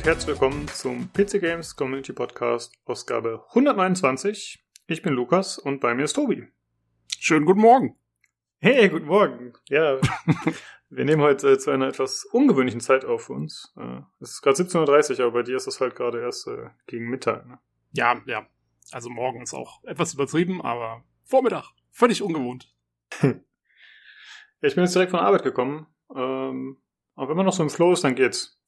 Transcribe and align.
und 0.00 0.06
herzlich 0.06 0.28
willkommen 0.28 0.66
zum 0.68 1.12
PC 1.12 1.40
Games 1.40 1.76
Community 1.76 2.14
Podcast, 2.14 2.72
Ausgabe 2.86 3.44
129. 3.50 4.64
Ich 4.86 5.02
bin 5.02 5.12
Lukas 5.12 5.58
und 5.58 5.80
bei 5.80 5.94
mir 5.94 6.04
ist 6.04 6.14
Tobi. 6.14 6.48
Schönen 7.18 7.44
guten 7.44 7.60
Morgen. 7.60 7.98
Hey, 8.60 8.88
guten 8.88 9.04
Morgen. 9.04 9.52
Ja, 9.68 10.00
wir 10.88 11.04
nehmen 11.04 11.20
heute 11.20 11.50
äh, 11.50 11.58
zu 11.58 11.70
einer 11.70 11.88
etwas 11.88 12.24
ungewöhnlichen 12.32 12.80
Zeit 12.80 13.04
auf 13.04 13.24
für 13.24 13.34
uns. 13.34 13.74
Äh, 13.76 14.00
es 14.20 14.30
ist 14.30 14.40
gerade 14.40 14.62
17.30 14.62 15.18
Uhr, 15.18 15.26
aber 15.26 15.32
bei 15.32 15.42
dir 15.42 15.56
ist 15.56 15.66
es 15.66 15.82
halt 15.82 15.96
gerade 15.96 16.22
erst 16.22 16.46
äh, 16.46 16.70
gegen 16.86 17.10
Mittag. 17.10 17.46
Ne? 17.46 17.58
Ja, 17.92 18.22
ja. 18.24 18.46
Also 18.92 19.10
morgen 19.10 19.42
ist 19.42 19.52
auch 19.52 19.84
etwas 19.84 20.14
übertrieben, 20.14 20.62
aber 20.62 21.04
Vormittag. 21.24 21.72
Völlig 21.90 22.22
ungewohnt. 22.22 22.74
ich 23.20 24.74
bin 24.74 24.84
jetzt 24.84 24.94
direkt 24.94 25.10
von 25.10 25.20
Arbeit 25.20 25.42
gekommen. 25.42 25.88
Ähm, 26.16 26.80
aber 27.16 27.28
wenn 27.28 27.36
man 27.36 27.44
noch 27.44 27.52
so 27.52 27.62
im 27.62 27.68
Flow 27.68 27.92
ist, 27.92 28.02
dann 28.02 28.14
geht's. 28.14 28.59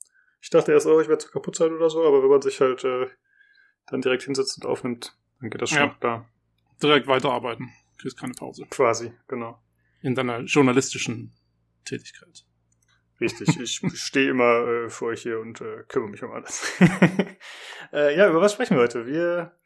Ich 0.42 0.50
dachte 0.50 0.72
erst, 0.72 0.86
oh, 0.86 1.00
ich 1.00 1.08
werde 1.08 1.24
zu 1.24 1.30
kaputt 1.30 1.54
sein 1.56 1.72
oder 1.72 1.88
so, 1.88 2.04
aber 2.04 2.20
wenn 2.22 2.28
man 2.28 2.42
sich 2.42 2.60
halt 2.60 2.82
äh, 2.84 3.06
dann 3.86 4.02
direkt 4.02 4.24
hinsetzt 4.24 4.58
und 4.62 4.68
aufnimmt, 4.68 5.16
dann 5.40 5.50
geht 5.50 5.62
das 5.62 5.70
schon 5.70 5.78
Ja. 5.78 5.96
da. 6.00 6.28
Direkt 6.82 7.06
weiterarbeiten. 7.06 7.70
Kriegst 7.96 8.18
keine 8.18 8.34
Pause. 8.34 8.66
Quasi, 8.68 9.12
genau. 9.28 9.62
In 10.00 10.16
deiner 10.16 10.40
journalistischen 10.40 11.32
Tätigkeit. 11.84 12.44
Richtig, 13.20 13.56
ich 13.60 13.80
stehe 13.94 14.30
immer 14.30 14.66
äh, 14.66 14.90
vor 14.90 15.08
euch 15.08 15.22
hier 15.22 15.38
und 15.38 15.60
äh, 15.60 15.84
kümmere 15.86 16.10
mich 16.10 16.22
um 16.24 16.32
alles. 16.32 16.72
äh, 17.92 18.16
ja, 18.16 18.28
über 18.28 18.40
was 18.40 18.52
sprechen 18.54 18.76
wir 18.76 18.82
heute? 18.82 19.06
Wir 19.06 19.56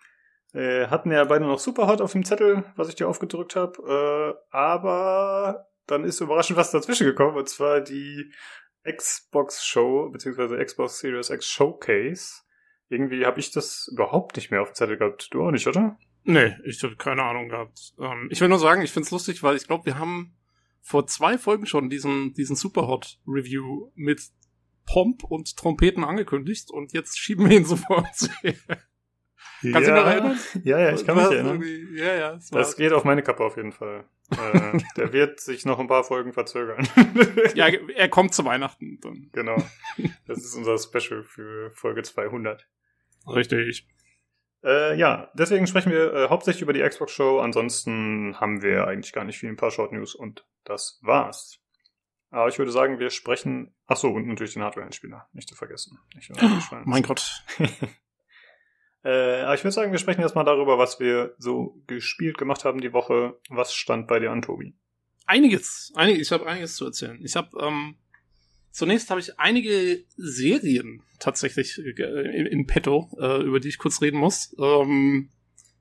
äh, 0.52 0.88
hatten 0.88 1.10
ja 1.10 1.24
beide 1.24 1.46
noch 1.46 1.58
Superhot 1.58 2.02
auf 2.02 2.12
dem 2.12 2.24
Zettel, 2.26 2.64
was 2.76 2.90
ich 2.90 2.96
dir 2.96 3.08
aufgedrückt 3.08 3.56
habe, 3.56 4.36
äh, 4.44 4.54
aber 4.54 5.68
dann 5.86 6.04
ist 6.04 6.20
überraschend 6.20 6.58
was 6.58 6.70
dazwischen 6.70 7.06
gekommen, 7.06 7.36
und 7.38 7.48
zwar 7.48 7.80
die 7.80 8.30
Xbox 8.90 9.64
Show, 9.64 10.08
beziehungsweise 10.10 10.56
Xbox 10.62 10.98
Series 10.98 11.30
X 11.30 11.46
Showcase. 11.46 12.42
Irgendwie 12.88 13.26
habe 13.26 13.40
ich 13.40 13.50
das 13.50 13.88
überhaupt 13.92 14.36
nicht 14.36 14.50
mehr 14.50 14.62
auf 14.62 14.70
dem 14.70 14.74
Zettel 14.74 14.96
gehabt. 14.96 15.28
Du 15.32 15.42
auch 15.42 15.50
nicht, 15.50 15.66
oder? 15.66 15.98
Nee, 16.24 16.56
ich 16.64 16.82
habe 16.82 16.96
keine 16.96 17.22
Ahnung 17.22 17.48
gehabt. 17.48 17.94
Ähm, 18.00 18.28
ich 18.30 18.40
will 18.40 18.48
nur 18.48 18.58
sagen, 18.58 18.82
ich 18.82 18.92
find's 18.92 19.10
lustig, 19.10 19.42
weil 19.42 19.56
ich 19.56 19.66
glaube, 19.66 19.86
wir 19.86 19.98
haben 19.98 20.36
vor 20.82 21.06
zwei 21.06 21.38
Folgen 21.38 21.66
schon 21.66 21.90
diesen, 21.90 22.32
diesen 22.34 22.54
Superhot-Review 22.54 23.90
mit 23.94 24.22
Pomp 24.86 25.24
und 25.24 25.56
Trompeten 25.56 26.04
angekündigt 26.04 26.70
und 26.70 26.92
jetzt 26.92 27.18
schieben 27.18 27.48
wir 27.48 27.56
ihn 27.56 27.64
sofort. 27.66 28.06
Kannst 28.06 28.28
du 29.62 29.70
dich 29.72 29.88
noch 29.88 30.06
erinnern? 30.06 30.38
Ja, 30.62 30.78
ja, 30.78 30.92
ich 30.92 31.04
kann 31.04 31.16
mich 31.16 31.26
erinnern. 31.26 31.62
Ja, 31.94 32.14
ja. 32.14 32.38
Das 32.50 32.76
geht 32.76 32.92
auf 32.92 33.04
meine 33.04 33.22
Kappe 33.22 33.44
auf 33.44 33.56
jeden 33.56 33.72
Fall. 33.72 34.04
Äh, 34.30 34.78
der 34.96 35.12
wird 35.12 35.40
sich 35.40 35.64
noch 35.64 35.78
ein 35.78 35.88
paar 35.88 36.04
Folgen 36.04 36.32
verzögern. 36.32 36.88
ja, 37.54 37.66
er 37.66 38.08
kommt 38.08 38.34
zu 38.34 38.44
Weihnachten 38.44 38.98
dann. 39.00 39.30
Genau. 39.32 39.56
Das 40.26 40.38
ist 40.38 40.54
unser 40.54 40.78
Special 40.78 41.24
für 41.24 41.70
Folge 41.72 42.02
200. 42.02 42.66
Richtig. 43.28 43.86
Äh, 44.64 44.98
ja, 44.98 45.30
deswegen 45.34 45.66
sprechen 45.66 45.92
wir 45.92 46.12
äh, 46.12 46.28
hauptsächlich 46.28 46.62
über 46.62 46.72
die 46.72 46.82
Xbox 46.82 47.12
Show. 47.12 47.40
Ansonsten 47.40 48.38
haben 48.40 48.62
wir 48.62 48.86
eigentlich 48.86 49.12
gar 49.12 49.24
nicht 49.24 49.38
viel, 49.38 49.48
ein 49.48 49.56
paar 49.56 49.70
Short 49.70 49.92
News 49.92 50.14
und 50.14 50.44
das 50.64 50.98
war's. 51.02 51.60
Aber 52.30 52.48
ich 52.48 52.58
würde 52.58 52.72
sagen, 52.72 52.98
wir 52.98 53.10
sprechen. 53.10 53.74
Ach 53.86 53.96
so, 53.96 54.10
und 54.10 54.26
natürlich 54.26 54.54
den 54.54 54.62
Hardware-Einspieler, 54.62 55.28
nicht 55.32 55.48
zu 55.48 55.54
vergessen. 55.54 55.98
Nicht 56.14 56.30
unterschreiben. 56.30 56.82
Mein 56.86 57.02
Gott. 57.02 57.44
Äh, 59.06 59.42
aber 59.42 59.54
ich 59.54 59.62
würde 59.62 59.72
sagen, 59.72 59.92
wir 59.92 60.00
sprechen 60.00 60.22
erstmal 60.22 60.44
darüber, 60.44 60.78
was 60.78 60.98
wir 60.98 61.36
so 61.38 61.80
gespielt 61.86 62.38
gemacht 62.38 62.64
haben 62.64 62.80
die 62.80 62.92
Woche. 62.92 63.38
Was 63.48 63.72
stand 63.72 64.08
bei 64.08 64.18
dir 64.18 64.32
an, 64.32 64.42
Tobi? 64.42 64.74
Einiges, 65.26 65.92
einiges, 65.94 66.26
ich 66.26 66.32
habe 66.32 66.44
einiges 66.46 66.74
zu 66.74 66.86
erzählen. 66.86 67.20
Ich 67.22 67.36
habe 67.36 67.56
ähm, 67.60 67.94
zunächst 68.72 69.08
habe 69.10 69.20
ich 69.20 69.38
einige 69.38 70.02
Serien 70.16 71.04
tatsächlich 71.20 71.78
äh, 71.78 72.36
in, 72.36 72.46
in 72.46 72.66
petto, 72.66 73.08
äh, 73.20 73.42
über 73.42 73.60
die 73.60 73.68
ich 73.68 73.78
kurz 73.78 74.02
reden 74.02 74.18
muss. 74.18 74.56
Ähm, 74.58 75.30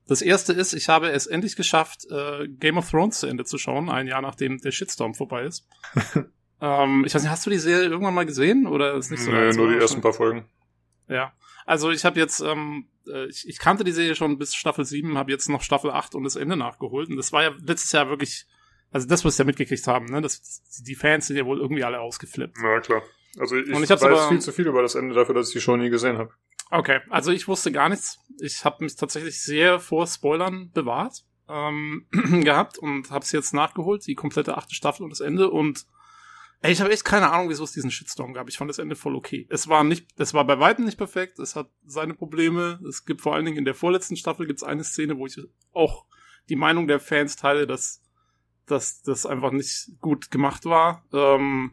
das 0.06 0.22
erste 0.22 0.52
ist, 0.52 0.72
ich 0.72 0.88
habe 0.88 1.10
es 1.10 1.26
endlich 1.26 1.56
geschafft, 1.56 2.06
äh, 2.08 2.46
Game 2.46 2.78
of 2.78 2.88
Thrones 2.88 3.18
zu 3.18 3.26
Ende 3.26 3.44
zu 3.44 3.58
schauen, 3.58 3.88
ein 3.88 4.06
Jahr 4.06 4.22
nachdem 4.22 4.58
der 4.58 4.70
Shitstorm 4.70 5.14
vorbei 5.14 5.42
ist. 5.42 5.66
ähm, 6.60 7.02
ich 7.04 7.12
weiß 7.12 7.22
nicht, 7.22 7.32
hast 7.32 7.44
du 7.44 7.50
die 7.50 7.58
Serie 7.58 7.88
irgendwann 7.88 8.14
mal 8.14 8.26
gesehen 8.26 8.68
oder 8.68 8.94
ist 8.94 9.10
nicht 9.10 9.24
so 9.24 9.32
weit? 9.32 9.56
nur 9.56 9.72
die 9.72 9.78
ersten 9.78 10.00
paar 10.00 10.12
Folgen. 10.12 10.44
Ja. 11.08 11.32
Also 11.66 11.90
ich 11.90 12.04
habe 12.04 12.18
jetzt, 12.18 12.40
ähm, 12.40 12.86
äh, 13.08 13.26
ich, 13.26 13.46
ich 13.48 13.58
kannte 13.58 13.82
die 13.84 13.92
Serie 13.92 14.14
schon 14.14 14.38
bis 14.38 14.54
Staffel 14.54 14.84
7, 14.84 15.18
habe 15.18 15.32
jetzt 15.32 15.48
noch 15.48 15.62
Staffel 15.62 15.90
8 15.90 16.14
und 16.14 16.24
das 16.24 16.36
Ende 16.36 16.56
nachgeholt. 16.56 17.10
Und 17.10 17.16
das 17.16 17.32
war 17.32 17.42
ja 17.42 17.50
letztes 17.60 17.92
Jahr 17.92 18.08
wirklich, 18.08 18.46
also 18.92 19.06
das, 19.08 19.24
was 19.24 19.36
wir 19.36 19.44
ja 19.44 19.46
mitgekriegt 19.48 19.86
haben, 19.88 20.06
ne? 20.06 20.20
Das, 20.20 20.62
die 20.86 20.94
Fans 20.94 21.26
sind 21.26 21.36
ja 21.36 21.44
wohl 21.44 21.58
irgendwie 21.60 21.82
alle 21.84 22.00
ausgeflippt. 22.00 22.56
Na 22.62 22.80
klar. 22.80 23.02
Also 23.38 23.56
ich, 23.56 23.68
Und 23.74 23.82
ich 23.82 23.90
weiß 23.90 24.02
aber- 24.04 24.28
viel 24.28 24.40
zu 24.40 24.52
viel 24.52 24.66
über 24.68 24.80
das 24.80 24.94
Ende 24.94 25.14
dafür, 25.14 25.34
dass 25.34 25.48
ich 25.48 25.54
die 25.54 25.60
Show 25.60 25.76
nie 25.76 25.90
gesehen 25.90 26.16
habe. 26.18 26.32
Okay, 26.70 27.00
also 27.10 27.30
ich 27.32 27.46
wusste 27.48 27.70
gar 27.70 27.88
nichts. 27.88 28.18
Ich 28.40 28.64
habe 28.64 28.82
mich 28.84 28.96
tatsächlich 28.96 29.40
sehr 29.42 29.78
vor 29.78 30.06
Spoilern 30.06 30.70
bewahrt 30.72 31.24
ähm, 31.48 32.06
gehabt 32.42 32.78
und 32.78 33.10
habe 33.10 33.24
es 33.24 33.32
jetzt 33.32 33.54
nachgeholt, 33.54 34.06
die 34.06 34.14
komplette 34.14 34.56
achte 34.56 34.74
Staffel 34.74 35.02
und 35.04 35.10
das 35.10 35.20
Ende. 35.20 35.50
Und 35.50 35.84
ey, 36.60 36.72
ich 36.72 36.80
habe 36.80 36.92
echt 36.92 37.04
keine 37.04 37.30
Ahnung, 37.30 37.48
wieso 37.48 37.64
es 37.64 37.72
diesen 37.72 37.90
Shitstorm 37.90 38.34
gab. 38.34 38.48
Ich 38.48 38.58
fand 38.58 38.68
das 38.68 38.78
Ende 38.78 38.96
voll 38.96 39.16
okay. 39.16 39.46
Es 39.50 39.68
war 39.68 39.84
nicht, 39.84 40.08
es 40.18 40.34
war 40.34 40.46
bei 40.46 40.58
weitem 40.58 40.84
nicht 40.84 40.98
perfekt. 40.98 41.38
Es 41.38 41.56
hat 41.56 41.70
seine 41.84 42.14
Probleme. 42.14 42.80
Es 42.88 43.04
gibt 43.04 43.20
vor 43.20 43.34
allen 43.34 43.44
Dingen 43.44 43.58
in 43.58 43.64
der 43.64 43.74
vorletzten 43.74 44.16
Staffel 44.16 44.46
gibt's 44.46 44.62
eine 44.62 44.84
Szene, 44.84 45.18
wo 45.18 45.26
ich 45.26 45.40
auch 45.72 46.06
die 46.48 46.56
Meinung 46.56 46.86
der 46.86 47.00
Fans 47.00 47.36
teile, 47.36 47.66
dass 47.66 48.02
dass 48.66 49.02
das 49.02 49.26
einfach 49.26 49.52
nicht 49.52 49.92
gut 50.00 50.30
gemacht 50.30 50.64
war. 50.64 51.04
Ähm, 51.12 51.72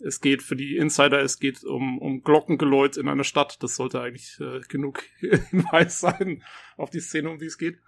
es 0.00 0.20
geht 0.20 0.42
für 0.42 0.56
die 0.56 0.76
Insider, 0.76 1.20
es 1.20 1.38
geht 1.38 1.62
um, 1.64 1.98
um 1.98 2.22
Glockengeläut 2.22 2.96
in 2.96 3.08
einer 3.08 3.24
Stadt. 3.24 3.62
Das 3.62 3.76
sollte 3.76 4.00
eigentlich 4.00 4.38
äh, 4.40 4.60
genug 4.68 5.02
Hinweis 5.50 6.00
sein 6.00 6.42
auf 6.76 6.90
die 6.90 7.00
Szene, 7.00 7.30
um 7.30 7.38
die 7.38 7.46
es 7.46 7.58
geht. 7.58 7.78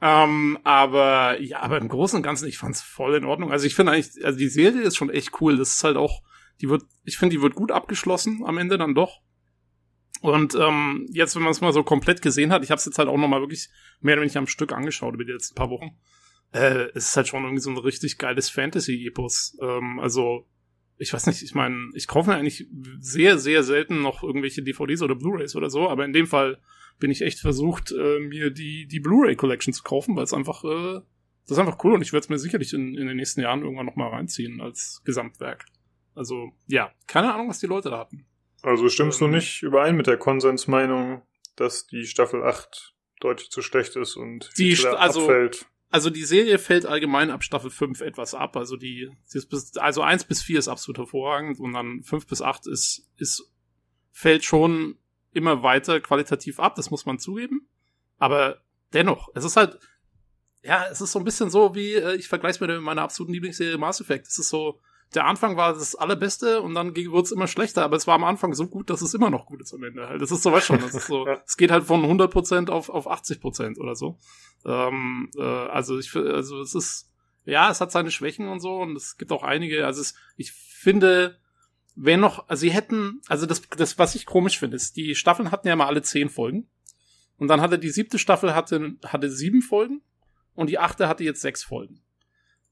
Ähm, 0.00 0.58
aber 0.64 1.40
ja, 1.40 1.60
aber 1.60 1.78
im 1.78 1.88
Großen 1.88 2.16
und 2.16 2.22
Ganzen, 2.22 2.48
ich 2.48 2.58
fand's 2.58 2.82
voll 2.82 3.14
in 3.14 3.24
Ordnung. 3.24 3.52
Also 3.52 3.66
ich 3.66 3.74
finde 3.74 3.92
eigentlich, 3.92 4.24
also 4.24 4.38
die 4.38 4.48
Serie 4.48 4.82
ist 4.82 4.96
schon 4.96 5.10
echt 5.10 5.40
cool. 5.40 5.56
Das 5.56 5.70
ist 5.70 5.84
halt 5.84 5.96
auch, 5.96 6.22
die 6.60 6.68
wird, 6.68 6.82
ich 7.04 7.16
finde, 7.16 7.36
die 7.36 7.42
wird 7.42 7.54
gut 7.54 7.70
abgeschlossen 7.72 8.42
am 8.44 8.58
Ende 8.58 8.78
dann 8.78 8.94
doch. 8.94 9.20
Und 10.20 10.54
ähm, 10.54 11.06
jetzt, 11.10 11.36
wenn 11.36 11.42
man 11.42 11.52
es 11.52 11.60
mal 11.60 11.72
so 11.72 11.82
komplett 11.82 12.22
gesehen 12.22 12.52
hat, 12.52 12.64
ich 12.64 12.70
habe 12.70 12.78
es 12.78 12.86
jetzt 12.86 12.98
halt 12.98 13.08
auch 13.08 13.18
noch 13.18 13.28
mal 13.28 13.40
wirklich 13.40 13.68
mehr 14.00 14.14
oder 14.14 14.22
weniger 14.22 14.38
am 14.38 14.46
Stück 14.46 14.72
angeschaut 14.72 15.14
über 15.14 15.24
die 15.24 15.32
letzten 15.32 15.54
paar 15.54 15.70
Wochen. 15.70 15.98
Äh, 16.52 16.88
es 16.94 17.08
ist 17.08 17.16
halt 17.16 17.28
schon 17.28 17.42
irgendwie 17.42 17.60
so 17.60 17.70
ein 17.70 17.78
richtig 17.78 18.16
geiles 18.16 18.48
Fantasy-Epos. 18.48 19.58
Ähm, 19.60 20.00
also 20.00 20.46
ich 20.96 21.12
weiß 21.12 21.26
nicht, 21.26 21.42
ich 21.42 21.54
meine, 21.54 21.90
ich 21.94 22.06
kaufe 22.06 22.30
mir 22.30 22.36
eigentlich 22.36 22.66
sehr, 23.00 23.38
sehr 23.38 23.62
selten 23.64 24.00
noch 24.00 24.22
irgendwelche 24.22 24.62
DVDs 24.62 25.02
oder 25.02 25.14
Blu-Rays 25.16 25.56
oder 25.56 25.68
so, 25.68 25.88
aber 25.88 26.04
in 26.04 26.12
dem 26.12 26.26
Fall 26.26 26.58
bin 26.98 27.10
ich 27.10 27.22
echt 27.22 27.40
versucht, 27.40 27.92
äh, 27.92 28.18
mir 28.20 28.50
die, 28.50 28.86
die 28.86 29.00
Blu-ray 29.00 29.36
Collection 29.36 29.72
zu 29.74 29.82
kaufen, 29.82 30.16
weil 30.16 30.24
es 30.24 30.32
einfach, 30.32 30.64
äh, 30.64 31.00
das 31.42 31.52
ist 31.52 31.58
einfach 31.58 31.82
cool 31.84 31.94
und 31.94 32.02
ich 32.02 32.12
werde 32.12 32.24
es 32.24 32.28
mir 32.30 32.38
sicherlich 32.38 32.72
in, 32.72 32.96
in 32.96 33.06
den 33.06 33.16
nächsten 33.16 33.40
Jahren 33.40 33.62
irgendwann 33.62 33.86
noch 33.86 33.96
mal 33.96 34.08
reinziehen 34.08 34.60
als 34.60 35.02
Gesamtwerk. 35.04 35.66
Also, 36.14 36.52
ja, 36.68 36.92
keine 37.06 37.34
Ahnung, 37.34 37.48
was 37.48 37.58
die 37.58 37.66
Leute 37.66 37.90
da 37.90 37.98
hatten. 37.98 38.24
Also 38.62 38.88
stimmst 38.88 39.20
du 39.20 39.26
Ähm. 39.26 39.32
nicht 39.32 39.62
überein 39.62 39.96
mit 39.96 40.06
der 40.06 40.16
Konsensmeinung, 40.16 41.22
dass 41.56 41.86
die 41.86 42.06
Staffel 42.06 42.42
8 42.42 42.94
deutlich 43.20 43.50
zu 43.50 43.60
schlecht 43.62 43.96
ist 43.96 44.16
und 44.16 44.50
Die 44.58 44.76
also- 44.96 45.20
abfällt? 45.22 45.66
Also 45.90 46.10
die 46.10 46.24
Serie 46.24 46.58
fällt 46.58 46.86
allgemein 46.86 47.30
ab 47.30 47.44
Staffel 47.44 47.70
5 47.70 48.00
etwas 48.00 48.34
ab. 48.34 48.56
Also 48.56 48.76
die, 48.76 49.10
sie 49.26 49.38
ist 49.38 49.46
bis, 49.46 49.76
also 49.76 50.02
1 50.02 50.24
bis 50.24 50.42
4 50.42 50.58
ist 50.58 50.66
absolut 50.66 50.98
hervorragend 50.98 51.60
und 51.60 51.72
dann 51.72 52.02
5 52.02 52.26
bis 52.26 52.42
8 52.42 52.66
ist, 52.66 53.06
ist, 53.16 53.48
fällt 54.10 54.44
schon 54.44 54.98
immer 55.34 55.62
weiter 55.62 56.00
qualitativ 56.00 56.60
ab, 56.60 56.74
das 56.74 56.90
muss 56.90 57.06
man 57.06 57.18
zugeben. 57.18 57.68
Aber 58.18 58.58
dennoch, 58.92 59.28
es 59.34 59.44
ist 59.44 59.56
halt, 59.56 59.78
ja, 60.62 60.84
es 60.90 61.00
ist 61.00 61.12
so 61.12 61.18
ein 61.18 61.24
bisschen 61.24 61.50
so 61.50 61.74
wie, 61.74 61.94
äh, 61.94 62.14
ich 62.16 62.28
vergleiche 62.28 62.54
es 62.54 62.60
mit 62.60 62.80
meiner 62.80 63.02
absoluten 63.02 63.34
Lieblingsserie 63.34 63.78
Mass 63.78 64.00
Effect. 64.00 64.26
Es 64.26 64.38
ist 64.38 64.48
so, 64.48 64.80
der 65.14 65.26
Anfang 65.26 65.56
war 65.56 65.74
das 65.74 65.94
allerbeste 65.94 66.60
und 66.60 66.74
dann 66.74 66.96
wurde 66.96 67.22
es 67.22 67.32
immer 67.32 67.46
schlechter, 67.46 67.84
aber 67.84 67.96
es 67.96 68.06
war 68.06 68.14
am 68.14 68.24
Anfang 68.24 68.54
so 68.54 68.66
gut, 68.66 68.90
dass 68.90 69.02
es 69.02 69.14
immer 69.14 69.30
noch 69.30 69.46
gut 69.46 69.60
ist 69.60 69.74
am 69.74 69.84
Ende. 69.84 70.08
Halt. 70.08 70.20
Das 70.20 70.30
ist 70.30 70.42
so, 70.42 70.52
weißt 70.52 70.66
schon, 70.66 70.80
das 70.80 70.94
ist 70.94 71.06
so, 71.06 71.26
es 71.46 71.56
geht 71.56 71.70
halt 71.70 71.84
von 71.84 72.04
100% 72.04 72.70
auf, 72.70 72.88
auf 72.88 73.10
80% 73.10 73.78
oder 73.78 73.94
so. 73.94 74.18
Ähm, 74.64 75.30
äh, 75.36 75.42
also 75.42 75.98
ich 75.98 76.14
also 76.16 76.60
es 76.60 76.74
ist, 76.74 77.10
ja, 77.44 77.70
es 77.70 77.80
hat 77.80 77.92
seine 77.92 78.10
Schwächen 78.10 78.48
und 78.48 78.60
so 78.60 78.76
und 78.76 78.96
es 78.96 79.16
gibt 79.18 79.30
auch 79.32 79.42
einige, 79.42 79.86
also 79.86 80.00
es, 80.00 80.14
ich 80.36 80.52
finde, 80.52 81.38
wenn 81.94 82.20
noch, 82.20 82.48
also 82.48 82.62
sie 82.62 82.72
hätten, 82.72 83.20
also 83.28 83.46
das, 83.46 83.62
das, 83.76 83.98
was 83.98 84.14
ich 84.14 84.26
komisch 84.26 84.58
finde, 84.58 84.76
ist, 84.76 84.96
die 84.96 85.14
Staffeln 85.14 85.50
hatten 85.50 85.68
ja 85.68 85.76
mal 85.76 85.86
alle 85.86 86.02
zehn 86.02 86.28
Folgen 86.28 86.68
und 87.36 87.48
dann 87.48 87.60
hatte 87.60 87.78
die 87.78 87.90
siebte 87.90 88.18
Staffel 88.18 88.54
hatte, 88.54 88.96
hatte 89.04 89.30
sieben 89.30 89.62
Folgen 89.62 90.02
und 90.54 90.70
die 90.70 90.78
achte 90.78 91.08
hatte 91.08 91.24
jetzt 91.24 91.40
sechs 91.40 91.62
Folgen. 91.62 92.00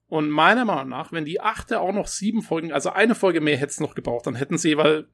Und 0.07 0.29
meiner 0.29 0.65
Meinung 0.65 0.89
nach, 0.89 1.13
wenn 1.13 1.25
die 1.25 1.41
achte 1.41 1.81
auch 1.81 1.93
noch 1.93 2.07
sieben 2.07 2.43
Folgen, 2.43 2.73
also 2.73 2.91
eine 2.91 3.15
Folge 3.15 3.41
mehr 3.41 3.57
hätte 3.57 3.71
es 3.71 3.81
noch 3.81 3.95
gebraucht, 3.95 4.27
dann 4.27 4.35
hätten 4.35 4.59
sie, 4.59 4.77
weil 4.77 5.09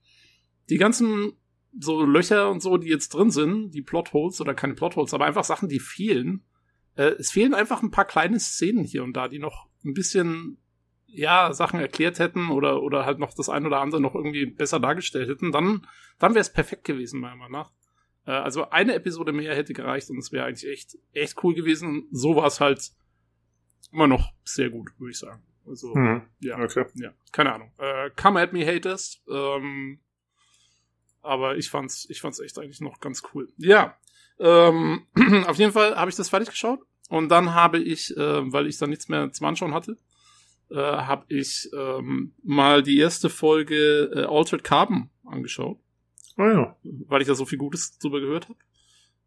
die 0.71 0.79
ganzen 0.79 1.35
so 1.79 2.03
Löcher 2.03 2.51
und 2.51 2.63
so, 2.63 2.77
die 2.79 2.89
jetzt 2.89 3.11
drin 3.11 3.31
sind, 3.31 3.71
die 3.71 3.83
Plotholes 3.83 4.41
oder 4.41 4.55
keine 4.55 4.75
Plotholes, 4.75 5.15
aber 5.15 5.27
einfach 5.27 5.45
Sachen, 5.45 5.69
die 5.69 5.81
fehlen. 5.81 6.43
Äh, 6.97 7.15
es 7.19 7.31
fehlen 7.31 7.55
einfach 7.55 7.83
ein 7.83 7.91
paar 7.91 8.07
kleine 8.07 8.41
Szenen 8.41 8.85
hier 8.85 9.05
und 9.05 9.13
da, 9.13 9.29
die 9.29 9.39
noch 9.39 9.69
ein 9.85 9.95
bisschen 9.95 10.59
ja, 11.11 11.53
Sachen 11.53 11.81
erklärt 11.81 12.19
hätten 12.19 12.51
oder, 12.51 12.83
oder 12.83 13.05
halt 13.07 13.19
noch 13.19 13.35
das 13.35 13.49
ein 13.49 13.67
oder 13.67 13.81
andere 13.81 14.01
noch 14.01 14.15
irgendwie 14.15 14.47
besser 14.47 14.79
dargestellt 14.79 15.29
hätten, 15.29 15.53
dann, 15.53 15.87
dann 16.19 16.33
wäre 16.35 16.41
es 16.43 16.53
perfekt 16.53 16.85
gewesen, 16.85 17.21
meiner 17.21 17.37
Meinung 17.37 17.53
nach. 17.53 17.73
Äh, 18.27 18.33
also 18.33 18.71
eine 18.71 18.95
Episode 18.95 19.33
mehr 19.33 19.55
hätte 19.57 19.73
gereicht 19.73 20.11
und 20.11 20.19
es 20.19 20.33
wäre 20.33 20.47
eigentlich 20.47 20.71
echt, 20.71 20.97
echt 21.13 21.43
cool 21.43 21.55
gewesen. 21.55 21.89
Und 21.89 22.09
so 22.13 22.37
war 22.37 22.47
es 22.47 22.61
halt 22.61 22.93
immer 23.91 24.07
noch 24.07 24.33
sehr 24.45 24.71
gut, 24.71 24.91
würde 24.99 25.11
ich 25.13 25.19
sagen. 25.19 25.43
Also, 25.67 25.95
Mhm. 25.95 26.23
ja, 26.41 26.59
Okay. 26.63 26.85
ja, 26.95 27.13
keine 27.33 27.53
Ahnung. 27.55 27.73
Äh, 27.79 28.11
come 28.21 28.41
at 28.41 28.53
me, 28.53 28.65
haters. 28.67 29.23
Ähm, 29.31 30.01
aber 31.23 31.57
ich 31.57 31.69
fand's, 31.71 32.07
ich 32.11 32.21
fand's 32.21 32.39
echt 32.39 32.59
eigentlich 32.59 32.81
noch 32.81 33.01
ganz 33.01 33.23
cool. 33.35 33.49
Ja, 33.57 33.97
ähm, 34.39 35.07
auf 35.47 35.57
jeden 35.57 35.73
Fall 35.73 35.97
habe 35.97 36.11
ich 36.11 36.17
das 36.17 36.29
fertig 36.29 36.51
geschaut 36.51 36.81
und 37.09 37.29
dann 37.29 37.55
habe 37.55 37.79
ich, 37.79 38.17
äh, 38.17 38.53
weil 38.53 38.67
ich 38.67 38.79
dann 38.79 38.91
nichts 38.91 39.09
mehr 39.09 39.31
zum 39.33 39.47
Anschauen 39.47 39.75
hatte, 39.75 39.97
äh, 40.71 40.77
habe 40.77 41.25
ich 41.29 41.69
ähm, 41.77 42.35
mal 42.43 42.83
die 42.83 42.99
erste 42.99 43.31
Folge 43.31 44.11
äh, 44.15 44.25
Altered 44.25 44.65
Carbon 44.65 45.11
angeschaut, 45.25 45.79
Oh 46.37 46.45
ja. 46.45 46.77
weil 46.83 47.23
ich 47.23 47.29
da 47.29 47.35
so 47.35 47.47
viel 47.47 47.59
Gutes 47.59 47.99
drüber 47.99 48.21
gehört 48.21 48.49
habe. 48.49 48.59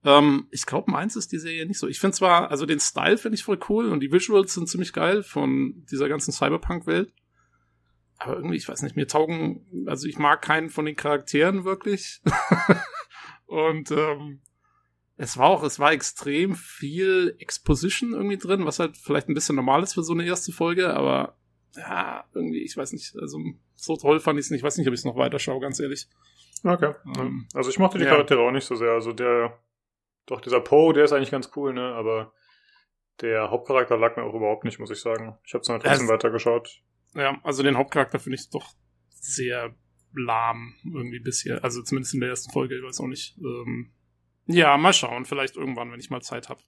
Ähm, 0.04 0.48
ich 0.52 0.66
glaube, 0.66 0.92
meins 0.92 1.16
ist 1.16 1.32
die 1.32 1.40
Serie 1.40 1.66
nicht 1.66 1.78
so. 1.80 1.88
Ich 1.88 2.00
finde 2.00 2.16
zwar, 2.16 2.50
also 2.50 2.66
den 2.66 2.80
Style 2.80 3.18
finde 3.18 3.36
ich 3.36 3.44
voll 3.44 3.60
cool 3.70 3.90
und 3.90 4.00
die 4.00 4.12
Visuals 4.12 4.54
sind 4.54 4.68
ziemlich 4.68 4.94
geil 4.94 5.24
von 5.24 5.86
dieser 5.92 6.10
ganzen 6.10 6.32
Cyberpunk-Welt. 6.32 7.14
Aber 8.18 8.36
irgendwie, 8.36 8.58
ich 8.58 8.68
weiß 8.68 8.84
nicht, 8.84 8.96
mir 8.96 9.08
taugen, 9.08 9.66
also 9.88 10.08
ich 10.08 10.20
mag 10.20 10.42
keinen 10.42 10.70
von 10.70 10.86
den 10.86 10.96
Charakteren 10.96 11.66
wirklich. 11.66 12.22
und 13.48 13.92
ähm, 13.92 14.42
es 15.22 15.38
war 15.38 15.50
auch, 15.50 15.62
es 15.62 15.78
war 15.78 15.92
extrem 15.92 16.56
viel 16.56 17.36
Exposition 17.38 18.14
irgendwie 18.14 18.38
drin, 18.38 18.66
was 18.66 18.80
halt 18.80 18.98
vielleicht 18.98 19.30
ein 19.30 19.36
bisschen 19.36 19.56
normal 19.56 19.84
ist 19.84 19.94
für 19.94 20.04
so 20.04 20.14
eine 20.14 20.26
erste 20.26 20.52
Folge, 20.52 20.94
aber 20.96 21.38
ja, 21.76 22.26
irgendwie, 22.34 22.64
ich 22.64 22.76
weiß 22.76 22.92
nicht, 22.94 23.16
also 23.16 23.40
so 23.76 23.98
toll 23.98 24.20
fand 24.20 24.40
ich 24.40 24.46
es 24.46 24.50
nicht. 24.50 24.62
Ich 24.62 24.64
weiß 24.64 24.78
nicht, 24.78 24.88
ob 24.88 24.94
ich 24.96 25.00
es 25.02 25.06
noch 25.06 25.16
weiter 25.16 25.38
schaue, 25.38 25.60
ganz 25.60 25.80
ehrlich. 25.80 26.08
Okay. 26.64 26.94
Ähm, 27.18 27.48
also 27.54 27.70
ich 27.70 27.78
mochte 27.78 28.00
die 28.00 28.04
ja. 28.06 28.10
Charaktere 28.10 28.42
auch 28.42 28.52
nicht 28.52 28.66
so 28.66 28.76
sehr. 28.76 28.92
Also 28.92 29.14
der, 29.14 29.60
doch 30.26 30.42
dieser 30.42 30.60
Poe, 30.60 30.94
der 30.94 31.04
ist 31.06 31.14
eigentlich 31.14 31.32
ganz 31.32 31.52
cool, 31.56 31.74
ne? 31.74 31.94
Aber 31.94 32.34
der 33.22 33.52
Hauptcharakter 33.52 33.98
lag 33.98 34.18
mir 34.18 34.24
auch 34.24 34.34
überhaupt 34.34 34.64
nicht, 34.64 34.80
muss 34.80 34.90
ich 34.90 35.00
sagen. 35.00 35.38
Ich 35.46 35.54
habe 35.54 35.64
dann 35.66 35.80
trotzdem 35.80 36.06
Es- 36.08 36.12
weitergeschaut. 36.12 36.82
Ja, 37.14 37.40
also 37.44 37.62
den 37.62 37.78
Hauptcharakter 37.78 38.20
finde 38.20 38.38
ich 38.40 38.50
doch 38.50 38.74
sehr 39.10 39.76
lahm 40.16 40.74
irgendwie 40.84 41.20
bisher. 41.20 41.64
Also 41.64 41.84
zumindest 41.84 42.16
in 42.16 42.22
der 42.22 42.30
ersten 42.30 42.52
Folge, 42.52 42.76
ich 42.76 42.84
weiß 42.84 43.00
auch 43.02 43.08
nicht. 43.08 43.38
Ähm, 43.38 43.92
ja, 44.54 44.78
mal 44.78 44.94
schauen, 44.94 45.26
vielleicht 45.26 45.56
irgendwann, 45.58 45.92
wenn 45.92 46.00
ich 46.00 46.10
mal 46.10 46.22
Zeit 46.22 46.50
habe. 46.50 46.62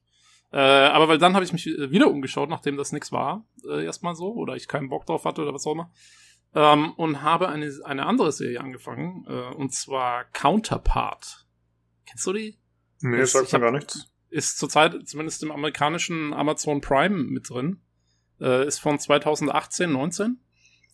Äh, 0.51 0.57
aber 0.57 1.07
weil 1.07 1.17
dann 1.17 1.33
habe 1.33 1.43
ich 1.45 1.53
mich 1.53 1.67
äh, 1.67 1.89
wieder 1.91 2.09
umgeschaut, 2.09 2.49
nachdem 2.49 2.77
das 2.77 2.91
nix 2.91 3.11
war, 3.11 3.45
äh, 3.67 3.83
erstmal 3.85 4.15
so, 4.15 4.33
oder 4.33 4.55
ich 4.55 4.67
keinen 4.67 4.89
Bock 4.89 5.05
drauf 5.05 5.25
hatte 5.25 5.41
oder 5.41 5.53
was 5.53 5.65
auch 5.65 5.71
immer. 5.73 5.91
Ähm, 6.55 6.91
und 6.93 7.23
habe 7.23 7.49
eine, 7.49 7.71
eine 7.85 8.05
andere 8.05 8.31
Serie 8.31 8.59
angefangen, 8.61 9.25
äh, 9.27 9.55
und 9.55 9.73
zwar 9.73 10.25
Counterpart. 10.25 11.47
Kennst 12.05 12.27
du 12.27 12.33
die? 12.33 12.59
Nee, 13.01 13.17
Das- 13.17 13.31
sagt 13.31 13.47
ich 13.47 13.53
mir 13.53 13.59
gar 13.59 13.71
nichts. 13.71 14.11
ist 14.29 14.57
zurzeit 14.59 15.07
zumindest 15.07 15.41
im 15.43 15.51
amerikanischen 15.51 16.33
Amazon 16.33 16.81
Prime 16.81 17.15
mit 17.23 17.49
drin. 17.49 17.81
Äh, 18.39 18.67
ist 18.67 18.79
von 18.79 18.99
2018, 18.99 19.91
19. 19.91 20.39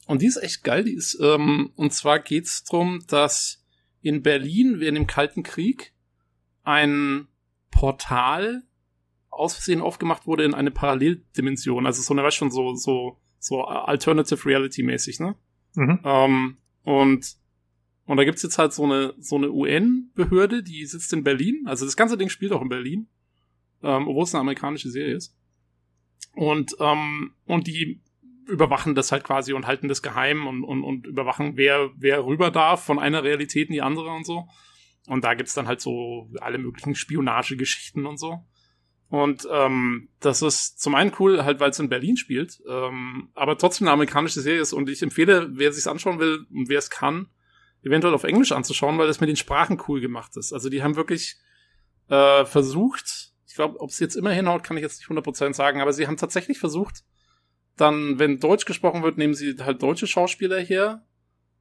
Und 0.07 0.21
die 0.21 0.27
ist 0.27 0.37
echt 0.37 0.63
geil. 0.63 0.83
Die 0.85 0.93
ist, 0.93 1.19
ähm, 1.21 1.71
und 1.75 1.93
zwar 1.93 2.19
geht's 2.19 2.63
drum, 2.63 3.03
dass 3.07 3.63
in 4.01 4.23
Berlin 4.23 4.79
während 4.79 4.97
dem 4.97 5.07
Kalten 5.07 5.43
Krieg 5.43 5.93
ein 6.63 7.27
Portal 7.71 8.63
aus 9.29 9.53
Versehen 9.53 9.81
aufgemacht 9.81 10.27
wurde 10.27 10.43
in 10.43 10.53
eine 10.53 10.71
Paralleldimension. 10.71 11.85
Also 11.85 12.01
so 12.01 12.13
eine, 12.13 12.23
weißt 12.23 12.37
schon, 12.37 12.51
so, 12.51 12.75
so, 12.75 13.17
so 13.37 13.63
Alternative 13.63 14.45
Reality 14.45 14.83
mäßig, 14.83 15.19
ne? 15.19 15.35
Mhm. 15.75 15.99
Ähm, 16.03 16.57
und, 16.83 17.35
und 18.05 18.17
da 18.17 18.23
gibt's 18.23 18.43
jetzt 18.43 18.57
halt 18.57 18.73
so 18.73 18.83
eine, 18.83 19.13
so 19.19 19.37
eine 19.37 19.51
UN-Behörde, 19.51 20.63
die 20.63 20.85
sitzt 20.85 21.13
in 21.13 21.23
Berlin. 21.23 21.63
Also 21.67 21.85
das 21.85 21.95
ganze 21.95 22.17
Ding 22.17 22.29
spielt 22.29 22.51
auch 22.51 22.61
in 22.61 22.69
Berlin, 22.69 23.07
ähm, 23.83 24.07
obwohl 24.07 24.23
es 24.23 24.33
eine 24.33 24.41
amerikanische 24.41 24.89
Serie 24.89 25.15
ist. 25.15 25.37
Und, 26.35 26.75
ähm, 26.79 27.33
und 27.45 27.67
die 27.67 28.01
überwachen 28.47 28.95
das 28.95 29.11
halt 29.11 29.23
quasi 29.23 29.53
und 29.53 29.67
halten 29.67 29.87
das 29.87 30.01
geheim 30.01 30.47
und, 30.47 30.63
und, 30.63 30.83
und 30.83 31.05
überwachen, 31.05 31.55
wer, 31.55 31.91
wer 31.95 32.25
rüber 32.25 32.51
darf 32.51 32.83
von 32.83 32.99
einer 32.99 33.23
Realität 33.23 33.69
in 33.69 33.73
die 33.73 33.81
andere 33.81 34.09
und 34.09 34.25
so. 34.25 34.47
Und 35.09 35.23
da 35.23 35.33
gibt's 35.33 35.55
dann 35.55 35.67
halt 35.67 35.81
so 35.81 36.29
alle 36.39 36.59
möglichen 36.59 36.93
Spionagegeschichten 36.93 38.05
und 38.05 38.17
so. 38.17 38.45
Und 39.09 39.47
ähm, 39.51 40.09
das 40.19 40.43
ist 40.43 40.79
zum 40.79 40.93
einen 40.93 41.11
cool, 41.17 41.43
halt 41.43 41.59
weil 41.59 41.71
es 41.71 41.79
in 41.79 41.89
Berlin 41.89 42.15
spielt, 42.15 42.61
ähm, 42.69 43.29
aber 43.33 43.57
trotzdem 43.57 43.87
eine 43.87 43.93
amerikanische 43.93 44.41
Serie 44.41 44.61
ist. 44.61 44.71
Und 44.71 44.87
ich 44.87 45.01
empfehle, 45.01 45.49
wer 45.53 45.73
sich's 45.73 45.87
anschauen 45.87 46.19
will 46.19 46.45
und 46.53 46.69
wer 46.69 46.77
es 46.77 46.91
kann, 46.91 47.27
eventuell 47.81 48.13
auf 48.13 48.23
Englisch 48.23 48.51
anzuschauen, 48.51 48.99
weil 48.99 49.07
das 49.07 49.19
mit 49.19 49.29
den 49.29 49.35
Sprachen 49.35 49.81
cool 49.87 49.99
gemacht 49.99 50.37
ist. 50.37 50.53
Also 50.53 50.69
die 50.69 50.83
haben 50.83 50.95
wirklich 50.95 51.37
äh, 52.09 52.45
versucht, 52.45 53.33
ich 53.47 53.55
glaube, 53.55 53.79
ob 53.79 53.89
es 53.89 53.99
jetzt 53.99 54.15
immer 54.15 54.31
hinhaut, 54.31 54.63
kann 54.63 54.77
ich 54.77 54.83
jetzt 54.83 54.99
nicht 54.99 55.09
100% 55.09 55.55
sagen, 55.55 55.81
aber 55.81 55.91
sie 55.91 56.05
haben 56.05 56.17
tatsächlich 56.17 56.59
versucht, 56.59 57.03
dann, 57.77 58.19
wenn 58.19 58.39
Deutsch 58.39 58.65
gesprochen 58.65 59.01
wird, 59.01 59.17
nehmen 59.17 59.33
sie 59.33 59.55
halt 59.59 59.81
deutsche 59.81 60.05
Schauspieler 60.05 60.59
her. 60.59 61.03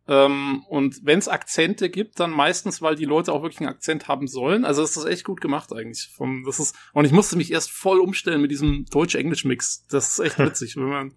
Ähm, 0.08 0.64
und 0.68 1.04
wenn 1.04 1.18
es 1.18 1.28
Akzente 1.28 1.90
gibt, 1.90 2.18
dann 2.18 2.30
meistens, 2.30 2.80
weil 2.80 2.96
die 2.96 3.04
Leute 3.04 3.30
auch 3.30 3.42
wirklich 3.42 3.60
einen 3.60 3.68
Akzent 3.68 4.08
haben 4.08 4.26
sollen. 4.26 4.64
Also 4.64 4.80
das 4.80 4.96
ist 4.96 5.04
echt 5.04 5.22
gut 5.22 5.42
gemacht 5.42 5.70
eigentlich. 5.74 6.08
Vom, 6.16 6.44
das 6.44 6.58
ist, 6.58 6.74
und 6.94 7.04
ich 7.04 7.12
musste 7.12 7.36
mich 7.36 7.52
erst 7.52 7.70
voll 7.70 8.00
umstellen 8.00 8.40
mit 8.40 8.50
diesem 8.50 8.86
Deutsch-Englisch-Mix. 8.86 9.86
Das 9.88 10.08
ist 10.08 10.18
echt 10.20 10.38
witzig, 10.38 10.76
wenn 10.76 10.88
man, 10.88 11.08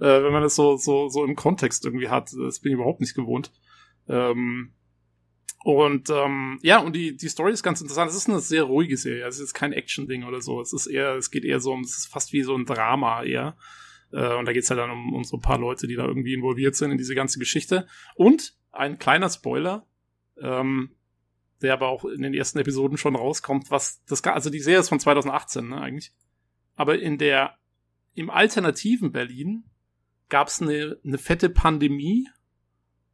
äh, 0.00 0.22
wenn 0.22 0.32
man 0.32 0.42
das 0.42 0.54
so, 0.54 0.76
so, 0.76 1.08
so 1.08 1.24
im 1.24 1.34
Kontext 1.34 1.84
irgendwie 1.84 2.08
hat. 2.08 2.30
Das 2.38 2.60
bin 2.60 2.70
ich 2.70 2.76
überhaupt 2.76 3.00
nicht 3.00 3.16
gewohnt. 3.16 3.50
Ähm, 4.08 4.72
und 5.64 6.08
ähm, 6.10 6.60
ja, 6.62 6.78
und 6.78 6.94
die, 6.94 7.16
die 7.16 7.28
Story 7.28 7.50
ist 7.50 7.64
ganz 7.64 7.80
interessant. 7.80 8.12
Es 8.12 8.16
ist 8.16 8.28
eine 8.28 8.38
sehr 8.38 8.62
ruhige 8.62 8.96
Serie. 8.96 9.26
Es 9.26 9.34
ist 9.34 9.40
jetzt 9.40 9.54
kein 9.54 9.72
Action-Ding 9.72 10.22
oder 10.22 10.40
so. 10.40 10.60
Es 10.60 10.72
ist 10.72 10.86
eher, 10.86 11.16
es 11.16 11.32
geht 11.32 11.44
eher 11.44 11.58
so 11.58 11.72
um, 11.72 11.80
es 11.80 11.96
ist 11.96 12.06
fast 12.06 12.32
wie 12.32 12.42
so 12.42 12.54
ein 12.54 12.64
Drama 12.64 13.24
eher. 13.24 13.56
Äh, 14.12 14.34
und 14.36 14.46
da 14.46 14.52
geht's 14.52 14.70
halt 14.70 14.80
dann 14.80 14.90
um, 14.90 15.14
um 15.14 15.24
so 15.24 15.36
ein 15.36 15.42
paar 15.42 15.58
Leute, 15.58 15.86
die 15.86 15.96
da 15.96 16.06
irgendwie 16.06 16.34
involviert 16.34 16.76
sind 16.76 16.90
in 16.90 16.98
diese 16.98 17.14
ganze 17.14 17.38
Geschichte. 17.38 17.86
Und 18.14 18.54
ein 18.72 18.98
kleiner 18.98 19.30
Spoiler, 19.30 19.86
ähm, 20.40 20.90
der 21.62 21.72
aber 21.72 21.88
auch 21.88 22.04
in 22.04 22.22
den 22.22 22.34
ersten 22.34 22.58
Episoden 22.58 22.98
schon 22.98 23.16
rauskommt, 23.16 23.70
was 23.70 24.04
das, 24.04 24.22
also 24.24 24.50
die 24.50 24.60
Serie 24.60 24.80
ist 24.80 24.88
von 24.88 25.00
2018, 25.00 25.68
ne, 25.68 25.80
eigentlich. 25.80 26.12
Aber 26.74 26.98
in 26.98 27.18
der, 27.18 27.56
im 28.14 28.30
alternativen 28.30 29.12
Berlin 29.12 29.64
gab's 30.28 30.60
eine, 30.60 30.98
eine 31.04 31.18
fette 31.18 31.48
Pandemie 31.48 32.28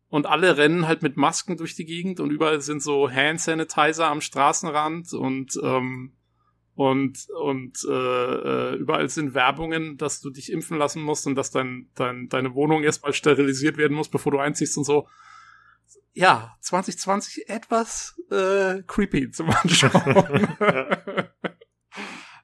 und 0.08 0.26
alle 0.26 0.56
rennen 0.56 0.88
halt 0.88 1.02
mit 1.02 1.16
Masken 1.16 1.56
durch 1.56 1.74
die 1.74 1.84
Gegend 1.84 2.20
und 2.20 2.30
überall 2.30 2.60
sind 2.60 2.82
so 2.82 3.10
Hand 3.10 3.40
Sanitizer 3.40 4.08
am 4.08 4.20
Straßenrand 4.20 5.12
und 5.12 5.58
ähm, 5.62 6.12
und 6.74 7.28
und 7.40 7.78
äh, 7.88 7.92
äh, 7.92 8.74
überall 8.76 9.08
sind 9.08 9.34
Werbungen, 9.34 9.98
dass 9.98 10.20
du 10.20 10.30
dich 10.30 10.50
impfen 10.52 10.78
lassen 10.78 11.02
musst 11.02 11.26
und 11.26 11.34
dass 11.34 11.50
dein, 11.50 11.90
dein 11.94 12.28
deine 12.28 12.54
Wohnung 12.54 12.82
erstmal 12.82 13.12
sterilisiert 13.12 13.76
werden 13.76 13.94
muss, 13.96 14.08
bevor 14.08 14.32
du 14.32 14.38
einziehst 14.38 14.76
und 14.78 14.84
so. 14.84 15.06
Ja, 16.14 16.56
2020 16.60 17.48
etwas 17.48 18.20
äh, 18.30 18.82
creepy 18.86 19.30
zum 19.30 19.50
Anschauen. 19.50 20.48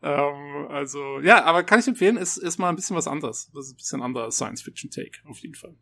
ähm, 0.02 0.66
also 0.70 1.20
ja, 1.20 1.44
aber 1.44 1.62
kann 1.64 1.80
ich 1.80 1.88
empfehlen, 1.88 2.16
ist 2.16 2.36
ist 2.36 2.58
mal 2.58 2.68
ein 2.68 2.76
bisschen 2.76 2.96
was 2.96 3.08
anderes, 3.08 3.50
das 3.54 3.66
ist 3.66 3.72
ein 3.72 3.76
bisschen 3.76 4.02
anderer 4.02 4.30
Science 4.30 4.62
Fiction 4.62 4.90
Take 4.90 5.18
auf 5.28 5.38
jeden 5.38 5.54
Fall. 5.54 5.74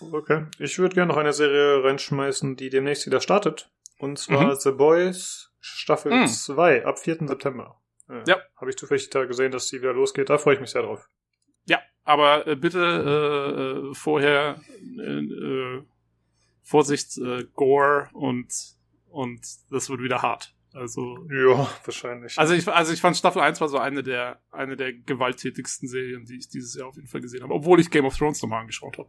Okay. 0.00 0.46
Ich 0.58 0.78
würde 0.78 0.94
gerne 0.94 1.08
noch 1.12 1.16
eine 1.18 1.32
Serie 1.32 1.82
reinschmeißen, 1.82 2.54
die 2.56 2.70
demnächst 2.70 3.06
wieder 3.06 3.20
startet. 3.20 3.72
Und 3.98 4.16
zwar 4.18 4.46
Mhm. 4.46 4.56
The 4.60 4.70
Boys 4.70 5.50
Staffel 5.60 6.12
Mhm. 6.12 6.28
2 6.28 6.86
ab 6.86 7.00
4. 7.00 7.26
September. 7.26 7.80
Äh, 8.08 8.22
Ja. 8.26 8.36
Habe 8.56 8.70
ich 8.70 8.76
zufällig 8.76 9.10
da 9.10 9.24
gesehen, 9.24 9.52
dass 9.52 9.68
die 9.68 9.80
wieder 9.80 9.92
losgeht. 9.92 10.30
Da 10.30 10.38
freue 10.38 10.54
ich 10.54 10.60
mich 10.60 10.70
sehr 10.70 10.82
drauf. 10.82 11.08
Ja, 11.66 11.80
aber 12.04 12.46
äh, 12.46 12.56
bitte 12.56 12.78
äh, 12.80 13.90
äh, 13.90 13.94
vorher 13.94 14.60
äh, 14.98 15.02
äh, 15.02 15.82
Vorsicht, 16.62 17.16
äh, 17.18 17.44
Gore 17.54 18.08
und 18.12 18.48
und 19.10 19.40
das 19.70 19.88
wird 19.88 20.00
wieder 20.02 20.20
hart. 20.22 20.54
Also 20.74 21.26
Ja, 21.30 21.66
wahrscheinlich. 21.84 22.38
also 22.38 22.52
ich 22.54 22.68
also 22.68 22.92
ich 22.92 23.00
fand 23.00 23.16
Staffel 23.16 23.40
1 23.40 23.60
war 23.60 23.68
so 23.68 23.78
eine 23.78 24.02
der 24.02 24.40
eine 24.50 24.76
der 24.76 24.92
gewalttätigsten 24.92 25.88
Serien, 25.88 26.24
die 26.26 26.36
ich 26.36 26.48
dieses 26.50 26.74
Jahr 26.74 26.88
auf 26.88 26.96
jeden 26.96 27.08
Fall 27.08 27.22
gesehen 27.22 27.42
habe, 27.42 27.54
obwohl 27.54 27.80
ich 27.80 27.90
Game 27.90 28.04
of 28.04 28.16
Thrones 28.16 28.42
nochmal 28.42 28.60
angeschaut 28.60 28.98
habe. 28.98 29.08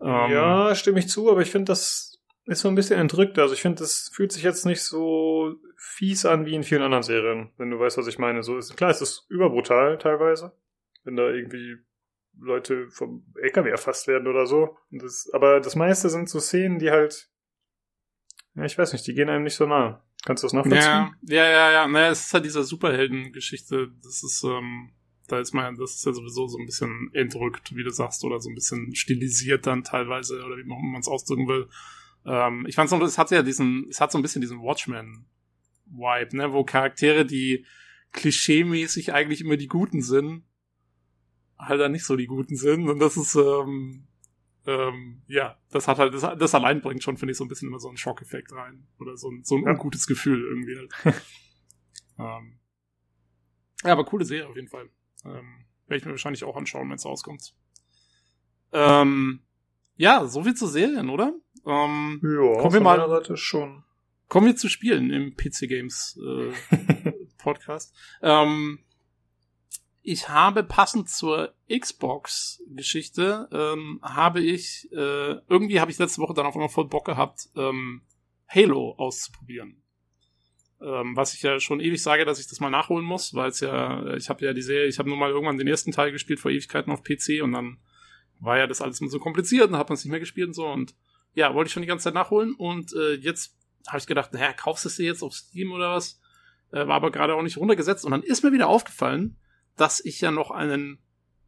Ähm, 0.00 0.32
ja, 0.32 0.74
stimme 0.74 0.98
ich 1.00 1.08
zu, 1.08 1.30
aber 1.30 1.42
ich 1.42 1.50
finde, 1.50 1.66
das 1.72 2.07
ist 2.48 2.60
so 2.60 2.68
ein 2.68 2.74
bisschen 2.74 2.98
entrückt. 2.98 3.38
Also 3.38 3.54
ich 3.54 3.62
finde, 3.62 3.80
das 3.80 4.10
fühlt 4.12 4.32
sich 4.32 4.42
jetzt 4.42 4.66
nicht 4.66 4.82
so 4.82 5.54
fies 5.76 6.24
an 6.24 6.46
wie 6.46 6.54
in 6.54 6.64
vielen 6.64 6.82
anderen 6.82 7.02
Serien, 7.02 7.50
wenn 7.58 7.70
du 7.70 7.78
weißt, 7.78 7.98
was 7.98 8.06
ich 8.06 8.18
meine. 8.18 8.42
So 8.42 8.56
ist 8.56 8.76
klar, 8.76 8.90
es 8.90 9.00
ist 9.00 9.26
überbrutal 9.28 9.98
teilweise, 9.98 10.52
wenn 11.04 11.16
da 11.16 11.28
irgendwie 11.28 11.76
Leute 12.40 12.88
vom 12.90 13.24
LKW 13.40 13.68
erfasst 13.68 14.08
werden 14.08 14.28
oder 14.28 14.46
so. 14.46 14.76
Das, 14.90 15.28
aber 15.32 15.60
das 15.60 15.76
meiste 15.76 16.08
sind 16.08 16.28
so 16.28 16.40
Szenen, 16.40 16.78
die 16.78 16.90
halt, 16.90 17.30
ja, 18.54 18.64
ich 18.64 18.78
weiß 18.78 18.92
nicht, 18.92 19.06
die 19.06 19.14
gehen 19.14 19.28
einem 19.28 19.44
nicht 19.44 19.56
so 19.56 19.66
nah. 19.66 20.02
Kannst 20.24 20.42
du 20.42 20.46
das 20.46 20.52
nachvollziehen? 20.52 20.80
Ja, 20.80 21.12
ja, 21.22 21.48
ja, 21.48 21.70
ja. 21.72 21.88
Naja, 21.88 22.10
es 22.10 22.26
ist 22.26 22.34
halt 22.34 22.44
diese 22.44 22.64
Superhelden-Geschichte. 22.64 23.92
Das 24.02 24.22
ist, 24.24 24.42
ähm, 24.44 24.90
Da 25.28 25.38
ist 25.38 25.52
man, 25.52 25.76
das 25.76 25.94
ist 25.96 26.06
ja 26.06 26.12
sowieso 26.12 26.48
so 26.48 26.58
ein 26.58 26.66
bisschen 26.66 27.10
entrückt, 27.12 27.76
wie 27.76 27.84
du 27.84 27.90
sagst, 27.90 28.24
oder 28.24 28.40
so 28.40 28.48
ein 28.48 28.54
bisschen 28.54 28.94
stilisiert 28.94 29.66
dann 29.66 29.84
teilweise, 29.84 30.42
oder 30.42 30.56
wie 30.56 30.64
man 30.64 31.00
es 31.00 31.06
ausdrücken 31.08 31.46
will. 31.46 31.68
Ähm, 32.24 32.66
ich 32.66 32.74
fand 32.74 32.90
es 32.90 33.18
hat 33.18 33.30
ja 33.30 33.42
diesen, 33.42 33.88
es 33.88 34.00
hat 34.00 34.12
so 34.12 34.18
ein 34.18 34.22
bisschen 34.22 34.40
diesen 34.40 34.60
Watchmen-Vibe, 34.60 36.36
ne, 36.36 36.52
wo 36.52 36.64
Charaktere, 36.64 37.24
die 37.24 37.64
klischeemäßig 38.12 39.12
eigentlich 39.12 39.40
immer 39.40 39.56
die 39.56 39.68
Guten 39.68 40.02
sind, 40.02 40.44
halt 41.58 41.80
dann 41.80 41.92
nicht 41.92 42.04
so 42.04 42.16
die 42.16 42.26
Guten 42.26 42.56
sind. 42.56 42.88
Und 42.88 42.98
das 42.98 43.16
ist, 43.16 43.34
ähm, 43.34 44.06
ähm, 44.66 45.22
ja, 45.26 45.58
das 45.70 45.88
hat 45.88 45.98
halt, 45.98 46.14
das, 46.14 46.22
das 46.38 46.54
allein 46.54 46.80
bringt 46.80 47.02
schon, 47.02 47.16
finde 47.16 47.32
ich, 47.32 47.38
so 47.38 47.44
ein 47.44 47.48
bisschen 47.48 47.68
immer 47.68 47.80
so 47.80 47.88
einen 47.88 47.96
Schockeffekt 47.96 48.52
rein. 48.52 48.86
Oder 48.98 49.16
so 49.16 49.30
ein, 49.30 49.44
so 49.44 49.56
ein 49.56 49.66
ungutes 49.66 50.06
Gefühl 50.06 50.42
irgendwie 50.42 50.76
halt. 50.76 50.92
ähm, 52.18 52.58
ja, 53.84 53.92
aber 53.92 54.04
coole 54.04 54.24
Serie 54.24 54.48
auf 54.48 54.56
jeden 54.56 54.68
Fall. 54.68 54.88
Ähm, 55.24 55.66
Werde 55.86 55.98
ich 55.98 56.04
mir 56.04 56.12
wahrscheinlich 56.12 56.44
auch 56.44 56.56
anschauen, 56.56 56.88
wenn 56.88 56.96
es 56.96 57.06
rauskommt. 57.06 57.54
Ähm, 58.72 59.40
ja, 59.96 60.26
so 60.26 60.44
viel 60.44 60.54
zu 60.54 60.66
Serien, 60.66 61.08
oder? 61.08 61.34
Ähm, 61.68 62.20
ja, 62.22 62.60
kommen 62.62 62.72
wir 62.72 62.80
mal, 62.80 63.36
schon. 63.36 63.84
Kommen 64.28 64.46
wir 64.46 64.56
zu 64.56 64.70
Spielen 64.70 65.10
im 65.10 65.36
PC 65.36 65.68
Games 65.68 66.18
äh, 66.18 67.12
Podcast. 67.38 67.94
Ähm, 68.22 68.78
ich 70.00 70.30
habe 70.30 70.64
passend 70.64 71.10
zur 71.10 71.54
Xbox-Geschichte, 71.70 73.48
ähm, 73.52 74.00
habe 74.02 74.40
ich, 74.40 74.88
äh, 74.92 75.34
irgendwie 75.46 75.80
habe 75.80 75.90
ich 75.90 75.98
letzte 75.98 76.22
Woche 76.22 76.32
dann 76.32 76.46
auf 76.46 76.54
einmal 76.54 76.70
voll 76.70 76.88
Bock 76.88 77.04
gehabt, 77.04 77.50
ähm, 77.54 78.00
Halo 78.48 78.94
auszuprobieren. 78.96 79.82
Ähm, 80.80 81.16
was 81.16 81.34
ich 81.34 81.42
ja 81.42 81.60
schon 81.60 81.80
ewig 81.80 82.02
sage, 82.02 82.24
dass 82.24 82.40
ich 82.40 82.46
das 82.46 82.60
mal 82.60 82.70
nachholen 82.70 83.04
muss, 83.04 83.34
weil 83.34 83.50
es 83.50 83.60
ja, 83.60 84.14
ich 84.14 84.30
habe 84.30 84.42
ja 84.46 84.54
die 84.54 84.62
Serie, 84.62 84.88
ich 84.88 84.98
habe 84.98 85.10
nur 85.10 85.18
mal 85.18 85.30
irgendwann 85.30 85.58
den 85.58 85.68
ersten 85.68 85.92
Teil 85.92 86.12
gespielt 86.12 86.40
vor 86.40 86.50
Ewigkeiten 86.50 86.90
auf 86.90 87.02
PC 87.02 87.42
und 87.42 87.52
dann 87.52 87.78
war 88.40 88.56
ja 88.56 88.66
das 88.66 88.80
alles 88.80 89.02
immer 89.02 89.10
so 89.10 89.18
kompliziert 89.18 89.68
und 89.68 89.76
hat 89.76 89.90
man 89.90 89.94
es 89.94 90.04
nicht 90.04 90.10
mehr 90.10 90.20
gespielt 90.20 90.48
und 90.48 90.54
so 90.54 90.66
und 90.68 90.94
ja, 91.34 91.54
wollte 91.54 91.68
ich 91.68 91.72
schon 91.72 91.82
die 91.82 91.88
ganze 91.88 92.04
Zeit 92.04 92.14
nachholen 92.14 92.54
und 92.54 92.92
äh, 92.94 93.14
jetzt 93.14 93.56
habe 93.86 93.98
ich 93.98 94.06
gedacht, 94.06 94.32
naja, 94.32 94.52
kaufst 94.52 94.84
du 94.84 94.88
es 94.88 94.96
dir 94.96 95.06
jetzt 95.06 95.22
auf 95.22 95.34
Steam 95.34 95.72
oder 95.72 95.94
was? 95.94 96.20
Äh, 96.70 96.86
war 96.86 96.96
aber 96.96 97.10
gerade 97.10 97.34
auch 97.34 97.42
nicht 97.42 97.56
runtergesetzt 97.56 98.04
und 98.04 98.10
dann 98.10 98.22
ist 98.22 98.42
mir 98.44 98.52
wieder 98.52 98.68
aufgefallen, 98.68 99.36
dass 99.76 100.04
ich 100.04 100.20
ja 100.20 100.30
noch 100.30 100.50
einen 100.50 100.98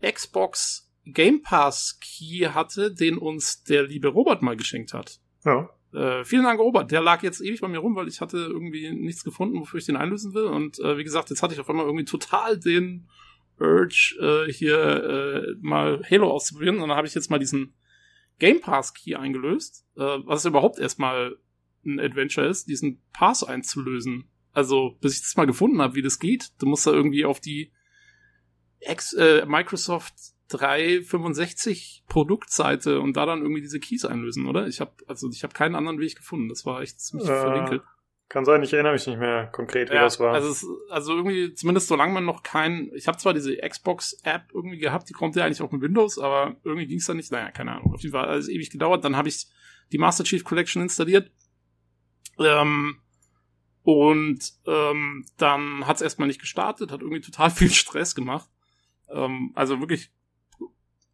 Xbox 0.00 0.90
Game 1.04 1.42
Pass 1.42 1.98
Key 2.00 2.46
hatte, 2.46 2.92
den 2.92 3.18
uns 3.18 3.64
der 3.64 3.82
liebe 3.84 4.08
Robert 4.08 4.42
mal 4.42 4.56
geschenkt 4.56 4.94
hat. 4.94 5.20
Ja. 5.44 5.70
Äh, 5.92 6.24
vielen 6.24 6.44
Dank, 6.44 6.60
Robert. 6.60 6.90
Der 6.90 7.00
lag 7.00 7.22
jetzt 7.22 7.40
ewig 7.40 7.60
bei 7.60 7.68
mir 7.68 7.78
rum, 7.78 7.96
weil 7.96 8.08
ich 8.08 8.20
hatte 8.20 8.36
irgendwie 8.36 8.90
nichts 8.92 9.24
gefunden, 9.24 9.58
wofür 9.58 9.78
ich 9.78 9.86
den 9.86 9.96
einlösen 9.96 10.34
will. 10.34 10.44
Und 10.44 10.78
äh, 10.78 10.96
wie 10.96 11.04
gesagt, 11.04 11.30
jetzt 11.30 11.42
hatte 11.42 11.54
ich 11.54 11.60
auf 11.60 11.68
einmal 11.68 11.86
irgendwie 11.86 12.04
total 12.04 12.58
den 12.58 13.08
Urge, 13.58 14.16
äh, 14.20 14.52
hier 14.52 14.78
äh, 14.78 15.54
mal 15.60 16.02
Halo 16.08 16.30
auszuprobieren. 16.30 16.76
Und 16.76 16.88
dann 16.88 16.96
habe 16.96 17.08
ich 17.08 17.14
jetzt 17.14 17.30
mal 17.30 17.38
diesen 17.38 17.74
Game 18.40 18.60
Pass 18.60 18.92
Key 18.94 19.14
eingelöst, 19.14 19.86
äh, 19.96 20.00
was 20.00 20.44
überhaupt 20.44 20.80
erstmal 20.80 21.36
ein 21.84 22.00
Adventure 22.00 22.48
ist, 22.48 22.66
diesen 22.68 23.00
Pass 23.12 23.44
einzulösen. 23.44 24.24
Also, 24.52 24.96
bis 25.00 25.14
ich 25.14 25.22
das 25.22 25.36
mal 25.36 25.46
gefunden 25.46 25.80
habe, 25.80 25.94
wie 25.94 26.02
das 26.02 26.18
geht, 26.18 26.50
du 26.58 26.66
musst 26.66 26.86
da 26.86 26.90
irgendwie 26.90 27.24
auf 27.24 27.38
die 27.38 27.70
Ex 28.80 29.12
äh, 29.12 29.46
Microsoft 29.46 30.14
365 30.48 32.04
Produktseite 32.08 33.00
und 33.00 33.16
da 33.16 33.26
dann 33.26 33.42
irgendwie 33.42 33.60
diese 33.60 33.78
Keys 33.78 34.04
einlösen, 34.04 34.46
oder? 34.46 34.66
Ich 34.66 34.80
habe 34.80 34.92
also 35.06 35.28
ich 35.30 35.44
habe 35.44 35.54
keinen 35.54 35.76
anderen 35.76 36.00
Weg 36.00 36.16
gefunden. 36.16 36.48
Das 36.48 36.66
war 36.66 36.80
echt 36.80 37.00
ziemlich 37.00 37.28
äh, 37.28 37.40
verwinkelt. 37.40 37.82
Kann 38.30 38.44
sein, 38.44 38.62
ich 38.62 38.72
erinnere 38.72 38.92
mich 38.92 39.08
nicht 39.08 39.18
mehr 39.18 39.48
konkret, 39.48 39.90
wie 39.90 39.94
ja, 39.94 40.02
das 40.02 40.20
war. 40.20 40.32
Also, 40.32 40.50
es, 40.50 40.64
also 40.88 41.16
irgendwie, 41.16 41.52
zumindest 41.52 41.88
solange 41.88 42.12
man 42.12 42.24
noch 42.24 42.44
kein, 42.44 42.88
ich 42.94 43.08
habe 43.08 43.18
zwar 43.18 43.34
diese 43.34 43.56
Xbox-App 43.56 44.52
irgendwie 44.54 44.78
gehabt, 44.78 45.08
die 45.08 45.12
kommt 45.12 45.34
ja 45.34 45.44
eigentlich 45.44 45.60
auf 45.60 45.70
dem 45.70 45.82
Windows, 45.82 46.16
aber 46.16 46.54
irgendwie 46.62 46.86
ging 46.86 46.98
es 46.98 47.06
da 47.06 47.14
nicht. 47.14 47.32
Naja, 47.32 47.50
keine 47.50 47.72
Ahnung. 47.72 47.92
Auf 47.92 48.02
jeden 48.02 48.12
Fall 48.12 48.28
hat 48.28 48.38
es 48.38 48.48
ewig 48.48 48.70
gedauert. 48.70 49.04
Dann 49.04 49.16
habe 49.16 49.28
ich 49.28 49.48
die 49.90 49.98
Master 49.98 50.22
Chief 50.22 50.44
Collection 50.44 50.80
installiert. 50.80 51.32
Ähm, 52.38 53.00
und 53.82 54.52
ähm, 54.64 55.26
dann 55.36 55.88
hat 55.88 55.96
es 55.96 56.02
erstmal 56.02 56.28
nicht 56.28 56.40
gestartet, 56.40 56.92
hat 56.92 57.00
irgendwie 57.00 57.22
total 57.22 57.50
viel 57.50 57.70
Stress 57.70 58.14
gemacht. 58.14 58.48
Ähm, 59.08 59.50
also 59.56 59.80
wirklich 59.80 60.12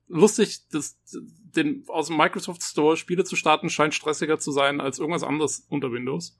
lustig, 0.06 0.68
das, 0.68 1.00
den 1.10 1.82
aus 1.88 2.08
dem 2.08 2.18
Microsoft 2.18 2.62
Store 2.62 2.98
Spiele 2.98 3.24
zu 3.24 3.36
starten, 3.36 3.70
scheint 3.70 3.94
stressiger 3.94 4.38
zu 4.38 4.52
sein 4.52 4.82
als 4.82 4.98
irgendwas 4.98 5.22
anderes 5.22 5.66
unter 5.70 5.90
Windows. 5.92 6.38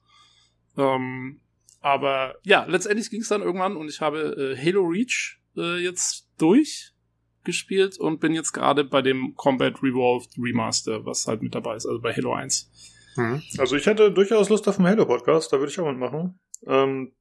Ähm, 0.77 1.41
aber 1.81 2.35
ja, 2.43 2.65
letztendlich 2.65 3.09
ging 3.09 3.21
es 3.21 3.29
dann 3.29 3.41
irgendwann 3.41 3.75
und 3.75 3.89
ich 3.89 4.01
habe 4.01 4.55
äh, 4.55 4.57
Halo 4.57 4.85
Reach 4.85 5.39
äh, 5.55 5.77
jetzt 5.77 6.27
durchgespielt 6.37 7.99
und 7.99 8.19
bin 8.19 8.33
jetzt 8.33 8.51
gerade 8.51 8.83
bei 8.83 9.01
dem 9.01 9.35
Combat 9.35 9.81
Revolved 9.81 10.31
Remaster, 10.37 11.05
was 11.05 11.27
halt 11.27 11.41
mit 11.41 11.55
dabei 11.55 11.75
ist, 11.75 11.85
also 11.85 12.01
bei 12.01 12.13
Halo 12.13 12.33
1. 12.33 12.71
Hm. 13.15 13.41
Also 13.57 13.75
ich 13.75 13.85
hätte 13.85 14.11
durchaus 14.11 14.49
Lust 14.49 14.67
auf 14.67 14.77
einen 14.77 14.87
Halo-Podcast, 14.87 15.51
da 15.51 15.59
würde 15.59 15.71
ich 15.71 15.79
auch 15.79 15.89
mitmachen. 15.89 16.39
Ähm, 16.65 17.13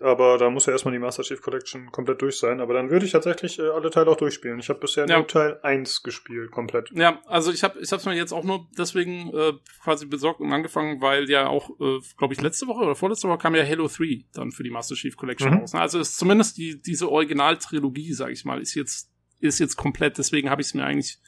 aber 0.00 0.38
da 0.38 0.48
muss 0.48 0.64
ja 0.64 0.72
erstmal 0.72 0.92
die 0.92 0.98
Master 0.98 1.22
Chief 1.22 1.40
Collection 1.42 1.92
komplett 1.92 2.22
durch 2.22 2.38
sein. 2.38 2.60
Aber 2.60 2.72
dann 2.72 2.90
würde 2.90 3.04
ich 3.04 3.12
tatsächlich 3.12 3.58
äh, 3.58 3.68
alle 3.68 3.90
Teile 3.90 4.10
auch 4.10 4.16
durchspielen. 4.16 4.58
Ich 4.58 4.70
habe 4.70 4.80
bisher 4.80 5.06
ja. 5.06 5.18
nur 5.18 5.26
Teil 5.26 5.60
1 5.62 6.02
gespielt, 6.02 6.50
komplett. 6.50 6.90
Ja, 6.92 7.20
also 7.26 7.52
ich 7.52 7.62
habe 7.62 7.78
ich 7.78 7.92
es 7.92 8.04
mir 8.06 8.14
jetzt 8.14 8.32
auch 8.32 8.44
nur 8.44 8.66
deswegen 8.78 9.32
äh, 9.34 9.52
quasi 9.82 10.06
besorgt 10.06 10.40
und 10.40 10.52
angefangen, 10.52 11.02
weil 11.02 11.28
ja 11.28 11.48
auch, 11.48 11.68
äh, 11.80 11.98
glaube 12.16 12.32
ich, 12.32 12.40
letzte 12.40 12.66
Woche 12.66 12.82
oder 12.82 12.94
vorletzte 12.94 13.28
Woche 13.28 13.38
kam 13.38 13.54
ja 13.54 13.66
Halo 13.66 13.88
3 13.88 14.24
dann 14.32 14.52
für 14.52 14.62
die 14.62 14.70
Master 14.70 14.94
Chief 14.94 15.16
Collection 15.16 15.52
mhm. 15.52 15.60
raus. 15.60 15.74
Ne? 15.74 15.80
Also 15.80 15.98
ist 15.98 16.16
zumindest 16.16 16.56
die, 16.56 16.80
diese 16.80 17.10
Originaltrilogie, 17.10 18.14
sage 18.14 18.32
ich 18.32 18.46
mal, 18.46 18.60
ist 18.60 18.74
jetzt, 18.74 19.10
ist 19.38 19.58
jetzt 19.58 19.76
komplett. 19.76 20.16
Deswegen 20.16 20.48
habe 20.48 20.62
ich 20.62 20.68
es 20.68 20.74
mir 20.74 20.84
eigentlich, 20.84 21.18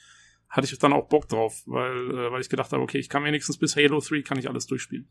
hatte 0.48 0.66
ich 0.66 0.78
dann 0.78 0.94
auch 0.94 1.08
Bock 1.08 1.28
drauf, 1.28 1.62
weil, 1.66 2.10
äh, 2.10 2.32
weil 2.32 2.40
ich 2.40 2.48
gedacht 2.48 2.72
habe, 2.72 2.82
okay, 2.82 2.98
ich 2.98 3.10
kann 3.10 3.24
wenigstens 3.24 3.58
bis 3.58 3.76
Halo 3.76 4.00
3 4.00 4.22
kann 4.22 4.38
ich 4.38 4.48
alles 4.48 4.66
durchspielen. 4.66 5.10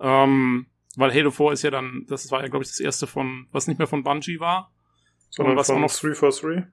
Ähm, 0.00 0.66
weil 0.96 1.12
Halo 1.12 1.30
4 1.30 1.52
ist 1.52 1.62
ja 1.62 1.70
dann, 1.70 2.04
das 2.08 2.30
war 2.30 2.42
ja, 2.42 2.48
glaube 2.48 2.64
ich, 2.64 2.70
das 2.70 2.80
erste 2.80 3.06
von, 3.06 3.46
was 3.52 3.66
nicht 3.66 3.78
mehr 3.78 3.86
von 3.86 4.02
Bungie 4.02 4.40
war. 4.40 4.72
Sondern 5.30 5.56
was 5.56 5.66
von 5.66 5.80
noch 5.80 5.92
343. 5.92 6.64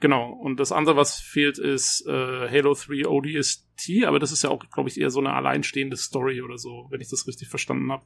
Genau. 0.00 0.30
Und 0.30 0.60
das 0.60 0.72
andere, 0.72 0.96
was 0.96 1.18
fehlt, 1.18 1.58
ist 1.58 2.06
äh, 2.06 2.48
Halo 2.50 2.74
3 2.74 3.06
ODST, 3.06 4.04
aber 4.06 4.18
das 4.18 4.32
ist 4.32 4.42
ja 4.42 4.50
auch, 4.50 4.62
glaube 4.70 4.88
ich, 4.88 5.00
eher 5.00 5.10
so 5.10 5.20
eine 5.20 5.32
alleinstehende 5.32 5.96
Story 5.96 6.42
oder 6.42 6.58
so, 6.58 6.86
wenn 6.90 7.00
ich 7.00 7.08
das 7.08 7.26
richtig 7.26 7.48
verstanden 7.48 7.90
habe. 7.90 8.04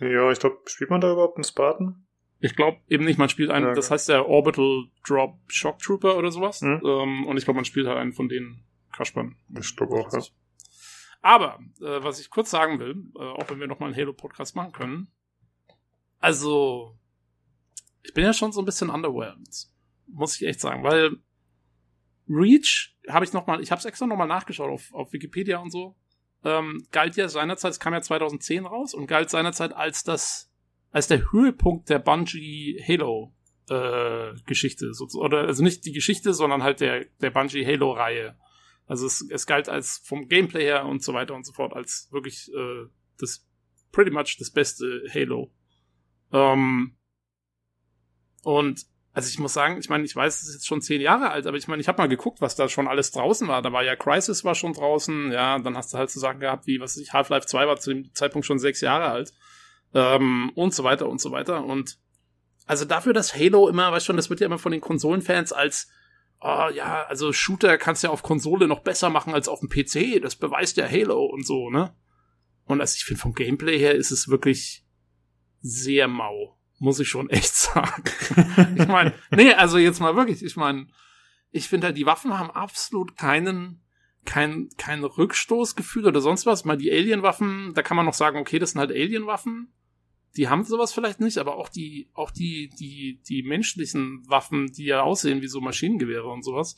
Ja, 0.00 0.30
ich 0.30 0.38
glaube, 0.38 0.58
spielt 0.66 0.90
man 0.90 1.00
da 1.00 1.12
überhaupt 1.12 1.36
einen 1.36 1.44
Spartan? 1.44 2.06
Ich 2.40 2.56
glaube 2.56 2.78
eben 2.88 3.04
nicht, 3.04 3.18
man 3.18 3.28
spielt 3.28 3.50
einen, 3.50 3.66
ja, 3.66 3.72
das 3.72 3.92
heißt 3.92 4.08
der 4.08 4.28
Orbital 4.28 4.86
Drop 5.06 5.38
Shock 5.46 5.78
Trooper 5.78 6.16
oder 6.16 6.32
sowas. 6.32 6.60
Mhm. 6.60 6.80
Ähm, 6.84 7.26
und 7.26 7.36
ich 7.36 7.44
glaube, 7.44 7.56
man 7.56 7.64
spielt 7.64 7.86
halt 7.86 7.98
einen 7.98 8.12
von 8.12 8.28
den 8.28 8.64
Kaspern. 8.92 9.36
Ich 9.56 9.76
glaube 9.76 9.94
auch, 9.94 10.12
ja. 10.12 10.20
Aber, 11.22 11.60
äh, 11.80 12.02
was 12.02 12.20
ich 12.20 12.30
kurz 12.30 12.50
sagen 12.50 12.80
will, 12.80 13.10
äh, 13.16 13.22
auch 13.22 13.48
wenn 13.48 13.60
wir 13.60 13.68
nochmal 13.68 13.88
einen 13.88 13.98
Halo-Podcast 13.98 14.56
machen 14.56 14.72
können, 14.72 15.12
also, 16.18 16.96
ich 18.02 18.12
bin 18.12 18.24
ja 18.24 18.32
schon 18.32 18.52
so 18.52 18.60
ein 18.60 18.64
bisschen 18.64 18.90
underwhelmed, 18.90 19.68
muss 20.08 20.36
ich 20.36 20.46
echt 20.46 20.60
sagen, 20.60 20.84
weil 20.84 21.16
Reach 22.28 22.96
habe 23.08 23.24
ich 23.24 23.32
nochmal, 23.32 23.60
ich 23.60 23.70
habe 23.70 23.78
es 23.78 23.84
extra 23.84 24.06
nochmal 24.06 24.28
nachgeschaut 24.28 24.70
auf, 24.70 24.92
auf 24.92 25.12
Wikipedia 25.12 25.58
und 25.58 25.70
so, 25.70 25.96
ähm, 26.44 26.86
galt 26.90 27.16
ja 27.16 27.28
seinerzeit, 27.28 27.72
es 27.72 27.80
kam 27.80 27.92
ja 27.92 28.02
2010 28.02 28.66
raus 28.66 28.94
und 28.94 29.06
galt 29.06 29.30
seinerzeit 29.30 29.72
als 29.72 30.02
das, 30.02 30.50
als 30.90 31.08
der 31.08 31.32
Höhepunkt 31.32 31.88
der 31.88 31.98
Bungie 31.98 32.82
Halo 32.86 33.32
äh, 33.68 34.34
Geschichte, 34.46 34.90
oder 35.14 35.42
also 35.42 35.62
nicht 35.62 35.84
die 35.84 35.92
Geschichte, 35.92 36.34
sondern 36.34 36.62
halt 36.62 36.80
der 36.80 37.06
der 37.20 37.30
Bungie 37.30 37.64
Halo 37.64 37.92
Reihe. 37.92 38.36
Also 38.86 39.06
es, 39.06 39.26
es 39.30 39.46
galt 39.46 39.68
als 39.68 40.02
vom 40.04 40.28
Gameplay 40.28 40.64
her 40.64 40.86
und 40.86 41.02
so 41.02 41.14
weiter 41.14 41.34
und 41.34 41.46
so 41.46 41.52
fort 41.52 41.72
als 41.72 42.08
wirklich 42.10 42.52
äh, 42.52 42.86
das 43.18 43.46
pretty 43.92 44.10
much 44.10 44.36
das 44.38 44.50
beste 44.50 45.04
Halo. 45.12 45.52
Ähm, 46.32 46.96
und 48.42 48.86
also 49.14 49.28
ich 49.28 49.38
muss 49.38 49.52
sagen, 49.52 49.78
ich 49.78 49.90
meine, 49.90 50.04
ich 50.04 50.16
weiß, 50.16 50.40
es 50.40 50.48
ist 50.48 50.54
jetzt 50.54 50.66
schon 50.66 50.80
zehn 50.80 51.00
Jahre 51.00 51.30
alt, 51.30 51.46
aber 51.46 51.58
ich 51.58 51.68
meine, 51.68 51.82
ich 51.82 51.88
habe 51.88 52.00
mal 52.00 52.08
geguckt, 52.08 52.40
was 52.40 52.56
da 52.56 52.68
schon 52.68 52.88
alles 52.88 53.10
draußen 53.10 53.46
war. 53.46 53.60
Da 53.60 53.70
war 53.70 53.84
ja 53.84 53.94
Crisis 53.94 54.42
war 54.42 54.54
schon 54.54 54.72
draußen, 54.72 55.30
ja, 55.30 55.58
dann 55.58 55.76
hast 55.76 55.92
du 55.92 55.98
halt 55.98 56.10
so 56.10 56.18
Sachen 56.18 56.40
gehabt 56.40 56.66
wie, 56.66 56.80
was 56.80 56.96
weiß 56.96 57.02
ich, 57.02 57.12
Half-Life 57.12 57.46
2 57.46 57.66
war 57.66 57.78
zu 57.78 57.92
dem 57.92 58.14
Zeitpunkt 58.14 58.46
schon 58.46 58.58
sechs 58.58 58.80
Jahre 58.80 59.06
alt. 59.06 59.34
Ähm, 59.94 60.50
und 60.54 60.72
so 60.72 60.82
weiter 60.82 61.08
und 61.08 61.20
so 61.20 61.30
weiter. 61.30 61.62
Und 61.64 61.98
also 62.66 62.86
dafür, 62.86 63.12
dass 63.12 63.34
Halo 63.34 63.68
immer, 63.68 63.92
weißt 63.92 64.06
schon, 64.06 64.16
das 64.16 64.30
wird 64.30 64.40
ja 64.40 64.46
immer 64.46 64.58
von 64.58 64.72
den 64.72 64.80
Konsolenfans 64.80 65.52
als 65.52 65.90
oh 66.42 66.68
ja, 66.74 67.04
also 67.04 67.32
Shooter 67.32 67.78
kannst 67.78 68.02
du 68.02 68.08
ja 68.08 68.12
auf 68.12 68.22
Konsole 68.22 68.68
noch 68.68 68.80
besser 68.80 69.10
machen 69.10 69.34
als 69.34 69.48
auf 69.48 69.60
dem 69.60 69.68
PC, 69.68 70.20
das 70.20 70.36
beweist 70.36 70.76
ja 70.76 70.88
Halo 70.88 71.24
und 71.24 71.46
so, 71.46 71.70
ne? 71.70 71.94
Und 72.64 72.80
also 72.80 72.94
ich 72.96 73.04
finde 73.04 73.20
vom 73.20 73.34
Gameplay 73.34 73.78
her 73.78 73.94
ist 73.94 74.10
es 74.10 74.28
wirklich 74.28 74.84
sehr 75.60 76.08
mau, 76.08 76.58
muss 76.78 77.00
ich 77.00 77.08
schon 77.08 77.30
echt 77.30 77.54
sagen. 77.54 78.04
ich 78.76 78.88
meine, 78.88 79.14
nee, 79.30 79.54
also 79.54 79.78
jetzt 79.78 80.00
mal 80.00 80.16
wirklich, 80.16 80.42
ich 80.42 80.56
meine, 80.56 80.88
ich 81.50 81.68
finde 81.68 81.88
halt, 81.88 81.96
die 81.96 82.06
Waffen 82.06 82.38
haben 82.38 82.50
absolut 82.50 83.16
keinen 83.16 83.82
kein, 84.24 84.68
kein 84.78 85.04
Rückstoßgefühl 85.04 86.06
oder 86.06 86.20
sonst 86.20 86.46
was. 86.46 86.64
Mal 86.64 86.76
die 86.76 86.92
Alien-Waffen, 86.92 87.72
da 87.74 87.82
kann 87.82 87.96
man 87.96 88.06
noch 88.06 88.14
sagen, 88.14 88.38
okay, 88.38 88.58
das 88.58 88.70
sind 88.70 88.80
halt 88.80 88.90
Alien-Waffen. 88.90 89.72
Die 90.36 90.48
haben 90.48 90.64
sowas 90.64 90.92
vielleicht 90.92 91.20
nicht, 91.20 91.38
aber 91.38 91.56
auch 91.56 91.68
die, 91.68 92.08
auch 92.14 92.30
die, 92.30 92.70
die, 92.78 93.20
die 93.28 93.42
menschlichen 93.42 94.22
Waffen, 94.28 94.72
die 94.72 94.86
ja 94.86 95.02
aussehen 95.02 95.42
wie 95.42 95.48
so 95.48 95.60
Maschinengewehre 95.60 96.28
und 96.28 96.42
sowas. 96.42 96.76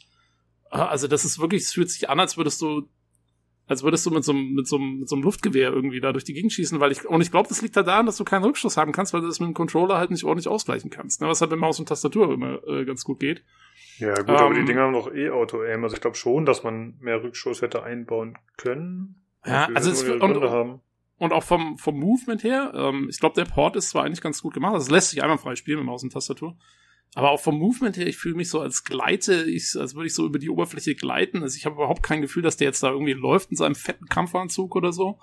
Äh, 0.70 0.78
also 0.78 1.06
das 1.06 1.25
ist 1.25 1.38
wirklich, 1.38 1.62
es 1.62 1.73
fühlt 1.73 1.90
sich 1.90 2.08
an, 2.08 2.20
als 2.20 2.37
würdest 2.37 2.61
du, 2.61 2.88
als 3.66 3.82
würdest 3.82 4.04
du 4.04 4.11
mit 4.11 4.25
so 4.25 4.32
einem, 4.32 4.54
mit 4.54 4.66
so 4.66 4.76
einem, 4.76 4.99
mit 4.99 5.08
so 5.08 5.16
einem 5.16 5.23
Luftgewehr 5.23 5.73
irgendwie 5.73 6.00
da 6.00 6.12
durch 6.12 6.25
die 6.25 6.34
Gegend 6.34 6.52
schießen, 6.52 6.80
weil 6.80 6.92
ich, 6.92 7.06
und 7.06 7.20
ich 7.20 7.30
glaube, 7.30 7.49
das 7.49 7.62
liegt 7.62 7.76
halt 7.76 7.87
daran, 7.87 8.06
dass 8.06 8.16
du 8.16 8.25
keinen 8.25 8.44
Rückstoß 8.44 8.76
haben 8.76 8.92
kannst, 8.92 9.14
weil 9.14 9.20
du 9.20 9.28
das 9.28 9.40
mit 9.40 9.49
dem 9.49 9.54
Controller 9.54 9.99
halt 9.99 10.11
nicht 10.11 10.25
ordentlich 10.25 10.49
ausgleichen 10.49 10.90
kannst, 10.90 11.20
ne? 11.20 11.28
was 11.28 11.40
halt 11.40 11.50
mit 11.50 11.61
Maus 11.61 11.78
und 11.78 11.88
Tastatur 11.88 12.32
immer 12.32 12.62
äh, 12.66 12.84
ganz 12.84 13.04
gut 13.04 13.20
geht. 13.20 13.44
Ja, 13.99 14.14
gut, 14.14 14.30
ähm, 14.30 14.37
aber 14.37 14.54
die 14.54 14.61
ähm, 14.61 14.66
Dinger 14.66 14.82
haben 14.82 14.92
noch 14.92 15.12
eh 15.12 15.30
Auto-Aim, 15.30 15.84
also 15.84 15.94
ich 15.94 16.02
glaube 16.02 16.16
schon, 16.16 16.44
dass 16.44 16.64
man 16.64 16.99
mehr 16.99 17.23
Rückstoß 17.23 17.62
hätte 17.62 17.84
einbauen 17.84 18.37
können. 18.56 19.25
Ja, 19.46 19.68
also 19.75 19.90
es, 19.90 20.02
und, 20.02 20.23
haben 20.23 20.80
und 21.18 21.33
auch 21.33 21.44
vom, 21.44 21.78
vom 21.78 21.99
Movement 21.99 22.42
her, 22.42 22.73
ähm, 22.75 23.09
ich 23.09 23.21
glaube, 23.21 23.37
der 23.37 23.44
Port 23.44 23.76
ist 23.76 23.90
zwar 23.90 24.04
eigentlich 24.04 24.21
ganz 24.21 24.42
gut 24.42 24.54
gemacht, 24.54 24.76
es 24.76 24.90
lässt 24.90 25.11
sich 25.11 25.23
einmal 25.23 25.38
frei 25.38 25.54
spielen 25.56 25.78
mit 25.78 25.87
Maus 25.87 26.02
und 26.02 26.12
Tastatur. 26.12 26.56
Aber 27.14 27.30
auch 27.30 27.40
vom 27.40 27.59
Movement 27.59 27.97
her, 27.97 28.09
ich 28.09 28.16
fühle 28.16 28.35
mich 28.35 28.49
so 28.49 28.61
als 28.61 28.83
gleite, 28.83 29.44
ich, 29.44 29.76
als 29.78 29.94
würde 29.94 30.09
ich 30.09 30.14
so 30.14 30.26
über 30.26 30.40
die 30.40 30.50
Oberfläche 30.50 30.97
gleiten. 30.97 31.44
Also 31.44 31.56
ich 31.56 31.64
habe 31.64 31.76
überhaupt 31.76 32.02
kein 32.02 32.23
Gefühl, 32.23 32.42
dass 32.42 32.56
der 32.56 32.66
jetzt 32.66 32.83
da 32.83 32.90
irgendwie 32.90 33.12
läuft 33.12 33.50
in 33.52 33.56
seinem 33.56 33.76
fetten 33.76 34.06
Kampfanzug 34.06 34.75
oder 34.75 34.92
so. 34.92 35.21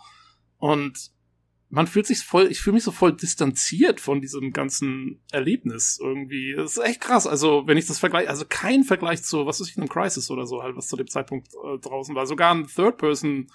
Und 0.58 1.12
man 1.70 1.88
fühlt 1.88 2.06
sich 2.06 2.20
voll, 2.20 2.48
ich 2.50 2.62
fühle 2.62 2.76
mich 2.76 2.84
so 2.84 2.92
voll 2.92 3.14
distanziert 3.14 4.00
von 4.00 4.22
diesem 4.22 4.52
ganzen 4.52 5.22
Erlebnis 5.32 6.00
irgendwie. 6.02 6.54
Das 6.56 6.78
ist 6.78 6.84
echt 6.84 7.02
krass. 7.02 7.28
Also, 7.28 7.64
wenn 7.66 7.78
ich 7.78 7.88
das 7.88 8.00
vergleiche, 8.00 8.30
also 8.30 8.46
kein 8.48 8.84
Vergleich 8.84 9.24
zu, 9.24 9.46
was 9.46 9.60
ist 9.60 9.70
ich, 9.70 9.78
einem 9.78 9.90
Crisis 9.90 10.32
oder 10.32 10.46
so 10.46 10.64
halt, 10.64 10.78
was 10.78 10.88
zu 10.88 10.96
dem 10.96 11.08
Zeitpunkt 11.08 11.48
äh, 11.48 11.78
draußen 11.80 12.16
war. 12.16 12.26
Sogar 12.26 12.54
ein 12.54 12.68
Third-Person 12.68 13.48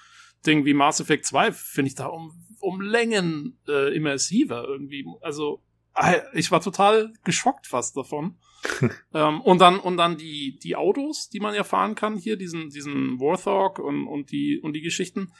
Ding 0.45 0.65
wie 0.65 0.75
Mass 0.75 1.01
Effect 1.01 1.27
2 1.27 1.53
finde 1.53 1.89
ich 1.89 1.95
da 1.95 2.07
um, 2.07 2.33
um 2.61 2.81
Längen 2.81 3.59
äh, 3.69 3.95
immersiver 3.95 4.65
irgendwie. 4.67 5.05
Also 5.21 5.63
äh, 5.95 6.21
ich 6.33 6.51
war 6.51 6.61
total 6.61 7.13
geschockt 7.25 7.67
fast 7.67 7.97
davon. 7.97 8.39
ähm, 9.15 9.41
und 9.43 9.61
dann 9.61 9.79
und 9.79 9.97
dann 9.97 10.17
die 10.17 10.59
die 10.63 10.77
Autos, 10.77 11.29
die 11.29 11.41
man 11.41 11.55
ja 11.55 11.65
fahren 11.65 11.95
kann 11.95 12.17
hier, 12.17 12.37
diesen 12.37 12.71
diesen 12.71 13.21
Warthog 13.21 13.79
und 13.79 14.07
und 14.07 14.31
die 14.31 14.59
und 14.61 14.73
die 14.73 14.83
Geschichten. 14.83 15.33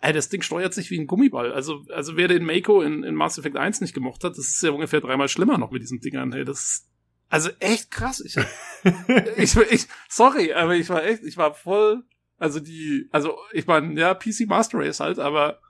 Ey, 0.00 0.12
das 0.12 0.28
Ding 0.28 0.42
steuert 0.42 0.74
sich 0.74 0.90
wie 0.90 0.98
ein 0.98 1.06
Gummiball. 1.06 1.52
Also 1.52 1.84
also 1.90 2.16
wer 2.16 2.26
den 2.28 2.44
Mako 2.44 2.82
in, 2.82 3.04
in 3.04 3.14
Mass 3.14 3.38
Effect 3.38 3.56
1 3.56 3.80
nicht 3.80 3.94
gemocht 3.94 4.24
hat, 4.24 4.36
das 4.36 4.48
ist 4.48 4.62
ja 4.62 4.70
ungefähr 4.70 5.00
dreimal 5.00 5.28
schlimmer 5.28 5.58
noch 5.58 5.70
mit 5.70 5.82
diesen 5.82 6.00
Dingern. 6.00 6.32
Hey, 6.32 6.44
das 6.44 6.88
also 7.32 7.48
echt 7.60 7.90
krass. 7.90 8.20
Ich, 8.20 8.36
ich, 9.38 9.56
ich 9.56 9.86
sorry, 10.10 10.52
aber 10.52 10.74
ich 10.74 10.90
war 10.90 11.02
echt, 11.02 11.22
ich 11.22 11.38
war 11.38 11.54
voll 11.54 12.04
also 12.42 12.58
die, 12.58 13.08
also 13.12 13.38
ich 13.52 13.66
meine, 13.68 13.98
ja, 13.98 14.14
PC 14.14 14.46
Master 14.48 14.80
Race 14.80 14.98
halt, 14.98 15.20
aber 15.20 15.60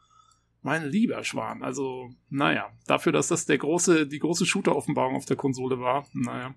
mein 0.62 0.88
lieber 0.88 1.23
Schwan, 1.23 1.62
also 1.62 2.09
naja, 2.31 2.71
dafür, 2.87 3.12
dass 3.12 3.29
das 3.29 3.45
der 3.45 3.59
große, 3.59 4.07
die 4.07 4.19
große 4.19 4.47
Shooter-Offenbarung 4.47 5.17
auf 5.17 5.26
der 5.26 5.37
Konsole 5.37 5.81
war, 5.81 6.07
naja. 6.14 6.55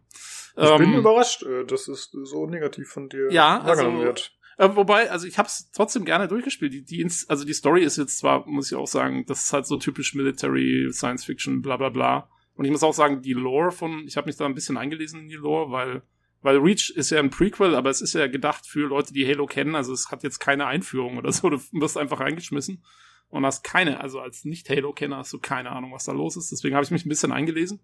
Ich 0.55 0.69
ähm, 0.69 0.77
bin 0.77 0.93
überrascht, 0.93 1.43
äh, 1.43 1.65
dass 1.65 1.89
es 1.89 2.12
so 2.12 2.48
negativ 2.48 2.88
von 2.88 3.10
dir 3.10 3.29
ja, 3.29 3.60
also, 3.60 4.00
wird. 4.00 4.31
Äh, 4.57 4.69
wobei, 4.74 5.12
also 5.12 5.27
ich 5.27 5.38
habe 5.38 5.48
es 5.48 5.69
trotzdem 5.72 6.05
gerne 6.05 6.29
durchgespielt. 6.29 6.72
Die, 6.72 6.86
die, 6.86 7.03
also 7.27 7.43
die 7.43 7.53
Story 7.53 7.84
ist 7.84 7.98
jetzt 7.98 8.17
zwar, 8.19 8.48
muss 8.48 8.72
ich 8.72 8.77
auch 8.77 8.88
sagen, 8.88 9.25
das 9.27 9.43
ist 9.43 9.53
halt 9.53 9.65
so 9.65 9.75
typisch 9.75 10.15
Military, 10.15 10.88
Science 10.93 11.25
Fiction, 11.25 11.62
bla 11.62 11.75
bla 11.75 11.89
bla. 11.89 12.29
Und 12.53 12.63
ich 12.63 12.72
muss 12.72 12.84
auch 12.84 12.93
sagen, 12.93 13.22
die 13.22 13.34
Lore 13.34 13.72
von, 13.72 14.05
ich 14.07 14.15
habe 14.15 14.27
mich 14.27 14.38
da 14.38 14.45
ein 14.45 14.55
bisschen 14.55 14.77
eingelesen 14.77 15.24
in 15.24 15.27
die 15.27 15.36
Lore, 15.36 15.72
weil 15.72 16.03
weil 16.45 16.57
Reach 16.57 16.91
ist 16.91 17.09
ja 17.09 17.17
ein 17.17 17.31
Prequel, 17.31 17.73
aber 17.73 17.89
es 17.89 18.01
ist 18.01 18.13
ja 18.13 18.27
gedacht 18.27 18.67
für 18.67 18.87
Leute, 18.87 19.13
die 19.13 19.27
Halo 19.27 19.47
kennen. 19.47 19.73
Also 19.73 19.93
es 19.93 20.11
hat 20.11 20.21
jetzt 20.21 20.37
keine 20.37 20.67
Einführung 20.67 21.17
oder 21.17 21.31
so. 21.31 21.49
Du 21.49 21.59
wirst 21.71 21.97
einfach 21.97 22.19
reingeschmissen 22.19 22.85
und 23.29 23.45
hast 23.47 23.63
keine, 23.63 23.99
also 23.99 24.19
als 24.19 24.45
Nicht-Halo-Kenner 24.45 25.17
hast 25.17 25.33
du 25.33 25.39
keine 25.39 25.71
Ahnung, 25.71 25.91
was 25.91 26.03
da 26.03 26.11
los 26.11 26.37
ist. 26.37 26.51
Deswegen 26.51 26.75
habe 26.75 26.85
ich 26.85 26.91
mich 26.91 27.03
ein 27.03 27.09
bisschen 27.09 27.31
eingelesen. 27.31 27.79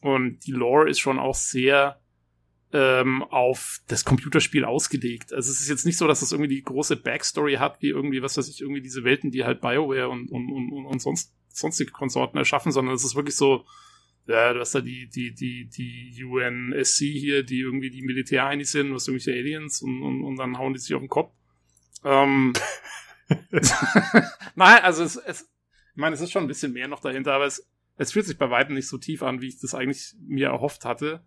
Und 0.00 0.38
die 0.46 0.52
Lore 0.52 0.88
ist 0.88 1.00
schon 1.00 1.18
auch 1.18 1.34
sehr 1.34 2.00
ähm, 2.72 3.24
auf 3.24 3.80
das 3.88 4.04
Computerspiel 4.04 4.64
ausgelegt. 4.64 5.32
Also 5.32 5.50
es 5.50 5.60
ist 5.60 5.68
jetzt 5.68 5.84
nicht 5.84 5.98
so, 5.98 6.06
dass 6.06 6.22
es 6.22 6.30
irgendwie 6.30 6.54
die 6.54 6.62
große 6.62 6.94
Backstory 6.94 7.54
hat, 7.54 7.82
wie 7.82 7.88
irgendwie, 7.88 8.22
was 8.22 8.36
weiß 8.36 8.48
ich, 8.48 8.60
irgendwie 8.60 8.82
diese 8.82 9.02
Welten, 9.02 9.32
die 9.32 9.42
halt 9.42 9.60
BioWare 9.60 10.08
und, 10.08 10.30
und, 10.30 10.48
und, 10.48 10.86
und 10.86 11.02
sonst, 11.02 11.34
sonstige 11.48 11.90
Konsorten 11.90 12.38
erschaffen, 12.38 12.70
sondern 12.70 12.94
es 12.94 13.04
ist 13.04 13.16
wirklich 13.16 13.34
so, 13.34 13.66
ja, 14.26 14.52
du 14.52 14.60
hast 14.60 14.74
da 14.74 14.80
die, 14.80 15.08
die, 15.08 15.34
die, 15.34 15.68
die 15.68 16.24
UNSC 16.24 17.12
hier, 17.12 17.42
die 17.42 17.60
irgendwie 17.60 17.90
die 17.90 18.02
Militärheinis 18.02 18.72
sind, 18.72 18.94
was 18.94 19.06
irgendwelche 19.06 19.38
Aliens 19.38 19.82
und, 19.82 20.02
und, 20.02 20.24
und 20.24 20.36
dann 20.36 20.58
hauen 20.58 20.72
die 20.72 20.78
sich 20.78 20.94
auf 20.94 21.02
den 21.02 21.08
Kopf. 21.08 21.32
Ähm, 22.04 22.54
Nein, 24.54 24.82
also 24.82 25.02
es, 25.02 25.16
es, 25.16 25.42
ich 25.42 25.96
meine, 25.96 26.14
es 26.14 26.20
ist 26.20 26.32
schon 26.32 26.44
ein 26.44 26.48
bisschen 26.48 26.72
mehr 26.72 26.88
noch 26.88 27.00
dahinter, 27.00 27.34
aber 27.34 27.46
es, 27.46 27.68
es 27.96 28.12
fühlt 28.12 28.26
sich 28.26 28.38
bei 28.38 28.50
weitem 28.50 28.74
nicht 28.74 28.88
so 28.88 28.98
tief 28.98 29.22
an, 29.22 29.40
wie 29.40 29.48
ich 29.48 29.60
das 29.60 29.74
eigentlich 29.74 30.14
mir 30.20 30.48
erhofft 30.48 30.84
hatte. 30.84 31.24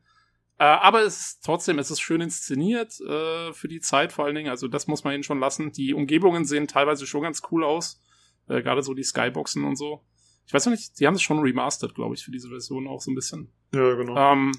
Äh, 0.59 0.63
aber 0.63 1.03
es 1.03 1.19
ist 1.19 1.45
trotzdem, 1.45 1.77
es 1.79 1.91
ist 1.91 2.01
schön 2.01 2.21
inszeniert 2.21 2.99
äh, 3.01 3.53
für 3.53 3.67
die 3.67 3.79
Zeit 3.79 4.11
vor 4.11 4.25
allen 4.25 4.35
Dingen. 4.35 4.49
Also 4.49 4.67
das 4.67 4.87
muss 4.87 5.03
man 5.03 5.13
ihnen 5.13 5.23
schon 5.23 5.39
lassen. 5.39 5.71
Die 5.71 5.93
Umgebungen 5.93 6.45
sehen 6.45 6.67
teilweise 6.67 7.05
schon 7.05 7.21
ganz 7.21 7.43
cool 7.51 7.63
aus. 7.63 8.01
Äh, 8.47 8.61
Gerade 8.63 8.81
so 8.81 8.93
die 8.93 9.03
Skyboxen 9.03 9.63
und 9.63 9.75
so. 9.75 10.03
Ich 10.47 10.53
weiß 10.53 10.65
noch 10.65 10.71
nicht, 10.71 10.99
die 10.99 11.05
haben 11.05 11.15
es 11.15 11.21
schon 11.21 11.39
remastered, 11.39 11.93
glaube 11.93 12.15
ich, 12.15 12.23
für 12.23 12.31
diese 12.31 12.47
Version 12.47 12.87
auch 12.87 13.01
so 13.01 13.11
ein 13.11 13.15
bisschen. 13.15 13.51
Ja, 13.73 13.93
genau. 13.95 14.15
Ähm, 14.15 14.53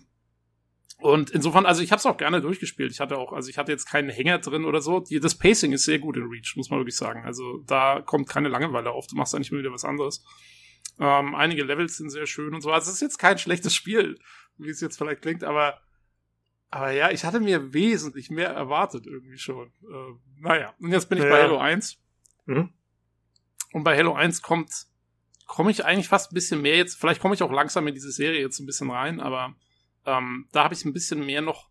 und 0.98 1.31
insofern, 1.31 1.64
also 1.64 1.83
ich 1.83 1.92
habe 1.92 1.98
es 1.98 2.07
auch 2.07 2.18
gerne 2.18 2.40
durchgespielt. 2.42 2.92
Ich 2.92 3.01
hatte 3.01 3.16
auch, 3.16 3.33
also 3.33 3.48
ich 3.48 3.57
hatte 3.57 3.72
jetzt 3.72 3.87
keinen 3.87 4.11
Hänger 4.11 4.38
drin 4.38 4.64
oder 4.64 4.83
so. 4.83 5.01
Das 5.01 5.37
Pacing 5.37 5.72
ist 5.72 5.85
sehr 5.85 5.98
gut 5.98 6.16
in 6.16 6.24
Reach, 6.24 6.55
muss 6.57 6.70
man 6.70 6.81
wirklich 6.81 6.96
sagen. 6.96 7.24
Also 7.24 7.62
da 7.66 8.03
kommt 8.03 8.29
keine 8.29 8.48
Langeweile 8.48 8.90
auf. 8.90 9.07
Du 9.07 9.16
machst 9.16 9.35
eigentlich 9.35 9.51
mal 9.51 9.61
wieder 9.61 9.72
was 9.72 9.85
anderes. 9.85 10.24
Ähm, 11.01 11.35
einige 11.35 11.62
Levels 11.62 11.96
sind 11.96 12.11
sehr 12.11 12.27
schön 12.27 12.55
und 12.55 12.61
so. 12.61 12.70
Also 12.70 12.90
es 12.90 12.96
ist 12.96 13.01
jetzt 13.01 13.18
kein 13.18 13.38
schlechtes 13.38 13.74
Spiel, 13.74 14.18
wie 14.59 14.68
es 14.68 14.81
jetzt 14.81 14.98
vielleicht 14.98 15.22
klingt, 15.22 15.44
aber 15.44 15.81
aber 16.70 16.90
ja, 16.90 17.11
ich 17.11 17.24
hatte 17.24 17.40
mir 17.40 17.72
wesentlich 17.72 18.31
mehr 18.31 18.51
erwartet 18.51 19.07
irgendwie 19.07 19.38
schon. 19.38 19.68
Äh, 19.83 20.40
naja, 20.40 20.74
und 20.81 20.92
jetzt 20.92 21.09
bin 21.09 21.16
ich 21.16 21.24
ja. 21.24 21.31
bei 21.31 21.42
Halo 21.42 21.59
1. 21.59 21.96
Mhm. 22.44 22.74
Und 23.72 23.85
bei 23.85 23.96
Halo 23.96 24.14
1 24.14 24.42
kommt 24.42 24.87
komme 25.49 25.73
ich 25.73 25.85
eigentlich 25.85 26.09
fast 26.09 26.31
ein 26.31 26.35
bisschen 26.35 26.63
mehr 26.63 26.77
jetzt, 26.77 27.01
vielleicht 27.01 27.21
komme 27.21 27.35
ich 27.35 27.43
auch 27.43 27.51
langsam 27.51 27.89
in 27.89 27.95
diese 27.95 28.13
Serie 28.13 28.41
jetzt 28.41 28.61
ein 28.61 28.67
bisschen 28.67 28.91
rein, 28.91 29.19
aber 29.19 29.57
ähm, 30.07 30.47
da 30.53 30.63
habe 30.63 30.75
ich 30.75 30.85
ein 30.85 30.93
bisschen 30.93 31.25
mehr 31.27 31.41
noch 31.41 31.69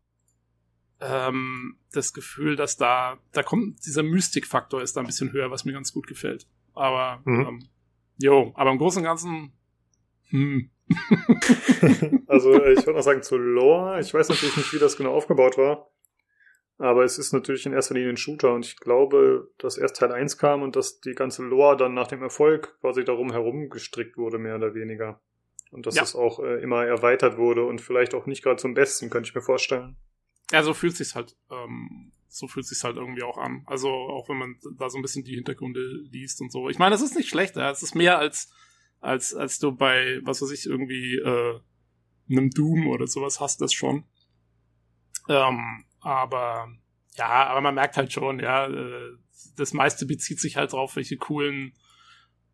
ähm, 1.00 1.78
das 1.94 2.12
Gefühl, 2.12 2.56
dass 2.56 2.76
da, 2.76 3.20
da 3.32 3.44
kommt 3.44 3.86
dieser 3.86 4.04
Mystikfaktor 4.04 4.82
ist 4.82 4.98
da 4.98 5.02
ein 5.02 5.06
bisschen 5.06 5.32
höher, 5.32 5.52
was 5.52 5.64
mir 5.64 5.74
ganz 5.74 5.94
gut 5.94 6.08
gefällt. 6.08 6.48
Aber 6.74 7.22
mhm. 7.24 7.42
ähm, 7.48 7.70
jo, 8.18 8.52
aber 8.56 8.72
im 8.72 8.80
Großen 8.80 9.00
und 9.00 9.06
Ganzen, 9.06 9.54
hm. 10.30 10.72
also 12.28 12.54
ich 12.66 12.80
würde 12.80 12.94
noch 12.94 13.04
sagen 13.04 13.22
zu 13.22 13.38
Lore, 13.38 14.00
ich 14.00 14.14
weiß 14.14 14.30
natürlich 14.30 14.58
nicht, 14.58 14.74
wie 14.74 14.80
das 14.80 14.98
genau 14.98 15.14
aufgebaut 15.14 15.58
war. 15.58 15.88
Aber 16.80 17.04
es 17.04 17.18
ist 17.18 17.34
natürlich 17.34 17.66
in 17.66 17.74
erster 17.74 17.96
Linie 17.96 18.10
ein 18.10 18.18
Shooter 18.18 18.54
und 18.54 18.66
ich 18.66 18.78
glaube, 18.78 19.50
dass 19.58 19.78
erst 19.78 19.96
Teil 19.96 20.12
1 20.12 20.38
kam 20.38 20.62
und 20.62 20.76
dass 20.76 21.00
die 21.00 21.14
ganze 21.14 21.44
Lore 21.44 21.76
dann 21.76 21.96
nach 21.96 22.08
dem 22.08 22.22
Erfolg 22.22 22.78
quasi 22.82 23.04
darum 23.04 23.32
herum 23.32 23.70
gestrickt 23.70 24.18
wurde, 24.18 24.38
mehr 24.38 24.56
oder 24.56 24.76
weniger. 24.76 25.20
Und 25.72 25.88
dass 25.88 25.96
ja. 25.96 26.04
es 26.04 26.16
auch 26.16 26.40
äh, 26.40 26.62
immer 26.62 26.86
erweitert 26.86 27.38
wurde 27.38 27.66
und 27.66 27.82
vielleicht 27.82 28.14
auch 28.14 28.28
nicht 28.28 28.44
gerade 28.44 28.58
zum 28.58 28.76
Besten, 28.76 29.10
könnte 29.10 29.28
ich 29.28 29.36
mir 29.36 29.42
vorstellen. 29.42 29.98
Ja, 30.52 30.64
so 30.64 30.74
fühlt 30.74 30.96
sich's 30.96 31.16
halt, 31.16 31.36
ähm, 31.52 32.12
so 32.28 32.48
fühlt 32.48 32.68
sich's 32.68 32.84
halt 32.84 32.96
irgendwie 32.96 33.24
auch 33.24 33.38
an. 33.38 33.64
Also 33.66 33.90
auch 33.90 34.30
wenn 34.30 34.38
man 34.38 34.56
da 34.78 34.90
so 34.90 34.98
ein 34.98 35.02
bisschen 35.02 35.24
die 35.24 35.36
Hintergründe 35.36 35.82
liest 36.12 36.42
und 36.42 36.52
so. 36.52 36.70
Ich 36.70 36.78
meine, 36.78 36.94
es 36.94 37.02
ist 37.02 37.16
nicht 37.16 37.28
schlecht, 37.28 37.56
ja. 37.56 37.72
es 37.72 37.82
ist 37.82 37.96
mehr 37.96 38.20
als, 38.20 38.54
als, 39.02 39.34
als 39.34 39.58
du 39.60 39.72
bei, 39.72 40.20
was 40.24 40.42
weiß 40.42 40.52
ich, 40.52 40.68
irgendwie, 40.68 41.16
äh, 41.16 41.60
einem 42.30 42.50
Doom 42.52 42.88
oder 42.88 43.08
sowas 43.08 43.40
hast, 43.40 43.62
das 43.62 43.74
schon. 43.74 44.04
Ähm, 45.30 45.86
aber 46.08 46.72
ja, 47.16 47.48
aber 47.48 47.62
man 47.62 47.76
merkt 47.76 47.98
halt 47.98 48.14
schon, 48.14 48.40
ja, 48.40 48.68
äh, 48.68 49.18
das 49.58 49.74
meiste 49.74 50.06
bezieht 50.06 50.40
sich 50.40 50.56
halt 50.56 50.72
drauf, 50.72 50.96
welche 50.96 51.18
coolen 51.18 51.74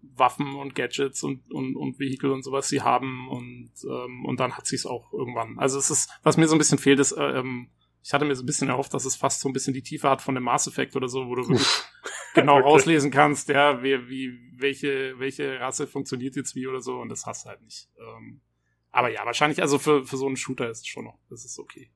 Waffen 0.01 0.55
und 0.55 0.75
Gadgets 0.75 1.23
und, 1.23 1.49
und, 1.51 1.75
und 1.75 1.99
Vehikel 1.99 2.31
und 2.31 2.43
sowas 2.43 2.67
sie 2.67 2.81
haben 2.81 3.29
und, 3.29 3.71
ähm, 3.83 4.25
und 4.25 4.39
dann 4.39 4.57
hat 4.57 4.65
sie 4.65 4.75
es 4.75 4.85
auch 4.85 5.13
irgendwann. 5.13 5.59
Also 5.59 5.77
es 5.77 5.89
ist, 5.89 6.09
was 6.23 6.37
mir 6.37 6.47
so 6.47 6.55
ein 6.55 6.57
bisschen 6.57 6.77
fehlt, 6.77 6.99
ist, 6.99 7.13
äh, 7.13 7.39
ähm, 7.39 7.69
ich 8.01 8.11
hatte 8.11 8.25
mir 8.25 8.35
so 8.35 8.43
ein 8.43 8.45
bisschen 8.45 8.67
erhofft, 8.67 8.93
dass 8.93 9.05
es 9.05 9.15
fast 9.15 9.39
so 9.39 9.47
ein 9.47 9.53
bisschen 9.53 9.73
die 9.73 9.83
Tiefe 9.83 10.09
hat 10.09 10.21
von 10.21 10.35
dem 10.35 10.43
Mass 10.43 10.67
Effect 10.67 10.95
oder 10.95 11.07
so, 11.07 11.27
wo 11.27 11.35
du 11.35 11.47
wirklich 11.47 11.67
genau 12.33 12.55
okay. 12.55 12.63
rauslesen 12.63 13.11
kannst, 13.11 13.47
ja, 13.49 13.81
wie, 13.81 14.09
wie, 14.09 14.57
welche, 14.57 15.19
welche 15.19 15.59
Rasse 15.59 15.87
funktioniert 15.87 16.35
jetzt 16.35 16.55
wie 16.55 16.67
oder 16.67 16.81
so 16.81 16.99
und 16.99 17.09
das 17.09 17.25
hast 17.25 17.45
du 17.45 17.49
halt 17.49 17.61
nicht. 17.61 17.87
Ähm, 17.97 18.41
aber 18.91 19.09
ja, 19.09 19.25
wahrscheinlich, 19.25 19.61
also 19.61 19.79
für, 19.79 20.05
für 20.05 20.17
so 20.17 20.25
einen 20.25 20.37
Shooter 20.37 20.69
ist 20.69 20.79
es 20.79 20.87
schon 20.87 21.05
noch, 21.05 21.19
das 21.29 21.45
ist 21.45 21.59
okay. 21.59 21.91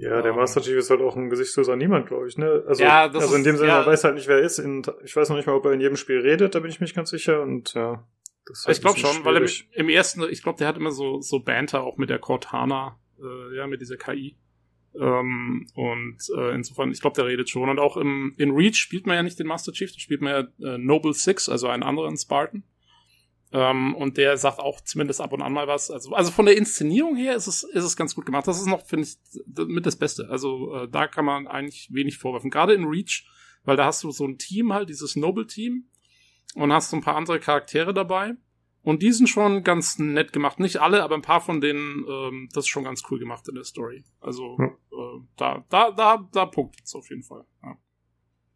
Ja, 0.00 0.22
der 0.22 0.32
Master 0.32 0.62
Chief 0.62 0.76
ist 0.76 0.88
halt 0.88 1.02
auch 1.02 1.14
ein 1.14 1.28
gesichtsloser 1.28 1.76
Niemand, 1.76 2.06
glaube 2.06 2.26
ich, 2.26 2.38
ne? 2.38 2.64
Also, 2.66 2.82
ja, 2.82 3.08
das 3.08 3.24
also 3.24 3.36
in 3.36 3.44
dem 3.44 3.56
Sinne, 3.56 3.68
ja, 3.68 3.78
man 3.78 3.86
weiß 3.86 4.04
halt 4.04 4.14
nicht, 4.14 4.28
wer 4.28 4.38
er 4.38 4.42
ist. 4.42 4.58
Ich 5.04 5.14
weiß 5.14 5.28
noch 5.28 5.36
nicht 5.36 5.46
mal, 5.46 5.54
ob 5.54 5.64
er 5.66 5.72
in 5.72 5.80
jedem 5.80 5.96
Spiel 5.96 6.20
redet, 6.20 6.54
da 6.54 6.60
bin 6.60 6.70
ich 6.70 6.80
mich 6.80 6.94
ganz 6.94 7.10
sicher. 7.10 7.42
Und 7.42 7.74
ja, 7.74 8.06
das 8.46 8.60
ist 8.60 8.66
halt 8.66 8.76
Ich 8.76 8.82
glaube 8.82 8.98
schon, 8.98 9.10
schwierig. 9.10 9.24
weil 9.24 9.36
er 9.36 9.80
im 9.80 9.88
ersten, 9.90 10.22
ich 10.30 10.42
glaube, 10.42 10.58
der 10.58 10.68
hat 10.68 10.76
immer 10.76 10.90
so, 10.90 11.20
so 11.20 11.40
Banter 11.40 11.82
auch 11.82 11.98
mit 11.98 12.08
der 12.08 12.18
Cortana, 12.18 12.98
äh, 13.18 13.56
ja, 13.56 13.66
mit 13.66 13.80
dieser 13.82 13.96
KI. 13.96 14.36
Ähm, 14.98 15.66
und 15.74 16.18
äh, 16.36 16.54
insofern, 16.54 16.90
ich 16.90 17.00
glaube, 17.00 17.14
der 17.16 17.26
redet 17.26 17.50
schon. 17.50 17.68
Und 17.68 17.78
auch 17.78 17.96
im, 17.96 18.34
in 18.38 18.52
Reach 18.52 18.76
spielt 18.76 19.06
man 19.06 19.16
ja 19.16 19.22
nicht 19.22 19.38
den 19.38 19.46
Master 19.46 19.72
Chief, 19.72 19.92
da 19.92 19.98
spielt 19.98 20.22
man 20.22 20.32
ja 20.60 20.74
äh, 20.74 20.78
Noble 20.78 21.12
Six, 21.12 21.48
also 21.48 21.68
einen 21.68 21.82
anderen 21.82 22.16
Spartan. 22.16 22.64
Ähm, 23.52 23.94
und 23.96 24.16
der 24.16 24.36
sagt 24.36 24.60
auch 24.60 24.80
zumindest 24.80 25.20
ab 25.20 25.32
und 25.32 25.42
an 25.42 25.52
mal 25.52 25.66
was. 25.66 25.90
Also, 25.90 26.12
also 26.12 26.30
von 26.30 26.46
der 26.46 26.56
Inszenierung 26.56 27.16
her 27.16 27.34
ist 27.34 27.48
es, 27.48 27.64
ist 27.64 27.84
es 27.84 27.96
ganz 27.96 28.14
gut 28.14 28.26
gemacht. 28.26 28.46
Das 28.46 28.60
ist 28.60 28.66
noch, 28.66 28.86
finde 28.86 29.06
ich, 29.06 29.16
mit 29.66 29.86
das 29.86 29.96
Beste. 29.96 30.28
Also 30.30 30.74
äh, 30.74 30.88
da 30.88 31.08
kann 31.08 31.24
man 31.24 31.48
eigentlich 31.48 31.92
wenig 31.92 32.18
vorwerfen. 32.18 32.50
Gerade 32.50 32.74
in 32.74 32.84
Reach, 32.84 33.28
weil 33.64 33.76
da 33.76 33.86
hast 33.86 34.04
du 34.04 34.10
so 34.12 34.24
ein 34.24 34.38
Team 34.38 34.72
halt, 34.72 34.88
dieses 34.88 35.16
Noble-Team, 35.16 35.86
und 36.54 36.72
hast 36.72 36.90
so 36.90 36.96
ein 36.96 37.02
paar 37.02 37.16
andere 37.16 37.40
Charaktere 37.40 37.94
dabei. 37.94 38.34
Und 38.82 39.02
die 39.02 39.12
sind 39.12 39.28
schon 39.28 39.62
ganz 39.62 39.98
nett 39.98 40.32
gemacht. 40.32 40.58
Nicht 40.58 40.78
alle, 40.78 41.02
aber 41.02 41.14
ein 41.14 41.22
paar 41.22 41.40
von 41.40 41.60
denen, 41.60 42.04
ähm, 42.08 42.48
das 42.52 42.64
ist 42.64 42.68
schon 42.68 42.84
ganz 42.84 43.02
cool 43.10 43.18
gemacht 43.18 43.46
in 43.48 43.54
der 43.54 43.64
Story. 43.64 44.04
Also 44.20 44.56
hm. 44.56 44.76
äh, 44.92 45.26
da, 45.36 45.64
da, 45.68 45.90
da, 45.90 46.28
da 46.32 46.46
punktet 46.46 46.86
es 46.86 46.94
auf 46.94 47.10
jeden 47.10 47.22
Fall. 47.22 47.44
Ja. 47.62 47.76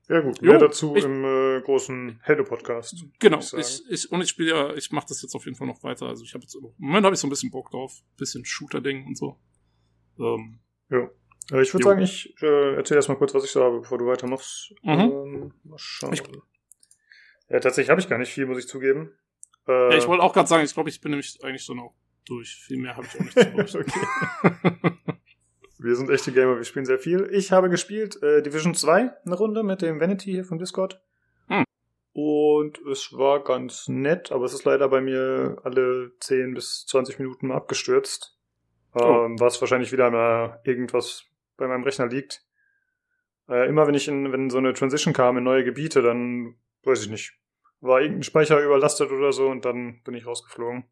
Ja 0.08 0.20
gut, 0.20 0.42
mehr 0.42 0.54
jo, 0.54 0.58
dazu 0.58 0.94
ich, 0.96 1.04
im 1.04 1.24
äh, 1.24 1.60
großen 1.62 2.20
Heldo-Podcast. 2.22 3.06
Genau, 3.18 3.38
ich, 3.38 3.54
ich, 3.54 3.82
ich, 3.88 4.12
und 4.12 4.20
ich 4.20 4.28
spiele 4.28 4.50
ja, 4.50 4.74
ich 4.74 4.90
mache 4.92 5.06
das 5.08 5.22
jetzt 5.22 5.34
auf 5.34 5.46
jeden 5.46 5.56
Fall 5.56 5.66
noch 5.66 5.82
weiter. 5.82 6.06
Also 6.06 6.24
ich 6.24 6.34
habe 6.34 6.42
jetzt, 6.42 6.54
im 6.54 6.72
Moment 6.76 7.06
habe 7.06 7.14
ich 7.14 7.20
so 7.20 7.26
ein 7.26 7.30
bisschen 7.30 7.50
Bock 7.50 7.70
drauf, 7.70 8.02
bisschen 8.18 8.44
Shooter-Ding 8.44 9.06
und 9.06 9.16
so. 9.16 9.38
Ähm, 10.18 10.58
ja. 10.90 11.08
Äh, 11.52 11.62
ich 11.62 11.72
würde 11.72 11.84
sagen, 11.84 12.02
ich 12.02 12.34
äh, 12.42 12.74
erzähle 12.74 12.98
erstmal 12.98 13.16
kurz, 13.16 13.34
was 13.34 13.44
ich 13.44 13.50
so 13.50 13.62
habe, 13.62 13.80
bevor 13.80 13.96
du 13.96 14.06
weitermachst. 14.06 14.74
Mhm. 14.82 14.90
Ähm, 14.90 15.54
mal 15.64 15.78
schauen. 15.78 16.14
Ja, 17.48 17.60
tatsächlich 17.60 17.90
habe 17.90 18.00
ich 18.00 18.08
gar 18.08 18.18
nicht 18.18 18.32
viel, 18.32 18.44
muss 18.46 18.58
ich 18.58 18.68
zugeben. 18.68 19.12
Äh, 19.66 19.92
ja, 19.92 19.96
ich 19.96 20.06
wollte 20.06 20.22
auch 20.22 20.34
gerade 20.34 20.48
sagen, 20.48 20.64
ich 20.64 20.74
glaube, 20.74 20.90
ich 20.90 21.00
bin 21.00 21.10
nämlich 21.10 21.38
eigentlich 21.42 21.64
so 21.64 21.72
noch 21.72 21.94
durch. 22.26 22.56
Viel 22.56 22.78
mehr 22.78 22.96
habe 22.96 23.06
ich 23.06 23.14
auch 23.14 23.54
nicht 23.54 23.68
zu 23.68 23.78
okay. 23.80 24.92
Wir 25.78 25.96
sind 25.96 26.10
echte 26.10 26.32
Gamer, 26.32 26.56
wir 26.56 26.64
spielen 26.64 26.84
sehr 26.84 26.98
viel. 26.98 27.28
Ich 27.32 27.50
habe 27.52 27.68
gespielt 27.68 28.22
äh, 28.22 28.42
Division 28.42 28.74
2 28.74 29.10
eine 29.24 29.34
Runde 29.34 29.62
mit 29.62 29.82
dem 29.82 30.00
Vanity 30.00 30.30
hier 30.30 30.44
vom 30.44 30.58
Discord. 30.58 31.00
Hm. 31.48 31.64
Und 32.12 32.78
es 32.86 33.12
war 33.12 33.42
ganz 33.42 33.88
nett, 33.88 34.30
aber 34.30 34.44
es 34.44 34.54
ist 34.54 34.64
leider 34.64 34.88
bei 34.88 35.00
mir 35.00 35.56
alle 35.64 36.12
10 36.20 36.54
bis 36.54 36.86
20 36.86 37.18
Minuten 37.18 37.48
mal 37.48 37.56
abgestürzt. 37.56 38.38
Oh. 38.94 39.24
Ähm, 39.24 39.40
was 39.40 39.60
wahrscheinlich 39.60 39.90
wieder 39.90 40.10
mal 40.10 40.60
irgendwas 40.62 41.24
bei 41.56 41.66
meinem 41.66 41.82
Rechner 41.82 42.06
liegt. 42.06 42.44
Äh, 43.48 43.68
immer 43.68 43.86
wenn 43.86 43.94
ich 43.94 44.06
in, 44.06 44.32
wenn 44.32 44.50
so 44.50 44.58
eine 44.58 44.72
Transition 44.72 45.12
kam 45.12 45.36
in 45.36 45.44
neue 45.44 45.64
Gebiete, 45.64 46.02
dann 46.02 46.54
weiß 46.84 47.02
ich 47.02 47.10
nicht. 47.10 47.34
War 47.80 48.00
irgendein 48.00 48.22
Speicher 48.22 48.62
überlastet 48.62 49.10
oder 49.10 49.32
so 49.32 49.48
und 49.48 49.64
dann 49.64 50.00
bin 50.04 50.14
ich 50.14 50.24
rausgeflogen. 50.24 50.84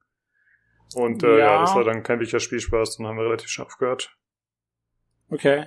Und 0.94 1.22
äh, 1.22 1.38
ja. 1.38 1.38
ja 1.38 1.60
das 1.60 1.74
war 1.74 1.84
dann 1.84 2.02
kein 2.02 2.18
wirklicher 2.18 2.40
Spielspaß, 2.40 2.96
dann 2.96 3.06
haben 3.06 3.16
wir 3.16 3.24
relativ 3.24 3.48
scharf 3.48 3.78
gehört. 3.78 4.16
Okay. 5.32 5.66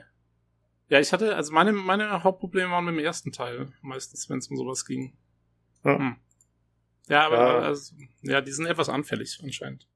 Ja, 0.89 0.99
ich 0.99 1.11
hatte, 1.11 1.35
also 1.35 1.51
meine, 1.51 1.73
meine 1.73 2.23
Hauptprobleme 2.23 2.71
waren 2.71 2.85
mit 2.85 2.95
dem 2.95 3.03
ersten 3.03 3.31
Teil, 3.31 3.73
meistens, 3.81 4.29
wenn 4.29 4.37
es 4.37 4.47
um 4.47 4.57
sowas 4.57 4.85
ging. 4.85 5.17
Ja, 5.83 5.97
hm. 5.97 6.15
ja 7.07 7.25
aber 7.25 7.35
ja. 7.35 7.59
Also, 7.59 7.95
ja, 8.21 8.41
die 8.41 8.51
sind 8.51 8.67
etwas 8.67 8.89
anfällig 8.89 9.39
anscheinend. 9.43 9.87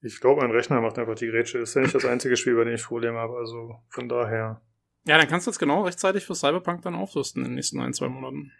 Ich 0.00 0.20
glaube, 0.20 0.40
mein 0.40 0.50
Rechner 0.50 0.80
macht 0.80 0.98
einfach 0.98 1.14
die 1.14 1.28
Grätsche. 1.28 1.58
Ist 1.58 1.74
ja 1.74 1.82
nicht 1.82 1.94
das 1.94 2.04
einzige 2.04 2.36
Spiel, 2.36 2.56
bei 2.56 2.64
dem 2.64 2.74
ich 2.74 2.84
Probleme 2.84 3.18
habe, 3.18 3.36
also 3.36 3.76
von 3.88 4.08
daher. 4.08 4.60
Ja, 5.06 5.18
dann 5.18 5.28
kannst 5.28 5.46
du 5.46 5.52
jetzt 5.52 5.60
genau 5.60 5.84
rechtzeitig 5.84 6.26
für 6.26 6.34
Cyberpunk 6.34 6.82
dann 6.82 6.96
aufrüsten 6.96 7.42
in 7.44 7.50
den 7.50 7.54
nächsten 7.54 7.80
ein, 7.80 7.94
zwei 7.94 8.08
Monaten. 8.08 8.50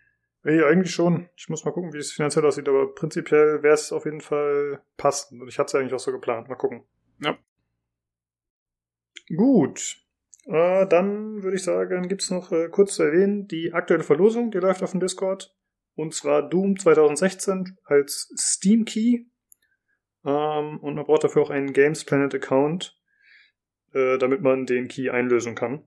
Nee, 0.45 0.63
eigentlich 0.63 0.95
schon. 0.95 1.29
Ich 1.37 1.49
muss 1.49 1.65
mal 1.65 1.73
gucken, 1.73 1.93
wie 1.93 1.99
es 1.99 2.13
finanziell 2.13 2.47
aussieht, 2.47 2.69
aber 2.69 2.95
prinzipiell 2.95 3.63
wäre 3.65 3.75
es 3.75 3.93
auf 3.93 4.05
jeden 4.05 4.21
Fall 4.21 4.81
passend. 4.97 5.43
Und 5.43 5.49
ich 5.49 5.59
hatte 5.59 5.67
es 5.67 5.73
ja 5.73 5.81
eigentlich 5.81 5.95
auch 5.95 6.01
so 6.01 6.13
geplant. 6.13 6.49
Mal 6.49 6.55
gucken. 6.55 6.85
Ja. 7.21 7.37
Gut. 9.37 10.03
Äh, 10.45 10.87
dann 10.87 11.43
würde 11.43 11.57
ich 11.57 11.63
sagen, 11.63 12.09
gibt's 12.09 12.31
noch 12.31 12.51
äh, 12.51 12.69
kurz 12.69 12.95
zu 12.95 13.05
erwähnen, 13.05 13.47
die 13.47 13.73
aktuelle 13.73 14.03
Verlosung, 14.03 14.51
die 14.51 14.59
läuft 14.59 14.83
auf 14.83 14.91
dem 14.91 15.01
Discord. 15.01 15.55
Und 15.95 16.15
zwar 16.15 16.49
Doom 16.49 16.79
2016 16.79 17.77
als 17.85 18.33
Steam 18.37 18.85
Key. 18.85 19.27
Ähm, 20.25 20.79
und 20.81 20.95
man 20.95 21.05
braucht 21.05 21.25
dafür 21.25 21.43
auch 21.43 21.51
einen 21.51 21.73
Games 21.73 22.05
Planet 22.05 22.35
Account, 22.35 22.99
äh, 23.93 24.19
damit 24.19 24.41
man 24.41 24.67
den 24.67 24.89
Key 24.89 25.11
einlösen 25.11 25.55
kann. 25.55 25.85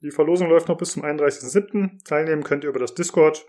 Die 0.00 0.10
Verlosung 0.10 0.48
läuft 0.48 0.68
noch 0.68 0.78
bis 0.78 0.92
zum 0.92 1.04
31.07. 1.04 2.04
Teilnehmen 2.04 2.44
könnt 2.44 2.62
ihr 2.62 2.70
über 2.70 2.78
das 2.78 2.94
Discord. 2.94 3.46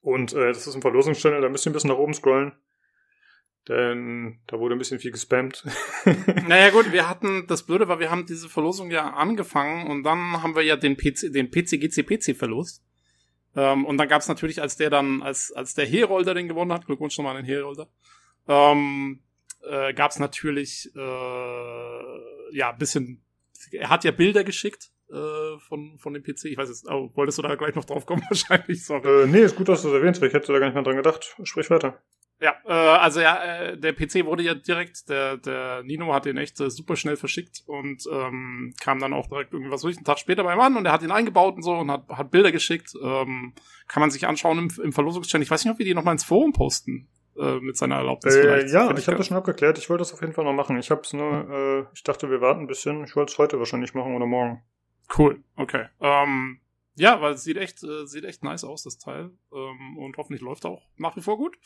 Und 0.00 0.32
äh, 0.32 0.48
das 0.48 0.66
ist 0.66 0.74
ein 0.74 0.82
Verlosungschannel, 0.82 1.40
da 1.40 1.48
müsst 1.48 1.66
ihr 1.66 1.70
ein 1.70 1.74
bisschen 1.74 1.90
nach 1.90 1.98
oben 1.98 2.14
scrollen. 2.14 2.52
Denn 3.68 4.40
da 4.48 4.58
wurde 4.58 4.74
ein 4.74 4.78
bisschen 4.78 4.98
viel 4.98 5.12
gespammt. 5.12 5.64
naja 6.48 6.70
gut, 6.70 6.90
wir 6.90 7.08
hatten, 7.08 7.46
das 7.46 7.62
Blöde 7.62 7.86
war, 7.86 8.00
wir 8.00 8.10
haben 8.10 8.26
diese 8.26 8.48
Verlosung 8.48 8.90
ja 8.90 9.10
angefangen 9.10 9.86
und 9.88 10.02
dann 10.02 10.42
haben 10.42 10.56
wir 10.56 10.62
ja 10.62 10.76
den 10.76 10.96
PC, 10.96 11.32
den 11.32 11.50
PC 11.50 11.80
GCPC 11.80 12.36
verlost. 12.36 12.82
Ähm, 13.54 13.84
und 13.84 13.98
dann 13.98 14.08
gab 14.08 14.20
es 14.20 14.28
natürlich, 14.28 14.60
als 14.60 14.76
der 14.76 14.90
dann, 14.90 15.22
als, 15.22 15.52
als 15.52 15.74
der 15.74 15.86
Herolder 15.86 16.34
den 16.34 16.48
gewonnen 16.48 16.72
hat, 16.72 16.86
Glückwunsch 16.86 17.16
nochmal 17.18 17.36
an 17.36 17.44
den 17.44 17.54
Herolder, 17.54 17.88
ähm, 18.48 19.20
äh, 19.62 19.94
gab 19.94 20.10
es 20.10 20.18
natürlich 20.18 20.90
äh, 20.96 22.56
ja 22.56 22.70
ein 22.70 22.78
bisschen, 22.78 23.22
er 23.70 23.90
hat 23.90 24.02
ja 24.02 24.10
Bilder 24.10 24.42
geschickt 24.42 24.90
äh, 25.10 25.58
von, 25.68 25.98
von 25.98 26.14
dem 26.14 26.24
PC. 26.24 26.46
Ich 26.46 26.56
weiß 26.56 26.68
jetzt, 26.68 26.88
oh, 26.88 27.10
wolltest 27.14 27.38
du 27.38 27.42
da 27.42 27.54
gleich 27.54 27.74
noch 27.74 27.84
drauf 27.84 28.06
kommen 28.06 28.22
wahrscheinlich? 28.28 28.84
Sorry. 28.84 29.24
Äh, 29.24 29.26
nee, 29.26 29.42
ist 29.42 29.54
gut, 29.54 29.68
dass 29.68 29.82
du 29.82 29.88
es 29.88 29.94
erwähnst, 29.94 30.20
weil 30.20 30.28
ich 30.28 30.34
hätte 30.34 30.52
da 30.52 30.58
gar 30.58 30.66
nicht 30.66 30.74
mehr 30.74 30.82
dran 30.82 30.96
gedacht. 30.96 31.36
Sprich 31.44 31.70
weiter. 31.70 32.02
Ja, 32.42 32.56
äh, 32.66 32.72
also 32.72 33.20
ja, 33.20 33.36
äh, 33.36 33.78
der 33.78 33.92
PC 33.92 34.26
wurde 34.26 34.42
ja 34.42 34.54
direkt, 34.54 35.08
der, 35.08 35.36
der 35.36 35.84
Nino 35.84 36.12
hat 36.12 36.24
den 36.24 36.36
echt 36.38 36.60
äh, 36.60 36.70
super 36.70 36.96
schnell 36.96 37.16
verschickt 37.16 37.62
und 37.66 38.02
ähm, 38.12 38.74
kam 38.80 38.98
dann 38.98 39.12
auch 39.12 39.28
direkt 39.28 39.52
irgendwie 39.52 39.70
was 39.70 39.82
durch, 39.82 39.96
einen 39.96 40.04
Tag 40.04 40.18
später 40.18 40.42
beim 40.42 40.58
Mann 40.58 40.76
und 40.76 40.84
er 40.84 40.92
hat 40.92 41.02
ihn 41.02 41.12
eingebaut 41.12 41.54
und 41.54 41.62
so 41.62 41.72
und 41.72 41.88
hat, 41.88 42.08
hat 42.08 42.32
Bilder 42.32 42.50
geschickt. 42.50 42.94
Ähm, 43.00 43.52
kann 43.86 44.00
man 44.00 44.10
sich 44.10 44.26
anschauen 44.26 44.58
im, 44.58 44.72
im 44.82 44.92
Verlosungschannel. 44.92 45.44
Ich 45.44 45.52
weiß 45.52 45.64
nicht, 45.64 45.72
ob 45.72 45.78
wir 45.78 45.86
die 45.86 45.94
nochmal 45.94 46.14
ins 46.14 46.24
Forum 46.24 46.52
posten 46.52 47.06
äh, 47.38 47.60
mit 47.60 47.76
seiner 47.76 47.96
Erlaubnis. 47.96 48.34
Äh, 48.34 48.66
ja, 48.66 48.90
ich, 48.90 48.98
ich 48.98 49.06
habe 49.06 49.18
das 49.18 49.26
schon 49.28 49.36
abgeklärt. 49.36 49.78
Ich 49.78 49.88
wollte 49.88 50.00
das 50.00 50.12
auf 50.12 50.20
jeden 50.20 50.32
Fall 50.32 50.44
noch 50.44 50.52
machen. 50.52 50.76
Ich 50.78 50.90
habe 50.90 51.02
es 51.02 51.12
nur, 51.12 51.48
äh, 51.48 51.84
ich 51.94 52.02
dachte, 52.02 52.28
wir 52.28 52.40
warten 52.40 52.62
ein 52.62 52.66
bisschen. 52.66 53.04
Ich 53.04 53.14
wollte 53.14 53.32
es 53.32 53.38
heute 53.38 53.60
wahrscheinlich 53.60 53.94
machen 53.94 54.16
oder 54.16 54.26
morgen. 54.26 54.62
Cool, 55.16 55.44
okay. 55.56 55.86
Ähm, 56.00 56.58
ja, 56.94 57.20
weil 57.20 57.34
es 57.34 57.44
sieht 57.44 57.56
echt, 57.56 57.82
äh, 57.82 58.06
sieht 58.06 58.24
echt 58.24 58.44
nice 58.44 58.64
aus, 58.64 58.82
das 58.82 58.98
Teil. 58.98 59.30
Ähm, 59.52 59.98
und 59.98 60.16
hoffentlich 60.16 60.42
läuft 60.42 60.66
auch 60.66 60.82
nach 60.96 61.16
wie 61.16 61.22
vor 61.22 61.38
gut. 61.38 61.56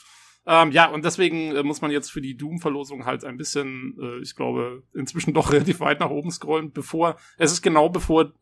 Ähm, 0.46 0.70
ja, 0.70 0.86
und 0.86 1.04
deswegen 1.04 1.56
äh, 1.56 1.62
muss 1.64 1.80
man 1.80 1.90
jetzt 1.90 2.10
für 2.10 2.20
die 2.20 2.36
Doom-Verlosung 2.36 3.04
halt 3.04 3.24
ein 3.24 3.36
bisschen, 3.36 3.98
äh, 4.00 4.22
ich 4.22 4.36
glaube, 4.36 4.84
inzwischen 4.94 5.34
doch 5.34 5.52
relativ 5.52 5.80
weit 5.80 6.00
nach 6.00 6.10
oben 6.10 6.30
scrollen, 6.30 6.72
bevor, 6.72 7.16
es 7.36 7.52
ist 7.52 7.62
genau 7.62 7.88
bevor 7.88 8.32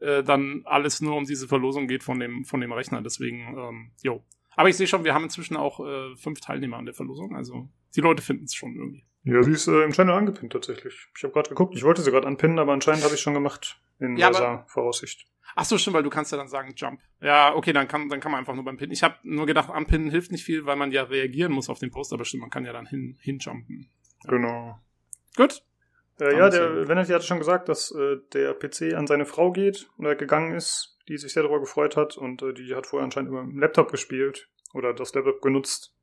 äh, 0.00 0.22
dann 0.22 0.62
alles 0.66 1.00
nur 1.00 1.16
um 1.16 1.24
diese 1.24 1.48
Verlosung 1.48 1.88
geht 1.88 2.02
von 2.02 2.20
dem, 2.20 2.44
von 2.44 2.60
dem 2.60 2.72
Rechner. 2.72 3.00
Deswegen, 3.00 3.56
ähm, 3.56 3.92
jo. 4.02 4.22
Aber 4.56 4.68
ich 4.68 4.76
sehe 4.76 4.86
schon, 4.86 5.04
wir 5.04 5.14
haben 5.14 5.24
inzwischen 5.24 5.56
auch 5.56 5.80
äh, 5.80 6.14
fünf 6.16 6.40
Teilnehmer 6.40 6.76
an 6.76 6.84
der 6.84 6.94
Verlosung. 6.94 7.34
Also 7.34 7.68
die 7.96 8.02
Leute 8.02 8.22
finden 8.22 8.44
es 8.44 8.54
schon 8.54 8.76
irgendwie. 8.76 9.04
Ja, 9.24 9.42
sie 9.42 9.52
ist 9.52 9.66
äh, 9.66 9.82
im 9.82 9.92
Channel 9.92 10.14
angepinnt 10.14 10.52
tatsächlich. 10.52 11.08
Ich 11.16 11.22
habe 11.24 11.32
gerade 11.32 11.48
geguckt, 11.48 11.74
ich 11.74 11.82
wollte 11.82 12.02
sie 12.02 12.10
gerade 12.10 12.26
anpinnen, 12.26 12.58
aber 12.58 12.74
anscheinend 12.74 13.04
habe 13.04 13.14
ich 13.14 13.20
schon 13.20 13.34
gemacht 13.34 13.80
in 13.98 14.16
ja, 14.16 14.28
weiser 14.28 14.64
Voraussicht. 14.68 15.26
Ach 15.56 15.64
so, 15.64 15.78
stimmt, 15.78 15.94
weil 15.94 16.02
du 16.02 16.10
kannst 16.10 16.32
ja 16.32 16.38
dann 16.38 16.48
sagen 16.48 16.74
Jump. 16.76 17.00
Ja, 17.20 17.54
okay, 17.54 17.72
dann 17.72 17.86
kann, 17.86 18.08
dann 18.08 18.20
kann 18.20 18.32
man 18.32 18.40
einfach 18.40 18.54
nur 18.54 18.64
beim 18.64 18.76
Pinnen. 18.76 18.92
Ich 18.92 19.02
habe 19.02 19.16
nur 19.22 19.46
gedacht, 19.46 19.70
anpinnen 19.70 20.10
hilft 20.10 20.32
nicht 20.32 20.44
viel, 20.44 20.66
weil 20.66 20.76
man 20.76 20.90
ja 20.90 21.04
reagieren 21.04 21.52
muss 21.52 21.68
auf 21.68 21.78
den 21.78 21.90
Post, 21.90 22.12
aber 22.12 22.24
stimmt, 22.24 22.42
man 22.42 22.50
kann 22.50 22.64
ja 22.64 22.72
dann 22.72 22.86
hin, 22.86 23.16
hinjumpen. 23.20 23.90
Ja. 24.24 24.30
Genau. 24.30 24.78
Gut. 25.36 25.62
Äh, 26.20 26.36
ja, 26.36 26.48
der 26.48 26.88
Vanity 26.88 27.12
hatte 27.12 27.26
schon 27.26 27.38
gesagt, 27.38 27.68
dass 27.68 27.90
äh, 27.90 28.18
der 28.32 28.54
PC 28.54 28.94
an 28.94 29.06
seine 29.06 29.26
Frau 29.26 29.52
geht 29.52 29.88
oder 29.98 30.14
gegangen 30.14 30.54
ist, 30.54 30.96
die 31.08 31.16
sich 31.18 31.32
sehr 31.32 31.42
darüber 31.42 31.60
gefreut 31.60 31.96
hat 31.96 32.16
und 32.16 32.42
äh, 32.42 32.52
die 32.52 32.74
hat 32.74 32.86
vorher 32.86 33.04
anscheinend 33.04 33.30
immer 33.30 33.40
im 33.40 33.58
Laptop 33.58 33.90
gespielt 33.90 34.48
oder 34.72 34.94
das 34.94 35.14
Laptop 35.14 35.42
genutzt. 35.42 35.94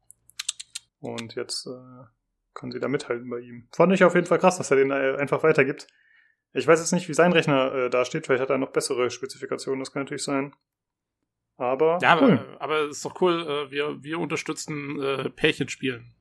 Und 1.00 1.36
jetzt 1.36 1.66
äh, 1.66 2.06
kann 2.54 2.72
sie 2.72 2.80
da 2.80 2.88
mithalten 2.88 3.30
bei 3.30 3.40
ihm. 3.40 3.68
Fand 3.72 3.94
ich 3.94 4.04
auf 4.04 4.16
jeden 4.16 4.28
Fall 4.28 4.40
krass, 4.40 4.58
dass 4.58 4.72
er 4.72 4.78
den 4.78 4.92
äh, 4.92 5.16
einfach 5.18 5.44
weitergibt. 5.44 5.88
Ich 6.54 6.68
weiß 6.68 6.80
jetzt 6.80 6.92
nicht, 6.92 7.08
wie 7.08 7.14
sein 7.14 7.34
Rechner 7.34 7.74
äh, 7.74 7.90
da 7.90 8.06
steht. 8.06 8.26
Vielleicht 8.26 8.42
hat 8.42 8.50
er 8.50 8.58
noch 8.58 8.72
bessere 8.72 9.10
Spezifikationen. 9.10 9.80
Das 9.80 9.92
kann 9.92 10.04
natürlich 10.04 10.24
sein. 10.24 10.54
Aber. 11.58 12.00
Ja, 12.02 12.20
cool. 12.22 12.40
aber, 12.60 12.62
aber 12.62 12.90
ist 12.90 13.06
doch 13.06 13.22
cool. 13.22 13.46
Äh, 13.48 13.72
wir, 13.72 14.04
wir 14.04 14.20
unterstützen 14.20 15.02
äh, 15.02 15.30
Pärchenspielen. 15.30 16.14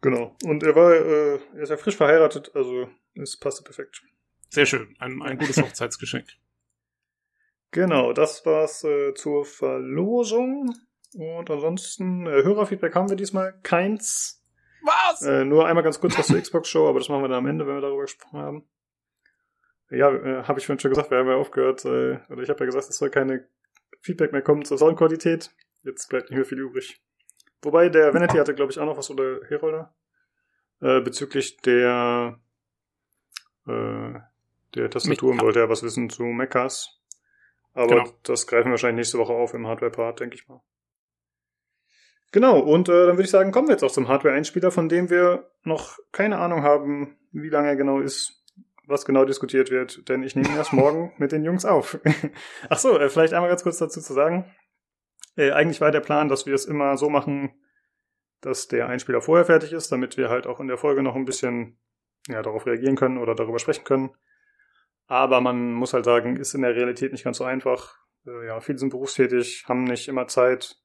Genau. 0.00 0.36
Und 0.44 0.62
er 0.62 0.74
war, 0.74 0.92
äh, 0.92 1.38
er 1.54 1.62
ist 1.62 1.70
ja 1.70 1.76
frisch 1.76 1.96
verheiratet, 1.96 2.52
also 2.54 2.88
es 3.14 3.36
passte 3.36 3.62
perfekt. 3.62 4.02
Sehr 4.50 4.66
schön. 4.66 4.94
Ein, 4.98 5.22
ein 5.22 5.38
gutes 5.38 5.56
Hochzeitsgeschenk. 5.62 6.26
Genau, 7.70 8.12
das 8.12 8.46
war's 8.46 8.84
äh, 8.84 9.12
zur 9.14 9.44
Verlosung. 9.44 10.74
Und 11.14 11.50
ansonsten, 11.50 12.26
äh, 12.26 12.42
Hörerfeedback 12.42 12.94
haben 12.94 13.08
wir 13.08 13.16
diesmal 13.16 13.58
keins. 13.62 14.44
Was? 14.82 15.22
Äh, 15.22 15.44
nur 15.44 15.66
einmal 15.66 15.84
ganz 15.84 16.00
kurz 16.00 16.16
was 16.16 16.28
zur 16.28 16.40
Xbox-Show, 16.40 16.88
aber 16.88 16.98
das 16.98 17.08
machen 17.08 17.22
wir 17.22 17.28
dann 17.28 17.38
am 17.38 17.46
Ende, 17.46 17.66
wenn 17.66 17.74
wir 17.74 17.80
darüber 17.80 18.02
gesprochen 18.02 18.38
haben. 18.38 18.68
Ja, 19.90 20.10
äh, 20.12 20.42
habe 20.44 20.58
ich 20.58 20.66
vorhin 20.66 20.80
schon 20.80 20.90
gesagt, 20.90 21.10
wir 21.10 21.18
haben 21.18 21.28
ja 21.28 21.36
aufgehört, 21.36 21.84
äh, 21.84 22.18
oder 22.30 22.42
ich 22.42 22.50
habe 22.50 22.60
ja 22.60 22.66
gesagt, 22.66 22.88
es 22.88 22.98
soll 22.98 23.10
keine 23.10 23.46
Feedback 24.00 24.32
mehr 24.32 24.42
kommen 24.42 24.64
zur 24.64 24.78
Soundqualität. 24.78 25.50
Jetzt 25.82 26.08
bleibt 26.08 26.30
nicht 26.30 26.36
mehr 26.36 26.44
viel 26.44 26.58
übrig. 26.58 27.00
Wobei 27.62 27.88
der 27.88 28.14
Vanity 28.14 28.36
hatte, 28.36 28.54
glaube 28.54 28.70
ich, 28.70 28.78
auch 28.78 28.86
noch 28.86 28.98
was 28.98 29.10
oder 29.10 29.40
Herolder 29.48 29.94
äh, 30.80 31.00
bezüglich 31.00 31.56
der 31.58 32.38
äh, 33.66 34.14
der 34.74 34.90
Tastatur 34.90 35.32
und 35.32 35.40
wollte 35.40 35.60
ja 35.60 35.68
was 35.68 35.82
wissen 35.82 36.10
zu 36.10 36.24
Mechas. 36.24 37.00
Aber 37.74 37.86
genau. 37.86 38.18
das 38.22 38.46
greifen 38.46 38.66
wir 38.66 38.72
wahrscheinlich 38.72 39.06
nächste 39.06 39.18
Woche 39.18 39.32
auf 39.32 39.54
im 39.54 39.66
Hardware-Part, 39.66 40.20
denke 40.20 40.36
ich 40.36 40.48
mal. 40.48 40.60
Genau, 42.32 42.58
und 42.58 42.88
äh, 42.88 43.06
dann 43.06 43.16
würde 43.16 43.22
ich 43.22 43.30
sagen, 43.30 43.52
kommen 43.52 43.68
wir 43.68 43.72
jetzt 43.72 43.84
auch 43.84 43.90
zum 43.90 44.08
Hardware-Einspieler, 44.08 44.70
von 44.70 44.88
dem 44.88 45.08
wir 45.10 45.50
noch 45.62 45.98
keine 46.12 46.38
Ahnung 46.38 46.62
haben, 46.62 47.16
wie 47.32 47.48
lange 47.48 47.68
er 47.68 47.76
genau 47.76 48.00
ist, 48.00 48.37
was 48.88 49.04
genau 49.04 49.24
diskutiert 49.24 49.70
wird, 49.70 50.08
denn 50.08 50.22
ich 50.22 50.34
nehme 50.34 50.56
erst 50.56 50.72
morgen 50.72 51.12
mit 51.18 51.32
den 51.32 51.44
Jungs 51.44 51.64
auf. 51.64 51.98
Ach 52.68 52.78
so, 52.78 52.98
äh, 52.98 53.08
vielleicht 53.08 53.34
einmal 53.34 53.50
ganz 53.50 53.62
kurz 53.62 53.78
dazu 53.78 54.00
zu 54.00 54.12
sagen. 54.12 54.52
Äh, 55.36 55.52
eigentlich 55.52 55.80
war 55.80 55.90
der 55.90 56.00
Plan, 56.00 56.28
dass 56.28 56.46
wir 56.46 56.54
es 56.54 56.64
immer 56.64 56.96
so 56.96 57.10
machen, 57.10 57.52
dass 58.40 58.68
der 58.68 58.88
Einspieler 58.88 59.20
vorher 59.20 59.44
fertig 59.44 59.72
ist, 59.72 59.92
damit 59.92 60.16
wir 60.16 60.30
halt 60.30 60.46
auch 60.46 60.60
in 60.60 60.68
der 60.68 60.78
Folge 60.78 61.02
noch 61.02 61.14
ein 61.14 61.24
bisschen 61.24 61.78
ja, 62.28 62.42
darauf 62.42 62.66
reagieren 62.66 62.96
können 62.96 63.18
oder 63.18 63.34
darüber 63.34 63.58
sprechen 63.58 63.84
können. 63.84 64.10
Aber 65.06 65.40
man 65.40 65.72
muss 65.72 65.94
halt 65.94 66.04
sagen, 66.04 66.36
ist 66.36 66.54
in 66.54 66.62
der 66.62 66.74
Realität 66.74 67.12
nicht 67.12 67.24
ganz 67.24 67.38
so 67.38 67.44
einfach. 67.44 67.96
Äh, 68.26 68.46
ja, 68.46 68.60
viele 68.60 68.78
sind 68.78 68.90
berufstätig, 68.90 69.64
haben 69.68 69.84
nicht 69.84 70.08
immer 70.08 70.28
Zeit. 70.28 70.76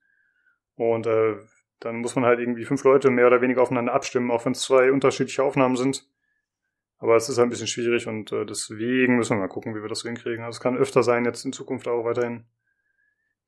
Und 0.76 1.08
äh, 1.08 1.36
dann 1.80 1.98
muss 1.98 2.16
man 2.16 2.26
halt 2.26 2.40
irgendwie 2.40 2.66
fünf 2.66 2.84
Leute 2.84 3.10
mehr 3.10 3.28
oder 3.28 3.42
weniger 3.42 3.62
aufeinander 3.62 3.94
abstimmen, 3.94 4.32
auch 4.32 4.46
wenn 4.46 4.54
es 4.54 4.62
zwei 4.62 4.92
unterschiedliche 4.92 5.44
Aufnahmen 5.44 5.76
sind. 5.76 6.08
Aber 7.04 7.18
es 7.18 7.28
ist 7.28 7.38
halt 7.38 7.48
ein 7.48 7.50
bisschen 7.50 7.68
schwierig 7.68 8.08
und 8.08 8.32
äh, 8.32 8.46
deswegen 8.46 9.18
müssen 9.18 9.36
wir 9.36 9.42
mal 9.42 9.50
gucken, 9.50 9.76
wie 9.76 9.82
wir 9.82 9.90
das 9.90 10.00
so 10.00 10.08
hinkriegen. 10.08 10.46
Also 10.46 10.56
es 10.56 10.62
kann 10.62 10.78
öfter 10.78 11.04
sein, 11.04 11.26
jetzt 11.26 11.44
in 11.44 11.52
Zukunft 11.52 11.86
auch 11.86 12.06
weiterhin, 12.06 12.46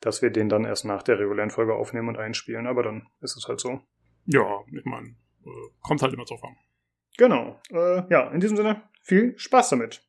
dass 0.01 0.21
wir 0.21 0.29
den 0.29 0.49
dann 0.49 0.65
erst 0.65 0.83
nach 0.83 1.03
der 1.03 1.19
regulären 1.19 1.51
Folge 1.51 1.73
aufnehmen 1.73 2.09
und 2.09 2.17
einspielen. 2.17 2.67
Aber 2.67 2.83
dann 2.83 3.07
ist 3.21 3.37
es 3.37 3.47
halt 3.47 3.61
so. 3.61 3.79
Ja, 4.25 4.59
ich 4.77 4.83
meine, 4.83 5.15
äh, 5.45 5.69
kommt 5.79 6.01
halt 6.01 6.13
immer 6.13 6.25
drauf 6.25 6.43
an. 6.43 6.57
Genau. 7.17 7.61
Äh, 7.69 8.03
ja, 8.09 8.29
in 8.31 8.41
diesem 8.41 8.57
Sinne, 8.57 8.81
viel 9.01 9.39
Spaß 9.39 9.69
damit. 9.69 10.03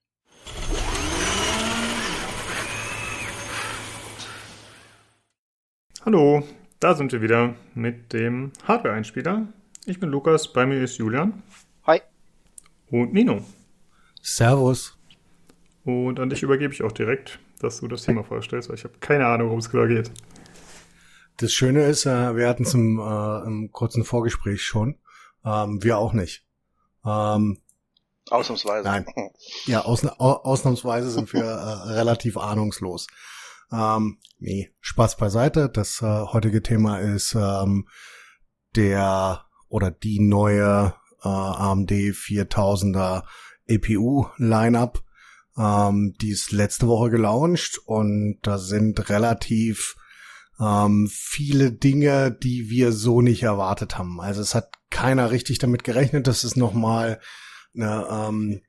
Hallo, 6.05 6.43
da 6.81 6.97
sind 6.97 7.13
wir 7.13 7.23
wieder 7.23 7.55
mit 7.77 8.13
dem 8.13 8.51
Hardware-Einspieler. 8.67 9.47
Ich 9.85 10.01
bin 10.01 10.11
Lukas, 10.11 10.53
bei 10.53 10.67
mir 10.67 10.83
ist 10.83 10.99
Julian. 10.99 11.45
Und 12.91 13.13
Nino. 13.13 13.45
Servus. 14.23 14.97
Und 15.85 16.19
an 16.21 16.31
dich 16.31 16.43
übergebe 16.43 16.73
ich 16.73 16.83
auch 16.83 16.93
direkt, 16.93 17.39
dass 17.61 17.81
du 17.81 17.89
das 17.89 18.03
Thema 18.03 18.25
vorstellst, 18.25 18.69
weil 18.69 18.77
ich 18.77 18.85
habe 18.85 18.95
keine 19.01 19.27
Ahnung, 19.27 19.49
worum 19.49 19.61
es 19.61 19.71
genau 19.71 19.87
geht. 19.87 20.11
Das 21.37 21.53
Schöne 21.53 21.85
ist, 21.85 22.07
äh, 22.07 22.37
wir 22.37 22.49
hatten 22.49 22.65
es 22.65 22.75
im, 22.75 22.99
äh, 22.99 23.47
im 23.47 23.71
kurzen 23.73 24.05
Vorgespräch 24.05 24.63
schon. 24.63 24.99
Ähm, 25.45 25.83
wir 25.83 25.99
auch 25.99 26.13
nicht. 26.13 26.45
Ähm, 27.05 27.59
Ausnahmsweise. 28.31 28.89
Nein. 28.89 29.07
Ja, 29.67 29.83
ausna 29.83 30.15
ausnahmsweise 30.19 31.11
sind 31.11 31.33
wir 31.33 31.45
äh, 31.45 31.93
relativ 31.93 32.37
ahnungslos. 32.37 33.07
Ähm, 33.71 34.19
nee, 34.39 34.73
Spaß 34.81 35.17
beiseite. 35.17 35.69
Das 35.69 36.03
äh, 36.03 36.07
heutige 36.33 36.63
Thema 36.63 36.99
ist 36.99 37.35
ähm, 37.35 37.87
der 38.75 39.45
oder 39.69 39.91
die 39.91 40.21
neue 40.21 40.95
äh, 41.27 41.63
AMD 41.63 41.91
4000er 41.91 43.25
APU 43.69 44.27
Lineup. 44.37 45.03
Ähm, 45.59 46.15
die 46.21 46.31
ist 46.31 46.53
letzte 46.53 46.87
Woche 46.87 47.11
gelauncht 47.11 47.79
und 47.85 48.39
da 48.43 48.59
sind 48.59 49.09
relativ 49.09 49.97
ähm, 50.61 51.09
viele 51.11 51.73
Dinge, 51.73 52.31
die 52.31 52.71
wir 52.71 52.93
so 52.93 53.21
nicht 53.21 53.43
erwartet 53.43 53.99
haben. 53.99 54.21
Also 54.21 54.41
es 54.41 54.55
hat 54.55 54.71
keiner 54.91 55.31
richtig 55.31 55.59
damit 55.59 55.85
gerechnet, 55.85 56.27
dass 56.27 56.45
es 56.45 56.57
nochmal 56.57 57.21
eine 57.75 58.07
ähm, 58.11 58.61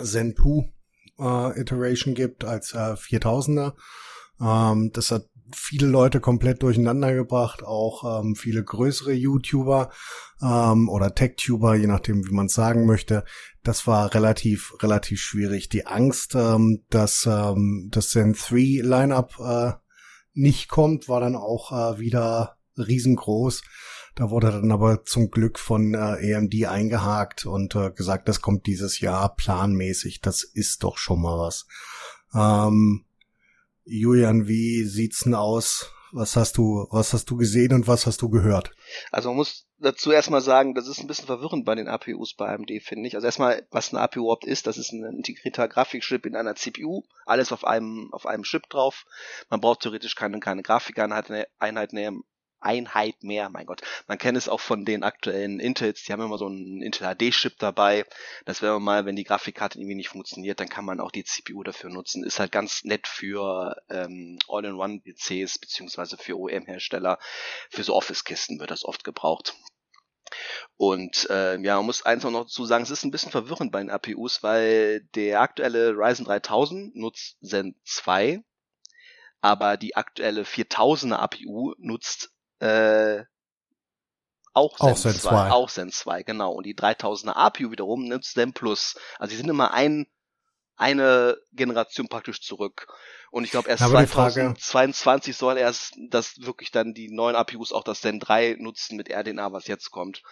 Zenpu 0.00 0.64
äh, 1.18 1.60
Iteration 1.60 2.14
gibt 2.14 2.44
als 2.44 2.74
äh, 2.74 2.94
4000er. 2.94 3.74
Ähm, 4.40 4.90
das 4.92 5.10
hat 5.10 5.26
viele 5.54 5.86
Leute 5.86 6.20
komplett 6.20 6.62
durcheinander 6.62 7.14
gebracht, 7.14 7.62
auch 7.62 8.20
ähm, 8.20 8.36
viele 8.36 8.62
größere 8.62 9.12
YouTuber 9.12 9.90
ähm, 10.42 10.88
oder 10.88 11.14
Tech-Tuber, 11.14 11.74
je 11.74 11.86
nachdem, 11.86 12.26
wie 12.26 12.34
man 12.34 12.46
es 12.46 12.54
sagen 12.54 12.86
möchte. 12.86 13.24
Das 13.62 13.86
war 13.86 14.14
relativ, 14.14 14.74
relativ 14.82 15.20
schwierig. 15.20 15.68
Die 15.68 15.86
Angst, 15.86 16.34
ähm, 16.34 16.84
dass 16.90 17.26
ähm, 17.26 17.88
das 17.90 18.10
Zen 18.10 18.34
3 18.34 18.82
Lineup 18.82 19.38
äh, 19.40 19.72
nicht 20.34 20.68
kommt, 20.68 21.08
war 21.08 21.20
dann 21.20 21.36
auch 21.36 21.72
äh, 21.72 21.98
wieder 21.98 22.56
riesengroß. 22.76 23.62
Da 24.14 24.30
wurde 24.30 24.52
dann 24.52 24.70
aber 24.70 25.04
zum 25.04 25.30
Glück 25.30 25.58
von 25.58 25.94
äh, 25.94 26.34
AMD 26.34 26.66
eingehakt 26.66 27.46
und 27.46 27.74
äh, 27.74 27.90
gesagt, 27.90 28.28
das 28.28 28.40
kommt 28.40 28.66
dieses 28.66 29.00
Jahr 29.00 29.34
planmäßig. 29.34 30.20
Das 30.20 30.44
ist 30.44 30.84
doch 30.84 30.98
schon 30.98 31.22
mal 31.22 31.38
was. 31.38 31.66
Ähm, 32.32 33.04
Julian, 33.84 34.48
wie 34.48 34.84
sieht's 34.84 35.24
denn 35.24 35.34
aus? 35.34 35.90
Was 36.12 36.36
hast 36.36 36.58
du, 36.58 36.86
was 36.90 37.12
hast 37.12 37.28
du 37.30 37.36
gesehen 37.36 37.72
und 37.72 37.88
was 37.88 38.06
hast 38.06 38.22
du 38.22 38.28
gehört? 38.30 38.70
Also 39.10 39.30
man 39.30 39.38
muss 39.38 39.66
dazu 39.78 40.12
erstmal 40.12 40.40
sagen, 40.40 40.74
das 40.74 40.86
ist 40.86 41.00
ein 41.00 41.08
bisschen 41.08 41.26
verwirrend 41.26 41.64
bei 41.64 41.74
den 41.74 41.88
APUs 41.88 42.34
bei 42.34 42.48
AMD, 42.54 42.70
finde 42.82 43.08
ich. 43.08 43.16
Also 43.16 43.26
erstmal, 43.26 43.66
was 43.70 43.92
ein 43.92 43.96
APU 43.96 44.20
überhaupt 44.20 44.46
ist, 44.46 44.68
das 44.68 44.78
ist 44.78 44.92
ein 44.92 45.04
integrierter 45.04 45.66
Grafikchip 45.66 46.24
in 46.24 46.36
einer 46.36 46.54
CPU, 46.54 47.02
alles 47.26 47.50
auf 47.50 47.64
einem, 47.64 48.10
auf 48.12 48.26
einem 48.26 48.44
Chip 48.44 48.68
drauf. 48.68 49.06
Man 49.50 49.60
braucht 49.60 49.80
theoretisch 49.80 50.14
keine, 50.14 50.38
keine 50.38 50.62
Grafikeinheit 50.62 51.28
mehr, 51.92 52.12
Einheit 52.64 53.22
mehr, 53.22 53.48
mein 53.50 53.66
Gott. 53.66 53.82
Man 54.06 54.18
kennt 54.18 54.36
es 54.36 54.48
auch 54.48 54.60
von 54.60 54.84
den 54.84 55.02
aktuellen 55.02 55.60
Intels, 55.60 56.04
die 56.04 56.12
haben 56.12 56.22
immer 56.22 56.38
so 56.38 56.46
einen 56.46 56.82
Intel 56.82 57.14
HD-Chip 57.14 57.58
dabei. 57.58 58.04
Das 58.44 58.62
wäre 58.62 58.80
mal, 58.80 59.06
wenn 59.06 59.16
die 59.16 59.24
Grafikkarte 59.24 59.78
irgendwie 59.78 59.96
nicht 59.96 60.08
funktioniert, 60.08 60.60
dann 60.60 60.68
kann 60.68 60.84
man 60.84 61.00
auch 61.00 61.10
die 61.10 61.24
CPU 61.24 61.62
dafür 61.62 61.90
nutzen. 61.90 62.24
Ist 62.24 62.40
halt 62.40 62.52
ganz 62.52 62.84
nett 62.84 63.06
für 63.06 63.76
ähm, 63.90 64.38
All-in-One-PCs 64.48 65.58
beziehungsweise 65.58 66.16
für 66.16 66.38
OEM-Hersteller. 66.38 67.18
Für 67.70 67.82
so 67.82 67.94
Office-Kisten 67.94 68.58
wird 68.60 68.70
das 68.70 68.84
oft 68.84 69.04
gebraucht. 69.04 69.54
Und 70.76 71.28
äh, 71.30 71.58
ja, 71.60 71.76
man 71.76 71.86
muss 71.86 72.04
eins 72.04 72.24
noch 72.24 72.32
dazu 72.32 72.64
sagen, 72.64 72.82
es 72.82 72.90
ist 72.90 73.04
ein 73.04 73.10
bisschen 73.10 73.30
verwirrend 73.30 73.70
bei 73.70 73.80
den 73.80 73.90
APUs, 73.90 74.42
weil 74.42 75.02
der 75.14 75.40
aktuelle 75.40 75.92
Ryzen 75.92 76.24
3000 76.24 76.96
nutzt 76.96 77.38
Zen 77.42 77.76
2, 77.84 78.42
aber 79.40 79.76
die 79.76 79.94
aktuelle 79.94 80.42
4000er 80.42 81.16
APU 81.16 81.74
nutzt 81.78 82.33
äh, 82.60 83.24
auch 84.54 84.76
Zen, 84.76 84.88
auch 84.88 84.96
Zen 84.96 85.14
2, 85.14 85.18
2. 85.18 85.50
Auch 85.50 85.70
Zen 85.70 85.90
2, 85.90 86.22
genau. 86.22 86.52
Und 86.52 86.64
die 86.64 86.76
3000er 86.76 87.32
APU 87.32 87.72
wiederum 87.72 88.04
nimmt 88.04 88.24
Zen 88.24 88.52
Plus. 88.52 88.96
Also 89.18 89.32
die 89.32 89.36
sind 89.36 89.48
immer 89.48 89.72
ein, 89.72 90.06
eine 90.76 91.36
Generation 91.52 92.08
praktisch 92.08 92.40
zurück. 92.40 92.86
Und 93.32 93.42
ich 93.42 93.50
glaube 93.50 93.68
erst 93.68 93.82
Aber 93.82 94.06
2022 94.06 95.36
soll 95.36 95.58
erst 95.58 95.94
das 96.08 96.40
wirklich 96.40 96.70
dann 96.70 96.94
die 96.94 97.10
neuen 97.10 97.34
APUs 97.34 97.72
auch 97.72 97.82
das 97.82 98.00
Zen 98.00 98.20
3 98.20 98.56
nutzen 98.60 98.96
mit 98.96 99.10
RDNA, 99.10 99.52
was 99.52 99.66
jetzt 99.66 99.90
kommt. 99.90 100.22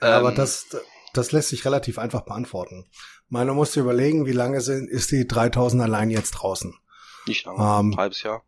Ja, 0.00 0.08
ähm, 0.08 0.26
aber 0.26 0.32
das, 0.32 0.66
das 1.12 1.30
lässt 1.30 1.50
sich 1.50 1.64
relativ 1.64 2.00
einfach 2.00 2.22
beantworten. 2.22 2.90
Man 3.28 3.48
muss 3.50 3.76
überlegen, 3.76 4.26
wie 4.26 4.32
lange 4.32 4.60
sind, 4.60 4.90
ist 4.90 5.12
die 5.12 5.28
3000 5.28 5.84
allein 5.84 6.10
jetzt 6.10 6.32
draußen? 6.32 6.76
Nicht 7.26 7.44
lange, 7.46 7.58
ähm, 7.58 7.92
ein 7.92 7.96
halbes 7.96 8.24
Jahr. 8.24 8.42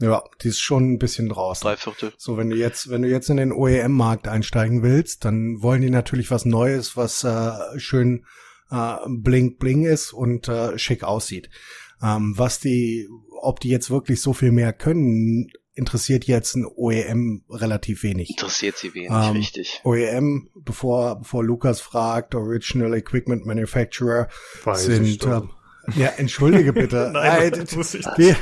Ja, 0.00 0.22
die 0.42 0.48
ist 0.48 0.60
schon 0.60 0.92
ein 0.92 0.98
bisschen 0.98 1.28
draußen. 1.28 1.62
Drei 1.62 1.76
Viertel. 1.76 2.12
So, 2.16 2.36
wenn 2.36 2.50
du 2.50 2.56
jetzt, 2.56 2.88
wenn 2.88 3.02
du 3.02 3.08
jetzt 3.08 3.28
in 3.28 3.36
den 3.36 3.52
OEM-Markt 3.52 4.28
einsteigen 4.28 4.82
willst, 4.82 5.24
dann 5.24 5.62
wollen 5.62 5.82
die 5.82 5.90
natürlich 5.90 6.30
was 6.30 6.46
Neues, 6.46 6.96
was 6.96 7.22
äh, 7.22 7.78
schön 7.78 8.24
äh, 8.70 8.96
bling 9.06 9.58
bling 9.58 9.84
ist 9.84 10.12
und 10.12 10.48
äh, 10.48 10.78
schick 10.78 11.04
aussieht. 11.04 11.50
Ähm, 12.02 12.34
was 12.36 12.60
die, 12.60 13.08
ob 13.42 13.60
die 13.60 13.68
jetzt 13.68 13.90
wirklich 13.90 14.22
so 14.22 14.32
viel 14.32 14.52
mehr 14.52 14.72
können, 14.72 15.50
interessiert 15.74 16.24
jetzt 16.24 16.56
ein 16.56 16.66
OEM 16.66 17.44
relativ 17.50 18.02
wenig. 18.02 18.30
Interessiert 18.30 18.76
sie 18.76 18.94
wenig, 18.94 19.10
ähm, 19.10 19.32
richtig. 19.32 19.80
OEM, 19.84 20.48
bevor, 20.54 21.18
bevor 21.20 21.44
Lukas 21.44 21.80
fragt, 21.80 22.34
Original 22.34 22.94
Equipment 22.94 23.46
Manufacturer 23.46 24.28
Weiß 24.64 24.84
sind 24.84 25.24
äh, 25.24 25.40
ja, 25.94 26.08
entschuldige 26.16 26.72
bitte. 26.72 27.10
Nein, 27.12 27.52
das 27.52 27.74
muss 27.74 27.94
ich 27.94 28.06
nicht. 28.16 28.36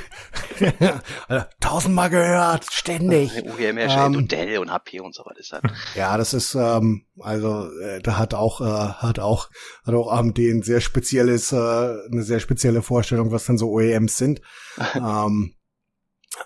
Tausendmal 1.60 2.10
gehört, 2.10 2.66
ständig. 2.72 3.32
Herstellt 3.32 4.06
ähm, 4.06 4.16
und 4.16 4.32
Dell 4.32 4.58
und 4.58 4.70
HP 4.70 5.00
und 5.00 5.14
so 5.14 5.24
was 5.24 5.38
ist. 5.38 5.54
Ja, 5.94 6.16
das 6.16 6.34
ist 6.34 6.54
ähm, 6.54 7.06
also 7.20 7.70
äh, 7.80 8.00
da 8.00 8.18
hat 8.18 8.34
auch 8.34 8.60
äh, 8.60 8.64
hat 8.64 9.18
auch 9.18 9.50
hat 9.84 9.94
auch 9.94 10.12
AMD 10.12 10.38
ein 10.38 10.62
sehr 10.62 10.80
spezielles 10.80 11.52
äh, 11.52 11.56
eine 11.56 12.22
sehr 12.22 12.40
spezielle 12.40 12.82
Vorstellung, 12.82 13.32
was 13.32 13.46
dann 13.46 13.58
so 13.58 13.70
OEMs 13.70 14.16
sind. 14.16 14.40
ähm, 14.94 15.54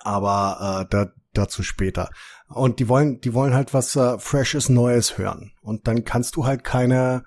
aber 0.02 0.82
äh, 0.82 0.86
da, 0.90 1.12
dazu 1.32 1.62
später. 1.62 2.10
Und 2.48 2.80
die 2.80 2.88
wollen 2.88 3.20
die 3.20 3.34
wollen 3.34 3.54
halt 3.54 3.74
was 3.74 3.96
äh, 3.96 4.18
freshes 4.18 4.68
Neues 4.68 5.18
hören 5.18 5.52
und 5.62 5.86
dann 5.88 6.04
kannst 6.04 6.36
du 6.36 6.44
halt 6.46 6.64
keine 6.64 7.24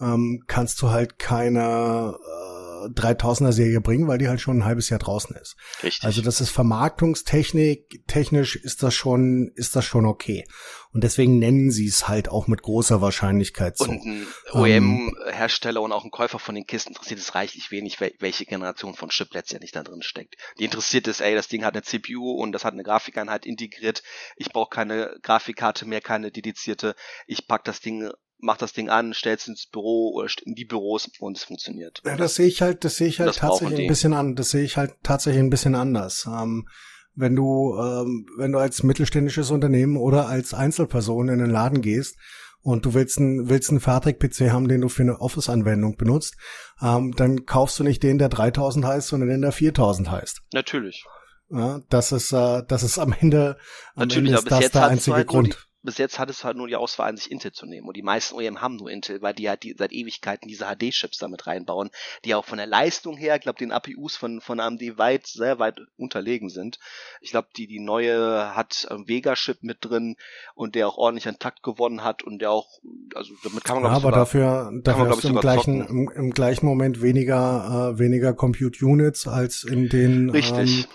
ähm, 0.00 0.42
kannst 0.46 0.82
du 0.82 0.90
halt 0.90 1.18
keine 1.18 2.14
äh, 2.14 2.55
3000er 2.94 3.52
Serie 3.52 3.80
bringen, 3.80 4.08
weil 4.08 4.18
die 4.18 4.28
halt 4.28 4.40
schon 4.40 4.58
ein 4.58 4.64
halbes 4.64 4.88
Jahr 4.90 4.98
draußen 4.98 5.34
ist. 5.36 5.56
Richtig. 5.82 6.04
Also 6.04 6.22
das 6.22 6.40
ist 6.40 6.50
Vermarktungstechnik, 6.50 8.06
technisch 8.06 8.56
ist 8.56 8.82
das 8.82 8.94
schon, 8.94 9.50
ist 9.54 9.76
das 9.76 9.84
schon 9.84 10.06
okay. 10.06 10.44
Und 10.92 11.04
deswegen 11.04 11.38
nennen 11.38 11.70
sie 11.70 11.88
es 11.88 12.08
halt 12.08 12.30
auch 12.30 12.46
mit 12.46 12.62
großer 12.62 13.02
Wahrscheinlichkeit 13.02 13.76
so. 13.76 13.84
Und 13.84 14.02
ein 14.06 14.26
OEM-Hersteller 14.52 15.82
und 15.82 15.92
auch 15.92 16.04
ein 16.04 16.10
Käufer 16.10 16.38
von 16.38 16.54
den 16.54 16.66
Kisten 16.66 16.92
interessiert 16.92 17.20
es 17.20 17.34
reichlich 17.34 17.70
wenig, 17.70 18.00
welche 18.00 18.46
Generation 18.46 18.94
von 18.94 19.10
Chip 19.10 19.34
letztendlich 19.34 19.72
da 19.72 19.82
drin 19.82 20.00
steckt. 20.00 20.36
Die 20.58 20.64
interessiert 20.64 21.06
es, 21.06 21.20
ey, 21.20 21.34
das 21.34 21.48
Ding 21.48 21.64
hat 21.64 21.74
eine 21.74 21.82
CPU 21.82 22.30
und 22.30 22.52
das 22.52 22.64
hat 22.64 22.72
eine 22.72 22.82
Grafikeinheit 22.82 23.44
integriert. 23.44 24.02
Ich 24.36 24.50
brauche 24.52 24.70
keine 24.70 25.18
Grafikkarte 25.22 25.84
mehr, 25.84 26.00
keine 26.00 26.30
dedizierte. 26.30 26.94
Ich 27.26 27.46
pack 27.46 27.64
das 27.64 27.80
Ding 27.80 28.10
mach 28.38 28.56
das 28.56 28.72
Ding 28.72 28.88
an, 28.88 29.14
stell's 29.14 29.48
ins 29.48 29.66
Büro 29.66 30.12
oder 30.14 30.28
in 30.44 30.54
die 30.54 30.64
Büros 30.64 31.08
und 31.18 31.36
es 31.36 31.44
funktioniert. 31.44 32.02
Ja, 32.04 32.16
das 32.16 32.34
sehe 32.34 32.46
ich 32.46 32.62
halt, 32.62 32.84
das 32.84 32.96
sehe 32.96 33.08
ich 33.08 33.20
halt 33.20 33.36
tatsächlich 33.36 33.80
ein 33.80 33.88
bisschen 33.88 34.12
an. 34.12 34.34
Das 34.34 34.50
sehe 34.50 34.64
ich 34.64 34.76
halt 34.76 34.94
tatsächlich 35.02 35.42
ein 35.42 35.50
bisschen 35.50 35.74
anders. 35.74 36.26
Ähm, 36.26 36.68
wenn 37.14 37.34
du, 37.34 37.76
ähm, 37.78 38.26
wenn 38.36 38.52
du 38.52 38.58
als 38.58 38.82
mittelständisches 38.82 39.50
Unternehmen 39.50 39.96
oder 39.96 40.28
als 40.28 40.52
Einzelperson 40.52 41.28
in 41.28 41.38
den 41.38 41.50
Laden 41.50 41.80
gehst 41.80 42.18
und 42.60 42.84
du 42.84 42.94
willst 42.94 43.18
einen, 43.18 43.48
willst 43.48 43.70
einen 43.70 43.80
Fertig-PC 43.80 44.50
haben, 44.50 44.68
den 44.68 44.82
du 44.82 44.88
für 44.88 45.02
eine 45.02 45.20
Office-Anwendung 45.20 45.96
benutzt, 45.96 46.36
ähm, 46.82 47.14
dann 47.16 47.46
kaufst 47.46 47.78
du 47.78 47.84
nicht 47.84 48.02
den, 48.02 48.18
der 48.18 48.28
3000 48.28 48.84
heißt, 48.84 49.08
sondern 49.08 49.30
den, 49.30 49.40
der 49.40 49.52
4000 49.52 50.10
heißt. 50.10 50.42
Natürlich. 50.52 51.04
Ja, 51.48 51.80
das 51.88 52.12
ist, 52.12 52.32
äh, 52.32 52.62
das 52.66 52.82
ist 52.82 52.98
am 52.98 53.14
Ende, 53.18 53.56
am 53.94 54.08
Natürlich, 54.08 54.34
Ende 54.34 54.38
ist 54.38 54.50
das 54.50 54.70
der 54.72 54.86
einzige 54.88 55.16
halt 55.16 55.28
Grund 55.28 55.66
bis 55.86 55.98
jetzt 55.98 56.18
hat 56.18 56.28
es 56.28 56.44
halt 56.44 56.56
nur 56.56 56.68
die 56.68 56.76
Auswahl 56.76 57.08
an 57.08 57.16
sich 57.16 57.30
Intel 57.30 57.52
zu 57.52 57.64
nehmen. 57.64 57.86
Und 57.88 57.96
die 57.96 58.02
meisten 58.02 58.34
OEM 58.34 58.60
haben 58.60 58.76
nur 58.76 58.90
Intel, 58.90 59.22
weil 59.22 59.32
die 59.32 59.48
halt 59.48 59.62
die, 59.62 59.74
seit 59.78 59.92
Ewigkeiten 59.92 60.48
diese 60.48 60.66
HD-Chips 60.66 61.18
damit 61.18 61.46
reinbauen, 61.46 61.90
die 62.24 62.34
auch 62.34 62.44
von 62.44 62.58
der 62.58 62.66
Leistung 62.66 63.16
her, 63.16 63.36
ich 63.36 63.42
glaube, 63.42 63.58
den 63.58 63.72
APUs 63.72 64.16
von, 64.16 64.40
von 64.40 64.60
AMD 64.60 64.98
weit, 64.98 65.26
sehr 65.26 65.58
weit 65.58 65.78
unterlegen 65.96 66.50
sind. 66.50 66.78
Ich 67.20 67.30
glaube, 67.30 67.48
die, 67.56 67.66
die 67.66 67.80
neue 67.80 68.54
hat 68.54 68.86
einen 68.90 69.08
Vega-Chip 69.08 69.62
mit 69.62 69.78
drin 69.80 70.16
und 70.54 70.74
der 70.74 70.88
auch 70.88 70.98
ordentlich 70.98 71.28
an 71.28 71.38
Takt 71.38 71.62
gewonnen 71.62 72.04
hat 72.04 72.22
und 72.22 72.40
der 72.40 72.50
auch, 72.50 72.68
also 73.14 73.32
damit 73.42 73.64
kann 73.64 73.76
man 73.76 73.84
ja, 73.84 73.90
glaube 73.90 74.08
aber 74.08 74.16
dafür, 74.16 74.72
dafür 74.82 75.04
man, 75.04 75.12
hast 75.12 75.24
du 75.24 75.28
im 75.28 75.40
gleichen, 75.40 75.86
im, 75.86 76.10
im, 76.14 76.30
gleichen 76.32 76.66
Moment 76.66 77.00
weniger, 77.00 77.92
äh, 77.94 77.98
weniger 77.98 78.34
Compute 78.34 78.84
Units 78.84 79.28
als 79.28 79.62
in 79.62 79.88
den, 79.88 80.30
Richtig. 80.30 80.84
Ähm, 80.84 80.90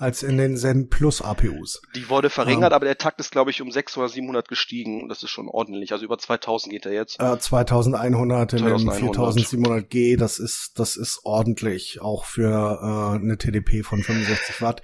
als 0.00 0.22
in 0.22 0.38
den 0.38 0.56
Zen 0.56 0.88
Plus 0.88 1.20
APUs. 1.20 1.82
Die 1.94 2.08
wurde 2.08 2.30
verringert, 2.30 2.72
ähm, 2.72 2.76
aber 2.76 2.86
der 2.86 2.96
Takt 2.96 3.20
ist, 3.20 3.30
glaube 3.30 3.50
ich, 3.50 3.60
um 3.60 3.70
600 3.70 4.08
oder 4.08 4.14
700 4.14 4.48
gestiegen. 4.48 5.08
Das 5.10 5.22
ist 5.22 5.28
schon 5.28 5.46
ordentlich. 5.46 5.92
Also 5.92 6.06
über 6.06 6.16
2000 6.16 6.72
geht 6.72 6.86
er 6.86 6.92
jetzt. 6.92 7.20
Äh, 7.20 7.38
2100 7.38 8.54
in 8.54 8.64
dem 8.64 8.88
4700G, 8.88 10.16
das 10.16 10.38
ist, 10.38 10.78
das 10.78 10.96
ist 10.96 11.20
ordentlich. 11.24 12.00
Auch 12.00 12.24
für 12.24 12.80
äh, 12.80 13.22
eine 13.22 13.36
TDP 13.36 13.82
von 13.82 14.02
65 14.02 14.62
Watt 14.62 14.80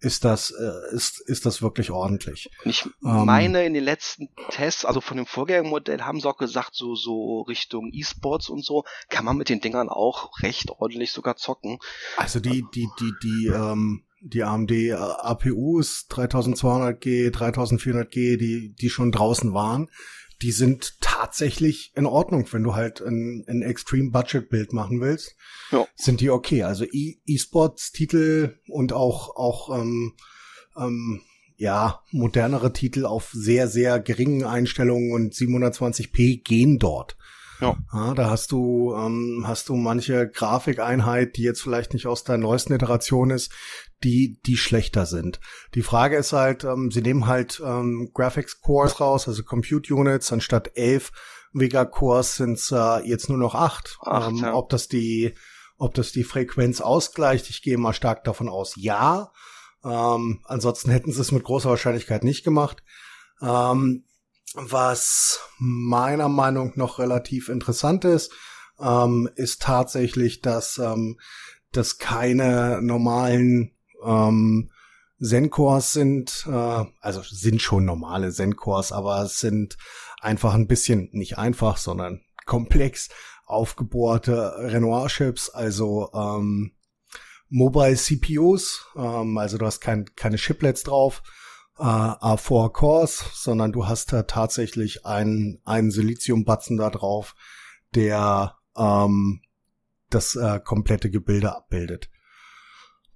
ist 0.00 0.24
das, 0.24 0.50
äh, 0.50 0.94
ist, 0.94 1.20
ist 1.20 1.46
das 1.46 1.62
wirklich 1.62 1.90
ordentlich. 1.92 2.50
ich 2.64 2.84
ähm, 3.04 3.26
meine, 3.26 3.64
in 3.64 3.74
den 3.74 3.84
letzten 3.84 4.28
Tests, 4.50 4.84
also 4.84 5.00
von 5.00 5.16
dem 5.16 5.26
Vorgängermodell, 5.26 6.02
haben 6.02 6.20
sie 6.20 6.28
auch 6.28 6.36
gesagt, 6.36 6.74
so, 6.74 6.96
so 6.96 7.42
Richtung 7.42 7.90
E-Sports 7.92 8.48
und 8.48 8.64
so, 8.64 8.84
kann 9.08 9.24
man 9.24 9.36
mit 9.36 9.48
den 9.48 9.60
Dingern 9.60 9.88
auch 9.88 10.30
recht 10.42 10.70
ordentlich 10.70 11.12
sogar 11.12 11.36
zocken. 11.36 11.78
Also 12.16 12.38
die, 12.40 12.64
die, 12.74 12.88
die, 13.00 13.12
die, 13.22 13.46
ähm, 13.46 14.04
die 14.20 14.42
AMD 14.42 14.72
APUs 14.92 16.06
3200G, 16.10 17.30
3400G, 17.30 18.36
die, 18.36 18.74
die 18.74 18.90
schon 18.90 19.12
draußen 19.12 19.54
waren, 19.54 19.88
die 20.42 20.52
sind 20.52 21.00
tatsächlich 21.00 21.92
in 21.96 22.06
Ordnung, 22.06 22.46
wenn 22.52 22.62
du 22.62 22.74
halt 22.74 23.00
ein, 23.00 23.44
ein 23.48 23.62
Extreme 23.62 24.10
Budget 24.10 24.48
Bild 24.48 24.72
machen 24.72 25.00
willst. 25.00 25.34
Ja. 25.72 25.86
Sind 25.96 26.20
die 26.20 26.30
okay. 26.30 26.62
Also 26.62 26.84
e, 26.84 27.18
E-Sports-Titel 27.26 28.58
und 28.68 28.92
auch, 28.92 29.34
auch 29.36 29.76
ähm, 29.76 30.14
ähm, 30.76 31.22
ja, 31.56 32.02
modernere 32.12 32.72
Titel 32.72 33.04
auf 33.04 33.30
sehr, 33.32 33.66
sehr 33.66 33.98
geringen 33.98 34.44
Einstellungen 34.44 35.12
und 35.12 35.34
720p 35.34 36.44
gehen 36.44 36.78
dort. 36.78 37.16
Ja. 37.60 37.76
ja. 37.92 38.14
da 38.14 38.30
hast 38.30 38.52
du, 38.52 38.94
ähm, 38.94 39.44
hast 39.46 39.68
du 39.68 39.76
manche 39.76 40.28
Grafikeinheit, 40.28 41.36
die 41.36 41.42
jetzt 41.42 41.62
vielleicht 41.62 41.92
nicht 41.92 42.06
aus 42.06 42.24
der 42.24 42.38
neuesten 42.38 42.72
Iteration 42.72 43.30
ist, 43.30 43.52
die, 44.04 44.40
die 44.46 44.56
schlechter 44.56 45.06
sind. 45.06 45.40
Die 45.74 45.82
Frage 45.82 46.16
ist 46.16 46.32
halt, 46.32 46.64
ähm, 46.64 46.90
sie 46.90 47.02
nehmen 47.02 47.26
halt 47.26 47.60
ähm, 47.64 48.10
Graphics 48.14 48.60
Cores 48.60 49.00
raus, 49.00 49.28
also 49.28 49.42
Compute 49.42 49.92
Units, 49.92 50.32
anstatt 50.32 50.72
elf 50.76 51.10
Vega 51.52 51.84
Cores 51.84 52.36
sind 52.36 52.58
es 52.58 52.70
äh, 52.70 53.06
jetzt 53.08 53.28
nur 53.28 53.38
noch 53.38 53.54
acht. 53.54 53.98
acht 54.02 54.30
ähm, 54.30 54.36
ja. 54.36 54.54
Ob 54.54 54.68
das 54.68 54.88
die, 54.88 55.34
ob 55.76 55.94
das 55.94 56.12
die 56.12 56.24
Frequenz 56.24 56.80
ausgleicht, 56.80 57.50
ich 57.50 57.62
gehe 57.62 57.78
mal 57.78 57.92
stark 57.92 58.24
davon 58.24 58.48
aus, 58.48 58.74
ja. 58.76 59.32
Ähm, 59.84 60.40
ansonsten 60.44 60.90
hätten 60.90 61.12
sie 61.12 61.20
es 61.20 61.32
mit 61.32 61.44
großer 61.44 61.70
Wahrscheinlichkeit 61.70 62.24
nicht 62.24 62.44
gemacht. 62.44 62.82
Ähm, 63.40 64.04
was 64.54 65.40
meiner 65.58 66.28
Meinung 66.28 66.72
noch 66.76 66.98
relativ 66.98 67.48
interessant 67.48 68.04
ist, 68.04 68.32
ähm, 68.80 69.28
ist 69.34 69.62
tatsächlich, 69.62 70.40
dass, 70.40 70.78
ähm, 70.78 71.18
dass 71.72 71.98
keine 71.98 72.80
normalen 72.82 73.72
ähm, 74.04 74.70
Zen-Cores 75.20 75.92
sind, 75.92 76.46
äh, 76.46 76.84
also 77.00 77.22
sind 77.22 77.60
schon 77.60 77.84
normale 77.84 78.32
Zen-Cores, 78.32 78.92
aber 78.92 79.22
es 79.22 79.38
sind 79.40 79.76
einfach 80.20 80.54
ein 80.54 80.68
bisschen, 80.68 81.08
nicht 81.12 81.38
einfach, 81.38 81.76
sondern 81.76 82.22
komplex 82.46 83.08
aufgebohrte 83.46 84.54
Renoir-Chips, 84.58 85.50
also 85.50 86.10
ähm, 86.14 86.72
Mobile 87.48 87.96
CPUs, 87.96 88.86
ähm, 88.96 89.38
also 89.38 89.58
du 89.58 89.66
hast 89.66 89.80
kein, 89.80 90.04
keine 90.14 90.38
Chiplets 90.38 90.82
drauf, 90.84 91.22
äh, 91.78 91.82
A4 91.82 92.72
Cores, 92.72 93.24
sondern 93.34 93.72
du 93.72 93.86
hast 93.86 94.12
da 94.12 94.22
tatsächlich 94.24 95.06
einen, 95.06 95.60
einen 95.64 95.90
Silizium-Batzen 95.90 96.76
da 96.76 96.90
drauf, 96.90 97.34
der 97.94 98.56
ähm, 98.76 99.42
das 100.10 100.36
äh, 100.36 100.60
komplette 100.60 101.10
Gebilde 101.10 101.54
abbildet 101.54 102.10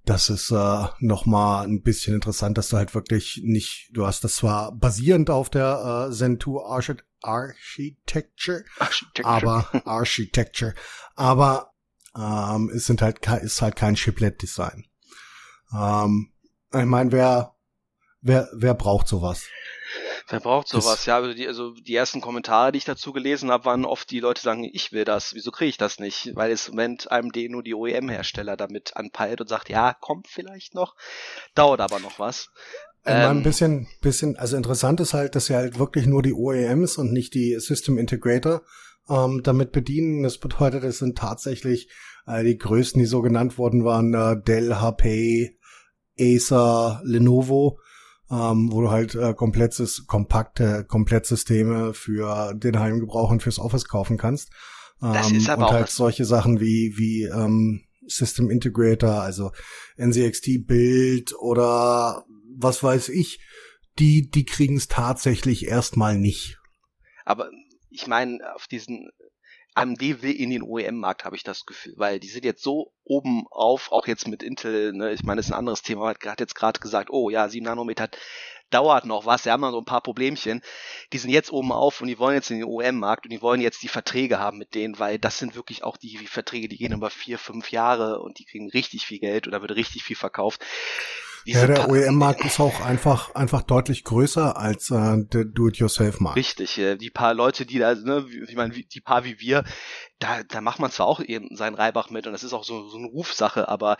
das 0.05 0.29
ist 0.29 0.51
äh, 0.51 0.85
noch 0.99 1.25
mal 1.25 1.63
ein 1.63 1.81
bisschen 1.81 2.15
interessant, 2.15 2.57
dass 2.57 2.69
du 2.69 2.77
halt 2.77 2.93
wirklich 2.93 3.41
nicht, 3.43 3.89
du 3.93 4.05
hast 4.05 4.23
das 4.23 4.35
zwar 4.35 4.73
basierend 4.73 5.29
auf 5.29 5.49
der 5.49 6.09
äh, 6.09 6.13
Zen 6.13 6.39
2 6.39 6.65
Archi 6.65 6.95
Architecture, 7.21 8.65
Architecture, 8.79 9.25
aber 9.25 9.67
Architecture, 9.85 10.73
aber 11.15 11.73
ähm, 12.17 12.69
es 12.75 12.85
sind 12.85 13.01
halt 13.01 13.25
ist 13.41 13.61
halt 13.61 13.77
kein 13.77 13.95
Chiplet 13.95 14.41
Design. 14.41 14.85
Ähm, 15.73 16.33
ich 16.73 16.85
meine, 16.85 17.13
wer 17.13 17.55
wer 18.23 18.49
wer 18.53 18.73
braucht 18.73 19.07
sowas? 19.07 19.47
Wer 20.29 20.39
braucht 20.39 20.69
sowas? 20.69 21.05
ja, 21.05 21.17
also 21.17 21.33
die, 21.33 21.47
also 21.47 21.73
die 21.73 21.95
ersten 21.95 22.21
Kommentare, 22.21 22.71
die 22.71 22.77
ich 22.77 22.85
dazu 22.85 23.13
gelesen 23.13 23.51
habe, 23.51 23.65
waren 23.65 23.85
oft 23.85 24.09
die 24.09 24.21
Leute 24.21 24.41
sagen, 24.41 24.63
ich 24.63 24.91
will 24.91 25.05
das, 25.05 25.33
wieso 25.35 25.51
kriege 25.51 25.69
ich 25.69 25.77
das 25.77 25.99
nicht? 25.99 26.31
Weil 26.35 26.51
es 26.51 26.69
im 26.69 26.75
Moment 26.75 27.11
AMD 27.11 27.35
nur 27.49 27.61
die 27.61 27.75
OEM-Hersteller 27.75 28.57
damit 28.57 28.95
anpeilt 28.95 29.41
und 29.41 29.49
sagt, 29.49 29.69
ja, 29.69 29.93
kommt 29.93 30.27
vielleicht 30.27 30.73
noch, 30.73 30.95
dauert 31.53 31.81
aber 31.81 31.99
noch 31.99 32.19
was. 32.19 32.49
Ähm, 33.05 33.37
ein 33.37 33.43
bisschen, 33.43 33.87
bisschen, 34.01 34.37
also 34.37 34.55
interessant 34.55 35.01
ist 35.01 35.13
halt, 35.13 35.35
dass 35.35 35.47
sie 35.47 35.55
halt 35.55 35.77
wirklich 35.77 36.05
nur 36.05 36.23
die 36.23 36.33
OEMs 36.33 36.97
und 36.97 37.11
nicht 37.11 37.33
die 37.33 37.59
System 37.59 37.97
Integrator 37.97 38.61
ähm, 39.09 39.41
damit 39.43 39.73
bedienen. 39.73 40.23
Das 40.23 40.37
bedeutet, 40.37 40.85
es 40.85 40.99
sind 40.99 41.17
tatsächlich 41.17 41.89
äh, 42.25 42.43
die 42.43 42.57
größten, 42.57 42.99
die 43.01 43.05
so 43.05 43.21
genannt 43.21 43.57
worden 43.57 43.83
waren, 43.83 44.13
äh, 44.13 44.41
Dell, 44.41 44.75
HP, 44.75 45.57
Acer, 46.17 47.01
Lenovo 47.03 47.79
ähm, 48.31 48.71
wo 48.71 48.81
du 48.81 48.91
halt 48.91 49.15
äh, 49.15 49.33
komplettes, 49.33 50.05
kompakte 50.07 50.85
Komplettsysteme 50.85 51.93
für 51.93 52.53
den 52.53 52.79
Heimgebrauch 52.79 53.31
und 53.31 53.43
fürs 53.43 53.59
Office 53.59 53.87
kaufen 53.87 54.17
kannst. 54.17 54.51
Ähm, 55.01 55.13
das 55.13 55.31
ist 55.31 55.49
aber 55.49 55.67
und 55.67 55.73
halt 55.73 55.89
solche 55.89 56.25
Sachen 56.25 56.59
wie, 56.59 56.93
wie 56.97 57.23
ähm, 57.23 57.83
System 58.07 58.49
Integrator, 58.49 59.21
also 59.21 59.51
NCXT 59.97 60.65
Build 60.65 61.33
oder 61.39 62.25
was 62.55 62.83
weiß 62.83 63.09
ich, 63.09 63.39
die, 63.99 64.29
die 64.29 64.45
kriegen 64.45 64.77
es 64.77 64.87
tatsächlich 64.87 65.67
erstmal 65.67 66.17
nicht. 66.17 66.57
Aber 67.25 67.49
ich 67.89 68.07
meine, 68.07 68.39
auf 68.55 68.67
diesen 68.67 69.09
AMD 69.75 70.21
will 70.21 70.31
in 70.31 70.49
den 70.49 70.63
OEM-Markt, 70.63 71.25
habe 71.25 71.35
ich 71.35 71.43
das 71.43 71.65
Gefühl, 71.65 71.93
weil 71.97 72.19
die 72.19 72.27
sind 72.27 72.45
jetzt 72.45 72.63
so 72.63 72.93
oben 73.03 73.45
auf, 73.49 73.91
auch 73.91 74.07
jetzt 74.07 74.27
mit 74.27 74.43
Intel, 74.43 74.93
ne, 74.93 75.11
ich 75.13 75.23
meine, 75.23 75.39
das 75.39 75.47
ist 75.47 75.51
ein 75.51 75.57
anderes 75.57 75.81
Thema, 75.81 76.13
hat, 76.13 76.39
jetzt 76.39 76.55
gerade 76.55 76.79
gesagt, 76.79 77.09
oh 77.11 77.29
ja, 77.29 77.49
7 77.49 77.65
Nanometer 77.65 78.09
dauert 78.69 79.05
noch 79.05 79.25
was, 79.25 79.43
sie 79.43 79.51
haben 79.51 79.61
noch 79.61 79.71
so 79.71 79.79
ein 79.79 79.85
paar 79.85 80.01
Problemchen, 80.01 80.61
die 81.11 81.17
sind 81.17 81.29
jetzt 81.29 81.51
oben 81.51 81.71
auf 81.71 82.01
und 82.01 82.07
die 82.07 82.17
wollen 82.17 82.35
jetzt 82.35 82.49
in 82.49 82.57
den 82.57 82.67
OEM-Markt 82.67 83.25
und 83.25 83.31
die 83.31 83.41
wollen 83.41 83.61
jetzt 83.61 83.83
die 83.83 83.87
Verträge 83.87 84.39
haben 84.39 84.57
mit 84.57 84.73
denen, 84.73 84.97
weil 84.99 85.19
das 85.19 85.37
sind 85.37 85.55
wirklich 85.55 85.83
auch 85.83 85.97
die, 85.97 86.17
die 86.17 86.27
Verträge, 86.27 86.67
die 86.67 86.77
gehen 86.77 86.93
über 86.93 87.09
vier, 87.09 87.37
fünf 87.37 87.71
Jahre 87.71 88.19
und 88.21 88.39
die 88.39 88.45
kriegen 88.45 88.69
richtig 88.69 89.05
viel 89.05 89.19
Geld 89.19 89.47
da 89.47 89.61
wird 89.61 89.75
richtig 89.75 90.03
viel 90.03 90.15
verkauft. 90.15 90.65
Ja, 91.45 91.67
der 91.67 91.89
OEM-Markt 91.89 92.45
ist 92.45 92.59
auch 92.59 92.81
einfach, 92.81 93.35
einfach 93.35 93.63
deutlich 93.63 94.03
größer 94.03 94.57
als 94.57 94.91
äh, 94.91 95.17
der 95.17 95.45
Do-it-yourself-Markt. 95.45 96.37
Richtig, 96.37 96.77
äh, 96.77 96.95
die 96.95 97.09
paar 97.09 97.33
Leute, 97.33 97.65
die 97.65 97.79
da, 97.79 97.95
ne, 97.95 98.25
ich 98.47 98.55
meine, 98.55 98.73
die 98.73 99.01
paar 99.01 99.23
wie 99.25 99.39
wir, 99.39 99.63
da, 100.19 100.43
da 100.43 100.61
macht 100.61 100.79
man 100.79 100.91
zwar 100.91 101.07
auch 101.07 101.19
eben 101.19 101.55
seinen 101.55 101.75
Reibach 101.75 102.09
mit 102.09 102.27
und 102.27 102.33
das 102.33 102.43
ist 102.43 102.53
auch 102.53 102.63
so, 102.63 102.87
so 102.87 102.97
eine 102.97 103.07
Rufsache, 103.07 103.67
aber 103.67 103.97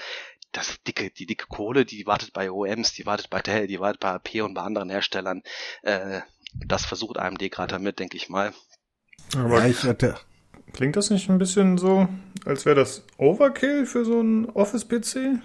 das 0.54 0.82
dicke, 0.84 1.10
die 1.10 1.26
dicke 1.26 1.48
Kohle, 1.48 1.84
die 1.84 2.06
wartet 2.06 2.32
bei 2.32 2.52
OEMs, 2.52 2.94
die 2.94 3.06
wartet 3.06 3.30
bei 3.30 3.42
Dell, 3.42 3.68
die 3.68 3.80
wartet 3.80 4.00
bei 4.00 4.10
AP 4.10 4.42
und 4.44 4.54
bei 4.54 4.62
anderen 4.62 4.90
Herstellern. 4.90 5.42
Äh, 5.82 6.22
das 6.66 6.86
versucht 6.86 7.18
AMD 7.18 7.40
gerade 7.52 7.74
damit, 7.74 8.00
denke 8.00 8.16
ich 8.18 8.30
mal. 8.30 8.54
Aber 9.36 9.60
ja, 9.60 9.68
ich 9.68 9.84
hatte, 9.84 10.18
Klingt 10.74 10.96
das 10.96 11.12
nicht 11.12 11.30
ein 11.30 11.38
bisschen 11.38 11.78
so, 11.78 12.08
als 12.46 12.66
wäre 12.66 12.76
das 12.76 13.06
Overkill 13.18 13.86
für 13.86 14.04
so 14.06 14.20
einen 14.20 14.50
Office-PC? 14.50 15.40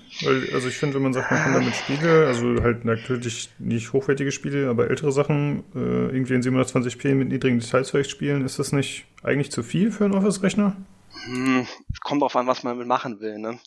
Also 0.54 0.68
ich 0.68 0.78
finde, 0.78 0.96
wenn 0.96 1.02
man 1.02 1.12
sagt, 1.12 1.30
man 1.30 1.42
kann 1.42 1.52
damit 1.52 1.76
Spiele, 1.76 2.26
also 2.26 2.62
halt 2.62 2.86
natürlich 2.86 3.50
nicht 3.58 3.92
hochwertige 3.92 4.32
Spiele, 4.32 4.70
aber 4.70 4.88
ältere 4.88 5.12
Sachen 5.12 5.64
äh, 5.74 5.78
irgendwie 5.78 6.32
in 6.32 6.42
720p 6.42 7.14
mit 7.14 7.28
niedrigen 7.28 7.60
Details 7.60 7.90
vielleicht 7.90 8.10
spielen, 8.10 8.42
ist 8.42 8.58
das 8.58 8.72
nicht 8.72 9.04
eigentlich 9.22 9.52
zu 9.52 9.62
viel 9.62 9.92
für 9.92 10.06
einen 10.06 10.14
Office-Rechner? 10.14 10.76
Hm, 11.24 11.66
kommt 12.00 12.22
drauf 12.22 12.34
an, 12.34 12.46
was 12.46 12.62
man 12.62 12.74
damit 12.74 12.88
machen 12.88 13.20
will, 13.20 13.38
ne? 13.38 13.58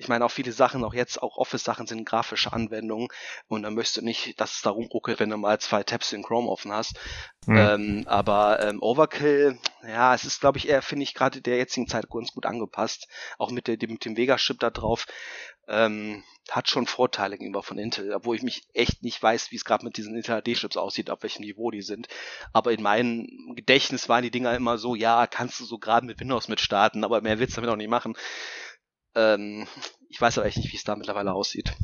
Ich 0.00 0.08
meine 0.08 0.24
auch 0.24 0.30
viele 0.30 0.52
Sachen, 0.52 0.82
auch 0.82 0.94
jetzt 0.94 1.22
auch 1.22 1.36
Office-Sachen 1.36 1.86
sind 1.86 2.06
grafische 2.06 2.54
Anwendungen 2.54 3.08
und 3.48 3.62
dann 3.62 3.74
möchtest 3.74 3.98
du 3.98 4.02
nicht, 4.02 4.40
dass 4.40 4.54
es 4.54 4.62
da 4.62 4.70
rumruckelt, 4.70 5.20
wenn 5.20 5.28
du 5.28 5.36
mal 5.36 5.60
zwei 5.60 5.82
Tabs 5.82 6.12
in 6.12 6.22
Chrome 6.22 6.48
offen 6.48 6.72
hast. 6.72 6.98
Mhm. 7.44 7.56
Ähm, 7.56 8.04
aber 8.06 8.62
ähm, 8.62 8.82
Overkill, 8.82 9.58
ja, 9.86 10.14
es 10.14 10.24
ist, 10.24 10.40
glaube 10.40 10.56
ich, 10.56 10.68
eher, 10.68 10.80
finde 10.80 11.02
ich, 11.02 11.12
gerade 11.12 11.42
der 11.42 11.58
jetzigen 11.58 11.86
Zeit 11.86 12.08
ganz 12.08 12.32
gut 12.32 12.46
angepasst. 12.46 13.08
Auch 13.36 13.50
mit, 13.50 13.66
der, 13.66 13.76
mit 13.88 14.04
dem 14.06 14.16
Vega-Chip 14.16 14.58
da 14.58 14.70
drauf. 14.70 15.06
Ähm, 15.68 16.24
hat 16.50 16.68
schon 16.68 16.86
Vorteile 16.86 17.36
gegenüber 17.36 17.62
von 17.62 17.78
Intel, 17.78 18.12
obwohl 18.12 18.34
ich 18.34 18.42
mich 18.42 18.64
echt 18.72 19.02
nicht 19.02 19.22
weiß, 19.22 19.52
wie 19.52 19.56
es 19.56 19.64
gerade 19.64 19.84
mit 19.84 19.96
diesen 19.96 20.16
Intel 20.16 20.40
HD-Chips 20.40 20.76
aussieht, 20.76 21.10
auf 21.10 21.22
welchem 21.22 21.42
Niveau 21.42 21.70
die 21.70 21.82
sind. 21.82 22.08
Aber 22.52 22.72
in 22.72 22.82
meinem 22.82 23.52
Gedächtnis 23.54 24.08
waren 24.08 24.22
die 24.22 24.32
Dinger 24.32 24.56
immer 24.56 24.78
so, 24.78 24.94
ja, 24.94 25.26
kannst 25.26 25.60
du 25.60 25.64
so 25.64 25.78
gerade 25.78 26.06
mit 26.06 26.18
Windows 26.18 26.48
mit 26.48 26.60
starten, 26.60 27.04
aber 27.04 27.20
mehr 27.20 27.38
willst 27.38 27.56
du 27.56 27.60
damit 27.60 27.72
auch 27.72 27.76
nicht 27.76 27.90
machen. 27.90 28.16
Ähm, 29.14 29.66
ich 30.08 30.20
weiß 30.20 30.38
aber 30.38 30.46
echt 30.46 30.58
nicht, 30.58 30.72
wie 30.72 30.76
es 30.76 30.84
da 30.84 30.96
mittlerweile 30.96 31.32
aussieht. 31.32 31.74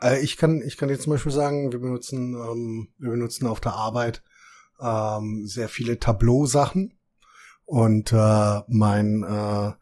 Äh, 0.00 0.20
ich 0.20 0.36
kann, 0.36 0.62
ich 0.62 0.76
kann 0.76 0.88
jetzt 0.88 1.02
zum 1.02 1.12
Beispiel 1.12 1.32
sagen, 1.32 1.72
wir 1.72 1.80
benutzen, 1.80 2.34
ähm, 2.34 2.88
wir 2.98 3.10
benutzen 3.10 3.46
auf 3.46 3.60
der 3.60 3.74
Arbeit 3.74 4.22
ähm, 4.80 5.46
sehr 5.46 5.68
viele 5.68 5.98
Tableau-Sachen 5.98 6.98
und 7.64 8.12
äh, 8.12 8.60
mein 8.68 9.22
äh, 9.24 9.72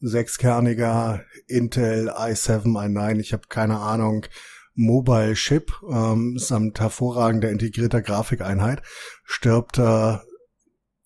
sechskerniger 0.00 1.24
Intel 1.46 2.10
i7, 2.10 2.64
i9, 2.64 3.18
ich 3.18 3.32
habe 3.32 3.48
keine 3.48 3.78
Ahnung, 3.78 4.26
Mobile 4.74 5.34
Chip 5.34 5.72
ähm, 5.90 6.38
samt 6.38 6.80
hervorragender 6.80 7.50
integrierter 7.50 8.00
Grafikeinheit 8.00 8.82
stirbt 9.24 9.78
äh, 9.78 10.18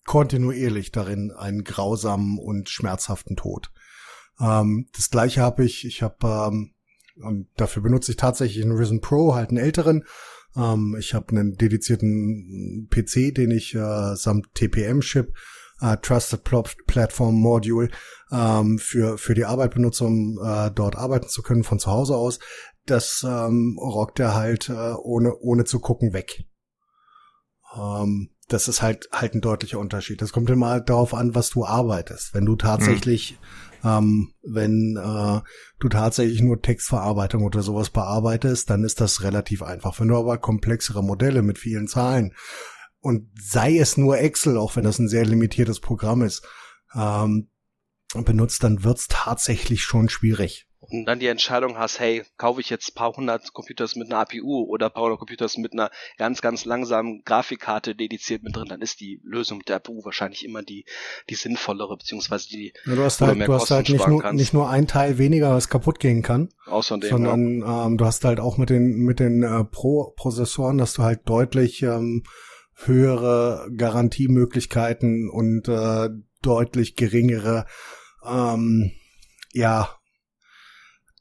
kontinuierlich 0.05 0.91
darin 0.91 1.31
einen 1.31 1.63
grausamen 1.63 2.37
und 2.37 2.69
schmerzhaften 2.69 3.35
Tod. 3.35 3.71
Ähm, 4.39 4.87
das 4.95 5.09
gleiche 5.09 5.41
habe 5.41 5.63
ich, 5.63 5.85
ich 5.85 6.01
habe, 6.01 6.27
ähm, 6.27 6.73
und 7.21 7.47
dafür 7.55 7.81
benutze 7.81 8.11
ich 8.11 8.17
tatsächlich 8.17 8.63
einen 8.63 8.77
Risen 8.77 9.01
Pro, 9.01 9.35
halt 9.35 9.49
einen 9.49 9.57
älteren. 9.57 10.03
Ähm, 10.55 10.95
ich 10.99 11.13
habe 11.13 11.29
einen 11.29 11.55
dedizierten 11.55 12.87
PC, 12.89 13.33
den 13.33 13.51
ich 13.51 13.73
äh, 13.75 14.15
samt 14.15 14.53
TPM-Chip, 14.55 15.33
äh, 15.81 15.97
Trusted 15.97 16.43
Platform 16.87 17.35
Module, 17.35 17.89
ähm, 18.31 18.79
für, 18.79 19.17
für 19.17 19.33
die 19.33 19.45
Arbeit 19.45 19.73
benutze, 19.73 20.05
um 20.05 20.39
äh, 20.43 20.71
dort 20.71 20.95
arbeiten 20.95 21.29
zu 21.29 21.41
können 21.41 21.63
von 21.63 21.79
zu 21.79 21.91
Hause 21.91 22.15
aus. 22.15 22.39
Das 22.85 23.25
ähm, 23.27 23.77
rockt 23.81 24.19
er 24.19 24.35
halt 24.35 24.69
äh, 24.69 24.93
ohne, 24.93 25.35
ohne 25.37 25.63
zu 25.65 25.79
gucken 25.79 26.13
weg. 26.13 26.45
Ähm, 27.75 28.29
das 28.47 28.67
ist 28.67 28.83
halt 28.83 29.09
halt 29.11 29.33
ein 29.33 29.41
deutlicher 29.41 29.79
Unterschied. 29.79 30.21
Das 30.21 30.31
kommt 30.31 30.51
immer 30.51 30.79
darauf 30.79 31.15
an, 31.15 31.33
was 31.33 31.49
du 31.49 31.65
arbeitest. 31.65 32.35
Wenn 32.35 32.45
du 32.45 32.55
tatsächlich 32.55 33.31
hm 33.31 33.37
ähm, 33.85 34.33
wenn 34.41 34.97
äh, 34.97 35.41
du 35.79 35.89
tatsächlich 35.89 36.41
nur 36.41 36.61
Textverarbeitung 36.61 37.43
oder 37.43 37.61
sowas 37.61 37.91
bearbeitest, 37.91 38.69
dann 38.69 38.83
ist 38.83 38.99
das 38.99 39.21
relativ 39.21 39.61
einfach. 39.61 39.99
Wenn 39.99 40.07
du 40.07 40.17
aber 40.17 40.37
komplexere 40.39 41.03
Modelle 41.03 41.43
mit 41.43 41.59
vielen 41.59 41.87
Zahlen 41.87 42.33
und 42.99 43.29
sei 43.39 43.77
es 43.77 43.95
nur 43.95 44.17
Excel, 44.17 44.57
auch 44.57 44.75
wenn 44.75 44.83
das 44.83 44.97
ein 44.97 45.07
sehr 45.07 45.25
limitiertes 45.25 45.79
Programm 45.79 46.23
ist, 46.23 46.43
ähm, 46.95 47.49
benutzt, 48.13 48.63
dann 48.63 48.83
wird's 48.83 49.07
tatsächlich 49.07 49.83
schon 49.83 50.09
schwierig 50.09 50.67
und 50.79 51.05
dann 51.05 51.19
die 51.19 51.27
Entscheidung 51.27 51.77
hast, 51.77 51.99
hey, 51.99 52.23
kaufe 52.37 52.61
ich 52.61 52.69
jetzt 52.69 52.95
paar 52.95 53.15
hundert 53.15 53.53
Computers 53.53 53.95
mit 53.95 54.11
einer 54.11 54.19
APU 54.19 54.63
oder 54.63 54.89
paar 54.89 55.03
hundert 55.03 55.19
Computers 55.19 55.57
mit 55.57 55.73
einer 55.73 55.89
ganz, 56.17 56.41
ganz 56.41 56.65
langsamen 56.65 57.23
Grafikkarte 57.23 57.95
dediziert 57.95 58.43
mit 58.43 58.55
drin, 58.55 58.67
dann 58.67 58.81
ist 58.81 58.99
die 58.99 59.19
Lösung 59.23 59.59
mit 59.59 59.69
der 59.69 59.77
APU 59.77 60.03
wahrscheinlich 60.03 60.45
immer 60.45 60.61
die, 60.61 60.85
die 61.29 61.35
sinnvollere, 61.35 61.97
beziehungsweise 61.97 62.49
die, 62.49 62.73
ja, 62.85 62.95
du 62.95 63.03
hast 63.03 63.21
halt, 63.21 63.47
du 63.47 63.53
hast 63.53 63.71
halt 63.71 63.89
nicht 63.89 64.07
nur, 64.07 64.31
nicht 64.33 64.53
nur 64.53 64.69
ein 64.69 64.87
Teil 64.87 65.17
weniger, 65.17 65.51
was 65.51 65.69
kaputt 65.69 65.99
gehen 65.99 66.21
kann, 66.21 66.49
Außerdem, 66.65 67.09
sondern 67.09 67.59
ja. 67.61 67.85
ähm, 67.85 67.97
du 67.97 68.05
hast 68.05 68.23
halt 68.25 68.39
auch 68.39 68.57
mit 68.57 68.69
den, 68.69 68.97
mit 68.97 69.19
den 69.19 69.43
äh, 69.43 69.63
Pro-Prozessoren, 69.63 70.77
dass 70.77 70.93
du 70.93 71.03
halt 71.03 71.21
deutlich 71.25 71.81
ähm, 71.83 72.23
höhere 72.75 73.69
Garantiemöglichkeiten 73.75 75.29
und 75.29 75.67
äh, 75.67 76.09
deutlich 76.41 76.95
geringere 76.95 77.65
ähm, 78.25 78.91
ja, 79.53 79.97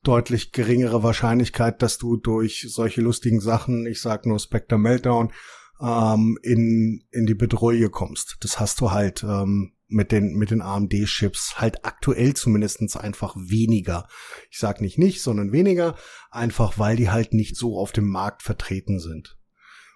deutlich 0.08 0.52
geringere 0.52 1.02
Wahrscheinlichkeit, 1.02 1.82
dass 1.82 1.98
du 1.98 2.16
durch 2.16 2.66
solche 2.68 3.00
lustigen 3.00 3.40
Sachen, 3.40 3.86
ich 3.86 4.00
sag 4.00 4.26
nur 4.26 4.38
Spectre 4.38 4.78
Meltdown, 4.78 5.32
ähm, 5.80 6.38
in, 6.42 7.04
in 7.10 7.26
die 7.26 7.34
Bedrohung 7.34 7.90
kommst. 7.90 8.36
Das 8.40 8.60
hast 8.60 8.80
du 8.80 8.90
halt 8.90 9.24
ähm, 9.24 9.72
mit 9.88 10.12
den, 10.12 10.34
mit 10.34 10.50
den 10.50 10.62
AMD-Chips 10.62 11.60
halt 11.60 11.84
aktuell 11.84 12.34
zumindestens 12.34 12.96
einfach 12.96 13.34
weniger. 13.36 14.08
Ich 14.50 14.58
sag 14.58 14.80
nicht 14.80 14.98
nicht, 14.98 15.22
sondern 15.22 15.52
weniger, 15.52 15.96
einfach 16.30 16.78
weil 16.78 16.96
die 16.96 17.10
halt 17.10 17.32
nicht 17.32 17.56
so 17.56 17.78
auf 17.78 17.92
dem 17.92 18.08
Markt 18.08 18.42
vertreten 18.42 18.98
sind. 18.98 19.36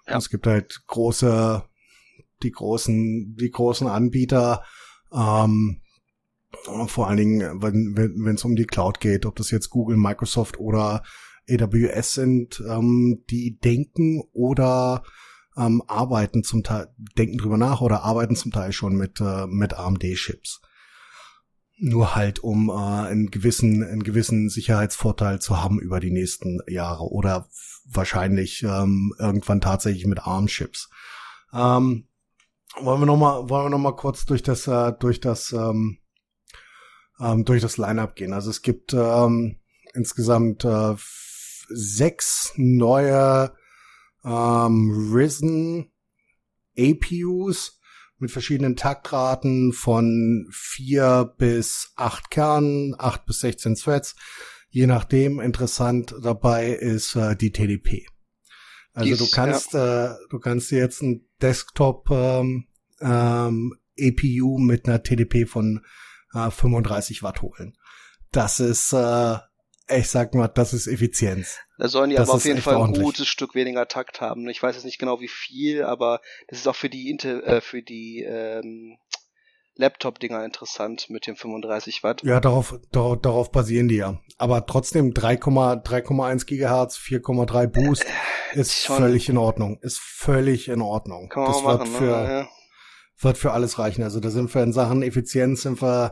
Ja. 0.07 0.17
Es 0.17 0.29
gibt 0.29 0.47
halt 0.47 0.83
große, 0.87 1.63
die 2.43 2.51
großen, 2.51 3.35
die 3.35 3.51
großen 3.51 3.87
Anbieter, 3.87 4.63
ähm, 5.11 5.81
vor 6.87 7.07
allen 7.07 7.17
Dingen, 7.17 7.61
wenn 7.61 7.95
wenn 7.95 8.35
es 8.35 8.43
um 8.43 8.55
die 8.55 8.65
Cloud 8.65 8.99
geht, 8.99 9.25
ob 9.25 9.35
das 9.35 9.51
jetzt 9.51 9.69
Google, 9.69 9.97
Microsoft 9.97 10.59
oder 10.59 11.03
AWS 11.49 12.13
sind, 12.13 12.63
ähm, 12.67 13.23
die 13.29 13.59
denken 13.59 14.21
oder 14.33 15.03
ähm, 15.57 15.83
arbeiten 15.87 16.43
zum 16.43 16.63
Teil, 16.63 16.87
denken 17.17 17.37
drüber 17.37 17.57
nach 17.57 17.81
oder 17.81 18.03
arbeiten 18.03 18.35
zum 18.35 18.51
Teil 18.51 18.71
schon 18.71 18.95
mit, 18.95 19.19
äh, 19.19 19.47
mit 19.47 19.73
AMD-Chips. 19.73 20.61
Nur 21.77 22.15
halt, 22.15 22.39
um 22.39 22.69
äh, 22.69 22.73
einen 22.73 23.31
gewissen, 23.31 23.83
einen 23.83 24.03
gewissen 24.03 24.49
Sicherheitsvorteil 24.49 25.39
zu 25.39 25.61
haben 25.61 25.79
über 25.79 25.99
die 25.99 26.11
nächsten 26.11 26.59
Jahre 26.67 27.09
oder 27.09 27.47
wahrscheinlich 27.85 28.63
ähm, 28.63 29.13
irgendwann 29.17 29.61
tatsächlich 29.61 30.05
mit 30.05 30.19
ARM-Chips. 30.19 30.89
Ähm, 31.53 32.07
wollen 32.81 33.01
wir 33.01 33.05
noch 33.05 33.17
mal, 33.17 33.49
wollen 33.49 33.71
wir 33.71 33.77
noch 33.77 33.91
kurz 33.93 34.25
durch 34.25 34.43
das, 34.43 34.67
äh, 34.67 34.93
durch 34.99 35.19
das 35.19 35.51
ähm, 35.53 35.98
ähm, 37.19 37.45
durch 37.45 37.61
das 37.61 37.77
Lineup 37.77 38.15
gehen. 38.15 38.33
Also 38.33 38.49
es 38.49 38.61
gibt 38.61 38.93
ähm, 38.93 39.57
insgesamt 39.93 40.65
äh, 40.65 40.95
sechs 41.69 42.53
neue 42.55 43.53
ähm, 44.23 45.11
Risen 45.13 45.91
APUs 46.77 47.79
mit 48.17 48.31
verschiedenen 48.31 48.75
Taktraten 48.75 49.71
von 49.71 50.47
vier 50.51 51.33
bis 51.37 51.93
acht 51.95 52.29
Kernen, 52.29 52.95
acht 52.97 53.25
bis 53.25 53.39
16 53.39 53.75
Threads. 53.75 54.15
Je 54.69 54.87
nachdem 54.87 55.39
interessant 55.39 56.13
dabei 56.21 56.71
ist 56.71 57.15
äh, 57.15 57.35
die 57.35 57.51
TDP. 57.51 58.05
Also 58.93 59.09
Dies, 59.11 59.19
du 59.19 59.35
kannst, 59.35 59.73
ja. 59.73 60.13
äh, 60.13 60.15
du 60.29 60.39
kannst 60.39 60.71
dir 60.71 60.79
jetzt 60.79 61.01
ein 61.01 61.25
Desktop 61.41 62.09
ähm, 62.11 62.67
ähm, 62.99 63.75
APU 63.99 64.57
mit 64.57 64.87
einer 64.87 65.01
TDP 65.01 65.45
von 65.45 65.81
äh, 66.33 66.49
35 66.49 67.23
Watt 67.23 67.41
holen. 67.41 67.77
Das 68.31 68.59
ist, 68.59 68.93
äh, 68.93 69.37
ich 69.89 70.09
sag 70.09 70.35
mal, 70.35 70.47
das 70.47 70.73
ist 70.73 70.87
Effizienz. 70.87 71.57
Da 71.77 71.87
sollen 71.87 72.09
die 72.09 72.15
das 72.15 72.29
aber 72.29 72.37
auf 72.37 72.45
jeden 72.45 72.61
Fall 72.61 72.75
ein 72.75 72.81
ordentlich. 72.81 73.03
gutes 73.03 73.27
Stück 73.27 73.55
weniger 73.55 73.87
Takt 73.87 74.21
haben. 74.21 74.47
Ich 74.49 74.61
weiß 74.61 74.75
jetzt 74.75 74.85
nicht 74.85 74.99
genau 74.99 75.19
wie 75.19 75.27
viel, 75.27 75.83
aber 75.83 76.21
das 76.47 76.59
ist 76.59 76.67
auch 76.67 76.75
für 76.75 76.89
die 76.89 77.09
Intel, 77.09 77.41
äh, 77.43 77.61
für 77.61 77.81
die 77.81 78.23
ähm, 78.23 78.97
Laptop-Dinger 79.75 80.43
interessant 80.43 81.09
mit 81.09 81.25
dem 81.25 81.35
35 81.37 82.03
Watt. 82.03 82.21
Ja, 82.23 82.39
darauf, 82.39 82.79
darauf, 82.91 83.21
darauf 83.21 83.51
basieren 83.51 83.87
die 83.87 83.95
ja. 83.95 84.19
Aber 84.37 84.65
trotzdem 84.65 85.13
3,1 85.13 86.45
Gigahertz, 86.45 86.97
4,3 86.97 87.67
Boost 87.67 88.05
äh, 88.53 88.59
ist 88.59 88.83
Schon. 88.83 88.97
völlig 88.97 89.29
in 89.29 89.37
Ordnung. 89.37 89.79
Ist 89.81 89.99
völlig 89.99 90.67
in 90.67 90.81
Ordnung. 90.81 91.29
Kann 91.29 91.43
man 91.43 91.51
das 91.53 91.63
machen, 91.63 91.79
wird 91.79 91.97
für, 91.97 92.03
ne? 92.03 92.39
ja 92.41 92.49
wird 93.19 93.37
für 93.37 93.51
alles 93.51 93.79
reichen. 93.79 94.03
Also 94.03 94.19
da 94.19 94.29
sind 94.29 94.53
wir 94.53 94.63
in 94.63 94.73
Sachen 94.73 95.03
Effizienz 95.03 95.63
sind 95.63 95.81
wir 95.81 96.11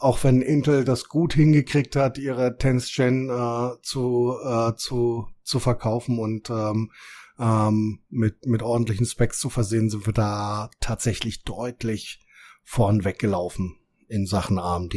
auch 0.00 0.24
wenn 0.24 0.40
Intel 0.40 0.84
das 0.84 1.08
gut 1.08 1.34
hingekriegt 1.34 1.94
hat, 1.94 2.16
ihre 2.16 2.56
10th 2.56 2.96
Gen 2.96 3.28
äh, 3.28 3.82
zu, 3.82 4.34
äh, 4.42 4.74
zu, 4.74 5.28
zu 5.42 5.60
verkaufen 5.60 6.18
und 6.18 6.48
ähm, 6.48 6.90
ähm, 7.38 8.00
mit, 8.08 8.46
mit 8.46 8.62
ordentlichen 8.62 9.04
Specs 9.06 9.38
zu 9.38 9.50
versehen, 9.50 9.90
sind 9.90 10.06
wir 10.06 10.14
da 10.14 10.70
tatsächlich 10.80 11.44
deutlich 11.44 12.20
vorn 12.62 13.04
weggelaufen 13.04 13.76
in 14.08 14.26
Sachen 14.26 14.58
AMD. 14.58 14.94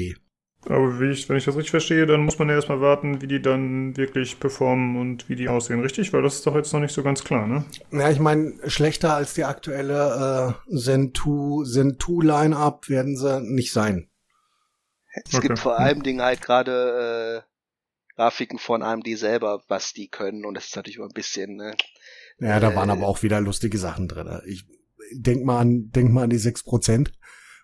Aber 0.66 0.99
wie 0.99 1.11
ich, 1.11 1.28
wenn 1.28 1.38
ich 1.38 1.45
das 1.45 1.55
richtig 1.55 1.72
verstehe, 1.72 2.05
dann 2.05 2.24
muss 2.24 2.39
man 2.39 2.47
ja 2.47 2.55
erstmal 2.55 2.80
warten, 2.80 3.22
wie 3.22 3.28
die 3.28 3.41
dann 3.41 3.97
wirklich 3.97 4.39
performen 4.39 4.99
und 4.99 5.28
wie 5.28 5.36
die 5.36 5.49
aussehen, 5.49 5.82
richtig? 5.82 6.14
Weil 6.14 6.22
das 6.22 6.36
ist 6.36 6.47
doch 6.47 6.55
jetzt 6.55 6.72
noch 6.72 6.80
nicht 6.80 6.93
so 6.93 7.03
ganz 7.03 7.24
klar, 7.24 7.47
ne? 7.47 7.66
Ja, 7.91 8.09
ich 8.09 8.20
meine, 8.20 8.53
schlechter 8.68 9.14
als 9.14 9.34
die 9.34 9.43
aktuelle 9.43 10.55
äh, 10.70 10.78
Zen 10.78 11.14
2, 11.14 11.66
Zen 11.66 11.97
2 11.99 12.26
Line-Up 12.26 12.88
werden 12.89 13.18
sie 13.18 13.41
nicht 13.41 13.74
sein. 13.74 14.09
Es 15.26 15.36
okay. 15.36 15.47
gibt 15.47 15.59
vor 15.59 15.78
allem 15.78 16.01
Dingen 16.01 16.22
halt 16.22 16.41
gerade 16.41 17.43
äh, 17.45 18.16
Grafiken 18.16 18.57
von 18.57 18.82
AMD 18.82 19.07
selber, 19.18 19.64
was 19.68 19.93
die 19.93 20.07
können 20.07 20.45
und 20.45 20.55
das 20.55 20.68
ist 20.68 20.76
natürlich 20.76 20.97
immer 20.97 21.07
ein 21.07 21.14
bisschen. 21.14 21.57
Ne, 21.57 21.76
ja, 22.39 22.59
da 22.59 22.72
äh, 22.72 22.76
waren 22.76 22.89
aber 22.89 23.07
auch 23.07 23.22
wieder 23.22 23.41
lustige 23.41 23.78
Sachen 23.78 24.07
drin. 24.07 24.41
Ich 24.45 24.66
denk 25.11 25.43
mal 25.43 25.59
an, 25.59 25.89
denk 25.91 26.11
mal 26.11 26.24
an 26.24 26.30
die 26.30 26.38
sechs 26.38 26.64
Prozent, 26.64 27.11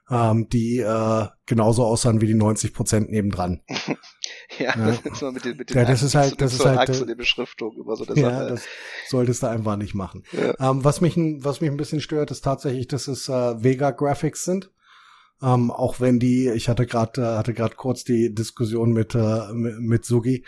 ähm, 0.09 0.49
die 0.49 0.79
äh, 0.79 1.27
genauso 1.45 1.85
aussahen 1.85 2.21
wie 2.21 2.27
die 2.27 2.33
90 2.33 2.73
Prozent 2.73 3.11
nebendran. 3.11 3.61
ja, 4.57 4.75
ja, 4.75 4.97
das 5.03 5.21
ist 5.21 5.33
mit 5.33 5.45
den, 5.45 5.57
mit 5.57 5.69
den 5.69 5.77
ja, 5.77 5.85
das 5.85 6.03
ist 6.03 6.15
halt, 6.15 6.41
das 6.41 6.53
ist 6.53 6.65
halt, 6.65 6.89
Achse, 6.89 7.05
die 7.05 7.15
Beschriftung 7.15 7.75
über 7.75 7.95
so 7.95 8.05
eine 8.05 8.19
ja, 8.19 8.29
Sache. 8.31 8.49
das 8.49 8.63
solltest 9.07 9.43
du 9.43 9.47
einfach 9.47 9.77
nicht 9.77 9.93
machen. 9.93 10.23
Ja. 10.31 10.71
Ähm, 10.71 10.83
was 10.83 11.01
mich, 11.01 11.15
was 11.17 11.61
mich 11.61 11.69
ein 11.69 11.77
bisschen 11.77 12.01
stört, 12.01 12.31
ist 12.31 12.41
tatsächlich, 12.43 12.87
dass 12.87 13.07
es 13.07 13.29
äh, 13.29 13.63
Vega 13.63 13.91
Graphics 13.91 14.43
sind. 14.43 14.71
Ähm, 15.41 15.71
auch 15.71 16.01
wenn 16.01 16.19
die, 16.19 16.49
ich 16.49 16.67
hatte 16.67 16.85
gerade 16.85 17.21
äh, 17.21 17.37
hatte 17.37 17.53
gerade 17.53 17.75
kurz 17.75 18.03
die 18.03 18.33
Diskussion 18.33 18.91
mit 18.91 19.15
äh, 19.15 19.53
mit 19.53 20.03
Sugi 20.03 20.43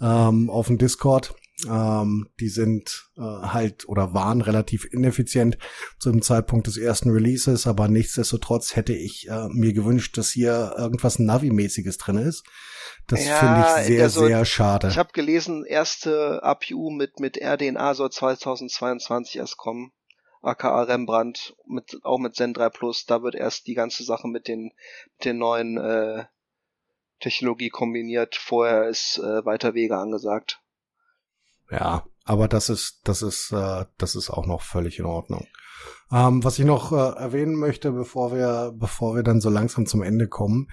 ähm, 0.00 0.50
auf 0.50 0.68
dem 0.68 0.78
Discord. 0.78 1.34
Ähm, 1.64 2.28
die 2.38 2.50
sind 2.50 3.10
äh, 3.16 3.22
halt 3.22 3.88
oder 3.88 4.12
waren 4.12 4.42
relativ 4.42 4.84
ineffizient 4.84 5.56
zu 5.98 6.10
dem 6.10 6.20
Zeitpunkt 6.20 6.66
des 6.66 6.76
ersten 6.76 7.10
Releases, 7.10 7.66
aber 7.66 7.88
nichtsdestotrotz 7.88 8.76
hätte 8.76 8.92
ich 8.92 9.28
äh, 9.28 9.48
mir 9.48 9.72
gewünscht, 9.72 10.18
dass 10.18 10.30
hier 10.30 10.74
irgendwas 10.76 11.18
Navi-mäßiges 11.18 11.96
drin 11.96 12.18
ist. 12.18 12.44
Das 13.06 13.24
Ja, 13.24 13.36
finde 13.36 13.60
ich 13.60 13.86
sehr, 13.86 14.02
also, 14.02 14.26
sehr 14.26 14.44
schade. 14.44 14.88
Ich 14.88 14.98
habe 14.98 15.12
gelesen, 15.12 15.64
erste 15.64 16.42
APU 16.42 16.90
mit 16.90 17.20
mit 17.20 17.38
RDNA 17.40 17.94
soll 17.94 18.10
2022 18.10 19.36
erst 19.36 19.56
kommen. 19.56 19.92
aka 20.42 20.82
Rembrandt, 20.82 21.56
mit, 21.66 21.98
auch 22.02 22.18
mit 22.18 22.36
Zen 22.36 22.52
3 22.52 22.68
Plus, 22.68 23.06
da 23.06 23.22
wird 23.22 23.34
erst 23.34 23.66
die 23.66 23.74
ganze 23.74 24.04
Sache 24.04 24.28
mit 24.28 24.46
den, 24.46 24.72
mit 25.14 25.24
den 25.24 25.38
neuen 25.38 25.78
äh, 25.78 26.24
Technologie 27.20 27.70
kombiniert. 27.70 28.36
Vorher 28.36 28.88
ist 28.88 29.18
äh, 29.18 29.44
weiter 29.46 29.72
Wege 29.72 29.96
angesagt. 29.96 30.60
Ja, 31.70 32.04
aber 32.24 32.48
das 32.48 32.68
ist, 32.68 33.00
das 33.04 33.22
ist, 33.22 33.52
äh, 33.52 33.84
das 33.98 34.14
ist 34.14 34.30
auch 34.30 34.46
noch 34.46 34.62
völlig 34.62 34.98
in 34.98 35.04
Ordnung. 35.06 35.46
Ähm, 36.12 36.42
was 36.44 36.58
ich 36.58 36.64
noch 36.64 36.92
äh, 36.92 37.18
erwähnen 37.18 37.56
möchte, 37.56 37.92
bevor 37.92 38.32
wir, 38.32 38.72
bevor 38.74 39.14
wir 39.16 39.22
dann 39.22 39.40
so 39.40 39.50
langsam 39.50 39.86
zum 39.86 40.02
Ende 40.02 40.28
kommen. 40.28 40.68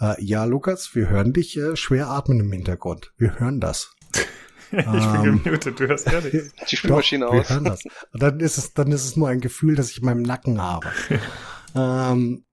Äh, 0.00 0.22
ja, 0.22 0.44
Lukas, 0.44 0.94
wir 0.94 1.08
hören 1.08 1.32
dich 1.32 1.56
äh, 1.56 1.76
schwer 1.76 2.08
atmen 2.08 2.40
im 2.40 2.52
Hintergrund. 2.52 3.12
Wir 3.16 3.38
hören 3.38 3.60
das. 3.60 3.94
ich 4.72 4.84
bin 4.84 4.94
Ähm, 4.94 5.42
gemutet, 5.42 5.78
du 5.80 5.86
hörst 5.88 6.06
gar 6.06 6.20
nichts. 6.20 6.52
Die 6.70 6.76
Spülmaschine 6.76 7.26
Doch, 7.26 7.32
wir 7.32 7.40
aus. 7.40 7.50
hören 7.50 7.64
das. 7.64 7.84
Und 8.12 8.22
dann 8.22 8.40
ist 8.40 8.58
es, 8.58 8.74
dann 8.74 8.90
ist 8.92 9.04
es 9.04 9.16
nur 9.16 9.28
ein 9.28 9.40
Gefühl, 9.40 9.76
das 9.76 9.90
ich 9.90 9.98
in 9.98 10.04
meinem 10.04 10.22
Nacken 10.22 10.60
habe. 10.60 10.88
ähm, 11.74 12.44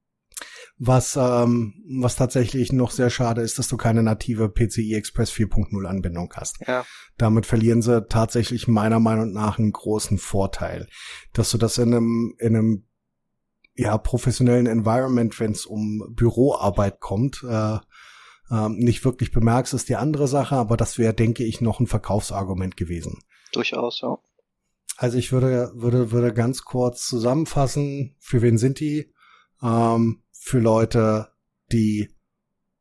was, 0.85 1.15
ähm, 1.15 1.73
was 1.87 2.17
tatsächlich 2.17 2.73
noch 2.73 2.91
sehr 2.91 3.09
schade 3.09 3.41
ist, 3.41 3.57
dass 3.57 3.69
du 3.69 3.77
keine 3.77 4.03
native 4.03 4.49
PCI 4.49 4.95
Express 4.95 5.31
4.0 5.31 5.85
Anbindung 5.85 6.31
hast. 6.35 6.57
Ja. 6.67 6.85
Damit 7.17 7.45
verlieren 7.45 7.81
sie 7.81 8.05
tatsächlich 8.07 8.67
meiner 8.67 8.99
Meinung 8.99 9.31
nach 9.31 9.59
einen 9.59 9.71
großen 9.71 10.17
Vorteil, 10.17 10.87
dass 11.31 11.51
du 11.51 11.57
das 11.57 11.77
in 11.77 11.93
einem, 11.93 12.35
in 12.37 12.55
einem 12.55 12.87
ja, 13.75 13.97
professionellen 13.97 14.67
Environment, 14.67 15.39
wenn 15.39 15.51
es 15.53 15.65
um 15.65 16.03
Büroarbeit 16.15 16.99
kommt, 16.99 17.43
äh, 17.47 17.77
ähm, 18.51 18.75
nicht 18.75 19.05
wirklich 19.05 19.31
bemerkst, 19.31 19.73
ist 19.73 19.87
die 19.87 19.95
andere 19.95 20.27
Sache, 20.27 20.55
aber 20.55 20.75
das 20.75 20.97
wäre, 20.97 21.13
denke 21.13 21.45
ich, 21.45 21.61
noch 21.61 21.79
ein 21.79 21.87
Verkaufsargument 21.87 22.75
gewesen. 22.75 23.19
Durchaus, 23.53 24.01
ja. 24.01 24.17
Also 24.97 25.17
ich 25.17 25.31
würde, 25.31 25.71
würde, 25.75 26.11
würde 26.11 26.33
ganz 26.33 26.63
kurz 26.63 27.07
zusammenfassen, 27.07 28.15
für 28.19 28.41
wen 28.41 28.57
sind 28.57 28.79
die? 28.79 29.13
Ähm, 29.61 30.22
für 30.43 30.59
Leute, 30.59 31.31
die 31.71 32.13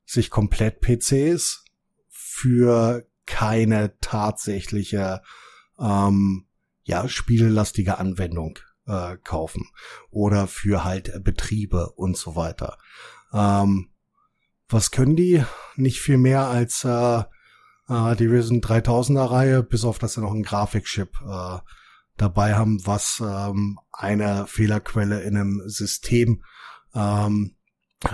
sich 0.05 0.31
komplett 0.31 0.81
PCs 0.81 1.65
für 2.09 3.07
keine 3.25 3.97
tatsächliche 4.01 5.23
ähm, 5.79 6.47
ja, 6.83 7.09
spielelastige 7.09 7.99
Anwendung 7.99 8.59
äh, 8.89 9.17
kaufen 9.23 9.71
oder 10.11 10.49
für 10.49 10.83
halt 10.83 11.23
Betriebe 11.23 11.93
und 11.93 12.17
so 12.17 12.35
weiter. 12.35 12.79
Ähm, 13.33 13.91
was 14.69 14.91
können 14.91 15.15
die? 15.15 15.45
Nicht 15.77 16.01
viel 16.01 16.19
mehr 16.19 16.49
als 16.49 16.83
äh, 16.83 17.23
äh, 17.89 18.17
die 18.17 18.27
Risen 18.27 18.61
3000er 18.61 19.31
Reihe, 19.31 19.63
bis 19.63 19.85
auf 19.85 20.01
dass 20.01 20.15
sie 20.15 20.21
noch 20.21 20.33
einen 20.33 20.43
Grafikchip 20.43 21.11
äh, 21.25 21.59
dabei 22.17 22.57
haben, 22.57 22.85
was 22.85 23.23
ähm, 23.25 23.79
eine 23.93 24.49
Fehlerquelle 24.49 25.23
in 25.23 25.37
einem 25.37 25.63
System 25.67 26.43
ähm, 26.95 27.57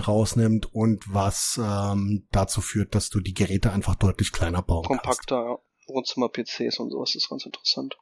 rausnimmt 0.07 0.75
und 0.75 1.05
was 1.13 1.61
ähm, 1.63 2.27
dazu 2.31 2.61
führt, 2.61 2.95
dass 2.95 3.11
du 3.11 3.21
die 3.21 3.35
Geräte 3.35 3.73
einfach 3.73 3.95
deutlich 3.95 4.33
kleiner 4.33 4.63
bauen 4.63 4.85
kannst. 4.87 5.03
Kompakter, 5.03 5.37
ja. 5.37 5.59
Wohnzimmer-PCs 5.89 6.79
und 6.79 6.91
sowas 6.91 7.15
ist 7.15 7.29
ganz 7.29 7.47
interessant. 7.47 7.97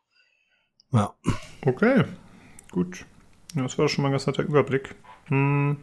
Ja. 0.93 1.14
Okay, 1.64 2.05
gut. 2.72 3.07
Ja, 3.55 3.62
das 3.62 3.79
war 3.79 3.89
schon 3.89 4.03
mal 4.03 4.09
ein 4.09 4.12
ganz 4.12 4.27
netter 4.27 4.43
Überblick. 4.43 4.97
Hm. 5.27 5.79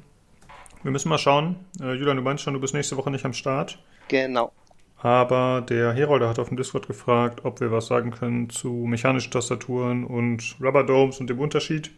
Wir 0.83 0.91
müssen 0.91 1.09
mal 1.09 1.17
schauen. 1.17 1.65
Äh, 1.79 1.93
Julian, 1.93 2.17
du 2.17 2.23
meinst 2.23 2.43
schon, 2.43 2.53
du 2.53 2.59
bist 2.59 2.73
nächste 2.73 2.97
Woche 2.97 3.09
nicht 3.09 3.25
am 3.25 3.33
Start. 3.33 3.79
Genau. 4.09 4.51
Aber 4.97 5.61
der 5.61 5.93
Herolder 5.93 6.29
hat 6.29 6.39
auf 6.39 6.47
dem 6.47 6.57
Discord 6.57 6.87
gefragt, 6.87 7.43
ob 7.43 7.59
wir 7.59 7.71
was 7.71 7.87
sagen 7.87 8.11
können 8.11 8.49
zu 8.49 8.69
mechanischen 8.69 9.31
Tastaturen 9.31 10.05
und 10.05 10.55
Rubber 10.61 10.83
Domes 10.83 11.19
und 11.19 11.29
dem 11.29 11.39
Unterschied. 11.39 11.91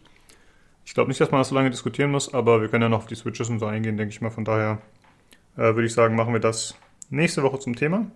Ich 0.86 0.94
glaube 0.94 1.08
nicht, 1.08 1.20
dass 1.20 1.30
man 1.32 1.40
das 1.40 1.48
so 1.48 1.54
lange 1.54 1.70
diskutieren 1.70 2.12
muss, 2.12 2.32
aber 2.32 2.60
wir 2.62 2.68
können 2.68 2.82
ja 2.84 2.88
noch 2.88 2.98
auf 2.98 3.06
die 3.06 3.16
Switches 3.16 3.50
und 3.50 3.58
so 3.58 3.66
eingehen, 3.66 3.96
denke 3.96 4.12
ich 4.14 4.20
mal. 4.20 4.30
Von 4.30 4.44
daher 4.44 4.80
äh, 5.56 5.74
würde 5.74 5.84
ich 5.84 5.92
sagen, 5.92 6.14
machen 6.14 6.32
wir 6.32 6.40
das 6.40 6.76
nächste 7.10 7.42
Woche 7.42 7.58
zum 7.58 7.74
Thema. 7.74 8.06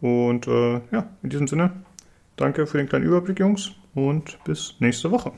Und 0.00 0.46
äh, 0.46 0.80
ja, 0.92 1.10
in 1.22 1.30
diesem 1.30 1.48
Sinne, 1.48 1.72
danke 2.36 2.66
für 2.68 2.78
den 2.78 2.88
kleinen 2.88 3.04
Überblick, 3.04 3.40
Jungs, 3.40 3.72
und 3.94 4.38
bis 4.44 4.76
nächste 4.78 5.10
Woche. 5.10 5.32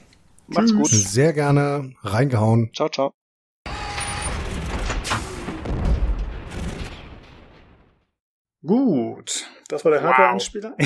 Macht's 0.49 0.75
gut. 0.75 0.89
Sehr 0.89 1.33
gerne 1.33 1.95
reingehauen. 2.03 2.71
Ciao, 2.75 2.89
ciao. 2.91 3.15
Gut, 8.65 9.47
das 9.69 9.85
war 9.85 9.93
der 9.93 10.03
Wow. 10.03 10.09
Hardware-Einspieler. 10.09 10.77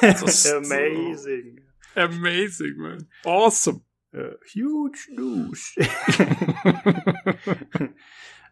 ist- 0.00 0.46
Amazing. 0.54 1.60
Amazing, 1.94 2.76
man. 2.76 3.08
Awesome. 3.24 3.80
Äh, 4.16 4.36
huge 4.54 4.98
news. 5.14 5.74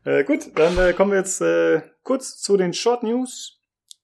äh, 0.04 0.24
gut, 0.24 0.50
dann 0.58 0.76
äh, 0.78 0.92
kommen 0.92 1.10
wir 1.12 1.18
jetzt 1.18 1.40
äh, 1.40 1.82
kurz 2.02 2.40
zu 2.40 2.56
den 2.56 2.72
Short 2.74 3.02
News. 3.02 3.60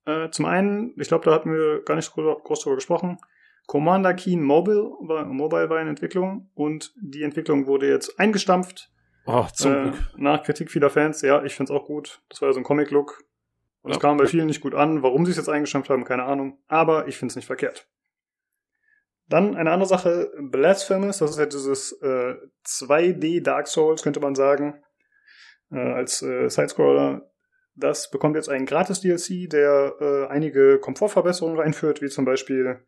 Äh, 0.06 0.30
zum 0.30 0.46
einen, 0.46 0.94
ich 0.98 1.08
glaube, 1.08 1.24
da 1.26 1.32
hatten 1.32 1.52
wir 1.52 1.82
gar 1.84 1.96
nicht 1.96 2.12
gro- 2.12 2.40
groß 2.42 2.60
drüber 2.62 2.76
gesprochen. 2.76 3.18
Commander 3.66 4.14
Keen 4.14 4.42
Mobile 4.42 4.90
war, 5.00 5.24
Mobile 5.26 5.68
war 5.70 5.80
in 5.80 5.88
Entwicklung 5.88 6.50
und 6.54 6.92
die 6.96 7.22
Entwicklung 7.22 7.66
wurde 7.66 7.88
jetzt 7.88 8.18
eingestampft. 8.18 8.90
Oh, 9.26 9.46
zum 9.52 9.72
äh, 9.72 9.82
Glück. 9.90 9.94
nach 10.16 10.42
Kritik 10.42 10.70
vieler 10.70 10.90
Fans. 10.90 11.22
Ja, 11.22 11.44
ich 11.44 11.54
find's 11.54 11.70
auch 11.70 11.84
gut. 11.84 12.22
Das 12.30 12.40
war 12.40 12.48
ja 12.48 12.52
so 12.54 12.60
ein 12.60 12.64
Comic-Look. 12.64 13.22
Und 13.82 13.92
es 13.92 13.96
Ja. 13.96 14.00
kam 14.00 14.16
bei 14.16 14.26
vielen 14.26 14.46
nicht 14.46 14.60
gut 14.60 14.74
an. 14.74 15.02
Warum 15.02 15.24
sie 15.24 15.30
es 15.30 15.36
jetzt 15.36 15.48
eingestampft 15.48 15.90
haben, 15.90 16.04
keine 16.04 16.24
Ahnung. 16.24 16.58
Aber 16.68 17.06
ich 17.06 17.16
find's 17.16 17.36
nicht 17.36 17.46
verkehrt. 17.46 17.86
Dann 19.30 19.56
eine 19.56 19.70
andere 19.70 19.88
Sache, 19.88 20.32
Blasphemous, 20.40 21.18
das 21.18 21.30
ist 21.30 21.38
ja 21.38 21.46
dieses 21.46 21.92
äh, 22.02 22.34
2D 22.66 23.42
Dark 23.42 23.68
Souls, 23.68 24.02
könnte 24.02 24.18
man 24.18 24.34
sagen, 24.34 24.82
äh, 25.70 25.78
als 25.78 26.20
äh, 26.20 26.48
Sidescroller. 26.48 27.30
Das 27.76 28.10
bekommt 28.10 28.34
jetzt 28.34 28.48
einen 28.48 28.66
Gratis-DLC, 28.66 29.48
der 29.48 29.94
äh, 30.00 30.26
einige 30.26 30.80
Komfortverbesserungen 30.80 31.60
einführt, 31.60 32.02
wie 32.02 32.08
zum 32.08 32.24
Beispiel 32.24 32.84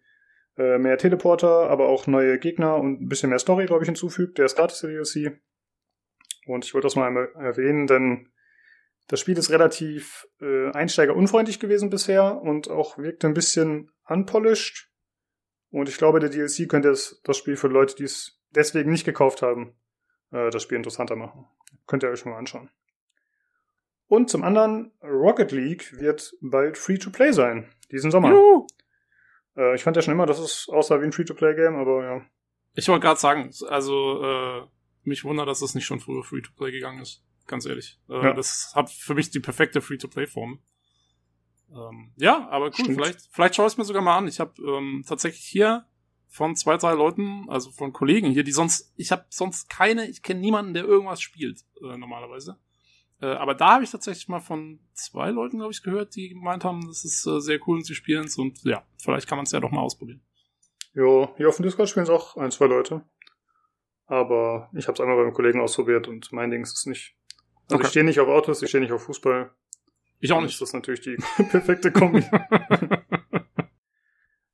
äh, 0.58 0.78
mehr 0.78 0.98
Teleporter, 0.98 1.70
aber 1.70 1.88
auch 1.88 2.08
neue 2.08 2.40
Gegner 2.40 2.74
und 2.76 3.02
ein 3.02 3.08
bisschen 3.08 3.30
mehr 3.30 3.38
Story, 3.38 3.66
glaube 3.66 3.84
ich, 3.84 3.88
hinzufügt. 3.88 4.36
Der 4.38 4.46
ist 4.46 4.56
gratis, 4.56 4.80
der 4.80 4.90
DLC. 4.90 5.40
Und 6.46 6.64
ich 6.64 6.74
wollte 6.74 6.86
das 6.86 6.96
mal 6.96 7.06
einmal 7.06 7.28
erwähnen, 7.36 7.86
denn 7.86 8.32
das 9.06 9.20
Spiel 9.20 9.38
ist 9.38 9.50
relativ 9.50 10.26
äh, 10.40 10.72
einsteigerunfreundlich 10.72 11.60
gewesen 11.60 11.88
bisher 11.88 12.42
und 12.42 12.68
auch 12.68 12.98
wirkte 12.98 13.28
ein 13.28 13.34
bisschen 13.34 13.92
unpolished. 14.08 14.91
Und 15.72 15.88
ich 15.88 15.96
glaube, 15.96 16.20
der 16.20 16.28
DLC 16.28 16.68
könnte 16.68 16.90
das, 16.90 17.20
das 17.24 17.36
Spiel 17.36 17.56
für 17.56 17.66
Leute, 17.66 17.96
die 17.96 18.04
es 18.04 18.40
deswegen 18.50 18.92
nicht 18.92 19.04
gekauft 19.04 19.42
haben, 19.42 19.74
äh, 20.30 20.50
das 20.50 20.62
Spiel 20.62 20.76
interessanter 20.76 21.16
machen. 21.16 21.46
Könnt 21.86 22.04
ihr 22.04 22.10
euch 22.10 22.20
schon 22.20 22.30
mal 22.30 22.38
anschauen. 22.38 22.70
Und 24.06 24.28
zum 24.28 24.44
anderen, 24.44 24.92
Rocket 25.02 25.50
League 25.50 25.98
wird 25.98 26.34
bald 26.42 26.76
Free-to-Play 26.76 27.32
sein, 27.32 27.72
diesen 27.90 28.10
Sommer. 28.10 28.30
Juhu. 28.30 28.66
Äh, 29.56 29.74
ich 29.74 29.82
fand 29.82 29.96
ja 29.96 30.02
schon 30.02 30.12
immer, 30.12 30.26
dass 30.26 30.38
es 30.38 30.68
aussah 30.68 31.00
wie 31.00 31.06
ein 31.06 31.12
Free-to-Play-Game, 31.12 31.76
aber 31.76 32.04
ja. 32.04 32.26
Ich 32.74 32.88
wollte 32.88 33.06
gerade 33.06 33.18
sagen, 33.20 33.50
also 33.68 34.22
äh, 34.22 34.62
mich 35.04 35.24
wundert, 35.24 35.48
dass 35.48 35.62
es 35.62 35.74
nicht 35.74 35.86
schon 35.86 36.00
früher 36.00 36.22
Free-to-Play 36.22 36.70
gegangen 36.70 37.00
ist. 37.00 37.24
Ganz 37.46 37.64
ehrlich. 37.64 37.98
Äh, 38.10 38.22
Ja. 38.22 38.32
Das 38.34 38.72
hat 38.74 38.90
für 38.90 39.14
mich 39.14 39.30
die 39.30 39.40
perfekte 39.40 39.80
Free-to-Play-Form. 39.80 40.60
Ähm, 41.74 42.12
ja, 42.16 42.48
aber 42.50 42.66
cool. 42.66 42.72
Stimmt. 42.74 42.94
Vielleicht, 42.94 43.20
vielleicht 43.30 43.54
schaue 43.54 43.66
ich 43.66 43.72
es 43.72 43.78
mir 43.78 43.84
sogar 43.84 44.02
mal 44.02 44.18
an. 44.18 44.28
Ich 44.28 44.40
habe 44.40 44.52
ähm, 44.62 45.04
tatsächlich 45.06 45.44
hier 45.44 45.86
von 46.28 46.56
zwei, 46.56 46.76
drei 46.76 46.94
Leuten, 46.94 47.46
also 47.48 47.70
von 47.70 47.92
Kollegen 47.92 48.30
hier, 48.30 48.44
die 48.44 48.52
sonst, 48.52 48.92
ich 48.96 49.12
habe 49.12 49.26
sonst 49.28 49.68
keine, 49.68 50.08
ich 50.08 50.22
kenne 50.22 50.40
niemanden, 50.40 50.74
der 50.74 50.84
irgendwas 50.84 51.20
spielt 51.20 51.60
äh, 51.82 51.96
normalerweise. 51.96 52.58
Äh, 53.20 53.26
aber 53.26 53.54
da 53.54 53.74
habe 53.74 53.84
ich 53.84 53.90
tatsächlich 53.90 54.28
mal 54.28 54.40
von 54.40 54.80
zwei 54.94 55.30
Leuten, 55.30 55.58
glaube 55.58 55.72
ich, 55.72 55.82
gehört, 55.82 56.16
die 56.16 56.30
gemeint 56.30 56.64
haben, 56.64 56.86
das 56.86 57.04
ist 57.04 57.26
äh, 57.26 57.40
sehr 57.40 57.60
cool 57.66 57.78
und 57.78 57.84
sie 57.84 57.94
spielen 57.94 58.24
es 58.24 58.38
und 58.38 58.62
ja, 58.64 58.82
vielleicht 58.98 59.28
kann 59.28 59.36
man 59.36 59.44
es 59.44 59.52
ja 59.52 59.60
doch 59.60 59.70
mal 59.70 59.82
ausprobieren. 59.82 60.22
Jo, 60.94 61.32
hier 61.36 61.48
auf 61.48 61.56
dem 61.56 61.64
Discord 61.64 61.88
spielen 61.88 62.04
es 62.04 62.10
auch 62.10 62.36
ein, 62.36 62.50
zwei 62.50 62.66
Leute. 62.66 63.04
Aber 64.06 64.68
ich 64.74 64.88
habe 64.88 64.94
es 64.94 65.00
einmal 65.00 65.16
beim 65.16 65.32
Kollegen 65.32 65.60
ausprobiert 65.60 66.08
und 66.08 66.32
mein 66.32 66.50
Ding 66.50 66.62
ist 66.62 66.76
es 66.76 66.86
nicht. 66.86 67.14
Also 67.64 67.76
Okay. 67.76 67.84
ich 67.84 67.90
stehe 67.90 68.04
nicht 68.04 68.20
auf 68.20 68.28
Autos, 68.28 68.62
ich 68.62 68.68
stehe 68.68 68.82
nicht 68.82 68.92
auf 68.92 69.04
Fußball. 69.04 69.54
Ich 70.22 70.32
auch 70.32 70.40
nicht. 70.40 70.52
Ist 70.52 70.62
das 70.62 70.72
natürlich 70.72 71.00
die 71.00 71.16
perfekte 71.50 71.90
Kombi. 71.90 72.22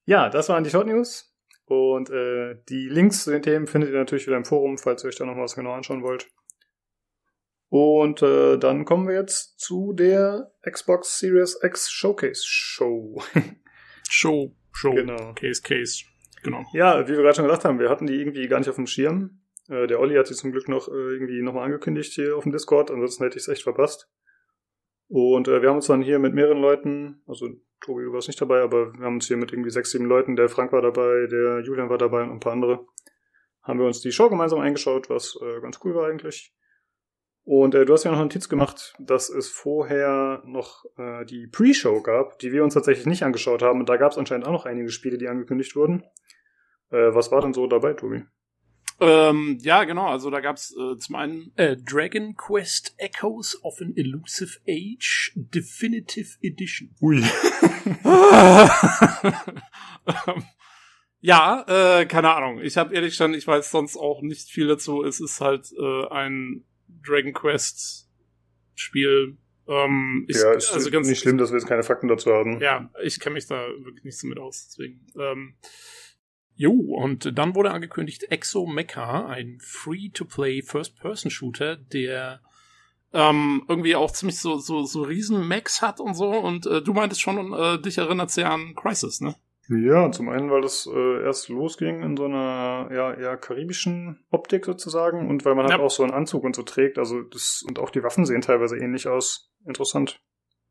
ja, 0.06 0.30
das 0.30 0.48
waren 0.48 0.64
die 0.64 0.70
Short 0.70 0.86
News. 0.86 1.36
Und 1.66 2.08
äh, 2.08 2.56
die 2.70 2.88
Links 2.88 3.24
zu 3.24 3.30
den 3.30 3.42
Themen 3.42 3.66
findet 3.66 3.90
ihr 3.90 3.98
natürlich 3.98 4.26
wieder 4.26 4.38
im 4.38 4.46
Forum, 4.46 4.78
falls 4.78 5.04
ihr 5.04 5.08
euch 5.08 5.16
da 5.16 5.26
noch 5.26 5.36
was 5.36 5.54
genau 5.54 5.74
anschauen 5.74 6.02
wollt. 6.02 6.30
Und 7.68 8.22
äh, 8.22 8.56
dann 8.56 8.86
kommen 8.86 9.06
wir 9.06 9.14
jetzt 9.14 9.60
zu 9.60 9.92
der 9.92 10.50
Xbox 10.62 11.18
Series 11.18 11.58
X 11.62 11.90
Showcase 11.90 12.42
Show. 12.46 13.22
Show, 14.08 14.56
Show, 14.72 14.94
Genau. 14.94 15.34
Case, 15.34 15.60
Case. 15.60 16.02
Genau. 16.42 16.64
Ja, 16.72 17.06
wie 17.06 17.12
wir 17.12 17.22
gerade 17.22 17.34
schon 17.34 17.44
gesagt 17.44 17.66
haben, 17.66 17.78
wir 17.78 17.90
hatten 17.90 18.06
die 18.06 18.14
irgendwie 18.14 18.48
gar 18.48 18.58
nicht 18.58 18.70
auf 18.70 18.76
dem 18.76 18.86
Schirm. 18.86 19.42
Äh, 19.68 19.86
der 19.86 20.00
Olli 20.00 20.16
hat 20.16 20.28
sie 20.28 20.34
zum 20.34 20.50
Glück 20.50 20.66
noch 20.66 20.88
äh, 20.88 20.92
irgendwie 20.92 21.42
nochmal 21.42 21.66
angekündigt 21.66 22.14
hier 22.14 22.38
auf 22.38 22.44
dem 22.44 22.52
Discord, 22.52 22.90
ansonsten 22.90 23.24
hätte 23.24 23.36
ich 23.36 23.42
es 23.42 23.48
echt 23.48 23.64
verpasst. 23.64 24.08
Und 25.08 25.48
äh, 25.48 25.62
wir 25.62 25.70
haben 25.70 25.76
uns 25.76 25.86
dann 25.86 26.02
hier 26.02 26.18
mit 26.18 26.34
mehreren 26.34 26.60
Leuten, 26.60 27.22
also 27.26 27.48
Tobi, 27.80 28.04
du 28.04 28.12
warst 28.12 28.28
nicht 28.28 28.40
dabei, 28.40 28.60
aber 28.60 28.92
wir 28.92 29.04
haben 29.04 29.14
uns 29.14 29.26
hier 29.26 29.36
mit 29.36 29.52
irgendwie 29.52 29.70
sechs, 29.70 29.90
sieben 29.90 30.04
Leuten, 30.04 30.36
der 30.36 30.48
Frank 30.48 30.72
war 30.72 30.82
dabei, 30.82 31.26
der 31.26 31.60
Julian 31.60 31.88
war 31.88 31.98
dabei 31.98 32.22
und 32.22 32.30
ein 32.30 32.40
paar 32.40 32.52
andere, 32.52 32.86
haben 33.62 33.78
wir 33.78 33.86
uns 33.86 34.00
die 34.00 34.12
Show 34.12 34.28
gemeinsam 34.28 34.60
eingeschaut, 34.60 35.08
was 35.08 35.38
äh, 35.42 35.60
ganz 35.60 35.80
cool 35.84 35.94
war 35.94 36.08
eigentlich. 36.08 36.54
Und 37.44 37.74
äh, 37.74 37.86
du 37.86 37.94
hast 37.94 38.04
ja 38.04 38.10
noch 38.10 38.18
eine 38.18 38.26
Notiz 38.26 38.50
gemacht, 38.50 38.94
dass 38.98 39.30
es 39.30 39.48
vorher 39.48 40.42
noch 40.44 40.84
äh, 40.98 41.24
die 41.24 41.46
Pre-Show 41.46 42.02
gab, 42.02 42.38
die 42.40 42.52
wir 42.52 42.62
uns 42.62 42.74
tatsächlich 42.74 43.06
nicht 43.06 43.22
angeschaut 43.22 43.62
haben. 43.62 43.80
Und 43.80 43.88
da 43.88 43.96
gab 43.96 44.12
es 44.12 44.18
anscheinend 44.18 44.46
auch 44.46 44.52
noch 44.52 44.66
einige 44.66 44.90
Spiele, 44.90 45.16
die 45.16 45.28
angekündigt 45.28 45.74
wurden. 45.74 46.04
Äh, 46.90 47.14
was 47.14 47.32
war 47.32 47.40
denn 47.40 47.54
so 47.54 47.66
dabei, 47.66 47.94
Tobi? 47.94 48.22
Ähm, 49.00 49.58
ja, 49.60 49.84
genau. 49.84 50.06
Also 50.08 50.30
da 50.30 50.40
gab's 50.40 50.74
äh, 50.76 50.96
zum 50.98 51.14
einen 51.14 51.52
äh, 51.56 51.76
Dragon 51.76 52.34
Quest 52.36 52.94
Echoes 52.98 53.62
of 53.62 53.80
an 53.80 53.94
Elusive 53.96 54.58
Age 54.68 55.32
Definitive 55.36 56.36
Edition. 56.42 56.94
Ui. 57.00 57.22
Ähm, 60.26 60.42
ja, 61.20 61.64
äh, 62.00 62.06
keine 62.06 62.34
Ahnung. 62.34 62.60
Ich 62.60 62.76
habe 62.76 62.94
ehrlich 62.94 63.12
gesagt, 63.12 63.34
ich 63.34 63.46
weiß 63.46 63.70
sonst 63.70 63.96
auch 63.96 64.22
nicht 64.22 64.48
viel 64.48 64.68
dazu. 64.68 65.02
Es 65.02 65.20
ist 65.20 65.40
halt 65.40 65.70
äh, 65.78 66.06
ein 66.08 66.64
Dragon 66.88 67.32
Quest 67.32 68.08
Spiel. 68.74 69.36
Ähm, 69.66 70.24
ich, 70.28 70.36
ja, 70.36 70.52
ist 70.52 70.72
also 70.72 70.90
ganz 70.90 71.08
nicht 71.08 71.20
schlimm, 71.20 71.36
dass 71.36 71.50
wir 71.50 71.58
jetzt 71.58 71.68
keine 71.68 71.82
Fakten 71.82 72.08
dazu 72.08 72.32
haben. 72.32 72.60
Ja, 72.60 72.90
ich 73.02 73.20
kenne 73.20 73.34
mich 73.34 73.46
da 73.46 73.66
wirklich 73.84 74.04
nicht 74.04 74.18
so 74.18 74.26
mit 74.26 74.38
aus, 74.38 74.68
deswegen. 74.68 75.06
Ähm, 75.18 75.56
jo, 76.58 76.72
und 76.72 77.38
dann 77.38 77.54
wurde 77.54 77.70
angekündigt 77.70 78.30
Exo 78.30 78.66
Mecha, 78.66 79.26
ein 79.26 79.58
Free-to-Play 79.62 80.60
First-Person-Shooter, 80.62 81.76
der 81.76 82.40
ähm, 83.14 83.64
irgendwie 83.68 83.96
auch 83.96 84.10
ziemlich 84.10 84.38
so 84.38 84.58
so 84.58 84.82
so 84.84 85.00
riesen 85.02 85.48
Max 85.48 85.80
hat 85.80 85.98
und 86.00 86.12
so. 86.14 86.28
Und 86.28 86.66
äh, 86.66 86.82
du 86.82 86.92
meintest 86.92 87.22
schon, 87.22 87.54
äh, 87.54 87.80
dich 87.80 87.96
erinnert 87.96 88.30
sehr 88.30 88.50
an 88.50 88.74
Crisis, 88.74 89.22
ne? 89.22 89.34
Ja, 89.70 90.10
zum 90.10 90.30
einen, 90.30 90.50
weil 90.50 90.62
das 90.62 90.86
äh, 90.92 91.22
erst 91.22 91.48
losging 91.50 92.02
in 92.02 92.16
so 92.16 92.24
einer 92.24 92.88
ja, 92.92 93.12
eher 93.14 93.36
karibischen 93.36 94.24
Optik 94.30 94.64
sozusagen 94.64 95.28
und 95.28 95.44
weil 95.44 95.54
man 95.54 95.66
halt 95.66 95.78
Ja. 95.78 95.84
auch 95.84 95.90
so 95.90 96.02
einen 96.02 96.12
Anzug 96.12 96.44
und 96.44 96.56
so 96.56 96.62
trägt, 96.62 96.98
also 96.98 97.20
das 97.22 97.62
und 97.68 97.78
auch 97.78 97.90
die 97.90 98.02
Waffen 98.02 98.24
sehen 98.26 98.40
teilweise 98.40 98.76
ähnlich 98.78 99.08
aus. 99.08 99.50
Interessant. 99.66 100.20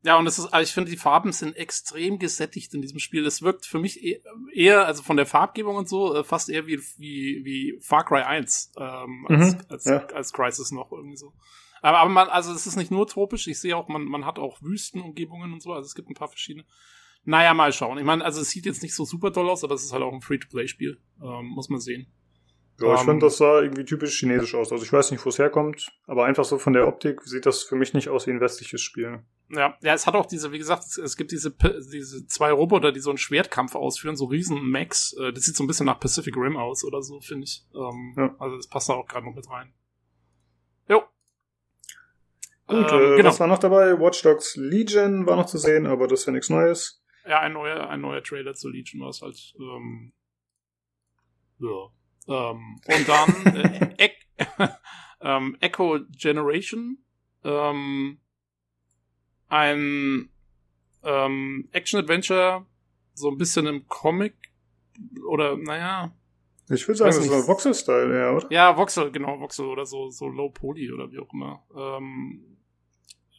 Ja, 0.04 0.16
und 0.16 0.26
es 0.28 0.38
ist, 0.38 0.46
also 0.46 0.62
ich 0.62 0.72
finde, 0.72 0.90
die 0.90 0.96
Farben 0.96 1.32
sind 1.32 1.56
extrem 1.56 2.18
gesättigt 2.20 2.72
in 2.72 2.82
diesem 2.82 3.00
Spiel. 3.00 3.26
Es 3.26 3.42
wirkt 3.42 3.66
für 3.66 3.80
mich 3.80 4.02
e- 4.04 4.22
eher, 4.54 4.86
also 4.86 5.02
von 5.02 5.16
der 5.16 5.26
Farbgebung 5.26 5.74
und 5.76 5.88
so, 5.88 6.14
äh, 6.14 6.22
fast 6.24 6.48
eher 6.48 6.66
wie, 6.68 6.78
wie, 6.98 7.40
wie 7.44 7.78
Far 7.80 8.04
Cry 8.04 8.22
1, 8.22 8.72
ähm, 8.78 9.26
als, 9.28 9.54
Mhm, 9.54 9.60
als, 9.68 9.84
ja. 9.86 10.06
als 10.06 10.32
Crisis 10.32 10.70
noch 10.70 10.92
irgendwie 10.92 11.16
so. 11.16 11.32
Aber, 11.82 11.98
aber 11.98 12.10
man, 12.10 12.28
also 12.28 12.52
es 12.52 12.66
ist 12.66 12.76
nicht 12.76 12.90
nur 12.92 13.06
tropisch, 13.08 13.48
ich 13.48 13.58
sehe 13.60 13.76
auch, 13.76 13.88
man, 13.88 14.04
man 14.04 14.24
hat 14.24 14.38
auch 14.38 14.62
Wüstenumgebungen 14.62 15.52
und 15.52 15.62
so, 15.62 15.72
also 15.72 15.86
es 15.86 15.94
gibt 15.94 16.08
ein 16.08 16.14
paar 16.14 16.28
verschiedene. 16.28 16.64
Naja, 17.24 17.52
mal 17.52 17.72
schauen. 17.72 17.98
Ich 17.98 18.04
meine, 18.04 18.24
also 18.24 18.40
es 18.40 18.50
sieht 18.50 18.66
jetzt 18.66 18.82
nicht 18.82 18.94
so 18.94 19.04
super 19.04 19.32
toll 19.32 19.50
aus, 19.50 19.64
aber 19.64 19.74
es 19.74 19.84
ist 19.84 19.92
halt 19.92 20.02
auch 20.04 20.12
ein 20.12 20.22
Free-to-Play-Spiel. 20.22 20.98
Ähm, 21.20 21.46
muss 21.46 21.68
man 21.68 21.80
sehen. 21.80 22.06
Ja, 22.80 22.94
ich 22.94 23.00
Ähm, 23.00 23.06
fand, 23.06 23.22
das 23.22 23.36
sah 23.38 23.60
irgendwie 23.60 23.84
typisch 23.84 24.18
chinesisch 24.18 24.54
aus. 24.54 24.70
Also 24.72 24.84
ich 24.84 24.92
weiß 24.92 25.10
nicht, 25.10 25.24
wo 25.24 25.28
es 25.28 25.38
herkommt, 25.40 25.90
aber 26.06 26.24
einfach 26.24 26.44
so 26.44 26.58
von 26.58 26.72
der 26.72 26.86
Optik 26.86 27.22
sieht 27.24 27.44
das 27.44 27.64
für 27.64 27.74
mich 27.74 27.92
nicht 27.94 28.08
aus 28.08 28.26
wie 28.28 28.30
ein 28.30 28.40
westliches 28.40 28.80
Spiel. 28.80 29.24
Ja, 29.50 29.78
ja, 29.80 29.94
es 29.94 30.06
hat 30.06 30.14
auch 30.14 30.26
diese, 30.26 30.52
wie 30.52 30.58
gesagt, 30.58 30.84
es, 30.98 31.16
gibt 31.16 31.32
diese, 31.32 31.50
diese 31.90 32.26
zwei 32.26 32.52
Roboter, 32.52 32.92
die 32.92 33.00
so 33.00 33.10
einen 33.10 33.18
Schwertkampf 33.18 33.74
ausführen, 33.74 34.14
so 34.14 34.26
riesen 34.26 34.68
Max. 34.70 35.14
Äh, 35.14 35.32
das 35.32 35.44
sieht 35.44 35.56
so 35.56 35.64
ein 35.64 35.66
bisschen 35.66 35.86
nach 35.86 35.98
Pacific 35.98 36.36
Rim 36.36 36.56
aus 36.56 36.84
oder 36.84 37.00
so, 37.02 37.20
finde 37.20 37.44
ich. 37.44 37.64
Ähm, 37.74 38.14
Ja. 38.16 38.36
Also 38.38 38.56
das 38.56 38.66
passt 38.66 38.90
da 38.90 38.94
auch 38.94 39.06
gerade 39.06 39.24
noch 39.26 39.34
mit 39.34 39.48
rein. 39.48 39.72
Jo. 40.88 41.02
Gut, 42.66 42.76
Ähm, 42.76 42.84
äh, 42.84 43.16
genau. 43.16 43.30
was 43.30 43.40
war 43.40 43.46
noch 43.46 43.58
dabei? 43.58 43.98
Watch 43.98 44.22
Dogs 44.22 44.56
Legion 44.56 45.24
war 45.26 45.36
noch 45.36 45.46
zu 45.46 45.56
sehen, 45.56 45.86
aber 45.86 46.08
das 46.08 46.20
ist 46.20 46.26
ja 46.26 46.32
nichts 46.32 46.50
Neues. 46.50 47.02
Ja, 47.26 47.40
ein 47.40 47.54
neuer, 47.54 47.88
ein 47.88 48.02
neuer 48.02 48.22
Trailer 48.22 48.54
zu 48.54 48.68
Legion 48.68 49.00
war 49.00 49.08
es 49.08 49.22
halt. 49.22 49.54
Ähm, 49.58 50.12
ja. 51.58 51.88
Ähm, 52.28 52.80
und 52.86 53.08
dann 53.08 53.46
äh, 53.96 54.10
ähm, 55.22 55.56
Echo 55.60 56.00
Generation. 56.10 56.98
Ähm, 57.44 58.20
ein 59.48 60.28
ähm, 61.02 61.68
Action-Adventure, 61.72 62.66
so 63.14 63.30
ein 63.30 63.38
bisschen 63.38 63.66
im 63.66 63.86
Comic 63.88 64.34
oder 65.28 65.56
naja, 65.56 66.12
Ich 66.70 66.86
würde 66.86 66.98
sagen, 66.98 67.16
das 67.16 67.30
ein 67.30 67.46
Voxel-Style, 67.46 68.18
ja, 68.18 68.32
oder? 68.32 68.52
ja, 68.52 68.76
Voxel, 68.76 69.10
genau, 69.10 69.40
Voxel 69.40 69.66
oder 69.66 69.86
so, 69.86 70.10
so 70.10 70.28
Low 70.28 70.50
Poly 70.50 70.92
oder 70.92 71.10
wie 71.10 71.18
auch 71.18 71.32
immer. 71.32 71.62
Ähm, 71.74 72.58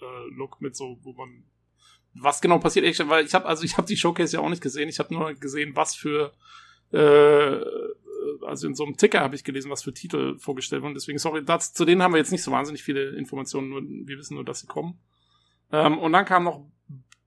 äh, 0.02 0.36
Look 0.36 0.62
mit 0.62 0.76
so, 0.76 0.98
wo 1.02 1.14
man 1.14 1.44
was 2.16 2.42
genau 2.42 2.58
passiert, 2.58 2.86
echt, 2.86 3.08
weil 3.08 3.26
ich 3.26 3.34
habe 3.34 3.46
also 3.46 3.64
ich 3.64 3.78
habe 3.78 3.88
die 3.88 3.98
Showcase 3.98 4.36
ja 4.36 4.42
auch 4.42 4.50
nicht 4.50 4.64
gesehen, 4.64 4.90
ich 4.90 5.00
habe 5.00 5.14
nur 5.14 5.34
gesehen, 5.36 5.76
was 5.76 5.96
für 5.96 6.34
äh, 6.92 7.60
also 8.46 8.68
in 8.68 8.76
so 8.76 8.86
einem 8.86 8.98
Ticker 8.98 9.22
habe 9.22 9.36
ich 9.36 9.44
gelesen, 9.44 9.72
was 9.72 9.84
für 9.84 9.94
Titel 9.94 10.38
vorgestellt 10.40 10.82
wurden. 10.82 10.94
Deswegen, 10.94 11.20
sorry, 11.20 11.44
das, 11.44 11.74
zu 11.74 11.86
denen 11.86 12.02
haben 12.02 12.14
wir 12.14 12.18
jetzt 12.18 12.32
nicht 12.32 12.44
so 12.44 12.52
wahnsinnig 12.52 12.84
viele 12.84 13.16
Informationen, 13.16 13.70
nur, 13.70 13.82
wir 13.82 14.18
wissen 14.18 14.36
nur, 14.36 14.46
dass 14.46 14.62
sie 14.62 14.68
kommen. 14.68 15.00
Ähm, 15.72 15.98
und 16.00 16.14
dann 16.14 16.26
kam 16.26 16.44
noch 16.44 16.66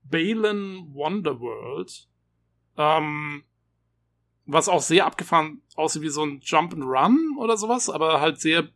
Balin 0.03 0.89
Wonderworld, 0.93 2.07
ähm, 2.77 3.43
was 4.45 4.69
auch 4.69 4.81
sehr 4.81 5.05
abgefahren 5.05 5.61
aussieht 5.75 6.01
wie 6.01 6.09
so 6.09 6.23
ein 6.23 6.39
Jump 6.41 6.73
and 6.73 6.83
Run 6.83 7.37
oder 7.39 7.57
sowas, 7.57 7.89
aber 7.89 8.19
halt 8.19 8.39
sehr 8.39 8.69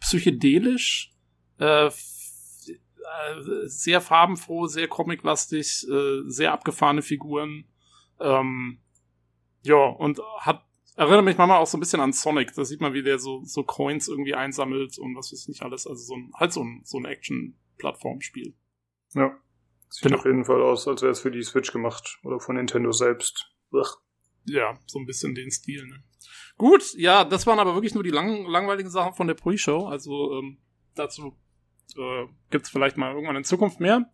psychedelisch, 0.00 1.12
äh, 1.58 1.86
äh, 1.86 1.90
sehr 3.66 4.00
farbenfroh, 4.00 4.66
sehr 4.66 4.88
comiclastig, 4.88 5.86
äh, 5.88 6.22
sehr 6.26 6.52
abgefahrene 6.52 7.02
Figuren. 7.02 7.64
Ähm, 8.20 8.80
ja, 9.62 9.76
und 9.76 10.20
hat 10.38 10.64
erinnert 10.96 11.24
mich 11.24 11.38
manchmal 11.38 11.58
auch 11.58 11.66
so 11.66 11.76
ein 11.76 11.80
bisschen 11.80 12.00
an 12.00 12.12
Sonic. 12.12 12.52
Da 12.54 12.64
sieht 12.64 12.80
man, 12.80 12.92
wie 12.92 13.02
der 13.02 13.18
so, 13.18 13.42
so 13.44 13.62
Coins 13.62 14.08
irgendwie 14.08 14.34
einsammelt 14.34 14.98
und 14.98 15.16
was 15.16 15.32
weiß 15.32 15.42
ich 15.42 15.48
nicht 15.48 15.62
alles. 15.62 15.86
Also 15.86 16.02
so 16.02 16.14
ein, 16.14 16.32
halt 16.34 16.52
so 16.52 16.62
ein, 16.62 16.82
so 16.84 16.98
ein 16.98 17.04
Action-Plattformspiel. 17.04 18.54
Ja. 19.14 19.36
Sieht 19.88 20.04
Genau. 20.04 20.18
auf 20.18 20.24
jeden 20.24 20.44
Fall 20.44 20.62
aus, 20.62 20.88
als 20.88 21.02
wäre 21.02 21.12
es 21.12 21.20
für 21.20 21.30
die 21.30 21.42
Switch 21.42 21.72
gemacht. 21.72 22.18
Oder 22.24 22.40
von 22.40 22.56
Nintendo 22.56 22.92
selbst. 22.92 23.50
Ugh. 23.72 23.86
Ja, 24.44 24.78
so 24.86 24.98
ein 24.98 25.06
bisschen 25.06 25.34
den 25.34 25.50
Stil, 25.50 25.86
ne? 25.86 26.02
Gut, 26.56 26.94
ja, 26.94 27.24
das 27.24 27.46
waren 27.46 27.58
aber 27.58 27.74
wirklich 27.74 27.94
nur 27.94 28.02
die 28.02 28.10
lang, 28.10 28.44
langweiligen 28.46 28.90
Sachen 28.90 29.14
von 29.14 29.26
der 29.26 29.34
Pre-Show. 29.34 29.86
Also 29.86 30.38
ähm, 30.38 30.58
dazu 30.94 31.38
äh, 31.96 32.26
gibt's 32.50 32.70
vielleicht 32.70 32.96
mal 32.96 33.12
irgendwann 33.12 33.36
in 33.36 33.44
Zukunft 33.44 33.80
mehr. 33.80 34.10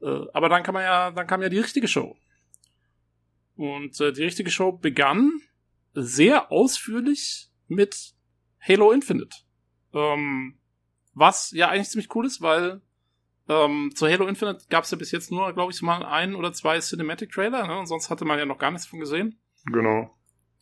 Äh, 0.00 0.26
aber 0.32 0.48
dann 0.48 0.62
kann 0.62 0.74
man 0.74 0.82
ja, 0.82 1.10
dann 1.10 1.26
kam 1.26 1.42
ja 1.42 1.48
die 1.48 1.58
richtige 1.58 1.88
Show. 1.88 2.16
Und 3.54 4.00
äh, 4.00 4.12
die 4.12 4.24
richtige 4.24 4.50
Show 4.50 4.72
begann 4.72 5.40
sehr 5.94 6.50
ausführlich 6.50 7.50
mit 7.68 8.14
Halo 8.60 8.92
Infinite. 8.92 9.36
Ähm, 9.92 10.58
was 11.14 11.50
ja 11.52 11.68
eigentlich 11.68 11.90
ziemlich 11.90 12.14
cool 12.14 12.26
ist, 12.26 12.40
weil 12.40 12.80
Ähm, 13.48 13.92
zu 13.94 14.06
Halo 14.06 14.26
Infinite 14.26 14.66
gab 14.68 14.84
es 14.84 14.90
ja 14.90 14.98
bis 14.98 15.10
jetzt 15.10 15.30
nur, 15.30 15.52
glaube 15.52 15.72
ich, 15.72 15.82
mal 15.82 16.04
ein 16.04 16.34
oder 16.34 16.52
zwei 16.52 16.78
Cinematic 16.78 17.32
Trailer, 17.32 17.66
ne? 17.66 17.78
Und 17.78 17.86
sonst 17.86 18.10
hatte 18.10 18.24
man 18.24 18.38
ja 18.38 18.46
noch 18.46 18.58
gar 18.58 18.70
nichts 18.70 18.86
von 18.86 19.00
gesehen. 19.00 19.40
Genau. 19.66 20.16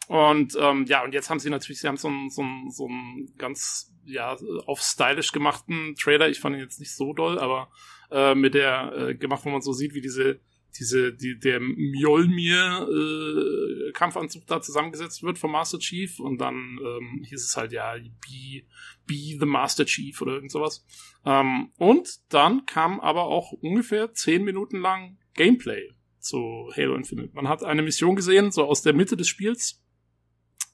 Und 0.09 0.57
ähm, 0.59 0.87
ja, 0.87 1.05
und 1.05 1.15
jetzt 1.15 1.31
haben 1.31 1.39
sie 1.39 1.51
natürlich, 1.51 1.81
sie 1.81 1.89
haben 1.89 1.97
so 1.97 2.09
einen 2.09 2.31
so 2.31 2.43
einen, 2.43 2.71
so 2.71 2.87
einen 2.89 3.33
ganz 3.39 3.93
ja 4.05 4.37
auf 4.67 4.81
stylisch 4.81 5.31
gemachten 5.31 5.95
Trailer. 5.95 6.29
Ich 6.29 6.41
fand 6.41 6.57
ihn 6.57 6.63
jetzt 6.63 6.81
nicht 6.81 6.97
so 6.97 7.13
doll, 7.13 7.39
aber 7.39 7.71
äh, 8.11 8.35
mit 8.35 8.55
der 8.55 8.93
äh, 8.93 9.15
gemacht, 9.15 9.45
wo 9.45 9.51
man 9.51 9.61
so 9.61 9.73
sieht, 9.73 9.95
wie 9.95 10.01
diese 10.01 10.41
diese 10.79 11.13
die 11.13 11.39
der 11.39 11.61
Mjolnir 11.61 12.89
äh, 12.89 13.93
Kampfanzug 13.93 14.47
da 14.47 14.61
zusammengesetzt 14.61 15.23
wird 15.23 15.39
vom 15.39 15.53
Master 15.53 15.79
Chief 15.79 16.21
und 16.21 16.41
dann 16.41 16.79
ähm, 16.83 17.25
hieß 17.25 17.45
es 17.45 17.57
halt 17.57 17.73
ja 17.73 17.95
be 17.95 18.63
be 19.07 19.39
the 19.39 19.47
Master 19.47 19.85
Chief 19.85 20.21
oder 20.21 20.35
irgend 20.35 20.53
sowas. 20.53 20.85
Ähm, 21.25 21.73
und 21.77 22.09
dann 22.33 22.67
kam 22.67 23.01
aber 23.01 23.25
auch 23.25 23.53
ungefähr 23.53 24.13
zehn 24.13 24.45
Minuten 24.45 24.81
lang 24.81 25.19
Gameplay 25.35 25.91
zu 26.19 26.71
Halo 26.77 26.95
Infinite. 26.95 27.35
Man 27.35 27.49
hat 27.49 27.65
eine 27.65 27.83
Mission 27.83 28.17
gesehen, 28.17 28.53
so 28.53 28.65
aus 28.65 28.83
der 28.83 28.93
Mitte 28.93 29.17
des 29.17 29.29
Spiels, 29.29 29.83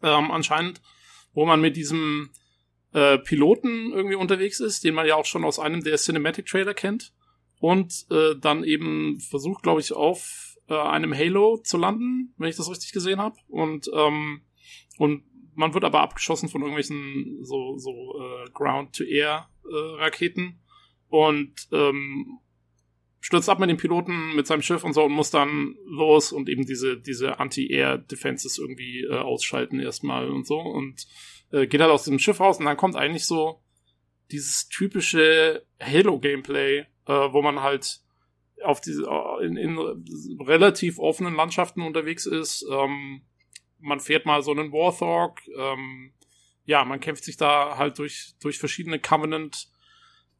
ähm, 0.02 0.30
anscheinend, 0.30 0.82
wo 1.32 1.46
man 1.46 1.60
mit 1.60 1.76
diesem 1.76 2.30
äh, 2.92 3.18
Piloten 3.18 3.92
irgendwie 3.92 4.16
unterwegs 4.16 4.60
ist, 4.60 4.84
den 4.84 4.94
man 4.94 5.06
ja 5.06 5.16
auch 5.16 5.24
schon 5.24 5.44
aus 5.44 5.58
einem 5.58 5.82
der 5.82 5.96
Cinematic 5.96 6.46
Trailer 6.46 6.74
kennt. 6.74 7.12
Und 7.58 8.06
äh, 8.10 8.34
dann 8.38 8.64
eben 8.64 9.20
versucht, 9.20 9.62
glaube 9.62 9.80
ich, 9.80 9.92
auf 9.92 10.56
äh, 10.68 10.74
einem 10.74 11.14
Halo 11.14 11.58
zu 11.58 11.78
landen, 11.78 12.34
wenn 12.36 12.48
ich 12.48 12.56
das 12.56 12.70
richtig 12.70 12.92
gesehen 12.92 13.20
habe. 13.20 13.36
Und, 13.48 13.88
ähm, 13.94 14.42
und 14.98 15.22
man 15.54 15.72
wird 15.72 15.84
aber 15.84 16.00
abgeschossen 16.00 16.48
von 16.48 16.60
irgendwelchen 16.60 17.38
so, 17.42 17.78
so 17.78 18.20
äh, 18.20 18.50
Ground-to-Air-Raketen. 18.52 20.60
und 21.08 21.54
ähm, 21.72 22.40
stürzt 23.26 23.48
ab 23.48 23.58
mit 23.58 23.68
dem 23.68 23.76
Piloten, 23.76 24.36
mit 24.36 24.46
seinem 24.46 24.62
Schiff 24.62 24.84
und 24.84 24.92
so 24.92 25.02
und 25.02 25.10
muss 25.10 25.32
dann 25.32 25.74
los 25.84 26.30
und 26.30 26.48
eben 26.48 26.64
diese, 26.64 26.96
diese 26.96 27.40
Anti-Air-Defenses 27.40 28.58
irgendwie 28.58 29.00
äh, 29.00 29.16
ausschalten 29.16 29.80
erstmal 29.80 30.30
und 30.30 30.46
so 30.46 30.60
und 30.60 31.08
äh, 31.50 31.66
geht 31.66 31.80
halt 31.80 31.90
aus 31.90 32.04
dem 32.04 32.20
Schiff 32.20 32.38
raus 32.38 32.58
und 32.58 32.66
dann 32.66 32.76
kommt 32.76 32.94
eigentlich 32.94 33.24
so 33.24 33.64
dieses 34.30 34.68
typische 34.68 35.66
Halo-Gameplay, 35.80 36.86
äh, 37.06 37.12
wo 37.12 37.42
man 37.42 37.62
halt 37.62 38.00
auf 38.62 38.80
diese, 38.80 39.04
äh, 39.04 39.46
in, 39.46 39.56
in 39.56 40.40
relativ 40.40 40.98
offenen 40.98 41.34
Landschaften 41.34 41.82
unterwegs 41.82 42.26
ist. 42.26 42.66
Ähm, 42.70 43.22
man 43.78 44.00
fährt 44.00 44.26
mal 44.26 44.42
so 44.42 44.52
einen 44.52 44.72
Warthog, 44.72 45.40
ähm, 45.56 46.12
ja, 46.64 46.84
man 46.84 47.00
kämpft 47.00 47.24
sich 47.24 47.36
da 47.36 47.76
halt 47.76 47.98
durch, 47.98 48.34
durch 48.40 48.58
verschiedene 48.58 48.98
Covenant 48.98 49.68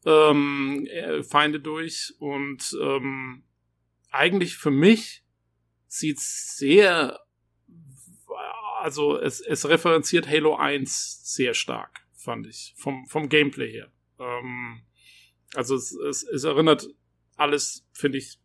ähm, 0.05 0.85
äh, 0.87 1.23
Feinde 1.23 1.59
durch 1.59 2.13
und 2.19 2.75
ähm, 2.81 3.43
eigentlich 4.11 4.57
für 4.57 4.71
mich 4.71 5.23
sieht's 5.87 6.57
sehr, 6.57 7.19
also 8.79 9.17
es, 9.17 9.39
es 9.39 9.69
referenziert 9.69 10.27
Halo 10.27 10.55
1 10.55 11.33
sehr 11.35 11.53
stark, 11.53 12.05
fand 12.15 12.47
ich, 12.47 12.73
vom, 12.77 13.05
vom 13.07 13.29
Gameplay 13.29 13.71
her. 13.71 13.91
Ähm, 14.19 14.81
also 15.53 15.75
es, 15.75 15.91
es, 15.93 16.23
es 16.23 16.43
erinnert 16.43 16.87
alles, 17.35 17.85
finde 17.93 18.17
ich, 18.17 18.39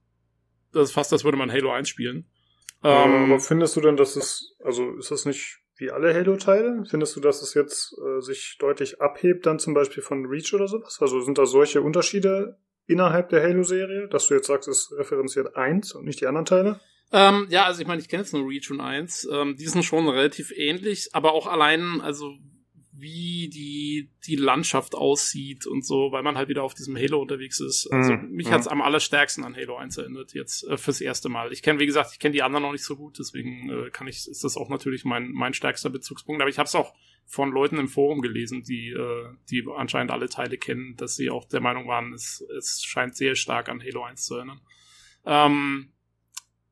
das 0.73 0.89
ist 0.89 0.93
fast, 0.93 1.13
als 1.13 1.25
würde 1.25 1.39
man 1.39 1.51
Halo 1.51 1.71
1 1.71 1.89
spielen. 1.89 2.27
Ähm, 2.85 3.31
aber 3.31 3.41
findest 3.41 3.77
du 3.77 3.81
denn, 3.81 3.97
dass 3.97 4.17
es, 4.17 4.57
also 4.65 4.97
ist 4.97 5.11
das 5.11 5.25
nicht 5.25 5.61
wie 5.77 5.91
alle 5.91 6.15
Halo-Teile? 6.15 6.85
Findest 6.89 7.17
du, 7.17 7.21
dass 7.21 7.43
es 7.43 7.55
jetzt 7.55 7.97
äh, 7.99 8.21
sich 8.21 8.57
deutlich 8.59 9.01
abhebt, 9.01 9.47
dann 9.47 9.59
zum 9.59 9.75
Beispiel 9.75 10.03
von 10.03 10.27
Reach 10.27 10.53
oder 10.55 10.69
sowas? 10.69 10.99
Also 11.01 11.21
sind 11.21 11.39
da 11.39 11.47
solche 11.47 11.83
Unterschiede 11.83 12.59
innerhalb 12.87 13.31
der 13.31 13.43
Halo-Serie, 13.43 14.09
dass 14.09 14.29
du 14.29 14.35
jetzt 14.35 14.47
sagst, 14.47 14.69
es 14.69 14.93
referenziert 14.97 15.57
eins 15.57 15.93
und 15.93 16.05
nicht 16.05 16.21
die 16.21 16.27
anderen 16.27 16.45
Teile? 16.45 16.81
Ähm, 17.13 17.47
ja, 17.51 17.65
also 17.65 17.81
ich 17.81 17.87
meine, 17.87 18.01
ich 18.01 18.09
kenne 18.09 18.23
jetzt 18.23 18.33
nur 18.33 18.49
Reach 18.49 18.71
und 18.71 18.81
1. 18.81 19.29
Ähm, 19.31 19.57
die 19.57 19.67
sind 19.67 19.85
schon 19.85 20.09
relativ 20.09 20.51
ähnlich, 20.57 21.11
aber 21.13 21.33
auch 21.33 21.47
allein, 21.47 22.01
also 22.01 22.33
wie 23.03 23.49
die, 23.49 24.11
die 24.27 24.37
Landschaft 24.37 24.95
aussieht 24.95 25.67
und 25.67 25.85
so, 25.85 26.13
weil 26.13 26.23
man 26.23 26.37
halt 26.37 26.49
wieder 26.49 26.63
auf 26.63 26.73
diesem 26.73 26.97
Halo 26.97 27.21
unterwegs 27.21 27.59
ist. 27.59 27.89
Also 27.91 28.13
mhm. 28.13 28.31
mich 28.31 28.51
hat's 28.53 28.69
am 28.69 28.81
allerstärksten 28.81 29.43
an 29.43 29.57
Halo 29.57 29.77
1 29.77 29.99
erinnert, 29.99 30.35
jetzt 30.35 30.63
äh, 30.69 30.77
fürs 30.77 31.01
erste 31.01 31.29
Mal. 31.29 31.53
Ich 31.53 31.63
kenne, 31.63 31.81
wie 31.81 31.87
gesagt, 31.87 32.11
ich 32.13 32.21
kenne 32.21 32.33
die 32.33 32.45
anderen 32.45 32.63
noch 32.63 32.71
nicht 32.71 32.85
so 32.85 32.95
gut, 32.95 33.19
deswegen 33.19 33.69
äh, 33.71 33.91
kann 33.91 34.07
ich, 34.07 34.29
ist 34.29 34.45
das 34.45 34.57
auch 34.57 34.69
natürlich 34.69 35.05
mein, 35.05 35.33
mein 35.33 35.53
stärkster 35.53 35.91
Bezugspunkt. 35.91 36.41
Aber 36.41 36.49
ich 36.49 36.59
habe 36.59 36.69
es 36.69 36.77
auch 36.77 36.95
von 37.27 37.51
Leuten 37.51 37.79
im 37.79 37.89
Forum 37.89 38.21
gelesen, 38.21 38.63
die, 38.63 38.91
äh, 38.91 39.27
die 39.51 39.67
anscheinend 39.77 40.13
alle 40.13 40.29
Teile 40.29 40.57
kennen, 40.57 40.95
dass 40.97 41.17
sie 41.17 41.29
auch 41.29 41.45
der 41.45 41.61
Meinung 41.61 41.89
waren, 41.89 42.13
es, 42.13 42.47
es 42.57 42.85
scheint 42.85 43.17
sehr 43.17 43.35
stark 43.35 43.69
an 43.69 43.83
Halo 43.83 44.05
1 44.05 44.25
zu 44.25 44.37
erinnern. 44.37 44.61
Ähm, 45.27 45.93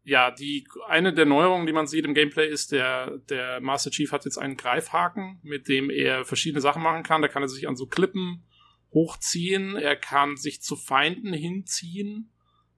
ja, 0.02 0.30
die 0.30 0.66
eine 0.88 1.12
der 1.12 1.26
Neuerungen, 1.26 1.66
die 1.66 1.72
man 1.72 1.86
sieht 1.86 2.04
im 2.04 2.14
Gameplay, 2.14 2.48
ist, 2.48 2.72
der, 2.72 3.18
der 3.28 3.60
Master 3.60 3.90
Chief 3.90 4.10
hat 4.12 4.24
jetzt 4.24 4.38
einen 4.38 4.56
Greifhaken, 4.56 5.40
mit 5.42 5.68
dem 5.68 5.90
er 5.90 6.24
verschiedene 6.24 6.60
Sachen 6.60 6.82
machen 6.82 7.02
kann. 7.02 7.22
Da 7.22 7.28
kann 7.28 7.42
er 7.42 7.48
sich 7.48 7.68
an 7.68 7.76
so 7.76 7.86
Klippen 7.86 8.44
hochziehen, 8.92 9.76
er 9.76 9.96
kann 9.96 10.36
sich 10.36 10.62
zu 10.62 10.74
Feinden 10.74 11.32
hinziehen 11.32 12.32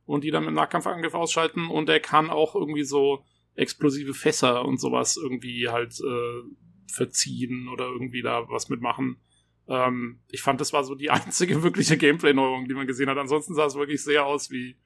und 0.05 0.25
die 0.25 0.31
dann 0.31 0.45
mit 0.45 0.55
Nahkampfangriff 0.55 1.15
ausschalten 1.15 1.69
und 1.69 1.89
er 1.89 2.01
kann 2.01 2.29
auch 2.29 2.55
irgendwie 2.55 2.85
so 2.85 3.25
explosive 3.55 4.15
Fässer 4.15 4.65
und 4.65 4.79
sowas 4.79 5.17
irgendwie 5.17 5.69
halt 5.69 5.99
äh, 6.01 6.43
verziehen 6.93 7.69
oder 7.69 7.87
irgendwie 7.87 8.23
da 8.23 8.49
was 8.49 8.69
mitmachen. 8.69 9.23
Ähm, 9.69 10.21
ich 10.31 10.43
fand, 10.43 10.61
das 10.61 10.73
war 10.73 10.85
so 10.85 10.95
die 10.95 11.11
einzige 11.11 11.63
wirkliche 11.63 11.97
Gameplay-Neuerung, 11.97 12.69
die 12.69 12.75
man 12.75 12.87
gesehen 12.87 13.09
hat. 13.09 13.19
Ansonsten 13.19 13.55
sah 13.55 13.67
es 13.67 13.75
wirklich 13.75 14.03
sehr 14.03 14.27
aus 14.27 14.51
wie 14.51 14.77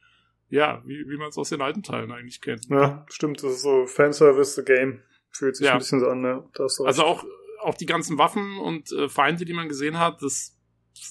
ja, 0.48 0.82
wie, 0.84 1.08
wie 1.08 1.16
man 1.16 1.28
es 1.28 1.38
aus 1.38 1.48
den 1.48 1.60
alten 1.60 1.82
Teilen 1.82 2.12
eigentlich 2.12 2.40
kennt. 2.40 2.66
Ja, 2.68 3.04
stimmt, 3.08 3.42
das 3.42 3.52
ist 3.52 3.62
so 3.62 3.86
Fanservice 3.86 4.54
the 4.54 4.64
Game. 4.64 5.02
Fühlt 5.30 5.56
sich 5.56 5.66
ja. 5.66 5.72
ein 5.72 5.78
bisschen 5.78 6.00
so 6.00 6.08
an, 6.08 6.22
ne? 6.22 6.48
also 6.58 7.04
auch, 7.04 7.24
auch 7.60 7.74
die 7.74 7.86
ganzen 7.86 8.16
Waffen 8.16 8.58
und 8.58 8.90
äh, 8.92 9.08
Feinde, 9.08 9.44
die 9.44 9.52
man 9.52 9.68
gesehen 9.68 9.98
hat, 9.98 10.22
das, 10.22 10.56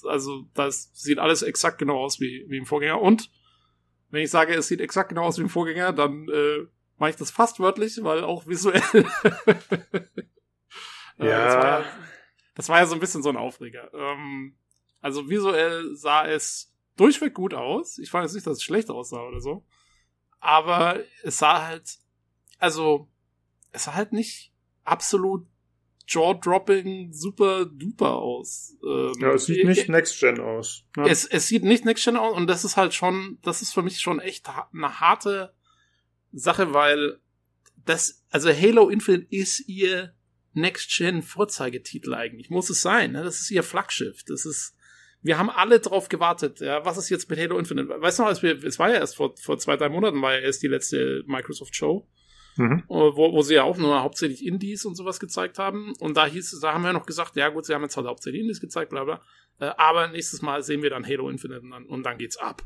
also, 0.08 0.46
das 0.54 0.90
sieht 0.94 1.20
alles 1.20 1.44
exakt 1.44 1.78
genau 1.78 1.98
aus 1.98 2.20
wie, 2.20 2.46
wie 2.48 2.58
im 2.58 2.66
Vorgänger. 2.66 3.02
Und 3.02 3.30
wenn 4.10 4.24
ich 4.24 4.32
sage, 4.32 4.54
es 4.54 4.68
sieht 4.68 4.82
exakt 4.82 5.10
genau 5.10 5.26
aus 5.26 5.38
wie 5.38 5.44
im 5.44 5.50
Vorgänger, 5.50 5.94
dann 5.94 6.28
äh, 6.30 6.66
mache 6.98 7.12
ich 7.12 7.16
das 7.18 7.30
fast 7.30 7.60
wörtlich, 7.60 8.00
weil 8.04 8.24
auch 8.24 8.48
visuell. 8.48 8.82
äh, 11.20 11.28
ja. 11.28 11.46
Das 11.46 11.56
war 11.56 11.66
ja. 11.66 11.86
Das 12.56 12.70
war 12.70 12.80
ja 12.80 12.86
so 12.86 12.96
ein 12.96 13.02
bisschen 13.02 13.22
so 13.22 13.30
ein 13.30 13.38
Aufreger. 13.38 13.94
Ähm, 13.94 14.56
also 15.02 15.30
visuell 15.30 15.94
sah 15.94 16.26
es 16.26 16.74
durchweg 16.96 17.34
gut 17.34 17.54
aus. 17.54 17.98
Ich 17.98 18.10
fand 18.10 18.26
jetzt 18.26 18.34
nicht, 18.34 18.48
dass 18.48 18.58
es 18.58 18.64
schlecht 18.64 18.90
aussah 18.90 19.22
oder 19.28 19.42
so. 19.42 19.66
Aber 20.40 21.00
es 21.24 21.38
sah 21.38 21.66
halt, 21.66 21.98
also, 22.60 23.10
es 23.72 23.86
sah 23.86 23.94
halt 23.94 24.14
nicht 24.14 24.54
absolut 24.84 25.48
jaw-dropping 26.08 27.12
super 27.12 27.66
duper 27.66 28.16
aus. 28.16 28.78
Ähm, 28.84 29.14
ja, 29.20 29.34
es 29.34 29.46
sieht 29.46 29.66
nicht 29.66 29.90
Next-Gen 29.90 30.40
aus. 30.40 30.84
Ne? 30.96 31.10
Es, 31.10 31.26
es 31.26 31.48
sieht 31.48 31.64
nicht 31.64 31.86
Next-Gen 31.86 32.18
aus 32.18 32.36
und 32.36 32.48
das 32.48 32.64
ist 32.64 32.78
halt 32.78 32.94
schon, 32.94 33.40
das 33.42 33.62
ist 33.62 33.74
für 33.74 33.82
mich 33.82 34.00
schon 34.00 34.20
echt 34.20 34.48
eine 34.48 35.00
harte 35.00 35.54
Sache, 36.32 36.74
weil 36.74 37.20
das, 37.86 38.24
also 38.30 38.50
Halo 38.50 38.90
Infinite 38.90 39.28
ist 39.30 39.68
ihr 39.68 40.14
Next-Gen 40.54 41.22
Vorzeigetitel 41.22 42.14
eigentlich. 42.14 42.50
Muss 42.50 42.70
es 42.70 42.82
sein, 42.82 43.12
ne? 43.12 43.24
Das 43.24 43.42
ist 43.42 43.52
ihr 43.52 43.64
Flaggschiff. 43.64 44.24
Das 44.26 44.46
ist, 44.46 44.75
wir 45.26 45.40
haben 45.40 45.50
alle 45.50 45.80
drauf 45.80 46.08
gewartet, 46.08 46.60
ja, 46.60 46.86
was 46.86 46.98
ist 46.98 47.10
jetzt 47.10 47.28
mit 47.32 47.40
Halo 47.40 47.58
Infinite? 47.58 47.90
Weißt 48.00 48.20
du 48.20 48.24
noch, 48.24 48.30
als 48.30 48.44
wir, 48.44 48.64
es 48.64 48.78
war 48.78 48.90
ja 48.90 48.98
erst 48.98 49.16
vor, 49.16 49.34
vor 49.42 49.58
zwei, 49.58 49.76
drei 49.76 49.90
Monaten, 49.90 50.22
war 50.22 50.36
ja 50.36 50.42
erst 50.42 50.62
die 50.62 50.68
letzte 50.68 51.24
Microsoft 51.26 51.76
Show, 51.76 52.08
mhm. 52.58 52.84
wo, 52.88 53.34
wo 53.34 53.42
sie 53.42 53.56
ja 53.56 53.64
auch 53.64 53.76
nur 53.76 54.04
hauptsächlich 54.04 54.46
Indies 54.46 54.86
und 54.86 54.94
sowas 54.94 55.20
gezeigt 55.20 55.58
haben. 55.58 55.94
Und 56.00 56.16
da 56.16 56.28
hieß 56.28 56.54
es, 56.54 56.60
da 56.60 56.74
haben 56.74 56.84
wir 56.84 56.94
noch 56.94 57.08
gesagt, 57.08 57.36
ja 57.38 57.50
gut, 57.50 57.66
sie 57.66 57.74
haben 57.74 57.82
jetzt 57.82 57.98
halt 57.98 58.06
hauptsächlich 58.06 58.42
Indies 58.42 58.62
gezeigt, 58.62 58.92
bla 58.92 59.04
bla. 59.04 59.22
Äh, 59.60 59.72
aber 59.78 60.10
nächstes 60.10 60.44
Mal 60.44 60.62
sehen 60.62 60.84
wir 60.84 60.92
dann 60.92 61.04
Halo 61.04 61.28
Infinite 61.28 61.62
und 61.62 61.72
dann, 61.72 61.86
und 61.88 62.04
dann 62.04 62.20
geht's 62.20 62.38
ab. 62.38 62.62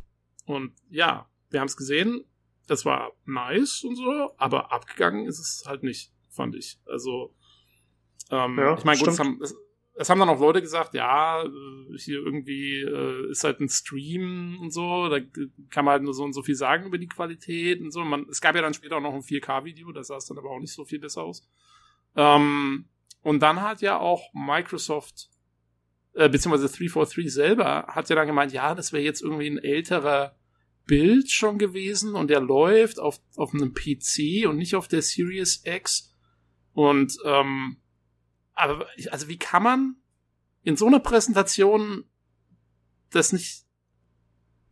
Und 0.46 0.74
ja, 0.90 1.30
wir 1.52 1.62
haben 1.62 1.68
es 1.68 1.78
gesehen, 1.78 2.26
das 2.68 2.84
war 2.84 3.14
nice 3.24 3.86
und 3.86 3.96
so, 3.96 4.34
aber 4.36 4.74
abgegangen 4.74 5.28
ist 5.28 5.40
es 5.40 5.64
halt 5.66 5.84
nicht, 5.84 6.12
fand 6.28 6.58
ich. 6.58 6.78
Also, 6.86 7.34
ähm, 8.32 8.58
ja, 8.58 8.78
ich 8.78 8.84
meine, 8.84 9.00
gut, 9.00 9.08
es 9.08 9.20
haben, 9.20 9.40
es 9.42 9.56
haben 10.08 10.20
dann 10.20 10.30
auch 10.30 10.40
Leute 10.40 10.62
gesagt, 10.62 10.94
ja, 10.94 11.44
hier 11.98 12.20
irgendwie 12.20 12.80
äh, 12.80 13.32
ist 13.32 13.44
halt 13.44 13.60
ein 13.60 13.68
Stream 13.68 14.58
und 14.62 14.72
so, 14.72 15.10
da 15.10 15.20
kann 15.70 15.84
man 15.84 15.92
halt 15.92 16.04
nur 16.04 16.14
so 16.14 16.24
und 16.24 16.32
so 16.32 16.42
viel 16.42 16.56
sagen 16.56 16.86
über 16.86 16.98
die 16.98 17.10
Qualität 17.10 17.82
und 17.82 17.92
so. 17.92 18.06
Man, 18.06 18.26
es 18.30 18.40
gab 18.40 18.56
ja 18.56 18.62
dann 18.62 18.74
später 18.74 18.96
auch 18.96 19.02
noch 19.02 19.14
ein 19.14 19.24
4K-Video, 19.24 19.92
das 19.92 20.08
sah 20.08 20.16
es 20.16 20.26
dann 20.26 20.38
aber 20.38 20.52
auch 20.52 20.60
nicht 20.60 20.74
so 20.74 20.86
viel 20.86 21.00
besser 21.00 21.24
aus. 21.24 21.46
Ähm, 22.16 22.86
und 23.24 23.42
dann 23.42 23.62
hat 23.62 23.82
ja 23.82 24.00
auch 24.00 24.34
Microsoft, 24.34 25.30
äh, 26.14 26.30
beziehungsweise 26.30 26.70
343 26.70 27.34
selber, 27.34 27.88
hat 27.88 28.10
ja 28.10 28.16
dann 28.16 28.28
gemeint, 28.28 28.54
ja, 28.54 28.76
das 28.76 28.94
wäre 28.94 29.04
jetzt 29.04 29.22
irgendwie 29.22 29.50
ein 29.50 29.58
älterer 29.58 30.38
Bild 30.86 31.30
schon 31.30 31.58
gewesen 31.58 32.16
und 32.16 32.30
der 32.30 32.40
läuft 32.40 33.00
auf, 33.00 33.20
auf 33.36 33.54
einem 33.54 33.74
PC 33.74 34.48
und 34.48 34.56
nicht 34.56 34.76
auf 34.76 34.88
der 34.88 35.02
Series 35.02 35.62
X. 35.66 36.16
Und 36.74 37.18
ähm, 37.26 37.78
aber 38.60 38.88
also 39.12 39.28
wie 39.28 39.38
kann 39.38 39.64
man 39.64 39.96
in 40.64 40.76
so 40.76 40.88
einer 40.88 41.00
Präsentation 41.00 42.04
das 43.12 43.34
nicht 43.34 43.64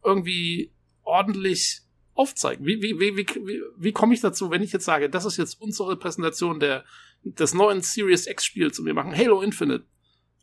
irgendwie 0.04 0.74
ordentlich 1.04 1.82
aufzeigen. 2.14 2.66
Wie, 2.66 2.82
wie, 2.82 3.00
wie, 3.00 3.18
wie, 3.18 3.62
wie, 3.78 3.92
komme 3.92 4.14
ich 4.14 4.22
dazu, 4.22 4.50
wenn 4.50 4.64
ich 4.64 4.72
jetzt 4.74 4.86
sage, 4.86 5.10
das 5.10 5.26
ist 5.26 5.38
jetzt 5.38 5.62
unsere 5.62 5.98
Präsentation 5.98 6.60
der, 6.60 6.84
des 7.24 7.54
neuen 7.54 7.82
Series 7.82 8.28
X 8.28 8.46
Spiels 8.46 8.80
und 8.80 8.86
wir 8.86 8.94
machen 8.94 9.16
Halo 9.16 9.42
Infinite 9.42 9.86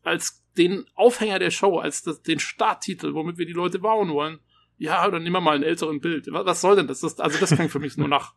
als 0.02 0.44
den 0.56 0.86
Aufhänger 0.94 1.38
der 1.38 1.50
Show, 1.50 1.78
als 1.78 2.02
das, 2.02 2.22
den 2.22 2.38
Starttitel, 2.38 3.14
womit 3.14 3.38
wir 3.38 3.46
die 3.46 3.52
Leute 3.52 3.78
bauen 3.78 4.10
wollen. 4.10 4.38
Ja, 4.76 5.08
dann 5.10 5.22
nehmen 5.22 5.34
wir 5.34 5.40
mal 5.40 5.56
ein 5.56 5.62
älteren 5.62 6.00
Bild. 6.00 6.26
Was, 6.30 6.46
was 6.46 6.60
soll 6.60 6.76
denn 6.76 6.86
das? 6.86 7.00
das? 7.00 7.18
Also 7.18 7.38
das 7.38 7.50
klingt 7.50 7.72
für 7.72 7.78
mich 7.78 7.96
nur 7.96 8.08
nach, 8.08 8.34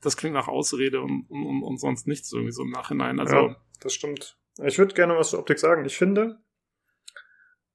das 0.00 0.16
klingt 0.16 0.34
nach 0.34 0.48
Ausrede 0.48 1.00
und, 1.00 1.26
und, 1.28 1.62
und 1.62 1.78
sonst 1.78 2.06
nichts 2.06 2.32
irgendwie 2.32 2.52
so 2.52 2.62
im 2.62 2.70
Nachhinein. 2.70 3.20
Also, 3.20 3.34
ja, 3.34 3.56
das 3.80 3.94
stimmt. 3.94 4.36
Ich 4.64 4.78
würde 4.78 4.94
gerne 4.94 5.16
was 5.16 5.30
zur 5.30 5.38
Optik 5.40 5.58
sagen. 5.58 5.84
Ich 5.84 5.96
finde, 5.96 6.38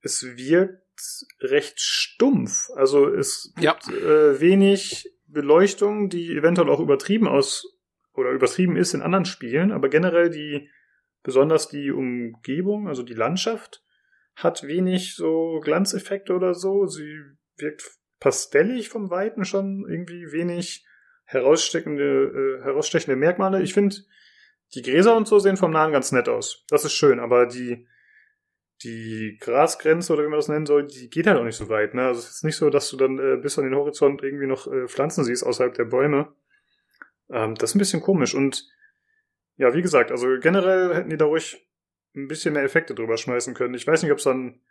es 0.01 0.23
wirkt 0.23 1.25
recht 1.41 1.79
stumpf. 1.79 2.69
Also 2.75 3.07
es 3.09 3.53
Ja. 3.59 3.73
gibt 3.73 3.97
äh, 3.97 4.39
wenig 4.39 5.11
Beleuchtung, 5.27 6.09
die 6.09 6.35
eventuell 6.35 6.69
auch 6.69 6.79
übertrieben 6.79 7.27
aus 7.27 7.65
oder 8.13 8.31
übertrieben 8.31 8.77
ist 8.77 8.93
in 8.93 9.01
anderen 9.01 9.25
Spielen, 9.25 9.71
aber 9.71 9.89
generell 9.89 10.29
die 10.29 10.69
besonders 11.23 11.67
die 11.67 11.91
Umgebung, 11.91 12.87
also 12.87 13.03
die 13.03 13.15
Landschaft, 13.15 13.83
hat 14.35 14.63
wenig 14.63 15.15
so 15.15 15.59
Glanzeffekte 15.63 16.33
oder 16.33 16.53
so. 16.53 16.85
Sie 16.85 17.19
wirkt 17.57 17.83
pastellig 18.19 18.89
vom 18.89 19.09
Weiten 19.09 19.43
schon 19.43 19.85
irgendwie 19.89 20.31
wenig 20.31 20.85
heraussteckende, 21.25 22.59
äh, 22.59 22.63
herausstechende 22.63 23.15
Merkmale. 23.15 23.61
Ich 23.63 23.73
finde, 23.73 23.95
die 24.75 24.81
Gräser 24.81 25.15
und 25.15 25.27
so 25.27 25.39
sehen 25.39 25.57
vom 25.57 25.71
Nahen 25.71 25.91
ganz 25.91 26.11
nett 26.11 26.29
aus. 26.29 26.65
Das 26.69 26.85
ist 26.85 26.93
schön, 26.93 27.19
aber 27.19 27.45
die, 27.45 27.87
die 28.83 29.37
Grasgrenze 29.39 30.13
oder 30.13 30.23
wie 30.23 30.27
man 30.27 30.39
das 30.39 30.49
nennen 30.49 30.65
soll, 30.65 30.85
die 30.85 31.09
geht 31.09 31.27
halt 31.27 31.39
auch 31.39 31.43
nicht 31.43 31.55
so 31.57 31.69
weit. 31.69 31.93
Ne? 31.93 32.05
Also 32.05 32.19
es 32.19 32.29
ist 32.29 32.43
nicht 32.43 32.57
so, 32.57 32.69
dass 32.69 32.89
du 32.89 32.97
dann 32.97 33.17
äh, 33.17 33.37
bis 33.37 33.57
an 33.57 33.63
den 33.63 33.75
Horizont 33.75 34.21
irgendwie 34.21 34.47
noch 34.47 34.67
äh, 34.67 34.87
Pflanzen 34.87 35.23
siehst 35.23 35.45
außerhalb 35.45 35.73
der 35.73 35.85
Bäume. 35.85 36.33
Ähm, 37.29 37.55
das 37.55 37.71
ist 37.71 37.75
ein 37.75 37.79
bisschen 37.79 38.01
komisch. 38.01 38.35
Und 38.35 38.67
ja, 39.57 39.73
wie 39.73 39.81
gesagt, 39.81 40.11
also 40.11 40.27
generell 40.39 40.93
hätten 40.93 41.09
die 41.09 41.17
da 41.17 41.25
ruhig 41.25 41.65
ein 42.15 42.27
bisschen 42.27 42.53
mehr 42.53 42.63
Effekte 42.63 42.93
drüber 42.93 43.17
schmeißen 43.17 43.53
können. 43.53 43.73
Ich 43.73 43.87
weiß 43.87 44.03
nicht, 44.03 44.11
ob 44.11 44.17
es 44.17 44.25
dann 44.25 44.61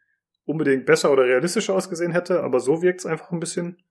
unbedingt 0.44 0.84
besser 0.84 1.11
oder 1.11 1.24
realistischer 1.24 1.74
ausgesehen 1.74 2.12
hätte, 2.12 2.42
aber 2.42 2.61
so 2.61 2.82
wirkt 2.82 3.00
es 3.00 3.07
einfach 3.07 3.32
ein 3.32 3.40
bisschen 3.40 3.82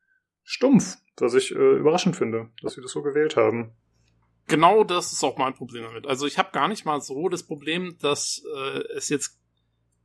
stumpf, 0.43 0.97
was 1.17 1.33
ich 1.33 1.55
äh, 1.55 1.77
überraschend 1.77 2.15
finde, 2.15 2.49
dass 2.61 2.73
sie 2.73 2.81
das 2.81 2.91
so 2.91 3.01
gewählt 3.01 3.35
haben. 3.35 3.75
Genau 4.47 4.83
das 4.83 5.13
ist 5.13 5.23
auch 5.23 5.37
mein 5.37 5.53
Problem 5.53 5.83
damit. 5.83 6.07
Also 6.07 6.25
ich 6.25 6.37
habe 6.37 6.51
gar 6.51 6.67
nicht 6.67 6.85
mal 6.85 7.01
so 7.01 7.29
das 7.29 7.43
Problem, 7.43 7.97
dass 7.99 8.43
äh, 8.55 8.79
es 8.95 9.09
jetzt, 9.09 9.39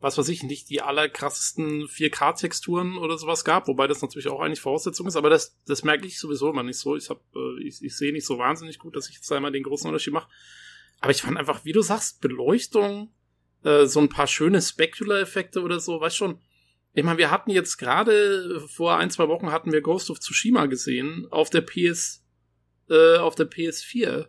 was 0.01 0.19
weiß 0.19 0.29
ich, 0.29 0.43
nicht 0.43 0.71
die 0.71 0.81
allerkrassesten 0.81 1.87
4K-Texturen 1.87 2.97
oder 2.99 3.19
sowas 3.19 3.45
gab, 3.45 3.69
wobei 3.69 3.87
das 3.87 4.03
natürlich 4.03 4.29
auch 4.29 4.41
eigentlich 4.41 4.61
Voraussetzung 4.61 5.07
ist, 5.07 5.17
aber 5.17 5.31
das, 5.31 5.57
das 5.67 5.83
merke 5.83 6.07
ich 6.07 6.19
sowieso 6.19 6.51
immer 6.51 6.63
nicht 6.63 6.79
so. 6.79 6.97
Ich 6.97 7.11
hab, 7.11 7.21
äh, 7.35 7.63
ich, 7.63 7.83
ich 7.83 7.97
sehe 7.97 8.13
nicht 8.13 8.27
so 8.27 8.39
wahnsinnig 8.39 8.79
gut, 8.79 8.97
dass 8.97 9.09
ich 9.09 9.17
jetzt 9.17 9.31
immer 9.31 9.51
den 9.51 9.65
großen 9.65 9.89
Unterschied 9.89 10.13
mache. 10.13 10.29
Aber 11.01 11.11
ich 11.11 11.23
fand 11.23 11.37
einfach, 11.37 11.65
wie 11.65 11.73
du 11.73 11.83
sagst, 11.83 12.21
Beleuchtung, 12.21 13.13
äh, 13.65 13.87
so 13.87 14.01
ein 14.01 14.09
paar 14.09 14.27
schöne 14.27 14.61
Specular-Effekte 14.61 15.63
oder 15.63 15.81
so, 15.81 16.01
weißt 16.01 16.17
schon. 16.17 16.41
Ich 16.95 17.05
meine, 17.05 17.19
wir 17.19 17.31
hatten 17.31 17.51
jetzt 17.51 17.77
gerade 17.77 18.61
vor 18.67 18.97
ein, 18.97 19.11
zwei 19.11 19.29
Wochen 19.29 19.53
hatten 19.53 19.73
wir 19.73 19.83
Ghost 19.83 20.11
of 20.11 20.19
Tsushima 20.19 20.67
gesehen 20.67 21.29
auf 21.31 21.51
der 21.51 21.61
PS, 21.61 22.25
äh, 22.89 23.17
auf 23.19 23.35
der 23.35 23.51
PS4, 23.51 24.29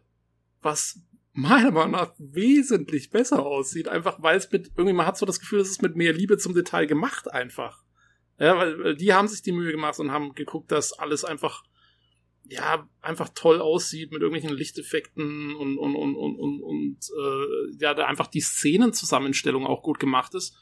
was 0.62 1.00
meiner 1.34 1.72
Meinung 1.72 1.92
nach 1.92 2.14
wesentlich 2.18 3.10
besser 3.10 3.46
aussieht, 3.46 3.88
einfach 3.88 4.22
weil 4.22 4.38
es 4.38 4.52
mit, 4.52 4.72
irgendwie 4.76 4.94
man 4.94 5.06
hat 5.06 5.18
so 5.18 5.26
das 5.26 5.40
Gefühl, 5.40 5.60
es 5.60 5.70
ist 5.70 5.82
mit 5.82 5.96
mehr 5.96 6.14
Liebe 6.14 6.38
zum 6.38 6.54
Detail 6.54 6.86
gemacht 6.86 7.32
einfach. 7.32 7.84
Ja, 8.38 8.58
weil 8.58 8.96
die 8.96 9.14
haben 9.14 9.28
sich 9.28 9.42
die 9.42 9.52
Mühe 9.52 9.72
gemacht 9.72 10.00
und 10.00 10.12
haben 10.12 10.34
geguckt, 10.34 10.72
dass 10.72 10.94
alles 10.94 11.26
einfach 11.26 11.64
ja, 12.50 12.88
einfach 13.02 13.30
toll 13.30 13.62
aussieht 13.62 14.12
mit 14.12 14.22
irgendwelchen 14.22 14.56
Lichteffekten 14.56 15.56
und, 15.56 15.78
und, 15.78 15.96
und, 15.96 16.16
und, 16.16 16.36
und, 16.36 16.62
und 16.62 16.98
äh, 16.98 17.76
ja, 17.80 17.94
da 17.94 18.06
einfach 18.06 18.28
die 18.28 18.42
Szenenzusammenstellung 18.42 19.68
auch 19.68 19.84
gut 19.84 20.00
gemacht 20.00 20.34
ist. 20.34 20.58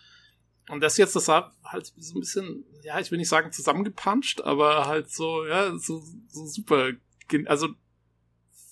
Und 0.70 0.82
das 0.82 0.98
jetzt, 0.98 1.16
das 1.16 1.26
sah 1.26 1.54
halt 1.64 1.94
so 1.96 2.18
ein 2.18 2.20
bisschen, 2.20 2.66
ja, 2.84 3.00
ich 3.00 3.10
will 3.10 3.18
nicht 3.18 3.30
sagen 3.30 3.54
zusammengepanscht, 3.54 4.42
aber 4.42 4.86
halt 4.86 5.10
so, 5.10 5.46
ja, 5.46 5.78
so, 5.78 6.04
so 6.28 6.46
super, 6.46 6.92
also 7.46 7.70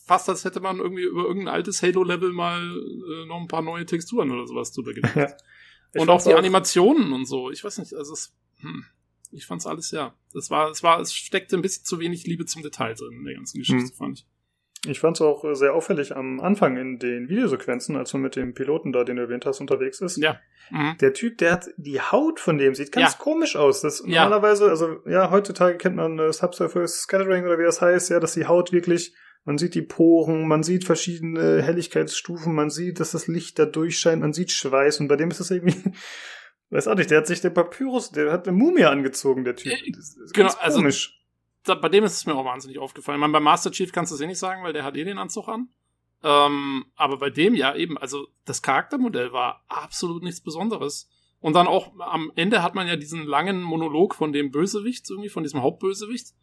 fast 0.05 0.29
als 0.29 0.45
hätte 0.45 0.59
man 0.59 0.77
irgendwie 0.77 1.03
über 1.03 1.23
irgendein 1.23 1.53
altes 1.53 1.81
Halo-Level 1.81 2.31
mal 2.31 2.61
äh, 2.61 3.25
noch 3.27 3.39
ein 3.41 3.47
paar 3.47 3.61
neue 3.61 3.85
Texturen 3.85 4.31
oder 4.31 4.45
sowas 4.47 4.71
drüber 4.71 4.93
gelegt. 4.93 5.15
Ja. 5.15 6.01
Und 6.01 6.09
auch 6.09 6.13
fand's 6.15 6.25
die 6.25 6.33
Animationen 6.33 7.13
und 7.13 7.25
so. 7.25 7.49
Ich 7.51 7.63
weiß 7.63 7.77
nicht, 7.79 7.93
also 7.93 8.13
es, 8.13 8.33
hm, 8.59 8.83
ich 9.31 9.45
fand's 9.45 9.65
alles, 9.65 9.91
ja. 9.91 10.13
Es 10.33 10.49
war, 10.49 10.69
es 10.69 10.83
war, 10.83 10.99
es 10.99 11.13
steckte 11.13 11.55
ein 11.55 11.61
bisschen 11.61 11.85
zu 11.85 11.99
wenig 11.99 12.25
Liebe 12.27 12.45
zum 12.45 12.63
Detail 12.63 12.93
drin 12.95 13.13
in 13.19 13.25
der 13.25 13.35
ganzen 13.35 13.59
Geschichte, 13.59 13.89
Hm. 13.91 13.95
fand 13.97 14.19
ich. 14.19 14.25
Ich 14.87 14.99
fand 14.99 15.17
es 15.17 15.21
auch 15.21 15.43
sehr 15.55 15.73
auffällig 15.73 16.15
am 16.15 16.39
Anfang 16.41 16.77
in 16.77 16.99
den 16.99 17.27
Videosequenzen, 17.27 17.95
als 17.95 18.13
man 18.13 18.21
mit 18.21 18.35
dem 18.35 18.53
Piloten 18.53 18.91
da, 18.91 19.03
den 19.03 19.15
du 19.15 19.23
erwähnt 19.23 19.45
hast, 19.47 19.59
unterwegs 19.59 19.99
ist. 20.01 20.17
Ja. 20.17 20.39
Mhm. 20.69 20.95
Der 21.01 21.13
Typ, 21.13 21.39
der 21.39 21.53
hat 21.53 21.69
die 21.77 21.99
Haut 22.01 22.39
von 22.39 22.59
dem 22.59 22.75
sieht 22.75 22.91
ganz 22.91 23.13
Ja. 23.13 23.17
komisch 23.17 23.55
aus. 23.55 23.81
Das 23.81 24.03
Ja. 24.05 24.25
normalerweise, 24.25 24.69
also 24.69 24.99
ja, 25.07 25.31
heutzutage 25.31 25.77
kennt 25.79 25.95
man 25.95 26.19
äh, 26.19 26.31
Subsurface 26.31 27.01
Scattering 27.01 27.45
oder 27.45 27.57
wie 27.57 27.63
das 27.63 27.81
heißt, 27.81 28.11
ja, 28.11 28.19
dass 28.19 28.33
die 28.33 28.45
Haut 28.45 28.71
wirklich, 28.73 29.15
man 29.45 29.59
sieht 29.59 29.75
die 29.75 29.83
Poren, 29.83 30.47
man 30.47 30.63
sieht 30.63 30.83
verschiedene 30.83 31.61
Helligkeitsstufen, 31.61 32.53
man 32.53 32.71
sieht, 32.71 32.99
dass 32.99 33.11
das 33.11 33.27
Licht 33.27 33.57
da 33.59 33.65
durchscheint, 33.65 34.21
man 34.21 34.33
sieht 34.33 34.51
Schweiß 34.51 34.99
und 34.99 35.07
bei 35.07 35.15
dem 35.15 35.29
ist 35.29 35.39
das 35.39 35.51
irgendwie, 35.51 35.91
weiß 36.71 36.87
auch 36.87 36.95
nicht, 36.95 37.11
der 37.11 37.19
hat 37.19 37.27
sich 37.27 37.41
den 37.41 37.53
Papyrus, 37.53 38.11
der 38.11 38.31
hat 38.31 38.47
eine 38.47 38.57
Mumie 38.57 38.85
angezogen, 38.85 39.43
der 39.43 39.55
Typ. 39.55 39.71
Äh, 39.71 39.91
genau, 39.91 40.03
ganz 40.33 40.57
also- 40.59 40.79
komisch. 40.79 41.21
Da, 41.63 41.73
bei 41.73 41.89
dem 41.89 42.03
ist 42.03 42.13
es 42.13 42.27
mir 42.27 42.35
auch 42.35 42.45
wahnsinnig 42.45 42.77
aufgefallen. 42.77 43.17
Ich 43.17 43.21
meine, 43.21 43.33
bei 43.33 43.39
Master 43.39 43.71
Chief 43.71 43.91
kannst 43.91 44.11
du 44.11 44.15
es 44.15 44.21
eh 44.21 44.27
nicht 44.27 44.37
sagen, 44.37 44.63
weil 44.63 44.73
der 44.73 44.83
hat 44.83 44.95
eh 44.97 45.03
den 45.03 45.17
Anzug 45.17 45.47
an. 45.47 45.69
Ähm, 46.21 46.85
aber 46.95 47.17
bei 47.17 47.31
dem 47.31 47.55
ja 47.55 47.75
eben, 47.75 47.97
also 47.97 48.27
das 48.45 48.61
Charaktermodell 48.61 49.33
war 49.33 49.63
absolut 49.67 50.21
nichts 50.21 50.41
Besonderes. 50.41 51.09
Und 51.39 51.53
dann 51.53 51.65
auch 51.65 51.99
am 51.99 52.31
Ende 52.35 52.61
hat 52.61 52.75
man 52.75 52.87
ja 52.87 52.95
diesen 52.95 53.25
langen 53.25 53.63
Monolog 53.63 54.13
von 54.13 54.31
dem 54.31 54.51
Bösewicht, 54.51 55.09
irgendwie 55.09 55.29
von 55.29 55.41
diesem 55.41 55.63
Hauptbösewicht. 55.63 56.33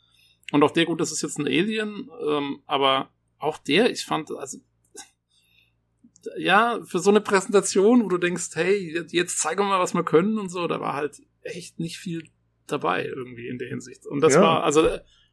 Und 0.52 0.62
auch 0.62 0.70
der, 0.70 0.84
gut, 0.84 1.00
das 1.00 1.10
ist 1.10 1.22
jetzt 1.22 1.38
ein 1.38 1.46
Alien, 1.46 2.08
ähm, 2.28 2.60
aber 2.66 3.10
auch 3.38 3.58
der, 3.58 3.90
ich 3.90 4.04
fand, 4.04 4.30
also 4.30 4.58
ja, 6.38 6.78
für 6.84 7.00
so 7.00 7.10
eine 7.10 7.20
Präsentation, 7.20 8.04
wo 8.04 8.08
du 8.08 8.18
denkst, 8.18 8.50
hey, 8.54 9.02
jetzt 9.08 9.40
zeigen 9.40 9.60
wir 9.60 9.68
mal, 9.68 9.80
was 9.80 9.94
wir 9.94 10.04
können 10.04 10.38
und 10.38 10.50
so, 10.50 10.68
da 10.68 10.80
war 10.80 10.94
halt 10.94 11.20
echt 11.42 11.80
nicht 11.80 11.96
viel 11.98 12.28
dabei 12.66 13.04
irgendwie 13.04 13.48
in 13.48 13.58
der 13.58 13.68
Hinsicht. 13.68 14.06
Und 14.06 14.20
das 14.20 14.34
Ja. 14.34 14.42
war 14.42 14.62
also 14.62 14.88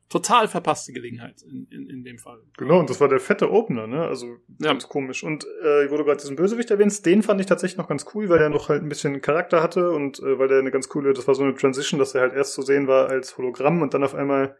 total 0.10 0.48
verpasste 0.48 0.92
Gelegenheit 0.92 1.44
in, 1.44 1.68
in, 1.70 1.88
in 1.88 2.04
dem 2.04 2.18
Fall. 2.18 2.42
Genau, 2.58 2.80
und 2.80 2.90
das 2.90 3.00
war 3.00 3.08
der 3.08 3.20
fette 3.20 3.52
Opener, 3.52 3.86
ne? 3.86 4.08
Also 4.08 4.38
Ja. 4.60 4.70
ganz 4.72 4.88
komisch. 4.90 5.24
Und 5.24 5.44
äh, 5.64 5.92
wo 5.92 5.98
du 5.98 6.04
gerade 6.04 6.20
diesen 6.20 6.36
Bösewicht 6.36 6.72
erwähnst, 6.72 7.06
den 7.06 7.22
fand 7.22 7.40
ich 7.40 7.46
tatsächlich 7.48 7.78
noch 7.78 7.88
ganz 7.88 8.06
cool, 8.16 8.28
weil 8.28 8.40
der 8.40 8.50
noch 8.50 8.70
halt 8.70 8.82
ein 8.82 8.90
bisschen 8.90 9.22
Charakter 9.22 9.62
hatte 9.62 9.92
und 9.92 10.18
äh, 10.20 10.40
weil 10.40 10.48
der 10.48 10.60
eine 10.60 10.72
ganz 10.72 10.90
coole, 10.90 11.14
das 11.14 11.28
war 11.28 11.36
so 11.36 11.44
eine 11.44 11.54
Transition, 11.54 12.00
dass 12.00 12.16
er 12.16 12.22
halt 12.22 12.34
erst 12.34 12.54
zu 12.54 12.64
sehen 12.64 12.88
war 12.88 13.10
als 13.10 13.38
Hologramm 13.38 13.84
und 13.84 13.94
dann 13.94 14.04
auf 14.04 14.16
einmal 14.16 14.58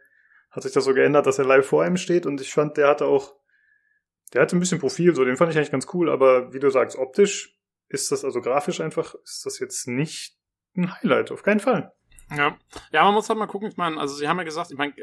hat 0.50 0.62
sich 0.62 0.72
das 0.72 0.84
so 0.84 0.94
geändert, 0.94 1.26
dass 1.26 1.38
er 1.38 1.44
live 1.44 1.66
vor 1.66 1.82
einem 1.82 1.96
steht 1.96 2.26
und 2.26 2.40
ich 2.40 2.52
fand, 2.52 2.76
der 2.76 2.88
hatte 2.88 3.06
auch, 3.06 3.34
der 4.32 4.42
hatte 4.42 4.56
ein 4.56 4.60
bisschen 4.60 4.80
Profil, 4.80 5.14
so 5.14 5.24
den 5.24 5.36
fand 5.36 5.50
ich 5.50 5.56
eigentlich 5.56 5.70
ganz 5.70 5.86
cool, 5.94 6.10
aber 6.10 6.52
wie 6.52 6.60
du 6.60 6.70
sagst, 6.70 6.96
optisch 6.96 7.56
ist 7.88 8.12
das, 8.12 8.24
also 8.24 8.40
grafisch 8.40 8.80
einfach, 8.80 9.14
ist 9.24 9.44
das 9.44 9.58
jetzt 9.58 9.86
nicht 9.88 10.36
ein 10.76 10.94
Highlight, 10.94 11.32
auf 11.32 11.42
keinen 11.42 11.60
Fall. 11.60 11.92
Ja. 12.30 12.56
Ja, 12.92 13.04
man 13.04 13.14
muss 13.14 13.28
halt 13.28 13.38
mal 13.38 13.46
gucken, 13.46 13.68
ich 13.68 13.76
meine, 13.76 13.98
also 13.98 14.14
sie 14.14 14.28
haben 14.28 14.38
ja 14.38 14.44
gesagt, 14.44 14.70
ich 14.70 14.78
meine, 14.78 14.94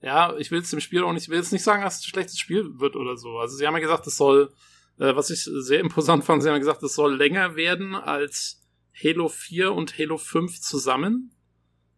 ja, 0.00 0.34
ich 0.36 0.50
will 0.50 0.58
jetzt 0.58 0.72
dem 0.72 0.80
Spiel 0.80 1.04
auch 1.04 1.12
nicht, 1.12 1.24
ich 1.24 1.28
will 1.28 1.38
jetzt 1.38 1.52
nicht 1.52 1.64
sagen, 1.64 1.82
dass 1.82 1.98
es 1.98 2.00
ein 2.00 2.10
schlechtes 2.10 2.38
Spiel 2.38 2.78
wird 2.78 2.96
oder 2.96 3.16
so. 3.16 3.38
Also 3.38 3.56
sie 3.56 3.66
haben 3.66 3.74
ja 3.74 3.80
gesagt, 3.80 4.06
es 4.06 4.16
soll, 4.16 4.52
äh, 4.98 5.14
was 5.14 5.30
ich 5.30 5.44
sehr 5.44 5.80
imposant 5.80 6.24
fand, 6.24 6.42
sie 6.42 6.48
haben 6.48 6.54
ja 6.54 6.60
gesagt, 6.60 6.82
es 6.82 6.94
soll 6.94 7.14
länger 7.14 7.56
werden 7.56 7.94
als 7.94 8.62
Halo 9.02 9.28
4 9.28 9.72
und 9.72 9.98
Halo 9.98 10.16
5 10.16 10.60
zusammen. 10.60 11.35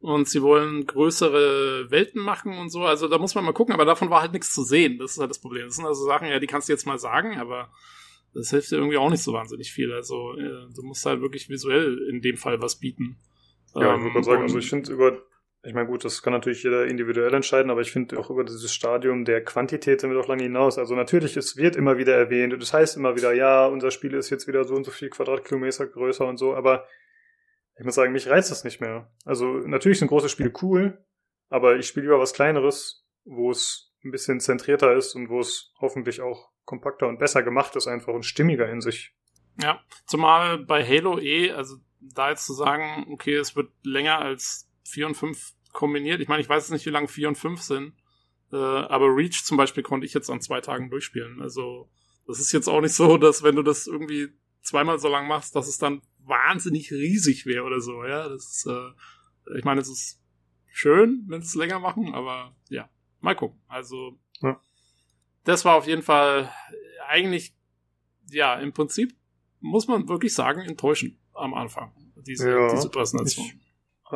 Und 0.01 0.29
sie 0.29 0.43
wollen 0.43 0.87
größere 0.87 1.91
Welten 1.91 2.23
machen 2.23 2.57
und 2.57 2.71
so. 2.71 2.85
Also 2.85 3.09
da 3.09 3.19
muss 3.19 3.35
man 3.35 3.45
mal 3.45 3.53
gucken, 3.53 3.75
aber 3.75 3.85
davon 3.85 4.11
war 4.11 4.23
halt 4.23 4.33
nichts 4.33 4.53
zu 4.53 4.63
sehen. 4.63 4.99
Das 4.99 5.13
ist 5.13 5.19
halt 5.19 5.31
das 5.31 5.41
Problem. 5.41 5.67
Das 5.67 5.77
sind 5.77 5.87
also 5.87 6.05
Sachen, 6.05 6.29
ja, 6.29 6.39
die 6.39 6.47
kannst 6.47 6.69
du 6.69 6.73
jetzt 6.73 6.87
mal 6.87 6.99
sagen, 6.99 7.39
aber 7.39 7.71
das 8.33 8.51
hilft 8.51 8.71
dir 8.71 8.77
irgendwie 8.77 8.97
auch 8.97 9.11
nicht 9.11 9.23
so 9.23 9.33
wahnsinnig 9.33 9.73
viel. 9.73 9.93
Also 9.93 10.35
äh, 10.37 10.73
du 10.75 10.83
musst 10.83 11.05
halt 11.05 11.21
wirklich 11.21 11.49
visuell 11.49 11.99
in 12.11 12.21
dem 12.21 12.37
Fall 12.37 12.63
was 12.63 12.77
bieten. 12.77 13.19
Ja, 13.75 13.95
Ähm, 13.95 14.07
ich 14.07 14.15
würde 14.15 14.25
sagen, 14.25 14.43
also 14.43 14.59
ich 14.59 14.69
finde 14.69 14.93
über, 14.93 15.19
ich 15.65 15.75
meine 15.75 15.89
gut, 15.89 16.05
das 16.05 16.23
kann 16.23 16.33
natürlich 16.33 16.63
jeder 16.63 16.87
individuell 16.87 17.35
entscheiden, 17.35 17.71
aber 17.71 17.81
ich 17.81 17.91
finde 17.91 18.19
auch 18.21 18.31
über 18.31 18.45
dieses 18.45 18.73
Stadium 18.73 19.25
der 19.25 19.43
Quantität 19.43 20.01
sind 20.01 20.11
wir 20.11 20.17
doch 20.17 20.29
lange 20.29 20.45
hinaus. 20.45 20.79
Also 20.79 20.95
natürlich, 20.95 21.37
es 21.37 21.57
wird 21.57 21.75
immer 21.75 21.99
wieder 21.99 22.15
erwähnt 22.15 22.55
und 22.55 22.63
es 22.63 22.73
heißt 22.73 22.97
immer 22.97 23.17
wieder, 23.17 23.33
ja, 23.33 23.67
unser 23.67 23.91
Spiel 23.91 24.15
ist 24.15 24.31
jetzt 24.31 24.47
wieder 24.47 24.63
so 24.63 24.75
und 24.75 24.85
so 24.85 24.93
viel 24.93 25.11
Quadratkilometer 25.11 25.87
größer 25.89 26.27
und 26.27 26.37
so, 26.37 26.55
aber 26.55 26.87
ich 27.79 27.85
muss 27.85 27.95
sagen, 27.95 28.13
mich 28.13 28.29
reizt 28.29 28.51
das 28.51 28.65
nicht 28.65 28.81
mehr. 28.81 29.11
Also 29.25 29.47
natürlich 29.47 29.99
sind 29.99 30.09
große 30.09 30.29
Spiele 30.29 30.53
cool, 30.63 31.05
aber 31.49 31.77
ich 31.77 31.87
spiele 31.87 32.07
lieber 32.07 32.19
was 32.19 32.33
Kleineres, 32.33 33.07
wo 33.25 33.51
es 33.51 33.95
ein 34.05 34.11
bisschen 34.11 34.41
zentrierter 34.41 34.95
ist 34.95 35.15
und 35.15 35.29
wo 35.29 35.41
es 35.41 35.73
hoffentlich 35.81 36.21
auch 36.21 36.51
kompakter 36.65 37.09
und 37.09 37.19
besser 37.19 37.43
gemacht 37.43 37.77
ist 37.77 37.87
einfach 37.87 38.13
und 38.13 38.25
stimmiger 38.25 38.69
in 38.69 38.81
sich. 38.81 39.15
Ja, 39.61 39.81
zumal 40.07 40.59
bei 40.59 40.85
Halo 40.85 41.19
eh, 41.19 41.53
also 41.53 41.77
da 42.01 42.31
jetzt 42.31 42.47
zu 42.47 42.53
sagen, 42.53 43.07
okay, 43.11 43.37
es 43.37 43.57
wird 43.57 43.71
länger 43.83 44.19
als 44.19 44.69
4 44.85 45.07
und 45.07 45.15
5 45.17 45.53
kombiniert. 45.73 46.21
Ich 46.21 46.29
meine, 46.29 46.43
ich 46.43 46.49
weiß 46.49 46.65
jetzt 46.65 46.73
nicht, 46.73 46.87
wie 46.87 46.91
lange 46.91 47.09
4 47.09 47.29
und 47.29 47.39
5 47.39 47.63
sind. 47.63 47.95
Äh, 48.53 48.57
aber 48.57 49.07
Reach 49.15 49.45
zum 49.45 49.57
Beispiel 49.57 49.83
konnte 49.83 50.07
ich 50.07 50.15
jetzt 50.15 50.31
an 50.31 50.41
zwei 50.41 50.61
Tagen 50.61 50.91
durchspielen. 50.91 51.43
Also 51.43 51.91
das 52.27 52.41
ist 52.41 52.53
jetzt 52.53 52.69
auch 52.69 52.81
nicht 52.81 52.95
so, 52.95 53.19
dass 53.19 53.43
wenn 53.43 53.57
du 53.57 53.63
das 53.63 53.87
irgendwie 53.87 54.29
zweimal 54.63 54.99
so 54.99 55.09
lang 55.09 55.27
machst, 55.27 55.57
dass 55.57 55.69
es 55.69 55.79
dann 55.79 56.03
wahnsinnig 56.29 56.93
riesig 56.93 57.47
wäre 57.47 57.65
oder 57.65 57.81
so. 57.81 58.05
Ja, 58.05 58.29
das 58.29 58.45
ist, 58.45 58.67
äh, 58.67 59.59
ich 59.59 59.65
meine, 59.65 59.81
es 59.81 59.89
ist 59.89 60.21
schön, 60.71 61.25
wenn 61.27 61.41
sie 61.43 61.49
es 61.49 61.55
länger 61.55 61.81
machen, 61.81 62.15
aber 62.15 62.55
ja, 62.69 62.89
mal 63.21 63.35
gucken. 63.35 63.61
Also 63.67 64.19
ja. 64.41 64.61
das 65.45 65.65
war 65.65 65.75
auf 65.77 65.87
jeden 65.87 66.03
Fall 66.03 66.53
eigentlich, 67.09 67.55
ja, 68.31 68.55
im 68.55 68.73
Prinzip 68.73 69.15
muss 69.61 69.89
man 69.89 70.09
wirklich 70.09 70.35
sagen, 70.35 70.61
enttäuschend 70.61 71.19
am 71.33 71.55
Anfang, 71.55 71.93
diese, 72.27 72.51
ja, 72.51 72.71
diese 72.75 72.91
Präsentation. 72.91 73.47
Ich 73.47 73.57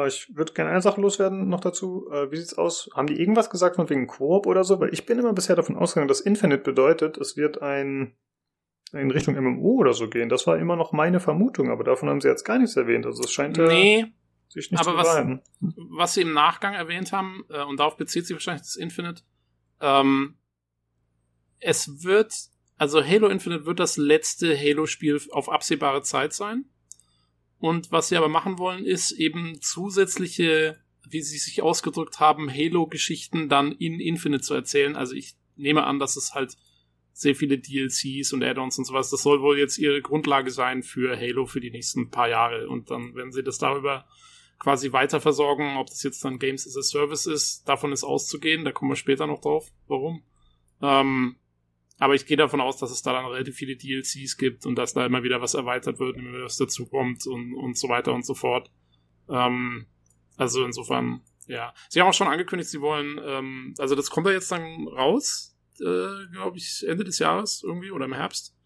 ich 0.07 0.35
würde 0.35 0.55
gerne 0.55 0.71
eine 0.71 0.81
Sache 0.81 1.01
loswerden 1.01 1.49
noch 1.49 1.61
dazu. 1.61 2.09
Äh, 2.11 2.31
wie 2.31 2.37
sieht's 2.37 2.57
aus? 2.57 2.89
Haben 2.95 3.09
die 3.09 3.21
irgendwas 3.21 3.51
gesagt 3.51 3.77
von 3.77 3.91
wegen 3.91 4.07
Koop 4.07 4.47
oder 4.47 4.65
so? 4.65 4.81
Weil 4.81 4.93
ich 4.93 5.05
bin 5.05 5.19
immer 5.19 5.35
bisher 5.35 5.55
davon 5.55 5.77
ausgegangen, 5.77 6.09
dass 6.09 6.21
Infinite 6.21 6.63
bedeutet, 6.63 7.19
es 7.19 7.37
wird 7.37 7.61
ein 7.61 8.17
in 8.93 9.11
Richtung 9.11 9.35
MMO 9.35 9.77
oder 9.81 9.95
so 9.95 10.09
gehen. 10.09 10.29
Das 10.29 10.47
war 10.47 10.59
immer 10.59 10.77
noch 10.77 10.93
meine 10.93 11.21
Vermutung, 11.21 11.71
aber 11.71 11.85
davon 11.85 12.09
haben 12.09 12.21
sie 12.21 12.29
jetzt 12.29 12.45
gar 12.45 12.59
nichts 12.59 12.77
erwähnt. 12.77 13.07
Also 13.07 13.23
es 13.23 13.33
scheint 13.33 13.57
nee, 13.57 14.07
sich 14.49 14.71
nicht 14.71 14.81
aber 14.81 14.93
zu 14.93 14.97
was, 14.97 15.09
behalten. 15.09 15.41
was 15.61 16.15
sie 16.15 16.23
im 16.23 16.33
Nachgang 16.33 16.75
erwähnt 16.75 17.13
haben, 17.13 17.45
äh, 17.49 17.63
und 17.65 17.81
darauf 17.81 17.97
bezieht 17.97 18.27
sich 18.27 18.35
wahrscheinlich 18.35 18.63
das 18.63 18.77
Infinite, 18.77 19.23
ähm, 19.81 20.37
es 21.59 22.03
wird, 22.05 22.35
also 22.77 23.03
Halo 23.05 23.29
Infinite 23.29 23.65
wird 23.65 23.81
das 23.81 23.97
letzte 23.97 24.59
Halo-Spiel 24.59 25.21
auf 25.31 25.49
absehbare 25.49 26.03
Zeit 26.03 26.33
sein. 26.35 26.67
Und 27.59 27.93
was 27.93 28.09
sie 28.09 28.17
aber 28.17 28.29
machen 28.29 28.59
wollen, 28.59 28.85
ist 28.85 29.13
eben 29.13 29.61
zusätzliche, 29.63 30.81
wie 31.09 31.23
sie 31.23 31.39
sich 31.39 31.63
ausgedrückt 31.63 32.19
haben, 32.19 32.51
Halo-Geschichten 32.51 33.49
dann 33.49 33.73
in 33.73 34.01
Infinite 34.01 34.43
zu 34.43 34.55
erzählen. 34.55 34.97
Also 34.97 35.15
ich 35.15 35.37
nehme 35.57 35.85
an, 35.85 36.01
dass 36.01 36.17
es 36.17 36.35
halt 36.35 36.57
sehr 37.13 37.35
viele 37.35 37.59
DLCs 37.59 38.33
und 38.33 38.43
Add-ons 38.43 38.79
und 38.79 38.85
sowas. 38.85 39.11
Das 39.11 39.23
soll 39.23 39.43
wohl 39.43 39.59
jetzt 39.59 39.79
ihre 39.79 40.01
Grundlage 40.01 40.51
sein 40.51 40.83
für 40.83 41.17
Halo 41.17 41.47
für 41.47 41.61
die 41.61 41.71
nächsten 41.71 42.11
paar 42.11 42.29
Jahre. 42.29 42.69
Und 42.69 42.91
dann, 42.91 43.15
wenn 43.15 43.33
sie 43.33 43.43
das 43.43 43.59
darüber 43.59 44.07
quasi 44.59 44.93
weiter 44.93 45.21
versorgen, 45.21 45.77
ob 45.77 45.89
das 45.89 46.03
jetzt 46.03 46.25
dann 46.25 46.39
Games 46.39 46.67
as 46.67 46.77
a 46.77 46.83
Service 46.83 47.27
ist, 47.27 47.69
davon 47.69 47.93
ist 47.93 48.05
auszugehen. 48.05 48.65
Da 48.65 48.73
kommen 48.73 48.91
wir 48.91 48.97
später 48.97 49.27
noch 49.27 49.41
drauf, 49.41 49.71
warum. 49.89 50.23
Ähm, 50.81 51.37
aber 51.99 52.15
ich 52.15 52.27
gehe 52.27 52.37
davon 52.37 52.61
aus, 52.61 52.79
dass 52.79 52.91
es 52.91 53.03
da 53.03 53.13
dann 53.13 53.27
relativ 53.27 53.57
viele 53.57 53.77
DLCs 53.77 54.37
gibt 54.37 54.67
und 54.67 54.77
dass 54.77 54.95
da 54.95 55.07
immer 55.07 55.23
wieder 55.23 55.41
was 55.41 55.55
erweitert 55.55 56.01
wird, 56.01 56.17
immer 56.17 56.33
wieder 56.33 56.45
was 56.45 56.57
dazukommt 56.57 57.27
und, 57.27 57.55
und 57.55 57.77
so 57.79 57.89
weiter 57.89 58.13
und 58.13 58.25
so 58.25 58.35
fort. 58.35 58.71
Ähm, 59.29 59.87
also 60.37 60.65
insofern, 60.65 61.21
ja. 61.47 61.75
Sie 61.89 62.01
haben 62.01 62.09
auch 62.09 62.15
schon 62.15 62.29
angekündigt, 62.29 62.71
sie 62.71 62.81
wollen, 62.81 63.21
ähm, 63.25 63.75
also 63.79 63.95
das 63.95 64.11
kommt 64.11 64.27
ja 64.27 64.33
jetzt 64.33 64.51
dann 64.51 64.89
raus, 64.89 65.52
äh, 65.83 66.31
glaube 66.33 66.59
ich, 66.59 66.87
Ende 66.87 67.05
des 67.05 67.19
Jahres 67.19 67.63
irgendwie 67.65 67.91
oder 67.91 68.05
im 68.05 68.15
Herbst. 68.15 68.57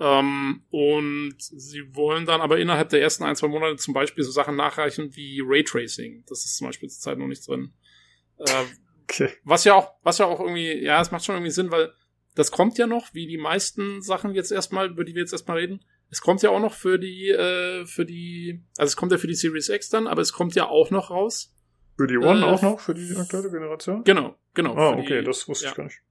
Ähm, 0.00 0.64
und 0.70 1.36
sie 1.38 1.94
wollen 1.94 2.26
dann 2.26 2.40
aber 2.40 2.58
innerhalb 2.58 2.88
der 2.88 3.00
ersten 3.00 3.22
ein, 3.24 3.36
zwei 3.36 3.48
Monate 3.48 3.76
zum 3.76 3.94
Beispiel 3.94 4.24
so 4.24 4.32
Sachen 4.32 4.56
nachreichen 4.56 5.14
wie 5.14 5.40
Raytracing. 5.44 6.24
Das 6.26 6.44
ist 6.44 6.56
zum 6.56 6.66
Beispiel 6.66 6.88
zurzeit 6.88 7.18
noch 7.18 7.28
nicht 7.28 7.46
drin. 7.46 7.72
Äh, 8.38 8.64
okay. 9.04 9.30
Was 9.44 9.64
ja 9.64 9.74
auch, 9.74 9.92
was 10.02 10.18
ja 10.18 10.26
auch 10.26 10.40
irgendwie, 10.40 10.82
ja, 10.82 11.00
es 11.00 11.12
macht 11.12 11.24
schon 11.24 11.36
irgendwie 11.36 11.52
Sinn, 11.52 11.70
weil 11.70 11.92
das 12.34 12.50
kommt 12.50 12.78
ja 12.78 12.88
noch, 12.88 13.14
wie 13.14 13.28
die 13.28 13.38
meisten 13.38 14.02
Sachen 14.02 14.34
jetzt 14.34 14.50
erstmal, 14.50 14.90
über 14.90 15.04
die 15.04 15.14
wir 15.14 15.20
jetzt 15.20 15.32
erstmal 15.32 15.58
reden. 15.58 15.84
Es 16.10 16.20
kommt 16.20 16.42
ja 16.42 16.50
auch 16.50 16.60
noch 16.60 16.74
für 16.74 16.98
die, 16.98 17.30
äh, 17.30 17.86
für 17.86 18.04
die, 18.04 18.64
also 18.76 18.90
es 18.90 18.96
kommt 18.96 19.12
ja 19.12 19.18
für 19.18 19.28
die 19.28 19.34
Series 19.34 19.68
X 19.68 19.88
dann, 19.90 20.08
aber 20.08 20.22
es 20.22 20.32
kommt 20.32 20.56
ja 20.56 20.68
auch 20.68 20.90
noch 20.90 21.10
raus. 21.10 21.54
Für 21.96 22.08
die 22.08 22.18
One 22.18 22.40
äh, 22.40 22.44
auch 22.44 22.62
noch, 22.62 22.80
für 22.80 22.94
die 22.94 23.16
aktuelle 23.16 23.50
Generation? 23.50 24.02
Genau, 24.02 24.34
genau. 24.54 24.74
Ah, 24.74 24.90
okay, 24.98 25.20
die, 25.20 25.24
das 25.24 25.46
wusste 25.48 25.66
ja. 25.66 25.70
ich 25.70 25.76
gar 25.76 25.84
nicht. 25.84 26.02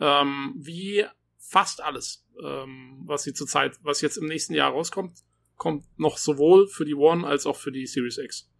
Ähm, 0.00 0.54
wie 0.56 1.04
fast 1.38 1.82
alles, 1.82 2.26
ähm, 2.42 3.02
was 3.04 3.24
sie 3.24 3.34
zurzeit, 3.34 3.78
was 3.82 4.00
jetzt 4.00 4.16
im 4.16 4.26
nächsten 4.26 4.54
Jahr 4.54 4.72
rauskommt, 4.72 5.12
kommt 5.56 5.84
noch 5.98 6.18
sowohl 6.18 6.66
für 6.66 6.84
die 6.84 6.94
One 6.94 7.26
als 7.26 7.46
auch 7.46 7.56
für 7.56 7.72
die 7.72 7.86
Series 7.86 8.18
X. 8.18 8.50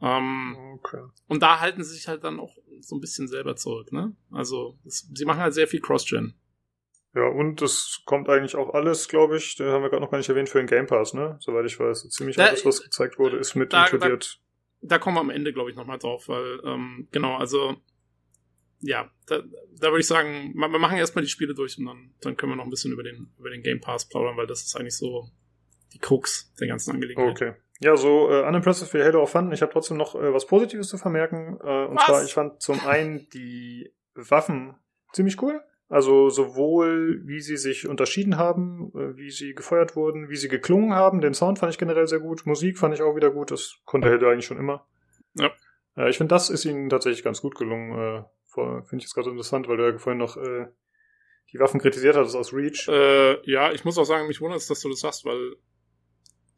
Ähm, 0.00 0.56
okay. 0.74 1.02
Und 1.26 1.42
da 1.42 1.60
halten 1.60 1.82
sie 1.82 1.94
sich 1.94 2.08
halt 2.08 2.24
dann 2.24 2.38
auch 2.38 2.54
so 2.80 2.96
ein 2.96 3.00
bisschen 3.00 3.28
selber 3.28 3.56
zurück, 3.56 3.92
ne? 3.92 4.14
Also, 4.30 4.78
das, 4.84 5.08
sie 5.12 5.24
machen 5.24 5.40
halt 5.40 5.54
sehr 5.54 5.66
viel 5.66 5.80
Cross-Gen. 5.80 6.34
Ja, 7.14 7.26
und 7.28 7.62
das 7.62 8.02
kommt 8.04 8.28
eigentlich 8.28 8.56
auch 8.56 8.74
alles, 8.74 9.08
glaube 9.08 9.38
ich, 9.38 9.56
den 9.56 9.68
haben 9.68 9.82
wir 9.82 9.88
gerade 9.88 10.02
noch 10.02 10.10
gar 10.10 10.18
nicht 10.18 10.28
erwähnt, 10.28 10.50
für 10.50 10.58
den 10.58 10.66
Game 10.66 10.86
Pass, 10.86 11.14
ne? 11.14 11.38
Soweit 11.40 11.64
ich 11.64 11.80
weiß. 11.80 12.08
Ziemlich 12.10 12.36
da, 12.36 12.46
alles, 12.46 12.66
was 12.66 12.82
gezeigt 12.82 13.18
wurde, 13.18 13.38
ist 13.38 13.54
mit 13.54 13.72
da, 13.72 13.84
inkludiert. 13.84 14.38
Da, 14.82 14.88
da, 14.88 14.98
kommen 14.98 15.16
wir 15.16 15.20
am 15.22 15.30
Ende, 15.30 15.54
glaube 15.54 15.70
ich, 15.70 15.76
nochmal 15.76 15.98
drauf, 15.98 16.28
weil, 16.28 16.60
ähm, 16.64 17.08
genau, 17.12 17.36
also, 17.36 17.76
ja, 18.80 19.10
da, 19.26 19.42
da 19.80 19.88
würde 19.88 20.00
ich 20.00 20.06
sagen, 20.06 20.52
wir 20.54 20.68
machen 20.68 20.98
erstmal 20.98 21.24
die 21.24 21.30
Spiele 21.30 21.54
durch 21.54 21.78
und 21.78 21.86
dann, 21.86 22.14
dann 22.20 22.36
können 22.36 22.52
wir 22.52 22.56
noch 22.56 22.64
ein 22.64 22.70
bisschen 22.70 22.92
über 22.92 23.02
den, 23.02 23.32
über 23.38 23.50
den 23.50 23.62
Game 23.62 23.80
Pass 23.80 24.08
plaudern, 24.08 24.36
weil 24.36 24.46
das 24.46 24.62
ist 24.62 24.76
eigentlich 24.76 24.96
so 24.96 25.30
die 25.92 25.98
Krux 25.98 26.52
der 26.60 26.68
ganzen 26.68 26.92
Angelegenheit. 26.92 27.30
Okay. 27.30 27.54
Ja, 27.80 27.96
so 27.96 28.30
äh, 28.30 28.46
unimpressive 28.46 28.98
wie 28.98 29.02
Halo 29.02 29.22
auch 29.22 29.28
fanden. 29.28 29.52
Ich 29.52 29.62
habe 29.62 29.72
trotzdem 29.72 29.96
noch 29.96 30.14
äh, 30.14 30.32
was 30.32 30.46
Positives 30.46 30.88
zu 30.88 30.98
vermerken. 30.98 31.58
Äh, 31.62 31.86
und 31.86 31.96
was? 31.96 32.06
zwar, 32.06 32.24
ich 32.24 32.32
fand 32.32 32.62
zum 32.62 32.80
einen 32.86 33.28
die 33.30 33.92
Waffen 34.14 34.74
ziemlich 35.12 35.40
cool. 35.42 35.62
Also 35.88 36.30
sowohl, 36.30 37.22
wie 37.26 37.40
sie 37.40 37.56
sich 37.56 37.86
unterschieden 37.86 38.38
haben, 38.38 38.92
äh, 38.94 39.16
wie 39.16 39.30
sie 39.30 39.54
gefeuert 39.54 39.94
wurden, 39.94 40.28
wie 40.30 40.36
sie 40.36 40.48
geklungen 40.48 40.94
haben. 40.94 41.20
Den 41.20 41.34
Sound 41.34 41.58
fand 41.58 41.72
ich 41.72 41.78
generell 41.78 42.06
sehr 42.06 42.20
gut. 42.20 42.46
Musik 42.46 42.78
fand 42.78 42.94
ich 42.94 43.02
auch 43.02 43.14
wieder 43.14 43.30
gut. 43.30 43.50
Das 43.50 43.76
konnte 43.84 44.10
Halo 44.10 44.30
eigentlich 44.30 44.46
schon 44.46 44.58
immer. 44.58 44.86
Ja. 45.34 45.50
Äh, 45.96 46.10
ich 46.10 46.18
finde, 46.18 46.34
das 46.34 46.50
ist 46.50 46.64
ihnen 46.64 46.88
tatsächlich 46.88 47.22
ganz 47.22 47.40
gut 47.40 47.56
gelungen. 47.56 47.92
Äh, 47.92 48.24
finde 48.56 48.98
ich 48.98 49.04
jetzt 49.04 49.14
gerade 49.14 49.30
interessant, 49.30 49.68
weil 49.68 49.76
du 49.76 49.90
ja 49.90 49.98
vorhin 49.98 50.18
noch 50.18 50.36
äh, 50.36 50.66
die 51.52 51.58
Waffen 51.58 51.80
kritisiert 51.80 52.16
hattest 52.16 52.36
aus 52.36 52.52
Reach. 52.52 52.88
Äh, 52.88 53.50
ja, 53.50 53.72
ich 53.72 53.84
muss 53.84 53.98
auch 53.98 54.04
sagen, 54.04 54.26
mich 54.26 54.40
wundert 54.40 54.60
es, 54.60 54.66
dass 54.66 54.80
du 54.80 54.88
das 54.88 55.00
sagst, 55.00 55.24
weil 55.24 55.56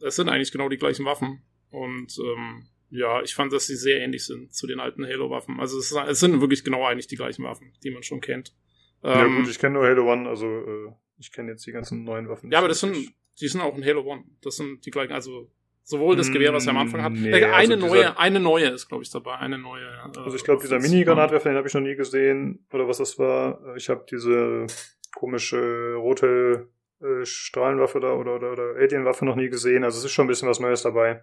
es 0.00 0.16
sind 0.16 0.28
eigentlich 0.28 0.52
genau 0.52 0.68
die 0.68 0.78
gleichen 0.78 1.04
Waffen. 1.04 1.42
Und 1.70 2.16
ähm, 2.18 2.68
ja, 2.90 3.22
ich 3.22 3.34
fand, 3.34 3.52
dass 3.52 3.66
sie 3.66 3.76
sehr 3.76 4.00
ähnlich 4.00 4.24
sind 4.24 4.54
zu 4.54 4.66
den 4.66 4.80
alten 4.80 5.04
Halo-Waffen. 5.04 5.60
Also 5.60 5.78
es, 5.78 5.92
es, 5.92 6.20
sind 6.20 6.40
wirklich 6.40 6.64
genau 6.64 6.86
eigentlich 6.86 7.06
die 7.06 7.16
gleichen 7.16 7.44
Waffen, 7.44 7.74
die 7.84 7.90
man 7.90 8.02
schon 8.02 8.20
kennt. 8.20 8.54
Ja 9.02 9.24
ähm, 9.24 9.36
gut, 9.36 9.50
ich 9.50 9.58
kenne 9.58 9.74
nur 9.74 9.86
Halo 9.86 10.10
One, 10.10 10.28
also 10.28 10.46
äh, 10.46 10.92
ich 11.18 11.30
kenne 11.32 11.50
jetzt 11.50 11.66
die 11.66 11.72
ganzen 11.72 12.04
neuen 12.04 12.28
Waffen. 12.28 12.50
Ja, 12.50 12.58
aber 12.58 12.68
das 12.68 12.80
sind, 12.80 12.96
die 13.40 13.48
sind 13.48 13.60
auch 13.60 13.76
in 13.76 13.84
Halo 13.84 14.02
One. 14.02 14.24
Das 14.40 14.56
sind 14.56 14.84
die 14.86 14.90
gleichen, 14.90 15.12
also 15.12 15.50
sowohl 15.88 16.16
das 16.16 16.30
Gewehr, 16.30 16.52
was 16.52 16.66
er 16.66 16.70
am 16.70 16.78
Anfang 16.78 17.02
hat. 17.02 17.12
Nee, 17.12 17.30
äh, 17.30 17.44
eine 17.46 17.74
also 17.74 17.76
neue, 17.76 18.00
dieser, 18.00 18.18
eine 18.18 18.40
neue 18.40 18.68
ist, 18.68 18.88
glaube 18.88 19.04
ich, 19.04 19.10
dabei. 19.10 19.36
Eine 19.36 19.58
neue. 19.58 19.84
Äh, 19.84 20.18
also 20.18 20.36
ich 20.36 20.44
glaube, 20.44 20.60
dieser 20.60 20.78
Mini-Granatwerfer, 20.78 21.48
den 21.48 21.56
habe 21.56 21.66
ich 21.66 21.74
noch 21.74 21.80
nie 21.80 21.96
gesehen. 21.96 22.66
Oder 22.72 22.86
was 22.86 22.98
das 22.98 23.18
war. 23.18 23.74
Ich 23.76 23.88
habe 23.88 24.04
diese 24.10 24.66
komische 25.14 25.94
rote 25.94 26.68
äh, 27.00 27.24
Strahlenwaffe 27.24 28.00
da 28.00 28.12
oder, 28.12 28.36
oder, 28.36 28.52
oder 28.52 28.76
Alien-Waffe 28.76 29.24
noch 29.24 29.36
nie 29.36 29.48
gesehen. 29.48 29.82
Also 29.82 29.98
es 29.98 30.04
ist 30.04 30.12
schon 30.12 30.26
ein 30.26 30.28
bisschen 30.28 30.48
was 30.48 30.60
Neues 30.60 30.82
dabei. 30.82 31.22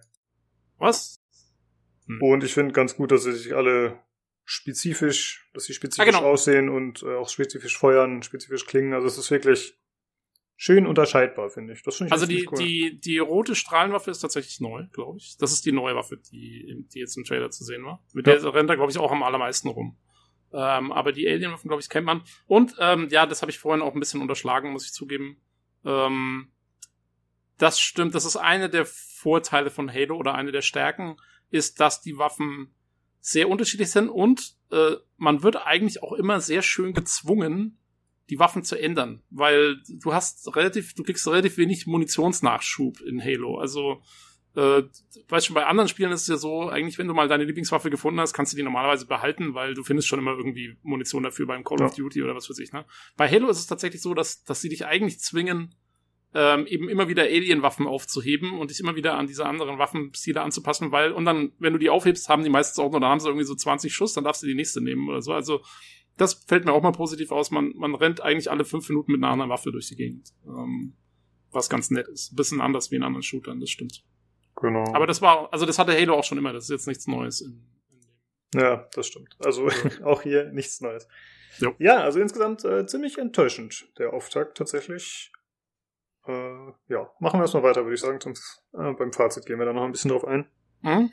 Was? 0.78 1.22
Hm. 2.06 2.20
Und 2.22 2.44
ich 2.44 2.52
finde 2.52 2.72
ganz 2.72 2.96
gut, 2.96 3.12
dass 3.12 3.22
sie 3.22 3.32
sich 3.32 3.54
alle 3.54 4.00
spezifisch, 4.44 5.48
dass 5.54 5.64
sie 5.64 5.74
spezifisch 5.74 6.14
ah, 6.14 6.18
genau. 6.18 6.28
aussehen 6.28 6.68
und 6.68 7.04
äh, 7.04 7.14
auch 7.14 7.28
spezifisch 7.28 7.78
feuern, 7.78 8.22
spezifisch 8.24 8.66
klingen. 8.66 8.94
Also 8.94 9.06
es 9.06 9.16
ist 9.16 9.30
wirklich 9.30 9.78
schön 10.56 10.86
unterscheidbar, 10.86 11.50
finde 11.50 11.74
ich. 11.74 11.82
Das 11.82 11.96
finde 11.96 12.08
ich 12.08 12.12
Also 12.12 12.26
die, 12.26 12.48
cool. 12.50 12.58
die, 12.58 13.00
die 13.00 13.18
rote 13.18 13.54
Strahlenwaffe 13.54 14.10
ist 14.10 14.20
tatsächlich 14.20 14.60
neu, 14.60 14.86
glaube 14.92 15.18
ich. 15.18 15.36
Das 15.38 15.52
ist 15.52 15.64
die 15.66 15.72
neue 15.72 15.94
Waffe, 15.94 16.16
die, 16.16 16.86
die 16.92 16.98
jetzt 16.98 17.16
im 17.16 17.24
Trailer 17.24 17.50
zu 17.50 17.64
sehen 17.64 17.84
war. 17.84 18.02
Mit 18.12 18.26
ja. 18.26 18.36
der 18.36 18.54
rennt 18.54 18.70
er, 18.70 18.76
glaube 18.76 18.90
ich, 18.90 18.98
auch 18.98 19.12
am 19.12 19.22
allermeisten 19.22 19.68
rum. 19.68 19.96
Ähm, 20.52 20.92
aber 20.92 21.12
die 21.12 21.28
Alien-Waffen, 21.28 21.68
glaube 21.68 21.82
ich, 21.82 21.88
kennt 21.88 22.06
man. 22.06 22.22
Und 22.46 22.76
ähm, 22.80 23.08
ja, 23.10 23.26
das 23.26 23.42
habe 23.42 23.50
ich 23.50 23.58
vorhin 23.58 23.82
auch 23.82 23.94
ein 23.94 24.00
bisschen 24.00 24.22
unterschlagen, 24.22 24.72
muss 24.72 24.86
ich 24.86 24.92
zugeben. 24.92 25.40
Ähm, 25.84 26.52
das 27.58 27.80
stimmt, 27.80 28.14
das 28.14 28.24
ist 28.24 28.36
eine 28.36 28.68
der 28.68 28.86
Vorteile 28.86 29.70
von 29.70 29.92
Halo 29.92 30.16
oder 30.16 30.34
eine 30.34 30.52
der 30.52 30.62
Stärken, 30.62 31.16
ist, 31.50 31.80
dass 31.80 32.00
die 32.00 32.18
Waffen 32.18 32.74
sehr 33.20 33.48
unterschiedlich 33.48 33.90
sind 33.90 34.08
und 34.08 34.56
äh, 34.70 34.92
man 35.16 35.42
wird 35.42 35.56
eigentlich 35.56 36.02
auch 36.02 36.12
immer 36.12 36.40
sehr 36.40 36.62
schön 36.62 36.92
gezwungen, 36.92 37.78
die 38.30 38.38
Waffen 38.38 38.64
zu 38.64 38.76
ändern, 38.76 39.22
weil 39.30 39.76
du 39.88 40.12
hast 40.12 40.54
relativ, 40.56 40.94
du 40.94 41.02
kriegst 41.02 41.26
relativ 41.28 41.58
wenig 41.58 41.86
Munitionsnachschub 41.86 43.00
in 43.00 43.22
Halo. 43.22 43.58
Also, 43.58 44.02
äh, 44.56 44.82
weißt 45.28 45.46
schon, 45.46 45.54
bei 45.54 45.66
anderen 45.66 45.88
Spielen 45.88 46.10
ist 46.12 46.22
es 46.22 46.28
ja 46.28 46.36
so, 46.36 46.68
eigentlich, 46.68 46.98
wenn 46.98 47.06
du 47.06 47.14
mal 47.14 47.28
deine 47.28 47.44
Lieblingswaffe 47.44 47.90
gefunden 47.90 48.20
hast, 48.20 48.32
kannst 48.32 48.52
du 48.52 48.56
die 48.56 48.62
normalerweise 48.62 49.06
behalten, 49.06 49.54
weil 49.54 49.74
du 49.74 49.84
findest 49.84 50.08
schon 50.08 50.18
immer 50.18 50.32
irgendwie 50.32 50.76
Munition 50.82 51.22
dafür 51.22 51.46
beim 51.46 51.62
Call 51.62 51.78
ja. 51.80 51.86
of 51.86 51.94
Duty 51.94 52.22
oder 52.22 52.34
was 52.34 52.48
weiß 52.48 52.58
ich, 52.58 52.72
ne? 52.72 52.84
Bei 53.16 53.28
Halo 53.30 53.48
ist 53.48 53.58
es 53.58 53.66
tatsächlich 53.66 54.02
so, 54.02 54.14
dass, 54.14 54.44
dass 54.44 54.60
sie 54.60 54.70
dich 54.70 54.86
eigentlich 54.86 55.20
zwingen, 55.20 55.74
ähm, 56.34 56.66
eben 56.66 56.88
immer 56.88 57.08
wieder 57.08 57.22
Alien-Waffen 57.22 57.86
aufzuheben 57.86 58.58
und 58.58 58.70
dich 58.70 58.80
immer 58.80 58.96
wieder 58.96 59.16
an 59.16 59.26
diese 59.26 59.46
anderen 59.46 59.78
Waffenstile 59.78 60.42
anzupassen, 60.42 60.90
weil, 60.90 61.12
und 61.12 61.24
dann, 61.24 61.52
wenn 61.58 61.72
du 61.72 61.78
die 61.78 61.90
aufhebst, 61.90 62.28
haben 62.28 62.42
die 62.42 62.50
meistens 62.50 62.78
auch 62.78 62.90
noch, 62.90 63.00
dann 63.00 63.10
haben 63.10 63.20
sie 63.20 63.28
irgendwie 63.28 63.46
so 63.46 63.54
20 63.54 63.94
Schuss, 63.94 64.14
dann 64.14 64.24
darfst 64.24 64.42
du 64.42 64.46
die 64.46 64.54
nächste 64.54 64.82
nehmen 64.82 65.08
oder 65.08 65.22
so. 65.22 65.32
Also, 65.32 65.62
das 66.16 66.34
fällt 66.34 66.64
mir 66.64 66.72
auch 66.72 66.82
mal 66.82 66.92
positiv 66.92 67.30
aus. 67.30 67.50
Man, 67.50 67.72
man 67.76 67.94
rennt 67.94 68.20
eigentlich 68.20 68.50
alle 68.50 68.64
fünf 68.64 68.88
Minuten 68.88 69.12
mit 69.12 69.22
einer 69.22 69.32
anderen 69.32 69.50
Waffe 69.50 69.70
durch 69.70 69.88
die 69.88 69.96
Gegend. 69.96 70.32
Ähm, 70.46 70.96
was 71.50 71.68
ganz 71.68 71.90
nett 71.90 72.08
ist. 72.08 72.32
Ein 72.32 72.36
bisschen 72.36 72.60
anders 72.60 72.90
wie 72.90 72.96
in 72.96 73.02
anderen 73.02 73.22
Shootern, 73.22 73.60
das 73.60 73.70
stimmt. 73.70 74.04
Genau. 74.56 74.84
Aber 74.94 75.06
das 75.06 75.20
war, 75.20 75.52
also 75.52 75.66
das 75.66 75.78
hatte 75.78 75.92
Halo 75.92 76.14
auch 76.14 76.24
schon 76.24 76.38
immer, 76.38 76.52
das 76.52 76.64
ist 76.64 76.70
jetzt 76.70 76.86
nichts 76.86 77.06
Neues 77.06 77.40
in, 77.40 77.66
in 77.90 78.00
dem 78.00 78.60
Ja, 78.60 78.88
das 78.94 79.06
stimmt. 79.06 79.36
Also 79.44 79.68
auch 80.04 80.22
hier 80.22 80.52
nichts 80.52 80.80
Neues. 80.80 81.08
Jo. 81.58 81.74
Ja, 81.78 82.02
also 82.02 82.20
insgesamt 82.20 82.64
äh, 82.64 82.86
ziemlich 82.86 83.18
enttäuschend, 83.18 83.90
der 83.98 84.12
Auftakt 84.12 84.56
tatsächlich. 84.58 85.32
Äh, 86.26 86.72
ja, 86.88 87.10
machen 87.20 87.38
wir 87.38 87.42
erstmal 87.42 87.62
weiter, 87.62 87.84
würde 87.84 87.94
ich 87.94 88.00
sagen. 88.00 88.20
Sonst, 88.20 88.62
äh, 88.72 88.92
beim 88.92 89.12
Fazit 89.12 89.46
gehen 89.46 89.58
wir 89.58 89.66
da 89.66 89.72
noch 89.72 89.84
ein 89.84 89.92
bisschen 89.92 90.10
drauf 90.10 90.24
ein. 90.24 90.46
Hm? 90.82 91.10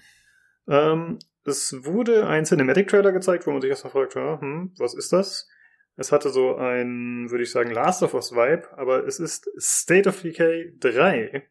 Ähm, 0.68 1.20
es 1.46 1.84
wurde 1.86 2.28
ein 2.28 2.46
Cinematic-Trailer 2.46 3.12
gezeigt, 3.12 3.46
wo 3.48 3.52
man 3.52 3.62
sich 3.62 3.70
erstmal 3.70 3.92
fragt, 3.92 4.16
ja, 4.16 4.40
hm, 4.40 4.74
was 4.78 4.94
ist 4.94 5.12
das? 5.14 5.50
Es 5.96 6.12
hatte 6.12 6.30
so 6.30 6.56
ein, 6.56 7.30
würde 7.30 7.44
ich 7.44 7.52
sagen, 7.52 7.72
Last 7.72 8.02
of 8.02 8.14
Us 8.14 8.32
Vibe, 8.32 8.68
aber 8.78 9.06
es 9.06 9.20
ist 9.20 9.50
State 9.60 10.10
of 10.10 10.22
Decay 10.22 10.74
3. 10.80 11.48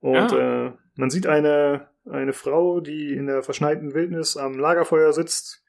Und 0.00 0.32
Ja. 0.32 0.66
äh, 0.66 0.72
man 0.96 1.10
sieht 1.10 1.26
eine, 1.26 1.88
eine 2.08 2.32
Frau, 2.32 2.80
die 2.80 3.14
in 3.14 3.26
der 3.26 3.42
verschneiten 3.42 3.94
Wildnis 3.94 4.36
am 4.36 4.58
Lagerfeuer 4.58 5.12
sitzt. 5.12 5.64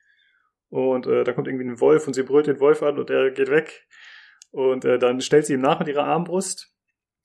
Und 0.70 1.08
äh, 1.08 1.24
da 1.24 1.32
kommt 1.34 1.48
irgendwie 1.48 1.66
ein 1.66 1.80
Wolf 1.80 2.06
und 2.06 2.14
sie 2.14 2.24
brüllt 2.24 2.48
den 2.48 2.60
Wolf 2.60 2.84
an 2.84 3.00
und 3.00 3.10
er 3.10 3.32
geht 3.32 3.50
weg. 3.50 3.88
Und 4.52 4.86
äh, 4.86 5.00
dann 5.00 5.22
stellt 5.22 5.46
sie 5.46 5.54
ihm 5.54 5.62
nach 5.62 5.80
mit 5.80 5.88
ihrer 5.88 6.06
Armbrust 6.06 6.74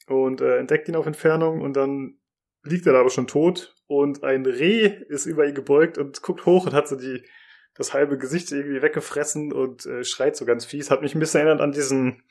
und 0.07 0.41
äh, 0.41 0.59
entdeckt 0.59 0.89
ihn 0.89 0.97
auf 0.97 1.07
Entfernung 1.07 1.61
und 1.61 1.75
dann 1.77 2.20
liegt 2.63 2.87
er 2.87 2.93
da 2.93 3.01
aber 3.01 3.11
schon 3.11 3.27
tot 3.27 3.75
und 3.87 4.23
ein 4.25 4.45
Reh 4.47 4.87
ist 5.09 5.27
über 5.27 5.47
ihn 5.47 5.55
gebeugt 5.55 5.99
und 5.99 6.23
guckt 6.23 6.47
hoch 6.47 6.67
und 6.67 6.73
hat 6.73 6.89
so 6.89 6.97
die 6.97 7.25
das 7.75 7.95
halbe 7.95 8.19
Gesicht 8.19 8.51
irgendwie 8.53 8.83
weggefressen 8.83 9.53
und 9.53 9.87
äh, 9.87 10.05
schreit 10.05 10.37
so 10.37 10.45
ganz 10.45 10.65
fies. 10.65 10.91
Hat 10.91 11.03
mich 11.03 11.15
ein 11.15 11.21
bisschen 11.21 11.41
erinnert 11.41 11.61
an 11.61 11.73
diesen 11.73 12.23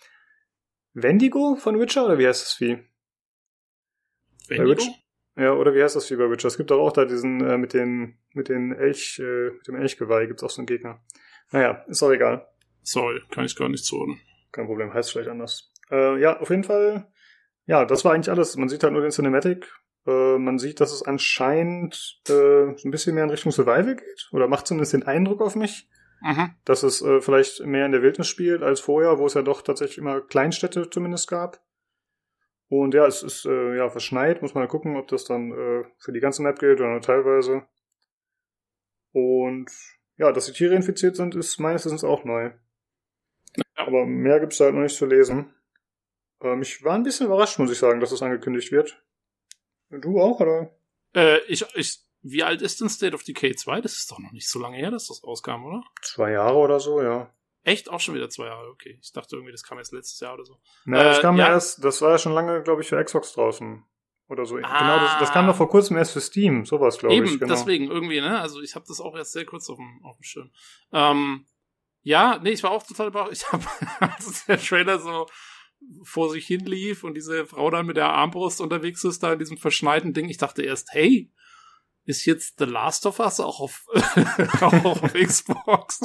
Wendigo 0.93 1.55
von 1.55 1.79
Witcher 1.79 2.05
oder 2.05 2.17
wie 2.17 2.27
heißt 2.27 2.41
das 2.41 2.53
Vieh? 2.53 2.79
Wendigo? 4.47 4.83
Ja, 5.35 5.53
oder 5.53 5.73
wie 5.73 5.81
heißt 5.81 5.95
das 5.95 6.05
Vieh 6.05 6.17
bei 6.17 6.29
Witcher? 6.29 6.47
Es 6.47 6.57
gibt 6.57 6.71
doch 6.71 6.79
auch 6.79 6.91
da 6.91 7.05
diesen 7.05 7.41
äh, 7.41 7.57
mit 7.57 7.73
den 7.73 8.19
mit 8.33 8.49
den 8.49 8.73
Elch 8.73 9.19
äh, 9.19 9.51
mit 9.51 9.67
dem 9.67 9.75
Elchgeweih 9.75 10.27
gibt's 10.27 10.43
auch 10.43 10.49
so 10.49 10.61
einen 10.61 10.67
Gegner. 10.67 11.03
Naja, 11.51 11.83
ist 11.87 12.03
auch 12.03 12.11
egal. 12.11 12.47
Sorry, 12.83 13.21
kann 13.31 13.45
ich 13.45 13.55
gar 13.55 13.69
nicht 13.69 13.85
zuordnen. 13.85 14.19
Kein 14.51 14.65
Problem, 14.65 14.93
heißt 14.93 15.11
vielleicht 15.11 15.29
anders. 15.29 15.71
Äh, 15.91 16.19
ja, 16.19 16.39
auf 16.39 16.49
jeden 16.49 16.63
Fall. 16.63 17.11
Ja, 17.65 17.85
das 17.85 18.03
war 18.03 18.13
eigentlich 18.13 18.29
alles. 18.29 18.55
Man 18.57 18.69
sieht 18.69 18.83
halt 18.83 18.93
nur 18.93 19.01
den 19.01 19.11
Cinematic. 19.11 19.71
Äh, 20.05 20.37
man 20.37 20.59
sieht, 20.59 20.79
dass 20.79 20.91
es 20.93 21.03
anscheinend 21.03 22.21
äh, 22.29 22.69
ein 22.69 22.91
bisschen 22.91 23.15
mehr 23.15 23.23
in 23.23 23.29
Richtung 23.29 23.51
Survival 23.51 23.95
geht. 23.95 24.29
Oder 24.31 24.47
macht 24.47 24.67
zumindest 24.67 24.93
den 24.93 25.03
Eindruck 25.03 25.41
auf 25.41 25.55
mich, 25.55 25.89
Mhm. 26.21 26.51
dass 26.65 26.83
es 26.83 27.01
äh, 27.01 27.21
vielleicht 27.21 27.65
mehr 27.65 27.85
in 27.85 27.93
der 27.93 28.01
Wildnis 28.01 28.27
spielt 28.27 28.61
als 28.61 28.81
vorher, 28.81 29.19
wo 29.19 29.25
es 29.25 29.35
ja 29.35 29.41
doch 29.41 29.61
tatsächlich 29.61 29.99
immer 29.99 30.19
Kleinstädte 30.19 30.89
zumindest 30.89 31.29
gab. 31.29 31.61
Und 32.67 32.93
ja, 32.93 33.07
es 33.07 33.23
ist 33.23 33.45
äh, 33.45 33.77
ja 33.77 33.89
verschneit. 33.89 34.41
Muss 34.41 34.53
man 34.53 34.63
mal 34.63 34.69
gucken, 34.69 34.97
ob 34.97 35.07
das 35.07 35.25
dann 35.25 35.51
äh, 35.51 35.83
für 35.97 36.11
die 36.11 36.19
ganze 36.19 36.43
Map 36.43 36.59
gilt 36.59 36.79
oder 36.79 36.89
nur 36.89 37.01
teilweise. 37.01 37.63
Und 39.11 39.71
ja, 40.17 40.31
dass 40.31 40.45
die 40.45 40.51
Tiere 40.51 40.75
infiziert 40.75 41.15
sind, 41.15 41.35
ist 41.35 41.59
meines 41.59 41.85
Wissens 41.85 42.03
auch 42.03 42.25
neu. 42.25 42.51
Ja. 43.55 43.63
Aber 43.75 44.05
mehr 44.05 44.39
gibt's 44.39 44.57
da 44.57 44.65
halt 44.65 44.75
noch 44.75 44.81
nicht 44.81 44.95
zu 44.97 45.05
lesen. 45.05 45.53
Ähm, 46.41 46.61
ich 46.61 46.83
war 46.83 46.95
ein 46.95 47.03
bisschen 47.03 47.25
überrascht, 47.25 47.57
muss 47.59 47.71
ich 47.71 47.79
sagen, 47.79 48.01
dass 48.01 48.11
es 48.11 48.21
angekündigt 48.21 48.71
wird. 48.71 49.01
Du 49.89 50.21
auch, 50.21 50.39
oder? 50.39 50.71
Äh, 51.15 51.39
ich, 51.47 51.65
ich, 51.75 51.99
wie 52.21 52.43
alt 52.43 52.61
ist 52.61 52.79
denn 52.81 52.89
State 52.89 53.15
of 53.15 53.23
Decay 53.23 53.55
2? 53.55 53.81
Das 53.81 53.93
ist 53.93 54.11
doch 54.11 54.19
noch 54.19 54.31
nicht 54.31 54.49
so 54.49 54.59
lange 54.59 54.77
her, 54.77 54.91
dass 54.91 55.07
das 55.07 55.23
rauskam, 55.23 55.65
oder? 55.65 55.83
Zwei 56.01 56.31
Jahre 56.31 56.57
oder 56.57 56.79
so, 56.79 57.01
ja. 57.01 57.33
Echt? 57.63 57.89
Auch 57.89 57.99
schon 57.99 58.15
wieder 58.15 58.29
zwei 58.29 58.45
Jahre, 58.45 58.69
okay. 58.69 58.99
Ich 59.01 59.11
dachte 59.11 59.35
irgendwie, 59.35 59.51
das 59.51 59.63
kam 59.63 59.77
erst 59.77 59.91
letztes 59.91 60.19
Jahr 60.19 60.33
oder 60.33 60.45
so. 60.45 60.57
Na, 60.85 61.03
das 61.03 61.19
Äh, 61.19 61.21
kam 61.21 61.37
ja 61.37 61.47
erst, 61.49 61.83
das 61.83 62.01
war 62.01 62.11
ja 62.11 62.17
schon 62.17 62.33
lange, 62.33 62.61
glaube 62.63 62.81
ich, 62.81 62.87
für 62.87 63.03
Xbox 63.03 63.33
draußen. 63.33 63.83
Oder 64.29 64.45
so. 64.45 64.57
Ah. 64.57 64.79
Genau, 64.79 64.99
das, 64.99 65.19
das 65.19 65.31
kam 65.33 65.47
doch 65.47 65.55
vor 65.55 65.69
kurzem 65.69 65.97
erst 65.97 66.13
für 66.13 66.21
Steam, 66.21 66.63
sowas, 66.65 66.99
glaube 66.99 67.15
Eben, 67.15 67.25
ich. 67.25 67.39
Genau. 67.39 67.51
deswegen 67.51 67.89
irgendwie, 67.89 68.21
ne? 68.21 68.39
Also 68.39 68.61
ich 68.61 68.75
habe 68.75 68.85
das 68.87 69.01
auch 69.01 69.15
erst 69.15 69.31
sehr 69.31 69.43
kurz 69.45 69.69
auf 69.71 69.77
dem, 69.77 70.05
auf 70.05 70.17
dem 70.17 70.23
Schirm. 70.23 70.51
Ähm, 70.93 71.47
ja, 72.03 72.39
nee, 72.41 72.51
ich 72.51 72.61
war 72.61 72.71
auch 72.71 72.83
total 72.83 73.07
überrascht. 73.07 73.31
Ich 73.41 73.51
habe, 73.51 73.65
als 73.99 74.45
der 74.45 74.59
Trailer 74.59 74.99
so 74.99 75.27
vor 76.03 76.29
sich 76.29 76.45
hin 76.45 76.65
lief 76.65 77.03
und 77.03 77.15
diese 77.15 77.45
Frau 77.45 77.69
dann 77.69 77.85
mit 77.85 77.97
der 77.97 78.09
Armbrust 78.09 78.61
unterwegs 78.61 79.03
ist, 79.03 79.23
da 79.23 79.33
in 79.33 79.39
diesem 79.39 79.57
verschneiten 79.57 80.13
Ding, 80.13 80.29
ich 80.29 80.37
dachte 80.37 80.63
erst, 80.63 80.89
hey, 80.91 81.31
ist 82.05 82.25
jetzt 82.25 82.59
The 82.59 82.65
Last 82.65 83.05
of 83.05 83.19
Us 83.19 83.39
auch 83.39 83.59
auf, 83.59 83.85
auch 84.61 84.85
auf 84.85 85.13
Xbox? 85.13 86.01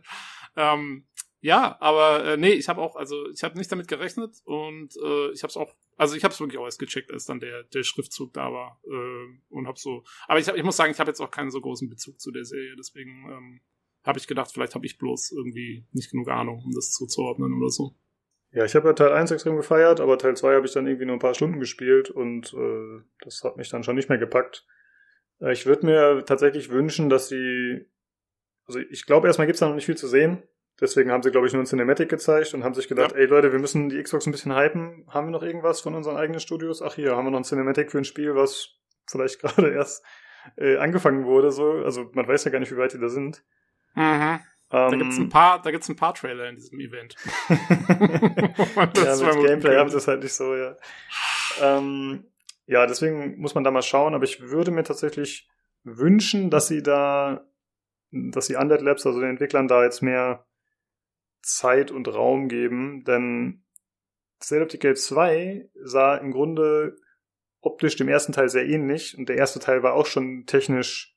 ähm, 0.56 1.06
ja, 1.40 1.80
aber 1.80 2.24
äh, 2.24 2.36
nee, 2.36 2.52
ich 2.52 2.68
habe 2.68 2.80
auch, 2.80 2.96
also 2.96 3.28
ich 3.30 3.44
habe 3.44 3.56
nicht 3.56 3.70
damit 3.70 3.86
gerechnet 3.86 4.36
und 4.44 4.96
äh, 4.96 5.30
ich 5.30 5.42
habe 5.42 5.50
es 5.50 5.56
auch, 5.56 5.72
also 5.96 6.16
ich 6.16 6.24
habe 6.24 6.34
es 6.34 6.40
wirklich 6.40 6.58
auch 6.58 6.64
erst 6.64 6.80
gecheckt, 6.80 7.12
als 7.12 7.26
dann 7.26 7.38
der 7.38 7.62
der 7.64 7.84
Schriftzug 7.84 8.32
da 8.32 8.52
war 8.52 8.80
äh, 8.84 9.38
und 9.48 9.68
habe 9.68 9.78
so, 9.78 10.02
aber 10.26 10.40
ich, 10.40 10.48
hab, 10.48 10.56
ich 10.56 10.64
muss 10.64 10.76
sagen, 10.76 10.90
ich 10.90 10.98
habe 10.98 11.10
jetzt 11.10 11.20
auch 11.20 11.30
keinen 11.30 11.52
so 11.52 11.60
großen 11.60 11.88
Bezug 11.88 12.20
zu 12.20 12.32
der 12.32 12.44
Serie, 12.44 12.74
deswegen 12.76 13.30
ähm, 13.30 13.60
habe 14.02 14.18
ich 14.18 14.26
gedacht, 14.26 14.50
vielleicht 14.52 14.74
habe 14.74 14.86
ich 14.86 14.98
bloß 14.98 15.30
irgendwie 15.30 15.86
nicht 15.92 16.10
genug 16.10 16.28
Ahnung, 16.28 16.62
um 16.64 16.72
das 16.72 16.92
zuzuordnen 16.92 17.52
oder 17.52 17.70
so. 17.70 17.94
Ja, 18.50 18.64
ich 18.64 18.74
habe 18.74 18.88
ja 18.88 18.94
Teil 18.94 19.12
1 19.12 19.30
extrem 19.30 19.56
gefeiert, 19.56 20.00
aber 20.00 20.16
Teil 20.18 20.36
2 20.36 20.54
habe 20.54 20.66
ich 20.66 20.72
dann 20.72 20.86
irgendwie 20.86 21.04
nur 21.06 21.16
ein 21.16 21.20
paar 21.20 21.34
Stunden 21.34 21.60
gespielt 21.60 22.08
und 22.10 22.52
äh, 22.54 23.02
das 23.22 23.44
hat 23.44 23.56
mich 23.56 23.68
dann 23.68 23.84
schon 23.84 23.94
nicht 23.96 24.08
mehr 24.08 24.18
gepackt. 24.18 24.66
Äh, 25.40 25.52
ich 25.52 25.66
würde 25.66 25.84
mir 25.86 26.24
tatsächlich 26.24 26.70
wünschen, 26.70 27.08
dass 27.10 27.28
sie. 27.28 27.86
Also 28.66 28.80
ich 28.80 29.06
glaube, 29.06 29.26
erstmal 29.26 29.46
gibt's 29.46 29.60
da 29.60 29.68
noch 29.68 29.74
nicht 29.74 29.86
viel 29.86 29.96
zu 29.96 30.08
sehen. 30.08 30.42
Deswegen 30.80 31.10
haben 31.10 31.22
sie, 31.22 31.30
glaube 31.30 31.46
ich, 31.46 31.52
nur 31.52 31.62
ein 31.62 31.66
Cinematic 31.66 32.08
gezeigt 32.08 32.54
und 32.54 32.62
haben 32.64 32.74
sich 32.74 32.86
gedacht, 32.88 33.12
Ja. 33.12 33.18
ey 33.18 33.26
Leute, 33.26 33.50
wir 33.52 33.58
müssen 33.58 33.88
die 33.88 34.00
Xbox 34.02 34.26
ein 34.26 34.30
bisschen 34.32 34.54
hypen. 34.56 35.04
Haben 35.08 35.26
wir 35.26 35.32
noch 35.32 35.42
irgendwas 35.42 35.80
von 35.80 35.94
unseren 35.94 36.16
eigenen 36.16 36.38
Studios? 36.40 36.82
Ach 36.82 36.94
hier, 36.94 37.16
haben 37.16 37.24
wir 37.26 37.30
noch 37.32 37.38
ein 37.40 37.44
Cinematic 37.44 37.90
für 37.90 37.98
ein 37.98 38.04
Spiel, 38.04 38.34
was 38.36 38.76
vielleicht 39.10 39.40
gerade 39.40 39.70
erst 39.72 40.04
äh, 40.56 40.76
angefangen 40.76 41.24
wurde. 41.24 41.50
So, 41.50 41.72
Also 41.84 42.08
man 42.12 42.28
weiß 42.28 42.44
ja 42.44 42.50
gar 42.50 42.60
nicht, 42.60 42.70
wie 42.72 42.76
weit 42.76 42.92
die 42.94 42.98
da 43.00 43.08
sind. 43.08 43.42
Mhm. 43.94 44.38
Da 44.70 44.90
Ähm, 44.90 44.98
gibt's 44.98 45.18
ein 45.18 45.28
paar, 45.28 45.62
da 45.62 45.70
gibt's 45.70 45.88
ein 45.88 45.96
paar 45.96 46.14
Trailer 46.14 46.48
in 46.48 46.56
diesem 46.56 46.78
Event. 46.80 47.14
ja, 47.48 48.86
Das 48.94 49.24
war 49.24 49.34
mit 49.36 49.46
Gameplay 49.46 49.76
haben 49.76 49.90
sie 49.90 49.96
es 49.96 50.08
halt 50.08 50.22
nicht 50.22 50.34
so, 50.34 50.54
ja. 50.54 50.76
Ähm, 51.60 52.24
ja, 52.66 52.86
deswegen 52.86 53.38
muss 53.38 53.54
man 53.54 53.64
da 53.64 53.70
mal 53.70 53.82
schauen, 53.82 54.14
aber 54.14 54.24
ich 54.24 54.40
würde 54.40 54.70
mir 54.70 54.84
tatsächlich 54.84 55.48
wünschen, 55.84 56.50
dass 56.50 56.68
sie 56.68 56.82
da, 56.82 57.46
dass 58.10 58.46
sie 58.46 58.56
Undead 58.56 58.82
Labs, 58.82 59.06
also 59.06 59.20
den 59.20 59.30
Entwicklern 59.30 59.68
da 59.68 59.84
jetzt 59.84 60.02
mehr 60.02 60.44
Zeit 61.40 61.90
und 61.90 62.08
Raum 62.08 62.48
geben, 62.48 63.04
denn 63.04 63.64
State 64.42 64.62
of 64.62 64.68
Decay 64.68 64.94
2 64.94 65.70
sah 65.82 66.16
im 66.16 66.30
Grunde 66.30 66.96
optisch 67.60 67.96
dem 67.96 68.08
ersten 68.08 68.32
Teil 68.32 68.48
sehr 68.48 68.66
ähnlich 68.66 69.16
und 69.16 69.28
der 69.28 69.36
erste 69.36 69.60
Teil 69.60 69.82
war 69.82 69.94
auch 69.94 70.06
schon 70.06 70.44
technisch 70.46 71.16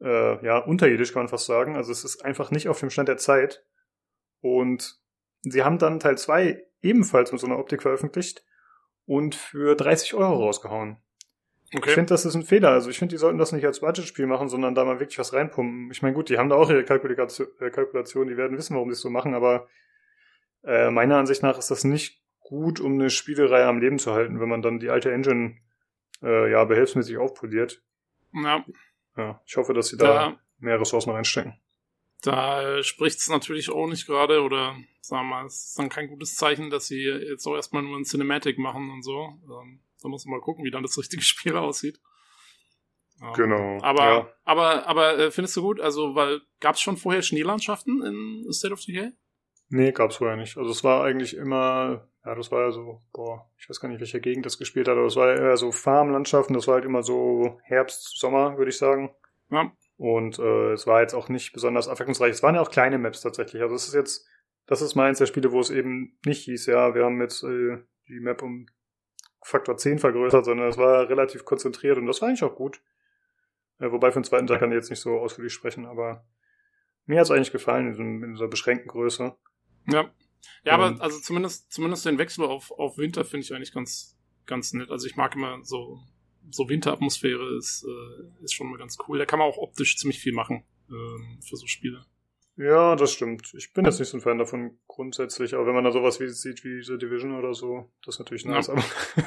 äh, 0.00 0.44
ja 0.44 0.58
unterirdisch 0.58 1.12
kann 1.12 1.22
man 1.22 1.28
fast 1.28 1.46
sagen. 1.46 1.76
Also 1.76 1.92
es 1.92 2.04
ist 2.04 2.24
einfach 2.24 2.50
nicht 2.50 2.68
auf 2.68 2.80
dem 2.80 2.90
Stand 2.90 3.08
der 3.08 3.16
Zeit 3.16 3.64
und 4.40 4.98
sie 5.42 5.62
haben 5.62 5.78
dann 5.78 6.00
Teil 6.00 6.18
2 6.18 6.62
ebenfalls 6.82 7.32
mit 7.32 7.40
so 7.40 7.46
einer 7.46 7.58
Optik 7.58 7.82
veröffentlicht 7.82 8.44
und 9.06 9.34
für 9.34 9.74
30 9.76 10.14
Euro 10.14 10.44
rausgehauen. 10.44 10.98
Ich 11.70 11.78
Okay. 11.78 11.90
finde, 11.90 12.10
das 12.10 12.24
ist 12.24 12.34
ein 12.34 12.44
Fehler. 12.44 12.70
Also 12.70 12.90
ich 12.90 12.98
finde, 12.98 13.14
die 13.14 13.18
sollten 13.18 13.38
das 13.38 13.52
nicht 13.52 13.66
als 13.66 13.80
Budgetspiel 13.80 14.26
machen, 14.26 14.48
sondern 14.48 14.74
da 14.74 14.84
mal 14.84 15.00
wirklich 15.00 15.18
was 15.18 15.32
reinpumpen. 15.32 15.90
Ich 15.90 16.00
meine, 16.00 16.14
gut, 16.14 16.28
die 16.28 16.38
haben 16.38 16.48
da 16.48 16.56
auch 16.56 16.70
ihre 16.70 16.84
Kalkulation, 16.84 17.48
äh, 17.60 17.70
Kalkulation, 17.70 18.28
die 18.28 18.36
werden 18.36 18.56
wissen, 18.56 18.74
warum 18.74 18.88
sie 18.90 18.94
es 18.94 19.00
so 19.00 19.10
machen, 19.10 19.34
aber 19.34 19.68
äh, 20.62 20.90
meiner 20.90 21.16
Ansicht 21.16 21.42
nach 21.42 21.58
ist 21.58 21.70
das 21.70 21.84
nicht 21.84 22.22
gut, 22.40 22.78
um 22.78 22.94
eine 22.94 23.10
Spielereihe 23.10 23.66
am 23.66 23.80
Leben 23.80 23.98
zu 23.98 24.12
halten, 24.12 24.38
wenn 24.40 24.48
man 24.48 24.62
dann 24.62 24.78
die 24.78 24.90
alte 24.90 25.12
Engine 25.12 25.56
äh, 26.22 26.50
ja 26.50 26.64
behelfsmäßig 26.64 27.18
aufpoliert. 27.18 27.82
Ja, 28.32 28.64
Ja, 29.16 29.40
ich 29.46 29.56
hoffe, 29.56 29.72
dass 29.72 29.88
sie 29.88 29.96
da 29.96 30.06
da, 30.06 30.40
mehr 30.58 30.80
Ressourcen 30.80 31.10
reinstecken. 31.10 31.58
da 32.22 32.82
spricht's 32.82 33.28
natürlich 33.28 33.70
auch 33.70 33.86
nicht 33.86 34.06
gerade 34.06 34.42
oder 34.42 34.76
sagen 35.00 35.28
wir 35.28 35.36
mal, 35.36 35.46
es 35.46 35.68
ist 35.68 35.78
dann 35.78 35.88
kein 35.88 36.08
gutes 36.08 36.34
Zeichen, 36.34 36.70
dass 36.70 36.86
sie 36.86 37.02
jetzt 37.02 37.46
auch 37.46 37.54
erstmal 37.54 37.82
nur 37.82 37.96
ein 37.96 38.04
Cinematic 38.04 38.58
machen 38.58 38.90
und 38.90 39.02
so. 39.02 39.38
Ähm, 39.44 39.80
da 40.02 40.08
muss 40.08 40.24
man 40.26 40.38
mal 40.38 40.44
gucken, 40.44 40.64
wie 40.64 40.70
dann 40.70 40.82
das 40.82 40.98
richtige 40.98 41.22
Spiel 41.22 41.56
aussieht. 41.56 42.00
Ähm, 43.22 43.32
Genau. 43.34 43.78
Aber, 43.82 44.04
ja. 44.04 44.32
aber, 44.44 44.86
aber 44.86 45.18
äh, 45.18 45.30
findest 45.30 45.56
du 45.56 45.62
gut? 45.62 45.80
Also, 45.80 46.14
weil 46.14 46.40
gab's 46.60 46.80
schon 46.80 46.96
vorher 46.96 47.22
Schneelandschaften 47.22 48.02
in 48.02 48.52
State 48.52 48.74
of 48.74 48.84
Decay? 48.84 49.12
Nee, 49.68 49.92
gab's 49.92 50.16
vorher 50.16 50.36
nicht. 50.36 50.56
Also 50.56 50.70
es 50.70 50.84
war 50.84 51.04
eigentlich 51.04 51.36
immer, 51.36 52.08
ja, 52.24 52.34
das 52.34 52.52
war 52.52 52.62
ja 52.62 52.70
so, 52.70 53.02
boah, 53.12 53.50
ich 53.58 53.68
weiß 53.68 53.80
gar 53.80 53.88
nicht, 53.88 54.00
welche 54.00 54.20
Gegend 54.20 54.46
das 54.46 54.58
gespielt 54.58 54.86
hat, 54.86 54.96
aber 54.96 55.06
es 55.06 55.16
war 55.16 55.34
eher 55.34 55.56
so 55.56 55.72
Farmlandschaften, 55.72 56.54
das 56.54 56.68
war 56.68 56.74
halt 56.74 56.84
immer 56.84 57.02
so 57.02 57.58
Herbst, 57.64 58.18
Sommer, 58.18 58.58
würde 58.58 58.70
ich 58.70 58.78
sagen. 58.78 59.14
Ja. 59.50 59.72
Und 59.96 60.38
äh, 60.38 60.72
es 60.72 60.86
war 60.86 61.00
jetzt 61.00 61.14
auch 61.14 61.28
nicht 61.28 61.52
besonders 61.52 61.88
abwechslungsreich. 61.88 62.30
Es 62.30 62.42
waren 62.42 62.54
ja 62.54 62.60
auch 62.60 62.70
kleine 62.70 62.98
Maps 62.98 63.22
tatsächlich. 63.22 63.62
Also 63.62 63.74
es 63.74 63.88
ist 63.88 63.94
jetzt, 63.94 64.28
das 64.66 64.82
ist 64.82 64.94
mal 64.94 65.08
eins 65.08 65.18
der 65.18 65.26
Spiele, 65.26 65.52
wo 65.52 65.60
es 65.60 65.70
eben 65.70 66.18
nicht 66.24 66.44
hieß, 66.44 66.66
ja, 66.66 66.94
wir 66.94 67.04
haben 67.04 67.20
jetzt 67.20 67.42
äh, 67.42 67.78
die 68.08 68.20
Map 68.20 68.42
um 68.42 68.66
Faktor 69.42 69.76
10 69.76 69.98
vergrößert, 69.98 70.44
sondern 70.44 70.68
es 70.68 70.76
war 70.76 71.08
relativ 71.08 71.44
konzentriert 71.44 71.98
und 71.98 72.06
das 72.06 72.20
war 72.20 72.28
eigentlich 72.28 72.44
auch 72.44 72.56
gut. 72.56 72.82
Äh, 73.78 73.90
wobei 73.90 74.10
für 74.10 74.20
den 74.20 74.24
zweiten 74.24 74.46
Teil 74.46 74.58
kann 74.58 74.70
ich 74.70 74.76
jetzt 74.76 74.90
nicht 74.90 75.00
so 75.00 75.18
ausführlich 75.18 75.52
sprechen, 75.52 75.86
aber 75.86 76.24
mir 77.04 77.20
hat's 77.20 77.30
eigentlich 77.30 77.52
gefallen 77.52 77.94
in, 77.94 78.22
in 78.22 78.32
dieser 78.32 78.48
beschränkten 78.48 78.88
Größe. 78.88 79.36
Ja. 79.86 80.10
Ja, 80.64 80.72
aber 80.72 81.00
also 81.00 81.20
zumindest, 81.20 81.72
zumindest 81.72 82.06
den 82.06 82.18
Wechsel 82.18 82.44
auf, 82.44 82.72
auf 82.72 82.98
Winter 82.98 83.24
finde 83.24 83.44
ich 83.44 83.54
eigentlich 83.54 83.72
ganz, 83.72 84.16
ganz 84.46 84.72
nett. 84.72 84.90
Also 84.90 85.06
ich 85.06 85.16
mag 85.16 85.34
immer 85.36 85.60
so, 85.62 86.00
so 86.50 86.68
Winteratmosphäre 86.68 87.56
ist, 87.56 87.84
äh, 87.84 88.44
ist 88.44 88.52
schon 88.52 88.70
mal 88.70 88.78
ganz 88.78 88.96
cool. 89.06 89.18
Da 89.18 89.26
kann 89.26 89.38
man 89.38 89.48
auch 89.48 89.58
optisch 89.58 89.96
ziemlich 89.96 90.18
viel 90.18 90.32
machen. 90.32 90.64
ähm, 90.90 91.38
für 91.42 91.56
so 91.56 91.66
Spiele. 91.66 92.04
Ja, 92.56 92.96
das 92.96 93.12
stimmt. 93.12 93.52
Ich 93.54 93.74
bin 93.74 93.84
jetzt 93.84 93.98
nicht 93.98 94.08
so 94.08 94.16
ein 94.16 94.22
Fan 94.22 94.38
davon 94.38 94.78
grundsätzlich, 94.86 95.54
aber 95.54 95.66
wenn 95.66 95.74
man 95.74 95.84
da 95.84 95.92
sowas 95.92 96.20
wie 96.20 96.28
sieht 96.28 96.64
wie 96.64 96.82
The 96.82 96.96
Division 96.96 97.36
oder 97.36 97.52
so, 97.52 97.92
das 98.04 98.14
ist 98.14 98.18
natürlich 98.18 98.46
nice, 98.46 98.68
ja. 98.68 98.74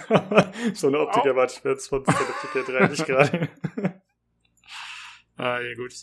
aber 0.09 0.51
so 0.73 0.87
eine 0.87 0.99
Optik 0.99 1.25
erwarte 1.25 1.55
ich 1.55 1.63
mir 1.63 1.71
jetzt 1.71 1.87
von 1.87 2.03
Decay 2.03 2.63
3 2.63 2.87
nicht 2.87 3.05
gerade. 3.05 3.49
ah, 5.37 5.59
ja, 5.59 5.75
gut. 5.75 5.93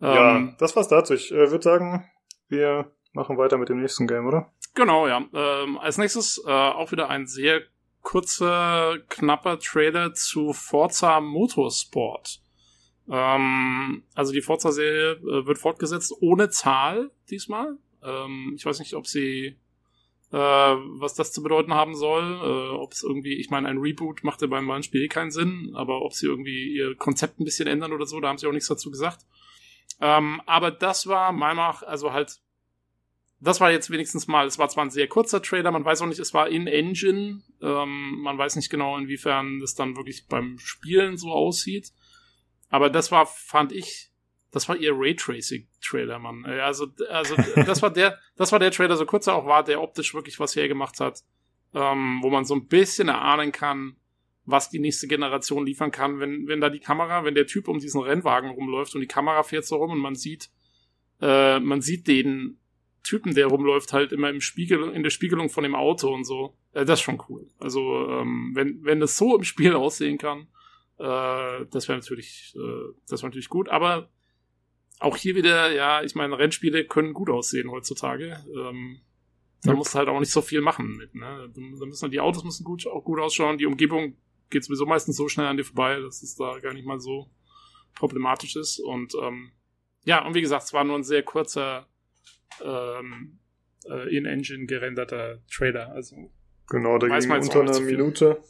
Ja, 0.00 0.36
ähm, 0.36 0.54
das 0.58 0.76
war's 0.76 0.88
dazu. 0.88 1.14
Ich 1.14 1.32
äh, 1.32 1.50
würde 1.50 1.62
sagen, 1.62 2.08
wir 2.48 2.94
machen 3.12 3.38
weiter 3.38 3.58
mit 3.58 3.68
dem 3.68 3.80
nächsten 3.80 4.06
Game, 4.06 4.26
oder? 4.26 4.52
Genau, 4.74 5.08
ja. 5.08 5.24
Ähm, 5.32 5.78
als 5.78 5.98
nächstes 5.98 6.42
äh, 6.46 6.50
auch 6.50 6.92
wieder 6.92 7.08
ein 7.08 7.26
sehr 7.26 7.62
kurzer, 8.02 8.98
knapper 9.08 9.58
Trailer 9.58 10.14
zu 10.14 10.52
Forza 10.52 11.20
Motorsport. 11.20 12.40
Ähm, 13.10 14.04
also 14.14 14.32
die 14.32 14.40
Forza-Serie 14.40 15.12
äh, 15.12 15.46
wird 15.46 15.58
fortgesetzt 15.58 16.14
ohne 16.20 16.50
Zahl 16.50 17.10
diesmal. 17.30 17.76
Ähm, 18.02 18.52
ich 18.56 18.64
weiß 18.64 18.78
nicht, 18.78 18.94
ob 18.94 19.06
sie 19.06 19.58
äh, 20.32 20.36
was 20.36 21.14
das 21.14 21.32
zu 21.32 21.42
bedeuten 21.42 21.74
haben 21.74 21.94
soll. 21.94 22.22
Äh, 22.22 22.74
ob 22.76 22.92
es 22.92 23.02
irgendwie, 23.02 23.34
ich 23.34 23.50
meine, 23.50 23.68
ein 23.68 23.78
Reboot 23.78 24.22
macht 24.22 24.42
ja 24.42 24.46
beim 24.46 24.66
neuen 24.66 24.82
Spiel 24.82 25.08
keinen 25.08 25.30
Sinn, 25.30 25.72
aber 25.74 26.02
ob 26.02 26.12
sie 26.12 26.26
irgendwie 26.26 26.72
ihr 26.72 26.94
Konzept 26.96 27.40
ein 27.40 27.44
bisschen 27.44 27.66
ändern 27.66 27.92
oder 27.92 28.06
so, 28.06 28.20
da 28.20 28.28
haben 28.28 28.38
sie 28.38 28.46
auch 28.46 28.52
nichts 28.52 28.68
dazu 28.68 28.90
gesagt. 28.90 29.26
Ähm, 30.00 30.40
aber 30.46 30.70
das 30.70 31.06
war 31.06 31.32
meiner 31.32 31.54
Meinung 31.54 31.74
nach, 31.74 31.82
also 31.82 32.12
halt, 32.12 32.40
das 33.40 33.60
war 33.60 33.70
jetzt 33.70 33.90
wenigstens 33.90 34.26
mal, 34.28 34.46
es 34.46 34.58
war 34.58 34.68
zwar 34.68 34.84
ein 34.84 34.90
sehr 34.90 35.08
kurzer 35.08 35.40
Trailer, 35.40 35.70
man 35.70 35.84
weiß 35.84 36.02
auch 36.02 36.06
nicht, 36.06 36.18
es 36.18 36.34
war 36.34 36.48
in 36.48 36.66
Engine, 36.66 37.42
ähm, 37.62 38.20
man 38.20 38.36
weiß 38.36 38.56
nicht 38.56 38.68
genau, 38.68 38.98
inwiefern 38.98 39.60
das 39.60 39.74
dann 39.74 39.96
wirklich 39.96 40.26
beim 40.26 40.58
Spielen 40.58 41.16
so 41.16 41.30
aussieht. 41.30 41.92
Aber 42.68 42.90
das 42.90 43.10
war, 43.10 43.26
fand 43.26 43.72
ich, 43.72 44.10
das 44.50 44.68
war 44.68 44.76
ihr 44.76 44.92
Raytracing-Trailer, 44.94 46.18
Mann. 46.18 46.44
Also, 46.44 46.86
also 47.08 47.34
das 47.56 47.80
war 47.80 47.90
der, 47.90 48.18
das 48.36 48.52
war 48.52 48.58
der 48.58 48.70
Trailer, 48.72 48.96
so 48.96 49.06
kurz 49.06 49.26
er 49.26 49.36
auch 49.36 49.46
war, 49.46 49.64
der 49.64 49.80
optisch 49.80 50.14
wirklich 50.14 50.38
was 50.38 50.54
hergemacht 50.54 51.00
hat, 51.00 51.20
ähm, 51.74 52.18
wo 52.22 52.28
man 52.28 52.44
so 52.44 52.54
ein 52.54 52.66
bisschen 52.66 53.08
erahnen 53.08 53.52
kann, 53.52 53.96
was 54.44 54.68
die 54.68 54.80
nächste 54.80 55.08
Generation 55.08 55.64
liefern 55.64 55.92
kann, 55.92 56.20
wenn, 56.20 56.46
wenn 56.46 56.60
da 56.60 56.68
die 56.68 56.80
Kamera, 56.80 57.24
wenn 57.24 57.34
der 57.34 57.46
Typ 57.46 57.68
um 57.68 57.78
diesen 57.78 58.02
Rennwagen 58.02 58.50
rumläuft 58.50 58.94
und 58.94 59.00
die 59.00 59.06
Kamera 59.06 59.42
fährt 59.44 59.64
so 59.64 59.76
rum 59.76 59.92
und 59.92 59.98
man 59.98 60.14
sieht, 60.14 60.50
äh, 61.22 61.58
man 61.60 61.80
sieht 61.80 62.06
den 62.06 62.58
Typen, 63.02 63.34
der 63.34 63.46
rumläuft, 63.46 63.92
halt 63.92 64.12
immer 64.12 64.30
im 64.30 64.40
Spiegel, 64.40 64.90
in 64.92 65.02
der 65.02 65.10
Spiegelung 65.10 65.48
von 65.48 65.64
dem 65.64 65.74
Auto 65.74 66.12
und 66.12 66.24
so. 66.24 66.56
Äh, 66.72 66.84
das 66.84 67.00
ist 67.00 67.04
schon 67.04 67.22
cool. 67.28 67.48
Also, 67.58 68.08
ähm, 68.08 68.52
wenn, 68.54 68.84
wenn 68.84 69.00
das 69.00 69.16
so 69.16 69.36
im 69.36 69.44
Spiel 69.44 69.74
aussehen 69.74 70.18
kann, 70.18 70.48
äh, 70.98 71.66
das 71.70 71.88
wäre 71.88 71.98
natürlich, 71.98 72.54
äh, 72.56 72.92
das 73.08 73.22
wäre 73.22 73.30
natürlich 73.30 73.48
gut. 73.48 73.68
Aber 73.68 74.10
auch 74.98 75.16
hier 75.16 75.34
wieder, 75.34 75.72
ja, 75.72 76.02
ich 76.02 76.14
meine, 76.14 76.38
Rennspiele 76.38 76.84
können 76.84 77.14
gut 77.14 77.30
aussehen 77.30 77.70
heutzutage. 77.70 78.44
Ähm, 78.54 79.00
da 79.62 79.70
ja. 79.70 79.76
musst 79.76 79.94
du 79.94 79.98
halt 79.98 80.08
auch 80.08 80.20
nicht 80.20 80.32
so 80.32 80.42
viel 80.42 80.60
machen 80.60 80.96
mit, 80.96 81.14
ne? 81.14 81.50
Da 81.54 81.86
müssen 81.86 82.10
die 82.10 82.20
Autos 82.20 82.44
müssen 82.44 82.64
gut, 82.64 82.86
auch 82.86 83.04
gut 83.04 83.18
ausschauen, 83.18 83.58
die 83.58 83.66
Umgebung 83.66 84.16
geht 84.48 84.64
sowieso 84.64 84.86
meistens 84.86 85.16
so 85.16 85.28
schnell 85.28 85.46
an 85.46 85.56
dir 85.56 85.64
vorbei, 85.64 86.00
dass 86.00 86.22
es 86.22 86.34
da 86.34 86.58
gar 86.58 86.74
nicht 86.74 86.86
mal 86.86 87.00
so 87.00 87.30
problematisch 87.94 88.56
ist. 88.56 88.80
Und 88.80 89.14
ähm, 89.22 89.52
ja, 90.04 90.26
und 90.26 90.34
wie 90.34 90.40
gesagt, 90.40 90.64
es 90.64 90.72
war 90.72 90.84
nur 90.84 90.96
ein 90.96 91.04
sehr 91.04 91.22
kurzer 91.22 91.86
ähm, 92.64 93.38
äh, 93.88 94.16
in-Engine 94.16 94.66
gerenderter 94.66 95.38
Trailer. 95.50 95.92
Also 95.92 96.30
genau, 96.68 96.98
da 96.98 97.18
ging 97.18 97.30
unter 97.30 97.60
einer 97.60 97.80
Minute. 97.80 98.42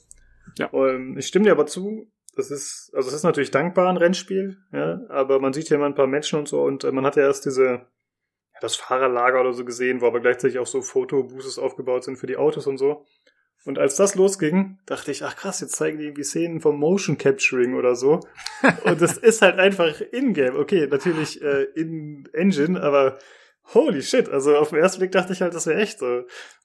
Ja. 0.59 0.67
Und 0.69 1.17
ich 1.17 1.27
stimme 1.27 1.45
dir 1.45 1.53
aber 1.53 1.67
zu, 1.67 2.11
das 2.37 2.51
ist, 2.51 2.93
also 2.95 3.09
es 3.09 3.15
ist 3.15 3.23
natürlich 3.23 3.51
dankbar 3.51 3.89
ein 3.89 3.97
Rennspiel, 3.97 4.59
ja, 4.73 5.01
aber 5.09 5.41
man 5.41 5.53
sieht 5.53 5.69
hier 5.69 5.77
immer 5.77 5.87
ein 5.87 5.95
paar 5.95 6.07
Menschen 6.07 6.39
und 6.39 6.49
so 6.49 6.63
und 6.63 6.85
äh, 6.85 6.93
man 6.93 7.05
hat 7.05 7.17
ja 7.17 7.25
erst 7.25 7.45
diese, 7.45 7.87
das 8.61 8.77
Fahrerlager 8.77 9.41
oder 9.41 9.53
so 9.53 9.65
gesehen, 9.65 10.01
wo 10.01 10.07
aber 10.07 10.21
gleichzeitig 10.21 10.59
auch 10.59 10.67
so 10.67 10.83
Fotoboosters 10.83 11.59
aufgebaut 11.59 12.05
sind 12.05 12.17
für 12.17 12.27
die 12.27 12.37
Autos 12.37 12.67
und 12.67 12.79
so. 12.79 13.05
Und 13.67 13.79
als 13.79 13.97
das 13.97 14.15
losging, 14.15 14.79
dachte 14.87 15.11
ich, 15.11 15.23
ach 15.23 15.37
krass, 15.37 15.61
jetzt 15.61 15.77
zeigen 15.77 15.99
die 15.99 16.05
irgendwie 16.05 16.25
Szenen 16.25 16.61
vom 16.61 16.79
Motion 16.79 17.19
Capturing 17.19 17.75
oder 17.75 17.95
so. 17.95 18.21
Und 18.85 19.03
das 19.03 19.19
ist 19.19 19.43
halt 19.43 19.59
einfach 19.59 20.01
in-game. 20.01 20.57
Okay, 20.57 20.87
natürlich 20.87 21.43
äh, 21.43 21.65
in 21.75 22.27
Engine, 22.33 22.81
aber 22.83 23.19
holy 23.75 24.03
shit. 24.03 24.29
Also 24.29 24.57
auf 24.57 24.71
den 24.71 24.79
ersten 24.79 24.99
Blick 25.01 25.13
dachte 25.13 25.33
ich 25.33 25.43
halt, 25.43 25.55
das 25.55 25.67
wäre 25.67 25.81
echt 25.81 25.99
so. 25.99 26.25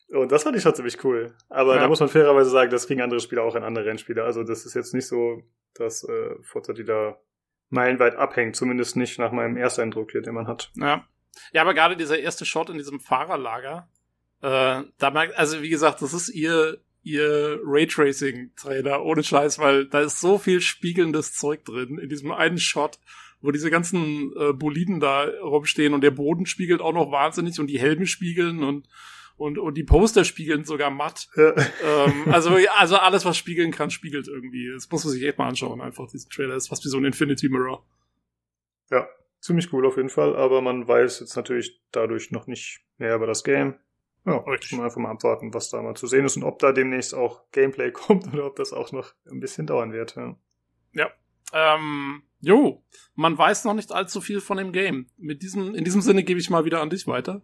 Und 0.10 0.32
das 0.32 0.44
fand 0.44 0.56
ich 0.56 0.64
schon 0.64 0.76
ziemlich 0.76 1.04
cool. 1.04 1.34
Aber 1.50 1.76
ja. 1.76 1.82
da 1.82 1.88
muss 1.88 2.00
man 2.00 2.10
fairerweise 2.10 2.50
sagen, 2.50 2.70
das 2.70 2.88
kriegen 2.88 3.02
andere 3.02 3.20
Spieler 3.20 3.44
auch 3.44 3.56
in 3.56 3.64
andere 3.64 3.86
Rennspiele. 3.86 4.24
Also 4.24 4.44
das 4.44 4.66
ist 4.66 4.76
jetzt 4.76 4.94
nicht 4.94 5.08
so, 5.08 5.42
dass 5.74 6.04
äh, 6.04 6.36
Forza 6.44 6.74
die 6.74 6.84
da 6.84 7.18
meilenweit 7.70 8.16
abhängt. 8.16 8.56
Zumindest 8.56 8.96
nicht 8.96 9.18
nach 9.18 9.32
meinem 9.32 9.58
Ersteindruck 9.58 10.12
hier, 10.12 10.22
den 10.22 10.36
man 10.36 10.48
hat. 10.48 10.72
Ja. 10.76 11.08
Ja, 11.52 11.64
aber 11.64 11.74
gerade 11.74 11.98
dieser 11.98 12.20
erste 12.20 12.46
Shot 12.46 12.70
in 12.70 12.78
diesem 12.78 13.00
Fahrerlager, 13.00 13.90
äh, 14.42 14.84
da 14.98 15.12
merkt, 15.12 15.38
also 15.38 15.62
wie 15.62 15.70
gesagt, 15.70 16.02
das 16.02 16.14
ist 16.14 16.30
ihr, 16.30 16.78
ihr 17.04 17.60
Raytracing-Trailer, 17.64 19.04
ohne 19.04 19.24
Scheiß, 19.24 19.60
weil 19.60 19.88
da 19.88 20.02
ist 20.02 20.22
so 20.22 20.38
viel 20.38 20.62
spiegelndes 20.62 21.34
Zeug 21.34 21.66
drin 21.66 21.98
in 21.98 22.08
diesem 22.08 22.32
einen 22.32 22.58
Shot 22.58 23.00
wo 23.42 23.52
diese 23.52 23.70
ganzen 23.70 24.32
äh, 24.38 24.54
Boliden 24.54 25.00
da 25.00 25.26
rumstehen 25.42 25.94
und 25.94 26.02
der 26.02 26.12
Boden 26.12 26.46
spiegelt 26.46 26.82
auch 26.82 26.94
noch 26.94 27.12
wahnsinnig 27.12 27.60
und 27.60 27.68
die 27.68 27.80
Helme 27.80 28.06
spiegeln 28.08 28.64
und 28.64 28.88
und, 29.38 29.58
und 29.58 29.76
die 29.76 29.84
Poster 29.84 30.24
spiegeln 30.24 30.64
sogar 30.64 30.90
matt. 30.90 31.28
Ja. 31.36 31.54
Ähm, 31.84 32.32
also, 32.32 32.58
also 32.78 32.96
alles, 32.96 33.26
was 33.26 33.38
spiegeln 33.38 33.72
kann, 33.72 33.90
spiegelt 33.90 34.28
irgendwie. 34.28 34.72
Das 34.74 34.90
muss 34.90 35.04
man 35.04 35.14
sich 35.14 35.24
echt 35.24 35.38
mal 35.38 35.48
anschauen, 35.48 35.82
einfach 35.82 36.08
diesen 36.08 36.30
Trailer. 36.30 36.54
Das 36.54 36.64
ist 36.64 36.70
fast 36.70 36.86
wie 36.86 36.90
so 36.90 36.98
ein 36.98 37.06
Infinity 37.06 37.50
Mirror. 37.50 37.86
Ja, 38.90 39.08
ziemlich 39.42 39.72
cool 39.74 39.86
auf 39.86 39.98
jeden 39.98 40.10
Fall, 40.10 40.36
aber 40.36 40.62
man 40.62 40.88
weiß 40.88 41.20
jetzt 41.20 41.36
natürlich 41.36 41.82
dadurch 41.92 42.32
noch 42.32 42.48
nicht 42.48 42.82
mehr 42.98 43.16
über 43.16 43.28
das 43.28 43.44
Game. 43.44 43.76
Ja, 44.26 44.38
Richtig. 44.38 44.72
muss 44.72 44.78
man 44.78 44.86
einfach 44.86 45.02
mal 45.02 45.12
abwarten, 45.12 45.54
was 45.54 45.70
da 45.70 45.82
mal 45.82 45.96
zu 45.96 46.08
sehen 46.08 46.26
ist 46.26 46.36
und 46.36 46.44
ob 46.44 46.58
da 46.60 46.72
demnächst 46.72 47.14
auch 47.14 47.44
Gameplay 47.52 47.92
kommt 47.94 48.34
oder 48.34 48.46
ob 48.46 48.56
das 48.56 48.74
auch 48.74 48.92
noch 48.92 49.14
ein 49.30 49.40
bisschen 49.40 49.68
dauern 49.68 49.92
wird. 49.92 50.16
Ja. 50.16 50.38
ja. 50.94 51.12
Ähm, 51.54 52.24
Jo, 52.46 52.86
man 53.16 53.36
weiß 53.36 53.66
noch 53.66 53.74
nicht 53.74 53.92
allzu 53.92 54.22
viel 54.22 54.40
von 54.40 54.58
dem 54.58 54.72
Game. 54.72 55.08
Mit 55.18 55.42
diesem, 55.42 55.74
in 55.74 55.84
diesem 55.84 56.02
Sinne 56.02 56.22
gebe 56.22 56.40
ich 56.40 56.52
mal 56.52 56.64
wieder 56.64 56.80
an 56.80 56.92
dich 56.92 57.08
weiter. 57.08 57.42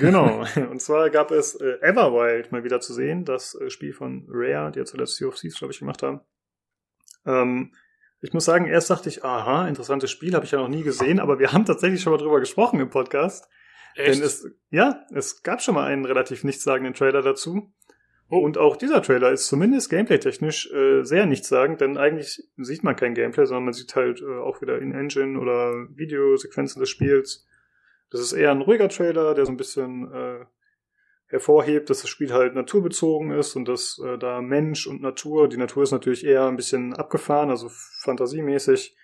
Genau. 0.00 0.44
Und 0.72 0.82
zwar 0.82 1.08
gab 1.10 1.30
es 1.30 1.54
äh, 1.54 1.78
Everwild 1.80 2.50
mal 2.50 2.64
wieder 2.64 2.80
zu 2.80 2.92
sehen, 2.92 3.24
das 3.24 3.54
äh, 3.54 3.70
Spiel 3.70 3.92
von 3.92 4.26
Rare, 4.28 4.72
die 4.72 4.80
ja 4.80 4.84
zuletzt 4.84 5.14
Sea 5.14 5.28
of 5.28 5.36
Thieves, 5.36 5.56
glaube 5.56 5.72
ich, 5.72 5.78
gemacht 5.78 6.02
haben. 6.02 6.20
Ähm, 7.24 7.76
ich 8.22 8.32
muss 8.32 8.44
sagen, 8.44 8.66
erst 8.66 8.90
dachte 8.90 9.08
ich, 9.08 9.24
aha, 9.24 9.68
interessantes 9.68 10.10
Spiel, 10.10 10.34
habe 10.34 10.44
ich 10.44 10.50
ja 10.50 10.58
noch 10.58 10.66
nie 10.66 10.82
gesehen, 10.82 11.20
aber 11.20 11.38
wir 11.38 11.52
haben 11.52 11.64
tatsächlich 11.64 12.02
schon 12.02 12.12
mal 12.12 12.18
drüber 12.18 12.40
gesprochen 12.40 12.80
im 12.80 12.90
Podcast. 12.90 13.48
Echt? 13.94 14.16
Denn 14.16 14.20
es, 14.20 14.48
ja, 14.70 15.06
es 15.14 15.44
gab 15.44 15.62
schon 15.62 15.76
mal 15.76 15.86
einen 15.86 16.06
relativ 16.06 16.42
nichtssagenden 16.42 16.94
Trailer 16.94 17.22
dazu. 17.22 17.72
Oh. 18.30 18.38
Und 18.38 18.58
auch 18.58 18.76
dieser 18.76 19.02
Trailer 19.02 19.32
ist 19.32 19.46
zumindest 19.46 19.90
gameplay-technisch 19.90 20.72
äh, 20.72 21.02
sehr 21.04 21.26
nichtssagend, 21.26 21.80
denn 21.80 21.98
eigentlich 21.98 22.42
sieht 22.56 22.82
man 22.82 22.96
kein 22.96 23.14
Gameplay, 23.14 23.44
sondern 23.44 23.64
man 23.64 23.74
sieht 23.74 23.94
halt 23.94 24.22
äh, 24.22 24.38
auch 24.38 24.62
wieder 24.62 24.78
In-Engine 24.78 25.38
oder 25.38 25.86
Videosequenzen 25.94 26.80
des 26.80 26.88
Spiels. 26.88 27.46
Das 28.10 28.20
ist 28.20 28.32
eher 28.32 28.50
ein 28.50 28.62
ruhiger 28.62 28.88
Trailer, 28.88 29.34
der 29.34 29.44
so 29.44 29.52
ein 29.52 29.56
bisschen 29.56 30.10
äh, 30.12 30.44
hervorhebt, 31.26 31.90
dass 31.90 32.00
das 32.00 32.10
Spiel 32.10 32.32
halt 32.32 32.54
naturbezogen 32.54 33.30
ist 33.32 33.56
und 33.56 33.66
dass 33.68 33.98
äh, 33.98 34.18
da 34.18 34.40
Mensch 34.40 34.86
und 34.86 35.02
Natur, 35.02 35.48
die 35.48 35.56
Natur 35.56 35.82
ist 35.82 35.90
natürlich 35.90 36.24
eher 36.24 36.46
ein 36.46 36.56
bisschen 36.56 36.94
abgefahren, 36.94 37.50
also 37.50 37.68
fantasiemäßig, 37.70 38.96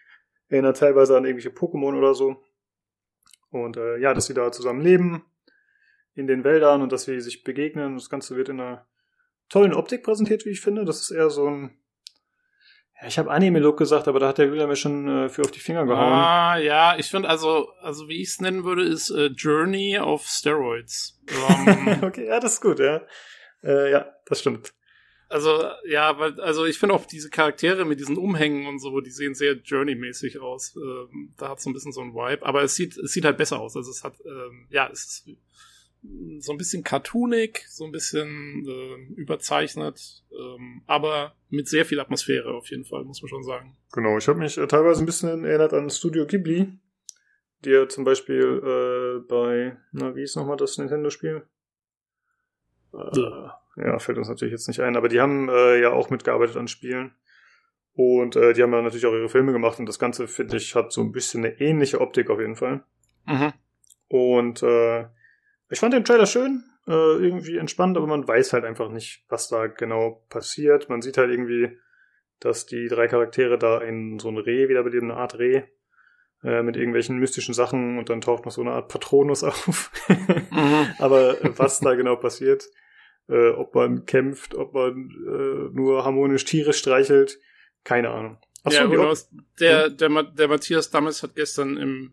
erinnert 0.48 0.78
teilweise 0.78 1.16
an 1.16 1.24
irgendwelche 1.24 1.50
Pokémon 1.50 1.96
oder 1.96 2.14
so. 2.14 2.42
Und 3.50 3.76
äh, 3.76 3.98
ja, 3.98 4.14
dass 4.14 4.26
sie 4.26 4.34
da 4.34 4.52
zusammen 4.52 4.80
leben 4.80 5.24
in 6.14 6.26
den 6.26 6.44
Wäldern 6.44 6.82
und 6.82 6.92
dass 6.92 7.04
sie 7.04 7.20
sich 7.20 7.42
begegnen. 7.42 7.96
Das 7.96 8.10
Ganze 8.10 8.36
wird 8.36 8.48
in 8.48 8.60
einer 8.60 8.86
tollen 9.50 9.74
Optik 9.74 10.02
präsentiert, 10.02 10.46
wie 10.46 10.50
ich 10.50 10.60
finde. 10.60 10.84
Das 10.84 11.02
ist 11.02 11.10
eher 11.10 11.28
so 11.28 11.46
ein. 11.46 11.76
Ja, 13.00 13.08
ich 13.08 13.18
habe 13.18 13.30
Anime-Look 13.30 13.78
gesagt, 13.78 14.08
aber 14.08 14.20
da 14.20 14.28
hat 14.28 14.38
der 14.38 14.46
Julian 14.46 14.68
mir 14.68 14.76
schon 14.76 15.08
äh, 15.08 15.28
für 15.28 15.42
auf 15.42 15.50
die 15.50 15.60
Finger 15.60 15.84
gehauen. 15.84 16.12
Ah, 16.12 16.56
ja, 16.58 16.96
ich 16.98 17.10
finde 17.10 17.28
also, 17.28 17.70
also 17.80 18.08
wie 18.08 18.20
ich 18.20 18.28
es 18.28 18.40
nennen 18.40 18.64
würde, 18.64 18.84
ist 18.84 19.10
äh, 19.10 19.26
Journey 19.26 19.98
of 19.98 20.26
Steroids. 20.26 21.18
Um, 21.48 21.68
ähm, 21.86 22.02
okay, 22.02 22.26
ja, 22.26 22.40
das 22.40 22.54
ist 22.54 22.60
gut, 22.60 22.78
ja. 22.78 23.02
Äh, 23.62 23.90
ja, 23.90 24.06
das 24.26 24.40
stimmt. 24.40 24.72
Also, 25.30 25.64
ja, 25.86 26.18
weil, 26.18 26.40
also 26.40 26.66
ich 26.66 26.78
finde 26.78 26.94
auch 26.94 27.06
diese 27.06 27.30
Charaktere 27.30 27.84
mit 27.84 28.00
diesen 28.00 28.18
Umhängen 28.18 28.66
und 28.66 28.80
so, 28.80 29.00
die 29.00 29.12
sehen 29.12 29.34
sehr 29.34 29.54
Journey-mäßig 29.54 30.40
aus. 30.40 30.74
Ähm, 30.76 31.32
da 31.38 31.50
hat 31.50 31.60
so 31.60 31.70
ein 31.70 31.72
bisschen 31.72 31.92
so 31.92 32.00
ein 32.00 32.14
Vibe, 32.14 32.44
aber 32.44 32.64
es 32.64 32.74
sieht, 32.74 32.96
es 32.96 33.12
sieht 33.12 33.24
halt 33.24 33.36
besser 33.36 33.60
aus. 33.60 33.76
Also 33.76 33.90
es 33.90 34.02
hat, 34.02 34.14
ähm, 34.26 34.66
ja, 34.70 34.90
es 34.92 35.04
ist 35.04 35.30
so 36.38 36.52
ein 36.52 36.58
bisschen 36.58 36.82
cartoonig, 36.82 37.64
so 37.68 37.84
ein 37.84 37.92
bisschen 37.92 38.64
äh, 38.66 39.20
überzeichnet, 39.20 40.24
ähm, 40.32 40.82
aber 40.86 41.34
mit 41.48 41.68
sehr 41.68 41.84
viel 41.84 42.00
Atmosphäre 42.00 42.54
auf 42.54 42.70
jeden 42.70 42.84
Fall, 42.84 43.04
muss 43.04 43.20
man 43.22 43.28
schon 43.28 43.44
sagen. 43.44 43.76
Genau, 43.92 44.16
ich 44.16 44.26
habe 44.28 44.38
mich 44.38 44.56
äh, 44.56 44.66
teilweise 44.66 45.02
ein 45.02 45.06
bisschen 45.06 45.44
erinnert 45.44 45.74
an 45.74 45.90
Studio 45.90 46.26
Ghibli, 46.26 46.72
die 47.64 47.70
ja 47.70 47.88
zum 47.88 48.04
Beispiel 48.04 48.62
äh, 48.64 49.28
bei, 49.28 49.76
na, 49.92 50.14
wie 50.16 50.22
ist 50.22 50.36
nochmal 50.36 50.56
das 50.56 50.78
Nintendo-Spiel? 50.78 51.46
Äh, 52.94 53.20
ja, 53.76 53.98
fällt 53.98 54.18
uns 54.18 54.28
natürlich 54.28 54.52
jetzt 54.52 54.68
nicht 54.68 54.80
ein, 54.80 54.96
aber 54.96 55.08
die 55.08 55.20
haben 55.20 55.48
äh, 55.48 55.80
ja 55.80 55.90
auch 55.90 56.10
mitgearbeitet 56.10 56.56
an 56.56 56.68
Spielen. 56.68 57.14
Und 57.92 58.36
äh, 58.36 58.54
die 58.54 58.62
haben 58.62 58.72
ja 58.72 58.80
natürlich 58.80 59.06
auch 59.06 59.12
ihre 59.12 59.28
Filme 59.28 59.52
gemacht 59.52 59.78
und 59.78 59.86
das 59.86 59.98
Ganze, 59.98 60.28
finde 60.28 60.56
ich, 60.56 60.74
hat 60.74 60.92
so 60.92 61.02
ein 61.02 61.12
bisschen 61.12 61.44
eine 61.44 61.60
ähnliche 61.60 62.00
Optik 62.00 62.30
auf 62.30 62.40
jeden 62.40 62.56
Fall. 62.56 62.84
Mhm. 63.26 63.52
Und 64.08 64.62
äh, 64.62 65.06
ich 65.70 65.80
fand 65.80 65.94
den 65.94 66.04
Trailer 66.04 66.26
schön, 66.26 66.64
äh, 66.86 66.92
irgendwie 66.92 67.56
entspannt, 67.56 67.96
aber 67.96 68.06
man 68.06 68.26
weiß 68.26 68.52
halt 68.52 68.64
einfach 68.64 68.90
nicht, 68.90 69.24
was 69.28 69.48
da 69.48 69.68
genau 69.68 70.24
passiert. 70.28 70.88
Man 70.88 71.02
sieht 71.02 71.16
halt 71.16 71.30
irgendwie, 71.30 71.78
dass 72.40 72.66
die 72.66 72.88
drei 72.88 73.06
Charaktere 73.06 73.58
da 73.58 73.80
in 73.80 74.18
so 74.18 74.28
ein 74.28 74.38
Reh 74.38 74.68
wiederbeleben, 74.68 75.10
eine 75.10 75.20
Art 75.20 75.38
Reh, 75.38 75.62
äh, 76.42 76.62
mit 76.62 76.76
irgendwelchen 76.76 77.18
mystischen 77.18 77.54
Sachen 77.54 77.98
und 77.98 78.08
dann 78.08 78.20
taucht 78.20 78.44
noch 78.44 78.52
so 78.52 78.62
eine 78.62 78.72
Art 78.72 78.88
Patronus 78.88 79.44
auf. 79.44 79.90
Mhm. 80.50 80.88
aber 80.98 81.36
was 81.56 81.80
da 81.80 81.94
genau 81.94 82.16
passiert, 82.16 82.64
äh, 83.28 83.50
ob 83.50 83.74
man 83.74 84.06
kämpft, 84.06 84.54
ob 84.54 84.74
man 84.74 85.10
äh, 85.26 85.74
nur 85.76 86.04
harmonisch 86.04 86.44
Tiere 86.44 86.72
streichelt, 86.72 87.38
keine 87.84 88.10
Ahnung. 88.10 88.38
Ach 88.64 88.72
so, 88.72 88.78
ja, 88.78 88.86
genau. 88.86 89.14
Der, 89.58 89.88
der, 89.88 90.22
der 90.22 90.48
Matthias 90.48 90.90
Dammes 90.90 91.22
hat 91.22 91.34
gestern 91.34 91.76
im, 91.76 92.12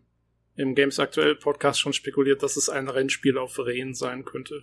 im 0.58 0.74
Games 0.74 0.98
Aktuell 0.98 1.34
Podcast 1.36 1.80
schon 1.80 1.92
spekuliert, 1.94 2.42
dass 2.42 2.56
es 2.56 2.68
ein 2.68 2.88
Rennspiel 2.88 3.38
auf 3.38 3.58
Rehen 3.58 3.94
sein 3.94 4.24
könnte. 4.24 4.62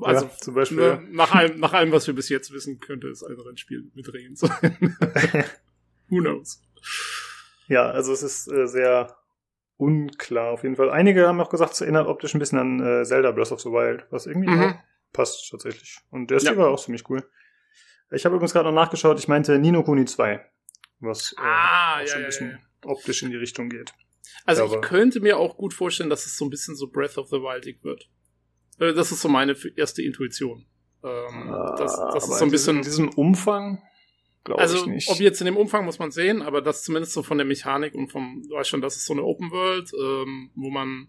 Also, 0.00 0.26
ja, 0.26 0.30
zum 0.36 0.54
Beispiel. 0.54 0.76
ne, 0.76 1.08
nach, 1.10 1.32
allem, 1.34 1.58
nach 1.58 1.72
allem, 1.72 1.90
was 1.90 2.06
wir 2.06 2.14
bis 2.14 2.28
jetzt 2.28 2.52
wissen, 2.52 2.78
könnte 2.80 3.08
es 3.08 3.22
ein 3.24 3.38
Rennspiel 3.40 3.90
mit 3.94 4.12
Rehen 4.12 4.36
sein. 4.36 4.50
Who 6.08 6.20
knows? 6.20 6.62
Ja, 7.68 7.90
also 7.90 8.12
es 8.12 8.22
ist 8.22 8.46
äh, 8.52 8.66
sehr 8.68 9.16
unklar 9.78 10.50
auf 10.52 10.62
jeden 10.62 10.76
Fall. 10.76 10.90
Einige 10.90 11.26
haben 11.26 11.40
auch 11.40 11.48
gesagt, 11.48 11.72
es 11.72 11.80
erinnert 11.80 12.06
optisch 12.06 12.34
ein 12.34 12.38
bisschen 12.38 12.58
an 12.58 12.80
äh, 12.80 13.04
Zelda 13.04 13.30
Breath 13.32 13.52
of 13.52 13.60
the 13.62 13.70
Wild, 13.70 14.04
was 14.10 14.26
irgendwie 14.26 14.50
Mhm. 14.50 14.74
passt 15.14 15.48
tatsächlich. 15.50 15.98
Und 16.10 16.30
der 16.30 16.40
Stil 16.40 16.52
Ja. 16.52 16.58
war 16.58 16.68
auch 16.68 16.84
ziemlich 16.84 17.08
cool. 17.08 17.26
Ich 18.10 18.26
habe 18.26 18.34
übrigens 18.36 18.52
gerade 18.52 18.68
noch 18.68 18.74
nachgeschaut, 18.74 19.18
ich 19.18 19.28
meinte 19.28 19.58
Nino 19.58 19.82
Kuni 19.82 20.04
2, 20.04 20.44
was 21.00 21.32
äh, 21.32 21.40
Ah, 21.40 22.00
ja, 22.00 22.06
schon 22.06 22.20
ein 22.20 22.26
bisschen 22.26 22.58
optisch 22.84 23.22
in 23.22 23.30
die 23.30 23.36
Richtung 23.38 23.70
geht. 23.70 23.94
Also 24.44 24.64
Aber- 24.64 24.74
ich 24.76 24.80
könnte 24.82 25.20
mir 25.20 25.38
auch 25.38 25.56
gut 25.56 25.74
vorstellen, 25.74 26.10
dass 26.10 26.26
es 26.26 26.36
so 26.36 26.44
ein 26.44 26.50
bisschen 26.50 26.76
so 26.76 26.88
Breath 26.88 27.18
of 27.18 27.28
the 27.28 27.36
Wildig 27.36 27.82
wird. 27.82 28.08
Äh, 28.78 28.92
Das 28.94 29.12
ist 29.12 29.20
so 29.20 29.28
meine 29.28 29.56
erste 29.76 30.02
Intuition. 30.02 30.66
Ähm, 31.02 31.48
das, 31.76 31.92
das 31.92 31.98
Ah, 31.98 32.08
Aber 32.08 32.16
ist 32.16 32.26
so 32.26 32.32
ein 32.34 32.42
in 32.46 32.50
diesem- 32.50 32.50
bisschen. 32.50 32.76
in 32.76 32.82
diesem 32.82 33.08
Umfang 33.10 33.82
glaube 34.44 34.60
Also, 34.60 34.76
ich 34.78 34.86
nicht. 34.86 35.08
ob 35.10 35.20
jetzt 35.20 35.40
in 35.40 35.46
dem 35.46 35.56
Umfang 35.56 35.84
muss 35.84 35.98
man 35.98 36.10
sehen, 36.10 36.42
aber 36.42 36.60
das 36.60 36.82
zumindest 36.84 37.12
so 37.14 37.22
von 37.22 37.38
der 37.38 37.46
Mechanik 37.46 37.94
und 37.94 38.10
vom, 38.12 38.42
du 38.48 38.54
weißt 38.54 38.68
schon, 38.70 38.80
das 38.82 38.96
ist 38.96 39.06
so 39.06 39.12
eine 39.14 39.22
Open 39.22 39.50
World, 39.50 39.90
ähm, 39.98 40.50
wo 40.54 40.70
man 40.70 41.08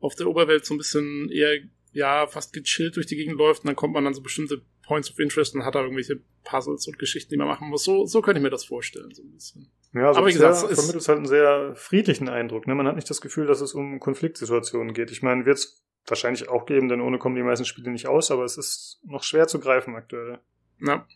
auf 0.00 0.14
der 0.14 0.26
Oberwelt 0.28 0.64
so 0.64 0.74
ein 0.74 0.78
bisschen 0.78 1.30
eher, 1.30 1.58
ja, 1.92 2.26
fast 2.26 2.52
gechillt 2.52 2.96
durch 2.96 3.06
die 3.06 3.16
Gegend 3.16 3.36
läuft 3.38 3.62
und 3.62 3.68
dann 3.68 3.76
kommt 3.76 3.94
man 3.94 4.06
an 4.06 4.14
so 4.14 4.20
bestimmte 4.22 4.62
Points 4.86 5.10
of 5.10 5.18
Interest 5.18 5.54
und 5.54 5.64
hat 5.64 5.74
da 5.74 5.80
irgendwelche 5.82 6.20
Puzzles 6.44 6.86
und 6.86 6.98
Geschichten, 6.98 7.30
die 7.30 7.36
man 7.38 7.46
machen 7.48 7.68
muss. 7.70 7.84
So, 7.84 8.04
so 8.06 8.20
könnte 8.20 8.38
ich 8.40 8.42
mir 8.42 8.50
das 8.50 8.64
vorstellen, 8.64 9.12
so 9.14 9.22
ein 9.22 9.32
bisschen. 9.32 9.70
Ja, 9.94 10.08
also 10.08 10.18
Aber 10.18 10.28
wie 10.28 10.32
gesagt, 10.32 10.54
es 10.54 10.74
vermittelt 10.74 11.02
es 11.02 11.08
halt 11.08 11.18
einen 11.18 11.26
sehr 11.26 11.74
friedlichen 11.76 12.28
Eindruck. 12.28 12.66
Ne? 12.66 12.74
Man 12.74 12.86
hat 12.86 12.96
nicht 12.96 13.08
das 13.08 13.20
Gefühl, 13.20 13.46
dass 13.46 13.60
es 13.60 13.74
um 13.74 14.00
Konfliktsituationen 14.00 14.92
geht. 14.92 15.12
Ich 15.12 15.22
meine, 15.22 15.46
wird 15.46 15.58
es 15.58 15.84
wahrscheinlich 16.06 16.48
auch 16.48 16.66
geben, 16.66 16.88
denn 16.88 17.00
ohne 17.00 17.18
kommen 17.18 17.36
die 17.36 17.42
meisten 17.42 17.64
Spiele 17.64 17.90
nicht 17.90 18.08
aus, 18.08 18.32
aber 18.32 18.44
es 18.44 18.58
ist 18.58 19.00
noch 19.04 19.22
schwer 19.22 19.46
zu 19.46 19.60
greifen 19.60 19.94
aktuell. 19.94 20.40
Ja. 20.80 21.06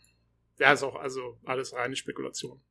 Ja, 0.57 0.73
ist 0.73 0.83
auch 0.83 0.95
also 0.95 1.37
alles 1.45 1.73
reine 1.73 1.95
Spekulation. 1.95 2.61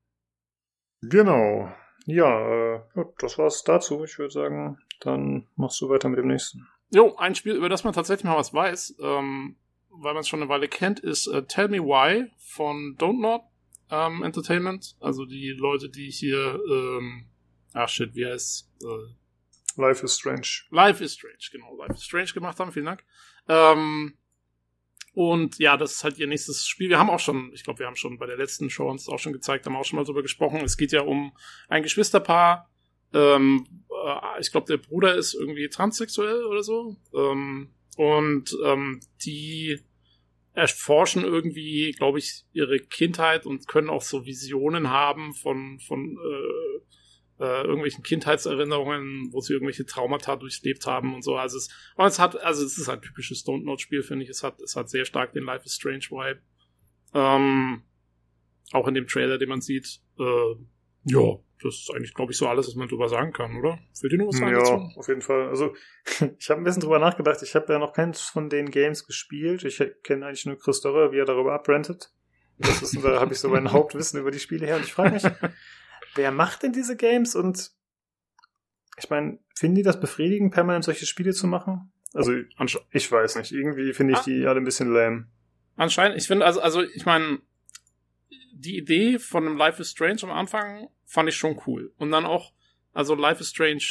Genau. 1.02 1.70
Ja, 2.06 2.76
äh, 2.76 2.80
gut, 2.94 3.14
das 3.18 3.36
war's 3.38 3.62
dazu. 3.64 4.02
Ich 4.04 4.18
würde 4.18 4.32
sagen, 4.32 4.78
dann 5.00 5.46
machst 5.56 5.80
du 5.80 5.90
weiter 5.90 6.08
mit 6.08 6.18
dem 6.18 6.28
nächsten. 6.28 6.66
Jo, 6.90 7.16
ein 7.16 7.34
Spiel, 7.34 7.54
über 7.54 7.68
das 7.68 7.84
man 7.84 7.92
tatsächlich 7.92 8.24
mal 8.24 8.36
was 8.36 8.54
weiß, 8.54 8.96
ähm, 9.00 9.56
weil 9.90 10.14
man 10.14 10.20
es 10.20 10.28
schon 10.28 10.40
eine 10.40 10.48
Weile 10.48 10.68
kennt, 10.68 11.00
ist 11.00 11.26
äh, 11.26 11.42
Tell 11.44 11.68
Me 11.68 11.80
Why 11.80 12.30
von 12.38 12.96
Don't 12.98 13.20
Not 13.20 13.42
ähm, 13.90 14.22
Entertainment. 14.22 14.96
Also 15.00 15.24
die 15.24 15.50
Leute, 15.50 15.88
die 15.88 16.10
hier, 16.10 16.60
ähm, 16.70 17.26
ach 17.72 17.88
shit, 17.88 18.14
wie 18.14 18.26
heißt 18.26 18.70
äh, 18.82 19.80
Life 19.80 20.04
is 20.04 20.16
Strange. 20.16 20.46
Life 20.70 21.02
is 21.02 21.14
Strange, 21.14 21.38
genau, 21.52 21.76
Life 21.76 21.94
is 21.94 22.04
Strange 22.04 22.32
gemacht 22.32 22.58
haben, 22.58 22.72
vielen 22.72 22.86
Dank. 22.86 23.04
Ähm, 23.48 24.14
und 25.14 25.58
ja, 25.58 25.76
das 25.76 25.94
ist 25.94 26.04
halt 26.04 26.18
ihr 26.18 26.26
nächstes 26.26 26.66
Spiel. 26.66 26.90
Wir 26.90 26.98
haben 26.98 27.10
auch 27.10 27.20
schon, 27.20 27.50
ich 27.52 27.64
glaube, 27.64 27.80
wir 27.80 27.86
haben 27.86 27.96
schon 27.96 28.18
bei 28.18 28.26
der 28.26 28.36
letzten 28.36 28.70
Show 28.70 28.88
uns 28.88 29.08
auch 29.08 29.18
schon 29.18 29.32
gezeigt, 29.32 29.66
haben 29.66 29.76
auch 29.76 29.84
schon 29.84 29.98
mal 29.98 30.04
drüber 30.04 30.22
gesprochen. 30.22 30.60
Es 30.60 30.76
geht 30.76 30.92
ja 30.92 31.02
um 31.02 31.32
ein 31.68 31.82
Geschwisterpaar. 31.82 32.70
Ähm, 33.12 33.66
äh, 33.90 34.40
ich 34.40 34.52
glaube, 34.52 34.66
der 34.66 34.76
Bruder 34.76 35.14
ist 35.16 35.34
irgendwie 35.34 35.68
transsexuell 35.68 36.44
oder 36.44 36.62
so. 36.62 36.96
Ähm, 37.14 37.70
und 37.96 38.56
ähm, 38.64 39.00
die 39.24 39.80
erforschen 40.52 41.24
irgendwie, 41.24 41.92
glaube 41.92 42.18
ich, 42.18 42.44
ihre 42.52 42.78
Kindheit 42.78 43.46
und 43.46 43.68
können 43.68 43.90
auch 43.90 44.02
so 44.02 44.26
Visionen 44.26 44.90
haben 44.90 45.34
von, 45.34 45.78
von 45.80 46.16
äh, 46.18 47.44
äh, 47.44 47.62
irgendwelchen 47.62 48.02
Kindheitserinnerungen, 48.02 49.32
wo 49.32 49.40
sie 49.40 49.52
irgendwelche 49.52 49.86
Traumata 49.86 50.36
durchlebt 50.36 50.86
haben 50.86 51.14
und 51.14 51.22
so. 51.22 51.36
Also 51.36 51.56
es, 51.58 51.68
und 51.96 52.06
es 52.06 52.18
hat, 52.18 52.40
also 52.42 52.64
es 52.64 52.76
ist 52.76 52.88
ein 52.88 53.00
typisches 53.00 53.46
Don't 53.46 53.64
Not 53.64 53.80
Spiel, 53.80 54.02
finde 54.02 54.24
ich. 54.24 54.30
Es 54.30 54.42
hat, 54.42 54.60
es 54.60 54.74
hat 54.74 54.90
sehr 54.90 55.04
stark 55.04 55.32
den 55.32 55.44
Life 55.44 55.64
is 55.64 55.74
Strange 55.74 56.06
Vibe. 56.10 56.40
Ähm, 57.14 57.82
auch 58.72 58.88
in 58.88 58.94
dem 58.94 59.06
Trailer, 59.06 59.38
den 59.38 59.48
man 59.48 59.60
sieht. 59.60 60.00
Äh, 60.18 60.54
ja, 61.04 61.38
das 61.62 61.74
ist 61.76 61.90
eigentlich, 61.94 62.14
glaube 62.14 62.32
ich, 62.32 62.38
so 62.38 62.46
alles, 62.48 62.68
was 62.68 62.74
man 62.74 62.88
drüber 62.88 63.08
sagen 63.08 63.32
kann, 63.32 63.56
oder? 63.56 63.78
Fällt 63.98 64.12
dir 64.12 64.18
noch 64.18 64.28
was 64.28 64.40
ein 64.40 64.48
Ja, 64.48 64.58
dazu? 64.58 64.90
auf 64.96 65.08
jeden 65.08 65.22
Fall. 65.22 65.48
Also, 65.48 65.74
ich 66.38 66.50
habe 66.50 66.60
ein 66.60 66.64
bisschen 66.64 66.82
drüber 66.82 66.98
nachgedacht. 66.98 67.42
Ich 67.42 67.54
habe 67.54 67.72
ja 67.72 67.78
noch 67.78 67.92
keins 67.92 68.20
von 68.22 68.48
den 68.48 68.70
Games 68.70 69.06
gespielt. 69.06 69.64
Ich 69.64 69.82
kenne 70.02 70.26
eigentlich 70.26 70.46
nur 70.46 70.58
Chris 70.58 70.80
Dorre, 70.80 71.12
wie 71.12 71.18
er 71.18 71.24
darüber 71.24 71.52
abrentet. 71.54 72.12
Das 72.58 72.82
ist, 72.82 73.02
da 73.04 73.20
habe 73.20 73.32
ich 73.32 73.40
so 73.40 73.48
mein 73.48 73.72
Hauptwissen 73.72 74.20
über 74.20 74.30
die 74.30 74.38
Spiele 74.40 74.66
her. 74.66 74.76
Und 74.76 74.84
ich 74.84 74.92
frage 74.92 75.12
mich, 75.12 75.22
wer 76.14 76.30
macht 76.32 76.62
denn 76.62 76.72
diese 76.72 76.96
Games? 76.96 77.34
Und 77.36 77.70
ich 78.96 79.10
meine, 79.10 79.38
finden 79.54 79.76
die 79.76 79.82
das 79.82 80.00
befriedigend, 80.00 80.52
permanent 80.52 80.84
solche 80.84 81.06
Spiele 81.06 81.32
zu 81.32 81.46
machen? 81.46 81.92
Also, 82.14 82.32
ich 82.90 83.12
weiß 83.12 83.36
nicht. 83.36 83.52
Irgendwie 83.52 83.92
finde 83.92 84.14
ich 84.14 84.18
Ah. 84.20 84.22
die 84.24 84.46
alle 84.46 84.60
ein 84.60 84.64
bisschen 84.64 84.92
lame. 84.92 85.26
Anscheinend, 85.76 86.16
ich 86.18 86.26
finde, 86.26 86.46
also, 86.46 86.60
also 86.60 86.82
ich 86.82 87.04
meine, 87.06 87.38
die 88.52 88.76
Idee 88.76 89.18
von 89.20 89.46
einem 89.46 89.56
Life 89.56 89.80
is 89.80 89.90
Strange 89.90 90.22
am 90.24 90.30
Anfang 90.32 90.88
fand 91.08 91.28
ich 91.28 91.36
schon 91.36 91.60
cool. 91.66 91.92
Und 91.96 92.12
dann 92.12 92.26
auch, 92.26 92.52
also 92.92 93.14
Life 93.14 93.40
is 93.40 93.48
Strange 93.48 93.82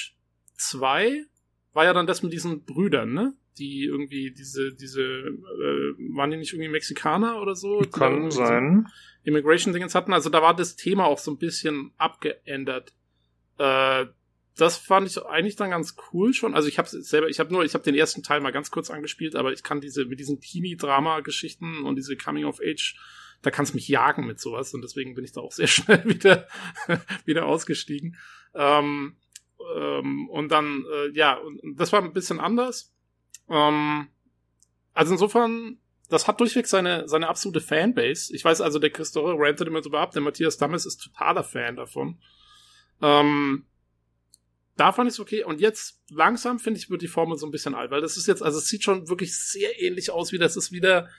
2 0.55 1.25
war 1.73 1.83
ja 1.83 1.93
dann 1.93 2.07
das 2.07 2.23
mit 2.23 2.31
diesen 2.31 2.63
Brüdern, 2.63 3.13
ne? 3.13 3.33
Die 3.57 3.85
irgendwie 3.85 4.31
diese, 4.31 4.71
diese, 4.73 5.01
äh, 5.01 6.15
waren 6.15 6.29
die 6.29 6.37
nicht 6.37 6.53
irgendwie 6.53 6.69
Mexikaner 6.69 7.41
oder 7.41 7.55
so? 7.55 7.79
Kann 7.91 8.29
so 8.29 8.45
sein. 8.45 8.87
Immigration-Dingens 9.23 9.95
hatten. 9.95 10.13
Also 10.13 10.29
da 10.29 10.43
war 10.43 10.55
das 10.55 10.75
Thema 10.75 11.05
auch 11.05 11.17
so 11.17 11.31
ein 11.31 11.39
bisschen 11.39 11.91
abgeändert. 11.97 12.93
Äh, 13.57 14.05
das 14.55 14.77
fand 14.77 15.07
ich 15.07 15.23
eigentlich 15.23 15.55
dann 15.55 15.71
ganz 15.71 15.95
cool 16.11 16.33
schon. 16.33 16.53
Also 16.53 16.67
ich 16.67 16.77
habe 16.77 16.87
selber, 16.87 17.29
ich 17.29 17.39
habe 17.39 17.51
nur, 17.51 17.63
ich 17.63 17.73
habe 17.73 17.83
den 17.83 17.95
ersten 17.95 18.21
Teil 18.21 18.41
mal 18.41 18.51
ganz 18.51 18.69
kurz 18.69 18.91
angespielt, 18.91 19.35
aber 19.35 19.53
ich 19.53 19.63
kann 19.63 19.81
diese 19.81 20.05
mit 20.05 20.19
diesen 20.19 20.39
Teenie-Drama-Geschichten 20.39 21.83
und 21.83 21.95
diese 21.95 22.15
Coming-of-Age, 22.15 22.95
da 23.41 23.51
kann's 23.51 23.73
mich 23.73 23.87
jagen 23.87 24.25
mit 24.25 24.39
sowas 24.39 24.73
und 24.73 24.81
deswegen 24.81 25.15
bin 25.15 25.23
ich 25.23 25.31
da 25.31 25.41
auch 25.41 25.51
sehr 25.51 25.67
schnell 25.67 26.03
wieder 26.05 26.47
wieder 27.25 27.45
ausgestiegen. 27.45 28.17
Ähm, 28.53 29.17
ähm, 29.75 30.29
und 30.29 30.51
dann, 30.51 30.85
äh, 30.91 31.11
ja, 31.11 31.39
das 31.75 31.91
war 31.91 32.01
ein 32.01 32.13
bisschen 32.13 32.39
anders. 32.39 32.93
Ähm, 33.49 34.07
also 34.93 35.13
insofern, 35.13 35.79
das 36.09 36.27
hat 36.27 36.39
durchweg 36.39 36.67
seine, 36.67 37.07
seine 37.07 37.27
absolute 37.27 37.61
Fanbase. 37.61 38.33
Ich 38.33 38.43
weiß 38.43 38.61
also, 38.61 38.79
der 38.79 38.89
Christopher 38.89 39.35
rantet 39.37 39.67
immer 39.67 39.81
drüber 39.81 39.99
ab, 39.99 40.11
der 40.11 40.21
Matthias 40.21 40.57
Dammes 40.57 40.85
ist 40.85 40.97
totaler 40.97 41.43
Fan 41.43 41.75
davon. 41.75 42.19
Ähm, 43.01 43.65
da 44.75 44.91
fand 44.91 45.09
ich 45.09 45.15
es 45.15 45.19
okay. 45.19 45.43
Und 45.43 45.59
jetzt 45.59 46.01
langsam, 46.09 46.59
finde 46.59 46.79
ich, 46.79 46.89
wird 46.89 47.01
die 47.01 47.07
Formel 47.07 47.37
so 47.37 47.45
ein 47.45 47.51
bisschen 47.51 47.75
alt, 47.75 47.91
weil 47.91 48.01
das 48.01 48.15
ist 48.15 48.27
jetzt, 48.27 48.43
also 48.43 48.59
es 48.59 48.67
sieht 48.67 48.83
schon 48.83 49.09
wirklich 49.09 49.37
sehr 49.37 49.81
ähnlich 49.81 50.11
aus, 50.11 50.31
wie 50.31 50.37
das 50.37 50.55
ist 50.55 50.71
wieder 50.71 51.09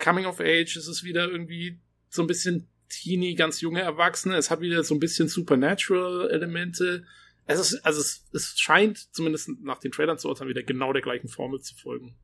Coming 0.00 0.26
of 0.26 0.40
Age, 0.40 0.76
es 0.76 0.88
ist 0.88 1.04
wieder 1.04 1.30
irgendwie 1.30 1.78
so 2.08 2.22
ein 2.22 2.26
bisschen 2.26 2.66
Teenie, 2.88 3.34
ganz 3.36 3.60
junge 3.60 3.82
Erwachsene, 3.82 4.36
es 4.36 4.50
hat 4.50 4.60
wieder 4.60 4.82
so 4.82 4.94
ein 4.94 5.00
bisschen 5.00 5.28
Supernatural-Elemente. 5.28 7.04
Es 7.46 7.58
ist, 7.60 7.84
also 7.84 8.00
es, 8.00 8.26
es 8.32 8.58
scheint, 8.58 9.14
zumindest 9.14 9.50
nach 9.62 9.78
den 9.78 9.92
Trailern 9.92 10.18
zu 10.18 10.28
urteilen, 10.28 10.48
wieder 10.50 10.62
genau 10.62 10.92
der 10.92 11.02
gleichen 11.02 11.28
Formel 11.28 11.60
zu 11.60 11.74
folgen. 11.76 12.16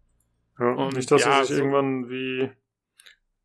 Ja, 0.58 0.72
Und 0.72 0.96
nicht, 0.96 1.10
dass 1.10 1.22
ja, 1.22 1.38
er 1.38 1.44
sich 1.44 1.56
so- 1.56 1.62
irgendwann 1.62 2.08
wie 2.10 2.50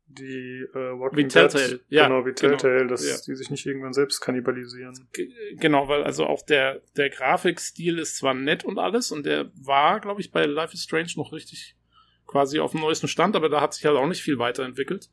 die 0.06 0.66
äh, 0.74 0.98
Walking 0.98 1.24
Wie 1.24 1.28
Telltale, 1.28 1.68
Dead, 1.68 1.80
ja, 1.88 2.06
genau, 2.06 2.20
wie 2.26 2.32
genau, 2.32 2.56
Telltale, 2.56 2.86
dass 2.86 3.08
ja. 3.08 3.16
die 3.26 3.34
sich 3.34 3.50
nicht 3.50 3.64
irgendwann 3.64 3.94
selbst 3.94 4.20
kannibalisieren. 4.20 5.08
Ge- 5.12 5.30
Genau, 5.56 5.88
weil 5.88 6.02
also 6.04 6.26
auch 6.26 6.42
der, 6.44 6.82
der 6.96 7.08
Grafikstil 7.08 7.98
ist 7.98 8.18
zwar 8.18 8.34
nett 8.34 8.62
und 8.64 8.78
alles 8.78 9.10
und 9.10 9.24
der 9.24 9.50
war, 9.54 10.00
glaube 10.00 10.20
ich, 10.20 10.30
bei 10.30 10.44
Life 10.44 10.74
is 10.74 10.82
Strange 10.82 11.12
noch 11.16 11.32
richtig 11.32 11.76
quasi 12.32 12.58
auf 12.58 12.72
dem 12.72 12.80
neuesten 12.80 13.08
Stand, 13.08 13.36
aber 13.36 13.50
da 13.50 13.60
hat 13.60 13.74
sich 13.74 13.84
halt 13.84 13.96
auch 13.96 14.06
nicht 14.06 14.22
viel 14.22 14.38
weiterentwickelt. 14.38 15.10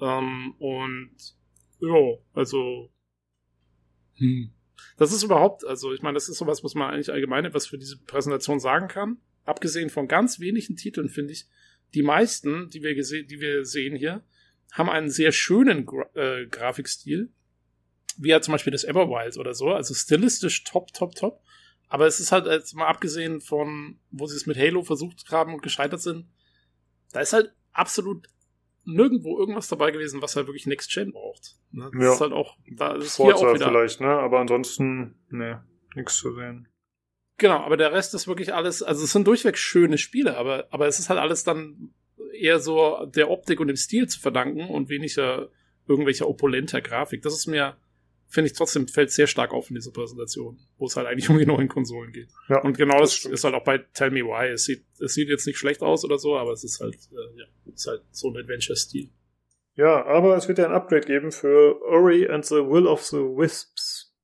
Ähm, 0.00 0.54
und 0.58 1.16
ja, 1.80 2.18
also 2.34 2.92
hm. 4.16 4.52
das 4.98 5.12
ist 5.12 5.22
überhaupt, 5.22 5.64
also 5.66 5.92
ich 5.92 6.02
meine, 6.02 6.14
das 6.14 6.28
ist 6.28 6.36
sowas, 6.36 6.62
was 6.62 6.74
man 6.74 6.90
eigentlich 6.90 7.10
allgemein 7.10 7.46
etwas 7.46 7.66
für 7.66 7.78
diese 7.78 7.98
Präsentation 8.04 8.60
sagen 8.60 8.88
kann. 8.88 9.16
Abgesehen 9.44 9.90
von 9.90 10.06
ganz 10.06 10.38
wenigen 10.38 10.76
Titeln, 10.76 11.08
finde 11.08 11.32
ich, 11.32 11.46
die 11.94 12.02
meisten, 12.02 12.68
die 12.70 12.82
wir 12.82 12.94
die 12.94 13.40
wir 13.40 13.64
sehen 13.64 13.96
hier, 13.96 14.22
haben 14.72 14.90
einen 14.90 15.10
sehr 15.10 15.32
schönen 15.32 15.86
Gra 15.86 16.04
äh, 16.14 16.46
Grafikstil, 16.46 17.32
wie 18.18 18.28
ja 18.28 18.40
zum 18.42 18.52
Beispiel 18.52 18.72
das 18.72 18.84
Everwild 18.84 19.38
oder 19.38 19.54
so, 19.54 19.70
also 19.70 19.94
stilistisch 19.94 20.64
top, 20.64 20.92
top, 20.92 21.14
top. 21.14 21.42
Aber 21.88 22.06
es 22.06 22.20
ist 22.20 22.32
halt 22.32 22.46
jetzt 22.46 22.74
mal 22.74 22.86
abgesehen 22.86 23.40
von, 23.40 23.98
wo 24.10 24.26
sie 24.26 24.36
es 24.36 24.46
mit 24.46 24.56
Halo 24.56 24.82
versucht 24.82 25.30
haben 25.30 25.52
und 25.54 25.62
gescheitert 25.62 26.00
sind, 26.00 26.26
da 27.12 27.20
ist 27.20 27.32
halt 27.32 27.52
absolut 27.72 28.26
nirgendwo 28.84 29.38
irgendwas 29.38 29.68
dabei 29.68 29.90
gewesen, 29.92 30.22
was 30.22 30.34
halt 30.34 30.46
wirklich 30.48 30.66
Next 30.66 30.92
Gen 30.92 31.12
braucht. 31.12 31.56
Ne? 31.70 31.90
Das 31.94 32.02
Ja. 32.04 32.12
ist 32.14 32.20
halt 32.20 32.32
auch, 32.32 32.56
da 32.76 32.94
ist 32.96 33.16
Forza 33.16 33.38
hier 33.38 33.48
auch 33.50 33.54
wieder. 33.54 33.68
vielleicht, 33.68 34.00
ne? 34.00 34.08
Aber 34.08 34.40
ansonsten, 34.40 35.14
ne, 35.30 35.64
nichts 35.94 36.16
zu 36.16 36.34
sehen. 36.34 36.68
Genau, 37.38 37.58
aber 37.60 37.76
der 37.76 37.92
Rest 37.92 38.14
ist 38.14 38.26
wirklich 38.28 38.52
alles, 38.54 38.82
also 38.82 39.04
es 39.04 39.12
sind 39.12 39.26
durchweg 39.26 39.56
schöne 39.56 39.98
Spiele, 39.98 40.36
aber, 40.36 40.66
aber 40.70 40.86
es 40.86 40.98
ist 40.98 41.08
halt 41.10 41.20
alles 41.20 41.44
dann 41.44 41.94
eher 42.34 42.58
so 42.58 43.06
der 43.06 43.30
Optik 43.30 43.60
und 43.60 43.68
dem 43.68 43.76
Stil 43.76 44.08
zu 44.08 44.20
verdanken 44.20 44.68
und 44.68 44.88
weniger 44.88 45.48
irgendwelcher 45.86 46.28
opulenter 46.28 46.80
Grafik. 46.80 47.22
Das 47.22 47.34
ist 47.34 47.46
mir, 47.46 47.76
finde 48.32 48.50
ich 48.50 48.56
trotzdem, 48.56 48.88
fällt 48.88 49.10
sehr 49.10 49.26
stark 49.26 49.52
auf 49.52 49.68
in 49.68 49.74
dieser 49.74 49.92
Präsentation, 49.92 50.58
wo 50.78 50.86
es 50.86 50.96
halt 50.96 51.06
eigentlich 51.06 51.28
um 51.30 51.38
die 51.38 51.46
neuen 51.46 51.68
Konsolen 51.68 52.12
geht. 52.12 52.28
Ja, 52.48 52.60
Und 52.62 52.76
genau 52.78 52.98
das, 52.98 53.14
stimmt. 53.14 53.34
ist 53.34 53.44
halt 53.44 53.54
auch 53.54 53.64
bei 53.64 53.78
Tell 53.78 54.10
Me 54.10 54.20
Why. 54.20 54.48
Es 54.52 54.64
sieht, 54.64 54.84
es 55.00 55.14
sieht 55.14 55.28
jetzt 55.28 55.46
nicht 55.46 55.58
schlecht 55.58 55.82
aus 55.82 56.04
oder 56.04 56.18
so, 56.18 56.36
aber 56.36 56.52
es 56.52 56.64
ist 56.64 56.80
halt, 56.80 56.94
äh, 56.94 57.38
ja, 57.38 57.44
es 57.66 57.82
ist 57.82 57.86
halt 57.86 58.02
so 58.10 58.30
ein 58.30 58.36
Adventure-Stil. 58.38 59.10
Ja, 59.74 60.04
aber 60.06 60.36
es 60.36 60.48
wird 60.48 60.58
ja 60.58 60.66
ein 60.66 60.72
Upgrade 60.72 61.06
geben 61.06 61.30
für 61.30 61.80
Ori 61.82 62.28
and 62.28 62.44
the 62.44 62.56
Will 62.56 62.86
of 62.86 63.02
the 63.02 63.16
Wisps. 63.16 63.71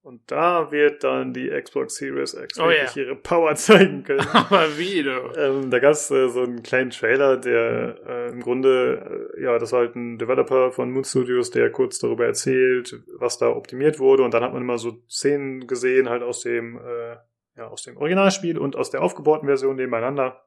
Und 0.00 0.22
da 0.30 0.70
wird 0.70 1.04
dann 1.04 1.34
die 1.34 1.50
Xbox 1.50 1.96
Series 1.96 2.32
X 2.32 2.58
Oh 2.58 2.68
wirklich 2.68 2.94
ja. 2.94 3.02
ihre 3.02 3.16
Power 3.16 3.54
zeigen 3.56 4.04
können. 4.04 4.20
aber 4.32 4.78
wie, 4.78 5.02
du? 5.02 5.32
ähm, 5.36 5.70
da 5.70 5.80
gab 5.80 5.92
es 5.92 6.10
äh, 6.10 6.28
so 6.28 6.42
einen 6.42 6.62
kleinen 6.62 6.90
Trailer, 6.90 7.36
der 7.36 7.98
äh, 8.06 8.30
im 8.30 8.40
Grunde, 8.40 9.30
äh, 9.36 9.42
ja, 9.42 9.58
das 9.58 9.72
war 9.72 9.80
halt 9.80 9.96
ein 9.96 10.18
Developer 10.18 10.70
von 10.72 10.90
Moon 10.90 11.04
Studios, 11.04 11.50
der 11.50 11.70
kurz 11.70 11.98
darüber 11.98 12.24
erzählt, 12.26 13.02
was 13.18 13.38
da 13.38 13.48
optimiert 13.48 13.98
wurde. 13.98 14.22
Und 14.22 14.32
dann 14.32 14.42
hat 14.42 14.52
man 14.52 14.62
immer 14.62 14.78
so 14.78 15.02
Szenen 15.08 15.66
gesehen, 15.66 16.08
halt 16.08 16.22
aus 16.22 16.40
dem, 16.40 16.78
äh, 16.78 17.16
ja, 17.56 17.66
aus 17.66 17.82
dem 17.82 17.96
Originalspiel 17.96 18.56
und 18.56 18.76
aus 18.76 18.90
der 18.90 19.02
aufgebauten 19.02 19.46
Version 19.46 19.76
nebeneinander. 19.76 20.44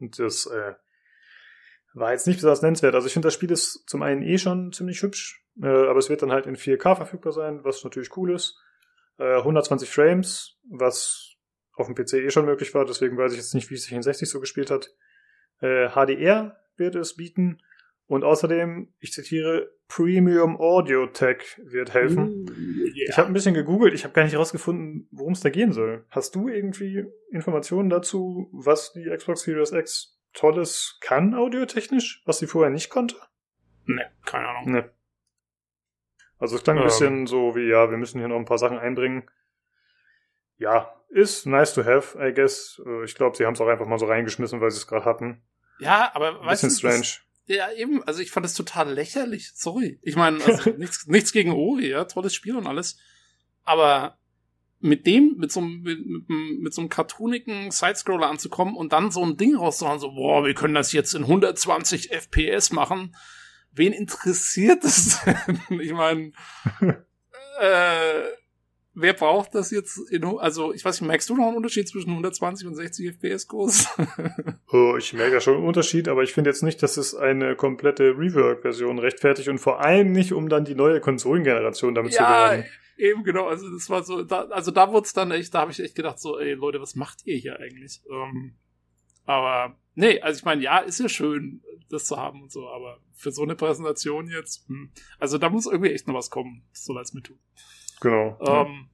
Und 0.00 0.18
das 0.18 0.46
äh, 0.46 0.74
war 1.94 2.12
jetzt 2.12 2.26
nicht 2.26 2.36
besonders 2.36 2.62
nennenswert. 2.62 2.94
Also 2.94 3.06
ich 3.06 3.12
finde, 3.12 3.26
das 3.26 3.34
Spiel 3.34 3.50
ist 3.50 3.84
zum 3.86 4.02
einen 4.02 4.22
eh 4.22 4.38
schon 4.38 4.72
ziemlich 4.72 5.02
hübsch, 5.02 5.41
äh, 5.60 5.66
aber 5.66 5.98
es 5.98 6.08
wird 6.08 6.22
dann 6.22 6.32
halt 6.32 6.46
in 6.46 6.56
4K 6.56 6.96
verfügbar 6.96 7.32
sein, 7.32 7.64
was 7.64 7.84
natürlich 7.84 8.16
cool 8.16 8.32
ist. 8.32 8.58
Äh, 9.18 9.38
120 9.38 9.90
Frames, 9.90 10.58
was 10.70 11.36
auf 11.74 11.86
dem 11.86 11.94
PC 11.94 12.14
eh 12.14 12.30
schon 12.30 12.44
möglich 12.44 12.74
war, 12.74 12.84
deswegen 12.84 13.16
weiß 13.16 13.32
ich 13.32 13.38
jetzt 13.38 13.54
nicht, 13.54 13.70
wie 13.70 13.74
es 13.74 13.84
sich 13.84 13.92
in 13.92 14.02
60 14.02 14.28
so 14.28 14.40
gespielt 14.40 14.70
hat. 14.70 14.94
Äh, 15.60 15.88
HDR 15.88 16.58
wird 16.76 16.94
es 16.94 17.16
bieten 17.16 17.62
und 18.06 18.24
außerdem, 18.24 18.92
ich 18.98 19.12
zitiere, 19.12 19.70
Premium 19.88 20.58
Audio 20.58 21.06
Tech 21.06 21.60
wird 21.62 21.94
helfen. 21.94 22.46
Yeah. 22.48 23.08
Ich 23.08 23.18
habe 23.18 23.28
ein 23.28 23.34
bisschen 23.34 23.54
gegoogelt, 23.54 23.94
ich 23.94 24.04
habe 24.04 24.14
gar 24.14 24.24
nicht 24.24 24.32
herausgefunden, 24.32 25.08
worum 25.10 25.32
es 25.32 25.40
da 25.40 25.50
gehen 25.50 25.72
soll. 25.72 26.04
Hast 26.10 26.34
du 26.34 26.48
irgendwie 26.48 27.06
Informationen 27.30 27.90
dazu, 27.90 28.48
was 28.52 28.92
die 28.92 29.10
Xbox 29.14 29.42
Series 29.42 29.72
X 29.72 30.18
Tolles 30.32 30.98
kann, 31.02 31.34
audiotechnisch, 31.34 32.22
was 32.24 32.38
sie 32.38 32.46
vorher 32.46 32.70
nicht 32.70 32.88
konnte? 32.88 33.16
ne, 33.86 34.10
keine 34.24 34.48
Ahnung. 34.48 34.72
Ne. 34.72 34.90
Also 36.42 36.56
es 36.56 36.62
klang 36.64 36.76
ein 36.76 36.82
Ähm. 36.82 36.88
bisschen 36.88 37.26
so 37.26 37.54
wie, 37.54 37.68
ja, 37.68 37.88
wir 37.90 37.96
müssen 37.98 38.18
hier 38.18 38.26
noch 38.28 38.36
ein 38.36 38.44
paar 38.44 38.58
Sachen 38.58 38.78
einbringen. 38.78 39.30
Ja, 40.58 40.92
ist 41.08 41.46
nice 41.46 41.74
to 41.74 41.84
have, 41.84 42.18
I 42.18 42.32
guess. 42.34 42.80
Äh, 42.84 43.04
Ich 43.04 43.14
glaube, 43.14 43.36
sie 43.36 43.46
haben 43.46 43.54
es 43.54 43.60
auch 43.60 43.68
einfach 43.68 43.86
mal 43.86 43.98
so 43.98 44.06
reingeschmissen, 44.06 44.60
weil 44.60 44.70
sie 44.70 44.78
es 44.78 44.86
gerade 44.86 45.04
hatten. 45.04 45.42
Ja, 45.78 46.10
aber 46.14 46.40
Ein 46.40 46.46
weißt 46.46 46.62
bisschen 46.64 46.90
du, 46.90 46.96
das- 46.96 47.06
strange. 47.08 47.22
Ja, 47.46 47.72
eben, 47.72 48.02
also 48.04 48.20
ich 48.22 48.30
fand 48.30 48.46
es 48.46 48.54
total 48.54 48.92
lächerlich. 48.92 49.50
Sorry. 49.54 49.98
Ich 50.02 50.14
meine, 50.16 50.42
also 50.44 50.70
nichts, 50.78 51.06
nichts 51.06 51.32
gegen 51.32 51.50
Ori, 51.52 51.88
ja, 51.90 52.04
tolles 52.04 52.34
Spiel 52.34 52.56
und 52.56 52.66
alles. 52.66 52.98
Aber 53.64 54.16
mit 54.78 55.06
dem, 55.06 55.36
mit 55.38 55.50
so 55.52 55.60
einem, 55.60 55.82
mit, 55.82 55.98
mit 56.28 56.72
so 56.74 56.80
einem 56.80 56.88
cartoonigen 56.88 57.70
Sidescroller 57.70 58.28
anzukommen 58.28 58.76
und 58.76 58.92
dann 58.92 59.10
so 59.10 59.24
ein 59.24 59.36
Ding 59.36 59.54
rauszuhauen, 59.56 59.98
so, 60.00 60.12
boah, 60.12 60.44
wir 60.44 60.54
können 60.54 60.74
das 60.74 60.92
jetzt 60.92 61.14
in 61.14 61.22
120 61.22 62.10
FPS 62.12 62.72
machen. 62.72 63.14
Wen 63.74 63.92
interessiert 63.92 64.84
das 64.84 65.20
denn? 65.24 65.60
Ich 65.80 65.92
meine, 65.92 66.32
äh, 67.60 68.22
wer 68.94 69.12
braucht 69.14 69.54
das 69.54 69.70
jetzt 69.70 69.98
in, 70.10 70.24
also, 70.24 70.72
ich 70.72 70.84
weiß 70.84 71.00
nicht, 71.00 71.08
merkst 71.08 71.30
du 71.30 71.36
noch 71.36 71.46
einen 71.46 71.56
Unterschied 71.56 71.88
zwischen 71.88 72.10
120 72.10 72.66
und 72.66 72.74
60 72.74 73.14
FPS 73.14 73.48
groß? 73.48 73.88
Oh, 74.72 74.96
ich 74.96 75.12
merke 75.12 75.34
ja 75.34 75.40
schon 75.40 75.56
einen 75.56 75.66
Unterschied, 75.66 76.08
aber 76.08 76.22
ich 76.22 76.32
finde 76.32 76.50
jetzt 76.50 76.62
nicht, 76.62 76.82
dass 76.82 76.96
es 76.96 77.14
eine 77.14 77.56
komplette 77.56 78.16
Rework-Version 78.16 78.98
rechtfertigt 78.98 79.48
und 79.48 79.58
vor 79.58 79.80
allem 79.80 80.12
nicht, 80.12 80.32
um 80.32 80.48
dann 80.48 80.64
die 80.64 80.74
neue 80.74 81.00
Konsolengeneration 81.00 81.94
damit 81.94 82.12
zu 82.12 82.22
ja, 82.22 82.48
bewerben. 82.48 82.68
eben 82.96 83.24
genau. 83.24 83.48
Also 83.48 83.70
das 83.70 83.88
war 83.90 84.02
so, 84.02 84.22
da, 84.22 84.44
also 84.44 84.70
da 84.70 84.92
wurde 84.92 85.06
es 85.06 85.12
dann 85.12 85.30
echt, 85.30 85.54
da 85.54 85.60
habe 85.60 85.72
ich 85.72 85.80
echt 85.80 85.94
gedacht 85.94 86.18
so, 86.18 86.38
ey 86.38 86.54
Leute, 86.54 86.80
was 86.80 86.94
macht 86.94 87.26
ihr 87.26 87.36
hier 87.36 87.58
eigentlich? 87.58 88.02
Ähm, 88.10 88.54
aber 89.24 89.76
nee, 89.94 90.20
also 90.20 90.38
ich 90.38 90.44
meine, 90.44 90.62
ja, 90.62 90.78
ist 90.78 91.00
ja 91.00 91.08
schön, 91.08 91.62
das 91.90 92.06
zu 92.06 92.16
haben 92.16 92.42
und 92.42 92.50
so, 92.50 92.68
aber 92.68 92.98
für 93.12 93.30
so 93.30 93.42
eine 93.42 93.54
Präsentation 93.54 94.28
jetzt, 94.28 94.68
hm, 94.68 94.90
also 95.18 95.38
da 95.38 95.48
muss 95.50 95.66
irgendwie 95.66 95.92
echt 95.92 96.08
noch 96.08 96.14
was 96.14 96.30
kommen. 96.30 96.64
Soll 96.72 96.98
als 96.98 97.12
mit 97.12 97.24
tun. 97.24 97.38
Genau. 98.00 98.38
Ähm, 98.40 98.90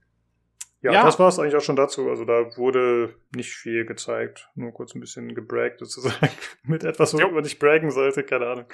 ja, 0.80 0.92
ja. 0.92 1.04
das 1.04 1.18
war 1.18 1.28
es 1.28 1.38
eigentlich 1.38 1.56
auch 1.56 1.62
schon 1.62 1.76
dazu. 1.76 2.08
Also 2.08 2.24
da 2.24 2.56
wurde 2.56 3.14
nicht 3.34 3.50
viel 3.50 3.84
gezeigt. 3.84 4.48
Nur 4.54 4.72
kurz 4.72 4.94
ein 4.94 5.00
bisschen 5.00 5.34
gebraggt 5.34 5.80
sozusagen. 5.80 6.30
Mit 6.62 6.84
etwas, 6.84 7.14
worüber 7.14 7.32
man 7.32 7.42
nicht 7.42 7.58
braggen 7.58 7.90
sollte, 7.90 8.22
keine 8.22 8.46
Ahnung. 8.46 8.66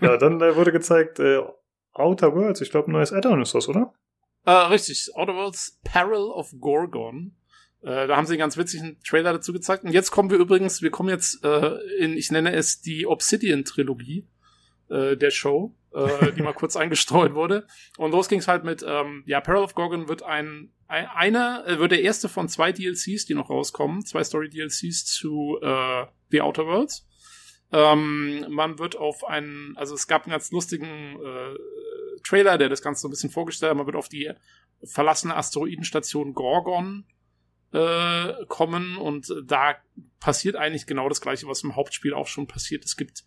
ja, 0.00 0.16
dann 0.16 0.40
äh, 0.40 0.54
wurde 0.54 0.70
gezeigt, 0.70 1.18
äh, 1.18 1.40
Outer 1.92 2.34
Worlds, 2.34 2.60
ich 2.60 2.70
glaube, 2.70 2.90
ein 2.90 2.92
neues 2.92 3.12
Add-on 3.12 3.42
ist 3.42 3.54
das, 3.54 3.68
oder? 3.68 3.92
Äh, 4.44 4.50
richtig, 4.50 5.10
Outer 5.14 5.34
Worlds 5.34 5.80
Peril 5.84 6.30
of 6.30 6.52
Gorgon. 6.60 7.36
Äh, 7.84 8.06
da 8.06 8.16
haben 8.16 8.26
sie 8.26 8.32
einen 8.32 8.40
ganz 8.40 8.56
witzigen 8.56 8.98
Trailer 9.06 9.32
dazu 9.34 9.52
gezeigt. 9.52 9.84
Und 9.84 9.92
jetzt 9.92 10.10
kommen 10.10 10.30
wir 10.30 10.38
übrigens, 10.38 10.80
wir 10.80 10.90
kommen 10.90 11.10
jetzt 11.10 11.44
äh, 11.44 11.76
in, 11.98 12.16
ich 12.16 12.30
nenne 12.30 12.54
es 12.54 12.80
die 12.80 13.06
Obsidian-Trilogie 13.06 14.26
äh, 14.88 15.16
der 15.16 15.30
Show, 15.30 15.74
äh, 15.92 16.32
die 16.32 16.42
mal 16.42 16.52
kurz 16.54 16.76
eingestreut 16.76 17.34
wurde. 17.34 17.66
Und 17.98 18.12
los 18.12 18.28
ging's 18.28 18.48
halt 18.48 18.64
mit, 18.64 18.82
ähm, 18.86 19.22
ja, 19.26 19.42
Peril 19.42 19.62
of 19.62 19.74
Gorgon 19.74 20.08
wird 20.08 20.22
ein, 20.22 20.72
ein 20.88 21.06
einer, 21.08 21.64
äh, 21.66 21.78
wird 21.78 21.92
der 21.92 22.00
erste 22.00 22.30
von 22.30 22.48
zwei 22.48 22.72
DLCs, 22.72 23.26
die 23.26 23.34
noch 23.34 23.50
rauskommen, 23.50 24.06
zwei 24.06 24.24
Story-DLCs 24.24 25.04
zu 25.04 25.58
äh, 25.60 26.06
The 26.30 26.40
Outer 26.40 26.66
Worlds. 26.66 27.06
Ähm, 27.70 28.46
man 28.48 28.78
wird 28.78 28.96
auf 28.96 29.24
einen, 29.24 29.76
also 29.76 29.94
es 29.94 30.06
gab 30.06 30.24
einen 30.24 30.30
ganz 30.30 30.50
lustigen 30.52 31.18
äh, 31.20 31.54
Trailer, 32.22 32.56
der 32.56 32.70
das 32.70 32.80
Ganze 32.80 33.02
so 33.02 33.08
ein 33.08 33.10
bisschen 33.10 33.30
vorgestellt 33.30 33.70
hat. 33.70 33.76
Man 33.76 33.86
wird 33.86 33.96
auf 33.96 34.08
die 34.08 34.30
verlassene 34.84 35.36
Asteroidenstation 35.36 36.32
Gorgon 36.32 37.04
äh, 37.74 38.46
kommen 38.46 38.96
und 38.96 39.34
da 39.44 39.76
passiert 40.20 40.54
eigentlich 40.54 40.86
genau 40.86 41.08
das 41.08 41.20
gleiche, 41.20 41.48
was 41.48 41.64
im 41.64 41.74
Hauptspiel 41.74 42.14
auch 42.14 42.28
schon 42.28 42.46
passiert. 42.46 42.84
Es 42.84 42.96
gibt 42.96 43.24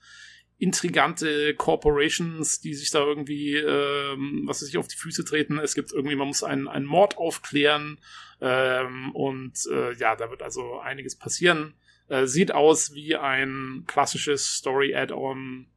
intrigante 0.57 1.53
Corporations, 1.53 2.61
die 2.61 2.73
sich 2.73 2.89
da 2.89 2.99
irgendwie, 2.99 3.57
ähm, 3.57 4.43
was 4.45 4.61
weiß 4.61 4.69
ich, 4.69 4.77
auf 4.77 4.87
die 4.87 4.95
Füße 4.95 5.25
treten. 5.25 5.59
Es 5.59 5.75
gibt 5.75 5.91
irgendwie, 5.91 6.15
man 6.15 6.27
muss 6.27 6.43
einen, 6.43 6.69
einen 6.69 6.85
Mord 6.85 7.17
aufklären 7.17 7.99
ähm, 8.39 9.11
und 9.13 9.59
äh, 9.69 9.93
ja, 9.95 10.15
da 10.15 10.31
wird 10.31 10.41
also 10.41 10.79
einiges 10.79 11.17
passieren. 11.17 11.75
Äh, 12.07 12.25
sieht 12.25 12.53
aus 12.53 12.93
wie 12.93 13.17
ein 13.17 13.83
klassisches 13.85 14.55
Story-Add-on 14.55 15.67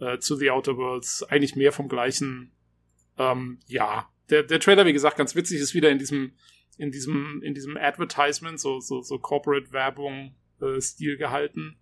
äh, 0.00 0.18
zu 0.18 0.34
The 0.34 0.50
Outer 0.50 0.76
Worlds. 0.76 1.22
Eigentlich 1.22 1.54
mehr 1.54 1.72
vom 1.72 1.88
gleichen. 1.88 2.50
Ähm, 3.16 3.60
ja, 3.68 4.10
der, 4.28 4.42
der 4.42 4.58
Trailer, 4.58 4.86
wie 4.86 4.92
gesagt, 4.92 5.16
ganz 5.16 5.36
witzig, 5.36 5.60
ist 5.60 5.74
wieder 5.74 5.90
in 5.90 5.98
diesem, 5.98 6.32
in 6.78 6.90
diesem, 6.90 7.42
in 7.42 7.54
diesem 7.54 7.76
Advertisement, 7.76 8.58
so, 8.58 8.80
so, 8.80 9.02
so 9.02 9.18
Corporate-Werbung 9.18 10.34
äh, 10.60 11.16
gehalten. 11.16 11.76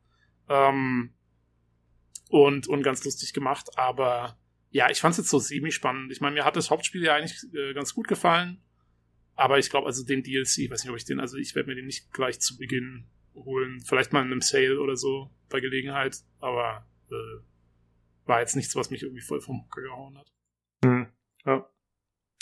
Ähm, 0.48 1.12
und, 2.28 2.66
und 2.66 2.82
ganz 2.82 3.04
lustig 3.04 3.32
gemacht, 3.32 3.78
aber 3.78 4.38
ja, 4.70 4.90
ich 4.90 5.00
fand 5.00 5.12
es 5.12 5.18
jetzt 5.18 5.30
so 5.30 5.38
semi-spannend. 5.38 6.10
Ich 6.10 6.20
meine, 6.20 6.34
mir 6.34 6.44
hat 6.44 6.56
das 6.56 6.70
Hauptspiel 6.70 7.04
ja 7.04 7.14
eigentlich 7.14 7.36
äh, 7.54 7.72
ganz 7.72 7.94
gut 7.94 8.08
gefallen, 8.08 8.60
aber 9.36 9.58
ich 9.58 9.70
glaube, 9.70 9.86
also 9.86 10.04
den 10.04 10.22
DLC, 10.22 10.58
ich 10.58 10.70
weiß 10.70 10.82
nicht, 10.82 10.90
ob 10.90 10.96
ich 10.96 11.04
den, 11.04 11.20
also 11.20 11.36
ich 11.36 11.54
werde 11.54 11.68
mir 11.68 11.76
den 11.76 11.86
nicht 11.86 12.12
gleich 12.12 12.40
zu 12.40 12.58
Beginn 12.58 13.06
holen. 13.34 13.80
Vielleicht 13.80 14.12
mal 14.12 14.22
in 14.22 14.32
einem 14.32 14.40
Sale 14.40 14.80
oder 14.80 14.96
so 14.96 15.30
bei 15.48 15.60
Gelegenheit, 15.60 16.18
aber 16.40 16.86
äh, 17.10 18.26
war 18.26 18.40
jetzt 18.40 18.56
nichts, 18.56 18.74
was 18.74 18.90
mich 18.90 19.02
irgendwie 19.02 19.20
voll 19.20 19.40
vom 19.40 19.62
Hocker 19.62 19.82
gehauen 19.82 20.18
hat. 20.18 20.32
Hm. 20.84 21.06
Ja. 21.44 21.70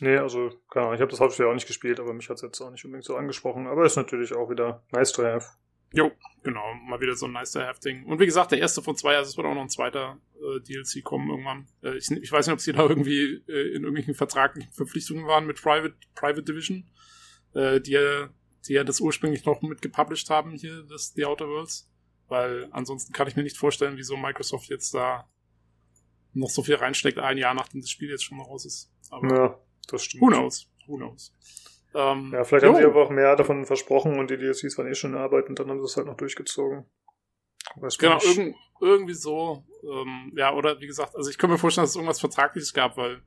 Nee, 0.00 0.16
also, 0.16 0.50
keine 0.70 0.86
Ahnung, 0.86 0.94
ich 0.96 1.00
habe 1.00 1.10
das 1.10 1.20
Hauptspiel 1.20 1.46
auch 1.46 1.54
nicht 1.54 1.66
gespielt, 1.66 2.00
aber 2.00 2.12
mich 2.12 2.28
hat 2.28 2.36
es 2.36 2.42
jetzt 2.42 2.60
auch 2.60 2.70
nicht 2.70 2.84
unbedingt 2.84 3.04
so 3.04 3.16
angesprochen. 3.16 3.66
Aber 3.66 3.84
ist 3.84 3.96
natürlich 3.96 4.34
auch 4.34 4.50
wieder 4.50 4.84
nice 4.90 5.12
to 5.12 5.22
have. 5.22 5.46
Jo, 5.92 6.10
genau, 6.42 6.74
mal 6.88 7.00
wieder 7.00 7.14
so 7.14 7.26
ein 7.26 7.32
nice 7.32 7.52
to 7.52 7.60
have 7.60 7.78
Ding. 7.78 8.04
Und 8.06 8.18
wie 8.18 8.26
gesagt, 8.26 8.50
der 8.50 8.58
erste 8.58 8.82
von 8.82 8.96
zwei, 8.96 9.16
also 9.16 9.30
es 9.30 9.36
wird 9.36 9.46
auch 9.46 9.54
noch 9.54 9.62
ein 9.62 9.68
zweiter 9.68 10.18
äh, 10.34 10.60
DLC 10.60 11.04
kommen 11.04 11.30
irgendwann. 11.30 11.68
Äh, 11.82 11.96
ich, 11.96 12.10
ich 12.10 12.32
weiß 12.32 12.46
nicht, 12.46 12.54
ob 12.54 12.60
sie 12.60 12.72
da 12.72 12.82
irgendwie 12.82 13.44
äh, 13.46 13.68
in 13.68 13.82
irgendwelchen 13.84 14.14
vertraglichen 14.14 14.72
Verpflichtungen 14.72 15.26
waren 15.26 15.46
mit 15.46 15.62
Private, 15.62 15.94
Private 16.16 16.42
Division, 16.42 16.90
äh, 17.54 17.80
die 17.80 17.92
ja, 17.92 18.28
die 18.66 18.72
ja 18.72 18.82
das 18.82 19.00
ursprünglich 19.00 19.44
noch 19.44 19.62
mit 19.62 19.82
gepublished 19.82 20.28
haben 20.30 20.54
hier, 20.54 20.82
das 20.82 21.12
The 21.14 21.26
Outer 21.26 21.46
Worlds. 21.46 21.88
Weil 22.26 22.68
ansonsten 22.72 23.12
kann 23.12 23.28
ich 23.28 23.36
mir 23.36 23.44
nicht 23.44 23.58
vorstellen, 23.58 23.96
wieso 23.96 24.16
Microsoft 24.16 24.70
jetzt 24.70 24.92
da 24.94 25.28
noch 26.32 26.50
so 26.50 26.64
viel 26.64 26.74
reinsteckt, 26.74 27.18
ein 27.18 27.38
Jahr 27.38 27.54
nachdem 27.54 27.80
das 27.80 27.90
Spiel 27.90 28.10
jetzt 28.10 28.24
schon 28.24 28.40
raus 28.40 28.64
ist. 28.64 28.90
Aber 29.10 29.32
ja, 29.32 29.60
das 29.86 30.04
stimmt. 30.04 30.22
Who 30.22 30.28
knows? 30.28 30.68
Who 30.86 30.96
knows? 30.96 31.32
Ähm, 31.94 32.32
ja, 32.32 32.44
vielleicht 32.44 32.64
jo. 32.64 32.70
haben 32.70 32.76
sie 32.76 32.84
aber 32.84 33.04
auch 33.04 33.10
mehr 33.10 33.36
davon 33.36 33.64
versprochen 33.64 34.18
und 34.18 34.30
die 34.30 34.36
DLCs 34.36 34.76
waren 34.78 34.88
eh 34.88 34.94
schon 34.94 35.12
in 35.12 35.18
Arbeit 35.18 35.48
und 35.48 35.58
dann 35.58 35.68
haben 35.70 35.80
sie 35.80 35.86
es 35.86 35.96
halt 35.96 36.06
noch 36.06 36.16
durchgezogen. 36.16 36.84
Weiß 37.76 37.98
genau, 37.98 38.18
irgend, 38.22 38.56
irgendwie 38.80 39.14
so. 39.14 39.64
Ähm, 39.82 40.32
ja, 40.36 40.52
oder 40.54 40.80
wie 40.80 40.86
gesagt, 40.86 41.14
also 41.16 41.30
ich 41.30 41.38
könnte 41.38 41.52
mir 41.52 41.58
vorstellen, 41.58 41.84
dass 41.84 41.90
es 41.90 41.96
irgendwas 41.96 42.20
Vertragliches 42.20 42.74
gab, 42.74 42.96
weil 42.96 43.22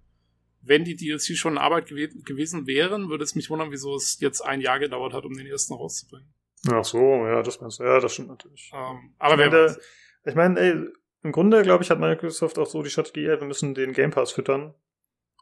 wenn 0.62 0.84
die 0.84 0.96
DLC 0.96 1.38
schon 1.38 1.54
in 1.54 1.58
Arbeit 1.58 1.88
gew 1.88 2.08
gewesen 2.24 2.68
wären, 2.68 3.10
würde 3.10 3.24
es 3.24 3.36
mich 3.36 3.50
wundern, 3.50 3.72
wieso 3.72 3.96
es 3.96 4.20
jetzt 4.20 4.42
ein 4.42 4.62
Jahr 4.62 4.80
gedauert 4.80 5.14
hat, 5.14 5.26
um 5.26 5.34
den 5.34 5.48
ersten 5.48 5.74
rauszubringen. 5.74 6.34
Ach 6.70 6.84
so, 6.84 7.00
ja, 7.26 7.42
das 7.42 7.62
meinst 7.62 7.80
du. 7.80 7.84
Ja, 7.84 8.00
das 8.00 8.14
stimmt 8.14 8.30
natürlich. 8.30 8.72
Ähm, 8.74 9.14
aber 9.18 9.34
ich 9.34 9.52
meine, 9.52 9.78
ich 10.26 10.36
meine, 10.36 10.60
ey, 10.60 10.90
im 11.24 11.32
Grunde, 11.32 11.62
glaube 11.62 11.84
ich, 11.84 11.90
hat 11.90 12.00
Microsoft 12.00 12.60
auch 12.60 12.66
so 12.66 12.84
die 12.84 12.90
Strategie, 12.90 13.26
ey, 13.28 13.40
wir 13.40 13.48
müssen 13.48 13.74
den 13.74 13.94
Game 13.94 14.12
Pass 14.12 14.32
füttern. 14.32 14.74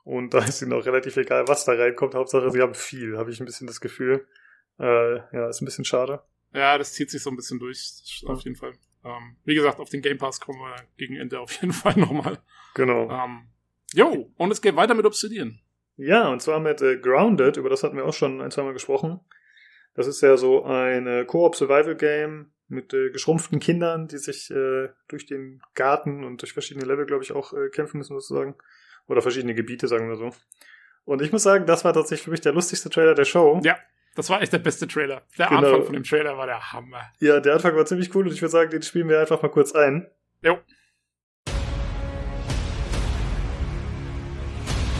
Und 0.06 0.36
da 0.36 0.45
ist 0.45 0.61
ihnen 0.61 0.72
auch 0.72 0.86
relativ 0.86 1.18
egal, 1.18 1.48
was 1.48 1.65
da 1.65 1.73
reinkommt. 1.73 2.15
Hauptsache, 2.15 2.49
sie 2.52 2.61
haben 2.61 2.76
viel, 2.76 3.18
habe 3.18 3.32
ich 3.32 3.40
ein 3.41 3.45
bisschen 3.45 3.68
das 3.68 3.82
Gefühl. 3.82 4.26
Äh, 4.80 5.15
ja, 5.36 5.49
ist 5.49 5.61
ein 5.61 5.65
bisschen 5.65 5.84
schade. 5.84 6.22
Ja, 6.53 6.77
das 6.77 6.94
zieht 6.94 7.10
sich 7.10 7.22
so 7.22 7.32
ein 7.32 7.36
bisschen 7.36 7.60
durch, 7.60 8.23
auf 8.27 8.41
jeden 8.41 8.56
Fall. 8.56 8.73
Ähm, 9.03 9.36
wie 9.44 9.56
gesagt, 9.56 9.80
auf 9.80 9.90
den 9.90 10.02
Game 10.02 10.19
Pass 10.19 10.40
kommen 10.40 10.60
wir 10.60 10.76
gegen 10.98 11.15
Ende 11.15 11.40
auf 11.40 11.52
jeden 11.53 11.73
Fall 11.73 11.95
nochmal. 11.98 12.38
Genau. 12.76 13.10
Ähm, 13.10 13.48
jo, 13.94 14.32
und 14.38 14.52
es 14.52 14.61
geht 14.61 14.76
weiter 14.76 14.94
mit 14.94 15.06
Obsidian. 15.06 15.60
Ja, 15.98 16.30
und 16.30 16.41
zwar 16.41 16.60
mit 16.60 16.82
äh, 16.82 16.98
Grounded, 16.98 17.57
über 17.57 17.69
das 17.69 17.84
hatten 17.84 17.98
wir 17.98 18.06
auch 18.06 18.14
schon 18.14 18.41
ein, 18.41 18.52
zweimal 18.52 18.73
gesprochen. 18.73 19.19
Das 19.95 20.07
ist 20.07 20.22
ja 20.22 20.38
so 20.38 20.65
ein 20.65 21.07
äh, 21.07 21.26
Co-op-Survival-Game 21.26 22.52
mit 22.68 22.94
äh, 22.94 23.10
geschrumpften 23.10 23.60
Kindern, 23.60 24.07
die 24.07 24.18
sich 24.18 24.52
äh, 24.52 24.90
durch 25.07 25.26
den 25.26 25.61
Garten 25.73 26.23
und 26.23 26.41
durch 26.41 26.53
verschiedene 26.53 26.86
Level, 26.86 27.06
glaube 27.06 27.23
ich, 27.23 27.32
auch 27.32 27.53
äh, 27.53 27.69
kämpfen 27.69 27.98
müssen, 27.98 28.14
sozusagen. 28.14 28.56
Oder 29.07 29.22
verschiedene 29.22 29.53
Gebiete, 29.53 29.88
sagen 29.88 30.10
wir 30.10 30.15
so. 30.15 30.32
Und 31.06 31.22
ich 31.22 31.32
muss 31.32 31.44
sagen, 31.44 31.65
das 31.65 31.86
war 31.86 31.94
tatsächlich 31.94 32.26
für 32.26 32.32
mich 32.32 32.41
der 32.41 32.53
lustigste 32.53 32.90
Trailer 32.90 33.14
der 33.14 33.26
Show. 33.26 33.61
Ja, 33.64 33.77
das 34.15 34.30
war 34.30 34.41
echt 34.41 34.53
der 34.53 34.60
beste 34.60 34.88
Trailer. 34.88 35.22
Der 35.38 35.48
genau. 35.48 35.60
Anfang 35.60 35.84
von 35.84 35.94
dem 35.94 36.03
Trailer 36.03 36.38
war 36.38 36.48
der 36.48 36.72
Hammer. 36.72 37.02
Ja, 37.19 37.40
der 37.40 37.53
Anfang 37.53 37.76
war 37.76 37.86
ziemlich 37.86 38.14
cool 38.15 38.26
und 38.26 38.34
ich 38.34 38.41
würde 38.41 38.52
sagen, 38.52 38.72
den 38.72 38.82
spielen 38.82 39.10
wir 39.10 39.19
einfach 39.19 39.41
mal 39.41 39.49
kurz 39.49 39.73
ein. 39.73 40.07
Jo. 40.41 40.57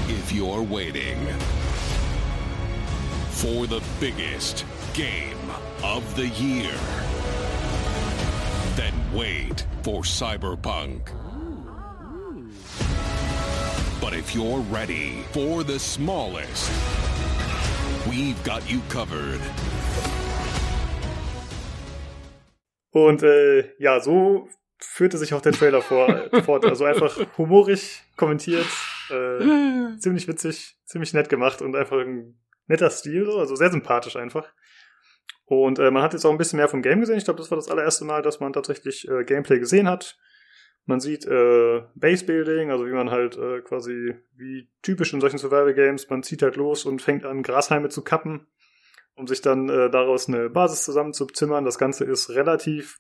If 0.08 0.32
you're 0.32 0.64
waiting 0.70 1.18
for 3.32 3.66
the 3.68 3.82
biggest 4.00 4.66
game 4.94 5.50
of 5.82 6.04
the 6.16 6.28
year, 6.28 6.72
then 8.76 8.94
wait 9.14 9.66
for 9.84 10.04
Cyberpunk. 10.04 11.12
But 14.06 14.14
if 14.14 14.36
you're 14.36 14.60
ready 14.72 15.24
for 15.32 15.64
the 15.64 15.80
smallest, 15.80 16.70
we've 18.08 18.38
got 18.44 18.62
you 18.70 18.80
covered. 18.88 19.42
Und 22.92 23.24
äh, 23.24 23.74
ja, 23.80 24.00
so 24.00 24.48
führte 24.78 25.18
sich 25.18 25.34
auch 25.34 25.42
der 25.42 25.54
Trailer 25.54 25.82
vor, 25.82 26.30
fort. 26.44 26.66
Also 26.66 26.86
einfach 26.86 27.18
humorig 27.40 28.04
kommentiert, 28.16 28.68
äh, 29.10 29.98
ziemlich 29.98 30.28
witzig, 30.28 30.78
ziemlich 30.86 31.16
nett 31.16 31.28
gemacht 31.28 31.64
und 31.64 31.76
einfach 31.76 31.98
ein 31.98 32.40
netter 32.68 32.92
Stil, 32.92 33.28
also 33.32 33.56
sehr 33.56 33.72
sympathisch 33.72 34.18
einfach. 34.18 34.48
Und 35.46 35.80
äh, 35.80 35.90
man 35.90 36.04
hat 36.04 36.14
jetzt 36.14 36.26
auch 36.26 36.32
ein 36.32 36.38
bisschen 36.38 36.58
mehr 36.58 36.70
vom 36.70 36.84
Game 36.84 37.00
gesehen. 37.00 37.18
Ich 37.18 37.26
glaube, 37.26 37.40
das 37.40 37.50
war 37.50 37.56
das 37.56 37.70
allererste 37.70 38.06
Mal, 38.06 38.22
dass 38.22 38.40
man 38.40 38.54
tatsächlich 38.54 39.08
äh, 39.08 39.24
Gameplay 39.24 39.58
gesehen 39.58 39.90
hat. 39.90 40.16
Man 40.86 41.00
sieht 41.00 41.26
äh, 41.26 41.84
Base 41.96 42.26
Building, 42.26 42.70
also 42.70 42.86
wie 42.86 42.94
man 42.94 43.10
halt 43.10 43.38
äh, 43.38 43.62
quasi 43.62 44.16
wie 44.36 44.70
typisch 44.84 45.14
in 45.14 45.22
solchen 45.22 45.40
Survival 45.40 45.74
Games, 45.74 46.10
man 46.10 46.22
zieht 46.22 46.44
halt 46.44 46.58
los 46.58 46.86
und 46.86 47.02
fängt 47.02 47.26
an 47.26 47.42
Grashalme 47.42 47.90
zu 47.90 48.04
kappen, 48.04 48.46
um 49.16 49.26
sich 49.26 49.42
dann 49.42 49.68
äh, 49.68 49.90
daraus 49.90 50.28
eine 50.28 50.50
Basis 50.50 50.84
zusammenzuzimmern. 50.84 51.66
Das 51.66 51.80
Ganze 51.80 52.06
ist 52.06 52.30
relativ 52.30 53.00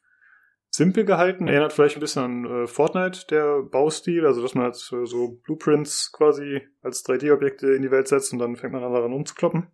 simpel 0.71 1.05
gehalten, 1.05 1.47
erinnert 1.47 1.73
vielleicht 1.73 1.95
ein 1.97 2.01
bisschen 2.01 2.23
an 2.23 2.63
äh, 2.63 2.67
Fortnite, 2.67 3.27
der 3.29 3.61
Baustil, 3.61 4.25
also 4.25 4.41
dass 4.41 4.55
man 4.55 4.65
halt 4.65 4.75
äh, 4.91 5.05
so 5.05 5.39
Blueprints 5.43 6.11
quasi 6.11 6.67
als 6.81 7.05
3D-Objekte 7.05 7.67
in 7.67 7.83
die 7.83 7.91
Welt 7.91 8.07
setzt 8.07 8.33
und 8.33 8.39
dann 8.39 8.55
fängt 8.55 8.73
man 8.73 8.83
an 8.83 8.93
daran 8.93 9.13
umzukloppen. 9.13 9.67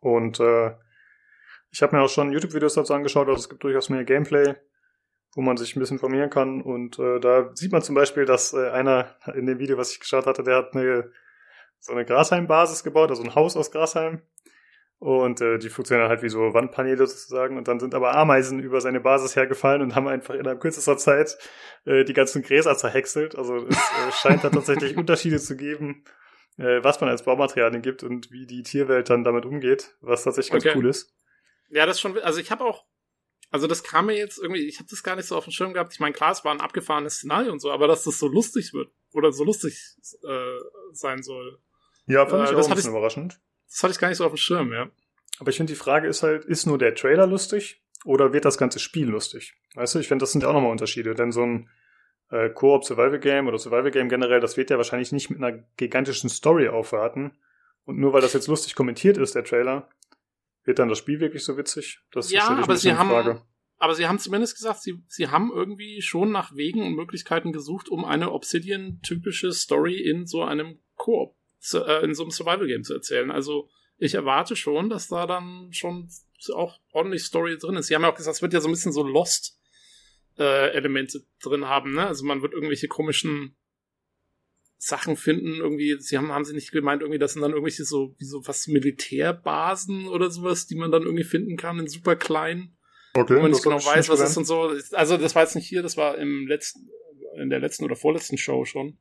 Und 0.00 0.40
äh, 0.40 0.72
ich 1.70 1.82
habe 1.82 1.96
mir 1.96 2.02
auch 2.02 2.10
schon 2.10 2.32
YouTube-Videos 2.32 2.74
dazu 2.74 2.92
angeschaut, 2.92 3.28
also 3.28 3.38
es 3.38 3.48
gibt 3.48 3.62
durchaus 3.62 3.90
mehr 3.90 4.04
Gameplay 4.04 4.56
wo 5.34 5.40
man 5.42 5.56
sich 5.56 5.76
ein 5.76 5.80
bisschen 5.80 5.96
informieren 5.96 6.30
kann. 6.30 6.60
Und 6.62 6.98
äh, 6.98 7.20
da 7.20 7.50
sieht 7.54 7.72
man 7.72 7.82
zum 7.82 7.94
Beispiel, 7.94 8.24
dass 8.24 8.52
äh, 8.52 8.70
einer 8.70 9.16
in 9.34 9.46
dem 9.46 9.58
Video, 9.58 9.78
was 9.78 9.92
ich 9.92 10.00
geschaut 10.00 10.26
hatte, 10.26 10.42
der 10.42 10.56
hat 10.56 10.74
eine 10.74 11.10
so 11.82 11.92
eine 11.92 12.04
Grashalm-Basis 12.04 12.84
gebaut, 12.84 13.10
also 13.10 13.24
ein 13.24 13.34
Haus 13.34 13.56
aus 13.56 13.72
Grashalm. 13.72 14.22
Und 14.98 15.40
äh, 15.40 15.58
die 15.58 15.68
funktionieren 15.68 16.08
halt 16.08 16.22
wie 16.22 16.28
so 16.28 16.54
Wandpaneele 16.54 17.08
sozusagen. 17.08 17.58
Und 17.58 17.66
dann 17.66 17.80
sind 17.80 17.92
aber 17.92 18.14
Ameisen 18.14 18.60
über 18.60 18.80
seine 18.80 19.00
Basis 19.00 19.34
hergefallen 19.34 19.82
und 19.82 19.96
haben 19.96 20.06
einfach 20.06 20.34
innerhalb 20.34 20.60
kürzester 20.60 20.96
Zeit 20.96 21.36
äh, 21.84 22.04
die 22.04 22.12
ganzen 22.12 22.42
Gräser 22.42 22.76
zerhäckselt. 22.76 23.36
Also 23.36 23.66
es 23.66 23.76
äh, 23.76 24.12
scheint 24.12 24.44
da 24.44 24.50
tatsächlich 24.50 24.96
Unterschiede 24.96 25.40
zu 25.40 25.56
geben, 25.56 26.04
äh, 26.56 26.84
was 26.84 27.00
man 27.00 27.10
als 27.10 27.24
Baumaterialien 27.24 27.82
gibt 27.82 28.04
und 28.04 28.30
wie 28.30 28.46
die 28.46 28.62
Tierwelt 28.62 29.10
dann 29.10 29.24
damit 29.24 29.44
umgeht, 29.44 29.96
was 30.02 30.22
tatsächlich 30.22 30.52
ganz 30.52 30.66
okay. 30.66 30.78
cool 30.78 30.86
ist. 30.86 31.12
Ja, 31.68 31.84
das 31.84 32.00
schon, 32.00 32.16
also 32.20 32.38
ich 32.38 32.52
habe 32.52 32.64
auch 32.64 32.84
also 33.52 33.66
das 33.66 33.84
kam 33.84 34.06
mir 34.06 34.16
jetzt 34.16 34.38
irgendwie, 34.38 34.66
ich 34.66 34.78
habe 34.78 34.88
das 34.88 35.02
gar 35.02 35.14
nicht 35.14 35.26
so 35.26 35.36
auf 35.36 35.44
dem 35.44 35.52
Schirm 35.52 35.74
gehabt. 35.74 35.92
Ich 35.92 36.00
meine, 36.00 36.14
klar, 36.14 36.32
es 36.32 36.42
war 36.42 36.52
ein 36.52 36.60
abgefahrenes 36.60 37.16
Szenario 37.16 37.52
und 37.52 37.60
so, 37.60 37.70
aber 37.70 37.86
dass 37.86 38.02
das 38.02 38.18
so 38.18 38.26
lustig 38.26 38.72
wird 38.72 38.90
oder 39.12 39.30
so 39.30 39.44
lustig 39.44 39.78
äh, 40.26 40.58
sein 40.92 41.22
soll. 41.22 41.58
Ja, 42.06 42.26
fand 42.26 42.48
äh, 42.48 42.50
ich 42.50 42.56
auch 42.56 42.68
ein 42.68 42.74
bisschen 42.74 42.90
überraschend. 42.90 43.40
Das 43.68 43.82
hatte 43.82 43.92
ich 43.92 43.98
gar 43.98 44.08
nicht 44.08 44.16
so 44.16 44.24
auf 44.24 44.32
dem 44.32 44.38
Schirm, 44.38 44.72
ja. 44.72 44.90
Aber 45.38 45.50
ich 45.50 45.58
finde, 45.58 45.72
die 45.72 45.78
Frage 45.78 46.08
ist 46.08 46.22
halt, 46.22 46.46
ist 46.46 46.66
nur 46.66 46.78
der 46.78 46.94
Trailer 46.94 47.26
lustig 47.26 47.82
oder 48.04 48.32
wird 48.32 48.46
das 48.46 48.56
ganze 48.56 48.78
Spiel 48.78 49.08
lustig? 49.08 49.54
Weißt 49.74 49.94
du, 49.94 49.98
ich 49.98 50.08
finde, 50.08 50.22
das 50.22 50.32
sind 50.32 50.42
ja 50.42 50.48
auch 50.48 50.54
nochmal 50.54 50.70
Unterschiede, 50.70 51.14
denn 51.14 51.30
so 51.30 51.42
ein 51.42 51.68
äh, 52.30 52.48
Koop 52.48 52.84
Survival 52.84 53.20
Game 53.20 53.48
oder 53.48 53.58
Survival 53.58 53.90
Game 53.90 54.08
generell, 54.08 54.40
das 54.40 54.56
wird 54.56 54.70
ja 54.70 54.78
wahrscheinlich 54.78 55.12
nicht 55.12 55.28
mit 55.28 55.42
einer 55.42 55.58
gigantischen 55.76 56.30
Story 56.30 56.68
aufwarten. 56.68 57.36
Und 57.84 57.98
nur 57.98 58.14
weil 58.14 58.22
das 58.22 58.32
jetzt 58.32 58.48
lustig 58.48 58.74
kommentiert 58.74 59.18
ist, 59.18 59.34
der 59.34 59.44
Trailer, 59.44 59.88
wird 60.64 60.78
dann 60.78 60.88
das 60.88 60.98
Spiel 60.98 61.20
wirklich 61.20 61.44
so 61.44 61.56
witzig? 61.56 62.00
Das 62.10 62.30
ja, 62.30 62.48
aber 62.48 62.76
sie 62.76 62.94
haben, 62.94 63.08
Frage. 63.08 63.42
aber 63.78 63.94
sie 63.94 64.06
haben 64.06 64.18
zumindest 64.18 64.56
gesagt, 64.56 64.82
sie, 64.82 65.02
sie 65.08 65.28
haben 65.28 65.50
irgendwie 65.52 66.02
schon 66.02 66.30
nach 66.30 66.54
Wegen 66.54 66.82
und 66.82 66.94
Möglichkeiten 66.94 67.52
gesucht, 67.52 67.88
um 67.88 68.04
eine 68.04 68.32
Obsidian-typische 68.32 69.52
Story 69.52 69.96
in 69.96 70.26
so 70.26 70.42
einem 70.42 70.80
Koop, 70.96 71.36
äh, 71.74 72.04
in 72.04 72.14
so 72.14 72.22
einem 72.22 72.30
Survival-Game 72.30 72.84
zu 72.84 72.94
erzählen. 72.94 73.30
Also, 73.30 73.68
ich 73.98 74.14
erwarte 74.14 74.56
schon, 74.56 74.90
dass 74.90 75.08
da 75.08 75.26
dann 75.26 75.72
schon 75.72 76.08
auch 76.54 76.80
ordentlich 76.92 77.24
Story 77.24 77.56
drin 77.58 77.76
ist. 77.76 77.86
Sie 77.86 77.94
haben 77.94 78.02
ja 78.02 78.10
auch 78.10 78.16
gesagt, 78.16 78.36
es 78.36 78.42
wird 78.42 78.52
ja 78.52 78.60
so 78.60 78.68
ein 78.68 78.72
bisschen 78.72 78.92
so 78.92 79.02
Lost, 79.02 79.60
äh, 80.38 80.70
Elemente 80.72 81.24
drin 81.42 81.66
haben, 81.66 81.94
ne? 81.94 82.06
Also 82.06 82.24
man 82.24 82.42
wird 82.42 82.52
irgendwelche 82.52 82.88
komischen 82.88 83.56
Sachen 84.84 85.16
finden, 85.16 85.58
irgendwie, 85.58 85.96
sie 86.00 86.18
haben, 86.18 86.32
haben 86.32 86.44
sie 86.44 86.54
nicht 86.54 86.72
gemeint, 86.72 87.02
irgendwie, 87.02 87.20
das 87.20 87.34
sind 87.34 87.42
dann 87.42 87.52
irgendwelche 87.52 87.84
so, 87.84 88.16
wie 88.18 88.24
so 88.24 88.44
was 88.48 88.66
Militärbasen 88.66 90.08
oder 90.08 90.28
sowas, 90.28 90.66
die 90.66 90.74
man 90.74 90.90
dann 90.90 91.04
irgendwie 91.04 91.22
finden 91.22 91.56
kann 91.56 91.78
in 91.78 91.86
super 91.86 92.16
klein. 92.16 92.76
Okay. 93.14 93.36
Wo 93.36 93.42
man 93.42 93.52
nicht 93.52 93.62
genau 93.62 93.76
weiß, 93.76 94.08
was 94.08 94.20
ist 94.20 94.36
und 94.36 94.44
so. 94.44 94.72
Also, 94.90 95.16
das 95.18 95.36
war 95.36 95.42
jetzt 95.44 95.54
nicht 95.54 95.68
hier, 95.68 95.82
das 95.82 95.96
war 95.96 96.18
im 96.18 96.48
letzten, 96.48 96.90
in 97.40 97.48
der 97.48 97.60
letzten 97.60 97.84
oder 97.84 97.94
vorletzten 97.94 98.38
Show 98.38 98.64
schon, 98.64 98.98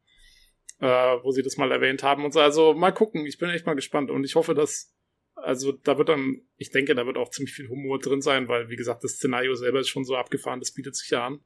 äh, 0.82 0.86
wo 1.24 1.32
sie 1.32 1.42
das 1.42 1.58
mal 1.58 1.72
erwähnt 1.72 2.04
haben 2.04 2.26
und 2.26 2.34
so. 2.34 2.42
Also, 2.42 2.76
mal 2.76 2.92
gucken, 2.92 3.26
ich 3.26 3.40
bin 3.40 3.50
echt 3.50 3.66
mal 3.66 3.74
gespannt 3.74 4.12
und 4.12 4.24
ich 4.24 4.36
hoffe, 4.36 4.54
dass, 4.54 4.94
also, 5.34 5.72
da 5.72 5.98
wird 5.98 6.10
dann, 6.10 6.42
ich 6.58 6.70
denke, 6.70 6.94
da 6.94 7.08
wird 7.08 7.18
auch 7.18 7.32
ziemlich 7.32 7.56
viel 7.56 7.70
Humor 7.70 7.98
drin 7.98 8.22
sein, 8.22 8.48
weil, 8.48 8.70
wie 8.70 8.76
gesagt, 8.76 9.04
das 9.04 9.14
Szenario 9.14 9.56
selber 9.56 9.80
ist 9.80 9.90
schon 9.90 10.06
so 10.06 10.16
abgefahren, 10.16 10.60
das 10.60 10.74
bietet 10.74 10.96
sich 10.96 11.10
ja 11.10 11.26
an. 11.26 11.40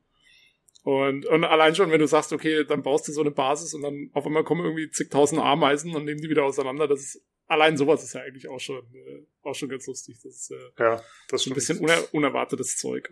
Und, 0.86 1.26
und 1.26 1.44
allein 1.44 1.74
schon, 1.74 1.90
wenn 1.90 2.00
du 2.00 2.06
sagst, 2.06 2.32
okay, 2.32 2.64
dann 2.64 2.84
baust 2.84 3.08
du 3.08 3.12
so 3.12 3.22
eine 3.22 3.32
Basis 3.32 3.74
und 3.74 3.82
dann 3.82 4.12
auf 4.14 4.24
einmal 4.28 4.44
kommen 4.44 4.64
irgendwie 4.64 4.92
zigtausend 4.92 5.42
Ameisen 5.42 5.96
und 5.96 6.06
nehmen 6.06 6.22
die 6.22 6.30
wieder 6.30 6.44
auseinander, 6.44 6.88
das 6.88 7.00
ist, 7.00 7.26
allein 7.48 7.76
sowas 7.76 8.04
ist 8.04 8.14
ja 8.14 8.22
eigentlich 8.22 8.48
auch 8.48 8.60
schon, 8.60 8.78
äh, 8.94 9.26
auch 9.42 9.56
schon 9.56 9.68
ganz 9.68 9.88
lustig. 9.88 10.20
Das 10.24 10.36
ist, 10.36 10.52
äh, 10.52 10.84
ja, 10.84 11.02
das 11.28 11.42
ist 11.42 11.48
ein 11.48 11.56
bisschen 11.56 11.80
uner 11.80 11.98
unerwartetes 12.12 12.78
Zeug. 12.78 13.10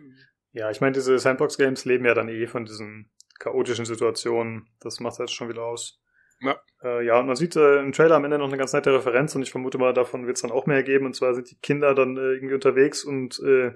Ja, 0.52 0.70
ich 0.70 0.80
meine, 0.80 0.92
diese 0.92 1.18
Sandbox-Games 1.18 1.84
leben 1.84 2.04
ja 2.04 2.14
dann 2.14 2.28
eh 2.28 2.46
von 2.46 2.64
diesen 2.64 3.10
chaotischen 3.40 3.86
Situationen. 3.86 4.68
Das 4.78 5.00
macht 5.00 5.18
jetzt 5.18 5.34
schon 5.34 5.48
wieder 5.48 5.64
aus. 5.64 6.00
Ja. 6.42 6.60
Äh, 6.80 7.04
ja, 7.04 7.18
und 7.18 7.26
man 7.26 7.34
sieht 7.34 7.56
äh, 7.56 7.80
im 7.80 7.90
Trailer 7.90 8.14
am 8.14 8.24
Ende 8.24 8.38
noch 8.38 8.46
eine 8.46 8.56
ganz 8.56 8.72
nette 8.72 8.94
Referenz 8.94 9.34
und 9.34 9.42
ich 9.42 9.50
vermute 9.50 9.78
mal, 9.78 9.92
davon 9.92 10.28
wird 10.28 10.36
es 10.36 10.42
dann 10.42 10.52
auch 10.52 10.66
mehr 10.66 10.84
geben. 10.84 11.06
Und 11.06 11.16
zwar 11.16 11.34
sind 11.34 11.50
die 11.50 11.58
Kinder 11.58 11.92
dann 11.92 12.16
äh, 12.16 12.34
irgendwie 12.34 12.54
unterwegs 12.54 13.02
und 13.02 13.40
äh, 13.40 13.72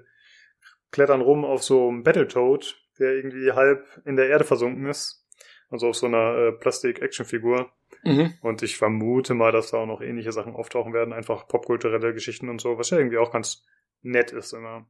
klettern 0.92 1.20
rum 1.20 1.44
auf 1.44 1.64
so 1.64 1.88
einem 1.88 2.04
Battletoad, 2.04 2.76
der 2.98 3.14
irgendwie 3.14 3.52
halb 3.52 3.84
in 4.04 4.16
der 4.16 4.28
Erde 4.28 4.44
versunken 4.44 4.86
ist. 4.86 5.26
Also 5.70 5.88
auf 5.88 5.96
so 5.96 6.06
einer 6.06 6.36
äh, 6.36 6.52
Plastik-Action-Figur. 6.52 7.70
Mhm. 8.04 8.34
Und 8.40 8.62
ich 8.62 8.76
vermute 8.76 9.34
mal, 9.34 9.52
dass 9.52 9.70
da 9.70 9.78
auch 9.78 9.86
noch 9.86 10.00
ähnliche 10.00 10.32
Sachen 10.32 10.54
auftauchen 10.54 10.92
werden, 10.92 11.12
einfach 11.12 11.46
popkulturelle 11.48 12.14
Geschichten 12.14 12.48
und 12.48 12.60
so, 12.60 12.78
was 12.78 12.90
ja 12.90 12.98
irgendwie 12.98 13.18
auch 13.18 13.32
ganz 13.32 13.66
nett 14.02 14.32
ist 14.32 14.52
immer. 14.52 14.86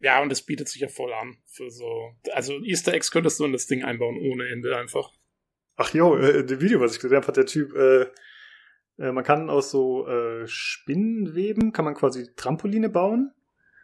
Ja, 0.00 0.20
und 0.20 0.30
es 0.30 0.42
bietet 0.42 0.68
sich 0.68 0.82
ja 0.82 0.88
voll 0.88 1.12
an 1.12 1.38
für 1.46 1.70
so. 1.70 2.12
Also 2.32 2.60
Easter 2.62 2.92
Eggs 2.92 3.10
könntest 3.10 3.40
du 3.40 3.44
in 3.44 3.52
das 3.52 3.66
Ding 3.66 3.82
einbauen 3.84 4.18
ohne 4.18 4.48
Ende 4.48 4.76
einfach. 4.76 5.10
Ach 5.76 5.92
jo, 5.94 6.16
äh, 6.16 6.44
dem 6.44 6.60
Video, 6.60 6.80
was 6.80 6.94
ich 6.94 7.00
gesehen 7.00 7.16
habe, 7.16 7.26
hat 7.26 7.36
der 7.36 7.46
Typ, 7.46 7.74
äh, 7.74 8.06
äh, 8.98 9.12
man 9.12 9.24
kann 9.24 9.48
aus 9.48 9.70
so 9.70 10.06
äh, 10.06 10.46
Spinnenweben, 10.46 11.72
kann 11.72 11.84
man 11.84 11.94
quasi 11.94 12.34
Trampoline 12.34 12.88
bauen. 12.88 13.32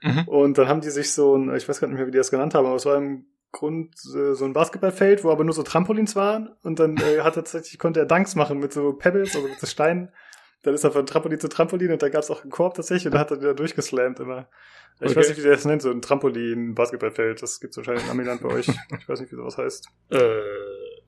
Mhm. 0.02 0.28
Und 0.28 0.58
dann 0.58 0.68
haben 0.68 0.80
die 0.80 0.90
sich 0.90 1.12
so 1.12 1.36
ein, 1.36 1.54
ich 1.54 1.68
weiß 1.68 1.80
gar 1.80 1.88
nicht 1.88 1.96
mehr, 1.96 2.06
wie 2.06 2.10
die 2.10 2.18
das 2.18 2.30
genannt 2.30 2.54
haben, 2.54 2.66
aber 2.66 2.76
es 2.76 2.86
war 2.86 2.96
im 2.96 3.26
Grund 3.52 3.94
äh, 4.14 4.34
so 4.34 4.44
ein 4.44 4.52
Basketballfeld, 4.54 5.24
wo 5.24 5.30
aber 5.30 5.44
nur 5.44 5.54
so 5.54 5.62
Trampolins 5.62 6.16
waren. 6.16 6.50
Und 6.62 6.78
dann 6.78 6.96
äh, 6.96 7.20
hat 7.20 7.36
er 7.36 7.44
tatsächlich, 7.44 7.78
konnte 7.78 8.00
er 8.00 8.06
Dunks 8.06 8.34
machen 8.34 8.58
mit 8.58 8.72
so 8.72 8.92
Pebbles, 8.94 9.36
also 9.36 9.46
mit 9.46 9.60
so 9.60 9.66
Steinen. 9.66 10.10
Dann 10.62 10.74
ist 10.74 10.84
er 10.84 10.92
von 10.92 11.06
Trampolin 11.06 11.40
zu 11.40 11.48
Trampolin 11.48 11.90
und 11.92 12.02
da 12.02 12.08
gab 12.08 12.22
es 12.22 12.30
auch 12.30 12.42
einen 12.42 12.50
Korb 12.50 12.74
tatsächlich 12.74 13.06
und 13.06 13.14
da 13.14 13.18
hat 13.18 13.30
er 13.30 13.40
wieder 13.40 13.54
durchgeslammt 13.54 14.20
immer. 14.20 14.48
Ich 15.00 15.10
Okay. 15.10 15.16
weiß 15.16 15.28
nicht, 15.30 15.38
wie 15.38 15.42
der 15.42 15.52
das 15.52 15.64
nennt, 15.64 15.82
so 15.82 15.90
ein 15.90 16.00
Trampolin, 16.00 16.74
Basketballfeld. 16.74 17.42
Das 17.42 17.58
gibt's 17.60 17.76
wahrscheinlich 17.76 18.04
in 18.04 18.10
Amiland 18.10 18.42
bei 18.42 18.48
euch. 18.48 18.66
Ich 18.98 19.08
weiß 19.08 19.20
nicht, 19.20 19.32
wie 19.32 19.36
sowas 19.36 19.58
heißt. 19.58 19.88
Äh, 20.10 20.40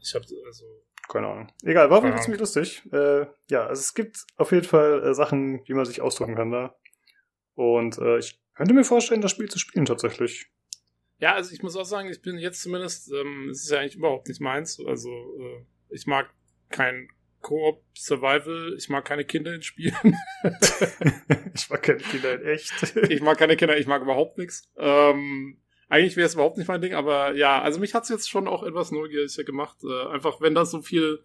ich 0.00 0.14
habe 0.14 0.24
also 0.46 0.64
Keine 1.08 1.28
Ahnung. 1.28 1.48
Egal, 1.62 1.88
war 1.88 1.98
auf 1.98 2.04
jeden 2.04 2.16
Fall 2.16 2.24
ziemlich 2.24 2.40
lustig. 2.40 2.82
Äh, 2.92 3.26
ja, 3.48 3.66
also 3.66 3.80
es 3.80 3.94
gibt 3.94 4.24
auf 4.36 4.50
jeden 4.52 4.64
Fall 4.66 5.02
äh, 5.04 5.14
Sachen, 5.14 5.60
wie 5.66 5.74
man 5.74 5.84
sich 5.86 6.02
ausdrücken 6.02 6.34
kann 6.34 6.50
da. 6.50 6.74
Und 7.54 7.98
äh, 7.98 8.18
ich 8.18 8.40
könnte 8.54 8.74
mir 8.74 8.84
vorstellen, 8.84 9.20
das 9.20 9.30
Spiel 9.30 9.48
zu 9.48 9.58
spielen 9.60 9.84
tatsächlich. 9.86 10.50
Ja, 11.18 11.34
also 11.34 11.52
ich 11.52 11.62
muss 11.62 11.76
auch 11.76 11.84
sagen, 11.84 12.08
ich 12.10 12.22
bin 12.22 12.38
jetzt 12.38 12.62
zumindest, 12.62 13.10
ähm, 13.12 13.48
es 13.50 13.64
ist 13.64 13.70
ja 13.70 13.80
eigentlich 13.80 13.96
überhaupt 13.96 14.28
nicht 14.28 14.40
meins. 14.40 14.80
Also 14.84 15.10
äh, 15.10 15.64
ich 15.90 16.06
mag 16.06 16.32
kein 16.70 17.08
Koop 17.40 17.82
Survival, 17.94 18.74
ich 18.76 18.88
mag 18.88 19.04
keine 19.04 19.24
Kinder 19.24 19.54
in 19.54 19.62
Spielen. 19.62 19.94
ich 21.54 21.70
war 21.70 21.78
keine 21.78 21.98
Kinder 21.98 22.34
in 22.40 22.46
echt. 22.46 22.96
ich 23.10 23.20
mag 23.20 23.38
keine 23.38 23.56
Kinder, 23.56 23.76
ich 23.76 23.86
mag 23.86 24.02
überhaupt 24.02 24.38
nichts. 24.38 24.68
Ähm, 24.76 25.58
eigentlich 25.88 26.16
wäre 26.16 26.26
es 26.26 26.34
überhaupt 26.34 26.56
nicht 26.56 26.66
mein 26.66 26.80
Ding, 26.80 26.94
aber 26.94 27.34
ja, 27.34 27.60
also 27.60 27.78
mich 27.78 27.94
hat's 27.94 28.08
jetzt 28.08 28.30
schon 28.30 28.48
auch 28.48 28.62
etwas 28.62 28.90
neugieriger 28.90 29.44
gemacht. 29.44 29.76
Äh, 29.84 30.08
einfach, 30.08 30.40
wenn 30.40 30.54
das 30.54 30.70
so 30.70 30.80
viel, 30.80 31.20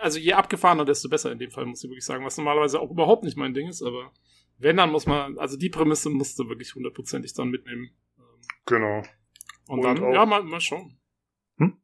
also 0.00 0.18
je 0.18 0.32
abgefahrener, 0.32 0.84
desto 0.84 1.08
besser 1.08 1.30
in 1.30 1.38
dem 1.38 1.50
Fall, 1.50 1.66
muss 1.66 1.84
ich 1.84 1.90
wirklich 1.90 2.04
sagen, 2.04 2.24
was 2.24 2.38
normalerweise 2.38 2.80
auch 2.80 2.90
überhaupt 2.90 3.22
nicht 3.22 3.36
mein 3.36 3.54
Ding 3.54 3.68
ist, 3.68 3.82
aber 3.82 4.10
wenn, 4.58 4.76
dann 4.76 4.90
muss 4.90 5.06
man, 5.06 5.38
also 5.38 5.56
die 5.56 5.70
Prämisse 5.70 6.08
musst 6.08 6.38
du 6.38 6.48
wirklich 6.48 6.74
hundertprozentig 6.74 7.34
dann 7.34 7.48
mitnehmen. 7.48 7.90
Genau. 8.66 9.02
Und, 9.68 9.78
Und 9.78 9.82
dann, 9.82 10.04
auch- 10.04 10.12
ja, 10.12 10.26
mal, 10.26 10.42
mal 10.42 10.60
schauen. 10.60 10.98
Hm? 11.58 11.76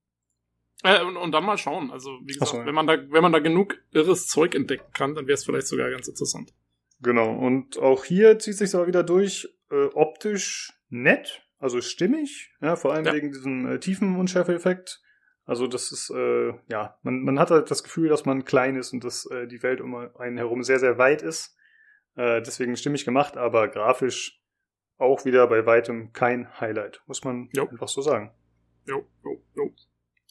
Äh, 0.85 1.03
und, 1.05 1.17
und 1.17 1.33
dann 1.33 1.45
mal 1.45 1.59
schauen. 1.59 1.91
Also, 1.91 2.11
wie 2.23 2.33
gesagt, 2.33 2.51
so, 2.51 2.59
ja. 2.59 2.67
wenn 2.67 2.75
man 2.75 2.87
da, 2.87 2.97
wenn 3.11 3.23
man 3.23 3.33
da 3.33 3.39
genug 3.39 3.77
irres 3.93 4.27
Zeug 4.27 4.55
entdecken 4.55 4.93
kann, 4.93 5.15
dann 5.15 5.27
wäre 5.27 5.35
es 5.35 5.45
vielleicht 5.45 5.67
sogar 5.67 5.91
ganz 5.91 6.09
interessant. 6.09 6.53
Genau. 7.01 7.33
Und 7.35 7.79
auch 7.79 8.05
hier 8.05 8.39
zieht 8.39 8.57
sich 8.57 8.75
aber 8.75 8.87
wieder 8.87 9.03
durch, 9.05 9.49
äh, 9.71 9.87
optisch 9.95 10.73
nett, 10.89 11.47
also 11.59 11.81
stimmig, 11.81 12.53
ja, 12.61 12.77
vor 12.77 12.93
allem 12.95 13.05
Ja. 13.07 13.13
wegen 13.15 13.31
diesem 13.33 13.67
äh, 13.67 13.79
Tiefenunschärfe-Effekt. 13.81 15.03
Also 15.45 15.67
das 15.67 15.93
ist, 15.93 16.11
äh, 16.11 16.53
ja, 16.69 16.99
man, 17.03 17.23
man 17.23 17.39
hat 17.39 17.51
halt 17.51 17.71
das 17.71 17.83
Gefühl, 17.83 18.09
dass 18.09 18.25
man 18.27 18.45
klein 18.45 18.77
ist 18.77 18.93
und 18.93 19.03
dass 19.05 19.25
äh, 19.31 19.47
die 19.47 19.63
Welt 19.63 19.81
um 19.81 19.95
einen 19.95 20.37
herum 20.37 20.63
sehr, 20.63 20.79
sehr 20.79 20.99
weit 20.99 21.23
ist. 21.23 21.57
Äh, 22.17 22.43
deswegen 22.43 22.77
stimmig 22.77 23.05
gemacht, 23.05 23.37
aber 23.37 23.69
grafisch 23.69 24.43
auch 24.99 25.25
wieder 25.25 25.47
bei 25.47 25.65
weitem 25.65 26.13
kein 26.13 26.49
Highlight, 26.61 27.03
muss 27.07 27.25
man 27.25 27.49
Jo. 27.55 27.67
einfach 27.69 27.89
so 27.89 28.03
sagen. 28.03 28.33
Jo, 28.87 29.07
jo, 29.25 29.43
jo. 29.57 29.75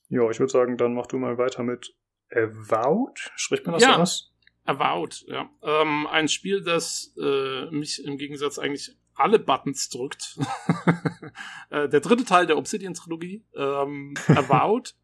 Ja, 0.09 0.29
ich 0.29 0.39
würde 0.39 0.51
sagen, 0.51 0.77
dann 0.77 0.93
mach 0.93 1.07
du 1.07 1.17
mal 1.17 1.37
weiter 1.37 1.63
mit 1.63 1.95
Avowed. 2.31 3.31
Spricht 3.35 3.65
man 3.65 3.73
das 3.73 3.83
Ja. 3.83 3.97
aus? 3.97 4.33
Avowed, 4.65 5.25
ja. 5.27 5.49
Ähm, 5.63 6.07
ein 6.07 6.27
Spiel, 6.27 6.61
das 6.61 7.13
äh, 7.21 7.71
mich 7.71 8.03
im 8.03 8.17
Gegensatz 8.17 8.59
eigentlich 8.59 8.95
alle 9.15 9.39
Buttons 9.39 9.89
drückt. 9.89 10.37
äh, 11.69 11.87
der 11.89 12.01
dritte 12.01 12.25
Teil 12.25 12.45
der 12.47 12.57
Obsidian-Trilogie, 12.57 13.45
ähm, 13.55 14.13
Avowed, 14.27 14.95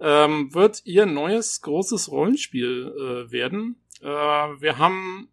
ähm, 0.00 0.54
wird 0.54 0.82
ihr 0.84 1.06
neues 1.06 1.60
großes 1.62 2.10
Rollenspiel 2.10 2.92
äh, 3.28 3.32
werden. 3.32 3.82
Äh, 4.00 4.06
wir 4.06 4.78
haben 4.78 5.28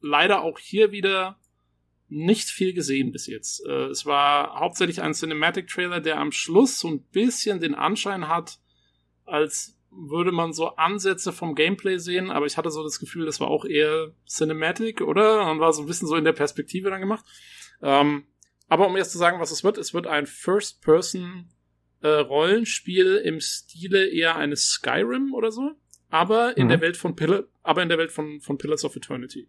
leider 0.00 0.42
auch 0.42 0.58
hier 0.58 0.92
wieder 0.92 1.38
nicht 2.14 2.50
viel 2.50 2.74
gesehen 2.74 3.10
bis 3.10 3.26
jetzt. 3.26 3.64
Äh, 3.66 3.86
es 3.86 4.04
war 4.04 4.60
hauptsächlich 4.60 5.00
ein 5.00 5.14
Cinematic-Trailer, 5.14 6.00
der 6.00 6.18
am 6.18 6.30
Schluss 6.30 6.78
so 6.78 6.88
ein 6.88 7.02
bisschen 7.04 7.58
den 7.60 7.74
Anschein 7.74 8.28
hat, 8.28 8.58
als 9.24 9.78
würde 9.90 10.32
man 10.32 10.52
so 10.52 10.68
Ansätze 10.76 11.32
vom 11.32 11.54
Gameplay 11.54 11.98
sehen, 11.98 12.30
aber 12.30 12.46
ich 12.46 12.56
hatte 12.56 12.70
so 12.70 12.82
das 12.82 12.98
Gefühl, 12.98 13.26
das 13.26 13.40
war 13.40 13.48
auch 13.48 13.64
eher 13.64 14.12
Cinematic, 14.26 15.00
oder? 15.00 15.50
Und 15.50 15.60
war 15.60 15.72
so 15.72 15.82
ein 15.82 15.86
bisschen 15.86 16.08
so 16.08 16.16
in 16.16 16.24
der 16.24 16.32
Perspektive 16.32 16.90
dann 16.90 17.00
gemacht. 17.00 17.24
Ähm, 17.82 18.24
aber 18.68 18.86
um 18.86 18.96
erst 18.96 19.12
zu 19.12 19.18
sagen, 19.18 19.40
was 19.40 19.50
es 19.50 19.64
wird, 19.64 19.76
es 19.78 19.92
wird 19.92 20.06
ein 20.06 20.26
First-Person 20.26 21.48
äh, 22.00 22.08
Rollenspiel 22.08 23.16
im 23.24 23.40
Stile 23.40 24.06
eher 24.08 24.36
eines 24.36 24.68
Skyrim 24.68 25.34
oder 25.34 25.52
so, 25.52 25.72
aber 26.10 26.56
in 26.56 26.64
Mhm. 26.66 26.70
der 26.70 26.80
Welt 26.80 26.96
von 26.96 27.14
Pillar, 27.16 27.44
aber 27.62 27.82
in 27.82 27.88
der 27.88 27.98
Welt 27.98 28.12
von, 28.12 28.40
von 28.40 28.58
Pillars 28.58 28.84
of 28.84 28.96
Eternity. 28.96 29.46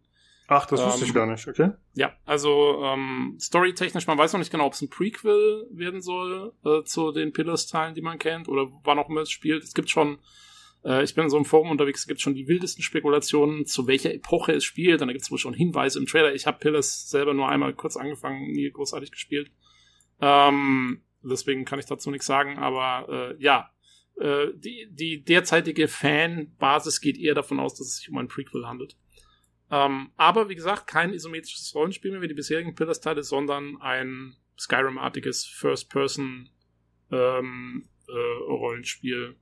Ach, 0.56 0.68
das 0.68 0.86
wusste 0.86 1.02
Ähm, 1.02 1.08
ich 1.08 1.14
gar 1.16 1.26
nicht, 1.26 1.48
okay? 1.48 1.72
Ja, 1.96 2.14
also 2.26 2.84
ähm, 2.84 3.38
storytechnisch, 3.40 4.06
man 4.06 4.20
weiß 4.20 4.34
noch 4.34 4.40
nicht 4.40 4.52
genau, 4.52 4.68
ob 4.68 4.74
es 4.74 4.82
ein 4.82 4.90
Prequel 4.90 5.68
werden 5.72 6.02
soll 6.02 6.54
äh, 6.64 6.84
zu 6.84 7.12
den 7.12 7.34
Pillars-Teilen, 7.34 7.96
die 7.96 8.04
man 8.04 8.20
kennt, 8.20 8.48
oder 8.48 8.72
wann 8.84 9.00
auch 9.00 9.10
immer 9.10 9.22
es 9.22 9.32
spielt. 9.32 9.64
Es 9.64 9.74
gibt 9.74 9.90
schon, 9.90 10.20
äh, 10.86 11.04
ich 11.04 11.16
bin 11.16 11.24
in 11.24 11.30
so 11.32 11.38
einem 11.38 11.46
Forum 11.46 11.72
unterwegs, 11.72 12.02
es 12.02 12.08
gibt 12.08 12.22
schon 12.22 12.36
die 12.36 12.48
wildesten 12.48 12.84
Spekulationen, 12.84 13.66
zu 13.66 13.88
welcher 13.88 14.14
Epoche 14.14 14.52
es 14.52 14.64
spielt. 14.64 15.02
Und 15.02 15.08
da 15.08 15.14
gibt 15.14 15.24
es 15.24 15.32
wohl 15.32 15.40
schon 15.40 15.56
Hinweise 15.56 15.98
im 15.98 16.06
Trailer. 16.06 16.36
Ich 16.36 16.46
habe 16.46 16.60
Pillars 16.60 17.10
selber 17.10 17.34
nur 17.34 17.50
einmal 17.50 17.74
kurz 17.74 17.98
angefangen, 17.98 18.52
nie 18.52 18.70
großartig 18.70 19.10
gespielt. 19.10 19.50
Ähm, 20.22 21.02
deswegen 21.24 21.66
kann 21.66 21.80
ich 21.80 21.88
dazu 21.88 22.12
nichts 22.12 22.28
sagen, 22.28 22.60
aber 22.60 23.32
äh, 23.32 23.44
ja, 23.44 23.72
äh, 24.20 24.48
die, 24.54 24.88
die 24.92 25.24
derzeitige 25.24 25.88
Fanbasis 25.88 27.02
geht 27.02 27.18
eher 27.18 27.34
davon 27.34 27.60
aus, 27.60 27.74
dass 27.74 27.88
es 27.88 27.98
sich 27.98 28.10
um 28.12 28.18
ein 28.20 28.28
Prequel 28.28 28.68
handelt. 28.68 28.98
Ähm, 29.74 30.12
aber 30.18 30.50
wie 30.50 30.56
gesagt, 30.56 30.86
kein 30.86 31.14
isometrisches 31.14 31.74
Rollenspiel 31.74 32.12
mehr 32.12 32.22
wie 32.22 32.28
die 32.28 32.36
bisherigen 32.36 32.76
Pillars-Teile, 32.76 33.24
sondern 33.24 33.82
ein 33.82 34.36
Skyrim-artiges 34.60 35.46
First-Person 35.48 36.50
ähm, 37.12 37.90
äh, 38.08 38.52
Rollenspiel, 38.52 39.36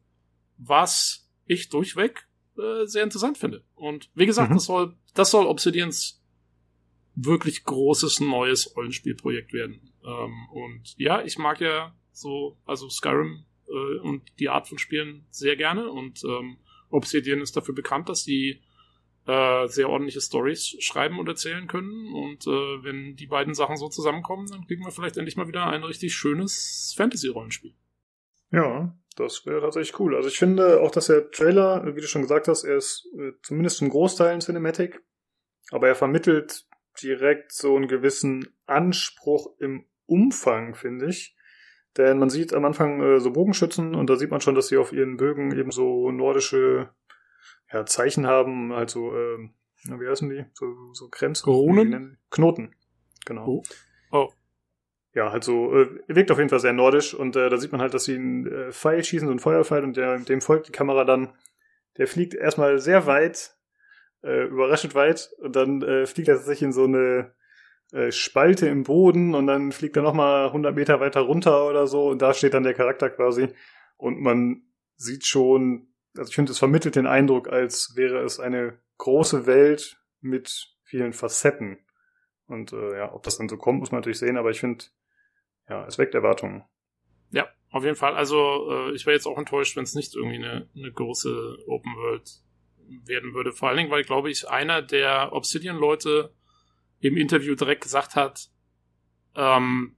was 0.57 1.29
ich 1.45 1.67
durchweg 1.67 2.29
äh, 2.57 2.85
sehr 2.85 3.03
interessant 3.03 3.37
finde. 3.37 3.65
Und 3.75 4.09
wie 4.13 4.25
gesagt, 4.25 4.51
Mhm. 4.51 4.55
das 4.55 4.65
soll, 4.65 4.95
das 5.13 5.31
soll 5.31 5.47
Obsidians 5.47 6.23
wirklich 7.15 7.65
großes 7.65 8.21
neues 8.21 8.73
Rollenspielprojekt 8.77 9.51
werden. 9.51 9.91
Ähm, 10.05 10.47
und 10.53 10.93
ja, 10.97 11.21
ich 11.23 11.37
mag 11.39 11.59
ja 11.59 11.93
so, 12.13 12.57
also 12.65 12.89
Skyrim 12.89 13.43
äh, 13.67 13.99
und 13.99 14.23
die 14.39 14.47
Art 14.47 14.69
von 14.69 14.77
Spielen 14.77 15.25
sehr 15.29 15.57
gerne 15.57 15.91
und 15.91 16.23
ähm, 16.23 16.57
Obsidian 16.89 17.41
ist 17.41 17.57
dafür 17.57 17.75
bekannt, 17.75 18.07
dass 18.07 18.23
die 18.23 18.61
äh, 19.27 19.67
sehr 19.67 19.89
ordentliche 19.89 20.21
Stories 20.21 20.77
schreiben 20.79 21.19
und 21.19 21.27
erzählen 21.27 21.67
können. 21.67 22.13
Und 22.13 22.47
äh, 22.47 22.83
wenn 22.83 23.15
die 23.15 23.27
beiden 23.27 23.53
Sachen 23.53 23.77
so 23.77 23.87
zusammenkommen, 23.87 24.47
dann 24.49 24.65
kriegen 24.65 24.83
wir 24.83 24.91
vielleicht 24.91 25.17
endlich 25.17 25.37
mal 25.37 25.47
wieder 25.47 25.67
ein 25.67 25.83
richtig 25.83 26.13
schönes 26.13 26.93
Fantasy-Rollenspiel. 26.97 27.73
Ja, 28.51 28.95
das 29.15 29.45
wäre 29.45 29.61
tatsächlich 29.61 29.99
cool. 29.99 30.15
Also 30.15 30.27
ich 30.27 30.37
finde 30.37 30.81
auch, 30.81 30.91
dass 30.91 31.07
der 31.07 31.31
Trailer, 31.31 31.95
wie 31.95 32.01
du 32.01 32.07
schon 32.07 32.23
gesagt 32.23 32.47
hast, 32.47 32.63
er 32.63 32.77
ist 32.77 33.07
äh, 33.17 33.33
zumindest 33.43 33.77
zum 33.77 33.89
Großteil 33.89 34.33
ein 34.33 34.41
Cinematic, 34.41 35.01
aber 35.71 35.87
er 35.87 35.95
vermittelt 35.95 36.67
direkt 37.01 37.51
so 37.53 37.75
einen 37.75 37.87
gewissen 37.87 38.47
Anspruch 38.65 39.55
im 39.59 39.85
Umfang, 40.05 40.75
finde 40.75 41.07
ich. 41.07 41.35
Denn 41.97 42.19
man 42.19 42.29
sieht 42.29 42.53
am 42.53 42.65
Anfang 42.65 43.01
äh, 43.01 43.19
so 43.19 43.31
Bogenschützen 43.31 43.95
und 43.95 44.09
da 44.09 44.15
sieht 44.15 44.31
man 44.31 44.41
schon, 44.41 44.55
dass 44.55 44.67
sie 44.67 44.77
auf 44.77 44.93
ihren 44.93 45.17
Bögen 45.17 45.57
eben 45.57 45.71
so 45.71 46.09
nordische 46.11 46.89
ja, 47.71 47.85
Zeichen 47.85 48.27
haben, 48.27 48.73
halt 48.73 48.89
so, 48.89 49.15
ähm, 49.15 49.53
na, 49.85 49.99
wie 49.99 50.07
heißen 50.07 50.29
die? 50.29 50.45
So, 50.53 50.93
so 50.93 51.09
Grenzen. 51.09 51.45
Die? 52.11 52.17
Knoten. 52.29 52.75
Genau. 53.25 53.47
Oh. 53.47 53.63
Oh. 54.11 54.29
Ja, 55.13 55.31
halt 55.31 55.43
so, 55.43 55.73
äh, 55.75 55.99
wirkt 56.07 56.31
auf 56.31 56.37
jeden 56.37 56.49
Fall 56.49 56.59
sehr 56.59 56.73
nordisch 56.73 57.13
und 57.13 57.35
äh, 57.35 57.49
da 57.49 57.57
sieht 57.57 57.71
man 57.71 57.81
halt, 57.81 57.93
dass 57.93 58.05
sie 58.05 58.15
einen 58.15 58.47
äh, 58.47 58.71
Pfeil 58.71 59.03
schießen, 59.03 59.27
so 59.27 59.31
einen 59.31 59.39
Feuerpfeil 59.39 59.83
und 59.83 59.97
der, 59.97 60.19
dem 60.19 60.41
folgt 60.41 60.67
die 60.69 60.71
Kamera 60.71 61.03
dann. 61.03 61.33
Der 61.97 62.07
fliegt 62.07 62.33
erstmal 62.33 62.79
sehr 62.79 63.05
weit, 63.07 63.57
äh, 64.23 64.45
überraschend 64.45 64.95
weit 64.95 65.31
und 65.39 65.55
dann 65.55 65.81
äh, 65.81 66.05
fliegt 66.05 66.29
er 66.29 66.35
tatsächlich 66.35 66.63
in 66.63 66.71
so 66.71 66.85
eine 66.85 67.33
äh, 67.91 68.11
Spalte 68.11 68.69
im 68.69 68.83
Boden 68.83 69.35
und 69.35 69.47
dann 69.47 69.73
fliegt 69.73 69.97
er 69.97 70.03
nochmal 70.03 70.47
100 70.47 70.73
Meter 70.73 71.01
weiter 71.01 71.21
runter 71.21 71.67
oder 71.67 71.87
so 71.87 72.07
und 72.09 72.21
da 72.21 72.33
steht 72.33 72.53
dann 72.53 72.63
der 72.63 72.73
Charakter 72.73 73.09
quasi 73.09 73.49
und 73.97 74.21
man 74.21 74.63
sieht 74.95 75.25
schon, 75.25 75.90
also 76.17 76.29
ich 76.29 76.35
finde, 76.35 76.51
es 76.51 76.59
vermittelt 76.59 76.95
den 76.95 77.07
Eindruck, 77.07 77.49
als 77.49 77.93
wäre 77.95 78.23
es 78.23 78.39
eine 78.39 78.77
große 78.97 79.45
Welt 79.45 79.99
mit 80.19 80.75
vielen 80.83 81.13
Facetten. 81.13 81.79
Und 82.47 82.73
äh, 82.73 82.97
ja, 82.97 83.13
ob 83.13 83.23
das 83.23 83.37
dann 83.37 83.49
so 83.49 83.57
kommt, 83.57 83.79
muss 83.79 83.91
man 83.91 83.99
natürlich 83.99 84.19
sehen, 84.19 84.37
aber 84.37 84.51
ich 84.51 84.59
finde, 84.59 84.85
ja, 85.69 85.85
es 85.85 85.97
weckt 85.97 86.13
Erwartungen. 86.13 86.63
Ja, 87.31 87.47
auf 87.69 87.83
jeden 87.83 87.95
Fall. 87.95 88.15
Also 88.15 88.69
äh, 88.69 88.91
ich 88.91 89.05
wäre 89.05 89.15
jetzt 89.15 89.25
auch 89.25 89.37
enttäuscht, 89.37 89.77
wenn 89.77 89.83
es 89.83 89.95
nicht 89.95 90.15
irgendwie 90.15 90.35
eine, 90.35 90.69
eine 90.75 90.91
große 90.91 91.59
Open 91.67 91.95
World 91.95 92.29
werden 93.05 93.33
würde. 93.33 93.53
Vor 93.53 93.69
allen 93.69 93.77
Dingen, 93.77 93.91
weil, 93.91 94.03
glaube 94.03 94.29
ich, 94.29 94.49
einer 94.49 94.81
der 94.81 95.31
Obsidian-Leute 95.31 96.33
im 96.99 97.15
Interview 97.15 97.55
direkt 97.55 97.83
gesagt 97.83 98.15
hat, 98.15 98.49
ähm, 99.35 99.95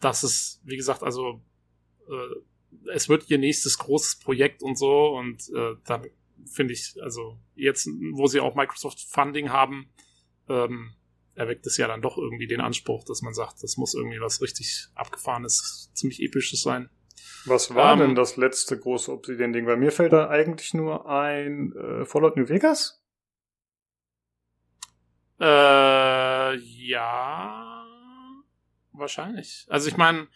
dass 0.00 0.24
es, 0.24 0.60
wie 0.64 0.76
gesagt, 0.76 1.04
also 1.04 1.40
äh, 2.08 2.42
es 2.92 3.08
wird 3.08 3.30
ihr 3.30 3.38
nächstes 3.38 3.78
großes 3.78 4.16
Projekt 4.20 4.62
und 4.62 4.76
so 4.76 5.16
und 5.16 5.48
äh, 5.54 5.76
dann 5.84 6.06
finde 6.46 6.74
ich, 6.74 6.94
also 7.02 7.38
jetzt, 7.54 7.86
wo 8.12 8.26
sie 8.26 8.40
auch 8.40 8.54
Microsoft 8.54 9.00
Funding 9.00 9.50
haben, 9.50 9.90
ähm, 10.48 10.94
erweckt 11.34 11.66
es 11.66 11.76
ja 11.76 11.86
dann 11.86 12.02
doch 12.02 12.18
irgendwie 12.18 12.46
den 12.46 12.60
Anspruch, 12.60 13.04
dass 13.04 13.22
man 13.22 13.34
sagt, 13.34 13.62
das 13.62 13.76
muss 13.76 13.94
irgendwie 13.94 14.20
was 14.20 14.42
richtig 14.42 14.88
abgefahrenes, 14.94 15.90
ziemlich 15.94 16.20
episches 16.20 16.62
sein. 16.62 16.90
Was 17.44 17.74
war 17.74 17.94
Ähm, 17.94 17.98
denn 18.00 18.14
das 18.14 18.36
letzte 18.36 18.78
große 18.78 19.12
Obsidian-Ding? 19.12 19.66
Bei 19.66 19.76
mir 19.76 19.92
fällt 19.92 20.12
da 20.12 20.28
eigentlich 20.28 20.74
nur 20.74 21.08
ein 21.08 21.72
äh, 21.74 22.04
Fallout 22.04 22.36
New 22.36 22.48
Vegas. 22.48 23.02
Äh, 25.40 26.56
ja, 26.56 27.84
wahrscheinlich. 28.92 29.66
Also 29.68 29.88
ich 29.88 29.96
meine, 29.96 30.28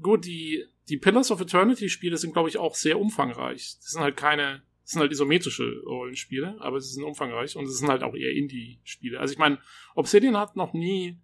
gut, 0.00 0.24
die, 0.24 0.64
die 0.88 0.98
Pillars 0.98 1.30
of 1.30 1.40
Eternity 1.40 1.88
Spiele 1.88 2.16
sind, 2.16 2.32
glaube 2.32 2.48
ich, 2.48 2.58
auch 2.58 2.74
sehr 2.74 2.98
umfangreich. 2.98 3.76
Das 3.80 3.92
sind 3.92 4.02
halt 4.02 4.16
keine, 4.16 4.62
das 4.82 4.92
sind 4.92 5.00
halt 5.00 5.12
isometrische 5.12 5.82
Rollenspiele, 5.86 6.56
aber 6.60 6.80
sie 6.80 6.92
sind 6.92 7.04
umfangreich 7.04 7.56
und 7.56 7.64
es 7.64 7.78
sind 7.78 7.88
halt 7.88 8.02
auch 8.02 8.14
eher 8.14 8.32
Indie-Spiele. 8.32 9.18
Also 9.18 9.32
ich 9.32 9.38
meine, 9.38 9.58
Obsidian 9.94 10.36
hat 10.36 10.56
noch 10.56 10.74
nie, 10.74 11.18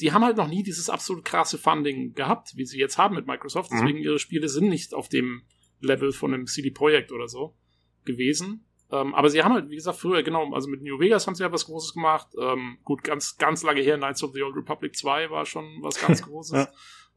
die 0.00 0.12
haben 0.12 0.24
halt 0.24 0.36
noch 0.36 0.48
nie 0.48 0.62
dieses 0.62 0.88
absolut 0.88 1.24
krasse 1.24 1.58
Funding 1.58 2.14
gehabt, 2.14 2.56
wie 2.56 2.64
sie 2.64 2.78
jetzt 2.78 2.98
haben 2.98 3.14
mit 3.14 3.26
Microsoft. 3.26 3.70
Mhm. 3.70 3.76
Deswegen 3.76 3.98
ihre 3.98 4.18
Spiele 4.18 4.48
sind 4.48 4.68
nicht 4.68 4.94
auf 4.94 5.08
dem 5.08 5.42
Level 5.80 6.12
von 6.12 6.32
einem 6.32 6.46
CD 6.46 6.70
Projekt 6.70 7.12
oder 7.12 7.28
so 7.28 7.56
gewesen. 8.04 8.64
Ähm, 8.90 9.14
aber 9.14 9.30
sie 9.30 9.42
haben 9.42 9.54
halt, 9.54 9.70
wie 9.70 9.76
gesagt, 9.76 9.98
früher, 9.98 10.22
genau, 10.22 10.52
also 10.52 10.68
mit 10.68 10.82
New 10.82 11.00
Vegas 11.00 11.26
haben 11.26 11.34
sie 11.34 11.42
ja 11.42 11.50
was 11.50 11.64
Großes 11.64 11.94
gemacht. 11.94 12.28
Ähm, 12.38 12.78
gut, 12.84 13.02
ganz, 13.02 13.36
ganz 13.38 13.62
lange 13.62 13.80
her, 13.80 13.96
Knights 13.96 14.22
of 14.22 14.32
the 14.32 14.42
Old 14.42 14.54
Republic 14.54 14.94
2 14.94 15.30
war 15.30 15.46
schon 15.46 15.78
was 15.80 15.98
ganz 15.98 16.22
Großes. 16.26 16.68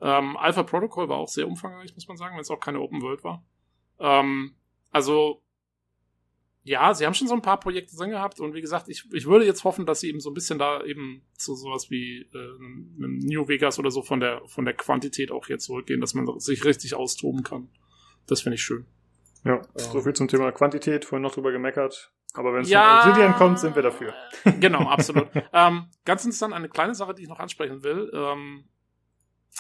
Ähm, 0.02 0.38
Alpha 0.38 0.64
Protocol 0.64 1.10
war 1.10 1.18
auch 1.18 1.28
sehr 1.30 1.48
umfangreich, 1.48 1.94
muss 1.96 2.08
man 2.08 2.18
sagen, 2.18 2.36
wenn 2.36 2.42
es 2.42 2.50
auch 2.52 2.60
keine 2.60 2.80
Open 2.82 3.02
World 3.02 3.24
war. 3.24 3.44
Ähm, 4.00 4.56
also, 4.92 5.42
ja, 6.64 6.94
sie 6.94 7.06
haben 7.06 7.14
schon 7.14 7.28
so 7.28 7.36
ein 7.36 7.42
paar 7.44 7.60
Projekte 7.60 7.96
drin 7.96 8.10
gehabt 8.10 8.40
und 8.40 8.54
wie 8.56 8.62
gesagt, 8.62 8.90
ich, 8.90 9.06
ich 9.14 9.28
würde 9.28 9.46
jetzt 9.46 9.64
hoffen, 9.64 9.86
dass 9.86 10.00
sie 10.00 10.10
eben 10.10 10.20
so 10.20 10.32
ein 10.32 10.34
bisschen 10.34 10.58
da 10.58 10.84
eben 10.84 11.22
zu 11.38 11.56
sowas 11.56 11.92
wie 11.92 12.22
äh, 12.34 12.38
einem 12.38 13.20
New 13.20 13.48
Vegas 13.48 13.78
oder 13.78 13.92
so 13.92 14.02
von 14.02 14.20
der, 14.20 14.42
von 14.48 14.66
der 14.66 14.74
Quantität 14.74 15.32
auch 15.32 15.46
hier 15.48 15.60
zurückgehen, 15.60 16.02
dass 16.02 16.14
man 16.16 16.40
sich 16.40 16.66
richtig 16.66 16.96
austoben 16.96 17.44
kann. 17.44 17.70
Das 18.26 18.42
finde 18.42 18.56
ich 18.56 18.64
schön. 18.64 18.86
Ja, 19.44 19.58
Ähm. 19.58 19.62
so 19.76 20.02
viel 20.02 20.14
zum 20.14 20.28
Thema 20.28 20.52
Quantität, 20.52 21.06
vorhin 21.06 21.22
noch 21.22 21.34
drüber 21.34 21.52
gemeckert. 21.52 22.12
Aber 22.34 22.54
wenn 22.54 22.64
es 22.64 22.70
Ja. 22.70 23.02
von 23.02 23.12
Obsidian 23.12 23.36
kommt, 23.36 23.60
sind 23.60 23.76
wir 23.76 23.84
dafür. 23.84 24.14
Genau, 24.60 24.90
absolut. 24.90 25.28
ähm, 25.54 25.86
ganz 26.04 26.26
interessant, 26.26 26.54
eine 26.54 26.68
kleine 26.68 26.96
Sache, 26.96 27.14
die 27.14 27.24
ich 27.24 27.30
noch 27.30 27.40
ansprechen 27.40 27.84
will. 27.84 28.12
Ähm, 28.14 28.66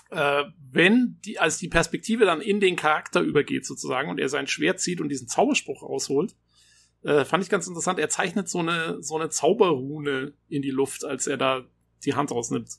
äh, 0.10 0.44
wenn 0.72 1.20
die, 1.26 1.40
als 1.40 1.58
die 1.58 1.68
Perspektive 1.68 2.26
dann 2.26 2.42
in 2.42 2.60
den 2.60 2.76
Charakter 2.76 3.22
übergeht 3.22 3.66
sozusagen 3.66 4.10
und 4.10 4.20
er 4.20 4.30
sein 4.30 4.48
Schwert 4.48 4.80
zieht 4.80 5.02
und 5.02 5.10
diesen 5.10 5.28
Zauberspruch 5.28 5.84
rausholt, 5.84 6.36
äh, 7.04 7.24
fand 7.26 7.44
ich 7.44 7.50
ganz 7.50 7.68
interessant. 7.68 8.00
Er 8.00 8.10
zeichnet 8.10 8.50
so 8.50 8.60
eine, 8.60 9.02
so 9.02 9.16
eine 9.16 9.30
Zauberrune 9.30 10.34
in 10.48 10.62
die 10.62 10.72
Luft, 10.72 11.06
als 11.06 11.28
er 11.28 11.38
da 11.38 11.66
die 12.04 12.14
Hand 12.14 12.32
rausnimmt. 12.32 12.70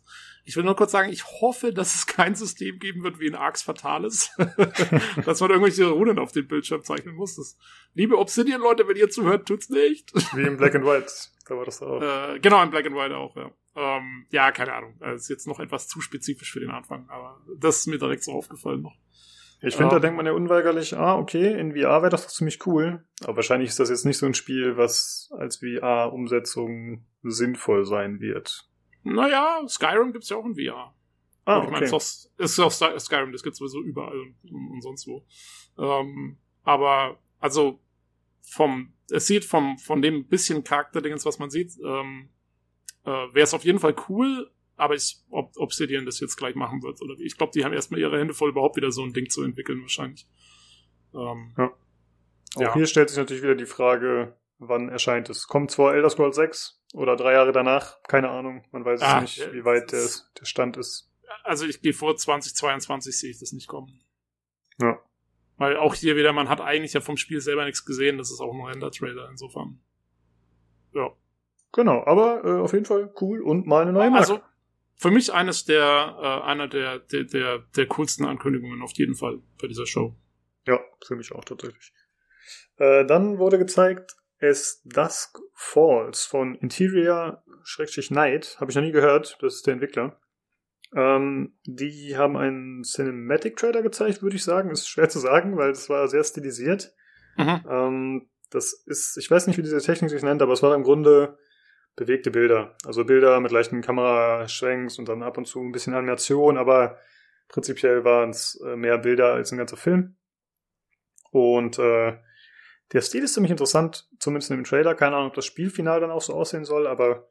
Ich 0.44 0.56
will 0.56 0.62
nur 0.62 0.76
kurz 0.76 0.92
sagen, 0.92 1.10
ich 1.10 1.24
hoffe, 1.40 1.72
dass 1.72 1.94
es 1.94 2.06
kein 2.06 2.34
System 2.34 2.78
geben 2.78 3.02
wird 3.02 3.18
wie 3.18 3.26
in 3.26 3.34
Arx 3.34 3.62
Fatalis, 3.62 4.30
dass 5.24 5.40
man 5.40 5.50
irgendwelche 5.50 5.86
Runen 5.86 6.18
auf 6.18 6.32
den 6.32 6.46
Bildschirm 6.46 6.84
zeichnen 6.84 7.16
muss. 7.16 7.36
Das, 7.36 7.56
liebe 7.94 8.18
Obsidian-Leute, 8.18 8.86
wenn 8.86 8.96
ihr 8.96 9.10
zuhört, 9.10 9.48
tut's 9.48 9.68
nicht. 9.68 10.12
Wie 10.36 10.42
in 10.42 10.56
Black 10.56 10.76
and 10.76 10.84
White. 10.84 11.12
Da 11.48 11.56
war 11.56 11.64
das 11.64 11.82
auch. 11.82 12.00
Äh, 12.00 12.38
genau, 12.38 12.62
in 12.62 12.70
Black 12.70 12.86
and 12.86 12.94
White 12.94 13.16
auch, 13.16 13.36
ja. 13.36 13.50
Ähm, 13.78 14.26
ja, 14.30 14.50
keine 14.52 14.72
Ahnung. 14.72 14.96
Das 15.00 15.22
ist 15.22 15.28
jetzt 15.28 15.46
noch 15.46 15.60
etwas 15.60 15.86
zu 15.86 16.00
spezifisch 16.00 16.50
für 16.50 16.60
den 16.60 16.70
Anfang, 16.70 17.08
aber 17.10 17.40
das 17.58 17.78
ist 17.80 17.86
mir 17.86 17.98
direkt 17.98 18.24
so 18.24 18.32
aufgefallen 18.32 18.82
noch. 18.82 18.96
Ich 19.62 19.74
finde, 19.76 19.94
da 19.94 20.00
denkt 20.00 20.16
man 20.18 20.26
ja 20.26 20.32
unweigerlich, 20.32 20.96
ah, 20.96 21.16
okay, 21.16 21.58
in 21.58 21.72
VR 21.72 22.02
wäre 22.02 22.10
das 22.10 22.24
doch 22.26 22.30
ziemlich 22.30 22.64
cool. 22.66 23.04
Aber 23.24 23.36
wahrscheinlich 23.36 23.70
ist 23.70 23.80
das 23.80 23.88
jetzt 23.88 24.04
nicht 24.04 24.18
so 24.18 24.26
ein 24.26 24.34
Spiel, 24.34 24.76
was 24.76 25.30
als 25.38 25.56
VR-Umsetzung 25.58 27.04
sinnvoll 27.22 27.84
sein 27.86 28.20
wird. 28.20 28.68
Naja, 29.02 29.62
Skyrim 29.68 30.12
gibt's 30.12 30.28
ja 30.28 30.36
auch 30.36 30.44
in 30.44 30.54
VR. 30.56 30.94
Ah, 31.44 31.58
Und 31.58 31.64
ich 31.66 31.70
meine, 31.70 31.86
okay. 31.86 31.96
es 31.96 32.12
ist 32.38 32.58
auch- 32.58 32.66
ist 32.68 32.82
auch 32.82 32.88
Sky- 32.90 32.98
Skyrim, 33.00 33.32
das 33.32 33.42
gibt's 33.42 33.58
sowieso 33.58 33.82
überall 33.82 34.18
und, 34.18 34.36
und 34.72 34.80
sonst 34.82 35.06
wo. 35.06 35.24
Ähm, 35.78 36.38
aber, 36.64 37.18
also, 37.38 37.80
vom, 38.42 38.92
es 39.10 39.26
sieht 39.26 39.44
vom, 39.44 39.78
von 39.78 40.02
dem 40.02 40.26
bisschen 40.26 40.64
Charakterdingens, 40.64 41.24
was 41.24 41.38
man 41.38 41.50
sieht, 41.50 41.72
ähm, 41.84 42.28
äh, 43.06 43.34
wäre 43.34 43.44
es 43.44 43.54
auf 43.54 43.64
jeden 43.64 43.78
Fall 43.78 43.96
cool, 44.08 44.50
aber 44.76 44.94
ich, 44.94 45.16
ob 45.30 45.56
Obsidian 45.56 46.04
das 46.04 46.20
jetzt 46.20 46.36
gleich 46.36 46.54
machen 46.54 46.82
wird, 46.82 47.00
oder 47.00 47.16
wie. 47.18 47.24
Ich 47.24 47.38
glaube, 47.38 47.52
die 47.54 47.64
haben 47.64 47.72
erstmal 47.72 48.00
ihre 48.00 48.18
Hände 48.18 48.34
voll, 48.34 48.50
überhaupt 48.50 48.76
wieder 48.76 48.90
so 48.92 49.02
ein 49.02 49.12
Ding 49.14 49.30
zu 49.30 49.42
entwickeln, 49.42 49.80
wahrscheinlich. 49.80 50.26
Ähm, 51.14 51.54
Auch 51.56 52.60
ja. 52.60 52.74
hier 52.74 52.86
stellt 52.86 53.08
sich 53.08 53.16
natürlich 53.18 53.42
wieder 53.42 53.54
die 53.54 53.64
Frage, 53.66 54.36
wann 54.58 54.88
erscheint 54.90 55.30
es? 55.30 55.46
Kommt 55.46 55.70
zwar 55.70 55.94
Elder 55.94 56.10
Scrolls 56.10 56.36
6 56.36 56.82
oder 56.92 57.16
drei 57.16 57.32
Jahre 57.32 57.52
danach, 57.52 58.02
keine 58.02 58.28
Ahnung. 58.28 58.64
Man 58.72 58.84
weiß 58.84 59.00
es 59.00 59.06
Ah, 59.06 59.20
nicht, 59.22 59.38
ja, 59.38 59.52
wie 59.52 59.64
weit 59.64 59.92
der, 59.92 60.06
der 60.38 60.44
Stand 60.44 60.76
ist. 60.76 61.10
also 61.44 61.64
ich 61.66 61.80
gehe 61.80 61.94
vor 61.94 62.16
2022 62.16 63.18
sehe 63.18 63.30
ich 63.30 63.38
das 63.38 63.52
nicht 63.52 63.68
kommen. 63.68 64.00
Ja. 64.80 64.98
Weil 65.58 65.78
auch 65.78 65.94
hier 65.94 66.16
wieder, 66.16 66.34
man 66.34 66.50
hat 66.50 66.60
eigentlich 66.60 66.92
ja 66.92 67.00
vom 67.00 67.16
Spiel 67.16 67.40
selber 67.40 67.64
nichts 67.64 67.86
gesehen, 67.86 68.18
das 68.18 68.30
ist 68.30 68.40
auch 68.40 68.52
ein 68.52 68.60
Render-Trailer, 68.60 69.28
insofern. 69.30 69.80
Ja. 70.92 71.10
Genau, 71.76 72.02
aber 72.06 72.42
äh, 72.42 72.58
auf 72.58 72.72
jeden 72.72 72.86
Fall 72.86 73.12
cool 73.20 73.42
und 73.42 73.66
mal 73.66 73.82
eine 73.82 73.92
neue 73.92 74.10
Marke. 74.10 74.32
Also, 74.32 74.40
für 74.94 75.10
mich 75.10 75.34
eines 75.34 75.66
der, 75.66 76.16
äh, 76.18 76.46
einer 76.46 76.68
der, 76.68 77.00
der, 77.00 77.24
der, 77.24 77.58
der 77.76 77.86
coolsten 77.86 78.24
Ankündigungen 78.24 78.80
auf 78.80 78.92
jeden 78.94 79.14
Fall 79.14 79.42
bei 79.60 79.68
dieser 79.68 79.84
Show. 79.84 80.16
Ja, 80.66 80.80
für 81.06 81.16
mich 81.16 81.32
auch 81.32 81.44
tatsächlich. 81.44 81.92
Äh, 82.78 83.04
dann 83.04 83.36
wurde 83.36 83.58
gezeigt, 83.58 84.16
es 84.38 84.80
Dusk 84.84 85.38
Falls 85.52 86.24
von 86.24 86.54
Interior-Night. 86.54 88.56
Habe 88.58 88.70
ich 88.70 88.74
noch 88.74 88.82
nie 88.82 88.92
gehört. 88.92 89.36
Das 89.42 89.56
ist 89.56 89.66
der 89.66 89.74
Entwickler. 89.74 90.18
Ähm, 90.94 91.58
die 91.66 92.16
haben 92.16 92.38
einen 92.38 92.84
Cinematic-Trailer 92.84 93.82
gezeigt, 93.82 94.22
würde 94.22 94.36
ich 94.36 94.44
sagen. 94.44 94.70
Ist 94.70 94.88
schwer 94.88 95.10
zu 95.10 95.18
sagen, 95.18 95.58
weil 95.58 95.72
es 95.72 95.90
war 95.90 96.08
sehr 96.08 96.24
stilisiert. 96.24 96.94
Mhm. 97.36 97.60
Ähm, 97.68 98.30
das 98.48 98.72
ist, 98.86 99.18
ich 99.18 99.30
weiß 99.30 99.46
nicht, 99.46 99.58
wie 99.58 99.62
diese 99.62 99.82
Technik 99.82 100.08
sich 100.08 100.22
nennt, 100.22 100.40
aber 100.40 100.54
es 100.54 100.62
war 100.62 100.74
im 100.74 100.82
Grunde 100.82 101.36
bewegte 101.96 102.30
Bilder. 102.30 102.76
Also 102.84 103.04
Bilder 103.04 103.40
mit 103.40 103.50
leichten 103.50 103.80
Kameraschwenks 103.80 104.98
und 104.98 105.08
dann 105.08 105.22
ab 105.22 105.38
und 105.38 105.46
zu 105.46 105.60
ein 105.60 105.72
bisschen 105.72 105.94
Animation, 105.94 106.58
aber 106.58 106.98
prinzipiell 107.48 108.04
waren 108.04 108.30
es 108.30 108.60
äh, 108.64 108.76
mehr 108.76 108.98
Bilder 108.98 109.32
als 109.32 109.50
ein 109.50 109.58
ganzer 109.58 109.78
Film. 109.78 110.16
Und 111.30 111.78
äh, 111.78 112.18
der 112.92 113.00
Stil 113.00 113.24
ist 113.24 113.34
ziemlich 113.34 113.50
interessant, 113.50 114.08
zumindest 114.20 114.50
im 114.50 114.64
Trailer. 114.64 114.94
Keine 114.94 115.16
Ahnung, 115.16 115.28
ob 115.28 115.34
das 115.34 115.46
Spielfinal 115.46 116.00
dann 116.00 116.10
auch 116.10 116.22
so 116.22 116.34
aussehen 116.34 116.64
soll, 116.64 116.86
aber 116.86 117.28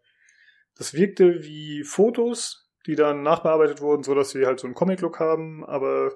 das 0.77 0.93
wirkte 0.93 1.43
wie 1.43 1.83
Fotos, 1.83 2.69
die 2.85 2.95
dann 2.95 3.23
nachbearbeitet 3.23 3.81
wurden, 3.81 4.03
so 4.03 4.13
dass 4.15 4.31
sie 4.31 4.45
halt 4.45 4.59
so 4.59 4.67
einen 4.67 4.75
Comic-Look 4.75 5.19
haben, 5.19 5.63
aber 5.63 6.13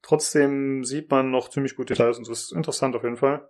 trotzdem 0.00 0.84
sieht 0.84 1.10
man 1.10 1.30
noch 1.30 1.50
ziemlich 1.50 1.76
gut 1.76 1.90
Details 1.90 2.18
und 2.18 2.28
das 2.28 2.44
ist 2.44 2.52
interessant 2.52 2.96
auf 2.96 3.04
jeden 3.04 3.16
Fall. 3.16 3.48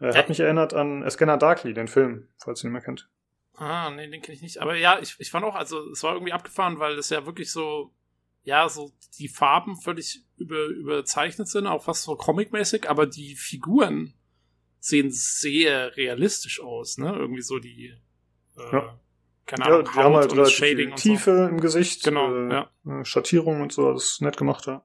Äh, 0.00 0.14
hat 0.14 0.28
mich 0.28 0.40
erinnert 0.40 0.74
an 0.74 1.08
Scanner 1.10 1.36
Darkly, 1.36 1.74
den 1.74 1.88
Film, 1.88 2.28
falls 2.38 2.62
ihr 2.62 2.68
ihn 2.68 2.72
mehr 2.72 2.82
kennt. 2.82 3.08
Ah, 3.56 3.90
nee, 3.90 4.08
den 4.08 4.20
kenne 4.20 4.34
ich 4.34 4.42
nicht. 4.42 4.58
Aber 4.58 4.74
ja, 4.76 4.98
ich, 5.00 5.14
ich 5.18 5.30
fand 5.30 5.44
auch, 5.44 5.54
also 5.54 5.88
es 5.90 6.02
war 6.02 6.14
irgendwie 6.14 6.32
abgefahren, 6.32 6.78
weil 6.78 6.98
es 6.98 7.10
ja 7.10 7.24
wirklich 7.24 7.50
so, 7.52 7.92
ja, 8.42 8.68
so 8.68 8.92
die 9.18 9.28
Farben 9.28 9.76
völlig 9.76 10.22
über, 10.36 10.66
überzeichnet 10.66 11.48
sind, 11.48 11.66
auch 11.66 11.84
fast 11.84 12.02
so 12.02 12.16
comic-mäßig, 12.16 12.88
aber 12.90 13.06
die 13.06 13.36
Figuren 13.36 14.14
sehen 14.80 15.10
sehr 15.10 15.96
realistisch 15.96 16.60
aus, 16.60 16.98
ne? 16.98 17.14
Irgendwie 17.14 17.42
so 17.42 17.58
die, 17.58 17.94
äh, 18.56 18.72
Ja. 18.72 19.00
keine 19.46 19.64
Ja, 19.64 19.70
Ahnung, 19.76 19.84
die 19.84 19.98
haben 19.98 20.14
halt 20.14 20.32
und 20.32 20.50
Shading 20.50 20.90
und 20.90 20.96
Tiefe 20.98 21.48
im 21.50 21.60
Gesicht, 21.60 22.02
Genau, 22.04 22.34
äh, 22.34 22.52
ja. 22.52 22.70
äh, 23.00 23.04
Schattierung 23.04 23.62
und 23.62 23.72
so, 23.72 23.92
das 23.92 24.04
ist 24.04 24.20
nett 24.20 24.36
gemacht, 24.36 24.66
ja. 24.66 24.84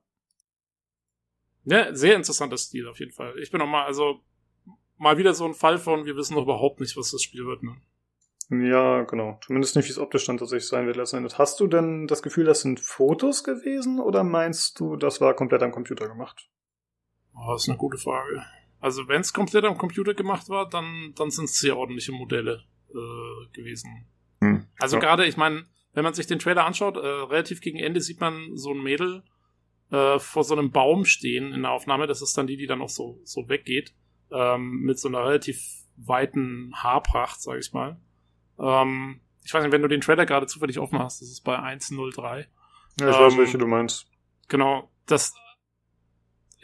so. 1.66 1.76
Ja, 1.76 1.94
sehr 1.94 2.16
interessanter 2.16 2.58
Stil 2.58 2.88
auf 2.88 3.00
jeden 3.00 3.12
Fall. 3.12 3.38
Ich 3.40 3.52
bin 3.52 3.62
auch 3.62 3.68
mal, 3.68 3.84
also 3.86 4.22
mal 4.98 5.18
wieder 5.18 5.34
so 5.34 5.46
ein 5.46 5.54
Fall 5.54 5.78
von, 5.78 6.06
wir 6.06 6.16
wissen 6.16 6.36
noch 6.36 6.44
überhaupt 6.44 6.80
nicht, 6.80 6.96
was 6.96 7.12
das 7.12 7.22
Spiel 7.24 7.46
wird, 7.46 7.64
ne? 7.64 7.76
Ja, 8.50 9.04
genau. 9.04 9.40
Zumindest 9.46 9.76
nicht, 9.76 9.86
wie 9.86 9.92
es 9.92 10.00
optisch 10.00 10.26
dann 10.26 10.38
tatsächlich 10.38 10.68
sein 10.68 10.88
wird 10.88 10.98
letztendlich. 10.98 11.38
Hast 11.38 11.60
du 11.60 11.68
denn 11.68 12.08
das 12.08 12.24
Gefühl, 12.24 12.46
das 12.46 12.62
sind 12.62 12.80
Fotos 12.80 13.44
gewesen 13.44 14.00
oder 14.00 14.24
meinst 14.24 14.80
du, 14.80 14.96
das 14.96 15.22
war 15.22 15.36
komplett 15.36 15.62
am 15.62 15.72
Computer 15.72 16.08
gemacht? 16.08 16.50
Oh, 17.36 17.54
das 17.54 17.64
ist 17.64 17.70
eine 17.70 17.78
gute 17.78 17.98
Frage. 17.98 18.44
Also 18.80 19.08
wenn 19.08 19.22
es 19.22 19.34
komplett 19.34 19.66
am 19.66 19.78
Computer 19.78 20.14
gemacht 20.16 20.50
war, 20.50 20.68
dann, 20.68 21.14
dann 21.16 21.30
sind 21.30 21.46
es 21.46 21.60
sehr 21.60 21.78
ordentliche 21.78 22.12
Modelle 22.12 22.64
äh, 22.90 23.52
gewesen. 23.54 24.08
Hm. 24.42 24.66
Also 24.80 24.96
Ja. 24.96 25.02
gerade, 25.02 25.26
ich 25.26 25.38
meine, 25.38 25.66
wenn 25.94 26.04
man 26.04 26.14
sich 26.14 26.26
den 26.26 26.40
Trailer 26.40 26.66
anschaut, 26.66 26.98
äh, 26.98 27.00
relativ 27.00 27.62
gegen 27.62 27.78
Ende 27.78 28.02
sieht 28.02 28.20
man 28.20 28.56
so 28.56 28.72
ein 28.72 28.82
Mädel 28.82 29.24
äh, 29.92 30.18
vor 30.18 30.44
so 30.44 30.56
einem 30.56 30.72
Baum 30.72 31.06
stehen 31.06 31.54
in 31.54 31.62
der 31.64 31.72
Aufnahme. 31.72 32.08
Das 32.08 32.22
ist 32.22 32.38
dann 32.38 32.48
die, 32.48 32.58
die 32.58 32.68
dann 32.68 32.82
auch 32.82 32.90
so, 32.90 33.20
so 33.24 33.48
weggeht. 33.48 33.94
Ähm, 34.32 34.82
mit 34.82 34.98
so 35.00 35.08
einer 35.08 35.26
relativ 35.26 35.62
weiten 35.98 36.72
Haarpracht, 36.76 37.42
sag 37.42 37.60
ich 37.60 37.74
mal. 37.74 38.00
Ähm, 38.60 39.22
ich 39.44 39.54
weiß 39.54 39.64
nicht, 39.64 39.72
wenn 39.72 39.82
du 39.82 39.88
den 39.88 40.02
Trailer 40.02 40.26
gerade 40.26 40.48
zufällig 40.48 40.80
offen 40.80 41.00
hast, 41.00 41.22
das 41.22 41.30
ist 41.30 41.42
bei 41.42 41.58
103. 41.58 42.48
Ja, 43.00 43.10
ich 43.10 43.16
Ähm, 43.16 43.22
weiß, 43.24 43.38
welche 43.38 43.58
du 43.58 43.68
meinst. 43.68 44.08
Genau, 44.48 44.90
das 45.06 45.34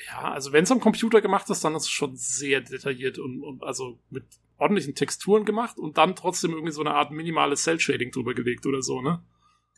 ja, 0.08 0.32
also 0.32 0.52
wenn 0.52 0.64
es 0.64 0.72
am 0.72 0.80
Computer 0.80 1.22
gemacht 1.22 1.50
ist, 1.50 1.64
dann 1.64 1.76
ist 1.76 1.84
es 1.84 1.90
schon 1.90 2.16
sehr 2.16 2.62
detailliert 2.62 3.18
und, 3.18 3.44
und 3.44 3.64
also 3.64 4.00
mit 4.10 4.26
ordentlichen 4.58 4.96
Texturen 4.96 5.46
gemacht 5.46 5.78
und 5.78 5.98
dann 5.98 6.16
trotzdem 6.16 6.52
irgendwie 6.52 6.72
so 6.72 6.82
eine 6.82 6.94
Art 6.94 7.12
minimales 7.12 7.64
Cell-Shading 7.64 8.12
drüber 8.12 8.34
gelegt 8.34 8.66
oder 8.66 8.82
so, 8.82 9.02
ne? 9.02 9.24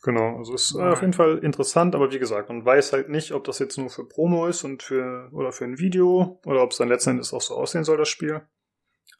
Genau, 0.02 0.36
also 0.36 0.54
ist 0.54 0.76
äh, 0.76 0.82
auf 0.82 1.00
jeden 1.00 1.12
Fall 1.12 1.38
interessant, 1.38 1.96
aber 1.96 2.12
wie 2.12 2.20
gesagt, 2.20 2.48
man 2.48 2.64
weiß 2.64 2.92
halt 2.92 3.08
nicht, 3.08 3.32
ob 3.32 3.42
das 3.44 3.58
jetzt 3.58 3.78
nur 3.78 3.90
für 3.90 4.04
Promo 4.04 4.46
ist 4.46 4.62
und 4.62 4.82
für 4.84 5.28
oder 5.32 5.50
für 5.50 5.64
ein 5.64 5.78
Video 5.78 6.40
oder 6.44 6.62
ob 6.62 6.70
es 6.70 6.76
dann 6.78 6.88
letzten 6.88 7.10
Endes 7.10 7.32
auch 7.32 7.40
so 7.40 7.54
aussehen 7.54 7.82
soll, 7.82 7.96
das 7.96 8.08
Spiel. 8.08 8.42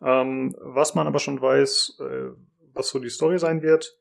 Ähm, 0.00 0.54
was 0.60 0.94
man 0.94 1.08
aber 1.08 1.18
schon 1.18 1.40
weiß, 1.40 1.98
äh, 2.00 2.28
was 2.74 2.88
so 2.88 2.98
die 2.98 3.10
Story 3.10 3.38
sein 3.38 3.62
wird. 3.62 3.96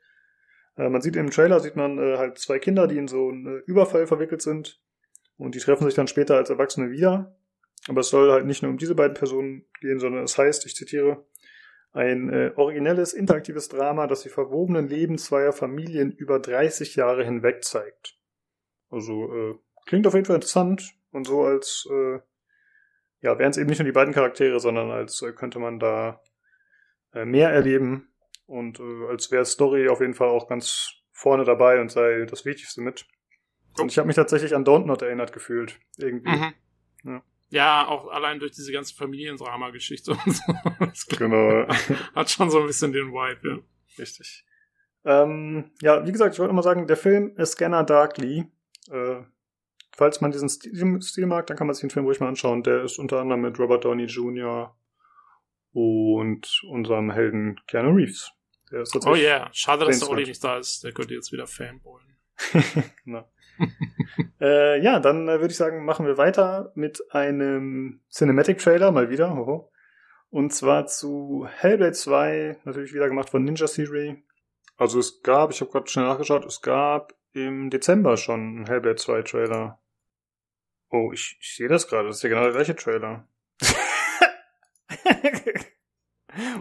Äh, 0.77 0.89
man 0.89 1.02
sieht 1.02 1.15
im 1.15 1.30
Trailer, 1.30 1.60
sieht 1.60 1.76
man 1.76 1.98
äh, 1.98 2.18
halt 2.18 2.38
zwei 2.38 2.60
Kinder, 2.60 2.88
die 2.88 2.98
in 2.98 3.07
so 3.07 3.30
einen 3.30 3.61
Überfall 3.65 4.07
verwickelt 4.07 4.41
sind 4.41 4.81
und 5.38 5.56
die 5.56 5.60
treffen 5.60 5.85
sich 5.85 5.95
dann 5.95 6.07
später 6.07 6.35
als 6.35 6.49
Erwachsene 6.49 6.91
wieder. 6.91 7.35
Aber 7.88 8.02
es 8.02 8.10
soll 8.10 8.31
halt 8.31 8.45
nicht 8.45 8.64
nur 8.64 8.72
um 8.72 8.77
diese 8.77 8.95
beiden 8.95 9.15
Personen 9.15 9.65
gehen, 9.80 9.99
sondern 9.99 10.23
es 10.23 10.38
heißt, 10.38 10.65
ich 10.65 10.76
zitiere, 10.76 11.26
ein 11.94 12.30
äh, 12.31 12.52
originelles, 12.56 13.14
interaktives 13.14 13.69
Drama, 13.69 14.07
das 14.07 14.22
die 14.22 14.30
verwobenen 14.30 14.88
Leben 14.88 15.18
zweier 15.18 15.53
Familien 15.53 16.11
über 16.11 16.39
30 16.39 16.95
Jahre 16.95 17.23
hinweg 17.23 17.64
zeigt. 17.64 18.19
Also 18.89 19.34
äh, 19.34 19.56
klingt 19.85 20.06
auf 20.06 20.14
jeden 20.14 20.26
Fall 20.26 20.35
interessant 20.35 20.94
und 21.11 21.26
so 21.26 21.44
als, 21.44 21.88
äh, 21.91 22.19
ja, 23.22 23.39
wären 23.39 23.52
es 23.52 23.57
eben 23.57 23.69
nicht 23.69 23.80
nur 23.80 23.85
die 23.85 23.94
beiden 23.94 24.14
Charaktere, 24.14 24.60
sondern 24.60 24.91
als 24.91 25.22
äh, 25.22 25.31
könnte 25.31 25.60
man 25.60 25.80
da 25.80 26.22
äh, 27.14 27.26
mehr 27.26 27.49
erleben 27.49 28.10
und 28.48 28.80
äh, 28.80 29.07
als 29.10 29.32
wäre 29.32 29.45
Story 29.45 29.88
auf 29.90 30.02
jeden 30.02 30.14
Fall 30.15 30.30
auch 30.30 30.48
ganz 30.48 30.94
vorne 31.11 31.44
dabei 31.44 31.80
und 31.80 31.91
sei 31.91 32.26
das 32.26 32.45
Wichtigste 32.45 32.82
mit. 32.82 33.06
Und 33.80 33.91
ich 33.91 33.98
habe 33.98 34.07
mich 34.07 34.15
tatsächlich 34.15 34.56
an 34.56 34.65
Don't 34.65 34.86
Not 34.86 35.02
erinnert 35.03 35.34
gefühlt. 35.34 35.80
Irgendwie. 35.98 36.30
Mhm. 36.30 36.53
Ja. 37.03 37.24
Ja, 37.49 37.88
auch 37.88 38.10
allein 38.10 38.40
durch 38.40 38.52
diese 38.52 38.74
ganze 38.74 38.94
Familiendrama-Geschichte 38.95 40.11
und 40.11 40.36
so. 40.36 40.53
Das 40.80 41.06
Genau. 41.06 41.65
hat 42.15 42.30
schon 42.30 42.49
so 42.49 42.60
ein 42.60 42.68
bisschen 42.68 42.91
den 42.91 43.11
Vibe, 43.11 43.49
ja. 43.49 43.57
Richtig. 43.98 44.45
Ähm, 45.06 45.72
ja, 45.82 46.06
wie 46.06 46.11
gesagt, 46.11 46.34
ich 46.34 46.40
wollte 46.40 46.53
mal 46.53 46.61
sagen, 46.61 46.88
der 46.88 46.98
Film 46.98 47.34
A 47.38 47.45
Scanner 47.45 47.84
Darkly. 47.84 48.52
Äh, 48.91 49.22
falls 49.95 50.19
man 50.19 50.32
diesen 50.32 50.49
Stil, 50.49 51.02
Stil 51.02 51.26
mag, 51.26 51.48
dann 51.48 51.56
kann 51.56 51.68
man 51.68 51.74
sich 51.74 51.82
den 51.82 51.90
Film 51.90 52.06
ruhig 52.06 52.19
mal 52.19 52.28
anschauen. 52.28 52.64
Der 52.64 52.84
ist 52.84 52.99
unter 52.99 53.22
anderem 53.22 53.41
mit 53.41 53.57
Robert 53.60 53.86
Downey 53.86 54.06
Jr. 54.06 54.76
und 55.72 56.61
unserem 56.68 57.11
Helden 57.11 57.60
Keanu 57.68 57.91
Reeves. 57.95 58.34
Oh 58.72 58.84
tatsächlich 58.84 59.23
yeah, 59.23 59.49
schade, 59.53 59.85
dass 59.85 59.99
der. 59.99 60.10
Olli 60.10 60.26
nicht 60.26 60.44
da 60.44 60.57
ist. 60.57 60.84
Der 60.84 60.91
könnte 60.91 61.14
jetzt 61.14 61.31
wieder 61.31 61.48
fanboyen. 61.48 62.18
genau. 63.06 63.30
äh, 64.41 64.81
ja, 64.81 64.99
dann 64.99 65.27
äh, 65.27 65.39
würde 65.39 65.52
ich 65.52 65.57
sagen, 65.57 65.85
machen 65.85 66.06
wir 66.06 66.18
weiter 66.18 66.72
mit 66.76 67.03
einem 67.14 68.02
Cinematic 68.11 68.60
Trailer, 68.60 68.91
mal 68.91 69.10
wieder. 69.10 69.35
Hoho. 69.35 69.72
Und 70.30 70.53
zwar 70.53 70.88
zu 70.88 71.48
Hellblade 71.49 71.94
2, 71.94 72.57
natürlich 72.65 72.94
wieder 72.94 73.07
gemacht 73.07 73.30
von 73.30 73.44
Ninja 73.44 73.65
Theory. 73.65 74.23
Also 74.76 74.99
es 74.99 75.23
gab, 75.23 75.52
ich 75.52 75.61
habe 75.61 75.72
gerade 75.72 75.88
schnell 75.88 76.06
nachgeschaut, 76.06 76.45
es 76.45 76.61
gab 76.61 77.15
im 77.31 77.69
Dezember 77.69 78.18
schon 78.18 78.39
einen 78.39 78.65
Hellblade 78.68 78.98
2 78.98 79.22
Trailer. 79.23 79.81
Oh, 80.89 81.11
ich, 81.14 81.38
ich 81.41 81.56
sehe 81.56 81.68
das 81.68 81.88
gerade, 81.88 82.07
das 82.10 82.18
ist 82.18 82.23
ja 82.23 82.30
genau 82.30 82.44
der 82.44 82.52
gleiche 82.52 82.76
Trailer. 82.76 83.27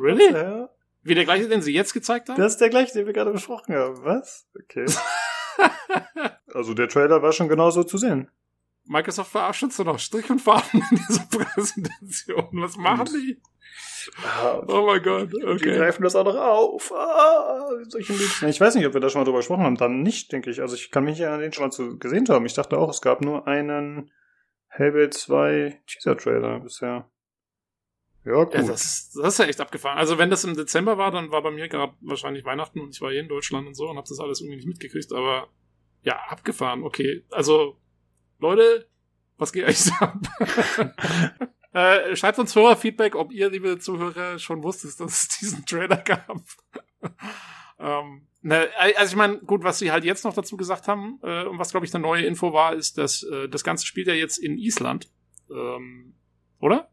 Really? 0.00 0.68
Wie 1.06 1.14
der 1.14 1.24
gleiche, 1.24 1.48
den 1.48 1.62
sie 1.62 1.72
jetzt 1.72 1.92
gezeigt 1.94 2.28
haben? 2.28 2.40
Das 2.40 2.52
ist 2.52 2.60
der 2.60 2.68
gleiche, 2.70 2.92
den 2.92 3.06
wir 3.06 3.12
gerade 3.12 3.30
besprochen 3.32 3.74
haben. 3.74 4.02
Was? 4.04 4.46
Okay. 4.54 4.86
also 6.54 6.74
der 6.74 6.88
Trailer 6.88 7.22
war 7.22 7.32
schon 7.32 7.48
genauso 7.48 7.84
zu 7.84 7.96
sehen. 7.98 8.28
Microsoft 8.84 9.30
verarscht 9.32 9.62
uns 9.64 9.76
doch 9.76 9.84
noch 9.84 9.98
Strich 9.98 10.30
und 10.30 10.40
Faden 10.40 10.80
in 10.90 10.96
dieser 10.96 11.26
Präsentation. 11.26 12.48
Was 12.52 12.76
machen 12.76 13.06
die? 13.06 13.40
Ah, 14.24 14.62
Oh 14.66 14.86
mein 14.86 15.02
Gott, 15.02 15.32
Die 15.32 15.44
okay. 15.44 15.76
greifen 15.76 16.02
das 16.02 16.14
auch 16.14 16.24
noch 16.24 16.36
auf. 16.36 16.92
Ah. 16.92 17.68
Ich 17.98 18.60
weiß 18.60 18.76
nicht, 18.76 18.86
ob 18.86 18.94
wir 18.94 19.00
da 19.00 19.08
schon 19.08 19.20
mal 19.20 19.24
drüber 19.24 19.38
gesprochen 19.38 19.64
haben. 19.64 19.76
Dann 19.76 20.02
nicht, 20.02 20.30
denke 20.30 20.50
ich. 20.50 20.60
Also 20.60 20.76
ich 20.76 20.90
kann 20.90 21.04
mich 21.04 21.18
ja 21.18 21.34
an 21.34 21.40
den 21.40 21.52
schon 21.52 21.64
mal 21.64 21.70
zu 21.72 21.98
gesehen 21.98 22.28
haben. 22.28 22.46
Ich 22.46 22.54
dachte 22.54 22.78
auch, 22.78 22.88
es 22.88 23.00
gab 23.00 23.22
nur 23.22 23.48
einen 23.48 24.12
Hellblade 24.68 25.10
2 25.10 25.80
Teaser-Trailer 25.86 26.60
bisher. 26.60 27.10
Ja, 28.26 28.42
gut. 28.44 28.54
Ja, 28.54 28.62
das, 28.62 28.84
ist- 28.84 29.16
das 29.16 29.34
ist 29.34 29.38
ja 29.38 29.44
echt 29.46 29.60
abgefahren. 29.60 29.98
Also 29.98 30.18
wenn 30.18 30.30
das 30.30 30.42
im 30.44 30.56
Dezember 30.56 30.98
war, 30.98 31.12
dann 31.12 31.30
war 31.30 31.42
bei 31.42 31.52
mir 31.52 31.68
gerade 31.68 31.94
wahrscheinlich 32.00 32.44
Weihnachten 32.44 32.80
und 32.80 32.94
ich 32.94 33.00
war 33.00 33.10
hier 33.12 33.20
in 33.20 33.28
Deutschland 33.28 33.66
und 33.68 33.74
so 33.74 33.88
und 33.88 33.96
habe 33.96 34.08
das 34.08 34.18
alles 34.18 34.40
irgendwie 34.40 34.56
nicht 34.56 34.68
mitgekriegt, 34.68 35.12
aber 35.12 35.48
ja, 36.02 36.16
abgefahren, 36.28 36.82
okay. 36.82 37.24
Also, 37.30 37.78
Leute, 38.38 38.88
was 39.38 39.52
geht 39.52 39.64
euch 39.64 39.92
ab? 40.00 40.18
äh, 41.72 42.16
schreibt 42.16 42.38
uns 42.38 42.54
Hörerfeedback, 42.54 43.14
ob 43.14 43.32
ihr, 43.32 43.48
liebe 43.50 43.78
Zuhörer, 43.78 44.38
schon 44.38 44.62
wusstet, 44.62 44.98
dass 45.00 45.22
es 45.22 45.28
diesen 45.38 45.64
Trailer 45.64 45.98
gab. 45.98 46.40
ähm, 47.78 48.26
ne, 48.42 48.68
also 48.96 49.12
ich 49.12 49.16
meine, 49.16 49.38
gut, 49.38 49.62
was 49.62 49.78
sie 49.78 49.92
halt 49.92 50.04
jetzt 50.04 50.24
noch 50.24 50.34
dazu 50.34 50.56
gesagt 50.56 50.88
haben 50.88 51.20
äh, 51.22 51.44
und 51.44 51.58
was, 51.58 51.70
glaube 51.70 51.86
ich, 51.86 51.94
eine 51.94 52.02
neue 52.02 52.24
Info 52.24 52.52
war, 52.52 52.74
ist, 52.74 52.98
dass 52.98 53.22
äh, 53.24 53.48
das 53.48 53.62
Ganze 53.64 53.86
spielt 53.86 54.06
ja 54.08 54.14
jetzt 54.14 54.38
in 54.38 54.58
Island. 54.58 55.10
Ähm, 55.50 56.14
oder? 56.58 56.90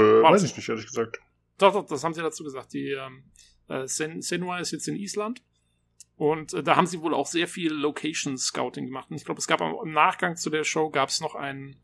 Äh, 0.00 0.22
weiß 0.22 0.42
ich 0.42 0.56
nicht, 0.56 0.68
ehrlich 0.68 0.86
gesagt. 0.86 1.20
Doch, 1.58 1.72
doch, 1.72 1.86
das 1.86 2.02
haben 2.04 2.14
sie 2.14 2.22
dazu 2.22 2.42
gesagt. 2.44 2.72
Die 2.72 2.90
ähm, 2.92 3.24
äh, 3.68 3.86
Sen 3.86 4.22
Senua 4.22 4.58
ist 4.58 4.70
jetzt 4.72 4.88
in 4.88 4.96
Island. 4.96 5.42
Und 6.16 6.52
äh, 6.54 6.62
da 6.62 6.76
haben 6.76 6.86
sie 6.86 7.00
wohl 7.00 7.14
auch 7.14 7.26
sehr 7.26 7.48
viel 7.48 7.72
Location 7.72 8.36
Scouting 8.36 8.86
gemacht. 8.86 9.10
Und 9.10 9.16
ich 9.16 9.24
glaube, 9.24 9.38
es 9.38 9.46
gab 9.46 9.60
am- 9.62 9.76
im 9.82 9.92
Nachgang 9.92 10.36
zu 10.36 10.50
der 10.50 10.64
Show 10.64 10.90
gab 10.90 11.08
es 11.08 11.20
noch 11.20 11.34
einen, 11.34 11.76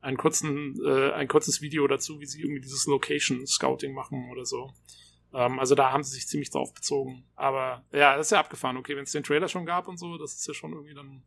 einen 0.00 0.16
kurzen, 0.16 0.78
äh, 0.84 1.12
ein 1.12 1.26
kurzes 1.28 1.60
Video 1.60 1.86
dazu, 1.88 2.20
wie 2.20 2.26
sie 2.26 2.40
irgendwie 2.40 2.60
dieses 2.60 2.86
Location 2.86 3.46
Scouting 3.46 3.92
machen 3.94 4.28
oder 4.30 4.44
so. 4.44 4.72
Ähm, 5.32 5.58
also 5.58 5.74
da 5.74 5.92
haben 5.92 6.02
sie 6.04 6.14
sich 6.14 6.26
ziemlich 6.28 6.50
drauf 6.50 6.72
bezogen. 6.74 7.24
Aber 7.36 7.84
ja, 7.92 8.16
das 8.16 8.28
ist 8.28 8.30
ja 8.32 8.40
abgefahren. 8.40 8.76
Okay, 8.76 8.96
wenn 8.96 9.04
es 9.04 9.12
den 9.12 9.22
Trailer 9.24 9.48
schon 9.48 9.66
gab 9.66 9.88
und 9.88 9.98
so, 9.98 10.18
das 10.18 10.34
ist 10.34 10.46
ja 10.46 10.54
schon 10.54 10.72
irgendwie 10.72 10.94
dann. 10.94 11.22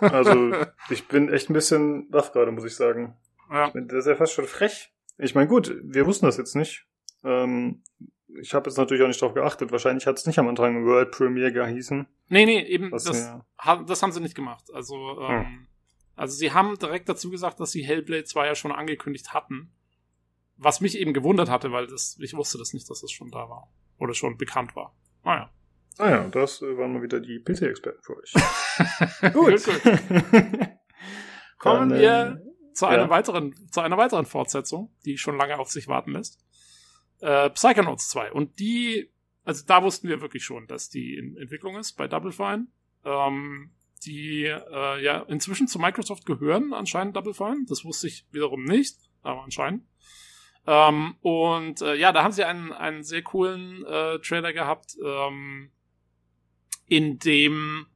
Also 0.00 0.52
ich 0.90 1.06
bin 1.08 1.30
echt 1.32 1.48
ein 1.50 1.54
bisschen 1.54 2.10
baff 2.10 2.32
gerade, 2.32 2.52
muss 2.52 2.64
ich 2.64 2.74
sagen. 2.74 3.16
ja. 3.50 3.70
Das 3.74 4.00
ist 4.00 4.06
ja 4.06 4.16
fast 4.16 4.32
schon 4.34 4.46
frech. 4.46 4.92
Ich 5.18 5.34
meine, 5.34 5.48
gut, 5.48 5.74
wir 5.82 6.06
wussten 6.06 6.26
das 6.26 6.36
jetzt 6.36 6.54
nicht. 6.56 6.86
Ähm, 7.24 7.82
ich 8.40 8.52
habe 8.54 8.68
jetzt 8.68 8.76
natürlich 8.76 9.02
auch 9.02 9.08
nicht 9.08 9.20
drauf 9.22 9.34
geachtet. 9.34 9.72
Wahrscheinlich 9.72 10.06
hat 10.06 10.18
es 10.18 10.26
nicht 10.26 10.38
am 10.38 10.48
Anfang 10.48 10.84
World 10.84 11.10
Premiere 11.10 11.52
gehießen. 11.52 12.06
Nee, 12.28 12.44
nee, 12.46 12.62
eben, 12.62 12.90
das, 12.90 13.04
ja- 13.06 13.44
ha- 13.58 13.82
das 13.86 14.02
haben 14.02 14.12
sie 14.12 14.20
nicht 14.20 14.34
gemacht. 14.34 14.64
Also, 14.74 14.94
ähm, 15.22 15.46
Hm. 15.46 15.66
also 16.16 16.36
sie 16.36 16.52
haben 16.52 16.78
direkt 16.78 17.08
dazu 17.08 17.30
gesagt, 17.30 17.60
dass 17.60 17.70
sie 17.72 17.82
Hellblade 17.84 18.24
2 18.24 18.46
ja 18.46 18.54
schon 18.54 18.72
angekündigt 18.72 19.32
hatten. 19.32 19.72
Was 20.58 20.80
mich 20.80 20.98
eben 20.98 21.12
gewundert 21.12 21.50
hatte, 21.50 21.70
weil 21.72 21.86
das, 21.86 22.18
ich 22.20 22.34
wusste 22.34 22.58
das 22.58 22.72
nicht, 22.72 22.88
dass 22.90 23.00
das 23.02 23.10
schon 23.10 23.30
da 23.30 23.48
war. 23.48 23.70
Oder 23.98 24.14
schon 24.14 24.36
bekannt 24.36 24.74
war. 24.76 24.94
Naja. 25.24 25.50
Ah 25.98 26.10
ja, 26.10 26.28
das 26.28 26.60
äh, 26.60 26.76
waren 26.76 26.92
mal 26.92 27.02
wieder 27.02 27.20
die 27.20 27.38
PC-Experten 27.40 28.02
für 28.02 28.16
euch. 28.18 28.32
Gut. 29.32 29.64
Kommen 31.58 31.88
Dann, 31.88 31.98
wir 31.98 32.42
zu 32.76 32.86
einer 32.86 33.04
ja. 33.04 33.10
weiteren, 33.10 33.54
zu 33.70 33.80
einer 33.80 33.96
weiteren 33.96 34.26
Fortsetzung, 34.26 34.94
die 35.06 35.16
schon 35.16 35.38
lange 35.38 35.58
auf 35.58 35.70
sich 35.70 35.88
warten 35.88 36.12
lässt. 36.12 36.44
Äh, 37.20 37.48
Psychonauts 37.50 38.10
2. 38.10 38.32
Und 38.32 38.58
die, 38.58 39.10
also 39.44 39.64
da 39.66 39.82
wussten 39.82 40.08
wir 40.08 40.20
wirklich 40.20 40.44
schon, 40.44 40.66
dass 40.66 40.90
die 40.90 41.14
in 41.14 41.38
Entwicklung 41.38 41.76
ist 41.76 41.94
bei 41.94 42.06
Double 42.06 42.32
Fine. 42.32 42.66
Ähm, 43.04 43.70
die 44.04 44.44
äh, 44.44 45.02
ja 45.02 45.22
inzwischen 45.22 45.68
zu 45.68 45.78
Microsoft 45.78 46.26
gehören, 46.26 46.74
anscheinend 46.74 47.16
Double 47.16 47.32
Fine. 47.32 47.64
Das 47.66 47.82
wusste 47.82 48.08
ich 48.08 48.26
wiederum 48.30 48.64
nicht, 48.64 48.98
aber 49.22 49.42
anscheinend. 49.42 49.84
Ähm, 50.66 51.14
und 51.22 51.80
äh, 51.80 51.94
ja, 51.94 52.12
da 52.12 52.24
haben 52.24 52.32
sie 52.32 52.44
einen, 52.44 52.72
einen 52.72 53.04
sehr 53.04 53.22
coolen 53.22 53.86
äh, 53.86 54.18
Trailer 54.18 54.52
gehabt, 54.52 54.98
ähm, 55.02 55.70
in 56.88 57.18
dem 57.20 57.86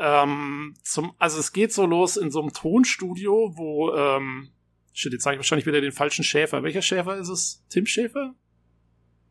ähm, 0.00 0.74
zum, 0.82 1.12
also 1.18 1.38
es 1.38 1.52
geht 1.52 1.72
so 1.72 1.84
los 1.86 2.16
in 2.16 2.30
so 2.30 2.40
einem 2.40 2.52
Tonstudio, 2.52 3.52
wo, 3.56 3.94
ähm, 3.94 4.50
shit, 4.92 5.12
jetzt 5.12 5.24
sage 5.24 5.34
ich 5.34 5.38
wahrscheinlich 5.38 5.66
wieder 5.66 5.80
den 5.80 5.92
falschen 5.92 6.24
Schäfer. 6.24 6.62
Welcher 6.62 6.82
Schäfer 6.82 7.16
ist 7.18 7.28
es? 7.28 7.64
Tim 7.68 7.84
Schäfer? 7.86 8.34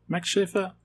Max 0.06 0.28
Schäfer? 0.28 0.76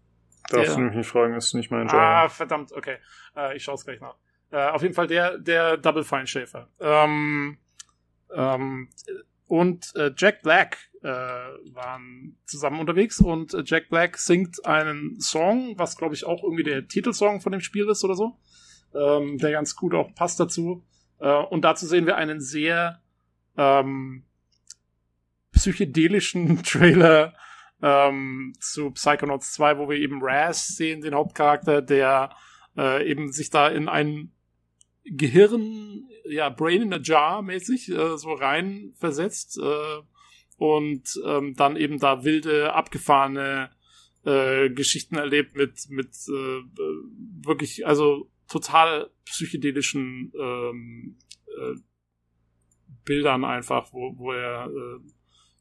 Darfst 0.50 0.70
Der- 0.70 0.76
du 0.76 0.82
mich 0.82 0.96
nicht 0.96 1.08
fragen, 1.10 1.36
ist 1.36 1.54
nicht 1.54 1.72
mein 1.72 1.84
Job. 1.88 1.94
Ah, 1.96 2.30
verdammt, 2.30 2.72
okay. 2.72 2.98
Äh, 3.36 3.56
ich 3.58 3.64
schaue 3.64 3.76
es 3.76 3.86
gleich 3.86 4.00
nach. 4.02 4.16
Äh, 4.52 4.70
auf 4.70 4.82
jeden 4.82 4.94
Fall 4.94 5.08
der, 5.08 5.38
der 5.38 5.78
Double 5.78 6.04
Fine 6.04 6.28
Schäfer. 6.28 6.70
Ähm, 6.80 7.58
ähm, 8.34 8.90
und 9.48 9.96
äh, 9.96 10.12
Jack 10.18 10.42
Black 10.42 10.78
äh, 11.04 11.08
waren 11.08 12.38
zusammen 12.46 12.80
unterwegs 12.80 13.20
und 13.20 13.54
äh, 13.54 13.62
Jack 13.66 13.90
Black 13.90 14.18
singt 14.18 14.66
einen 14.66 15.20
Song, 15.20 15.78
was 15.78 15.98
glaube 15.98 16.16
ich 16.16 16.26
auch 16.26 16.44
irgendwie 16.44 16.64
der 16.64 16.88
Titelsong 16.88 17.42
von 17.42 17.52
dem 17.52 17.62
Spiel 17.62 17.88
ist 17.90 18.04
oder 18.04 18.16
so, 18.16 18.38
ähm, 18.96 19.38
der 19.38 19.52
ganz 19.52 19.76
gut 19.76 19.94
auch 19.94 20.14
passt 20.16 20.40
dazu. 20.40 20.84
Äh, 21.20 21.32
und 21.32 21.62
dazu 21.64 21.86
sehen 21.86 22.06
wir 22.06 22.18
einen 22.18 22.42
sehr 22.42 23.02
ähm, 23.58 24.24
psychedelischen 25.52 26.64
Trailer 26.64 27.34
ähm, 27.82 28.54
zu 28.60 28.92
Psychonauts 28.92 29.54
2, 29.54 29.78
wo 29.78 29.90
wir 29.90 29.98
eben 29.98 30.20
Raz 30.22 30.68
sehen, 30.68 31.02
den 31.02 31.16
Hauptcharakter, 31.16 31.82
der 31.82 32.32
äh, 32.78 33.10
eben 33.10 33.32
sich 33.32 33.50
da 33.50 33.68
in 33.68 33.90
ein 33.90 34.32
Gehirn 35.06 36.08
ja, 36.26 36.50
Brain 36.50 36.82
in 36.82 36.94
a 36.94 37.00
Jar 37.02 37.42
mäßig 37.42 37.90
äh, 37.90 38.18
so 38.18 38.34
rein 38.34 38.94
versetzt 38.98 39.60
äh, 39.62 40.02
und 40.58 41.04
ähm, 41.26 41.54
dann 41.56 41.76
eben 41.76 42.00
da 42.00 42.24
wilde, 42.24 42.74
abgefahrene 42.74 43.70
äh, 44.26 44.70
Geschichten 44.72 45.16
erlebt 45.16 45.56
mit, 45.56 45.90
mit 45.90 46.16
äh, 46.28 46.62
wirklich, 47.46 47.86
also 47.86 48.32
total 48.48 49.10
psychedelischen 49.26 50.32
ähm, 50.40 51.18
äh, 51.48 51.76
Bildern 53.04 53.44
einfach, 53.46 53.94
wo, 53.94 54.18
wo 54.18 54.32
er 54.32 54.68
äh, 54.68 55.00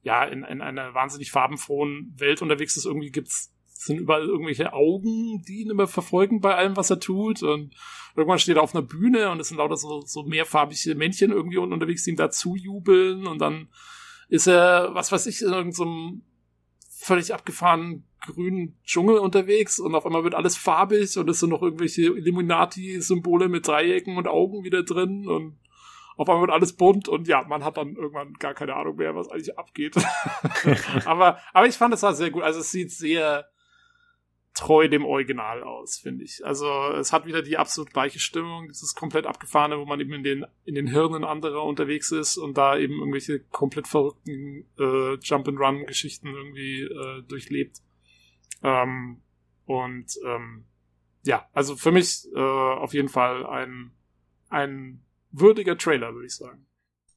ja 0.02 0.24
in, 0.24 0.44
in 0.44 0.60
einer 0.60 0.94
wahnsinnig 0.94 1.30
farbenfrohen 1.30 2.14
Welt 2.18 2.42
unterwegs 2.42 2.76
ist. 2.76 2.86
Irgendwie 2.86 3.10
gibt's 3.10 3.54
sind 3.84 3.98
überall 3.98 4.24
irgendwelche 4.24 4.72
Augen, 4.72 5.42
die 5.42 5.62
ihn 5.62 5.70
immer 5.70 5.86
verfolgen 5.86 6.40
bei 6.40 6.54
allem, 6.54 6.76
was 6.76 6.90
er 6.90 7.00
tut. 7.00 7.42
Und 7.42 7.74
irgendwann 8.16 8.38
steht 8.38 8.56
er 8.56 8.62
auf 8.62 8.74
einer 8.74 8.86
Bühne 8.86 9.30
und 9.30 9.40
es 9.40 9.48
sind 9.48 9.58
lauter 9.58 9.76
so, 9.76 10.00
so 10.02 10.22
mehrfarbige 10.22 10.94
Männchen 10.94 11.30
irgendwie 11.30 11.58
unterwegs, 11.58 12.04
die 12.04 12.10
ihm 12.10 12.16
dazu 12.16 12.56
jubeln. 12.56 13.26
Und 13.26 13.40
dann 13.40 13.68
ist 14.28 14.46
er, 14.46 14.94
was 14.94 15.12
weiß 15.12 15.26
ich, 15.26 15.42
in 15.42 15.52
irgendeinem 15.52 16.22
völlig 16.90 17.34
abgefahrenen 17.34 18.06
grünen 18.26 18.76
Dschungel 18.84 19.18
unterwegs 19.18 19.78
und 19.78 19.94
auf 19.94 20.06
einmal 20.06 20.24
wird 20.24 20.34
alles 20.34 20.56
farbig 20.56 21.16
und 21.16 21.28
es 21.28 21.40
sind 21.40 21.50
noch 21.50 21.62
irgendwelche 21.62 22.02
Illuminati-Symbole 22.02 23.48
mit 23.48 23.66
Dreiecken 23.66 24.16
und 24.16 24.28
Augen 24.28 24.64
wieder 24.64 24.82
drin 24.82 25.28
und 25.28 25.58
auf 26.16 26.28
einmal 26.28 26.42
wird 26.42 26.52
alles 26.52 26.74
bunt 26.74 27.08
und 27.08 27.26
ja, 27.26 27.42
man 27.42 27.64
hat 27.64 27.76
dann 27.76 27.96
irgendwann 27.96 28.34
gar 28.34 28.54
keine 28.54 28.74
Ahnung 28.74 28.96
mehr, 28.96 29.14
was 29.16 29.28
eigentlich 29.28 29.58
abgeht. 29.58 29.96
aber, 31.04 31.40
aber 31.52 31.66
ich 31.66 31.74
fand 31.74 31.92
es 31.94 32.02
war 32.02 32.14
sehr 32.14 32.30
gut. 32.30 32.42
Also 32.42 32.60
es 32.60 32.70
sieht 32.70 32.92
sehr 32.92 33.48
treu 34.54 34.86
dem 34.86 35.04
Original 35.04 35.64
aus, 35.64 35.98
finde 35.98 36.24
ich. 36.24 36.44
Also 36.46 36.68
es 36.92 37.12
hat 37.12 37.26
wieder 37.26 37.42
die 37.42 37.58
absolut 37.58 37.92
gleiche 37.92 38.20
Stimmung, 38.20 38.68
dieses 38.68 38.94
komplett 38.94 39.26
abgefahrene, 39.26 39.78
wo 39.78 39.84
man 39.84 40.00
eben 40.00 40.12
in 40.12 40.22
den, 40.22 40.46
in 40.64 40.76
den 40.76 40.86
Hirnen 40.86 41.24
anderer 41.24 41.64
unterwegs 41.64 42.12
ist 42.12 42.36
und 42.36 42.56
da 42.56 42.78
eben 42.78 43.00
irgendwelche 43.00 43.40
komplett 43.40 43.88
verrückten 43.88 44.64
äh, 44.78 45.14
Jump-and-Run-Geschichten 45.14 46.28
irgendwie 46.28 46.82
äh, 46.82 47.22
durchlebt. 47.26 47.78
Ähm, 48.64 49.22
und 49.66 50.06
ähm, 50.26 50.64
ja, 51.22 51.48
also 51.52 51.76
für 51.76 51.92
mich 51.92 52.26
äh, 52.34 52.40
auf 52.40 52.92
jeden 52.94 53.08
Fall 53.08 53.46
ein, 53.46 53.92
ein 54.48 55.04
würdiger 55.30 55.78
Trailer, 55.78 56.12
würde 56.14 56.26
ich 56.26 56.36
sagen. 56.36 56.66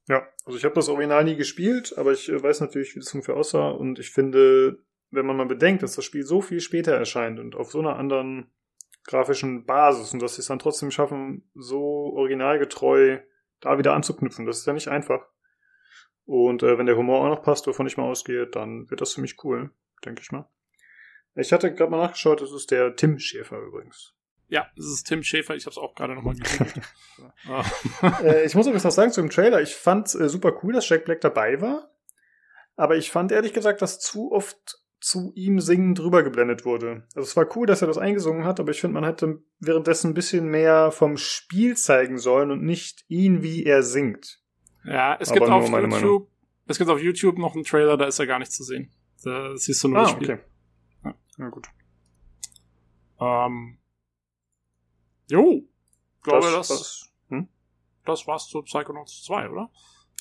Ja, 0.08 0.28
also 0.46 0.58
ich 0.58 0.64
habe 0.64 0.76
das 0.76 0.90
Original 0.90 1.24
nie 1.24 1.36
gespielt, 1.36 1.98
aber 1.98 2.12
ich 2.12 2.30
äh, 2.30 2.42
weiß 2.42 2.62
natürlich, 2.62 2.96
wie 2.96 3.00
das 3.00 3.14
ungefähr 3.14 3.36
aussah 3.36 3.70
und 3.70 4.00
ich 4.00 4.12
finde, 4.12 4.80
wenn 5.10 5.26
man 5.26 5.38
mal 5.38 5.46
bedenkt, 5.46 5.84
dass 5.84 5.96
das 5.96 6.06
Spiel 6.06 6.24
so 6.24 6.42
viel 6.42 6.60
später 6.60 6.94
erscheint 6.94 7.40
und 7.40 7.56
auf 7.56 7.72
so 7.72 7.80
einer 7.80 7.98
anderen 7.98 8.52
grafischen 9.06 9.66
Basis 9.66 10.14
und 10.14 10.22
dass 10.22 10.36
sie 10.36 10.42
es 10.42 10.48
dann 10.48 10.60
trotzdem 10.60 10.92
schaffen, 10.92 11.50
so 11.56 12.14
originalgetreu 12.14 13.20
da 13.62 13.78
wieder 13.78 13.94
anzuknüpfen, 13.94 14.46
das 14.46 14.60
ist 14.60 14.68
ja 14.68 14.74
nicht 14.74 14.90
einfach. 14.90 15.26
Und 16.26 16.62
äh, 16.62 16.78
wenn 16.78 16.86
der 16.86 16.98
Humor 16.98 17.22
auch 17.22 17.30
noch 17.30 17.42
passt, 17.42 17.68
wovon 17.68 17.88
ich 17.88 17.98
mal 17.98 18.04
ausgehe, 18.04 18.48
dann 18.48 18.90
wird 18.90 19.00
das 19.00 19.12
ziemlich 19.12 19.44
cool, 19.44 19.72
denke 20.06 20.22
ich 20.22 20.32
mal. 20.32 20.50
Ich 21.38 21.54
hatte 21.54 21.74
gerade 21.74 21.92
mal 21.92 22.02
nachgeschaut, 22.02 22.42
das 22.42 22.52
ist 22.52 22.72
der 22.72 22.96
Tim 22.96 23.20
Schäfer 23.20 23.60
übrigens. 23.60 24.14
Ja, 24.50 24.68
das 24.76 24.86
ist 24.88 25.04
Tim 25.04 25.24
Schäfer, 25.24 25.56
ich 25.56 25.66
habe 25.66 25.72
es 25.72 25.78
auch 25.78 25.94
gerade 25.94 26.16
nochmal 26.16 26.36
gesehen. 26.36 26.72
äh, 28.24 28.46
ich 28.46 28.56
muss 28.56 28.66
übrigens 28.66 28.86
noch 28.86 28.92
sagen 28.92 29.12
zu 29.12 29.22
dem 29.22 29.30
Trailer, 29.30 29.62
ich 29.62 29.76
fand 29.76 30.14
äh, 30.16 30.30
super 30.30 30.60
cool, 30.64 30.74
dass 30.74 30.88
Jack 30.88 31.06
Black 31.06 31.22
dabei 31.22 31.62
war, 31.62 31.92
aber 32.76 32.96
ich 32.96 33.12
fand 33.12 33.32
ehrlich 33.32 33.54
gesagt, 33.54 33.82
dass 33.82 34.00
zu 34.00 34.32
oft 34.32 34.80
zu 35.00 35.32
ihm 35.36 35.60
singen 35.60 35.94
drüber 35.94 36.24
geblendet 36.24 36.66
wurde. 36.66 37.04
Also 37.16 37.28
es 37.28 37.36
war 37.36 37.56
cool, 37.56 37.68
dass 37.68 37.82
er 37.82 37.88
das 37.88 37.98
eingesungen 37.98 38.46
hat, 38.46 38.60
aber 38.60 38.72
ich 38.72 38.82
finde, 38.82 38.96
man 38.96 39.04
hätte 39.04 39.42
währenddessen 39.60 40.12
ein 40.12 40.14
bisschen 40.16 40.48
mehr 40.48 40.92
vom 40.92 41.18
Spiel 41.18 41.78
zeigen 41.78 42.18
sollen 42.18 42.50
und 42.50 42.64
nicht 42.64 43.06
ihn, 43.08 43.44
wie 43.44 43.64
er 43.64 43.84
singt. 43.84 44.42
Ja, 44.84 45.16
es 45.20 45.30
aber 45.30 45.40
gibt 45.40 45.52
auf 45.52 45.70
YouTube, 45.70 45.90
Meinung. 45.90 46.28
es 46.66 46.78
gibt 46.78 46.90
auf 46.90 47.02
YouTube 47.02 47.38
noch 47.38 47.54
einen 47.54 47.64
Trailer, 47.64 47.98
da 47.98 48.06
ist 48.06 48.18
er 48.20 48.26
gar 48.28 48.40
nicht 48.40 48.52
zu 48.52 48.64
sehen. 48.64 48.92
Da 49.24 49.56
siehst 49.56 49.84
du 49.84 49.90
nur 49.90 50.00
ah, 50.00 50.02
das 50.04 50.12
Spiel. 50.12 50.32
Okay. 50.32 50.44
Ja. 51.38 51.46
ja, 51.46 51.50
gut. 51.50 51.68
Ähm, 53.20 53.78
jo, 55.30 55.64
glaube 56.22 56.52
das, 56.52 56.68
das, 56.68 57.12
hm? 57.30 57.48
das 58.06 58.28
war's 58.28 58.48
zu 58.48 58.62
Psychonauts 58.62 59.24
2, 59.24 59.50
oder? 59.50 59.70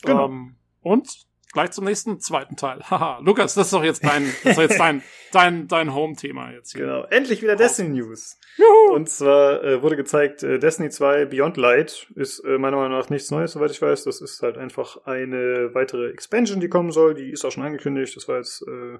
Genau. 0.02 0.26
Ähm, 0.26 0.56
und 0.80 1.26
gleich 1.52 1.70
zum 1.72 1.84
nächsten 1.84 2.20
zweiten 2.20 2.56
Teil. 2.56 2.80
Haha, 2.90 3.18
Lukas, 3.20 3.55
das 3.55 3.66
ist 3.66 3.72
doch 3.72 3.84
jetzt 3.84 4.05
dein, 4.05 4.24
das 4.44 4.52
ist 4.52 4.59
jetzt 4.59 4.80
dein, 4.80 5.02
dein, 5.32 5.68
dein 5.68 5.94
Home-Thema 5.94 6.52
jetzt 6.52 6.72
hier. 6.72 6.82
Genau, 6.82 7.05
endlich 7.05 7.43
wieder 7.43 7.56
Destiny 7.56 8.01
News. 8.01 8.38
Juhu. 8.56 8.94
Und 8.94 9.09
zwar 9.09 9.62
äh, 9.62 9.82
wurde 9.82 9.97
gezeigt, 9.97 10.43
äh, 10.43 10.59
Destiny 10.59 10.90
2 10.90 11.26
Beyond 11.26 11.56
Light 11.56 12.10
ist 12.14 12.40
äh, 12.40 12.59
meiner 12.59 12.76
Meinung 12.76 12.98
nach 12.98 13.10
nichts 13.10 13.30
Neues, 13.30 13.52
soweit 13.52 13.70
ich 13.70 13.82
weiß. 13.82 14.05
Das 14.05 14.20
ist 14.20 14.43
halt 14.43 14.56
einfach 14.56 15.05
eine 15.05 15.74
weitere 15.74 16.10
Expansion, 16.10 16.60
die 16.60 16.68
kommen 16.68 16.93
soll. 16.93 17.14
Die 17.14 17.30
ist 17.30 17.44
auch 17.44 17.52
schon 17.52 17.64
angekündigt. 17.64 18.16
Das 18.16 18.28
war 18.28 18.36
jetzt 18.36 18.62
äh, 18.62 18.98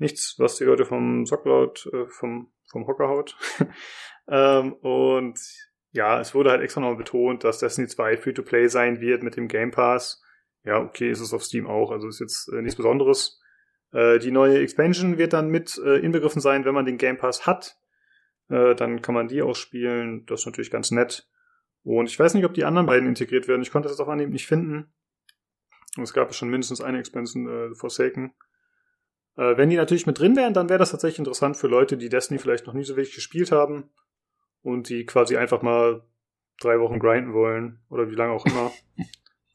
nichts, 0.00 0.34
was 0.38 0.56
die 0.56 0.64
Leute 0.64 0.84
vom 0.84 1.26
Socklaut, 1.26 1.88
äh, 1.92 2.06
vom, 2.08 2.52
vom 2.70 2.86
Hocker 2.86 3.08
haut. 3.08 3.36
ähm, 4.28 4.72
und 4.74 5.38
ja, 5.92 6.20
es 6.20 6.34
wurde 6.34 6.50
halt 6.50 6.62
extra 6.62 6.80
noch 6.80 6.96
betont, 6.96 7.44
dass 7.44 7.58
Destiny 7.58 7.88
2 7.88 8.16
Free-to-Play 8.16 8.68
sein 8.68 9.00
wird 9.00 9.22
mit 9.22 9.36
dem 9.36 9.48
Game 9.48 9.70
Pass 9.70 10.22
ja, 10.64 10.78
okay, 10.78 11.10
ist 11.10 11.20
es 11.20 11.32
auf 11.32 11.44
Steam 11.44 11.66
auch, 11.66 11.90
also 11.90 12.08
ist 12.08 12.20
jetzt 12.20 12.48
äh, 12.52 12.60
nichts 12.60 12.76
Besonderes. 12.76 13.40
Äh, 13.92 14.18
die 14.18 14.30
neue 14.30 14.60
Expansion 14.60 15.18
wird 15.18 15.32
dann 15.32 15.48
mit 15.48 15.78
äh, 15.84 15.98
inbegriffen 15.98 16.40
sein, 16.40 16.64
wenn 16.64 16.74
man 16.74 16.84
den 16.84 16.98
Game 16.98 17.16
Pass 17.16 17.46
hat. 17.46 17.76
Äh, 18.48 18.74
dann 18.74 19.00
kann 19.02 19.14
man 19.14 19.28
die 19.28 19.42
ausspielen. 19.42 20.26
Das 20.26 20.40
ist 20.40 20.46
natürlich 20.46 20.70
ganz 20.70 20.90
nett. 20.90 21.28
Und 21.82 22.10
ich 22.10 22.18
weiß 22.18 22.34
nicht, 22.34 22.44
ob 22.44 22.52
die 22.52 22.64
anderen 22.64 22.86
beiden 22.86 23.08
integriert 23.08 23.48
werden. 23.48 23.62
Ich 23.62 23.70
konnte 23.70 23.88
das 23.88 24.00
auf 24.00 24.08
Anhieb 24.08 24.28
nicht 24.28 24.46
finden. 24.46 24.92
Und 25.96 26.02
es 26.02 26.12
gab 26.12 26.34
schon 26.34 26.50
mindestens 26.50 26.80
eine 26.80 26.98
Expansion 26.98 27.48
äh, 27.48 27.74
Forsaken. 27.74 28.34
Äh, 29.36 29.56
wenn 29.56 29.70
die 29.70 29.76
natürlich 29.76 30.06
mit 30.06 30.18
drin 30.18 30.36
wären, 30.36 30.54
dann 30.54 30.68
wäre 30.68 30.78
das 30.78 30.90
tatsächlich 30.90 31.18
interessant 31.18 31.56
für 31.56 31.68
Leute, 31.68 31.96
die 31.96 32.08
Destiny 32.08 32.38
vielleicht 32.38 32.66
noch 32.66 32.74
nie 32.74 32.84
so 32.84 32.96
wirklich 32.96 33.14
gespielt 33.14 33.52
haben 33.52 33.90
und 34.62 34.88
die 34.88 35.06
quasi 35.06 35.36
einfach 35.36 35.62
mal 35.62 36.02
drei 36.60 36.78
Wochen 36.80 36.98
grinden 36.98 37.32
wollen 37.32 37.80
oder 37.88 38.10
wie 38.10 38.14
lange 38.14 38.32
auch 38.32 38.46
immer. 38.46 38.70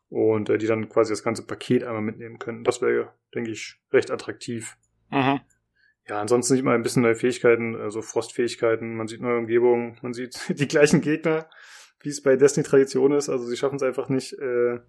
und 0.10 0.49
äh, 0.49 0.57
die 0.57 0.68
dann 0.68 0.89
quasi 0.89 1.11
das 1.11 1.23
ganze 1.23 1.45
Paket 1.45 1.84
einmal 1.84 2.02
mitnehmen 2.02 2.39
können. 2.39 2.64
Das 2.64 2.81
wäre, 2.81 3.14
denke 3.34 3.52
ich, 3.52 3.81
recht 3.91 4.11
attraktiv. 4.11 4.77
Mhm. 5.11 5.41
Ja, 6.07 6.22
ansonsten 6.22 6.56
sieht 6.56 6.64
man 6.64 6.76
ein 6.76 6.84
bisschen 6.84 7.02
neue 7.02 7.15
Fähigkeiten, 7.15 7.76
also 7.76 8.02
Frostfähigkeiten, 8.02 8.95
man 8.95 9.07
sieht 9.07 9.22
neue 9.22 9.39
Umgebungen, 9.39 9.97
man 10.02 10.14
sieht 10.14 10.39
die 10.60 10.68
gleichen 10.68 11.02
Gegner, 11.02 11.49
wie 12.02 12.10
es 12.10 12.22
bei 12.22 12.35
Destiny 12.35 12.65
Tradition 12.65 13.11
ist. 13.11 13.30
Also 13.30 13.45
sie 13.45 13.57
schaffen 13.57 13.77
es 13.77 13.84
einfach 13.84 14.10
nicht, 14.10 14.34
äh, 14.34 14.80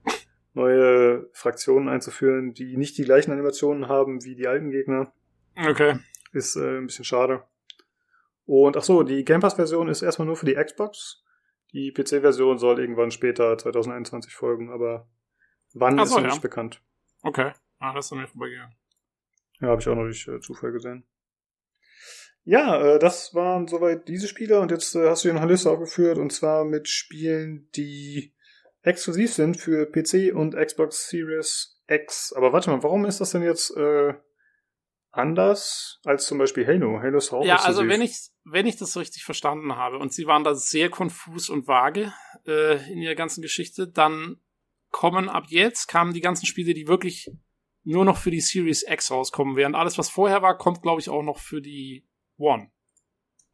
neue 0.57 1.29
Fraktionen 1.33 1.89
einzuführen, 1.89 2.55
die 2.55 2.77
nicht 2.77 2.97
die 2.99 3.05
gleichen 3.05 3.31
Animationen 3.31 3.89
haben 3.89 4.25
wie 4.25 4.35
die 4.35 4.49
alten 4.49 4.71
Gegner. 4.71 5.13
Okay. 5.57 5.99
Ist 6.33 6.57
äh, 6.57 6.79
ein 6.79 6.87
bisschen 6.87 7.05
schade. 7.05 7.45
Und 8.47 8.77
ach 8.77 8.83
so, 8.83 9.03
die 9.03 9.25
Game 9.25 9.41
Pass 9.41 9.55
Version 9.55 9.89
ist 9.89 10.03
erstmal 10.03 10.27
nur 10.27 10.37
für 10.37 10.47
die 10.47 10.55
Xbox. 10.55 11.23
Die 11.73 11.93
PC-Version 11.93 12.59
soll 12.59 12.81
irgendwann 12.81 13.11
später 13.11 13.59
2021 13.59 14.35
folgen, 14.35 14.71
aber 14.71 15.09
Wann 15.75 15.99
so, 15.99 16.05
ist 16.05 16.11
noch 16.11 16.21
ja. 16.21 16.29
nicht 16.29 16.43
bekannt. 16.43 16.81
Okay. 17.23 17.53
Ah, 17.79 17.93
das 17.93 18.07
ist 18.07 18.13
an 18.13 18.19
mir 18.19 18.29
vorbeigegangen. 18.29 18.75
Ja, 19.61 19.69
habe 19.69 19.81
ich 19.81 19.89
auch 19.89 19.95
noch 19.95 20.05
durch 20.05 20.27
äh, 20.27 20.41
Zufall 20.41 20.73
gesehen. 20.73 21.05
Ja, 22.45 22.81
äh, 22.81 22.99
das 22.99 23.35
waren 23.35 23.67
soweit 23.67 24.09
diese 24.09 24.29
Spiele 24.29 24.61
und 24.61 24.71
jetzt 24.71 24.95
äh, 24.95 25.09
hast 25.09 25.25
du 25.25 25.29
hier 25.29 25.35
noch 25.35 25.43
eine 25.43 25.53
Liste 25.53 25.71
aufgeführt 25.71 26.17
und 26.17 26.33
zwar 26.33 26.65
mit 26.65 26.89
Spielen, 26.89 27.69
die 27.75 28.33
exklusiv 28.87 29.33
sind 29.33 29.57
für 29.57 29.87
PC 29.91 30.35
und 30.35 30.55
Xbox 30.55 31.09
Series 31.09 31.83
X. 31.89 32.33
Aber 32.33 32.53
warte 32.53 32.71
mal, 32.71 32.83
warum 32.83 33.05
ist 33.05 33.21
das 33.21 33.33
denn 33.33 33.43
jetzt 33.43 33.77
äh, 33.77 34.15
anders 35.11 36.01
als 36.05 36.27
zum 36.27 36.39
Beispiel 36.39 36.67
Halo? 36.67 37.01
Halo 37.01 37.19
ist 37.19 37.33
auch 37.33 37.45
Ja, 37.45 37.55
exklusiv. 37.57 37.81
also 37.81 37.89
wenn 37.89 38.01
ich, 38.01 38.17
wenn 38.45 38.67
ich 38.67 38.77
das 38.77 38.97
richtig 38.97 39.25
verstanden 39.25 39.77
habe 39.77 39.99
und 39.99 40.13
sie 40.13 40.27
waren 40.27 40.45
da 40.45 40.55
sehr 40.55 40.89
konfus 40.89 41.51
und 41.51 41.67
vage 41.67 42.13
äh, 42.47 42.93
in 42.93 42.99
ihrer 42.99 43.17
ganzen 43.17 43.43
Geschichte, 43.43 43.89
dann 43.89 44.41
kommen 44.91 45.29
ab 45.29 45.47
jetzt, 45.49 45.89
kamen 45.89 46.15
die 46.15 46.21
ganzen 46.21 46.47
Spiele, 46.47 46.73
die 46.73 46.87
wirklich 46.87 47.31
nur 47.83 48.05
noch 48.05 48.19
für 48.19 48.31
die 48.31 48.41
Series 48.41 48.85
X 48.89 49.11
rauskommen, 49.11 49.57
während 49.57 49.77
alles, 49.77 49.99
was 49.99 50.11
vorher 50.11 50.43
war, 50.43 50.57
kommt, 50.57 50.83
glaube 50.83 51.01
ich, 51.01 51.09
auch 51.09 51.23
noch 51.23 51.39
für 51.39 51.61
die 51.61 52.07
One. 52.39 52.71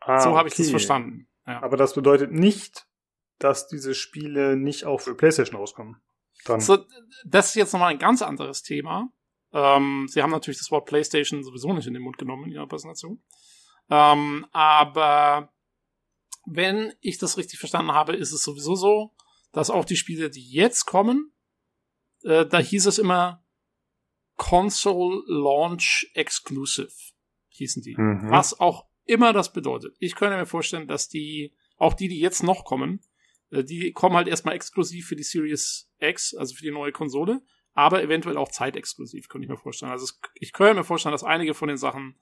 Ah, 0.00 0.20
so 0.20 0.36
habe 0.36 0.48
ich 0.48 0.54
das 0.54 0.70
verstanden. 0.70 1.28
Ja. 1.46 1.62
Aber 1.62 1.76
das 1.76 1.94
bedeutet 1.94 2.32
nicht, 2.32 2.86
dass 3.43 3.69
diese 3.69 3.94
Spiele 3.94 4.56
nicht 4.56 4.85
auch 4.85 5.01
für 5.01 5.14
PlayStation 5.14 5.56
rauskommen. 5.56 5.97
Dann. 6.44 6.60
So, 6.60 6.78
das 7.24 7.51
ist 7.51 7.55
jetzt 7.55 7.73
nochmal 7.73 7.93
ein 7.93 7.98
ganz 7.98 8.23
anderes 8.23 8.62
Thema. 8.62 9.12
Ähm, 9.52 10.06
sie 10.09 10.23
haben 10.23 10.31
natürlich 10.31 10.59
das 10.59 10.70
Wort 10.70 10.86
PlayStation 10.86 11.44
sowieso 11.44 11.73
nicht 11.73 11.86
in 11.86 11.94
den 11.94 12.02
Mund 12.02 12.19
genommen 12.19 12.44
in 12.44 12.52
ihrer 12.52 12.66
Präsentation. 12.66 13.23
Ähm, 13.90 14.47
aber 14.52 15.52
wenn 16.47 16.93
ich 17.01 17.19
das 17.19 17.36
richtig 17.36 17.59
verstanden 17.59 17.93
habe, 17.93 18.16
ist 18.16 18.32
es 18.32 18.43
sowieso 18.43 18.74
so, 18.74 19.14
dass 19.52 19.70
auch 19.70 19.85
die 19.85 19.97
Spiele, 19.97 20.31
die 20.31 20.51
jetzt 20.51 20.86
kommen, 20.86 21.32
äh, 22.24 22.47
da 22.47 22.59
hieß 22.59 22.86
es 22.86 22.98
immer 22.98 23.44
Console 24.36 25.23
Launch 25.27 26.10
Exclusive, 26.14 26.93
hießen 27.48 27.82
die. 27.82 27.94
Mhm. 27.97 28.31
Was 28.31 28.59
auch 28.59 28.86
immer 29.05 29.32
das 29.32 29.52
bedeutet. 29.52 29.94
Ich 29.98 30.14
könnte 30.14 30.36
mir 30.36 30.47
vorstellen, 30.47 30.89
dass 30.89 31.09
die, 31.09 31.55
auch 31.77 31.94
die, 31.94 32.09
die 32.09 32.19
jetzt 32.19 32.43
noch 32.43 32.64
kommen, 32.64 33.01
die 33.52 33.92
kommen 33.92 34.16
halt 34.16 34.28
erstmal 34.28 34.54
exklusiv 34.54 35.06
für 35.08 35.16
die 35.16 35.22
Series 35.22 35.90
X, 35.98 36.34
also 36.34 36.54
für 36.54 36.62
die 36.62 36.70
neue 36.70 36.92
Konsole, 36.92 37.42
aber 37.74 38.02
eventuell 38.02 38.36
auch 38.36 38.50
zeitexklusiv, 38.50 39.28
könnte 39.28 39.44
ich 39.44 39.50
mir 39.50 39.58
vorstellen. 39.58 39.92
Also 39.92 40.12
ich 40.34 40.52
könnte 40.52 40.74
mir 40.74 40.84
vorstellen, 40.84 41.12
dass 41.12 41.24
einige 41.24 41.54
von 41.54 41.68
den 41.68 41.76
Sachen 41.76 42.18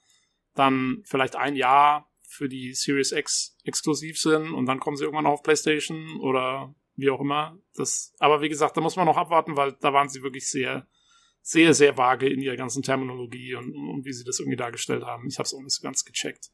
dann 0.55 1.03
vielleicht 1.05 1.37
ein 1.37 1.55
Jahr 1.57 2.11
für 2.27 2.49
die 2.49 2.75
Series 2.75 3.13
X 3.13 3.57
exklusiv 3.65 4.19
sind 4.19 4.53
und 4.55 4.67
dann 4.67 4.81
kommen 4.81 4.97
sie 4.97 5.05
irgendwann 5.05 5.27
auf 5.27 5.43
PlayStation 5.43 6.19
oder 6.21 6.75
wie 6.97 7.11
auch 7.11 7.21
immer. 7.21 7.59
Das, 7.75 8.15
aber 8.19 8.41
wie 8.43 8.49
gesagt, 8.49 8.77
da 8.77 8.81
muss 8.81 8.97
man 8.97 9.07
noch 9.07 9.17
abwarten, 9.17 9.57
weil 9.57 9.73
da 9.81 9.93
waren 9.93 10.09
sie 10.09 10.23
wirklich 10.23 10.49
sehr, 10.49 10.87
sehr, 11.43 11.75
sehr 11.75 11.97
vage 11.97 12.29
in 12.29 12.41
ihrer 12.41 12.57
ganzen 12.57 12.83
Terminologie 12.83 13.55
und, 13.55 13.75
und 13.75 14.05
wie 14.05 14.13
sie 14.13 14.25
das 14.25 14.39
irgendwie 14.41 14.57
dargestellt 14.57 15.05
haben. 15.05 15.27
Ich 15.29 15.39
habe 15.39 15.47
es 15.47 15.55
auch 15.55 15.63
nicht 15.63 15.75
so 15.75 15.83
ganz 15.83 16.05
gecheckt. 16.05 16.51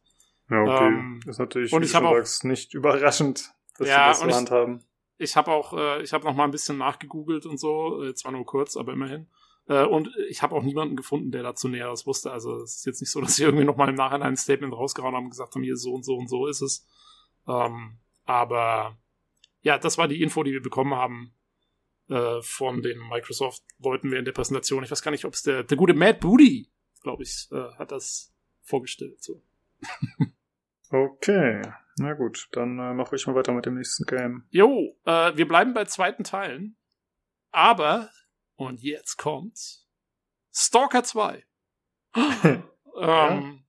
Ja, 0.49 0.63
okay. 0.63 0.87
Ähm, 0.87 1.21
das 1.25 1.37
ist 1.37 1.39
natürlich, 1.41 1.73
und 1.73 1.81
wie 1.83 1.87
ich 1.87 1.91
du 1.93 1.97
hab 1.99 2.05
auch- 2.05 2.15
sagst, 2.15 2.45
nicht 2.45 2.73
überraschend, 2.75 3.51
dass 3.79 3.89
Ja, 3.89 4.15
sie 4.15 4.27
das 4.27 4.41
in 4.41 4.47
der 4.47 4.69
ich-. 4.69 4.85
Ich 5.19 5.37
habe 5.37 5.51
auch, 5.51 5.73
äh, 5.73 6.03
ich 6.03 6.13
habe 6.13 6.25
noch 6.25 6.35
mal 6.35 6.45
ein 6.45 6.51
bisschen 6.51 6.79
nachgegoogelt 6.79 7.47
und 7.47 7.59
so, 7.59 8.03
äh, 8.05 8.15
zwar 8.15 8.33
nur 8.33 8.45
kurz, 8.45 8.77
aber 8.77 8.93
immerhin. 8.93 9.29
Äh, 9.69 9.85
und 9.85 10.11
ich 10.29 10.43
habe 10.43 10.55
auch 10.55 10.63
niemanden 10.63 10.97
gefunden, 10.97 11.31
der 11.31 11.43
dazu 11.43 11.69
Näheres 11.69 12.07
wusste. 12.07 12.31
Also 12.31 12.57
es 12.57 12.77
ist 12.77 12.87
jetzt 12.87 13.01
nicht 13.01 13.11
so, 13.11 13.21
dass 13.21 13.37
sie 13.37 13.45
irgendwie 13.45 13.65
noch 13.65 13.77
mal 13.77 13.89
im 13.89 13.95
Nachhinein 13.95 14.29
ein 14.29 14.37
Statement 14.37 14.75
rausgehauen 14.75 15.15
haben 15.15 15.25
und 15.25 15.31
gesagt 15.31 15.55
haben, 15.55 15.63
hier 15.63 15.77
so 15.77 15.93
und 15.95 16.05
so 16.05 16.17
und 16.17 16.29
so 16.29 16.47
ist 16.47 16.61
es. 16.61 16.87
Ähm, 17.49 17.99
aber 18.25 18.99
ja, 19.63 19.79
das 19.79 19.99
war 19.99 20.09
die 20.09 20.23
Info, 20.23 20.43
die 20.43 20.53
wir 20.53 20.63
bekommen 20.63 20.95
haben 20.95 21.33
äh, 22.09 22.41
von 22.43 22.83
den 22.83 22.99
Microsoft-Leuten 23.09 24.11
während 24.11 24.29
der 24.29 24.33
Präsentation. 24.33 24.85
Ich 24.85 24.91
weiß 24.91 25.03
gar 25.03 25.11
nicht, 25.11 25.25
ob 25.25 25.35
es 25.35 25.43
der, 25.43 25.65
der 25.65 25.77
gute 25.77 25.95
Matt 25.95 26.21
Booty, 26.21 26.71
glaube 27.03 27.23
ich, 27.23 27.49
äh, 27.53 27.73
hat 27.79 27.91
das 27.91 28.33
vorgestellt. 28.63 29.23
So. 29.23 29.43
Okay, 30.91 31.63
na 31.99 32.15
gut, 32.15 32.49
dann 32.53 32.79
äh, 32.79 32.95
mache 32.95 33.17
ich 33.17 33.27
mal 33.27 33.35
weiter 33.35 33.53
mit 33.53 33.67
dem 33.67 33.75
nächsten 33.75 34.05
Game. 34.05 34.47
Jo, 34.51 34.97
äh, 35.05 35.37
wir 35.37 35.49
bleiben 35.49 35.75
bei 35.75 35.85
zweiten 35.85 36.25
Teilen. 36.25 36.77
Aber, 37.53 38.11
und 38.57 38.83
jetzt 38.83 39.17
kommt's, 39.17 39.87
Stalker 40.53 41.05
2. 41.05 41.45
ähm, 43.01 43.65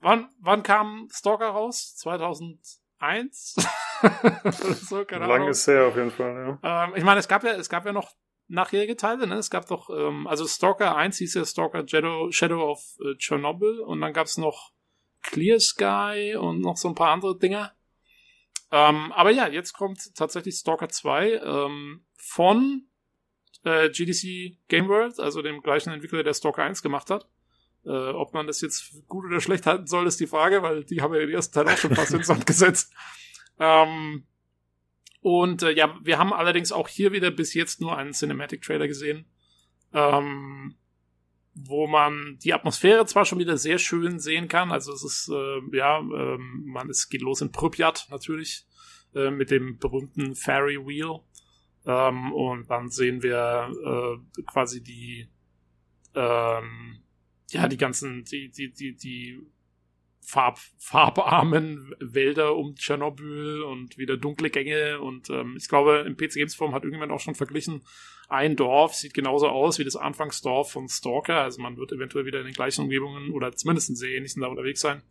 wann, 0.00 0.28
wann 0.38 0.62
kam 0.62 1.08
Stalker 1.12 1.48
raus? 1.48 1.96
2001? 1.96 3.54
so, 4.80 5.04
keine 5.04 5.26
Lang 5.26 5.36
Ahnung. 5.36 5.48
ist 5.48 5.66
her 5.66 5.86
auf 5.86 5.96
jeden 5.96 6.10
Fall, 6.10 6.58
ja. 6.62 6.86
Ähm, 6.86 6.94
ich 6.96 7.04
meine, 7.04 7.20
es 7.20 7.28
gab 7.28 7.42
ja, 7.42 7.52
es 7.52 7.68
gab 7.68 7.84
ja 7.86 7.92
noch 7.92 8.12
nachherige 8.46 8.96
Teile, 8.96 9.26
ne? 9.26 9.36
Es 9.36 9.50
gab 9.50 9.66
doch, 9.66 9.90
ähm, 9.90 10.26
also 10.26 10.46
Stalker 10.46 10.96
1 10.96 11.18
hieß 11.18 11.34
ja 11.34 11.44
Stalker 11.44 11.86
Shadow, 11.88 12.30
Shadow 12.30 12.70
of 12.70 12.80
äh, 13.00 13.16
Chernobyl 13.16 13.80
und 13.80 14.00
dann 14.00 14.12
gab's 14.12 14.36
noch 14.36 14.73
Clear 15.24 15.58
Sky 15.58 16.36
und 16.38 16.60
noch 16.60 16.76
so 16.76 16.88
ein 16.88 16.94
paar 16.94 17.10
andere 17.10 17.36
Dinger. 17.36 17.72
Ähm, 18.70 19.12
aber 19.12 19.30
ja, 19.30 19.48
jetzt 19.48 19.72
kommt 19.72 20.14
tatsächlich 20.14 20.54
Stalker 20.54 20.88
2 20.88 21.40
ähm, 21.44 22.04
von 22.16 22.86
äh, 23.64 23.88
GDC 23.90 24.58
Game 24.68 24.88
World, 24.88 25.18
also 25.18 25.42
dem 25.42 25.62
gleichen 25.62 25.92
Entwickler, 25.92 26.22
der 26.22 26.34
Stalker 26.34 26.62
1 26.62 26.82
gemacht 26.82 27.10
hat. 27.10 27.28
Äh, 27.84 27.90
ob 27.90 28.32
man 28.32 28.46
das 28.46 28.60
jetzt 28.60 29.06
gut 29.08 29.24
oder 29.26 29.40
schlecht 29.40 29.66
halten 29.66 29.86
soll, 29.86 30.06
ist 30.06 30.20
die 30.20 30.26
Frage, 30.26 30.62
weil 30.62 30.84
die 30.84 31.02
haben 31.02 31.14
ja 31.14 31.20
den 31.20 31.30
ersten 31.30 31.54
Teil 31.54 31.68
auch 31.68 31.76
schon 31.76 31.94
fast 31.94 32.14
ins 32.14 32.26
Sand 32.26 32.46
gesetzt. 32.46 32.92
Ähm, 33.58 34.26
und 35.20 35.62
äh, 35.62 35.70
ja, 35.70 35.98
wir 36.02 36.18
haben 36.18 36.32
allerdings 36.32 36.72
auch 36.72 36.88
hier 36.88 37.12
wieder 37.12 37.30
bis 37.30 37.54
jetzt 37.54 37.80
nur 37.80 37.96
einen 37.96 38.12
Cinematic 38.12 38.62
Trailer 38.62 38.88
gesehen, 38.88 39.26
ähm, 39.92 40.76
wo 41.54 41.86
man 41.86 42.38
die 42.42 42.52
Atmosphäre 42.52 43.06
zwar 43.06 43.24
schon 43.24 43.38
wieder 43.38 43.56
sehr 43.56 43.78
schön 43.78 44.18
sehen 44.18 44.48
kann. 44.48 44.72
Also 44.72 44.92
es 44.92 45.04
ist 45.04 45.28
äh, 45.28 45.76
ja, 45.76 45.98
ähm, 45.98 46.64
man 46.66 46.90
es 46.90 47.08
geht 47.08 47.22
los 47.22 47.40
in 47.40 47.52
Pripyat 47.52 48.08
natürlich 48.10 48.66
äh, 49.14 49.30
mit 49.30 49.50
dem 49.50 49.78
berühmten 49.78 50.34
Ferry 50.34 50.76
Wheel 50.84 51.20
ähm, 51.86 52.32
und 52.32 52.68
dann 52.68 52.90
sehen 52.90 53.22
wir 53.22 53.70
äh, 53.84 54.42
quasi 54.42 54.82
die 54.82 55.28
ähm, 56.14 57.02
ja 57.50 57.68
die 57.68 57.76
ganzen 57.76 58.24
die 58.24 58.50
die 58.50 58.72
die 58.72 58.96
die 58.96 59.40
Farb, 60.26 60.58
farbarmen 60.78 61.94
Wälder 62.00 62.56
um 62.56 62.74
Tschernobyl 62.76 63.62
und 63.62 63.98
wieder 63.98 64.16
dunkle 64.16 64.48
Gänge 64.48 64.98
und 65.00 65.28
ähm, 65.28 65.54
ich 65.58 65.68
glaube, 65.68 66.04
im 66.06 66.16
PC 66.16 66.34
Games 66.34 66.54
Forum 66.54 66.74
hat 66.74 66.82
irgendjemand 66.82 67.12
auch 67.12 67.20
schon 67.20 67.34
verglichen, 67.34 67.82
ein 68.28 68.56
Dorf 68.56 68.94
sieht 68.94 69.14
genauso 69.14 69.48
aus 69.48 69.78
wie 69.78 69.84
das 69.84 69.96
Anfangsdorf 69.96 70.72
von 70.72 70.88
Stalker, 70.88 71.42
also 71.42 71.60
man 71.60 71.76
wird 71.76 71.92
eventuell 71.92 72.24
wieder 72.24 72.40
in 72.40 72.46
den 72.46 72.54
gleichen 72.54 72.82
Umgebungen 72.82 73.32
oder 73.32 73.52
zumindest 73.52 73.90
in 73.90 73.96
sehr 73.96 74.10
ähnlichen 74.10 74.42
da 74.42 74.48
unterwegs 74.48 74.80
sein. 74.80 75.02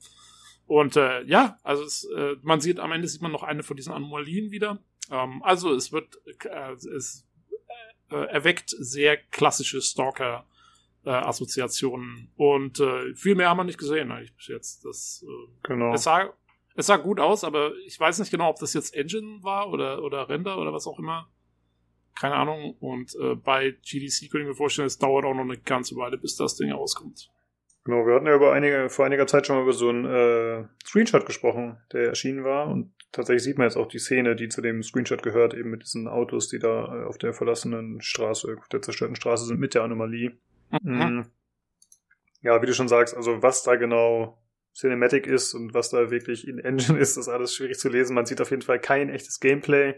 Und 0.66 0.96
äh, 0.96 1.24
ja, 1.24 1.58
also 1.64 1.84
es, 1.84 2.06
äh, 2.16 2.36
man 2.42 2.62
sieht 2.62 2.80
am 2.80 2.92
Ende 2.92 3.08
sieht 3.08 3.22
man 3.22 3.32
noch 3.32 3.44
eine 3.44 3.64
von 3.64 3.76
diesen 3.76 3.94
Anomalien 3.94 4.52
wieder. 4.52 4.80
Ähm, 5.12 5.44
also 5.44 5.74
es 5.74 5.92
wird 5.92 6.20
äh, 6.46 6.72
es 6.72 7.28
äh, 8.10 8.16
erweckt 8.16 8.70
sehr 8.70 9.18
klassische 9.18 9.82
Stalker 9.82 10.46
äh, 11.06 11.10
Assoziationen 11.10 12.32
und 12.38 12.80
äh, 12.80 13.14
viel 13.16 13.36
mehr 13.36 13.50
haben 13.50 13.58
wir 13.58 13.66
nicht 13.66 13.80
gesehen 13.80 14.12
eigentlich 14.12 14.36
bis 14.36 14.48
jetzt. 14.48 14.86
Das 14.86 15.26
äh, 15.28 15.52
Genau. 15.64 15.94
es 15.94 16.04
sah, 16.04 16.34
es 16.76 16.86
sah 16.86 16.98
gut 16.98 17.20
aus, 17.20 17.44
aber 17.44 17.74
ich 17.86 18.00
weiß 18.00 18.20
nicht 18.20 18.32
genau, 18.32 18.50
ob 18.50 18.60
das 18.60 18.74
jetzt 18.74 18.96
Engine 18.96 19.44
war 19.44 19.70
oder, 19.70 20.02
oder 20.02 20.30
Render 20.30 20.58
oder 20.58 20.72
was 20.74 20.88
auch 20.88 21.00
immer. 21.00 21.30
Keine 22.20 22.36
Ahnung. 22.36 22.76
Und 22.80 23.16
äh, 23.22 23.36
bei 23.36 23.72
GDC 23.72 24.30
könnte 24.30 24.42
ich 24.42 24.48
mir 24.50 24.56
vorstellen, 24.56 24.88
es 24.88 24.98
dauert 24.98 25.26
auch 25.26 25.34
noch 25.34 25.42
eine 25.42 25.58
ganze 25.58 25.96
Weile, 25.96 26.18
bis 26.18 26.36
das 26.36 26.56
Ding 26.56 26.72
rauskommt. 26.72 27.30
Genau, 27.86 28.06
wir 28.06 28.16
hatten 28.16 28.28
ja 28.28 28.36
über 28.36 28.54
einige, 28.54 28.90
vor 28.90 29.06
einiger 29.06 29.28
Zeit 29.28 29.46
schon 29.46 29.58
mal 29.58 29.64
über 29.64 29.74
so 29.74 29.90
einen 29.90 30.06
äh, 30.06 30.66
Screenshot 30.86 31.26
gesprochen, 31.26 31.78
der 31.92 32.08
erschienen 32.08 32.46
war. 32.46 32.68
Und 32.70 32.94
tatsächlich 33.12 33.44
sieht 33.44 33.58
man 33.58 33.68
jetzt 33.68 33.76
auch 33.76 33.88
die 33.88 34.00
Szene, 34.00 34.36
die 34.36 34.48
zu 34.48 34.62
dem 34.62 34.84
Screenshot 34.84 35.22
gehört, 35.22 35.54
eben 35.54 35.70
mit 35.70 35.84
diesen 35.84 36.08
Autos, 36.08 36.48
die 36.48 36.60
da 36.60 37.02
äh, 37.02 37.06
auf 37.06 37.18
der 37.18 37.34
verlassenen 37.34 38.00
Straße, 38.02 38.56
auf 38.58 38.70
der 38.70 38.82
zerstörten 38.82 39.16
Straße 39.16 39.46
sind, 39.46 39.60
mit 39.60 39.74
der 39.74 39.84
Anomalie. 39.84 40.38
Mhm. 40.82 41.26
Ja, 42.42 42.62
wie 42.62 42.66
du 42.66 42.74
schon 42.74 42.88
sagst, 42.88 43.16
also 43.16 43.42
was 43.42 43.64
da 43.64 43.76
genau 43.76 44.38
Cinematic 44.74 45.28
ist 45.28 45.54
und 45.54 45.74
was 45.74 45.90
da 45.90 46.10
wirklich 46.10 46.48
in 46.48 46.60
Engine 46.60 46.98
ist, 47.00 47.18
ist 47.18 47.28
alles 47.28 47.54
schwierig 47.54 47.80
zu 47.80 47.90
lesen. 47.90 48.16
Man 48.16 48.26
sieht 48.26 48.42
auf 48.42 48.52
jeden 48.52 48.64
Fall 48.64 48.80
kein 48.80 49.10
echtes 49.10 49.40
Gameplay. 49.40 49.96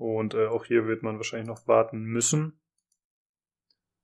Und 0.00 0.32
äh, 0.32 0.46
auch 0.46 0.64
hier 0.64 0.86
wird 0.86 1.02
man 1.02 1.18
wahrscheinlich 1.18 1.46
noch 1.46 1.68
warten 1.68 2.04
müssen. 2.04 2.58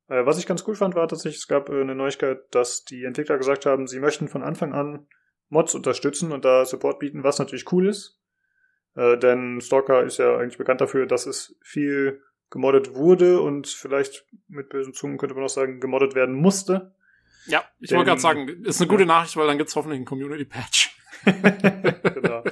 Äh, 0.08 0.26
was 0.26 0.38
ich 0.38 0.46
ganz 0.46 0.62
cool 0.68 0.74
fand, 0.74 0.94
war 0.94 1.08
tatsächlich, 1.08 1.40
es 1.40 1.48
gab 1.48 1.70
äh, 1.70 1.80
eine 1.80 1.94
Neuigkeit, 1.94 2.40
dass 2.50 2.84
die 2.84 3.04
Entwickler 3.04 3.38
gesagt 3.38 3.64
haben, 3.64 3.86
sie 3.86 3.98
möchten 3.98 4.28
von 4.28 4.42
Anfang 4.42 4.74
an 4.74 5.06
Mods 5.48 5.74
unterstützen 5.74 6.32
und 6.32 6.44
da 6.44 6.66
Support 6.66 6.98
bieten, 6.98 7.24
was 7.24 7.38
natürlich 7.38 7.72
cool 7.72 7.88
ist. 7.88 8.20
Äh, 8.94 9.16
denn 9.16 9.62
Stalker 9.62 10.02
ist 10.02 10.18
ja 10.18 10.36
eigentlich 10.36 10.58
bekannt 10.58 10.82
dafür, 10.82 11.06
dass 11.06 11.24
es 11.24 11.56
viel 11.62 12.22
gemoddet 12.50 12.94
wurde 12.94 13.40
und 13.40 13.66
vielleicht 13.66 14.26
mit 14.48 14.68
bösen 14.68 14.92
Zungen 14.92 15.16
könnte 15.16 15.34
man 15.34 15.44
auch 15.44 15.48
sagen, 15.48 15.80
gemoddet 15.80 16.14
werden 16.14 16.34
musste. 16.34 16.94
Ja, 17.46 17.64
ich 17.80 17.90
wollte 17.92 18.10
gerade 18.10 18.20
sagen, 18.20 18.48
ist 18.64 18.82
eine 18.82 18.90
gute 18.90 19.06
Nachricht, 19.06 19.34
weil 19.38 19.46
dann 19.46 19.56
gibt's 19.56 19.74
hoffentlich 19.74 19.96
einen 19.96 20.04
Community-Patch. 20.04 20.94
genau. 21.24 22.44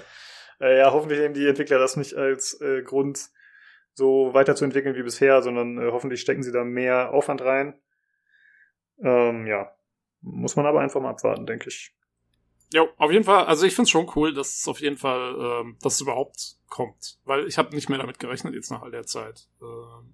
Äh, 0.60 0.78
ja, 0.78 0.92
hoffentlich 0.92 1.20
nehmen 1.20 1.34
die 1.34 1.46
Entwickler 1.46 1.78
das 1.78 1.96
nicht 1.96 2.14
als 2.14 2.60
äh, 2.60 2.82
Grund, 2.82 3.30
so 3.94 4.34
weiterzuentwickeln 4.34 4.96
wie 4.96 5.02
bisher, 5.02 5.42
sondern 5.42 5.78
äh, 5.78 5.90
hoffentlich 5.92 6.20
stecken 6.20 6.42
sie 6.42 6.52
da 6.52 6.64
mehr 6.64 7.12
Aufwand 7.12 7.42
rein. 7.42 7.78
Ähm, 9.00 9.46
ja, 9.46 9.70
muss 10.20 10.56
man 10.56 10.66
aber 10.66 10.80
einfach 10.80 11.00
mal 11.00 11.10
abwarten, 11.10 11.46
denke 11.46 11.68
ich. 11.68 11.94
Ja, 12.72 12.88
auf 12.96 13.12
jeden 13.12 13.24
Fall, 13.24 13.44
also 13.44 13.66
ich 13.66 13.74
find's 13.74 13.90
schon 13.90 14.10
cool, 14.16 14.34
dass 14.34 14.58
es 14.58 14.68
auf 14.68 14.80
jeden 14.80 14.96
Fall, 14.96 15.36
ähm, 15.38 15.76
dass 15.80 15.94
es 15.94 16.00
überhaupt 16.00 16.56
kommt. 16.68 17.18
Weil 17.24 17.46
ich 17.46 17.56
habe 17.56 17.74
nicht 17.74 17.88
mehr 17.88 17.98
damit 17.98 18.18
gerechnet 18.18 18.54
jetzt 18.54 18.70
nach 18.70 18.82
all 18.82 18.90
der 18.90 19.06
Zeit, 19.06 19.48
äh, 19.60 19.64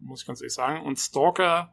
muss 0.01 0.23
ich 0.23 0.27
ganz 0.27 0.43
ehrlich 0.43 0.53
sagen. 0.53 0.85
Und 0.85 0.99
Stalker, 0.99 1.73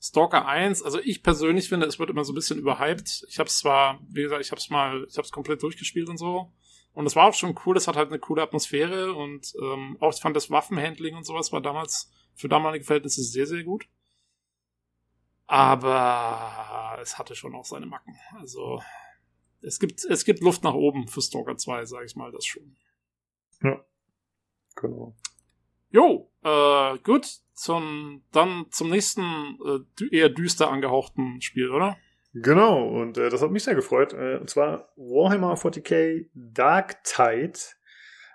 Stalker 0.00 0.46
1, 0.46 0.82
also 0.82 0.98
ich 0.98 1.22
persönlich 1.22 1.68
finde, 1.68 1.86
es 1.86 2.00
wird 2.00 2.10
immer 2.10 2.24
so 2.24 2.32
ein 2.32 2.34
bisschen 2.34 2.58
überhyped. 2.58 3.26
Ich 3.28 3.38
habe 3.38 3.48
es 3.48 3.58
zwar, 3.58 4.00
wie 4.08 4.22
gesagt, 4.22 4.44
ich 4.44 4.50
habe 4.50 4.58
es 4.58 4.70
mal, 4.70 5.06
ich 5.08 5.16
habe 5.16 5.24
es 5.24 5.30
komplett 5.30 5.62
durchgespielt 5.62 6.08
und 6.08 6.16
so. 6.16 6.52
Und 6.94 7.06
es 7.06 7.16
war 7.16 7.28
auch 7.28 7.34
schon 7.34 7.58
cool, 7.66 7.76
es 7.76 7.88
hat 7.88 7.96
halt 7.96 8.08
eine 8.08 8.20
coole 8.20 8.42
Atmosphäre 8.42 9.14
und 9.14 9.52
ähm, 9.60 9.96
auch 10.00 10.14
ich 10.14 10.20
fand 10.20 10.36
das 10.36 10.50
Waffenhandling 10.50 11.16
und 11.16 11.24
sowas 11.24 11.52
war 11.52 11.60
damals 11.60 12.10
für 12.34 12.48
damalige 12.48 12.84
Verhältnisse 12.84 13.22
sehr, 13.22 13.46
sehr 13.46 13.64
gut. 13.64 13.88
Aber 15.46 16.98
es 17.02 17.18
hatte 17.18 17.34
schon 17.34 17.54
auch 17.54 17.64
seine 17.64 17.86
Macken. 17.86 18.16
Also 18.38 18.80
es 19.60 19.80
gibt, 19.80 20.04
es 20.04 20.24
gibt 20.24 20.40
Luft 20.40 20.62
nach 20.62 20.74
oben 20.74 21.08
für 21.08 21.20
Stalker 21.20 21.56
2, 21.56 21.84
sage 21.84 22.06
ich 22.06 22.16
mal, 22.16 22.30
das 22.30 22.46
schon. 22.46 22.76
Genau. 24.76 25.16
Jo, 25.90 26.32
äh, 26.42 26.98
gut, 26.98 27.26
zum, 27.54 28.24
dann 28.32 28.66
zum 28.70 28.90
nächsten 28.90 29.58
äh, 29.64 30.16
eher 30.16 30.28
düster 30.28 30.70
angehauchten 30.70 31.40
Spiel, 31.40 31.70
oder? 31.70 31.96
Genau, 32.34 32.88
und 32.88 33.16
äh, 33.16 33.30
das 33.30 33.42
hat 33.42 33.50
mich 33.50 33.64
sehr 33.64 33.74
gefreut. 33.74 34.12
Äh, 34.12 34.36
und 34.36 34.50
zwar 34.50 34.92
Warhammer 34.96 35.54
40k 35.54 36.26
Dark 36.34 37.02
Tide 37.04 37.58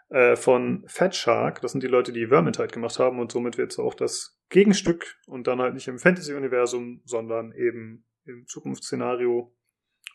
äh, 0.10 0.36
von 0.36 0.84
Fat 0.88 1.16
Shark. 1.16 1.62
Das 1.62 1.72
sind 1.72 1.84
die 1.84 1.88
Leute, 1.88 2.12
die 2.12 2.28
Vermintide 2.28 2.70
gemacht 2.70 2.98
haben 2.98 3.20
und 3.20 3.32
somit 3.32 3.58
wird 3.58 3.72
es 3.72 3.80
auch 3.80 3.94
das 3.94 4.40
Gegenstück 4.50 5.18
und 5.28 5.48
dann 5.48 5.60
halt 5.60 5.74
nicht 5.74 5.88
im 5.88 6.00
Fantasy-Universum, 6.00 7.02
sondern 7.06 7.52
eben 7.52 8.06
im 8.26 8.48
Zukunftsszenario. 8.48 9.54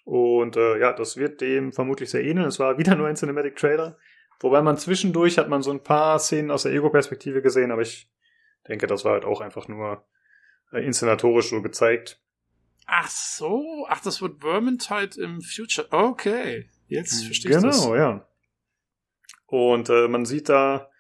Und 0.05 0.57
äh, 0.57 0.79
ja, 0.79 0.93
das 0.93 1.17
wird 1.17 1.41
dem 1.41 1.73
vermutlich 1.73 2.11
sehr 2.11 2.25
ähneln. 2.25 2.49
Es 2.49 2.59
war 2.59 2.79
wieder 2.79 2.97
nur 2.97 3.07
ein 3.07 3.17
Cinematic 3.17 3.57
Trailer, 3.57 3.99
Wobei 4.41 4.63
man 4.63 4.77
zwischendurch 4.77 5.39
hat 5.39 5.49
man 5.49 5.63
so 5.63 5.71
ein 5.71 5.83
paar 5.83 6.19
Szenen 6.19 6.51
aus 6.51 6.65
der 6.65 6.73
Ego-Perspektive 6.73 7.43
gesehen, 7.43 7.71
aber 7.71 7.83
ich 7.83 8.11
denke, 8.69 8.87
das 8.87 9.05
war 9.05 9.13
halt 9.13 9.25
auch 9.25 9.41
einfach 9.41 9.69
nur 9.69 10.05
äh, 10.73 10.85
inszenatorisch 10.85 11.51
so 11.51 11.63
gezeigt. 11.63 12.21
Ach 12.87 13.09
so, 13.09 13.87
ach, 13.89 14.01
das 14.01 14.21
wird 14.21 14.41
Vermintide 14.41 15.21
im 15.21 15.41
Future. 15.41 15.87
Okay, 15.91 16.69
jetzt 16.87 17.25
verstehe 17.25 17.51
ich 17.51 17.57
genau, 17.57 17.69
das. 17.69 17.83
Genau, 17.83 17.97
ja. 17.97 18.29
Und 19.47 19.89
äh, 19.89 20.09
man 20.09 20.25
sieht 20.25 20.49
da, 20.49 20.91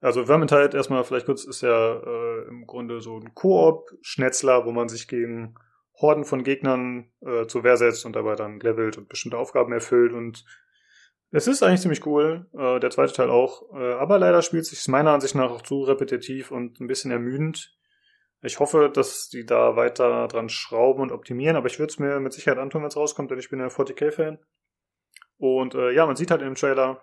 also 0.00 0.26
Vermintide 0.26 0.76
erstmal 0.76 1.04
vielleicht 1.04 1.26
kurz 1.26 1.44
ist 1.44 1.62
ja 1.62 1.96
äh, 1.96 2.48
im 2.48 2.66
Grunde 2.66 3.00
so 3.00 3.18
ein 3.18 3.34
Koop-Schnetzler, 3.34 4.64
wo 4.66 4.72
man 4.72 4.88
sich 4.88 5.08
gegen 5.08 5.54
Horden 6.00 6.24
von 6.24 6.42
Gegnern 6.42 7.10
äh, 7.20 7.46
zur 7.46 7.62
Wehr 7.62 7.76
setzt 7.76 8.04
und 8.04 8.16
dabei 8.16 8.34
dann 8.34 8.58
levelt 8.60 8.98
und 8.98 9.08
bestimmte 9.08 9.38
Aufgaben 9.38 9.72
erfüllt 9.72 10.12
und 10.12 10.44
es 11.30 11.48
ist 11.48 11.64
eigentlich 11.64 11.80
ziemlich 11.80 12.06
cool, 12.06 12.46
äh, 12.56 12.78
der 12.78 12.90
zweite 12.90 13.12
Teil 13.12 13.28
auch, 13.28 13.74
äh, 13.74 13.94
aber 13.94 14.18
leider 14.18 14.40
spielt 14.42 14.66
sich 14.66 14.86
meiner 14.86 15.10
Ansicht 15.10 15.34
nach 15.34 15.50
auch 15.50 15.62
zu 15.62 15.82
repetitiv 15.82 16.52
und 16.52 16.80
ein 16.80 16.86
bisschen 16.86 17.10
ermüdend. 17.10 17.76
Ich 18.44 18.60
hoffe, 18.60 18.90
dass 18.92 19.30
die 19.30 19.46
da 19.46 19.74
weiter 19.74 20.28
dran 20.28 20.50
schrauben 20.50 21.00
und 21.00 21.12
optimieren, 21.12 21.56
aber 21.56 21.66
ich 21.66 21.78
würde 21.78 21.90
es 21.90 21.98
mir 21.98 22.20
mit 22.20 22.34
Sicherheit 22.34 22.58
antun, 22.58 22.82
wenn 22.82 22.88
es 22.88 22.96
rauskommt, 22.96 23.30
denn 23.30 23.38
ich 23.38 23.48
bin 23.48 23.58
ja 23.58 23.68
40k-Fan. 23.68 24.38
Und 25.38 25.74
äh, 25.74 25.92
ja, 25.92 26.04
man 26.04 26.16
sieht 26.16 26.30
halt 26.30 26.42
im 26.42 26.54
Trailer, 26.54 27.02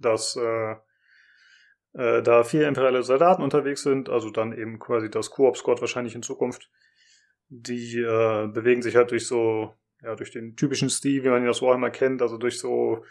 dass 0.00 0.34
äh, 0.34 0.72
äh, 1.92 2.22
da 2.22 2.42
vier 2.42 2.66
imperiale 2.66 3.04
Soldaten 3.04 3.44
unterwegs 3.44 3.82
sind, 3.82 4.08
also 4.08 4.30
dann 4.30 4.52
eben 4.52 4.80
quasi 4.80 5.08
das 5.08 5.30
Koop-Squad 5.30 5.80
wahrscheinlich 5.80 6.16
in 6.16 6.22
Zukunft. 6.24 6.68
Die 7.48 8.00
äh, 8.00 8.48
bewegen 8.48 8.82
sich 8.82 8.96
halt 8.96 9.12
durch 9.12 9.28
so, 9.28 9.74
ja, 10.02 10.16
durch 10.16 10.32
den 10.32 10.56
typischen 10.56 10.90
Stil, 10.90 11.22
wie 11.22 11.28
man 11.28 11.44
ihn 11.44 11.48
aus 11.48 11.62
Warhammer 11.62 11.90
kennt, 11.90 12.22
also 12.22 12.38
durch 12.38 12.58
so 12.58 13.04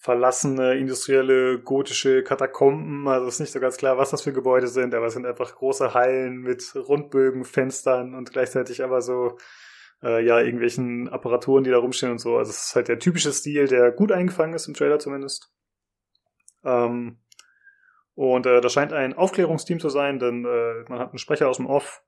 verlassene 0.00 0.78
industrielle 0.78 1.60
gotische 1.60 2.22
Katakomben. 2.22 3.06
Also 3.06 3.28
ist 3.28 3.38
nicht 3.38 3.52
so 3.52 3.60
ganz 3.60 3.76
klar, 3.76 3.98
was 3.98 4.10
das 4.10 4.22
für 4.22 4.32
Gebäude 4.32 4.66
sind, 4.66 4.94
aber 4.94 5.06
es 5.06 5.12
sind 5.12 5.26
einfach 5.26 5.54
große 5.54 5.92
Hallen 5.92 6.38
mit 6.38 6.74
Rundbögen, 6.74 7.44
Fenstern 7.44 8.14
und 8.14 8.32
gleichzeitig 8.32 8.82
aber 8.82 9.02
so 9.02 9.36
äh, 10.02 10.24
ja 10.24 10.40
irgendwelchen 10.40 11.10
Apparaturen, 11.10 11.64
die 11.64 11.70
da 11.70 11.76
rumstehen 11.76 12.12
und 12.12 12.18
so. 12.18 12.38
Also 12.38 12.48
es 12.48 12.68
ist 12.68 12.76
halt 12.76 12.88
der 12.88 12.98
typische 12.98 13.30
Stil, 13.30 13.68
der 13.68 13.92
gut 13.92 14.10
eingefangen 14.10 14.54
ist 14.54 14.68
im 14.68 14.74
Trailer 14.74 14.98
zumindest. 14.98 15.52
Ähm, 16.64 17.18
und 18.14 18.46
äh, 18.46 18.62
das 18.62 18.72
scheint 18.72 18.94
ein 18.94 19.12
Aufklärungsteam 19.12 19.80
zu 19.80 19.90
sein, 19.90 20.18
denn 20.18 20.46
äh, 20.46 20.88
man 20.88 20.98
hat 20.98 21.10
einen 21.10 21.18
Sprecher 21.18 21.46
aus 21.46 21.58
dem 21.58 21.66
Off, 21.66 22.02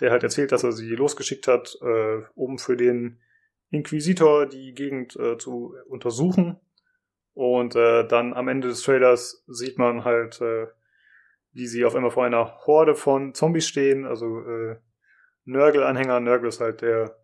der 0.00 0.10
halt 0.10 0.22
erzählt, 0.22 0.52
dass 0.52 0.64
er 0.64 0.72
sie 0.72 0.90
losgeschickt 0.90 1.48
hat, 1.48 1.78
äh, 1.80 2.20
um 2.34 2.58
für 2.58 2.76
den 2.76 3.22
Inquisitor 3.70 4.44
die 4.44 4.74
Gegend 4.74 5.16
äh, 5.16 5.38
zu 5.38 5.74
untersuchen 5.88 6.60
und 7.34 7.76
äh, 7.76 8.06
dann 8.06 8.34
am 8.34 8.48
Ende 8.48 8.68
des 8.68 8.82
Trailers 8.82 9.44
sieht 9.46 9.78
man 9.78 10.04
halt, 10.04 10.40
äh, 10.40 10.66
wie 11.52 11.66
sie 11.66 11.84
auf 11.84 11.94
einmal 11.94 12.10
vor 12.10 12.24
einer 12.24 12.58
Horde 12.66 12.94
von 12.94 13.34
Zombies 13.34 13.66
stehen. 13.66 14.06
Also 14.06 14.40
äh, 14.40 14.76
Nörgel-Anhänger. 15.44 16.20
Nörgel 16.20 16.48
ist 16.48 16.60
halt 16.60 16.82
der 16.82 17.16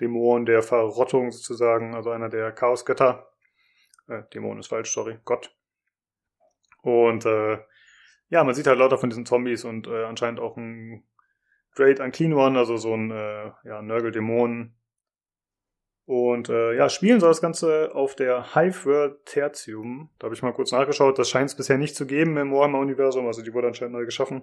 Dämon 0.00 0.46
der 0.46 0.62
Verrottung 0.62 1.30
sozusagen, 1.30 1.94
also 1.94 2.10
einer 2.10 2.28
der 2.28 2.52
Chaosgötter. 2.52 3.30
Äh, 4.08 4.22
Dämon 4.32 4.58
ist 4.58 4.68
falsch, 4.68 4.92
sorry, 4.92 5.18
Gott. 5.24 5.54
Und 6.82 7.24
äh, 7.24 7.58
ja, 8.28 8.44
man 8.44 8.54
sieht 8.54 8.66
halt 8.66 8.78
lauter 8.78 8.98
von 8.98 9.10
diesen 9.10 9.26
Zombies 9.26 9.64
und 9.64 9.86
äh, 9.86 10.04
anscheinend 10.04 10.40
auch 10.40 10.56
ein 10.56 11.04
Great 11.74 12.00
Unclean 12.00 12.34
One, 12.34 12.58
also 12.58 12.76
so 12.76 12.94
ein 12.94 13.10
äh, 13.10 13.50
ja, 13.64 13.82
Nörgel-Dämon, 13.82 14.74
und 16.06 16.50
äh, 16.50 16.76
ja, 16.76 16.90
spielen 16.90 17.18
soll 17.18 17.30
das 17.30 17.40
Ganze 17.40 17.94
auf 17.94 18.14
der 18.14 18.54
Hive 18.54 18.84
World 18.84 19.24
Tertium. 19.24 20.10
Da 20.18 20.26
habe 20.26 20.34
ich 20.34 20.42
mal 20.42 20.52
kurz 20.52 20.70
nachgeschaut. 20.70 21.18
Das 21.18 21.30
scheint 21.30 21.50
es 21.50 21.56
bisher 21.56 21.78
nicht 21.78 21.96
zu 21.96 22.06
geben 22.06 22.36
im 22.36 22.52
Warhammer-Universum. 22.52 23.26
Also 23.26 23.42
die 23.42 23.54
wurde 23.54 23.68
anscheinend 23.68 23.94
neu 23.94 24.04
geschaffen. 24.04 24.42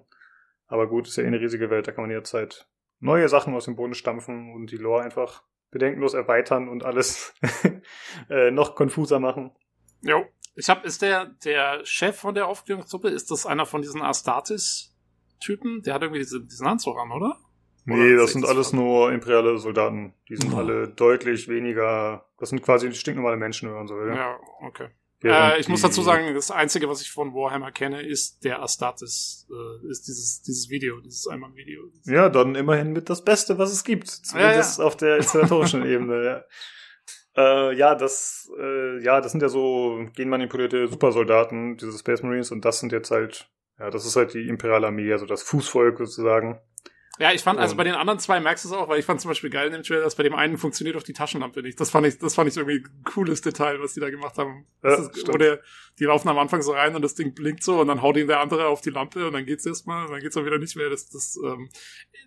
Aber 0.67 0.87
gut, 0.87 1.07
ist 1.07 1.17
ja 1.17 1.23
eh 1.23 1.27
eine 1.27 1.39
riesige 1.39 1.69
Welt. 1.69 1.87
Da 1.87 1.91
kann 1.91 2.03
man 2.03 2.09
jederzeit 2.09 2.67
neue 2.99 3.29
Sachen 3.29 3.53
aus 3.53 3.65
dem 3.65 3.75
Boden 3.75 3.93
stampfen 3.93 4.53
und 4.53 4.71
die 4.71 4.77
Lore 4.77 5.03
einfach 5.03 5.43
bedenkenlos 5.69 6.15
erweitern 6.15 6.67
und 6.67 6.83
alles 6.83 7.33
äh, 8.29 8.49
noch 8.49 8.75
konfuser 8.75 9.19
machen. 9.19 9.51
Jo. 10.01 10.25
Ich 10.55 10.67
hab, 10.67 10.83
ist 10.83 11.01
der, 11.01 11.27
der 11.45 11.85
Chef 11.85 12.17
von 12.17 12.35
der 12.35 12.47
Aufklärungsgruppe, 12.47 13.07
ist 13.09 13.31
das 13.31 13.45
einer 13.45 13.65
von 13.65 13.81
diesen 13.81 14.01
Astartes-Typen? 14.01 15.83
Der 15.83 15.93
hat 15.93 16.01
irgendwie 16.01 16.19
diese, 16.19 16.43
diesen 16.43 16.67
Anzug 16.67 16.97
an, 16.97 17.11
oder? 17.11 17.37
Nee, 17.85 18.15
das 18.15 18.33
sind 18.33 18.45
alles 18.45 18.73
nur 18.73 19.11
imperiale 19.11 19.57
Soldaten. 19.57 20.13
Die 20.29 20.35
sind 20.35 20.53
oh. 20.53 20.57
alle 20.57 20.87
deutlich 20.87 21.47
weniger. 21.47 22.25
Das 22.37 22.49
sind 22.49 22.61
quasi 22.61 22.91
stinknormale 22.93 23.37
Menschen, 23.37 23.69
wenn 23.69 23.75
man 23.75 23.87
so 23.87 23.95
will. 23.95 24.13
Ja, 24.15 24.39
okay. 24.61 24.89
Äh, 25.23 25.59
ich 25.59 25.67
muss 25.67 25.81
dazu 25.81 26.01
sagen, 26.01 26.33
das 26.33 26.49
Einzige, 26.49 26.89
was 26.89 27.01
ich 27.01 27.11
von 27.11 27.33
Warhammer 27.33 27.71
kenne, 27.71 28.01
ist 28.01 28.43
der 28.43 28.61
Astartes, 28.61 29.47
äh, 29.51 29.87
ist 29.89 30.07
dieses, 30.07 30.41
dieses 30.41 30.69
Video, 30.69 30.99
dieses 30.99 31.27
Einmal-Video. 31.27 31.83
Ja, 32.05 32.29
dann 32.29 32.55
immerhin 32.55 32.91
mit 32.91 33.09
das 33.09 33.23
Beste, 33.23 33.57
was 33.59 33.71
es 33.71 33.83
gibt. 33.83 34.07
Zumindest 34.07 34.77
ja, 34.79 34.83
ja. 34.83 34.87
auf 34.87 34.97
der 34.97 35.17
installatorischen 35.17 35.85
Ebene, 35.85 36.23
ja. 36.25 36.43
Äh, 37.37 37.75
ja, 37.75 37.95
das, 37.95 38.51
äh, 38.59 39.01
ja, 39.03 39.21
das 39.21 39.31
sind 39.31 39.41
ja 39.41 39.49
so 39.49 40.05
genmanipulierte 40.15 40.87
Supersoldaten, 40.87 41.77
diese 41.77 41.97
Space 41.97 42.23
Marines, 42.23 42.51
und 42.51 42.65
das 42.65 42.79
sind 42.79 42.91
jetzt 42.91 43.11
halt, 43.11 43.49
ja, 43.79 43.89
das 43.89 44.05
ist 44.05 44.15
halt 44.15 44.33
die 44.33 44.47
imperiale 44.47 44.87
Armee, 44.87 45.11
also 45.11 45.25
das 45.25 45.43
Fußvolk 45.43 45.99
sozusagen. 45.99 46.59
Ja, 47.19 47.33
ich 47.33 47.41
fand, 47.41 47.59
also 47.59 47.75
bei 47.75 47.83
den 47.83 47.93
anderen 47.93 48.19
zwei 48.19 48.39
merkst 48.39 48.65
du 48.65 48.69
es 48.69 48.73
auch, 48.73 48.87
weil 48.87 48.99
ich 48.99 49.05
fand 49.05 49.19
zum 49.19 49.29
Beispiel 49.29 49.49
geil 49.49 49.67
in 49.67 49.73
dem 49.73 49.83
Trailer, 49.83 50.01
dass 50.03 50.15
bei 50.15 50.23
dem 50.23 50.33
einen 50.33 50.57
funktioniert 50.57 50.95
auch 50.95 51.03
die 51.03 51.13
Taschenlampe 51.13 51.61
nicht. 51.61 51.79
Das 51.79 51.91
fand 51.91 52.07
ich, 52.07 52.17
das 52.17 52.35
fand 52.35 52.49
ich 52.49 52.55
irgendwie 52.55 52.85
ein 52.85 53.03
cooles 53.03 53.41
Detail, 53.41 53.81
was 53.81 53.93
die 53.93 53.99
da 53.99 54.09
gemacht 54.09 54.37
haben. 54.37 54.65
Ja, 54.81 54.95
ist, 54.95 55.29
oder 55.29 55.59
die 55.99 56.05
laufen 56.05 56.29
am 56.29 56.37
Anfang 56.39 56.61
so 56.61 56.71
rein 56.71 56.95
und 56.95 57.01
das 57.01 57.13
Ding 57.13 57.33
blinkt 57.33 57.63
so 57.63 57.81
und 57.81 57.87
dann 57.89 58.01
haut 58.01 58.17
ihn 58.17 58.27
der 58.27 58.39
andere 58.39 58.67
auf 58.67 58.81
die 58.81 58.89
Lampe 58.91 59.27
und 59.27 59.33
dann 59.33 59.45
geht's 59.45 59.65
erstmal 59.65 60.05
und 60.05 60.11
dann 60.11 60.21
geht's 60.21 60.37
auch 60.37 60.45
wieder 60.45 60.57
nicht 60.57 60.75
mehr. 60.77 60.89
Das, 60.89 61.09
das, 61.09 61.37
ähm, 61.43 61.69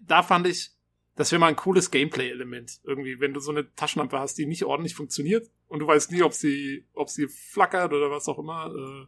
da 0.02 0.22
fand 0.22 0.46
ich, 0.46 0.70
das 1.16 1.32
wäre 1.32 1.40
mal 1.40 1.48
ein 1.48 1.56
cooles 1.56 1.90
Gameplay-Element. 1.90 2.80
Irgendwie, 2.84 3.20
wenn 3.20 3.32
du 3.32 3.40
so 3.40 3.52
eine 3.52 3.74
Taschenlampe 3.74 4.18
hast, 4.18 4.36
die 4.36 4.46
nicht 4.46 4.64
ordentlich 4.64 4.94
funktioniert 4.94 5.50
und 5.66 5.80
du 5.80 5.86
weißt 5.86 6.12
nie, 6.12 6.22
ob 6.22 6.34
sie, 6.34 6.86
ob 6.92 7.08
sie 7.08 7.26
flackert 7.28 7.92
oder 7.92 8.10
was 8.10 8.28
auch 8.28 8.38
immer, 8.38 8.66
äh, 8.66 9.06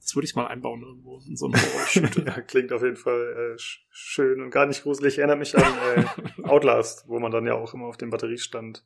das 0.00 0.14
würde 0.14 0.26
ich 0.26 0.34
mal 0.34 0.46
einbauen 0.46 0.82
irgendwo 0.82 1.20
in 1.26 1.36
so 1.36 1.46
einem 1.46 2.24
ja, 2.26 2.40
klingt 2.42 2.72
auf 2.72 2.82
jeden 2.82 2.96
Fall 2.96 3.54
äh, 3.56 3.60
schön 3.90 4.40
und 4.40 4.50
gar 4.50 4.66
nicht 4.66 4.82
gruselig. 4.82 5.18
Erinnert 5.18 5.38
mich 5.38 5.56
an 5.56 5.64
äh, 5.96 6.42
Outlast, 6.44 7.08
wo 7.08 7.18
man 7.18 7.32
dann 7.32 7.46
ja 7.46 7.54
auch 7.54 7.74
immer 7.74 7.86
auf 7.86 7.96
den 7.96 8.10
Batteriestand 8.10 8.84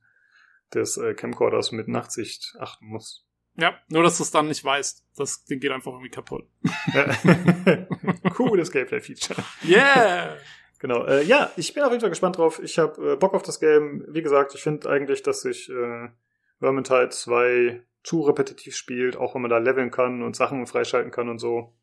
des 0.75 0.97
äh, 0.97 1.15
Camcorders 1.15 1.73
mit 1.73 1.89
Nachtsicht 1.89 2.57
achten 2.59 2.87
muss. 2.87 3.27
Ja, 3.57 3.75
nur 3.89 4.03
dass 4.03 4.17
du 4.17 4.23
es 4.23 4.31
dann 4.31 4.49
nicht 4.49 4.65
weißt. 4.65 5.05
Das 5.17 5.45
Ding 5.45 5.61
geht 5.61 5.73
einfach 5.73 5.93
irgendwie 5.93 6.11
kaputt. 6.11 6.47
Cooles 8.35 8.71
Gameplay-Feature. 8.71 9.45
Yeah! 9.65 10.37
Genau. 10.79 11.05
Äh, 11.05 11.25
ja, 11.25 11.51
ich 11.57 11.75
bin 11.75 11.83
auf 11.83 11.91
jeden 11.91 12.01
Fall 12.01 12.11
gespannt 12.11 12.39
drauf. 12.39 12.61
Ich 12.63 12.79
habe 12.79 13.13
äh, 13.13 13.17
Bock 13.17 13.35
auf 13.35 13.43
das 13.43 13.61
Game. 13.61 14.05
Wie 14.09 14.23
gesagt, 14.23 14.55
ich 14.55 14.63
finde 14.63 14.89
eigentlich, 14.89 15.23
dass 15.23 15.43
sich 15.43 15.69
äh, 15.69 16.09
Vermintide 16.59 17.11
2 17.11 17.83
zu 18.03 18.23
repetitiv 18.23 18.77
spielt, 18.77 19.17
auch 19.17 19.35
wenn 19.35 19.43
man 19.43 19.51
da 19.51 19.59
leveln 19.59 19.91
kann 19.91 20.23
und 20.23 20.37
Sachen 20.37 20.67
freischalten 20.67 21.11
kann 21.11 21.29
und 21.29 21.39
so. 21.39 21.75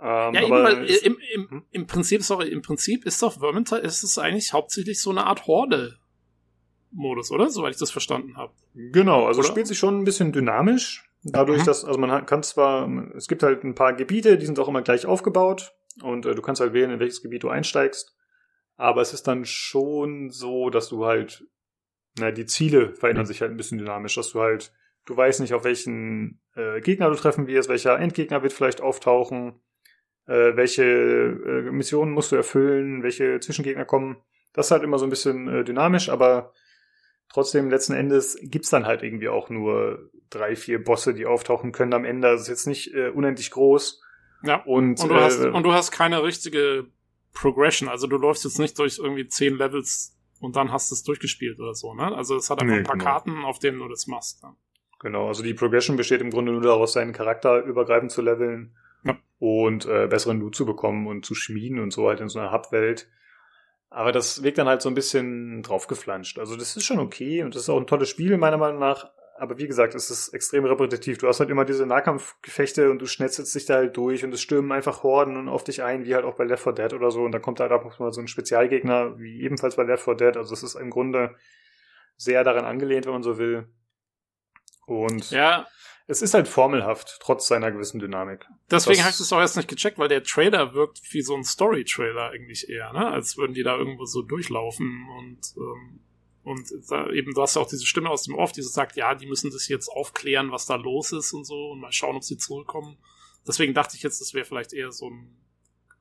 Ähm, 0.00 0.34
ja, 0.34 0.42
eben, 0.42 0.50
weil 0.50 0.84
im, 0.84 1.18
im, 1.34 1.50
hm? 1.50 1.62
im 1.70 1.86
Prinzip, 1.86 2.22
sorry, 2.22 2.48
im 2.48 2.62
Prinzip 2.62 3.06
ist 3.06 3.22
doch 3.22 3.38
Vermintide, 3.38 3.80
ist 3.80 4.02
es 4.02 4.18
eigentlich 4.18 4.52
hauptsächlich 4.52 5.00
so 5.00 5.10
eine 5.10 5.24
Art 5.24 5.46
Horde-Modus, 5.46 7.30
oder? 7.30 7.48
Soweit 7.48 7.72
ich 7.72 7.80
das 7.80 7.90
verstanden 7.90 8.36
habe. 8.36 8.52
Genau, 8.74 9.26
also 9.26 9.40
oder? 9.40 9.48
spielt 9.48 9.66
sich 9.66 9.78
schon 9.78 10.00
ein 10.00 10.04
bisschen 10.04 10.32
dynamisch. 10.32 11.02
Dadurch, 11.22 11.62
mhm. 11.62 11.64
dass, 11.64 11.84
also 11.84 11.98
man 11.98 12.24
kann 12.26 12.42
zwar, 12.42 12.88
es 13.16 13.26
gibt 13.26 13.42
halt 13.42 13.64
ein 13.64 13.74
paar 13.74 13.94
Gebiete, 13.94 14.38
die 14.38 14.46
sind 14.46 14.60
auch 14.60 14.68
immer 14.68 14.82
gleich 14.82 15.06
aufgebaut 15.06 15.74
und 16.02 16.24
äh, 16.24 16.34
du 16.34 16.42
kannst 16.42 16.60
halt 16.60 16.72
wählen, 16.72 16.90
in 16.90 17.00
welches 17.00 17.22
Gebiet 17.22 17.42
du 17.42 17.48
einsteigst. 17.48 18.14
Aber 18.76 19.00
es 19.00 19.12
ist 19.12 19.26
dann 19.26 19.44
schon 19.44 20.30
so, 20.30 20.70
dass 20.70 20.88
du 20.88 21.06
halt, 21.06 21.44
na, 22.18 22.30
die 22.30 22.46
Ziele 22.46 22.94
verändern 22.94 23.26
sich 23.26 23.40
halt 23.40 23.50
ein 23.50 23.56
bisschen 23.56 23.78
dynamisch, 23.78 24.14
dass 24.14 24.30
du 24.30 24.40
halt 24.40 24.72
Du 25.06 25.16
weißt 25.16 25.40
nicht, 25.40 25.54
auf 25.54 25.64
welchen 25.64 26.40
äh, 26.54 26.80
Gegner 26.80 27.08
du 27.08 27.16
treffen 27.16 27.46
wirst, 27.46 27.68
welcher 27.68 27.98
Endgegner 27.98 28.42
wird 28.42 28.52
vielleicht 28.52 28.80
auftauchen, 28.80 29.60
äh, 30.26 30.56
welche 30.56 30.84
äh, 30.84 31.70
Missionen 31.70 32.12
musst 32.12 32.32
du 32.32 32.36
erfüllen, 32.36 33.02
welche 33.02 33.40
Zwischengegner 33.40 33.84
kommen. 33.84 34.16
Das 34.52 34.66
ist 34.66 34.70
halt 34.72 34.82
immer 34.82 34.98
so 34.98 35.06
ein 35.06 35.10
bisschen 35.10 35.48
äh, 35.48 35.64
dynamisch, 35.64 36.08
aber 36.08 36.52
trotzdem 37.28 37.70
letzten 37.70 37.94
Endes 37.94 38.36
gibt's 38.42 38.70
dann 38.70 38.86
halt 38.86 39.02
irgendwie 39.02 39.28
auch 39.28 39.48
nur 39.48 40.10
drei, 40.28 40.56
vier 40.56 40.82
Bosse, 40.82 41.14
die 41.14 41.26
auftauchen 41.26 41.72
können 41.72 41.94
am 41.94 42.04
Ende. 42.04 42.28
Das 42.28 42.42
ist 42.42 42.48
jetzt 42.48 42.66
nicht 42.66 42.92
äh, 42.94 43.08
unendlich 43.08 43.50
groß. 43.52 44.02
Ja. 44.42 44.62
Und, 44.64 45.00
und, 45.00 45.08
du, 45.08 45.14
äh, 45.14 45.20
hast, 45.20 45.44
und 45.44 45.62
du 45.62 45.72
hast 45.72 45.92
keine 45.92 46.22
richtige 46.22 46.86
Progression. 47.32 47.88
Also 47.88 48.06
du 48.06 48.16
läufst 48.16 48.44
jetzt 48.44 48.58
nicht 48.58 48.78
durch 48.78 48.98
irgendwie 48.98 49.28
zehn 49.28 49.56
Levels 49.56 50.16
und 50.40 50.56
dann 50.56 50.72
hast 50.72 50.90
du 50.90 50.94
es 50.94 51.02
durchgespielt 51.02 51.60
oder 51.60 51.74
so, 51.74 51.94
ne? 51.94 52.14
Also 52.14 52.36
es 52.36 52.50
hat 52.50 52.60
einfach 52.60 52.74
nee, 52.74 52.80
ein 52.80 52.84
paar 52.84 52.96
genau. 52.96 53.04
Karten, 53.04 53.44
auf 53.44 53.58
denen 53.58 53.78
du 53.78 53.88
das 53.88 54.06
machst. 54.06 54.42
Ja. 54.42 54.56
Genau, 54.98 55.28
also 55.28 55.42
die 55.42 55.54
Progression 55.54 55.96
besteht 55.96 56.20
im 56.20 56.30
Grunde 56.30 56.52
nur 56.52 56.62
daraus, 56.62 56.94
seinen 56.94 57.12
Charakter 57.12 57.62
übergreifend 57.62 58.10
zu 58.10 58.22
leveln 58.22 58.74
ja. 59.04 59.16
und 59.38 59.86
äh, 59.86 60.06
besseren 60.06 60.40
Loot 60.40 60.56
zu 60.56 60.64
bekommen 60.64 61.06
und 61.06 61.26
zu 61.26 61.34
schmieden 61.34 61.80
und 61.80 61.92
so 61.92 62.08
halt 62.08 62.20
in 62.20 62.28
so 62.28 62.38
einer 62.38 62.52
Hub-Welt. 62.52 63.08
Aber 63.90 64.12
das 64.12 64.42
wirkt 64.42 64.58
dann 64.58 64.68
halt 64.68 64.82
so 64.82 64.88
ein 64.88 64.94
bisschen 64.94 65.62
draufgeflanscht. 65.62 66.38
Also 66.38 66.56
das 66.56 66.76
ist 66.76 66.84
schon 66.84 66.98
okay 66.98 67.42
und 67.42 67.54
das 67.54 67.62
ist 67.62 67.68
auch 67.68 67.78
ein 67.78 67.86
tolles 67.86 68.08
Spiel 68.08 68.36
meiner 68.36 68.56
Meinung 68.56 68.80
nach. 68.80 69.10
aber 69.38 69.58
wie 69.58 69.66
gesagt, 69.66 69.94
es 69.94 70.10
ist 70.10 70.30
extrem 70.30 70.64
repetitiv. 70.64 71.18
Du 71.18 71.28
hast 71.28 71.40
halt 71.40 71.50
immer 71.50 71.66
diese 71.66 71.84
Nahkampfgefechte 71.84 72.90
und 72.90 72.98
du 73.00 73.06
schnetzelst 73.06 73.54
dich 73.54 73.66
da 73.66 73.74
halt 73.74 73.96
durch 73.96 74.24
und 74.24 74.32
es 74.32 74.40
stürmen 74.40 74.72
einfach 74.72 75.02
Horden 75.02 75.36
und 75.36 75.48
auf 75.50 75.62
dich 75.62 75.82
ein, 75.82 76.06
wie 76.06 76.14
halt 76.14 76.24
auch 76.24 76.36
bei 76.36 76.44
Left 76.44 76.62
4 76.62 76.72
Dead 76.72 76.94
oder 76.94 77.10
so. 77.10 77.22
Und 77.22 77.32
dann 77.32 77.42
kommt 77.42 77.60
halt 77.60 77.70
auch 77.70 77.98
mal 77.98 78.12
so 78.12 78.20
ein 78.22 78.28
Spezialgegner, 78.28 79.18
wie 79.18 79.42
ebenfalls 79.42 79.76
bei 79.76 79.82
Left 79.82 80.04
4 80.04 80.14
Dead. 80.14 80.36
Also 80.38 80.54
es 80.54 80.62
ist 80.62 80.74
im 80.74 80.88
Grunde 80.88 81.36
sehr 82.16 82.44
daran 82.44 82.64
angelehnt, 82.64 83.04
wenn 83.04 83.12
man 83.12 83.22
so 83.22 83.36
will. 83.38 83.68
Und 84.86 85.30
Ja, 85.30 85.66
es 86.06 86.22
ist 86.22 86.34
halt 86.34 86.46
formelhaft, 86.48 87.18
trotz 87.20 87.48
seiner 87.48 87.70
gewissen 87.72 87.98
Dynamik. 87.98 88.46
deswegen 88.70 89.00
habe 89.00 89.10
ich 89.10 89.18
das 89.18 89.32
auch 89.32 89.40
erst 89.40 89.56
nicht 89.56 89.68
gecheckt, 89.68 89.98
weil 89.98 90.08
der 90.08 90.22
Trailer 90.22 90.72
wirkt 90.74 91.00
wie 91.12 91.22
so 91.22 91.34
ein 91.34 91.44
Story-Trailer 91.44 92.30
eigentlich 92.30 92.68
eher, 92.68 92.92
ne? 92.92 93.08
Als 93.08 93.36
würden 93.36 93.54
die 93.54 93.62
da 93.64 93.76
irgendwo 93.76 94.04
so 94.04 94.22
durchlaufen 94.22 95.06
und 95.18 95.40
ähm, 95.56 96.00
und 96.44 96.70
da 96.88 97.10
eben, 97.10 97.34
du 97.34 97.42
hast 97.42 97.56
ja 97.56 97.62
auch 97.62 97.66
diese 97.68 97.84
Stimme 97.84 98.08
aus 98.08 98.22
dem 98.22 98.36
Off, 98.36 98.52
die 98.52 98.62
so 98.62 98.68
sagt, 98.68 98.94
ja, 98.94 99.16
die 99.16 99.26
müssen 99.26 99.50
das 99.50 99.66
jetzt 99.66 99.88
aufklären, 99.88 100.52
was 100.52 100.64
da 100.66 100.76
los 100.76 101.10
ist 101.10 101.32
und 101.32 101.44
so 101.44 101.72
und 101.72 101.80
mal 101.80 101.90
schauen, 101.90 102.14
ob 102.14 102.22
sie 102.22 102.36
zurückkommen. 102.36 102.98
Deswegen 103.48 103.74
dachte 103.74 103.96
ich 103.96 104.04
jetzt, 104.04 104.20
das 104.20 104.32
wäre 104.32 104.44
vielleicht 104.44 104.72
eher 104.72 104.92
so 104.92 105.10
ein 105.10 105.36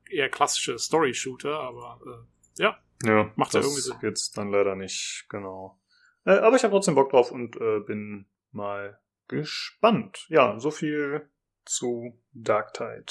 eher 0.07 0.29
klassischer 0.29 0.77
Story-Shooter, 0.77 1.59
aber 1.59 1.99
äh, 2.05 2.61
ja, 2.61 2.77
Ja, 3.03 3.31
Macht 3.35 3.55
ja 3.55 3.61
das 3.61 3.65
irgendwie 3.69 3.81
Sinn. 3.81 3.95
jetzt 4.03 4.37
dann 4.37 4.51
leider 4.51 4.75
nicht, 4.75 5.25
genau. 5.29 5.79
Äh, 6.25 6.33
aber 6.37 6.55
ich 6.57 6.63
habe 6.63 6.73
trotzdem 6.73 6.93
Bock 6.93 7.09
drauf 7.09 7.31
und 7.31 7.55
äh, 7.55 7.79
bin 7.79 8.27
mal 8.55 8.99
gespannt. 9.27 10.25
Ja, 10.29 10.59
so 10.59 10.71
viel 10.71 11.29
zu 11.65 12.17
Dark 12.33 12.73
Tide. 12.73 13.05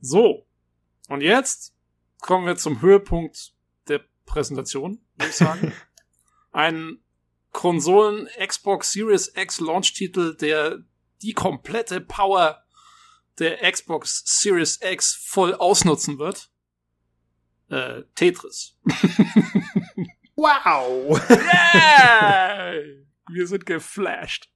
So. 0.00 0.46
Und 1.08 1.22
jetzt 1.22 1.74
kommen 2.20 2.46
wir 2.46 2.56
zum 2.56 2.82
Höhepunkt 2.82 3.54
der 3.88 4.00
Präsentation, 4.26 5.00
würde 5.16 5.30
ich 5.30 5.36
sagen. 5.36 5.72
Ein 6.52 6.98
Konsolen 7.52 8.28
Xbox 8.38 8.92
Series 8.92 9.32
X 9.34 9.60
Launch-Titel, 9.60 10.36
der 10.36 10.84
die 11.22 11.32
komplette 11.32 12.00
Power 12.00 12.62
der 13.38 13.70
Xbox 13.70 14.22
Series 14.26 14.80
X 14.82 15.14
voll 15.14 15.54
ausnutzen 15.54 16.18
wird. 16.18 16.50
Äh, 17.68 18.02
Tetris. 18.14 18.76
Wow! 20.40 21.18
Yay! 21.28 23.07
Wir 23.30 23.46
sind 23.46 23.66
geflasht. 23.66 24.50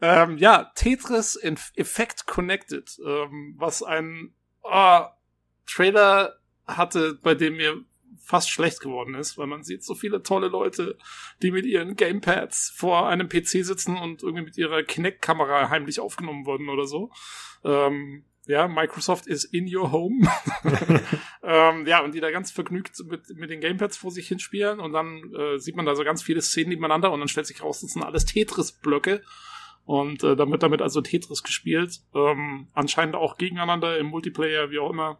Ähm, 0.00 0.38
ja, 0.38 0.70
Tetris 0.74 1.34
in 1.36 1.58
Effect 1.76 2.26
Connected, 2.26 2.98
ähm, 3.04 3.54
was 3.58 3.82
ein 3.82 4.34
ah, 4.62 5.10
Trailer 5.66 6.38
hatte, 6.66 7.18
bei 7.22 7.34
dem 7.34 7.56
mir 7.56 7.84
fast 8.18 8.50
schlecht 8.50 8.80
geworden 8.80 9.14
ist, 9.14 9.38
weil 9.38 9.46
man 9.46 9.64
sieht 9.64 9.82
so 9.82 9.94
viele 9.94 10.22
tolle 10.22 10.48
Leute, 10.48 10.96
die 11.42 11.50
mit 11.50 11.66
ihren 11.66 11.96
Gamepads 11.96 12.72
vor 12.76 13.08
einem 13.08 13.28
PC 13.28 13.64
sitzen 13.64 13.96
und 13.96 14.22
irgendwie 14.22 14.44
mit 14.44 14.56
ihrer 14.56 14.82
Kinect-Kamera 14.82 15.68
heimlich 15.68 16.00
aufgenommen 16.00 16.46
wurden 16.46 16.68
oder 16.68 16.86
so. 16.86 17.10
Ähm, 17.64 18.24
ja, 18.50 18.68
Microsoft 18.68 19.26
is 19.26 19.44
in 19.44 19.74
your 19.74 19.90
home. 19.92 20.28
ähm, 21.42 21.86
ja, 21.86 22.00
und 22.04 22.14
die 22.14 22.20
da 22.20 22.30
ganz 22.30 22.50
vergnügt 22.50 22.98
mit, 23.06 23.28
mit 23.36 23.50
den 23.50 23.60
Gamepads 23.60 23.96
vor 23.96 24.10
sich 24.10 24.28
hinspielen 24.28 24.80
und 24.80 24.92
dann 24.92 25.32
äh, 25.34 25.58
sieht 25.58 25.76
man 25.76 25.86
da 25.86 25.94
so 25.94 26.04
ganz 26.04 26.22
viele 26.22 26.42
Szenen 26.42 26.70
nebeneinander 26.70 27.12
und 27.12 27.20
dann 27.20 27.28
stellt 27.28 27.46
sich 27.46 27.62
raus, 27.62 27.80
das 27.80 27.92
sind 27.92 28.02
alles 28.02 28.26
Tetris-Blöcke. 28.26 29.22
Und 29.84 30.22
äh, 30.22 30.36
dann 30.36 30.50
wird 30.50 30.62
damit 30.62 30.82
also 30.82 31.00
Tetris 31.00 31.42
gespielt. 31.42 32.00
Ähm, 32.14 32.68
anscheinend 32.74 33.16
auch 33.16 33.38
gegeneinander 33.38 33.98
im 33.98 34.06
Multiplayer, 34.06 34.70
wie 34.70 34.78
auch 34.78 34.90
immer. 34.90 35.18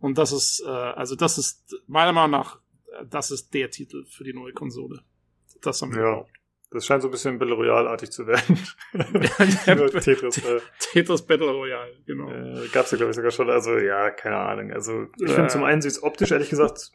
Und 0.00 0.18
das 0.18 0.32
ist, 0.32 0.62
äh, 0.66 0.68
also 0.68 1.14
das 1.14 1.38
ist 1.38 1.76
meiner 1.86 2.12
Meinung 2.12 2.32
nach, 2.32 2.58
äh, 2.98 3.06
das 3.08 3.30
ist 3.30 3.54
der 3.54 3.70
Titel 3.70 4.04
für 4.10 4.24
die 4.24 4.34
neue 4.34 4.52
Konsole. 4.52 5.02
Das 5.62 5.80
haben 5.80 5.94
wir 5.94 6.02
Ja. 6.02 6.10
gebraucht. 6.10 6.31
Das 6.72 6.86
scheint 6.86 7.02
so 7.02 7.08
ein 7.08 7.10
bisschen 7.10 7.38
Battle 7.38 7.54
Royale-artig 7.54 8.10
zu 8.10 8.26
werden. 8.26 8.58
Ja, 9.66 9.74
Nur 9.74 9.90
Tetris. 9.90 10.38
Äh, 10.38 10.60
Tetris 10.78 11.22
Battle 11.22 11.50
Royale, 11.50 11.92
genau. 12.06 12.30
äh, 12.30 12.66
gab's 12.72 12.90
ja, 12.90 12.96
glaube 12.96 13.10
ich, 13.10 13.16
sogar 13.16 13.30
schon. 13.30 13.50
Also, 13.50 13.76
ja, 13.78 14.10
keine 14.10 14.36
Ahnung. 14.36 14.72
Also, 14.72 15.06
ich 15.16 15.28
Ja. 15.28 15.34
finde 15.34 15.48
zum 15.48 15.64
einen 15.64 15.82
sieht 15.82 15.92
es 15.92 16.02
optisch, 16.02 16.30
ehrlich 16.30 16.50
gesagt, 16.50 16.92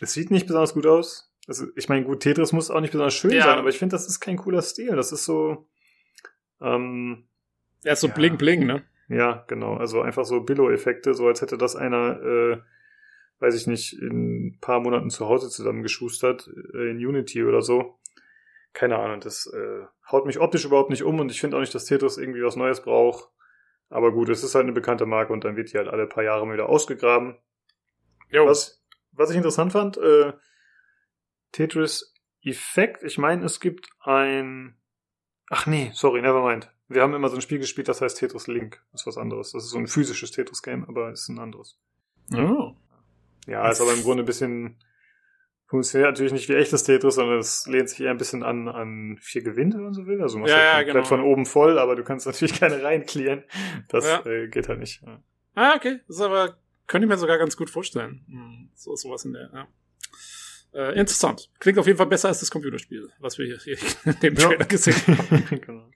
es 0.00 0.12
sieht 0.12 0.30
nicht 0.30 0.46
besonders 0.46 0.74
gut 0.74 0.86
aus. 0.86 1.32
Also, 1.46 1.66
ich 1.76 1.88
meine, 1.88 2.04
gut, 2.04 2.20
Tetris 2.20 2.52
muss 2.52 2.70
auch 2.70 2.80
nicht 2.80 2.92
besonders 2.92 3.14
schön 3.14 3.32
Ja. 3.32 3.42
sein, 3.44 3.58
aber 3.58 3.68
ich 3.68 3.78
finde, 3.78 3.94
das 3.94 4.06
ist 4.06 4.20
kein 4.20 4.36
cooler 4.36 4.62
Stil. 4.62 4.94
Das 4.96 5.12
ist 5.12 5.24
so, 5.24 5.66
ähm, 6.60 7.24
ist 7.84 8.00
so 8.00 8.08
Ja. 8.08 8.14
bling 8.14 8.36
bling, 8.38 8.66
ne? 8.66 8.82
Ja, 9.08 9.44
genau. 9.48 9.74
Also 9.74 10.02
einfach 10.02 10.24
so 10.24 10.40
Billo-Effekte, 10.40 11.14
so 11.14 11.26
als 11.26 11.42
hätte 11.42 11.58
das 11.58 11.74
einer, 11.76 12.20
äh, 12.22 12.58
weiß 13.40 13.54
ich 13.56 13.66
nicht, 13.66 13.94
in 14.00 14.46
ein 14.48 14.58
paar 14.60 14.80
Monaten 14.80 15.10
zu 15.10 15.26
Hause 15.26 15.48
zusammengeschustert, 15.48 16.48
äh, 16.74 16.90
in 16.90 16.98
Unity 17.04 17.42
oder 17.44 17.62
so. 17.62 17.98
Keine 18.72 18.98
Ahnung, 18.98 19.20
das 19.20 19.46
äh, 19.46 19.84
haut 20.10 20.26
mich 20.26 20.38
optisch 20.38 20.64
überhaupt 20.64 20.90
nicht 20.90 21.02
um 21.02 21.18
und 21.18 21.30
ich 21.30 21.40
finde 21.40 21.56
auch 21.56 21.60
nicht, 21.60 21.74
dass 21.74 21.86
Tetris 21.86 22.18
irgendwie 22.18 22.42
was 22.42 22.56
Neues 22.56 22.82
braucht. 22.82 23.28
Aber 23.88 24.12
gut, 24.12 24.28
es 24.28 24.44
ist 24.44 24.54
halt 24.54 24.64
eine 24.64 24.72
bekannte 24.72 25.06
Marke 25.06 25.32
und 25.32 25.44
dann 25.44 25.56
wird 25.56 25.72
die 25.72 25.76
halt 25.76 25.88
alle 25.88 26.06
paar 26.06 26.22
Jahre 26.22 26.46
mal 26.46 26.54
wieder 26.54 26.68
ausgegraben. 26.68 27.36
Jo. 28.28 28.46
Was, 28.46 28.84
was 29.10 29.30
ich 29.30 29.36
interessant 29.36 29.72
fand, 29.72 29.98
äh, 29.98 30.32
Tetris 31.52 32.14
Effekt, 32.42 33.02
ich 33.02 33.18
meine, 33.18 33.44
es 33.44 33.60
gibt 33.60 33.88
ein. 34.00 34.76
Ach 35.50 35.66
nee, 35.66 35.90
sorry, 35.92 36.22
never 36.22 36.46
mind. 36.46 36.70
Wir 36.88 37.02
haben 37.02 37.14
immer 37.14 37.28
so 37.28 37.36
ein 37.36 37.42
Spiel 37.42 37.58
gespielt, 37.58 37.88
das 37.88 38.00
heißt 38.00 38.18
Tetris 38.18 38.46
Link. 38.46 38.82
Das 38.92 39.02
ist 39.02 39.06
was 39.06 39.18
anderes. 39.18 39.52
Das 39.52 39.64
ist 39.64 39.70
so 39.70 39.78
ein 39.78 39.86
physisches 39.86 40.30
Tetris-Game, 40.30 40.88
aber 40.88 41.10
es 41.10 41.22
ist 41.22 41.28
ein 41.28 41.38
anderes. 41.38 41.78
Oh. 42.32 42.74
Ja, 43.46 43.68
ist 43.68 43.80
aber 43.80 43.92
im 43.92 44.02
Grunde 44.02 44.22
ein 44.22 44.26
bisschen. 44.26 44.78
Funktioniert 45.70 46.10
natürlich 46.10 46.32
nicht 46.32 46.48
wie 46.48 46.54
echtes 46.54 46.82
Tetris, 46.82 47.14
sondern 47.14 47.38
es 47.38 47.64
lehnt 47.68 47.88
sich 47.88 48.00
eher 48.00 48.10
ein 48.10 48.16
bisschen 48.18 48.42
an, 48.42 48.66
an 48.66 49.18
vier 49.20 49.42
Gewinne, 49.42 49.74
wenn 49.76 49.84
man 49.84 49.94
so 49.94 50.04
will. 50.04 50.20
Also 50.20 50.34
du 50.34 50.40
machst 50.40 50.52
Ja, 50.52 50.58
halt 50.74 50.88
ja, 50.88 50.92
komplett 50.92 50.94
genau. 50.94 51.06
von 51.06 51.20
oben 51.20 51.46
voll, 51.46 51.78
aber 51.78 51.94
du 51.94 52.02
kannst 52.02 52.26
natürlich 52.26 52.58
keine 52.58 52.82
reinklären. 52.82 53.44
Das 53.88 54.04
Ja. 54.04 54.26
äh, 54.26 54.48
geht 54.48 54.68
halt 54.68 54.80
nicht. 54.80 55.00
Ja. 55.06 55.22
Ah, 55.54 55.74
okay. 55.76 56.00
Das 56.08 56.16
ist 56.16 56.22
aber, 56.22 56.58
könnte 56.88 57.04
ich 57.06 57.08
mir 57.08 57.16
sogar 57.18 57.38
ganz 57.38 57.56
gut 57.56 57.70
vorstellen. 57.70 58.24
Hm, 58.28 58.70
So 58.74 58.96
sowas 58.96 59.24
in 59.24 59.32
der, 59.32 59.48
ja. 59.54 59.68
Äh, 60.72 60.98
interessant. 60.98 61.50
Klingt 61.60 61.78
auf 61.78 61.86
jeden 61.86 61.98
Fall 61.98 62.06
besser 62.08 62.28
als 62.28 62.40
das 62.40 62.50
Computerspiel, 62.50 63.08
was 63.20 63.38
wir 63.38 63.46
hier, 63.56 63.76
in 64.04 64.20
dem 64.20 64.34
Ja. 64.38 64.48
Trailer 64.48 64.64
gesehen 64.66 65.18
haben. 65.18 65.60
genau. 65.60 65.90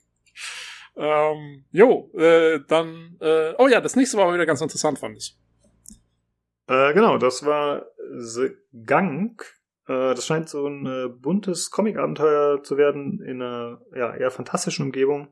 ähm, 0.96 1.64
jo, 1.72 2.10
äh, 2.16 2.60
dann, 2.68 3.16
äh, 3.20 3.54
oh 3.58 3.66
ja, 3.66 3.80
das 3.80 3.96
nächste 3.96 4.16
war 4.18 4.32
wieder 4.32 4.46
ganz 4.46 4.60
interessant, 4.60 5.00
fand 5.00 5.16
ich. 5.18 5.36
Äh, 6.68 6.94
genau, 6.94 7.18
das 7.18 7.44
war 7.44 7.86
The 8.16 8.50
Gang. 8.84 9.42
Äh, 9.86 10.14
das 10.14 10.26
scheint 10.26 10.48
so 10.48 10.66
ein 10.66 10.86
äh, 10.86 11.08
buntes 11.08 11.70
Comic-Abenteuer 11.70 12.62
zu 12.62 12.76
werden 12.76 13.20
in 13.22 13.42
einer 13.42 13.82
ja, 13.94 14.14
eher 14.14 14.30
fantastischen 14.30 14.86
Umgebung. 14.86 15.28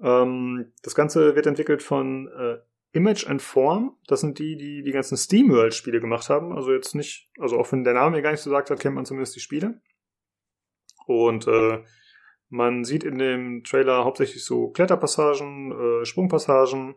Ähm, 0.00 0.72
das 0.82 0.94
Ganze 0.94 1.34
wird 1.34 1.46
entwickelt 1.46 1.82
von 1.82 2.28
äh, 2.28 2.58
Image 2.92 3.26
and 3.26 3.40
Form. 3.40 3.96
Das 4.06 4.20
sind 4.20 4.38
die, 4.38 4.56
die 4.56 4.82
die 4.82 4.92
ganzen 4.92 5.16
SteamWorld-Spiele 5.16 6.00
gemacht 6.00 6.28
haben. 6.28 6.52
Also 6.52 6.72
jetzt 6.72 6.94
nicht, 6.94 7.30
also 7.38 7.58
auch 7.58 7.70
wenn 7.72 7.84
der 7.84 7.94
Name 7.94 8.16
mir 8.16 8.22
gar 8.22 8.32
nicht 8.32 8.40
so 8.40 8.50
sagt 8.50 8.70
hat, 8.70 8.80
kennt 8.80 8.96
man 8.96 9.06
zumindest 9.06 9.36
die 9.36 9.40
Spiele. 9.40 9.80
Und 11.06 11.46
äh, 11.46 11.82
man 12.48 12.84
sieht 12.84 13.04
in 13.04 13.18
dem 13.18 13.62
Trailer 13.64 14.04
hauptsächlich 14.04 14.44
so 14.44 14.70
Kletterpassagen, 14.70 15.72
äh, 15.72 16.04
Sprungpassagen 16.04 16.96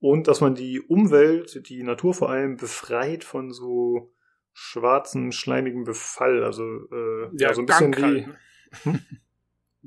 und 0.00 0.26
dass 0.26 0.40
man 0.40 0.56
die 0.56 0.80
Umwelt, 0.80 1.68
die 1.68 1.82
Natur 1.84 2.14
vor 2.14 2.30
allem, 2.30 2.56
befreit 2.56 3.22
von 3.22 3.52
so 3.52 4.12
schwarzen, 4.52 5.32
schleimigen 5.32 5.84
Befall. 5.84 6.44
Also 6.44 6.62
äh, 6.64 7.30
ja, 7.38 7.54
so 7.54 7.62
ein 7.62 7.66
bisschen 7.66 7.92
Gang 7.92 8.14
wie. 8.14 8.26
halt, 8.26 8.86
ne? 8.86 9.00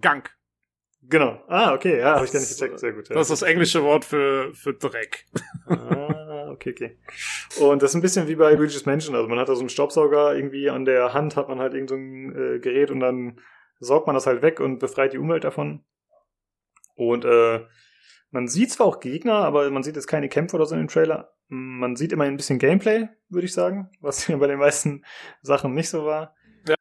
Gang. 0.01 0.29
Genau. 1.07 1.43
Ah, 1.47 1.73
okay, 1.73 1.99
ja, 1.99 2.15
habe 2.15 2.25
ich 2.25 2.31
gar 2.31 2.39
nicht 2.39 2.51
Das, 2.51 2.59
gecheckt. 2.59 2.79
Sehr 2.79 2.93
gut. 2.93 3.09
Ja. 3.09 3.15
Das 3.15 3.29
ist 3.29 3.41
das 3.41 3.47
englische 3.47 3.83
Wort 3.83 4.05
für, 4.05 4.53
für 4.53 4.73
Dreck. 4.73 5.25
Ah, 5.67 6.49
okay, 6.51 6.71
okay. 6.71 6.97
Und 7.59 7.81
das 7.81 7.91
ist 7.91 7.95
ein 7.95 8.01
bisschen 8.01 8.27
wie 8.27 8.35
bei 8.35 8.53
Luigi's 8.53 8.85
Mansion. 8.85 9.15
Also 9.15 9.27
man 9.27 9.39
hat 9.39 9.49
da 9.49 9.55
so 9.55 9.61
einen 9.61 9.69
Staubsauger 9.69 10.35
irgendwie 10.35 10.69
an 10.69 10.85
der 10.85 11.13
Hand, 11.13 11.35
hat 11.35 11.47
man 11.47 11.59
halt 11.59 11.73
irgend 11.73 11.89
so 11.89 11.95
ein 11.95 12.35
äh, 12.35 12.59
Gerät 12.59 12.91
und 12.91 12.99
dann 13.01 13.39
saugt 13.79 14.07
man 14.07 14.15
das 14.15 14.25
halt 14.25 14.41
weg 14.41 14.59
und 14.59 14.79
befreit 14.79 15.13
die 15.13 15.17
Umwelt 15.17 15.43
davon. 15.43 15.83
Und 16.95 17.25
äh, 17.25 17.65
man 18.31 18.47
sieht 18.47 18.71
zwar 18.71 18.87
auch 18.87 18.99
Gegner, 18.99 19.35
aber 19.35 19.69
man 19.69 19.83
sieht 19.83 19.95
jetzt 19.95 20.07
keine 20.07 20.29
Kämpfe 20.29 20.55
oder 20.55 20.65
so 20.65 20.75
in 20.75 20.81
dem 20.81 20.87
Trailer. 20.87 21.35
Man 21.47 21.95
sieht 21.95 22.11
immer 22.11 22.23
ein 22.23 22.38
bisschen 22.38 22.59
Gameplay, 22.59 23.07
würde 23.30 23.45
ich 23.45 23.53
sagen, 23.53 23.89
was 24.01 24.26
bei 24.27 24.47
den 24.47 24.59
meisten 24.59 25.05
Sachen 25.41 25.73
nicht 25.73 25.89
so 25.89 26.05
war. 26.05 26.35
Ja. 26.67 26.76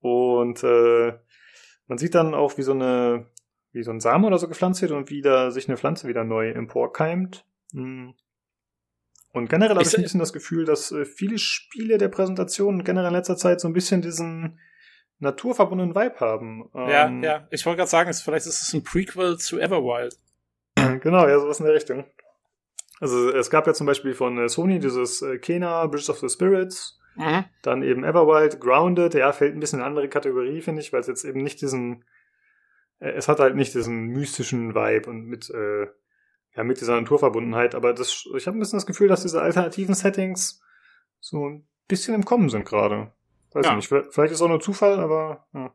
Und 0.00 0.62
äh, 0.64 1.12
man 1.86 1.98
sieht 1.98 2.14
dann 2.14 2.34
auch, 2.34 2.56
wie 2.58 2.62
so 2.62 2.72
eine, 2.72 3.26
wie 3.72 3.82
so 3.82 3.90
ein 3.90 4.00
Samen 4.00 4.24
oder 4.24 4.38
so 4.38 4.48
gepflanzt 4.48 4.82
wird 4.82 4.92
und 4.92 5.10
wie 5.10 5.22
da 5.22 5.50
sich 5.50 5.68
eine 5.68 5.76
Pflanze 5.76 6.08
wieder 6.08 6.24
neu 6.24 6.50
emporkeimt. 6.50 7.44
Mm. 7.72 8.10
Und 9.32 9.50
generell 9.50 9.74
habe 9.76 9.82
Ich 9.82 9.88
ich 9.88 9.98
ein 9.98 10.02
bisschen 10.02 10.20
das 10.20 10.32
Gefühl, 10.32 10.64
dass 10.64 10.92
äh, 10.92 11.04
viele 11.04 11.38
Spiele 11.38 11.98
der 11.98 12.08
Präsentation 12.08 12.84
generell 12.84 13.08
in 13.08 13.14
letzter 13.14 13.36
Zeit 13.36 13.60
so 13.60 13.68
ein 13.68 13.74
bisschen 13.74 14.00
diesen 14.00 14.58
naturverbundenen 15.18 15.94
Vibe 15.94 16.20
haben. 16.20 16.70
Ja, 16.74 17.06
Ähm, 17.06 17.22
ja. 17.22 17.46
Ich 17.50 17.64
wollte 17.66 17.78
gerade 17.78 17.90
sagen, 17.90 18.12
vielleicht 18.12 18.46
ist 18.46 18.62
es 18.62 18.72
ein 18.72 18.82
Prequel 18.82 19.36
zu 19.38 19.58
Everwild. 19.58 20.16
Genau, 21.00 21.26
ja, 21.28 21.38
sowas 21.38 21.60
in 21.60 21.66
der 21.66 21.74
Richtung. 21.74 22.04
Also 23.00 23.30
es 23.30 23.50
gab 23.50 23.66
ja 23.66 23.74
zum 23.74 23.86
Beispiel 23.86 24.14
von 24.14 24.38
äh, 24.38 24.48
Sony 24.48 24.78
dieses 24.78 25.20
äh, 25.22 25.38
Kena, 25.38 25.86
Bridge 25.86 26.10
of 26.10 26.18
the 26.18 26.28
Spirits, 26.28 26.98
Mhm. 27.18 27.44
dann 27.62 27.82
eben 27.82 28.04
Everwild, 28.04 28.60
Grounded, 28.60 29.14
ja, 29.14 29.32
fällt 29.32 29.54
ein 29.54 29.60
bisschen 29.60 29.78
in 29.78 29.84
eine 29.84 29.88
andere 29.88 30.08
Kategorie, 30.10 30.60
finde 30.60 30.82
ich, 30.82 30.92
weil 30.92 31.00
es 31.00 31.06
jetzt 31.06 31.24
eben 31.24 31.42
nicht 31.42 31.60
diesen 31.62 32.04
äh, 32.98 33.10
es 33.12 33.26
hat 33.28 33.40
halt 33.40 33.56
nicht 33.56 33.74
diesen 33.74 34.08
mystischen 34.08 34.74
Vibe 34.74 35.08
und 35.10 35.24
mit, 35.26 35.48
äh, 35.50 35.86
ja, 36.54 36.64
mit 36.64 36.80
dieser 36.80 36.98
Naturverbundenheit, 37.00 37.74
aber 37.74 37.92
das, 37.94 38.26
ich 38.36 38.46
habe 38.46 38.56
ein 38.56 38.60
bisschen 38.60 38.78
das 38.78 38.86
Gefühl, 38.86 39.08
dass 39.08 39.22
diese 39.22 39.40
alternativen 39.42 39.94
Settings 39.94 40.62
so 41.20 41.48
ein 41.48 41.66
bisschen 41.88 42.14
im 42.14 42.24
Kommen 42.24 42.48
sind 42.50 42.64
gerade. 42.66 43.12
Weiß 43.52 43.64
Ja. 43.64 43.70
ich 43.72 43.76
nicht, 43.76 43.88
vielleicht 43.88 44.12
vielleicht 44.12 44.32
ist 44.34 44.42
auch 44.42 44.48
nur 44.48 44.60
Zufall, 44.60 44.98
aber 45.00 45.46
ja. 45.54 45.74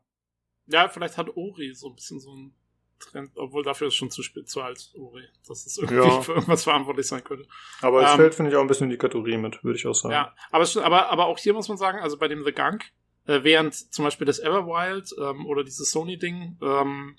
Ja, 0.67 0.89
vielleicht 0.89 1.17
hat 1.17 1.35
Ori 1.35 1.73
so 1.73 1.89
ein 1.89 1.95
bisschen 1.95 2.19
so 2.19 2.35
ein 2.35 2.53
Trend, 3.01 3.31
obwohl 3.35 3.63
dafür 3.63 3.87
ist 3.87 3.95
schon 3.95 4.09
zu 4.11 4.23
spät 4.23 4.49
zu 4.49 4.61
alt, 4.61 4.91
Ori, 4.95 5.23
dass 5.47 5.65
es 5.65 5.77
irgendwie 5.77 5.95
Ja. 5.97 6.21
für 6.21 6.33
irgendwas 6.33 6.63
verantwortlich 6.63 7.07
sein 7.07 7.23
könnte. 7.23 7.47
Aber 7.81 8.03
es 8.03 8.11
Ähm, 8.11 8.17
fällt, 8.17 8.35
finde 8.35 8.51
ich, 8.51 8.57
auch 8.57 8.61
ein 8.61 8.67
bisschen 8.67 8.85
in 8.85 8.91
die 8.91 8.97
Kategorie 8.97 9.37
mit, 9.37 9.63
würde 9.63 9.77
ich 9.77 9.85
auch 9.87 9.93
sagen. 9.93 10.13
Ja, 10.13 10.35
aber, 10.51 10.65
aber, 10.85 11.09
aber 11.09 11.25
auch 11.25 11.37
hier 11.37 11.53
muss 11.53 11.67
man 11.67 11.77
sagen, 11.77 11.99
also 11.99 12.17
bei 12.17 12.27
dem 12.27 12.43
The 12.45 12.51
Gunk, 12.51 12.85
äh, 13.25 13.43
während 13.43 13.75
zum 13.75 14.05
Beispiel 14.05 14.25
das 14.25 14.39
Everwild 14.39 15.13
ähm, 15.19 15.45
oder 15.45 15.63
dieses 15.63 15.91
Sony-Ding, 15.91 16.57
ähm, 16.61 17.17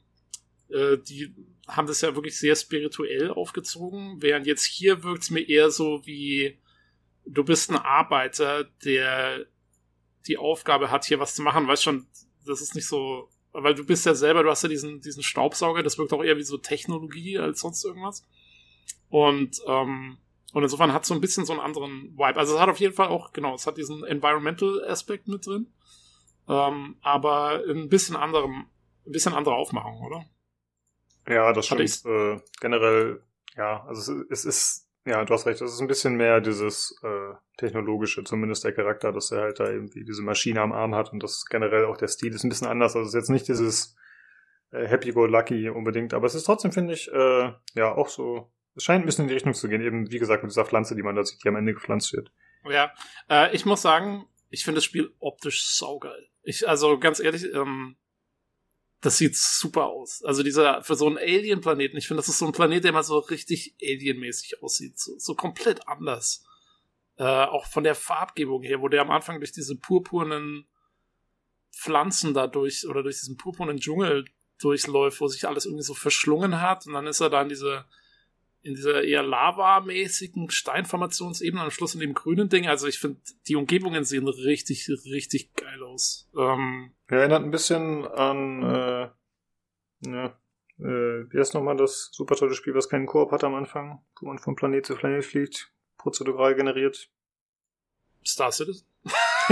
äh, 0.68 0.98
die 0.98 1.34
haben 1.68 1.86
das 1.86 2.00
ja 2.00 2.14
wirklich 2.14 2.38
sehr 2.38 2.56
spirituell 2.56 3.30
aufgezogen, 3.30 4.16
während 4.20 4.46
jetzt 4.46 4.64
hier 4.64 5.02
wirkt 5.04 5.22
es 5.22 5.30
mir 5.30 5.48
eher 5.48 5.70
so 5.70 6.04
wie, 6.06 6.58
du 7.24 7.44
bist 7.44 7.70
ein 7.70 7.76
Arbeiter, 7.76 8.64
der 8.84 9.46
die 10.26 10.38
Aufgabe 10.38 10.90
hat, 10.90 11.04
hier 11.04 11.20
was 11.20 11.34
zu 11.34 11.42
machen, 11.42 11.66
weißt 11.68 11.82
schon, 11.84 12.06
das 12.44 12.60
ist 12.60 12.74
nicht 12.74 12.86
so, 12.88 13.28
weil 13.52 13.74
du 13.74 13.84
bist 13.84 14.06
ja 14.06 14.14
selber, 14.14 14.42
du 14.42 14.50
hast 14.50 14.62
ja 14.62 14.68
diesen, 14.68 15.00
diesen 15.00 15.22
Staubsauger, 15.22 15.82
das 15.82 15.98
wirkt 15.98 16.12
auch 16.12 16.24
eher 16.24 16.36
wie 16.36 16.42
so 16.42 16.58
Technologie 16.58 17.38
als 17.38 17.60
sonst 17.60 17.84
irgendwas. 17.84 18.26
Und, 19.08 19.60
ähm, 19.66 20.18
und 20.52 20.62
insofern 20.62 20.92
hat 20.92 21.04
so 21.04 21.14
ein 21.14 21.20
bisschen 21.20 21.44
so 21.44 21.52
einen 21.52 21.60
anderen 21.60 22.16
Vibe. 22.16 22.38
Also 22.38 22.54
es 22.54 22.60
hat 22.60 22.68
auf 22.68 22.80
jeden 22.80 22.94
Fall 22.94 23.08
auch, 23.08 23.32
genau, 23.32 23.54
es 23.54 23.66
hat 23.66 23.76
diesen 23.76 24.04
Environmental 24.04 24.84
Aspekt 24.88 25.28
mit 25.28 25.46
drin. 25.46 25.72
Ähm, 26.48 26.96
aber 27.02 27.62
ein 27.68 27.88
bisschen 27.88 28.16
anderem, 28.16 28.66
ein 29.06 29.12
bisschen 29.12 29.34
andere 29.34 29.54
Aufmachung, 29.54 30.00
oder? 30.00 30.24
Ja, 31.28 31.52
das 31.52 31.70
Hatte 31.70 31.86
stimmt. 31.86 32.14
Äh, 32.14 32.40
generell, 32.60 33.22
ja, 33.56 33.84
also 33.84 34.22
es, 34.22 34.30
es 34.30 34.44
ist, 34.44 34.88
ja, 35.04 35.24
du 35.24 35.34
hast 35.34 35.46
recht, 35.46 35.60
es 35.60 35.72
ist 35.72 35.80
ein 35.80 35.88
bisschen 35.88 36.14
mehr 36.14 36.40
dieses 36.40 36.96
äh, 37.02 37.34
technologische, 37.58 38.22
zumindest 38.24 38.64
der 38.64 38.72
Charakter, 38.72 39.12
dass 39.12 39.32
er 39.32 39.42
halt 39.42 39.60
da 39.60 39.68
irgendwie 39.68 40.04
diese 40.04 40.22
Maschine 40.22 40.60
am 40.60 40.72
Arm 40.72 40.94
hat 40.94 41.12
und 41.12 41.22
das 41.22 41.44
generell 41.46 41.86
auch 41.86 41.96
der 41.96 42.08
Stil 42.08 42.34
ist 42.34 42.44
ein 42.44 42.48
bisschen 42.48 42.68
anders. 42.68 42.94
Also 42.94 43.08
es 43.08 43.14
ist 43.14 43.20
jetzt 43.20 43.30
nicht 43.30 43.48
dieses 43.48 43.96
äh, 44.70 44.86
Happy-Go-Lucky 44.86 45.70
unbedingt, 45.70 46.14
aber 46.14 46.26
es 46.26 46.34
ist 46.34 46.44
trotzdem, 46.44 46.72
finde 46.72 46.94
ich, 46.94 47.10
äh, 47.12 47.52
ja, 47.74 47.92
auch 47.92 48.08
so, 48.08 48.52
es 48.76 48.84
scheint 48.84 49.02
ein 49.02 49.06
bisschen 49.06 49.24
in 49.24 49.28
die 49.28 49.34
Richtung 49.34 49.54
zu 49.54 49.68
gehen, 49.68 49.82
eben 49.82 50.10
wie 50.10 50.18
gesagt 50.18 50.44
mit 50.44 50.52
dieser 50.52 50.64
Pflanze, 50.64 50.94
die 50.94 51.02
man 51.02 51.16
da 51.16 51.24
sieht, 51.24 51.42
die 51.42 51.48
am 51.48 51.56
Ende 51.56 51.74
gepflanzt 51.74 52.12
wird. 52.12 52.30
Ja, 52.70 52.92
äh, 53.28 53.54
ich 53.54 53.66
muss 53.66 53.82
sagen, 53.82 54.26
ich 54.50 54.64
finde 54.64 54.76
das 54.76 54.84
Spiel 54.84 55.12
optisch 55.18 55.66
saugeil. 55.66 56.28
Ich, 56.42 56.68
also 56.68 56.98
ganz 56.98 57.18
ehrlich, 57.18 57.52
ähm, 57.54 57.96
das 59.02 59.18
sieht 59.18 59.36
super 59.36 59.86
aus. 59.86 60.22
Also 60.24 60.44
dieser, 60.44 60.82
für 60.84 60.94
so 60.94 61.08
einen 61.08 61.18
Alien-Planeten, 61.18 61.96
ich 61.96 62.06
finde, 62.06 62.20
das 62.20 62.28
ist 62.28 62.38
so 62.38 62.46
ein 62.46 62.52
Planet, 62.52 62.84
der 62.84 62.92
mal 62.92 63.02
so 63.02 63.18
richtig 63.18 63.74
alienmäßig 63.82 64.62
aussieht. 64.62 64.98
So, 64.98 65.18
so 65.18 65.34
komplett 65.34 65.88
anders. 65.88 66.44
Äh, 67.16 67.24
auch 67.24 67.66
von 67.66 67.82
der 67.82 67.96
Farbgebung 67.96 68.62
her, 68.62 68.80
wo 68.80 68.88
der 68.88 69.02
am 69.02 69.10
Anfang 69.10 69.40
durch 69.40 69.50
diese 69.50 69.76
purpurnen 69.76 70.68
Pflanzen 71.74 72.32
da 72.32 72.46
durch, 72.46 72.86
oder 72.86 73.02
durch 73.02 73.16
diesen 73.18 73.36
purpurnen 73.36 73.78
Dschungel 73.78 74.24
durchläuft, 74.60 75.20
wo 75.20 75.26
sich 75.26 75.48
alles 75.48 75.66
irgendwie 75.66 75.82
so 75.82 75.94
verschlungen 75.94 76.60
hat. 76.60 76.86
Und 76.86 76.92
dann 76.92 77.08
ist 77.08 77.20
er 77.20 77.28
da 77.28 77.42
in 77.42 77.48
diese, 77.48 77.84
in 78.62 78.74
dieser 78.74 79.02
eher 79.02 79.22
lavamäßigen 79.22 80.50
Steinformationsebene, 80.50 81.62
am 81.62 81.70
Schluss 81.70 81.94
in 81.94 82.00
dem 82.00 82.14
grünen 82.14 82.48
Ding. 82.48 82.68
Also 82.68 82.86
ich 82.86 82.98
finde, 82.98 83.20
die 83.48 83.56
Umgebungen 83.56 84.04
sehen 84.04 84.28
richtig, 84.28 84.88
richtig 84.88 85.54
geil 85.54 85.82
aus. 85.82 86.30
Ähm, 86.36 86.92
erinnert 87.08 87.42
ein 87.42 87.50
bisschen 87.50 88.06
an, 88.06 88.62
äh, 88.62 89.08
ja, 90.06 90.26
äh, 90.78 91.30
wie 91.30 91.38
heißt 91.38 91.54
nochmal 91.54 91.76
das 91.76 92.10
super 92.12 92.36
tolle 92.36 92.54
Spiel, 92.54 92.74
was 92.74 92.88
keinen 92.88 93.06
Koop 93.06 93.32
hat 93.32 93.44
am 93.44 93.54
Anfang, 93.54 94.00
wo 94.20 94.26
man 94.28 94.38
von 94.38 94.54
Planet 94.54 94.86
zu 94.86 94.94
Planet 94.94 95.24
fliegt, 95.24 95.72
prozedural 95.98 96.54
generiert. 96.54 97.10
Star 98.24 98.52
Citizen. 98.52 98.86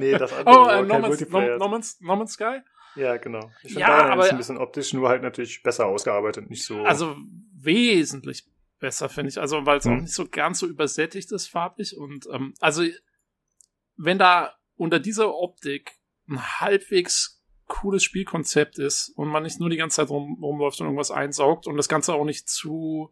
nee, 0.00 0.12
das 0.18 0.32
andere, 0.32 0.44
Oh, 0.46 0.66
wo 0.66 0.70
äh, 0.70 0.88
kein 0.88 1.02
Multiplayer 1.02 1.58
no, 1.58 1.64
no, 1.64 1.68
Man's, 1.68 2.00
no 2.00 2.16
Man's 2.16 2.32
Sky? 2.32 2.58
Ja, 2.96 3.16
genau. 3.16 3.50
Ich 3.62 3.68
finde 3.72 3.80
Ja, 3.80 4.10
aber- 4.12 4.24
ist 4.24 4.30
ein 4.32 4.36
bisschen 4.38 4.58
optisch, 4.58 4.92
nur 4.92 5.08
halt 5.08 5.22
natürlich 5.22 5.62
besser 5.62 5.86
ausgearbeitet, 5.86 6.48
nicht 6.50 6.64
so. 6.64 6.82
Also 6.82 7.16
wesentlich 7.54 8.44
besser, 8.78 9.08
finde 9.08 9.30
ich. 9.30 9.40
Also, 9.40 9.64
weil 9.66 9.78
es 9.78 9.84
Mhm. 9.84 9.92
auch 9.96 10.00
nicht 10.02 10.12
so 10.14 10.28
ganz 10.28 10.58
so 10.58 10.66
übersättigt 10.66 11.32
ist 11.32 11.48
farblich. 11.48 11.96
Und 11.96 12.26
ähm, 12.32 12.54
also, 12.60 12.84
wenn 13.96 14.18
da 14.18 14.54
unter 14.76 15.00
dieser 15.00 15.34
Optik 15.34 15.92
ein 16.28 16.40
halbwegs 16.60 17.42
cooles 17.66 18.04
Spielkonzept 18.04 18.78
ist 18.78 19.08
und 19.16 19.28
man 19.28 19.42
nicht 19.42 19.58
nur 19.60 19.70
die 19.70 19.76
ganze 19.76 19.96
Zeit 19.96 20.10
rum, 20.10 20.38
rumläuft 20.42 20.80
und 20.80 20.86
irgendwas 20.86 21.10
einsaugt 21.10 21.66
und 21.66 21.76
das 21.76 21.88
Ganze 21.88 22.12
auch 22.14 22.24
nicht 22.24 22.48
zu 22.48 23.10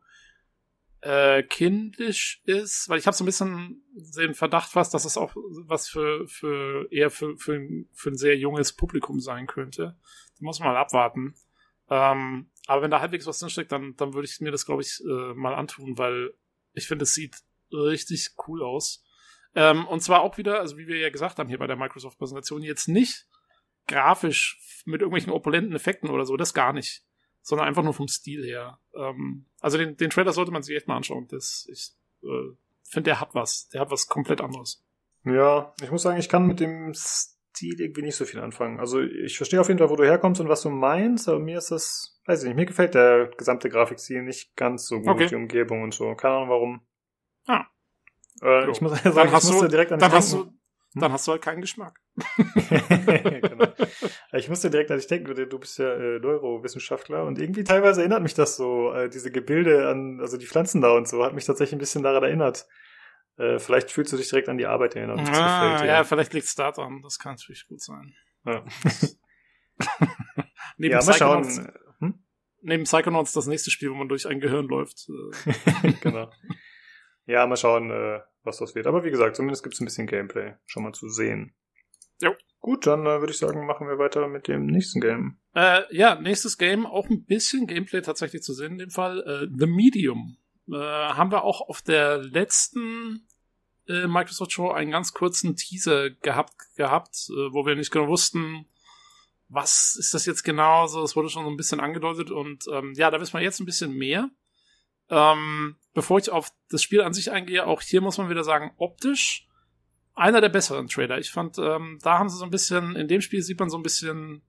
äh, 1.02 1.42
kindisch 1.42 2.40
ist, 2.44 2.88
weil 2.88 2.98
ich 2.98 3.06
habe 3.06 3.16
so 3.16 3.24
ein 3.24 3.26
bisschen 3.26 3.82
den 3.92 4.34
Verdacht 4.34 4.70
fast, 4.70 4.94
dass 4.94 5.04
es 5.04 5.16
auch 5.16 5.34
was 5.66 5.88
für, 5.88 6.26
für 6.28 6.90
eher 6.92 7.10
für, 7.10 7.36
für, 7.36 7.54
ein, 7.54 7.88
für 7.92 8.10
ein 8.10 8.16
sehr 8.16 8.36
junges 8.36 8.72
Publikum 8.72 9.20
sein 9.20 9.46
könnte. 9.46 9.96
Da 10.38 10.44
muss 10.44 10.60
man 10.60 10.68
mal 10.68 10.80
abwarten. 10.80 11.34
Ähm, 11.90 12.50
aber 12.66 12.82
wenn 12.82 12.90
da 12.92 13.00
halbwegs 13.00 13.26
was 13.26 13.40
drinsteckt, 13.40 13.72
dann, 13.72 13.96
dann 13.96 14.14
würde 14.14 14.26
ich 14.26 14.40
mir 14.40 14.52
das, 14.52 14.64
glaube 14.64 14.82
ich, 14.82 15.00
äh, 15.04 15.34
mal 15.34 15.54
antun, 15.54 15.98
weil 15.98 16.32
ich 16.72 16.86
finde, 16.86 17.02
es 17.02 17.14
sieht 17.14 17.36
richtig 17.72 18.30
cool 18.46 18.62
aus. 18.62 19.04
Ähm, 19.56 19.86
und 19.88 20.02
zwar 20.02 20.22
auch 20.22 20.38
wieder, 20.38 20.60
also 20.60 20.78
wie 20.78 20.86
wir 20.86 20.98
ja 20.98 21.10
gesagt 21.10 21.38
haben 21.38 21.48
hier 21.48 21.58
bei 21.58 21.66
der 21.66 21.76
Microsoft-Präsentation, 21.76 22.62
jetzt 22.62 22.86
nicht 22.86 23.26
grafisch 23.88 24.82
mit 24.86 25.00
irgendwelchen 25.00 25.32
opulenten 25.32 25.74
Effekten 25.74 26.10
oder 26.10 26.24
so, 26.24 26.36
das 26.36 26.54
gar 26.54 26.72
nicht. 26.72 27.02
Sondern 27.42 27.66
einfach 27.66 27.82
nur 27.82 27.94
vom 27.94 28.08
Stil 28.08 28.44
her. 28.44 28.78
Ähm, 28.94 29.46
also 29.60 29.76
den, 29.78 29.96
den 29.96 30.10
Trailer 30.10 30.32
sollte 30.32 30.52
man 30.52 30.62
sich 30.62 30.76
echt 30.76 30.88
mal 30.88 30.96
anschauen. 30.96 31.26
Das, 31.28 31.66
ich 31.70 31.90
äh, 32.22 32.54
finde, 32.84 33.10
der 33.10 33.20
hat 33.20 33.34
was. 33.34 33.68
Der 33.68 33.80
hat 33.80 33.90
was 33.90 34.06
komplett 34.06 34.40
anderes. 34.40 34.84
ja, 35.24 35.74
ich 35.82 35.90
muss 35.90 36.02
sagen, 36.02 36.18
ich 36.18 36.28
kann 36.28 36.46
mit 36.46 36.60
dem 36.60 36.92
Stil 36.94 37.80
irgendwie 37.80 38.02
nicht 38.02 38.16
so 38.16 38.24
viel 38.24 38.40
anfangen. 38.40 38.78
Also 38.80 39.00
ich 39.00 39.36
verstehe 39.36 39.60
auf 39.60 39.68
jeden 39.68 39.78
Fall, 39.78 39.90
wo 39.90 39.96
du 39.96 40.04
herkommst 40.04 40.40
und 40.40 40.48
was 40.48 40.62
du 40.62 40.70
meinst, 40.70 41.28
aber 41.28 41.38
mir 41.40 41.58
ist 41.58 41.70
das, 41.70 42.20
weiß 42.26 42.42
ich 42.42 42.48
nicht, 42.48 42.56
mir 42.56 42.66
gefällt 42.66 42.94
der 42.94 43.30
gesamte 43.36 43.68
Grafikstil 43.68 44.22
nicht 44.22 44.54
ganz 44.56 44.86
so 44.86 45.00
gut, 45.00 45.08
Okay. 45.08 45.26
die 45.26 45.34
Umgebung 45.34 45.82
und 45.82 45.92
so. 45.94 46.14
Keine 46.14 46.34
Ahnung 46.36 46.48
warum. 46.48 46.86
Ah. 47.46 47.66
Äh, 48.40 48.64
Jo. 48.66 48.70
ich 48.70 48.80
muss 48.80 48.92
Dann 49.02 49.12
sagen, 49.12 49.28
ich 49.28 49.34
hast 49.34 49.44
musste 49.50 49.64
du, 49.66 49.70
direkt 49.70 49.92
an 49.92 49.98
dann 49.98 50.12
hast 50.12 50.32
du, 50.32 50.52
dann 50.94 51.12
hast 51.12 51.26
du 51.26 51.32
halt 51.32 51.42
keinen 51.42 51.60
Geschmack. 51.60 52.00
genau. 52.68 53.72
Ich 54.32 54.48
musste 54.48 54.70
direkt 54.70 54.90
an 54.90 54.98
dich 54.98 55.06
denken, 55.06 55.34
du, 55.34 55.58
bist 55.58 55.78
ja 55.78 55.94
äh, 55.94 56.18
Neurowissenschaftler 56.18 57.24
und 57.24 57.38
irgendwie 57.38 57.64
teilweise 57.64 58.00
erinnert 58.00 58.22
mich 58.22 58.34
das 58.34 58.56
so, 58.56 58.92
äh, 58.92 59.08
diese 59.08 59.30
Gebilde 59.30 59.88
an, 59.88 60.20
also 60.20 60.36
die 60.36 60.46
Pflanzen 60.46 60.80
da 60.80 60.92
und 60.92 61.08
so, 61.08 61.24
hat 61.24 61.34
mich 61.34 61.46
tatsächlich 61.46 61.76
ein 61.76 61.80
bisschen 61.80 62.02
daran 62.02 62.22
erinnert. 62.22 62.66
Äh, 63.38 63.58
vielleicht 63.58 63.90
fühlst 63.90 64.12
du 64.12 64.16
dich 64.16 64.28
direkt 64.28 64.48
an 64.48 64.58
die 64.58 64.66
Arbeit 64.66 64.94
erinnert. 64.94 65.20
Ah, 65.20 65.22
gefällt 65.72 65.80
dir. 65.82 65.86
ja, 65.86 66.04
vielleicht 66.04 66.34
liegt 66.34 66.46
es 66.46 66.54
da 66.54 66.70
dran. 66.70 67.00
Das 67.02 67.18
kann 67.18 67.32
natürlich 67.32 67.66
gut 67.66 67.80
sein. 67.80 68.14
Ja. 68.44 68.64
Neben, 70.76 70.92
ja, 70.92 70.98
mal 70.98 71.12
Psychonauts, 71.12 71.56
schauen. 71.56 71.72
Hm? 72.00 72.24
neben 72.60 72.84
Psychonauts 72.84 73.32
das 73.32 73.46
nächste 73.46 73.70
Spiel, 73.70 73.90
wo 73.90 73.94
man 73.94 74.08
durch 74.08 74.26
ein 74.26 74.40
Gehirn 74.40 74.66
läuft. 74.66 75.08
Genau. 76.02 76.30
Ja, 77.26 77.46
mal 77.46 77.56
schauen, 77.56 77.90
was 78.42 78.58
das 78.58 78.74
wird. 78.74 78.86
Aber 78.88 79.04
wie 79.04 79.10
gesagt, 79.10 79.36
zumindest 79.36 79.62
gibt 79.62 79.74
es 79.74 79.80
ein 79.80 79.84
bisschen 79.84 80.08
Gameplay 80.08 80.54
schon 80.66 80.82
mal 80.82 80.92
zu 80.92 81.08
sehen. 81.08 81.54
Jo. 82.20 82.34
Gut, 82.60 82.86
dann 82.86 83.00
äh, 83.06 83.18
würde 83.20 83.32
ich 83.32 83.38
sagen, 83.38 83.66
machen 83.66 83.88
wir 83.88 83.98
weiter 83.98 84.28
mit 84.28 84.46
dem 84.46 84.66
nächsten 84.66 85.00
Game. 85.00 85.36
Äh, 85.54 85.82
ja, 85.90 86.14
nächstes 86.14 86.58
Game, 86.58 86.86
auch 86.86 87.08
ein 87.08 87.24
bisschen 87.24 87.66
Gameplay 87.66 88.02
tatsächlich 88.02 88.42
zu 88.42 88.54
sehen 88.54 88.72
in 88.72 88.78
dem 88.78 88.90
Fall. 88.90 89.20
Äh, 89.20 89.48
The 89.58 89.66
Medium. 89.66 90.36
Äh, 90.70 90.76
haben 90.76 91.32
wir 91.32 91.42
auch 91.42 91.68
auf 91.68 91.82
der 91.82 92.18
letzten 92.18 93.26
äh, 93.88 94.06
Microsoft 94.06 94.52
Show 94.52 94.70
einen 94.70 94.92
ganz 94.92 95.12
kurzen 95.12 95.56
Teaser 95.56 96.10
gehabt, 96.10 96.54
gehabt 96.76 97.28
äh, 97.30 97.52
wo 97.52 97.66
wir 97.66 97.74
nicht 97.74 97.90
genau 97.90 98.06
wussten, 98.06 98.66
was 99.48 99.96
ist 99.98 100.14
das 100.14 100.24
jetzt 100.24 100.44
genau. 100.44 100.86
So, 100.86 101.02
es 101.02 101.16
wurde 101.16 101.28
schon 101.28 101.44
so 101.44 101.50
ein 101.50 101.56
bisschen 101.56 101.80
angedeutet 101.80 102.30
und 102.30 102.64
ähm, 102.72 102.94
ja, 102.96 103.10
da 103.10 103.20
wissen 103.20 103.34
wir 103.34 103.42
jetzt 103.42 103.60
ein 103.60 103.66
bisschen 103.66 103.92
mehr. 103.92 104.30
Ähm, 105.10 105.76
bevor 105.94 106.18
ich 106.18 106.30
auf 106.30 106.50
das 106.70 106.82
Spiel 106.82 107.02
an 107.02 107.12
sich 107.12 107.32
eingehe, 107.32 107.66
auch 107.66 107.82
hier 107.82 108.00
muss 108.00 108.18
man 108.18 108.30
wieder 108.30 108.44
sagen, 108.44 108.72
optisch 108.76 109.48
einer 110.14 110.40
der 110.40 110.48
besseren 110.48 110.88
Trailer. 110.88 111.18
Ich 111.18 111.30
fand, 111.30 111.58
ähm, 111.58 111.98
da 112.02 112.18
haben 112.18 112.28
sie 112.28 112.36
so 112.36 112.44
ein 112.44 112.50
bisschen, 112.50 112.96
in 112.96 113.08
dem 113.08 113.20
Spiel 113.20 113.42
sieht 113.42 113.58
man 113.58 113.70
so 113.70 113.76
ein 113.76 113.82
bisschen 113.82 114.42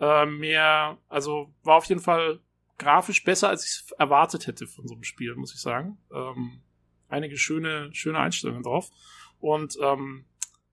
äh, 0.00 0.26
mehr, 0.26 0.98
also 1.08 1.52
war 1.62 1.76
auf 1.76 1.84
jeden 1.86 2.00
Fall 2.00 2.40
grafisch 2.78 3.24
besser, 3.24 3.48
als 3.48 3.64
ich 3.64 3.98
erwartet 3.98 4.46
hätte 4.46 4.66
von 4.66 4.86
so 4.86 4.94
einem 4.94 5.04
Spiel, 5.04 5.34
muss 5.34 5.54
ich 5.54 5.60
sagen. 5.60 5.98
Ähm, 6.12 6.62
einige 7.08 7.36
schöne, 7.36 7.90
schöne 7.92 8.18
Einstellungen 8.18 8.62
drauf. 8.62 8.90
Und 9.38 9.78
ähm, 9.82 10.26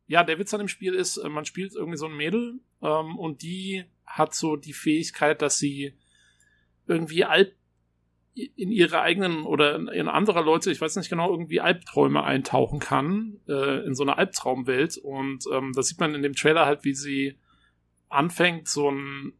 ja, 0.08 0.24
der 0.24 0.40
Witz 0.40 0.54
an 0.54 0.60
dem 0.60 0.68
Spiel 0.68 0.94
ist, 0.94 1.18
äh, 1.18 1.30
man 1.30 1.46
spielt 1.46 1.76
irgendwie 1.76 1.98
so 1.98 2.08
ein 2.08 2.16
Mädel 2.16 2.60
ähm, 2.82 3.18
und 3.18 3.42
die 3.42 3.86
hat 4.06 4.36
so 4.36 4.56
die 4.56 4.74
Fähigkeit, 4.74 5.42
dass 5.42 5.58
sie 5.58 5.98
irgendwie 6.88 7.24
Alp 7.24 7.56
in 8.34 8.72
ihre 8.72 9.02
eigenen 9.02 9.44
oder 9.44 9.76
in 9.94 10.08
anderer 10.08 10.44
Leute, 10.44 10.72
ich 10.72 10.82
weiß 10.82 10.96
nicht 10.96 11.10
genau, 11.10 11.30
irgendwie 11.30 11.62
Albträume 11.62 12.24
eintauchen 12.24 12.80
kann, 12.80 13.40
äh, 13.48 13.86
in 13.86 13.94
so 13.94 14.04
eine 14.04 14.18
Albtraumwelt. 14.18 14.98
Und 14.98 15.46
ähm, 15.52 15.72
da 15.74 15.84
sieht 15.84 16.00
man 16.00 16.16
in 16.16 16.24
dem 16.24 16.34
Trailer 16.34 16.66
halt, 16.66 16.84
wie 16.84 16.96
sie 16.96 17.38
anfängt, 18.10 18.68
so 18.68 18.90
ein 18.90 19.34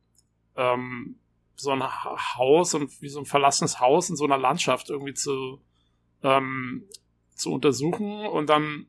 ähm, 0.56 1.20
so 1.56 1.72
ein 1.72 1.84
Haus 1.84 2.74
und 2.74 3.02
wie 3.02 3.10
so 3.10 3.20
ein 3.20 3.26
verlassenes 3.26 3.80
Haus 3.80 4.10
in 4.10 4.16
so 4.16 4.26
einer 4.26 4.38
Landschaft 4.38 4.90
irgendwie 4.90 5.14
zu, 5.14 5.62
ähm, 6.22 6.88
zu 7.36 7.52
untersuchen. 7.52 8.26
Und 8.26 8.50
dann 8.50 8.88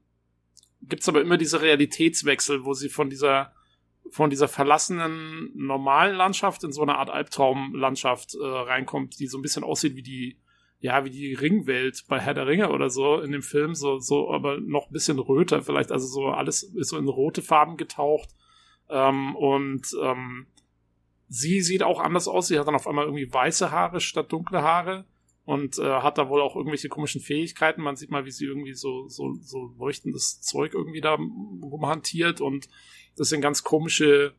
gibt's 0.83 1.09
aber 1.09 1.21
immer 1.21 1.37
diese 1.37 1.63
Realitätswechsel, 1.63 2.65
wo 2.65 2.75
sie 2.75 2.89
von 2.89 3.11
dieser 3.11 3.55
von 4.11 4.31
dieser 4.31 4.49
verlassenen 4.49 5.51
normalen 5.55 6.17
Landschaft 6.17 6.65
in 6.65 6.73
so 6.73 6.83
eine 6.83 6.97
Art 6.97 7.11
Albtraumlandschaft 7.11 8.35
äh, 8.35 8.45
reinkommt, 8.45 9.19
die 9.19 9.27
so 9.27 9.39
ein 9.39 9.43
bisschen 9.43 9.65
aussieht 9.65 9.97
wie 9.97 10.03
die 10.03 10.39
ja, 10.81 11.03
wie 11.03 11.11
die 11.11 11.33
Ringwelt 11.33 12.05
bei 12.09 12.21
Herr 12.21 12.35
der 12.35 12.47
Ringe 12.47 12.71
oder 12.71 12.91
so 12.91 13.19
in 13.19 13.33
dem 13.33 13.41
Film, 13.41 13.75
so, 13.75 14.01
so, 14.01 14.31
aber 14.31 14.61
noch 14.61 14.89
ein 14.89 14.93
bisschen 14.93 15.19
röter 15.19 15.63
vielleicht, 15.63 15.91
also 15.91 16.07
so 16.07 16.27
alles 16.27 16.63
ist 16.63 16.91
so 16.91 16.99
in 16.99 17.09
rote 17.09 17.41
Farben 17.41 17.79
getaucht. 17.79 18.29
Ähm, 18.91 19.35
und 19.35 19.87
ähm, 20.03 20.47
sie 21.29 21.63
sieht 21.63 21.83
auch 21.83 22.01
anders 22.01 22.29
aus. 22.29 22.49
Sie 22.49 22.59
hat 22.59 22.67
dann 22.67 22.75
auf 22.75 22.87
einmal 22.87 23.07
irgendwie 23.07 23.33
weiße 23.33 23.71
Haare 23.71 24.01
statt 24.01 24.31
dunkle 24.31 24.61
Haare 24.61 25.07
und 25.45 25.79
äh, 25.79 26.01
hat 26.01 26.19
da 26.19 26.29
wohl 26.29 26.43
auch 26.43 26.57
irgendwelche 26.57 26.89
komischen 26.89 27.21
Fähigkeiten. 27.21 27.83
Man 27.83 27.97
sieht 27.97 28.11
mal, 28.11 28.25
wie 28.25 28.31
sie 28.31 28.45
irgendwie 28.45 28.75
so, 28.75 29.09
so, 29.09 29.35
so 29.41 29.73
leuchtendes 29.79 30.41
Zeug 30.43 30.75
irgendwie 30.75 31.01
da 31.01 31.15
rumhantiert 31.15 32.41
und 32.41 32.69
das 33.17 33.29
sind 33.29 33.41
ganz 33.41 33.65
komische 33.65 34.35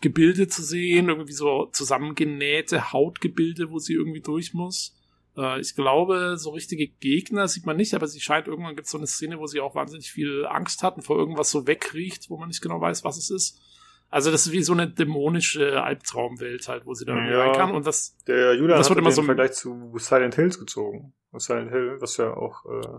Gebilde 0.00 0.48
zu 0.48 0.62
sehen, 0.62 1.08
irgendwie 1.08 1.32
so 1.32 1.66
zusammengenähte 1.72 2.92
Hautgebilde, 2.92 3.70
wo 3.70 3.78
sie 3.78 3.94
irgendwie 3.94 4.20
durch 4.20 4.52
muss. 4.52 4.96
Äh, 5.36 5.60
ich 5.60 5.74
glaube, 5.74 6.36
so 6.38 6.50
richtige 6.50 6.88
Gegner 6.88 7.48
sieht 7.48 7.66
man 7.66 7.76
nicht, 7.76 7.94
aber 7.94 8.06
sie 8.06 8.20
scheint 8.20 8.46
irgendwann 8.46 8.76
gibt 8.76 8.86
es 8.86 8.92
so 8.92 8.98
eine 8.98 9.06
Szene, 9.06 9.38
wo 9.38 9.46
sie 9.46 9.60
auch 9.60 9.74
wahnsinnig 9.74 10.10
viel 10.10 10.46
Angst 10.46 10.82
hat 10.82 10.96
und 10.96 11.02
vor 11.02 11.16
irgendwas 11.16 11.50
so 11.50 11.66
wegriecht, 11.66 12.28
wo 12.30 12.36
man 12.36 12.48
nicht 12.48 12.62
genau 12.62 12.80
weiß, 12.80 13.04
was 13.04 13.16
es 13.16 13.30
ist. 13.30 13.60
Also 14.08 14.30
das 14.30 14.46
ist 14.46 14.52
wie 14.52 14.62
so 14.62 14.72
eine 14.72 14.88
dämonische 14.88 15.82
Albtraumwelt 15.82 16.68
halt, 16.68 16.86
wo 16.86 16.94
sie 16.94 17.04
dann 17.04 17.26
ja, 17.28 17.40
rein 17.40 17.52
kann 17.56 17.74
und 17.74 17.86
das 17.86 18.16
der 18.26 18.54
Julian 18.54 18.78
das 18.78 18.88
wird 18.88 19.00
immer 19.00 19.10
so 19.10 19.22
im 19.22 19.26
Vergleich 19.26 19.52
zu 19.52 19.92
Silent 19.96 20.36
Hills 20.36 20.58
gezogen. 20.58 21.12
Silent 21.38 21.70
Hill, 21.70 21.96
was 22.00 22.16
ja 22.16 22.32
auch 22.32 22.64
äh, 22.66 22.98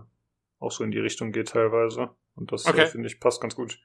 auch 0.58 0.70
so 0.70 0.84
in 0.84 0.90
die 0.90 0.98
Richtung 0.98 1.32
geht 1.32 1.48
teilweise 1.48 2.10
und 2.34 2.52
das 2.52 2.66
okay. 2.66 2.82
äh, 2.82 2.86
finde 2.86 3.08
ich 3.08 3.20
passt 3.20 3.40
ganz 3.40 3.56
gut. 3.56 3.80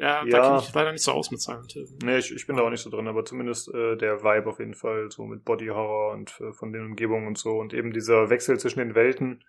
Ja, 0.00 0.24
ja, 0.24 0.30
da 0.30 0.42
kenne 0.42 0.62
ich 0.62 0.74
leider 0.74 0.92
nicht 0.92 1.04
so 1.04 1.12
aus 1.12 1.30
mit 1.30 1.42
Silent 1.42 1.72
Hill. 1.72 1.86
Nee, 2.02 2.16
ich, 2.16 2.34
ich 2.34 2.46
bin 2.46 2.56
da 2.56 2.62
auch 2.62 2.70
nicht 2.70 2.80
so 2.80 2.88
drin, 2.88 3.06
aber 3.06 3.22
zumindest 3.26 3.68
äh, 3.68 3.96
der 3.96 4.22
Vibe 4.24 4.48
auf 4.48 4.58
jeden 4.58 4.74
Fall, 4.74 5.10
so 5.10 5.26
mit 5.26 5.44
Body 5.44 5.66
Horror 5.66 6.12
und 6.14 6.40
äh, 6.40 6.54
von 6.54 6.72
den 6.72 6.86
Umgebungen 6.86 7.26
und 7.26 7.36
so 7.36 7.58
und 7.58 7.74
eben 7.74 7.92
dieser 7.92 8.30
Wechsel 8.30 8.58
zwischen 8.58 8.78
den 8.78 8.94
Welten. 8.94 9.44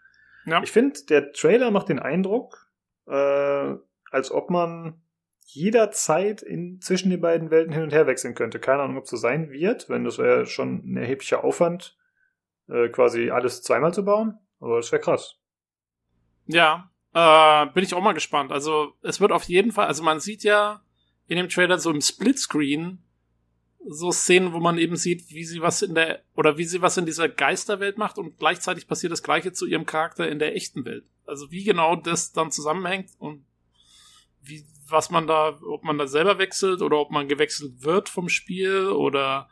Ja. 0.45 0.61
Ich 0.61 0.71
finde, 0.73 0.99
der 1.07 1.31
Trailer 1.31 1.71
macht 1.71 1.87
den 1.87 1.99
Eindruck, 1.99 2.69
äh, 3.07 3.75
als 4.11 4.31
ob 4.31 4.49
man 4.49 5.01
jederzeit 5.45 6.41
in, 6.41 6.81
zwischen 6.81 7.11
den 7.11 7.21
beiden 7.21 7.49
Welten 7.49 7.71
hin 7.71 7.83
und 7.83 7.93
her 7.93 8.05
wechseln 8.05 8.35
könnte. 8.35 8.59
Keine 8.59 8.81
Ahnung, 8.81 8.97
ob 8.97 9.05
es 9.05 9.09
so 9.09 9.17
sein 9.17 9.51
wird, 9.51 9.87
wenn 9.87 10.03
das 10.03 10.17
wäre 10.17 10.47
schon 10.47 10.83
ein 10.83 10.97
erheblicher 10.97 11.45
Aufwand, 11.45 11.97
äh, 12.67 12.89
quasi 12.89 13.31
alles 13.31 13.61
zweimal 13.61 13.93
zu 13.93 14.03
bauen. 14.03 14.37
Aber 14.59 14.75
das 14.77 14.91
wäre 14.91 15.01
krass. 15.01 15.37
Ja, 16.45 16.90
äh, 17.13 17.65
bin 17.67 17.83
ich 17.83 17.93
auch 17.93 18.01
mal 18.01 18.13
gespannt. 18.13 18.51
Also 18.51 18.93
es 19.01 19.19
wird 19.19 19.31
auf 19.31 19.43
jeden 19.43 19.71
Fall, 19.71 19.87
also 19.87 20.03
man 20.03 20.19
sieht 20.19 20.43
ja 20.43 20.81
in 21.27 21.37
dem 21.37 21.49
Trailer 21.49 21.79
so 21.79 21.91
im 21.91 22.01
Splitscreen 22.01 23.03
so 23.87 24.11
Szenen, 24.11 24.53
wo 24.53 24.59
man 24.59 24.77
eben 24.77 24.95
sieht, 24.95 25.29
wie 25.31 25.43
sie 25.43 25.61
was 25.61 25.81
in 25.81 25.95
der, 25.95 26.23
oder 26.35 26.57
wie 26.57 26.65
sie 26.65 26.81
was 26.81 26.97
in 26.97 27.05
dieser 27.05 27.29
Geisterwelt 27.29 27.97
macht 27.97 28.17
und 28.17 28.37
gleichzeitig 28.37 28.87
passiert 28.87 29.11
das 29.11 29.23
gleiche 29.23 29.53
zu 29.53 29.65
ihrem 29.65 29.85
Charakter 29.85 30.29
in 30.29 30.39
der 30.39 30.55
echten 30.55 30.85
Welt. 30.85 31.05
Also 31.25 31.51
wie 31.51 31.63
genau 31.63 31.95
das 31.95 32.31
dann 32.31 32.51
zusammenhängt 32.51 33.09
und 33.17 33.45
wie, 34.41 34.65
was 34.87 35.09
man 35.09 35.27
da, 35.27 35.59
ob 35.67 35.83
man 35.83 35.97
da 35.97 36.07
selber 36.07 36.37
wechselt 36.37 36.81
oder 36.81 36.99
ob 36.99 37.11
man 37.11 37.27
gewechselt 37.27 37.83
wird 37.83 38.09
vom 38.09 38.29
Spiel 38.29 38.87
oder 38.89 39.49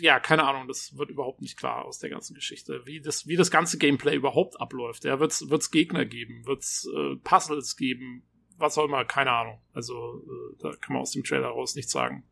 ja, 0.00 0.20
keine 0.20 0.44
Ahnung, 0.44 0.68
das 0.68 0.96
wird 0.96 1.10
überhaupt 1.10 1.40
nicht 1.40 1.58
klar 1.58 1.84
aus 1.84 1.98
der 1.98 2.10
ganzen 2.10 2.34
Geschichte. 2.34 2.82
Wie 2.84 3.00
das, 3.00 3.26
wie 3.26 3.36
das 3.36 3.50
ganze 3.50 3.78
Gameplay 3.78 4.14
überhaupt 4.14 4.60
abläuft. 4.60 5.04
Ja, 5.04 5.20
wird's, 5.20 5.48
wird's 5.48 5.70
Gegner 5.70 6.04
geben, 6.04 6.46
wird's 6.46 6.86
äh, 6.94 7.16
Puzzles 7.16 7.76
geben, 7.76 8.24
was 8.58 8.78
auch 8.78 8.84
immer, 8.84 9.04
keine 9.04 9.32
Ahnung. 9.32 9.60
Also, 9.72 10.22
äh, 10.24 10.56
da 10.58 10.70
kann 10.80 10.94
man 10.94 11.02
aus 11.02 11.12
dem 11.12 11.24
Trailer 11.24 11.48
raus 11.48 11.74
nichts 11.74 11.92
sagen. 11.92 12.24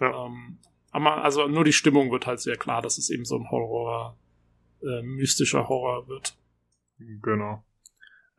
Ja. 0.00 0.26
Ähm, 0.26 0.58
aber 0.90 1.24
also 1.24 1.48
nur 1.48 1.64
die 1.64 1.72
Stimmung 1.72 2.10
wird 2.12 2.26
halt 2.26 2.40
sehr 2.40 2.56
klar, 2.56 2.80
dass 2.80 2.98
es 2.98 3.10
eben 3.10 3.24
so 3.24 3.36
ein 3.36 3.50
Horror, 3.50 4.16
äh, 4.82 5.02
mystischer 5.02 5.68
Horror 5.68 6.06
wird. 6.08 6.36
Genau. 6.98 7.64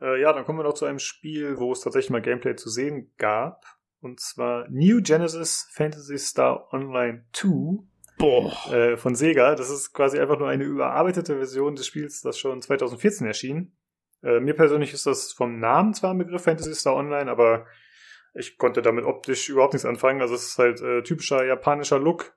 Äh, 0.00 0.20
ja, 0.20 0.32
dann 0.32 0.44
kommen 0.44 0.58
wir 0.58 0.64
noch 0.64 0.74
zu 0.74 0.86
einem 0.86 0.98
Spiel, 0.98 1.58
wo 1.58 1.72
es 1.72 1.80
tatsächlich 1.80 2.10
mal 2.10 2.22
Gameplay 2.22 2.56
zu 2.56 2.70
sehen 2.70 3.12
gab. 3.18 3.64
Und 4.00 4.20
zwar 4.20 4.68
New 4.70 5.02
Genesis 5.02 5.68
Fantasy 5.72 6.18
Star 6.18 6.72
Online 6.72 7.26
2 7.32 7.84
Boah. 8.18 8.72
Äh, 8.72 8.96
von 8.96 9.14
Sega. 9.14 9.54
Das 9.54 9.70
ist 9.70 9.92
quasi 9.92 10.18
einfach 10.18 10.38
nur 10.38 10.48
eine 10.48 10.64
überarbeitete 10.64 11.36
Version 11.36 11.76
des 11.76 11.86
Spiels, 11.86 12.22
das 12.22 12.38
schon 12.38 12.62
2014 12.62 13.26
erschien. 13.26 13.76
Äh, 14.22 14.40
mir 14.40 14.54
persönlich 14.54 14.92
ist 14.92 15.06
das 15.06 15.32
vom 15.32 15.58
Namen 15.58 15.94
zwar 15.94 16.12
ein 16.12 16.18
Begriff 16.18 16.42
Fantasy 16.42 16.74
Star 16.74 16.94
Online, 16.94 17.30
aber 17.30 17.66
ich 18.34 18.58
konnte 18.58 18.82
damit 18.82 19.04
optisch 19.04 19.48
überhaupt 19.48 19.74
nichts 19.74 19.86
anfangen. 19.86 20.20
Also 20.20 20.34
es 20.34 20.48
ist 20.48 20.58
halt 20.58 20.80
äh, 20.80 21.02
typischer 21.02 21.44
japanischer 21.44 21.98
Look. 21.98 22.34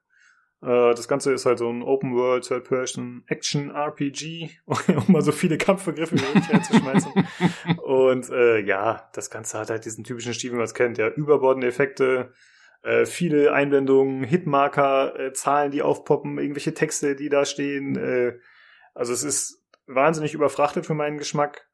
Äh, 0.61 0.93
das 0.93 1.07
Ganze 1.07 1.33
ist 1.33 1.45
halt 1.45 1.59
so 1.59 1.69
ein 1.69 1.81
Open 1.81 2.13
World 2.15 2.47
Third 2.47 2.65
Person 2.65 3.23
Action 3.27 3.69
RPG, 3.71 4.49
um 4.65 5.03
mal 5.07 5.21
so 5.21 5.31
viele 5.31 5.57
Kampfbegriffe 5.57 6.15
wie 6.17 6.21
möglich 6.21 6.53
reinzuschmeißen. 6.53 7.11
Und 7.83 8.29
äh, 8.29 8.59
ja, 8.59 9.09
das 9.13 9.29
Ganze 9.29 9.59
hat 9.59 9.69
halt 9.69 9.85
diesen 9.85 10.03
typischen 10.03 10.33
Stil, 10.33 10.51
wie 10.51 10.55
man 10.55 10.65
es 10.65 10.73
kennt, 10.73 10.97
ja, 10.97 11.07
überbordende 11.09 11.67
Effekte, 11.67 12.33
äh, 12.83 13.05
viele 13.05 13.53
Einblendungen, 13.53 14.23
Hitmarker, 14.23 15.19
äh, 15.19 15.33
Zahlen, 15.33 15.71
die 15.71 15.81
aufpoppen, 15.81 16.37
irgendwelche 16.37 16.73
Texte, 16.73 17.15
die 17.15 17.29
da 17.29 17.45
stehen. 17.45 17.95
Äh, 17.97 18.39
also 18.93 19.13
es 19.13 19.23
ist 19.23 19.65
wahnsinnig 19.87 20.33
überfrachtet 20.33 20.85
für 20.85 20.93
meinen 20.93 21.17
Geschmack. 21.17 21.67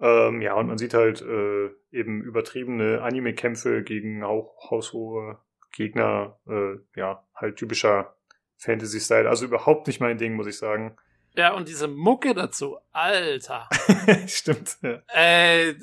Ähm, 0.00 0.40
ja, 0.40 0.54
und 0.54 0.68
man 0.68 0.78
sieht 0.78 0.94
halt 0.94 1.22
äh, 1.22 1.70
eben 1.90 2.22
übertriebene 2.22 3.02
Anime-Kämpfe 3.02 3.82
gegen 3.82 4.22
auch 4.22 4.70
haushohe 4.70 5.38
Gegner. 5.72 6.38
Äh, 6.48 6.76
ja, 6.94 7.26
halt 7.34 7.56
typischer 7.56 8.16
Fantasy-Style. 8.58 9.28
Also 9.28 9.46
überhaupt 9.46 9.86
nicht 9.86 10.00
mein 10.00 10.18
Ding, 10.18 10.34
muss 10.34 10.46
ich 10.46 10.58
sagen. 10.58 10.96
Ja, 11.36 11.54
und 11.54 11.68
diese 11.68 11.86
Mucke 11.86 12.34
dazu, 12.34 12.78
Alter. 12.90 13.68
Stimmt. 14.26 14.76
Ja. 14.82 15.02
Äh, 15.14 15.74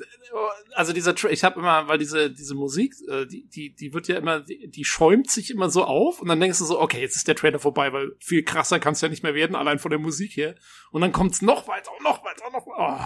also 0.74 0.92
dieser, 0.92 1.14
Tra 1.14 1.30
ich 1.30 1.44
habe 1.44 1.60
immer, 1.60 1.88
weil 1.88 1.98
diese 1.98 2.30
diese 2.30 2.54
Musik, 2.54 2.94
äh, 3.08 3.26
die 3.26 3.46
die 3.48 3.74
die 3.74 3.94
wird 3.94 4.08
ja 4.08 4.18
immer, 4.18 4.40
die, 4.40 4.68
die 4.68 4.84
schäumt 4.84 5.30
sich 5.30 5.50
immer 5.50 5.70
so 5.70 5.84
auf 5.84 6.20
und 6.20 6.28
dann 6.28 6.40
denkst 6.40 6.58
du 6.58 6.64
so, 6.64 6.80
okay, 6.80 7.00
jetzt 7.00 7.16
ist 7.16 7.28
der 7.28 7.36
Trailer 7.36 7.58
vorbei, 7.58 7.92
weil 7.92 8.12
viel 8.20 8.42
krasser 8.42 8.80
kann 8.80 8.92
es 8.92 9.00
ja 9.00 9.08
nicht 9.08 9.22
mehr 9.22 9.34
werden, 9.34 9.56
allein 9.56 9.78
von 9.78 9.90
der 9.90 10.00
Musik 10.00 10.36
her. 10.36 10.56
Und 10.90 11.00
dann 11.00 11.12
kommt's 11.12 11.40
noch 11.40 11.68
weiter, 11.68 11.90
noch 12.02 12.24
weiter, 12.24 12.50
noch. 12.52 12.66
Oh, 12.66 13.00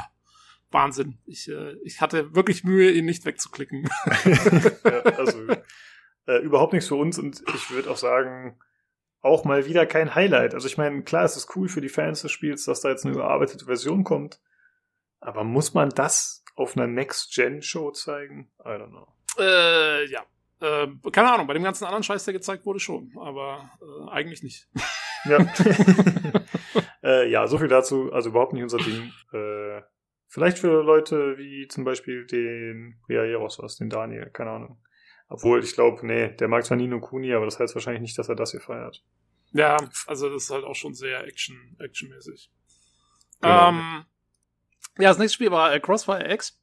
Wahnsinn. 0.73 1.19
Ich 1.27 1.49
äh, 1.49 1.77
ich 1.85 2.01
hatte 2.01 2.35
wirklich 2.35 2.65
Mühe, 2.65 2.91
ihn 2.91 3.05
nicht 3.05 3.25
wegzuklicken. 3.27 3.89
ja, 4.85 5.01
also 5.17 5.47
äh, 6.27 6.39
überhaupt 6.43 6.73
nichts 6.73 6.89
für 6.89 6.97
uns 6.97 7.19
und 7.19 7.43
ich 7.55 7.71
würde 7.71 7.91
auch 7.91 7.97
sagen 7.97 8.59
auch 9.23 9.45
mal 9.45 9.67
wieder 9.67 9.87
kein 9.87 10.15
Highlight. 10.15 10.55
Also 10.55 10.67
ich 10.67 10.79
meine, 10.79 11.03
klar, 11.03 11.25
es 11.25 11.37
ist 11.37 11.55
cool 11.57 11.69
für 11.69 11.81
die 11.81 11.89
Fans 11.89 12.23
des 12.23 12.33
Spiels, 12.33 12.65
dass 12.65 12.81
da 12.81 12.89
jetzt 12.89 13.05
eine 13.05 13.15
überarbeitete 13.15 13.67
Version 13.67 14.05
kommt. 14.05 14.41
Aber 15.21 15.45
muss 15.45 15.75
man 15.75 15.91
das 15.91 16.45
auf 16.57 16.77
einer 16.77 16.87
Next-Gen-Show 16.87 17.91
zeigen? 17.93 18.51
I 18.61 18.69
don't 18.69 18.89
know. 18.89 19.07
Äh, 19.39 20.07
ja. 20.07 20.25
Äh, 20.61 20.89
keine 21.13 21.33
Ahnung, 21.33 21.47
bei 21.47 21.55
dem 21.55 21.63
ganzen 21.63 21.85
anderen 21.85 22.03
Scheiß, 22.03 22.25
der 22.25 22.35
gezeigt 22.35 22.65
wurde, 22.65 22.81
schon. 22.81 23.13
Aber 23.19 23.71
äh, 23.81 24.11
eigentlich 24.11 24.43
nicht. 24.43 24.69
Ja. 25.25 25.39
äh, 27.03 27.31
ja, 27.31 27.47
so 27.47 27.59
viel 27.59 27.69
dazu. 27.69 28.13
Also 28.13 28.31
überhaupt 28.31 28.55
nicht 28.55 28.63
unser 28.63 28.79
Ding. 28.79 29.13
Äh, 29.33 29.83
vielleicht 30.29 30.59
für 30.59 30.83
Leute 30.83 31.37
wie 31.37 31.67
zum 31.69 31.85
Beispiel 31.85 32.27
den 32.27 32.99
Briaeros 33.07 33.59
was, 33.59 33.77
den 33.77 33.91
Daniel, 33.91 34.31
keine 34.31 34.51
Ahnung. 34.51 34.83
Obwohl, 35.31 35.63
ich 35.63 35.75
glaube, 35.75 36.05
nee, 36.05 36.29
der 36.29 36.49
mag 36.49 36.65
zwar 36.65 36.77
Nino 36.77 37.01
Kuni, 37.01 37.33
aber 37.33 37.45
das 37.45 37.59
heißt 37.59 37.75
wahrscheinlich 37.77 38.03
nicht, 38.03 38.19
dass 38.19 38.29
er 38.29 38.35
das 38.35 38.51
hier 38.51 38.61
feiert. 38.61 39.03
Ja, 39.53 39.77
also 40.07 40.29
das 40.29 40.45
ist 40.45 40.51
halt 40.51 40.65
auch 40.65 40.75
schon 40.75 40.93
sehr 40.93 41.25
Action, 41.25 41.77
actionmäßig. 41.79 42.51
Genau. 43.41 43.69
Ähm, 43.69 44.05
ja, 44.99 45.09
das 45.09 45.19
nächste 45.19 45.35
Spiel 45.37 45.53
war 45.53 45.73
äh, 45.73 45.79
Crossfire 45.79 46.31
X. 46.33 46.61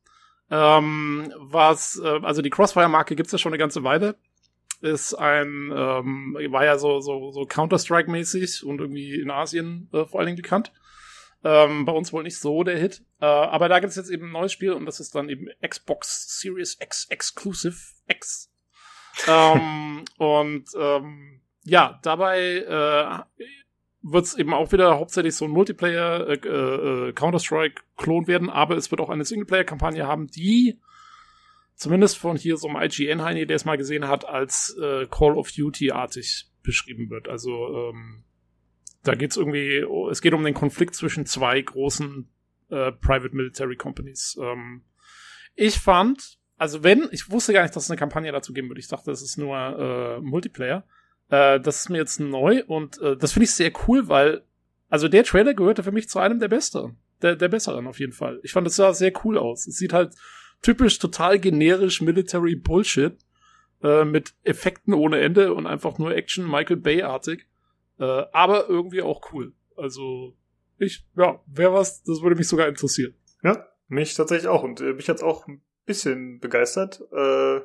Ähm, 0.52 1.34
was, 1.38 2.00
äh, 2.04 2.20
also 2.24 2.42
die 2.42 2.50
Crossfire-Marke 2.50 3.16
gibt's 3.16 3.32
ja 3.32 3.38
schon 3.38 3.52
eine 3.54 3.58
ganze 3.58 3.84
Weile. 3.86 4.18
Ist 4.82 5.14
ein, 5.14 5.72
ähm, 5.74 6.38
war 6.50 6.66
ja 6.66 6.78
so, 6.78 7.00
so, 7.00 7.32
so 7.32 7.46
Counter-Strike-mäßig 7.46 8.66
und 8.66 8.82
irgendwie 8.82 9.16
in 9.20 9.32
Asien 9.32 9.90
äh, 9.94 10.06
vor 10.06 10.20
allen 10.20 10.28
Dingen 10.28 10.42
bekannt. 10.42 10.74
Ähm, 11.44 11.86
bei 11.86 11.94
uns 11.94 12.12
wohl 12.12 12.24
nicht 12.24 12.38
so 12.38 12.64
der 12.64 12.78
Hit. 12.78 13.02
Äh, 13.22 13.26
aber 13.26 13.70
da 13.70 13.80
gibt's 13.80 13.96
jetzt 13.96 14.10
eben 14.10 14.28
ein 14.28 14.34
neues 14.34 14.52
Spiel 14.52 14.74
und 14.74 14.86
das 14.86 15.00
ist 15.00 15.16
dann 15.16 15.30
eben 15.30 15.48
Xbox 15.66 16.40
Series 16.40 16.78
X 16.82 17.08
Exclusive 17.10 17.78
X 18.08 18.52
ähm, 19.28 20.06
und 20.18 20.66
ähm, 20.78 21.42
ja, 21.64 22.00
dabei 22.04 22.58
äh, 22.58 23.44
wird 24.02 24.26
es 24.26 24.38
eben 24.38 24.54
auch 24.54 24.72
wieder 24.72 24.98
hauptsächlich 24.98 25.36
so 25.36 25.46
ein 25.46 25.52
Multiplayer 25.52 26.28
äh, 26.28 27.10
äh, 27.10 27.14
Counter-Strike-Klon 27.14 28.28
werden, 28.28 28.50
aber 28.50 28.78
es 28.78 28.92
wird 28.92 29.02
auch 29.02 29.10
eine 29.10 29.26
Singleplayer-Kampagne 29.26 30.08
haben, 30.08 30.28
die 30.28 30.80
zumindest 31.76 32.18
von 32.18 32.38
hier 32.38 32.58
so 32.58 32.68
einem 32.68 32.82
IGN-Heini, 32.82 33.46
der 33.46 33.56
es 33.56 33.66
mal 33.66 33.78
gesehen 33.78 34.08
hat, 34.08 34.26
als 34.26 34.76
äh, 34.82 35.08
Call 35.08 35.38
of 35.38 35.52
Duty-artig 35.52 36.50
beschrieben 36.64 37.10
wird. 37.10 37.28
Also 37.28 37.92
ähm, 37.92 38.24
da 39.04 39.16
geht's 39.16 39.38
irgendwie, 39.38 39.84
oh, 39.84 40.10
es 40.10 40.22
geht 40.22 40.34
um 40.34 40.44
den 40.44 40.54
Konflikt 40.54 40.96
zwischen 40.96 41.26
zwei 41.26 41.62
großen 41.62 42.30
äh, 42.70 42.92
Private 42.92 43.36
Military 43.36 43.76
Companies. 43.76 44.38
Ähm, 44.42 44.84
ich 45.56 45.80
fand, 45.80 46.37
also 46.58 46.84
wenn, 46.84 47.08
ich 47.12 47.30
wusste 47.30 47.54
gar 47.54 47.62
nicht, 47.62 47.76
dass 47.76 47.84
es 47.84 47.92
eine 47.92 48.00
Kampagne 48.00 48.32
dazu 48.32 48.54
geben 48.54 48.70
würde. 48.70 48.80
Ich 48.80 48.88
dachte, 48.88 49.12
das 49.12 49.22
ist 49.22 49.38
nur 49.38 49.58
äh, 49.58 50.20
Multiplayer. 50.22 50.84
Äh, 51.30 51.60
das 51.60 51.82
ist 51.82 51.90
mir 51.90 51.98
jetzt 51.98 52.20
neu 52.20 52.64
und 52.66 53.00
äh, 53.02 53.16
das 53.16 53.34
finde 53.34 53.46
ich 53.46 53.52
sehr 53.52 53.72
cool, 53.88 54.08
weil, 54.08 54.44
also 54.90 55.08
der 55.08 55.24
Trailer 55.24 55.54
gehörte 55.54 55.84
für 55.84 55.92
mich 55.92 56.10
zu 56.10 56.20
einem 56.20 56.40
der 56.40 56.48
besseren. 56.48 56.98
Der, 57.22 57.36
der 57.36 57.48
besseren 57.48 57.88
auf 57.88 58.00
jeden 58.00 58.14
Fall. 58.14 58.40
Ich 58.44 58.52
fand, 58.52 58.68
es 58.68 58.76
sah 58.76 58.94
sehr 58.94 59.12
cool 59.24 59.38
aus. 59.38 59.68
Es 59.68 59.78
sieht 59.78 59.94
halt 59.94 60.14
typisch 60.62 61.00
total 61.00 61.40
generisch 61.40 62.02
Military 62.02 62.56
Bullshit 62.56 63.18
äh, 63.84 64.06
mit 64.06 64.34
Effekten 64.44 64.94
ohne 64.94 65.20
Ende 65.20 65.54
und 65.54 65.68
einfach 65.68 65.98
nur 65.98 66.16
Action 66.16 66.50
Michael 66.50 66.78
Bay-artig. 66.78 67.48
Äh, 68.00 68.04
aber 68.04 68.70
irgendwie 68.70 69.02
auch 69.02 69.34
cool. 69.34 69.54
Also, 69.76 70.36
ich, 70.78 71.06
ja, 71.16 71.40
wer 71.48 71.74
was, 71.74 72.04
das 72.04 72.22
würde 72.22 72.36
mich 72.36 72.48
sogar 72.48 72.68
interessieren. 72.68 73.16
Ja, 73.44 73.68
mich 73.88 74.14
tatsächlich 74.14 74.48
auch. 74.48 74.64
Und 74.64 74.82
äh, 74.82 74.94
mich 74.94 75.10
hat's 75.10 75.24
auch 75.24 75.48
bisschen 75.88 76.40
begeistert. 76.40 77.02
Äh, 77.12 77.62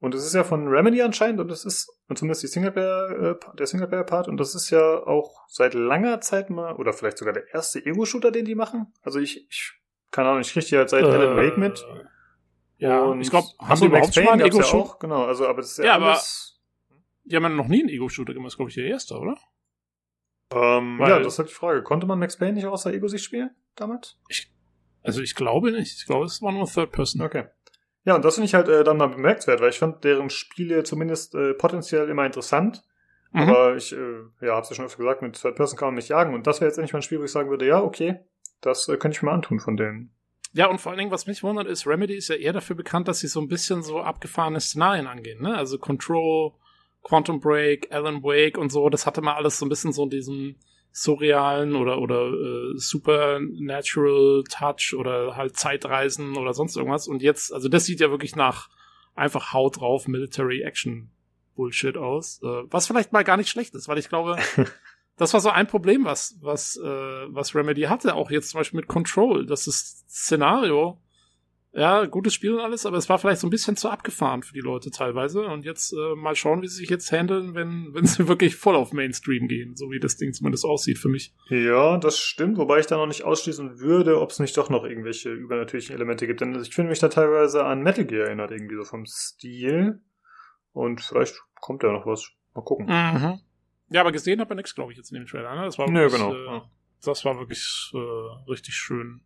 und 0.00 0.14
es 0.16 0.26
ist 0.26 0.34
ja 0.34 0.42
von 0.42 0.66
Remedy 0.66 1.00
anscheinend 1.00 1.38
und 1.40 1.52
es 1.52 1.64
ist, 1.64 1.88
und 2.08 2.18
zumindest 2.18 2.42
die 2.42 2.48
Singleplayer, 2.48 3.36
äh, 3.40 3.56
der 3.56 3.66
Singleplayer-Part, 3.68 4.26
und 4.26 4.36
das 4.38 4.56
ist 4.56 4.68
ja 4.70 4.80
auch 5.06 5.44
seit 5.46 5.74
langer 5.74 6.20
Zeit 6.20 6.50
mal, 6.50 6.74
oder 6.74 6.92
vielleicht 6.92 7.18
sogar 7.18 7.32
der 7.32 7.46
erste 7.54 7.86
Ego-Shooter, 7.86 8.32
den 8.32 8.44
die 8.44 8.56
machen. 8.56 8.92
Also 9.02 9.20
ich, 9.20 9.48
ich 9.48 9.72
keine 10.10 10.30
Ahnung, 10.30 10.40
ich 10.40 10.52
kriege 10.52 10.66
die 10.66 10.76
halt 10.76 10.90
seit 10.90 11.04
Alan 11.04 11.36
Wake 11.36 11.56
mit. 11.56 11.86
Ja, 12.78 13.02
und 13.04 13.20
ich 13.20 13.30
glaube, 13.30 13.46
haben 13.60 13.76
sie 13.76 13.86
überhaupt 13.86 14.12
schon 14.12 14.24
mal 14.24 14.32
einen 14.32 14.40
ja 14.40 14.46
Ego-Shooter? 14.48 14.76
auch, 14.82 14.98
genau, 14.98 15.24
also 15.24 15.46
aber 15.46 15.62
das 15.62 15.70
ist 15.70 15.78
ja, 15.78 15.84
Ja, 15.84 15.94
aber- 15.94 16.10
alles, 16.14 16.60
Die 17.24 17.36
haben 17.36 17.44
ja 17.44 17.48
noch 17.50 17.68
nie 17.68 17.80
einen 17.80 17.88
Ego-Shooter 17.88 18.34
gemacht, 18.34 18.48
ist, 18.48 18.56
glaube 18.56 18.70
ich, 18.70 18.74
der 18.74 18.86
erste, 18.86 19.14
oder? 19.16 19.36
ähm, 20.52 20.98
Weil- 20.98 21.10
ja, 21.10 21.18
das 21.20 21.34
ist 21.34 21.38
halt 21.38 21.48
die 21.50 21.54
Frage. 21.54 21.82
Konnte 21.84 22.06
man 22.08 22.18
Max 22.18 22.36
Payne 22.36 22.54
nicht 22.54 22.66
auch 22.66 22.72
aus 22.72 22.82
der 22.82 22.92
Ego-Sicht 22.94 23.24
spielen 23.24 23.50
damals? 23.76 24.18
Also 25.02 25.20
ich 25.20 25.34
glaube 25.34 25.72
nicht. 25.72 25.98
Ich 25.98 26.06
glaube, 26.06 26.26
es 26.26 26.42
war 26.42 26.52
nur 26.52 26.66
Third 26.66 26.92
Person. 26.92 27.22
Okay. 27.22 27.44
Ja, 28.04 28.16
und 28.16 28.24
das 28.24 28.34
finde 28.34 28.46
ich 28.46 28.54
halt 28.54 28.68
äh, 28.68 28.84
dann 28.84 28.96
mal 28.96 29.08
bemerkenswert, 29.08 29.60
weil 29.60 29.70
ich 29.70 29.78
fand 29.78 30.02
deren 30.04 30.30
Spiele 30.30 30.82
zumindest 30.82 31.34
äh, 31.34 31.54
potenziell 31.54 32.08
immer 32.08 32.26
interessant. 32.26 32.82
Mhm. 33.32 33.40
Aber 33.40 33.76
ich, 33.76 33.92
äh, 33.92 34.22
ja, 34.40 34.56
hab's 34.56 34.70
ja 34.70 34.76
schon 34.76 34.86
öfter 34.86 34.98
gesagt, 34.98 35.22
mit 35.22 35.40
Third 35.40 35.56
Person 35.56 35.78
kann 35.78 35.88
man 35.88 35.94
mich 35.94 36.08
jagen. 36.08 36.34
Und 36.34 36.46
das 36.46 36.60
wäre 36.60 36.68
jetzt 36.68 36.78
endlich 36.78 36.92
mal 36.92 36.98
ein 36.98 37.02
Spiel, 37.02 37.20
wo 37.20 37.24
ich 37.24 37.32
sagen 37.32 37.50
würde, 37.50 37.66
ja, 37.66 37.80
okay, 37.82 38.20
das 38.60 38.88
äh, 38.88 38.96
könnte 38.96 39.16
ich 39.16 39.22
mir 39.22 39.26
mal 39.26 39.34
antun 39.34 39.60
von 39.60 39.76
denen. 39.76 40.12
Ja, 40.54 40.66
und 40.66 40.80
vor 40.80 40.90
allen 40.90 40.98
Dingen, 40.98 41.10
was 41.10 41.26
mich 41.26 41.42
wundert, 41.42 41.66
ist, 41.66 41.86
Remedy 41.86 42.14
ist 42.14 42.28
ja 42.28 42.34
eher 42.34 42.52
dafür 42.52 42.76
bekannt, 42.76 43.08
dass 43.08 43.20
sie 43.20 43.28
so 43.28 43.40
ein 43.40 43.48
bisschen 43.48 43.82
so 43.82 44.00
abgefahrene 44.00 44.60
Szenarien 44.60 45.06
angehen, 45.06 45.40
ne? 45.40 45.56
Also 45.56 45.78
Control, 45.78 46.52
Quantum 47.02 47.40
Break, 47.40 47.90
Alan 47.90 48.22
Wake 48.22 48.58
und 48.58 48.70
so, 48.70 48.90
das 48.90 49.06
hatte 49.06 49.22
mal 49.22 49.34
alles 49.34 49.58
so 49.58 49.64
ein 49.64 49.70
bisschen 49.70 49.92
so 49.92 50.04
diesen 50.06 50.56
surrealen 50.92 51.74
oder 51.74 51.98
oder 51.98 52.28
äh, 52.28 52.72
supernatural 52.76 54.44
Touch 54.48 54.94
oder 54.94 55.36
halt 55.36 55.56
Zeitreisen 55.56 56.36
oder 56.36 56.52
sonst 56.52 56.76
irgendwas. 56.76 57.08
Und 57.08 57.22
jetzt, 57.22 57.52
also 57.52 57.68
das 57.68 57.86
sieht 57.86 58.00
ja 58.00 58.10
wirklich 58.10 58.36
nach 58.36 58.68
einfach 59.14 59.52
Haut 59.52 59.80
drauf 59.80 60.06
Military 60.06 60.62
Action 60.62 61.10
Bullshit 61.54 61.96
aus, 61.96 62.40
äh, 62.42 62.62
was 62.70 62.86
vielleicht 62.86 63.12
mal 63.12 63.24
gar 63.24 63.36
nicht 63.36 63.50
schlecht 63.50 63.74
ist, 63.74 63.88
weil 63.88 63.98
ich 63.98 64.08
glaube, 64.08 64.36
das 65.16 65.32
war 65.32 65.40
so 65.40 65.50
ein 65.50 65.66
Problem, 65.66 66.04
was, 66.04 66.36
was, 66.40 66.76
äh, 66.76 66.84
was 66.84 67.54
Remedy 67.54 67.82
hatte, 67.82 68.14
auch 68.14 68.30
jetzt 68.30 68.50
zum 68.50 68.60
Beispiel 68.60 68.80
mit 68.80 68.88
Control. 68.88 69.46
Das 69.46 69.66
ist 69.66 70.10
Szenario, 70.10 70.98
ja, 71.74 72.04
gutes 72.04 72.34
Spiel 72.34 72.52
und 72.52 72.60
alles, 72.60 72.84
aber 72.84 72.98
es 72.98 73.08
war 73.08 73.18
vielleicht 73.18 73.40
so 73.40 73.46
ein 73.46 73.50
bisschen 73.50 73.76
zu 73.76 73.88
abgefahren 73.88 74.42
für 74.42 74.52
die 74.52 74.60
Leute 74.60 74.90
teilweise. 74.90 75.46
Und 75.46 75.64
jetzt 75.64 75.94
äh, 75.94 76.14
mal 76.14 76.36
schauen, 76.36 76.60
wie 76.60 76.68
sie 76.68 76.76
sich 76.76 76.90
jetzt 76.90 77.10
handeln, 77.10 77.54
wenn, 77.54 77.94
wenn 77.94 78.04
sie 78.04 78.28
wirklich 78.28 78.56
voll 78.56 78.76
auf 78.76 78.92
Mainstream 78.92 79.48
gehen, 79.48 79.74
so 79.74 79.90
wie 79.90 79.98
das 79.98 80.18
Ding 80.18 80.34
zumindest 80.34 80.66
aussieht 80.66 80.98
für 80.98 81.08
mich. 81.08 81.34
Ja, 81.48 81.96
das 81.96 82.18
stimmt, 82.18 82.58
wobei 82.58 82.80
ich 82.80 82.86
da 82.86 82.98
noch 82.98 83.06
nicht 83.06 83.22
ausschließen 83.22 83.80
würde, 83.80 84.20
ob 84.20 84.30
es 84.30 84.38
nicht 84.38 84.56
doch 84.58 84.68
noch 84.68 84.84
irgendwelche 84.84 85.30
übernatürlichen 85.30 85.94
Elemente 85.94 86.26
gibt. 86.26 86.42
Denn 86.42 86.54
ich 86.60 86.74
finde 86.74 86.90
mich 86.90 86.98
da 86.98 87.08
teilweise 87.08 87.64
an 87.64 87.82
Metal 87.82 88.04
Gear 88.04 88.26
erinnert, 88.26 88.50
irgendwie 88.50 88.76
so 88.76 88.84
vom 88.84 89.06
Stil. 89.06 90.02
Und 90.72 91.00
vielleicht 91.00 91.40
kommt 91.54 91.82
ja 91.82 91.90
noch 91.90 92.06
was. 92.06 92.30
Mal 92.54 92.64
gucken. 92.64 92.84
Mhm. 92.84 93.40
Ja, 93.88 94.02
aber 94.02 94.12
gesehen 94.12 94.40
hat 94.40 94.50
man 94.50 94.56
nichts, 94.56 94.74
glaube 94.74 94.92
ich, 94.92 94.98
jetzt 94.98 95.10
in 95.10 95.18
dem 95.18 95.26
Trailer. 95.26 95.54
Ne? 95.54 95.64
Das 95.64 95.78
war 95.78 95.88
wirklich, 95.88 96.20
genau. 96.20 96.34
äh, 96.34 96.60
das 97.02 97.24
war 97.24 97.38
wirklich 97.38 97.90
äh, 97.94 98.50
richtig 98.50 98.74
schön 98.74 99.22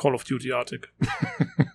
Call 0.00 0.14
of 0.14 0.24
Duty-artig. 0.24 0.88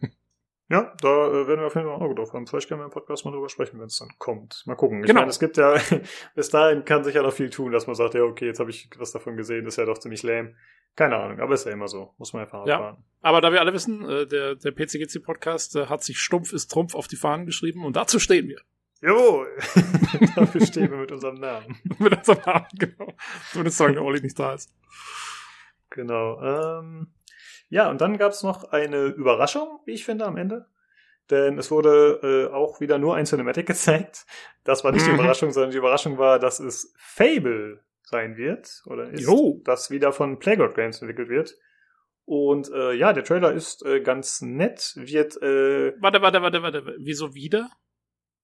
Ja, 0.68 0.96
da 1.00 1.28
äh, 1.28 1.48
werden 1.48 1.60
wir 1.60 1.68
auf 1.68 1.76
jeden 1.76 1.86
Fall 1.88 1.96
ein 1.96 2.02
Auge 2.02 2.16
drauf 2.16 2.34
haben. 2.34 2.48
Vielleicht 2.48 2.68
können 2.68 2.82
wir 2.82 2.86
im 2.86 2.92
Podcast 2.92 3.24
mal 3.24 3.30
drüber 3.30 3.50
sprechen, 3.50 3.80
wenn 3.80 3.86
es 3.86 4.00
dann 4.00 4.10
kommt. 4.18 4.64
Mal 4.66 4.74
gucken. 4.74 5.02
Ich 5.02 5.06
Genau. 5.06 5.20
meine, 5.20 5.30
es 5.30 5.40
gibt 5.40 5.58
ja, 5.58 5.76
bis 6.36 6.50
dahin 6.50 6.84
kann 6.86 7.04
sich 7.04 7.14
ja 7.14 7.22
noch 7.22 7.34
viel 7.34 7.52
tun, 7.52 7.72
dass 7.72 7.86
man 7.86 7.96
sagt, 7.96 8.16
ja, 8.16 8.24
okay, 8.24 8.48
jetzt 8.48 8.60
habe 8.60 8.72
ich 8.72 8.90
was 8.98 9.12
davon 9.12 9.38
gesehen, 9.38 9.68
ist 9.68 9.78
ja 9.78 9.86
doch 9.86 10.00
ziemlich 10.00 10.24
lame. 10.24 10.56
Keine 10.96 11.18
Ahnung, 11.18 11.40
aber 11.40 11.54
ist 11.54 11.68
ja 11.68 11.72
immer 11.72 11.88
so. 11.88 12.16
Muss 12.18 12.34
man 12.34 12.42
einfach 12.42 12.66
Ja. 12.66 12.78
abwarten. 12.78 13.04
Aber 13.22 13.42
da 13.42 13.52
wir 13.52 13.60
alle 13.62 13.74
wissen, 13.74 14.10
äh, 14.10 14.26
der, 14.26 14.56
der 14.56 14.72
PCGC-Podcast 14.72 15.76
äh, 15.76 15.86
hat 15.86 16.04
sich 16.04 16.18
stumpf 16.18 16.52
ist 16.52 16.72
Trumpf 16.72 16.96
auf 16.96 17.08
die 17.08 17.16
Fahnen 17.18 17.46
geschrieben 17.46 17.86
und 17.86 17.96
dazu 17.96 18.18
stehen 18.18 18.48
wir. 18.48 18.60
Jawohl! 19.02 19.48
Dafür 20.36 20.66
stehen 20.66 20.90
wir 20.90 20.98
mit 20.98 21.12
unserem 21.12 21.36
Namen. 21.36 21.78
Mit 22.00 22.18
unserem 22.18 22.42
Namen, 22.44 22.66
genau. 22.80 23.14
Zumindest 23.52 23.78
sagen, 23.78 23.94
der 23.94 24.04
Olli 24.04 24.20
nicht 24.20 24.40
da 24.40 24.56
ist. 24.56 24.74
Genau. 25.92 26.42
Ähm, 26.42 27.08
ja, 27.76 27.90
und 27.90 28.00
dann 28.02 28.18
gab 28.18 28.32
es 28.32 28.42
noch 28.44 28.72
eine 28.72 29.06
Überraschung, 29.08 29.80
wie 29.86 29.92
ich 29.92 30.06
finde, 30.06 30.26
am 30.26 30.38
Ende. 30.38 30.66
Denn 31.30 31.58
es 31.58 31.72
wurde 31.72 32.20
äh, 32.50 32.54
auch 32.54 32.80
wieder 32.80 32.98
nur 32.98 33.16
ein 33.16 33.26
Cinematic 33.26 33.66
gezeigt. 33.74 34.26
Das 34.64 34.84
war 34.84 34.92
nicht 34.92 35.06
die 35.06 35.10
Mhm. 35.12 35.20
Überraschung, 35.20 35.52
sondern 35.52 35.72
die 35.72 35.78
Überraschung 35.78 36.18
war, 36.18 36.40
dass 36.40 36.60
es 36.60 36.94
Fable 36.98 37.84
sein 38.04 38.38
wird. 38.38 38.82
Oder 38.86 39.10
ist, 39.10 39.22
Jo. 39.22 39.62
das 39.66 39.90
wieder 39.92 40.12
von 40.14 40.40
Playground 40.40 40.76
Games 40.76 41.02
entwickelt 41.02 41.30
wird. 41.30 41.56
Und 42.26 42.72
äh, 42.72 42.94
ja, 42.94 43.12
der 43.14 43.24
Trailer 43.24 43.52
ist 43.52 43.86
äh, 43.86 44.00
ganz 44.02 44.42
nett. 44.42 44.94
Wird, 44.96 45.36
äh, 45.42 45.94
Warte, 46.02 46.22
warte, 46.22 46.42
warte, 46.42 46.62
warte. 46.64 46.96
Wieso 47.00 47.34
wieder? 47.36 47.70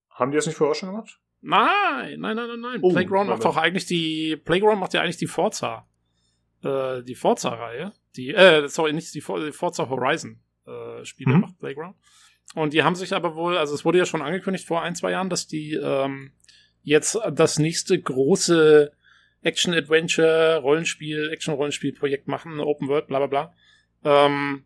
haben 0.10 0.32
die 0.32 0.36
das 0.38 0.46
nicht 0.46 0.56
vorher 0.58 0.72
auch 0.72 0.76
schon 0.76 0.90
gemacht? 0.90 1.20
Nein, 1.42 2.20
nein, 2.20 2.36
nein, 2.36 2.48
nein, 2.48 2.60
nein. 2.60 2.80
Oh, 2.84 2.92
Playground 2.92 3.30
macht 3.30 3.44
warte. 3.44 3.56
doch 3.58 3.64
eigentlich 3.64 3.86
die, 3.88 4.36
Playground 4.38 4.80
macht 4.80 4.94
ja 4.94 5.02
eigentlich 5.02 5.18
die 5.18 5.26
Forza, 5.26 5.88
äh, 6.64 7.02
die 7.02 7.16
Forza-Reihe. 7.16 7.92
Die, 8.16 8.30
äh, 8.34 8.68
sorry, 8.68 8.94
nicht 8.94 9.14
die, 9.14 9.22
For- 9.22 9.44
die 9.44 9.52
Forza 9.52 9.90
Horizon, 9.90 10.40
äh, 10.68 11.06
Spiele 11.06 11.34
Mhm. 11.36 11.42
macht 11.42 11.60
Playground. 11.60 11.96
Und 12.56 12.74
die 12.74 12.84
haben 12.84 12.96
sich 12.96 13.14
aber 13.14 13.36
wohl, 13.36 13.58
also 13.58 13.74
es 13.74 13.86
wurde 13.86 13.98
ja 14.00 14.06
schon 14.06 14.22
angekündigt 14.22 14.68
vor 14.68 14.82
ein, 14.82 14.96
zwei 14.96 15.12
Jahren, 15.12 15.30
dass 15.30 15.48
die, 15.48 15.74
ähm, 15.74 16.32
jetzt 16.84 17.18
das 17.32 17.60
nächste 17.60 18.00
große 18.02 18.92
Action-Adventure, 19.44 20.58
Rollenspiel, 20.62 21.30
Action-Rollenspiel-Projekt 21.32 22.28
machen, 22.28 22.60
Open 22.60 22.88
World, 22.88 23.08
bla, 23.08 23.20
bla, 23.26 23.28
bla. 23.28 23.54
Ähm, 24.04 24.64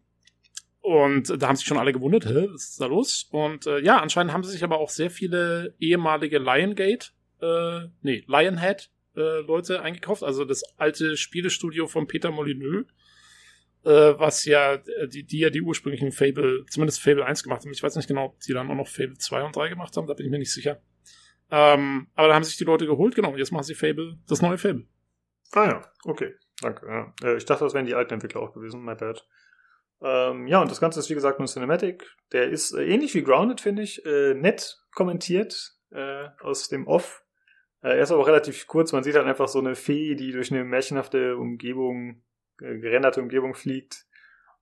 und 0.81 1.41
da 1.41 1.47
haben 1.47 1.55
sich 1.55 1.65
schon 1.65 1.77
alle 1.79 1.93
gewundert, 1.93 2.25
hä, 2.25 2.47
was 2.51 2.69
ist 2.69 2.81
da 2.81 2.85
los? 2.85 3.27
Und 3.31 3.65
äh, 3.67 3.79
ja, 3.79 3.99
anscheinend 3.99 4.33
haben 4.33 4.43
sie 4.43 4.51
sich 4.51 4.63
aber 4.63 4.77
auch 4.79 4.89
sehr 4.89 5.09
viele 5.09 5.73
ehemalige 5.79 6.37
Liongate, 6.37 7.09
äh, 7.41 7.87
nee, 8.01 8.23
Lionhead 8.27 8.89
äh, 9.15 9.39
Leute 9.41 9.81
eingekauft, 9.81 10.23
also 10.23 10.45
das 10.45 10.63
alte 10.77 11.17
Spielestudio 11.17 11.87
von 11.87 12.07
Peter 12.07 12.31
Molyneux, 12.31 12.85
äh, 13.85 14.19
was 14.19 14.45
ja, 14.45 14.73
äh, 14.73 15.07
die, 15.07 15.23
die 15.23 15.39
ja 15.39 15.49
die 15.49 15.61
ursprünglichen 15.61 16.11
Fable, 16.11 16.65
zumindest 16.69 17.01
Fable 17.01 17.25
1 17.25 17.43
gemacht 17.43 17.63
haben. 17.63 17.71
Ich 17.71 17.83
weiß 17.83 17.95
nicht 17.95 18.07
genau, 18.07 18.25
ob 18.25 18.39
die 18.41 18.53
dann 18.53 18.69
auch 18.69 18.75
noch 18.75 18.87
Fable 18.87 19.17
2 19.17 19.43
und 19.43 19.55
3 19.55 19.69
gemacht 19.69 19.95
haben, 19.95 20.07
da 20.07 20.13
bin 20.13 20.25
ich 20.25 20.31
mir 20.31 20.39
nicht 20.39 20.53
sicher. 20.53 20.81
Ähm, 21.51 22.07
aber 22.15 22.29
da 22.29 22.35
haben 22.35 22.43
sich 22.43 22.57
die 22.57 22.63
Leute 22.63 22.87
geholt, 22.87 23.15
genau, 23.15 23.31
und 23.31 23.37
jetzt 23.37 23.51
machen 23.51 23.63
sie 23.63 23.75
Fable, 23.75 24.17
das 24.27 24.41
neue 24.41 24.57
Fable. 24.57 24.85
Ah 25.53 25.65
ja, 25.65 25.81
okay. 26.03 26.33
Danke. 26.61 26.87
Ja. 26.87 27.13
Äh, 27.23 27.37
ich 27.37 27.45
dachte, 27.45 27.63
das 27.63 27.73
wären 27.73 27.85
die 27.85 27.95
alten 27.95 28.13
Entwickler 28.13 28.41
auch 28.41 28.53
gewesen. 28.53 28.83
My 28.83 28.95
bad. 28.95 29.27
Ähm, 30.01 30.47
ja, 30.47 30.61
und 30.61 30.69
das 30.69 30.79
Ganze 30.79 30.99
ist 30.99 31.09
wie 31.09 31.15
gesagt 31.15 31.39
nur 31.39 31.47
Cinematic. 31.47 32.05
Der 32.31 32.49
ist 32.49 32.73
äh, 32.73 32.85
ähnlich 32.85 33.13
wie 33.13 33.23
Grounded, 33.23 33.61
finde 33.61 33.81
ich, 33.83 34.05
äh, 34.05 34.33
nett 34.33 34.77
kommentiert 34.93 35.75
äh, 35.91 36.27
aus 36.41 36.69
dem 36.69 36.87
Off. 36.87 37.23
Äh, 37.81 37.89
er 37.89 38.03
ist 38.03 38.11
aber 38.11 38.27
relativ 38.27 38.67
kurz. 38.67 38.93
Man 38.93 39.03
sieht 39.03 39.15
halt 39.15 39.25
einfach 39.25 39.47
so 39.47 39.59
eine 39.59 39.75
Fee, 39.75 40.15
die 40.15 40.31
durch 40.31 40.51
eine 40.51 40.63
märchenhafte 40.63 41.37
Umgebung, 41.37 42.23
gerenderte 42.57 43.21
Umgebung 43.21 43.53
fliegt. 43.53 44.05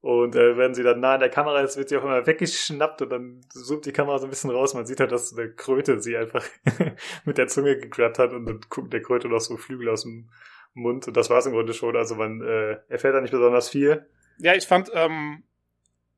Und 0.04 0.36
äh, 0.36 0.58
wenn 0.58 0.74
sie 0.74 0.84
dann 0.84 1.00
nah 1.00 1.14
an 1.14 1.22
der 1.22 1.30
Kamera 1.30 1.62
ist, 1.62 1.78
wird 1.78 1.88
sie 1.88 1.96
auch 1.96 2.04
immer 2.04 2.28
weggeschnappt 2.28 3.04
und 3.04 3.10
dann 3.10 3.42
zoomt 3.50 3.86
die 3.86 3.94
Kamera 3.94 4.20
so 4.20 4.28
ein 4.28 4.30
bisschen 4.30 4.50
raus. 4.50 4.74
Man 4.74 4.86
sieht 4.86 5.00
halt, 5.00 5.14
dass 5.14 5.34
eine 5.38 5.54
Kröte 5.54 6.02
sie 6.02 6.18
einfach 6.18 6.46
mit 7.26 7.38
der 7.38 7.48
Zunge 7.48 7.78
gegrabt 7.78 8.20
hat 8.20 8.34
und 8.34 8.46
dann 8.46 8.60
guckt 8.68 8.92
der 8.92 9.02
Kröte 9.02 9.30
noch 9.30 9.40
so 9.40 9.56
Flügel 9.56 9.88
aus 9.88 10.04
dem 10.04 10.30
Mund. 10.74 11.08
Und 11.08 11.16
das 11.16 11.30
war 11.30 11.38
es 11.38 11.46
im 11.46 11.54
Grunde 11.54 11.74
schon. 11.74 11.96
Also 11.96 12.16
man 12.16 12.42
äh, 12.42 12.80
erfährt 12.90 13.16
da 13.16 13.22
nicht 13.22 13.32
besonders 13.32 13.70
viel. 13.70 14.06
Ja, 14.40 14.54
ich 14.56 14.68
fand, 14.68 14.92
ähm, 14.94 15.44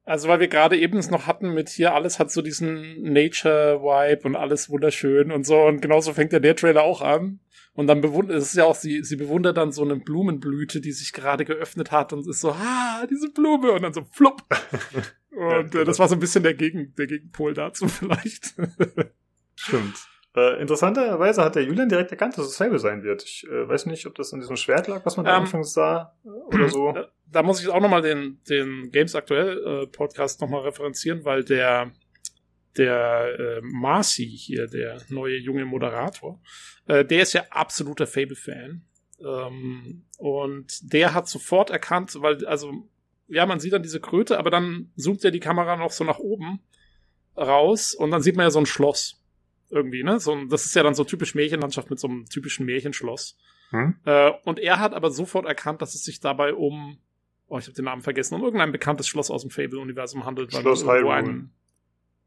also 0.03 0.29
weil 0.29 0.39
wir 0.39 0.47
gerade 0.47 0.77
eben 0.77 0.97
es 0.97 1.11
noch 1.11 1.27
hatten 1.27 1.53
mit 1.53 1.69
hier, 1.69 1.93
alles 1.93 2.17
hat 2.17 2.31
so 2.31 2.41
diesen 2.41 3.03
Nature-Vibe 3.03 4.27
und 4.27 4.35
alles 4.35 4.69
wunderschön 4.71 5.31
und 5.31 5.45
so. 5.45 5.61
Und 5.61 5.81
genauso 5.81 6.11
fängt 6.13 6.33
ja 6.33 6.39
der 6.39 6.55
Trailer 6.55 6.81
auch 6.81 7.03
an. 7.03 7.39
Und 7.75 7.87
dann 7.87 8.01
bewundert, 8.01 8.37
es 8.37 8.45
ist 8.49 8.55
ja 8.55 8.63
auch, 8.65 8.75
sie, 8.75 9.03
sie 9.03 9.17
bewundert 9.17 9.57
dann 9.57 9.71
so 9.71 9.83
eine 9.83 9.97
Blumenblüte, 9.97 10.79
die 10.81 10.91
sich 10.93 11.11
gerade 11.13 11.43
geöffnet 11.45 11.91
hat 11.91 12.13
und 12.13 12.25
ist 12.27 12.39
so, 12.39 12.51
ah, 12.51 13.05
diese 13.09 13.29
Blume. 13.29 13.71
Und 13.73 13.81
dann 13.83 13.93
so, 13.93 14.03
flupp. 14.11 14.41
Und 15.31 15.75
äh, 15.75 15.83
das 15.83 15.99
war 15.99 16.07
so 16.07 16.15
ein 16.15 16.19
bisschen 16.21 16.43
der, 16.43 16.53
Gegen, 16.53 16.95
der 16.95 17.07
Gegenpol 17.07 17.53
dazu 17.53 17.87
vielleicht. 17.89 18.55
Stimmt. 19.55 19.95
Äh, 20.33 20.61
interessanterweise 20.61 21.43
hat 21.43 21.55
der 21.55 21.63
Julian 21.63 21.89
direkt 21.89 22.11
erkannt, 22.11 22.37
dass 22.37 22.45
es 22.47 22.55
Fable 22.57 22.79
sein 22.79 23.03
wird. 23.03 23.23
Ich 23.23 23.45
äh, 23.49 23.67
weiß 23.67 23.85
nicht, 23.85 24.05
ob 24.05 24.15
das 24.15 24.33
an 24.33 24.39
diesem 24.39 24.55
Schwert 24.57 24.87
lag, 24.87 25.05
was 25.05 25.17
man 25.17 25.25
da 25.25 25.35
Ähm, 25.35 25.41
anfangs 25.43 25.73
sah 25.73 26.13
äh, 26.25 26.29
oder 26.29 26.69
so. 26.69 26.91
Da- 26.93 27.09
da 27.31 27.43
muss 27.43 27.59
ich 27.61 27.67
auch 27.69 27.81
nochmal 27.81 28.01
den, 28.01 28.39
den 28.49 28.91
Games 28.91 29.15
Aktuell 29.15 29.83
äh, 29.83 29.87
Podcast 29.87 30.39
nochmal 30.41 30.61
referenzieren, 30.61 31.25
weil 31.25 31.43
der, 31.43 31.91
der 32.77 33.39
äh, 33.39 33.61
Marcy 33.61 34.25
hier, 34.27 34.67
der 34.67 35.01
neue 35.09 35.37
junge 35.37 35.65
Moderator, 35.65 36.41
äh, 36.87 37.03
der 37.05 37.21
ist 37.23 37.33
ja 37.33 37.43
absoluter 37.49 38.07
Fable-Fan. 38.07 38.83
Ähm, 39.25 40.03
und 40.17 40.93
der 40.93 41.13
hat 41.13 41.27
sofort 41.27 41.69
erkannt, 41.69 42.15
weil, 42.21 42.45
also, 42.45 42.89
ja, 43.27 43.45
man 43.45 43.59
sieht 43.59 43.73
dann 43.73 43.83
diese 43.83 43.99
Kröte, 44.01 44.37
aber 44.37 44.49
dann 44.51 44.91
zoomt 44.97 45.23
ja 45.23 45.31
die 45.31 45.39
Kamera 45.39 45.75
noch 45.77 45.91
so 45.91 46.03
nach 46.03 46.19
oben 46.19 46.59
raus 47.37 47.93
und 47.93 48.11
dann 48.11 48.21
sieht 48.21 48.35
man 48.35 48.45
ja 48.45 48.49
so 48.51 48.59
ein 48.59 48.65
Schloss. 48.65 49.21
Irgendwie, 49.69 50.03
ne? 50.03 50.19
So, 50.19 50.33
ein- 50.33 50.47
das 50.49 50.65
ist 50.65 50.75
ja 50.75 50.83
dann 50.83 50.93
so 50.93 51.03
typisch 51.03 51.33
Märchenlandschaft 51.33 51.89
mit 51.89 51.99
so 51.99 52.07
einem 52.07 52.25
typischen 52.27 52.65
Märchenschloss. 52.65 53.37
Hm? 53.71 53.95
Äh, 54.05 54.31
und 54.43 54.59
er 54.59 54.79
hat 54.79 54.93
aber 54.93 55.09
sofort 55.09 55.45
erkannt, 55.45 55.81
dass 55.81 55.95
es 55.95 56.03
sich 56.03 56.19
dabei 56.19 56.53
um, 56.53 56.99
oh, 57.47 57.57
ich 57.57 57.65
habe 57.65 57.73
den 57.75 57.85
Namen 57.85 58.03
vergessen, 58.03 58.35
um 58.35 58.43
irgendein 58.43 58.71
bekanntes 58.71 59.07
Schloss 59.07 59.31
aus 59.31 59.41
dem 59.41 59.49
Fable-Universum 59.49 60.23
handelt. 60.25 60.53
weil 60.53 60.61
Schloss 60.61 60.83
Hyrule. 60.85 61.05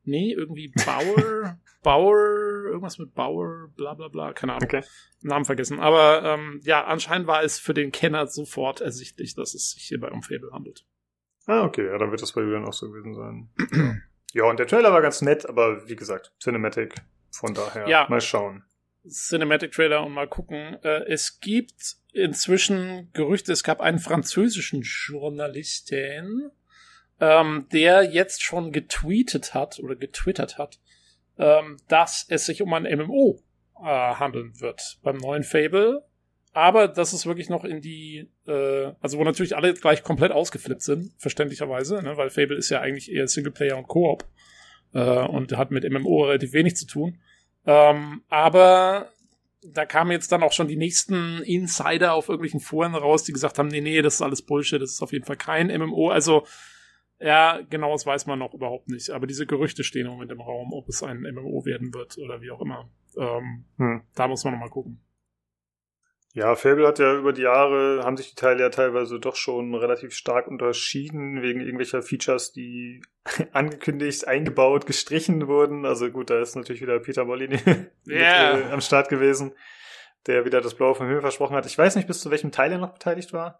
Nee, 0.08 0.32
irgendwie 0.32 0.72
Bauer, 0.86 1.58
Bauer, 1.82 2.16
irgendwas 2.66 2.98
mit 2.98 3.14
Bauer, 3.14 3.68
bla 3.76 3.94
bla 3.94 4.08
bla, 4.08 4.32
keine 4.32 4.54
Ahnung. 4.54 4.64
Okay. 4.68 4.82
Namen 5.22 5.44
vergessen. 5.44 5.78
Aber 5.80 6.22
ähm, 6.24 6.60
ja, 6.64 6.84
anscheinend 6.84 7.26
war 7.26 7.42
es 7.42 7.58
für 7.58 7.74
den 7.74 7.92
Kenner 7.92 8.26
sofort 8.26 8.80
ersichtlich, 8.80 9.34
dass 9.34 9.54
es 9.54 9.72
sich 9.72 9.84
hierbei 9.84 10.10
um 10.10 10.22
Fable 10.22 10.50
handelt. 10.52 10.84
Ah, 11.46 11.64
okay, 11.64 11.86
ja, 11.86 11.96
dann 11.98 12.10
wird 12.10 12.20
das 12.22 12.32
bei 12.32 12.40
Julian 12.42 12.64
auch 12.66 12.72
so 12.72 12.90
gewesen 12.90 13.14
sein. 13.14 14.02
ja, 14.32 14.44
und 14.44 14.58
der 14.58 14.66
Trailer 14.66 14.92
war 14.92 15.00
ganz 15.02 15.22
nett, 15.22 15.46
aber 15.48 15.88
wie 15.88 15.96
gesagt, 15.96 16.32
Cinematic. 16.42 16.94
Von 17.30 17.54
daher, 17.54 17.86
Ja. 17.88 18.06
mal 18.08 18.20
schauen. 18.20 18.64
Cinematic 19.08 19.72
Trailer 19.72 20.04
und 20.04 20.12
mal 20.12 20.28
gucken. 20.28 20.76
Äh, 20.82 21.04
es 21.06 21.40
gibt 21.40 21.96
inzwischen 22.12 23.10
Gerüchte, 23.12 23.52
es 23.52 23.62
gab 23.62 23.80
einen 23.80 23.98
französischen 23.98 24.82
Journalisten, 24.82 26.50
ähm, 27.20 27.66
der 27.72 28.04
jetzt 28.04 28.42
schon 28.42 28.72
getweetet 28.72 29.54
hat 29.54 29.80
oder 29.80 29.96
getwittert 29.96 30.58
hat, 30.58 30.78
ähm, 31.38 31.78
dass 31.88 32.26
es 32.28 32.46
sich 32.46 32.62
um 32.62 32.72
ein 32.74 32.84
MMO 32.84 33.42
äh, 33.80 33.84
handeln 33.84 34.60
wird 34.60 34.98
beim 35.02 35.16
neuen 35.16 35.42
Fable. 35.42 36.04
Aber 36.52 36.88
das 36.88 37.12
ist 37.12 37.26
wirklich 37.26 37.50
noch 37.50 37.64
in 37.64 37.80
die, 37.80 38.30
äh, 38.46 38.92
also 39.00 39.18
wo 39.18 39.24
natürlich 39.24 39.56
alle 39.56 39.74
gleich 39.74 40.02
komplett 40.02 40.32
ausgeflippt 40.32 40.82
sind, 40.82 41.12
verständlicherweise, 41.18 42.02
ne, 42.02 42.16
weil 42.16 42.30
Fable 42.30 42.56
ist 42.56 42.70
ja 42.70 42.80
eigentlich 42.80 43.12
eher 43.12 43.28
Singleplayer 43.28 43.76
und 43.76 43.86
Koop 43.86 44.24
äh, 44.94 45.00
und 45.00 45.56
hat 45.56 45.70
mit 45.70 45.88
MMO 45.88 46.24
relativ 46.24 46.52
wenig 46.52 46.76
zu 46.76 46.86
tun. 46.86 47.20
Ähm, 47.66 48.22
aber 48.28 49.10
da 49.62 49.84
kamen 49.84 50.10
jetzt 50.10 50.32
dann 50.32 50.42
auch 50.42 50.52
schon 50.52 50.68
die 50.68 50.76
nächsten 50.76 51.42
Insider 51.42 52.14
auf 52.14 52.28
irgendwelchen 52.28 52.60
Foren 52.60 52.94
raus, 52.94 53.24
die 53.24 53.32
gesagt 53.32 53.58
haben, 53.58 53.68
nee, 53.68 53.80
nee, 53.80 54.00
das 54.02 54.14
ist 54.14 54.22
alles 54.22 54.42
Bullshit, 54.42 54.80
das 54.80 54.92
ist 54.92 55.02
auf 55.02 55.12
jeden 55.12 55.26
Fall 55.26 55.36
kein 55.36 55.66
MMO. 55.66 56.10
Also, 56.10 56.46
ja, 57.20 57.60
genau, 57.68 57.92
das 57.92 58.06
weiß 58.06 58.26
man 58.26 58.38
noch 58.38 58.54
überhaupt 58.54 58.88
nicht. 58.88 59.10
Aber 59.10 59.26
diese 59.26 59.46
Gerüchte 59.46 59.84
stehen 59.84 60.06
im 60.06 60.12
Moment 60.12 60.30
im 60.32 60.40
Raum, 60.40 60.72
ob 60.72 60.88
es 60.88 61.02
ein 61.02 61.20
MMO 61.20 61.64
werden 61.64 61.92
wird 61.94 62.18
oder 62.18 62.40
wie 62.40 62.50
auch 62.50 62.60
immer. 62.60 62.90
Ähm, 63.16 63.64
Hm. 63.76 64.02
da 64.14 64.28
muss 64.28 64.44
man 64.44 64.54
noch 64.54 64.60
mal 64.60 64.70
gucken. 64.70 65.04
Ja, 66.34 66.54
Fable 66.54 66.86
hat 66.86 66.98
ja 67.00 67.16
über 67.16 67.32
die 67.32 67.42
Jahre, 67.42 68.04
haben 68.04 68.16
sich 68.16 68.28
die 68.30 68.34
Teile 68.36 68.60
ja 68.60 68.68
teilweise 68.68 69.18
doch 69.18 69.34
schon 69.34 69.74
relativ 69.74 70.14
stark 70.14 70.46
unterschieden, 70.46 71.42
wegen 71.42 71.60
irgendwelcher 71.60 72.02
Features, 72.02 72.52
die 72.52 73.02
angekündigt, 73.52 74.28
eingebaut, 74.28 74.86
gestrichen 74.86 75.48
wurden. 75.48 75.84
Also 75.84 76.10
gut, 76.10 76.30
da 76.30 76.40
ist 76.40 76.54
natürlich 76.54 76.82
wieder 76.82 77.00
Peter 77.00 77.24
Molyneux 77.24 77.64
mit, 78.04 78.16
äh, 78.16 78.62
am 78.70 78.80
Start 78.80 79.08
gewesen, 79.08 79.52
der 80.26 80.44
wieder 80.44 80.60
das 80.60 80.74
Blaue 80.74 80.94
vom 80.94 81.06
Himmel 81.06 81.22
versprochen 81.22 81.56
hat. 81.56 81.66
Ich 81.66 81.76
weiß 81.76 81.96
nicht, 81.96 82.06
bis 82.06 82.20
zu 82.20 82.30
welchem 82.30 82.52
Teil 82.52 82.70
er 82.70 82.78
noch 82.78 82.92
beteiligt 82.92 83.32
war, 83.32 83.58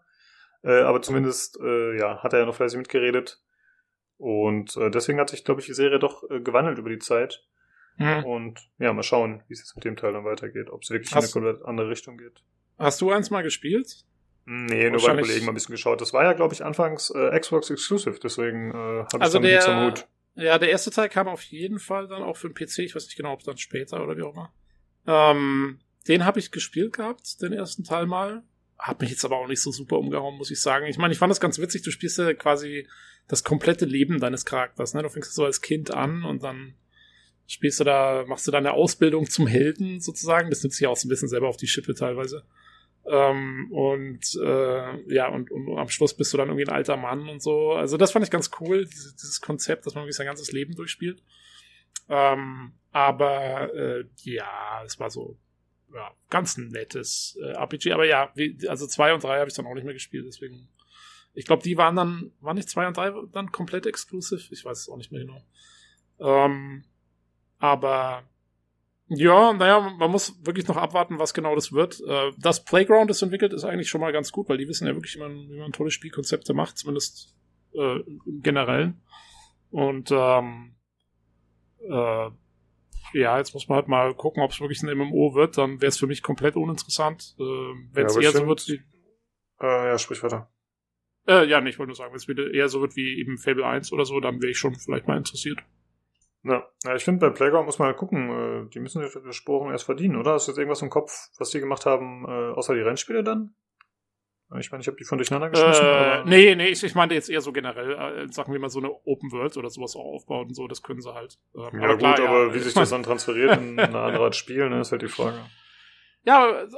äh, 0.63 0.81
aber 0.81 1.01
zumindest 1.01 1.59
äh, 1.61 1.97
ja, 1.97 2.23
hat 2.23 2.31
er 2.31 2.39
ja 2.39 2.45
noch 2.45 2.55
fleißig 2.55 2.77
mitgeredet. 2.77 3.41
Und 4.19 4.75
äh, 4.77 4.91
deswegen 4.91 5.19
hat 5.19 5.31
sich, 5.31 5.43
glaube 5.43 5.61
ich, 5.61 5.65
die 5.67 5.73
Serie 5.73 5.97
doch 5.97 6.29
äh, 6.29 6.39
gewandelt 6.41 6.77
über 6.77 6.89
die 6.89 6.99
Zeit. 6.99 7.43
Hm. 7.97 8.23
Und 8.25 8.69
ja, 8.77 8.93
mal 8.93 9.01
schauen, 9.03 9.41
wie 9.47 9.53
es 9.53 9.59
jetzt 9.59 9.75
mit 9.75 9.85
dem 9.85 9.95
Teil 9.97 10.13
dann 10.13 10.25
weitergeht, 10.25 10.69
ob 10.69 10.83
es 10.83 10.91
wirklich 10.91 11.11
Hast- 11.15 11.35
in 11.35 11.41
eine 11.43 11.51
komplett 11.53 11.67
andere 11.67 11.89
Richtung 11.89 12.17
geht. 12.17 12.43
Hast 12.77 13.01
du 13.01 13.11
eins 13.11 13.29
mal 13.31 13.41
gespielt? 13.41 14.05
Nee, 14.45 14.89
nur 14.89 15.01
bei 15.01 15.15
Kollegen 15.15 15.45
mal 15.45 15.51
ein 15.51 15.55
bisschen 15.55 15.73
geschaut. 15.73 15.99
Das 16.01 16.13
war 16.13 16.23
ja, 16.23 16.33
glaube 16.33 16.53
ich, 16.53 16.63
anfangs 16.63 17.09
äh, 17.11 17.37
Xbox 17.39 17.69
Exclusive, 17.69 18.19
deswegen 18.23 18.71
äh, 18.71 18.73
habe 18.73 19.07
ich 19.15 19.21
Also 19.21 19.37
damit 19.39 19.51
nichts 19.51 19.65
am 19.67 19.75
der, 19.79 19.87
Hut. 19.87 20.07
ja, 20.35 20.57
der 20.57 20.69
erste 20.69 20.91
Teil 20.91 21.09
kam 21.09 21.27
auf 21.27 21.41
jeden 21.43 21.77
Fall 21.79 22.07
dann 22.07 22.23
auch 22.23 22.35
für 22.37 22.49
den 22.49 22.55
PC. 22.55 22.79
Ich 22.79 22.95
weiß 22.95 23.05
nicht 23.05 23.17
genau, 23.17 23.33
ob 23.33 23.43
dann 23.43 23.57
später 23.57 24.01
oder 24.03 24.17
wie 24.17 24.21
auch 24.23 24.33
immer. 24.33 24.51
Ähm, 25.07 25.79
den 26.07 26.25
habe 26.25 26.39
ich 26.39 26.51
gespielt 26.51 26.93
gehabt, 26.93 27.41
den 27.41 27.53
ersten 27.53 27.83
Teil 27.83 28.05
mal. 28.07 28.43
Hat 28.79 29.01
mich 29.01 29.09
jetzt 29.09 29.25
aber 29.25 29.37
auch 29.37 29.47
nicht 29.47 29.61
so 29.61 29.71
super 29.71 29.99
umgehauen, 29.99 30.37
muss 30.37 30.51
ich 30.51 30.61
sagen. 30.61 30.87
Ich 30.87 30.97
meine, 30.97 31.13
ich 31.13 31.19
fand 31.19 31.29
das 31.29 31.41
ganz 31.41 31.59
witzig. 31.59 31.83
Du 31.83 31.91
spielst 31.91 32.17
ja 32.17 32.33
quasi 32.33 32.87
das 33.27 33.43
komplette 33.43 33.85
Leben 33.85 34.19
deines 34.19 34.45
Charakters. 34.45 34.93
Ne? 34.93 35.03
Du 35.03 35.09
fängst 35.09 35.33
so 35.35 35.45
als 35.45 35.61
Kind 35.61 35.91
an 35.91 36.23
und 36.23 36.43
dann 36.43 36.73
spielst 37.45 37.79
du 37.79 37.83
da, 37.83 38.23
machst 38.27 38.47
du 38.47 38.51
deine 38.51 38.73
Ausbildung 38.73 39.29
zum 39.29 39.47
Helden 39.47 39.99
sozusagen. 39.99 40.49
Das 40.49 40.63
nimmt 40.63 40.73
sich 40.73 40.81
ja 40.81 40.89
auch 40.89 40.97
so 40.97 41.07
ein 41.07 41.09
bisschen 41.09 41.27
selber 41.27 41.49
auf 41.49 41.57
die 41.57 41.67
Schippe 41.67 41.93
teilweise. 41.93 42.43
Ähm, 43.05 43.71
und 43.71 44.39
äh, 44.43 45.13
ja, 45.13 45.27
und, 45.29 45.51
und 45.51 45.77
am 45.77 45.89
Schluss 45.89 46.15
bist 46.15 46.31
du 46.31 46.37
dann 46.37 46.49
irgendwie 46.49 46.67
ein 46.67 46.75
alter 46.75 46.95
Mann 46.95 47.27
und 47.27 47.41
so. 47.41 47.71
Also 47.71 47.97
das 47.97 48.11
fand 48.11 48.23
ich 48.23 48.31
ganz 48.31 48.51
cool, 48.59 48.85
dieses, 48.85 49.15
dieses 49.15 49.41
Konzept, 49.41 49.85
dass 49.85 49.95
man 49.95 50.03
wirklich 50.03 50.15
sein 50.15 50.27
ganzes 50.27 50.51
Leben 50.51 50.75
durchspielt. 50.75 51.23
Ähm, 52.07 52.73
aber 52.91 53.73
äh, 53.73 54.05
ja, 54.23 54.83
es 54.85 54.99
war 54.99 55.09
so 55.09 55.37
ja, 55.93 56.11
ganz 56.29 56.57
nettes 56.57 57.37
äh, 57.41 57.51
RPG. 57.51 57.93
Aber 57.93 58.05
ja, 58.05 58.31
wie, 58.35 58.57
also 58.67 58.87
zwei 58.87 59.13
und 59.13 59.23
drei 59.23 59.39
habe 59.39 59.49
ich 59.49 59.55
dann 59.55 59.65
auch 59.65 59.73
nicht 59.73 59.85
mehr 59.85 59.93
gespielt, 59.93 60.25
deswegen. 60.27 60.69
Ich 61.33 61.45
glaube, 61.45 61.63
die 61.63 61.77
waren 61.77 61.95
dann, 61.95 62.31
waren 62.41 62.55
nicht 62.55 62.69
zwei 62.69 62.87
und 62.87 62.97
drei 62.97 63.13
dann 63.31 63.51
komplett 63.51 63.85
exclusive? 63.85 64.51
Ich 64.51 64.65
weiß 64.65 64.79
es 64.79 64.89
auch 64.89 64.97
nicht 64.97 65.11
mehr 65.11 65.21
genau. 65.21 65.43
Ähm, 66.19 66.83
aber 67.59 68.23
ja, 69.07 69.53
naja, 69.53 69.79
man 69.97 70.11
muss 70.11 70.35
wirklich 70.45 70.67
noch 70.67 70.77
abwarten, 70.77 71.17
was 71.17 71.33
genau 71.33 71.55
das 71.55 71.71
wird. 71.71 71.99
Äh, 72.01 72.31
dass 72.37 72.63
Playground 72.63 73.09
es 73.09 73.21
entwickelt, 73.21 73.53
ist 73.53 73.63
eigentlich 73.63 73.89
schon 73.89 74.01
mal 74.01 74.13
ganz 74.13 74.31
gut, 74.31 74.49
weil 74.49 74.57
die 74.57 74.67
wissen 74.67 74.87
ja 74.87 74.93
wirklich, 74.93 75.15
wie 75.15 75.19
man, 75.19 75.49
wie 75.49 75.59
man 75.59 75.71
tolle 75.71 75.91
Spielkonzepte 75.91 76.53
macht, 76.53 76.77
zumindest 76.77 77.35
äh, 77.73 77.99
im 78.01 78.41
Generellen. 78.41 79.01
Und 79.71 80.11
ähm, 80.11 80.75
äh, 81.79 82.29
ja, 83.13 83.37
jetzt 83.37 83.53
muss 83.53 83.67
man 83.67 83.77
halt 83.77 83.87
mal 83.87 84.13
gucken, 84.13 84.43
ob 84.43 84.51
es 84.51 84.59
wirklich 84.59 84.81
ein 84.83 84.97
MMO 84.97 85.33
wird. 85.35 85.57
Dann 85.57 85.81
wäre 85.81 85.89
es 85.89 85.97
für 85.97 86.07
mich 86.07 86.23
komplett 86.23 86.55
uninteressant. 86.55 87.35
Äh, 87.39 87.43
Wenn 87.43 88.05
es 88.05 88.15
Ja, 88.15 88.21
eher 88.21 88.31
so 88.31 88.47
wird 88.47 88.67
wie. 88.67 88.81
Äh, 89.61 89.87
ja, 89.87 89.97
sprich 89.97 90.23
weiter. 90.23 90.51
Äh, 91.27 91.45
ja, 91.45 91.61
nee, 91.61 91.69
ich 91.69 91.79
wollte 91.79 91.89
nur 91.89 91.95
sagen, 91.95 92.11
wenn 92.11 92.17
es 92.17 92.27
wieder 92.27 92.51
eher 92.51 92.69
so 92.69 92.81
wird 92.81 92.95
wie 92.95 93.19
eben 93.19 93.37
Fable 93.37 93.65
1 93.65 93.91
oder 93.91 94.05
so, 94.05 94.19
dann 94.19 94.41
wäre 94.41 94.51
ich 94.51 94.57
schon 94.57 94.75
vielleicht 94.75 95.07
mal 95.07 95.17
interessiert. 95.17 95.59
Ja, 96.43 96.67
ja 96.85 96.95
ich 96.95 97.03
finde, 97.03 97.27
bei 97.27 97.33
Playground 97.33 97.65
muss 97.65 97.79
man 97.79 97.87
halt 97.87 97.97
gucken, 97.97 98.29
äh, 98.29 98.69
die 98.69 98.79
müssen 98.79 99.01
die 99.01 99.33
Sporen 99.33 99.71
erst 99.71 99.83
verdienen, 99.83 100.15
oder? 100.15 100.33
Hast 100.33 100.47
du 100.47 100.51
jetzt 100.51 100.57
irgendwas 100.57 100.81
im 100.81 100.89
Kopf, 100.89 101.29
was 101.37 101.49
die 101.51 101.59
gemacht 101.59 101.85
haben, 101.85 102.25
äh, 102.25 102.53
außer 102.53 102.73
die 102.73 102.81
Rennspiele 102.81 103.23
dann? 103.23 103.55
Ich 104.57 104.71
meine, 104.71 104.81
ich 104.81 104.87
habe 104.87 104.97
die 104.97 105.03
von 105.03 105.19
durcheinander 105.19 105.49
geschmissen. 105.49 105.85
Äh, 105.85 105.89
aber 105.89 106.25
nee, 106.25 106.55
nee, 106.55 106.69
ich, 106.69 106.83
ich 106.83 106.95
meinte 106.95 107.13
jetzt 107.13 107.29
eher 107.29 107.41
so 107.41 107.51
generell, 107.51 108.23
äh, 108.25 108.31
sagen 108.31 108.51
wir 108.51 108.59
mal 108.59 108.69
so 108.69 108.79
eine 108.79 108.89
Open 109.05 109.31
World 109.31 109.57
oder 109.57 109.69
sowas 109.69 109.95
auch 109.95 110.05
aufbauen 110.05 110.47
und 110.47 110.55
so, 110.55 110.67
das 110.67 110.81
können 110.81 111.01
sie 111.01 111.13
halt. 111.13 111.37
Ähm, 111.55 111.79
Ja, 111.79 111.93
gut, 111.93 112.19
aber 112.19 112.53
wie 112.53 112.57
ich 112.57 112.63
sich 112.63 112.73
das 112.73 112.89
dann 112.89 113.03
transferiert 113.03 113.57
in 113.57 113.79
eine 113.79 113.99
andere 113.99 114.23
Art 114.23 114.35
Spiel, 114.35 114.67
ne, 114.69 114.81
ist 114.81 114.91
halt 114.91 115.03
die 115.03 115.07
Frage. 115.07 115.39
Ja, 116.23 116.43
aber 116.43 116.57
also, 116.57 116.77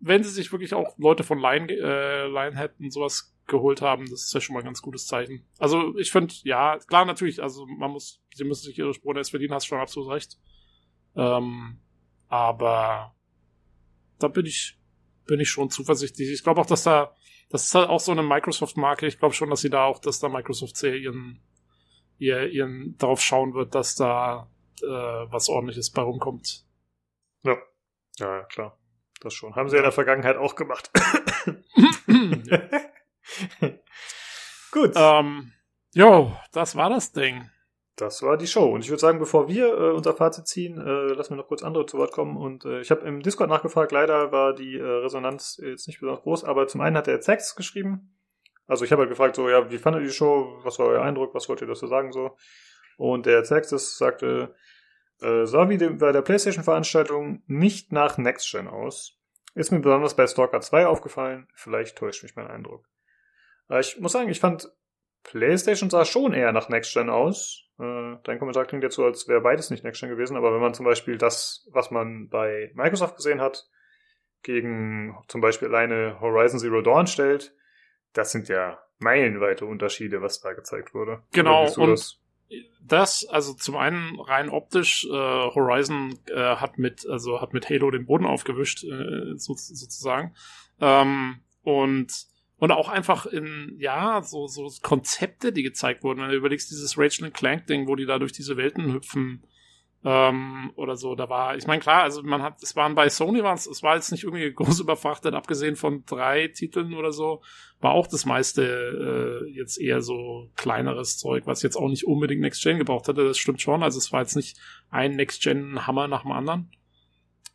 wenn 0.00 0.24
sie 0.24 0.30
sich 0.30 0.50
wirklich 0.50 0.74
auch 0.74 0.96
Leute 0.98 1.22
von 1.22 1.38
Lion, 1.38 1.68
äh, 1.68 2.26
Lionhead 2.26 2.72
und 2.80 2.92
sowas 2.92 3.34
geholt 3.46 3.80
haben, 3.80 4.04
das 4.10 4.24
ist 4.24 4.34
ja 4.34 4.40
schon 4.40 4.54
mal 4.54 4.60
ein 4.60 4.66
ganz 4.66 4.82
gutes 4.82 5.06
Zeichen. 5.06 5.46
Also 5.58 5.96
ich 5.96 6.12
finde, 6.12 6.34
ja, 6.42 6.78
klar, 6.78 7.04
natürlich, 7.04 7.42
also 7.42 7.66
man 7.66 7.90
muss, 7.90 8.22
sie 8.34 8.44
müssen 8.44 8.64
sich 8.66 8.78
ihre 8.78 8.92
Sporen 8.94 9.16
erst 9.16 9.30
verdienen, 9.30 9.54
hast 9.54 9.66
schon 9.66 9.80
absolut 9.80 10.10
recht. 10.10 10.36
Ähm, 11.16 11.80
aber 12.28 13.14
da 14.18 14.28
bin 14.28 14.46
ich, 14.46 14.77
bin 15.28 15.38
ich 15.38 15.48
schon 15.50 15.70
zuversichtlich. 15.70 16.32
Ich 16.32 16.42
glaube 16.42 16.60
auch, 16.60 16.66
dass 16.66 16.82
da, 16.82 17.14
das 17.50 17.64
ist 17.64 17.74
halt 17.76 17.88
auch 17.88 18.00
so 18.00 18.10
eine 18.10 18.24
Microsoft-Marke. 18.24 19.06
Ich 19.06 19.20
glaube 19.20 19.34
schon, 19.34 19.50
dass 19.50 19.60
sie 19.60 19.70
da 19.70 19.84
auch, 19.84 20.00
dass 20.00 20.18
da 20.18 20.28
Microsoft 20.28 20.76
sehr 20.76 20.96
ihren, 20.96 21.40
ihr, 22.18 22.48
ihren 22.48 22.96
darauf 22.98 23.20
schauen 23.20 23.54
wird, 23.54 23.76
dass 23.76 23.94
da 23.94 24.50
äh, 24.82 24.86
was 24.86 25.48
ordentliches 25.48 25.90
bei 25.90 26.02
rumkommt. 26.02 26.64
Ja, 27.44 27.56
ja, 28.18 28.42
klar. 28.44 28.76
Das 29.20 29.34
schon. 29.34 29.54
Haben 29.54 29.68
sie 29.68 29.76
ja 29.76 29.80
in 29.80 29.84
der 29.84 29.92
Vergangenheit 29.92 30.36
auch 30.36 30.56
gemacht. 30.56 30.90
Gut. 34.72 34.92
Ähm, 34.94 35.52
jo, 35.92 36.36
das 36.52 36.76
war 36.76 36.90
das 36.90 37.12
Ding. 37.12 37.50
Das 37.98 38.22
war 38.22 38.36
die 38.36 38.46
Show. 38.46 38.64
Und 38.72 38.84
ich 38.84 38.90
würde 38.90 39.00
sagen, 39.00 39.18
bevor 39.18 39.48
wir 39.48 39.66
äh, 39.66 39.90
unser 39.90 40.14
Fazit 40.14 40.46
ziehen, 40.46 40.78
äh, 40.78 41.12
lassen 41.14 41.30
wir 41.30 41.36
noch 41.36 41.48
kurz 41.48 41.64
andere 41.64 41.84
zu 41.84 41.98
Wort 41.98 42.12
kommen. 42.12 42.36
Und 42.36 42.64
äh, 42.64 42.80
ich 42.80 42.92
habe 42.92 43.04
im 43.06 43.22
Discord 43.22 43.50
nachgefragt, 43.50 43.90
leider 43.90 44.30
war 44.30 44.54
die 44.54 44.76
äh, 44.76 44.84
Resonanz 44.84 45.60
jetzt 45.60 45.88
nicht 45.88 45.98
besonders 45.98 46.22
groß, 46.22 46.44
aber 46.44 46.68
zum 46.68 46.80
einen 46.80 46.96
hat 46.96 47.08
der 47.08 47.20
Zex 47.20 47.56
geschrieben. 47.56 48.16
Also 48.68 48.84
ich 48.84 48.92
habe 48.92 49.00
halt 49.00 49.10
gefragt, 49.10 49.34
so, 49.34 49.48
ja, 49.48 49.68
wie 49.70 49.78
fandet 49.78 50.02
ihr 50.02 50.08
die 50.08 50.14
Show? 50.14 50.60
Was 50.62 50.78
war 50.78 50.86
euer 50.86 51.02
Eindruck? 51.02 51.34
Was 51.34 51.48
wollt 51.48 51.60
ihr 51.60 51.66
dazu 51.66 51.88
sagen? 51.88 52.12
so? 52.12 52.36
Und 52.98 53.26
der 53.26 53.42
Zex 53.42 53.70
sagte, 53.98 54.54
äh, 55.20 55.44
sah 55.44 55.68
wie 55.68 55.78
bei 55.78 56.12
der 56.12 56.22
PlayStation-Veranstaltung 56.22 57.42
nicht 57.46 57.90
nach 57.90 58.16
Next 58.16 58.48
Gen 58.52 58.68
aus. 58.68 59.18
Ist 59.54 59.72
mir 59.72 59.80
besonders 59.80 60.14
bei 60.14 60.26
Stalker 60.28 60.60
2 60.60 60.86
aufgefallen. 60.86 61.48
Vielleicht 61.54 61.98
täuscht 61.98 62.22
mich 62.22 62.36
mein 62.36 62.46
Eindruck. 62.46 62.86
Äh, 63.68 63.80
ich 63.80 63.98
muss 63.98 64.12
sagen, 64.12 64.28
ich 64.28 64.38
fand 64.38 64.70
PlayStation 65.22 65.90
sah 65.90 66.04
schon 66.04 66.32
eher 66.32 66.52
nach 66.52 66.68
Next 66.68 66.92
Gen 66.92 67.10
aus. 67.10 67.64
Äh, 67.78 68.16
dein 68.24 68.38
Kommentar 68.38 68.64
klingt 68.64 68.82
jetzt 68.82 68.96
so, 68.96 69.04
als 69.04 69.28
wäre 69.28 69.40
beides 69.40 69.70
nicht 69.70 69.84
Next 69.84 70.00
Gen 70.00 70.10
gewesen, 70.10 70.36
aber 70.36 70.52
wenn 70.52 70.60
man 70.60 70.74
zum 70.74 70.84
Beispiel 70.84 71.18
das, 71.18 71.68
was 71.72 71.90
man 71.90 72.28
bei 72.28 72.72
Microsoft 72.74 73.16
gesehen 73.16 73.40
hat, 73.40 73.68
gegen 74.42 75.16
zum 75.28 75.40
Beispiel 75.40 75.68
alleine 75.68 76.20
Horizon 76.20 76.60
Zero 76.60 76.80
Dawn 76.82 77.06
stellt, 77.06 77.54
das 78.12 78.32
sind 78.32 78.48
ja 78.48 78.78
meilenweite 78.98 79.66
Unterschiede, 79.66 80.22
was 80.22 80.40
da 80.40 80.52
gezeigt 80.52 80.94
wurde. 80.94 81.22
Genau, 81.32 81.70
und 81.74 81.90
das? 81.90 82.18
das? 82.80 83.26
also 83.28 83.54
zum 83.54 83.76
einen 83.76 84.18
rein 84.20 84.48
optisch, 84.48 85.04
äh, 85.04 85.10
Horizon 85.12 86.18
äh, 86.28 86.56
hat 86.56 86.78
mit, 86.78 87.06
also 87.08 87.40
hat 87.40 87.52
mit 87.52 87.68
Halo 87.68 87.90
den 87.90 88.06
Boden 88.06 88.26
aufgewischt, 88.26 88.84
äh, 88.84 89.36
so, 89.36 89.54
sozusagen. 89.54 90.34
Ähm, 90.80 91.40
und 91.62 92.12
und 92.58 92.72
auch 92.72 92.88
einfach 92.88 93.26
in, 93.26 93.76
ja, 93.78 94.22
so, 94.22 94.46
so 94.46 94.68
Konzepte, 94.82 95.52
die 95.52 95.62
gezeigt 95.62 96.02
wurden. 96.02 96.20
Wenn 96.20 96.30
du 96.30 96.36
überlegst, 96.36 96.70
dieses 96.70 96.98
Rachel 96.98 97.30
Clank-Ding, 97.30 97.86
wo 97.86 97.96
die 97.96 98.06
da 98.06 98.18
durch 98.18 98.32
diese 98.32 98.56
Welten 98.56 98.92
hüpfen, 98.92 99.44
ähm, 100.04 100.70
oder 100.76 100.96
so, 100.96 101.14
da 101.16 101.28
war, 101.28 101.56
ich 101.56 101.66
meine, 101.66 101.80
klar, 101.80 102.02
also 102.02 102.22
man 102.22 102.42
hat, 102.42 102.62
es 102.62 102.76
waren 102.76 102.94
bei 102.94 103.08
Sony 103.08 103.42
waren 103.42 103.56
es 103.56 103.82
war 103.82 103.96
jetzt 103.96 104.12
nicht 104.12 104.24
irgendwie 104.24 104.52
groß 104.54 104.80
überfrachtet, 104.80 105.34
abgesehen 105.34 105.74
von 105.74 106.04
drei 106.06 106.48
Titeln 106.48 106.94
oder 106.94 107.12
so, 107.12 107.42
war 107.80 107.92
auch 107.92 108.06
das 108.06 108.24
meiste 108.24 109.44
äh, 109.44 109.50
jetzt 109.50 109.80
eher 109.80 110.00
so 110.00 110.50
kleineres 110.56 111.18
Zeug, 111.18 111.46
was 111.46 111.62
jetzt 111.62 111.76
auch 111.76 111.88
nicht 111.88 112.06
unbedingt 112.06 112.40
Next 112.40 112.62
Gen 112.62 112.78
gebraucht 112.78 113.08
hatte, 113.08 113.24
das 113.24 113.38
stimmt 113.38 113.60
schon, 113.60 113.82
also 113.82 113.98
es 113.98 114.12
war 114.12 114.20
jetzt 114.20 114.36
nicht 114.36 114.56
ein 114.90 115.16
Next 115.16 115.42
Gen 115.42 115.86
Hammer 115.86 116.06
nach 116.06 116.22
dem 116.22 116.32
anderen. 116.32 116.70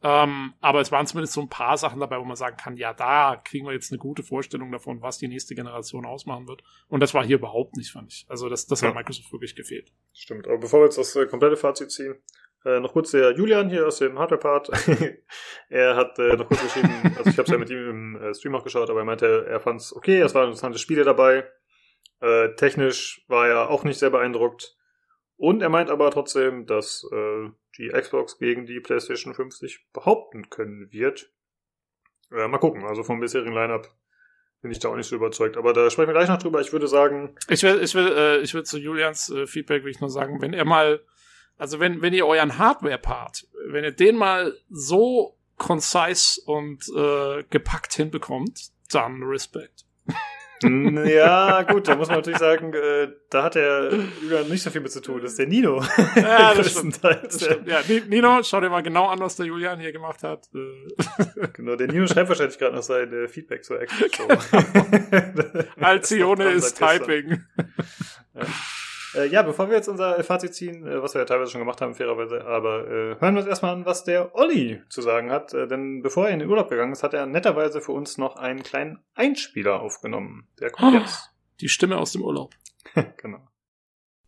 Ähm, 0.06 0.54
aber 0.60 0.82
es 0.82 0.92
waren 0.92 1.08
zumindest 1.08 1.34
so 1.34 1.42
ein 1.42 1.50
paar 1.50 1.78
Sachen 1.78 2.02
dabei, 2.02 2.20
wo 2.20 2.26
man 2.26 2.36
sagen 2.36 2.58
kann, 2.58 2.76
ja, 2.76 2.94
da 2.94 3.38
kriegen 3.38 3.66
wir 3.66 3.72
jetzt 3.72 3.92
eine 3.92 4.00
gute 4.00 4.22
Vorstellung 4.22 4.70
davon, 4.70 5.02
was 5.02 5.18
die 5.18 5.30
nächste 5.30 5.56
Generation 5.56 6.06
ausmachen 6.06 6.46
wird. 6.48 6.62
Und 6.90 7.00
das 7.00 7.14
war 7.14 7.24
hier 7.24 7.38
überhaupt 7.38 7.78
nicht, 7.78 7.92
fand 7.92 8.12
ich. 8.12 8.26
Also 8.28 8.50
das, 8.50 8.68
das 8.68 8.82
ja. 8.82 8.90
hat 8.90 8.96
Microsoft 8.96 9.32
wirklich 9.32 9.56
gefehlt. 9.56 9.94
Stimmt. 10.14 10.46
Aber 10.48 10.58
bevor 10.58 10.82
wir 10.82 10.86
jetzt 10.86 10.98
das 10.98 11.16
äh, 11.16 11.26
komplette 11.26 11.56
Fazit 11.56 11.90
ziehen, 11.90 12.16
äh, 12.66 12.82
noch 12.82 12.92
kurz 12.92 13.12
der 13.12 13.32
Julian 13.32 13.70
hier 13.70 13.88
aus 13.88 14.00
dem 14.00 14.20
Hardware-Part. 14.20 14.72
er 15.70 15.96
hat 15.96 16.20
äh, 16.20 16.36
noch 16.36 16.48
kurz 16.48 16.62
geschrieben, 16.62 17.16
also 17.18 17.30
ich 17.30 17.38
habe 17.38 17.44
es 17.44 17.50
ja 17.50 17.58
mit 17.58 17.70
ihm 17.70 17.90
im 17.90 18.16
äh, 18.22 18.34
Stream 18.34 18.56
auch 18.56 18.64
geschaut, 18.64 18.90
aber 18.90 19.00
er 19.00 19.06
meinte, 19.06 19.46
er 19.48 19.60
fand 19.62 19.80
es 19.80 19.96
okay, 19.96 20.20
es 20.20 20.36
waren 20.36 20.46
interessante 20.46 20.80
Spiele 20.80 21.04
dabei. 21.04 21.50
Äh, 22.20 22.56
technisch 22.56 23.24
war 23.28 23.48
er 23.48 23.70
auch 23.70 23.84
nicht 23.86 24.00
sehr 24.00 24.10
beeindruckt. 24.10 24.78
Und 25.38 25.62
er 25.62 25.70
meint 25.70 25.90
aber 25.90 26.12
trotzdem, 26.12 26.66
dass 26.66 27.06
äh, 27.12 27.50
die 27.77 27.90
Xbox 27.90 28.38
gegen 28.38 28.66
die 28.66 28.80
PlayStation 28.80 29.34
50 29.34 29.88
behaupten 29.93 30.50
können 30.50 30.92
wird. 30.92 31.32
Äh, 32.32 32.48
mal 32.48 32.58
gucken, 32.58 32.84
also 32.85 33.03
vom 33.03 33.19
bisherigen 33.19 33.53
Lineup 33.53 33.90
bin 34.61 34.72
ich 34.72 34.80
da 34.80 34.90
auch 34.90 34.95
nicht 34.95 35.08
so 35.08 35.16
überzeugt. 35.16 35.58
Aber 35.58 35.74
da 35.74 35.90
sprechen 35.90 36.08
wir 36.08 36.14
gleich 36.14 36.30
noch 36.30 36.38
drüber. 36.38 36.61
Ich 36.61 36.72
würde 36.72 36.88
sagen. 36.88 37.35
Ich 37.50 37.64
will, 37.64 37.82
ich 37.84 37.93
will, 37.93 38.08
äh, 38.08 38.40
ich 38.40 38.53
will 38.53 38.64
zu 38.64 38.80
Julians 38.80 39.30
äh, 39.30 39.45
Feedback 39.45 39.84
will 39.84 39.92
ich 39.92 40.00
nur 40.00 40.10
sagen, 40.10 40.42
wenn 40.42 40.53
er 40.53 40.66
mal, 40.66 41.02
also 41.58 41.80
wenn, 41.80 42.02
wenn 42.02 42.14
ihr 42.14 42.26
euren 42.26 42.58
Hardware-Part, 42.58 43.48
wenn 43.68 43.84
ihr 43.84 43.92
den 43.92 44.16
mal 44.16 44.58
so 44.69 45.38
concise 45.58 46.42
und 46.45 46.88
äh, 46.95 47.43
gepackt 47.50 47.93
hinbekommt, 47.93 48.72
dann 48.92 49.22
Respekt. 49.24 49.85
Ja, 50.64 51.64
gut, 51.64 51.88
da 51.88 51.95
muss 51.95 52.08
man 52.08 52.17
natürlich 52.17 52.40
sagen, 52.40 52.74
äh, 52.74 53.09
da 53.30 53.43
hat 53.43 53.56
der 53.56 53.92
Julian 54.22 54.50
nicht 54.50 54.64
so 54.64 54.69
viel 54.69 54.82
mit 54.82 54.92
zu 54.92 55.01
tun. 55.01 55.22
Das 55.22 55.32
ist 55.32 55.40
der 55.40 55.48
Nino. 55.48 55.83
Ja, 56.16 56.53
das 56.56 56.72
stimmt. 56.72 57.03
Das 57.03 57.43
stimmt. 57.43 57.67
Ja, 57.67 57.80
Nino, 58.08 58.42
schau 58.43 58.61
dir 58.61 58.69
mal 58.69 58.83
genau 58.83 59.08
an, 59.08 59.19
was 59.19 59.35
der 59.35 59.45
Julian 59.45 59.80
hier 59.80 59.92
gemacht 59.92 60.24
hat. 60.24 60.48
Äh. 60.53 61.48
Genau, 61.53 61.75
der 61.75 61.88
Nino 61.88 62.08
schreibt 62.08 62.30
wahrscheinlich 62.30 62.58
gerade 62.58 62.75
noch 62.75 62.83
sein 62.83 63.11
äh, 63.14 63.27
Feedback 63.27 63.64
zur 63.64 63.80
Expo. 63.82 64.27
Alcione 65.80 66.51
ist 66.51 66.77
Typing. 66.77 67.43
Ja. 68.33 68.42
Äh, 69.16 69.27
ja, 69.27 69.42
bevor 69.42 69.69
wir 69.69 69.75
jetzt 69.75 69.88
unser 69.88 70.24
Fazit 70.24 70.53
ziehen, 70.53 70.85
äh, 70.88 71.01
was 71.01 71.14
wir 71.14 71.22
ja 71.22 71.25
teilweise 71.25 71.51
schon 71.51 71.61
gemacht 71.61 71.82
haben, 71.82 71.95
fairerweise, 71.95 72.45
aber 72.45 72.88
äh, 72.88 73.19
hören 73.19 73.35
wir 73.35 73.42
uns 73.42 73.48
erstmal 73.48 73.74
an, 73.74 73.85
was 73.85 74.03
der 74.03 74.35
Olli 74.35 74.82
zu 74.90 75.01
sagen 75.01 75.32
hat. 75.32 75.53
Äh, 75.53 75.67
denn 75.67 76.01
bevor 76.01 76.27
er 76.27 76.33
in 76.33 76.40
den 76.40 76.50
Urlaub 76.50 76.69
gegangen 76.69 76.93
ist, 76.93 77.03
hat 77.03 77.14
er 77.14 77.25
netterweise 77.25 77.82
für 77.82 77.92
uns 77.92 78.17
noch 78.17 78.35
einen 78.35 78.64
kleinen 78.64 79.00
Einspieler 79.14 79.82
aufgenommen. 79.82 80.48
Der 80.59 80.72
kommt 80.72 80.95
oh, 80.95 81.00
jetzt. 81.00 81.30
Die 81.61 81.69
Stimme 81.69 81.98
aus 81.98 82.11
dem 82.11 82.24
Urlaub. 82.24 82.53
genau. 83.17 83.48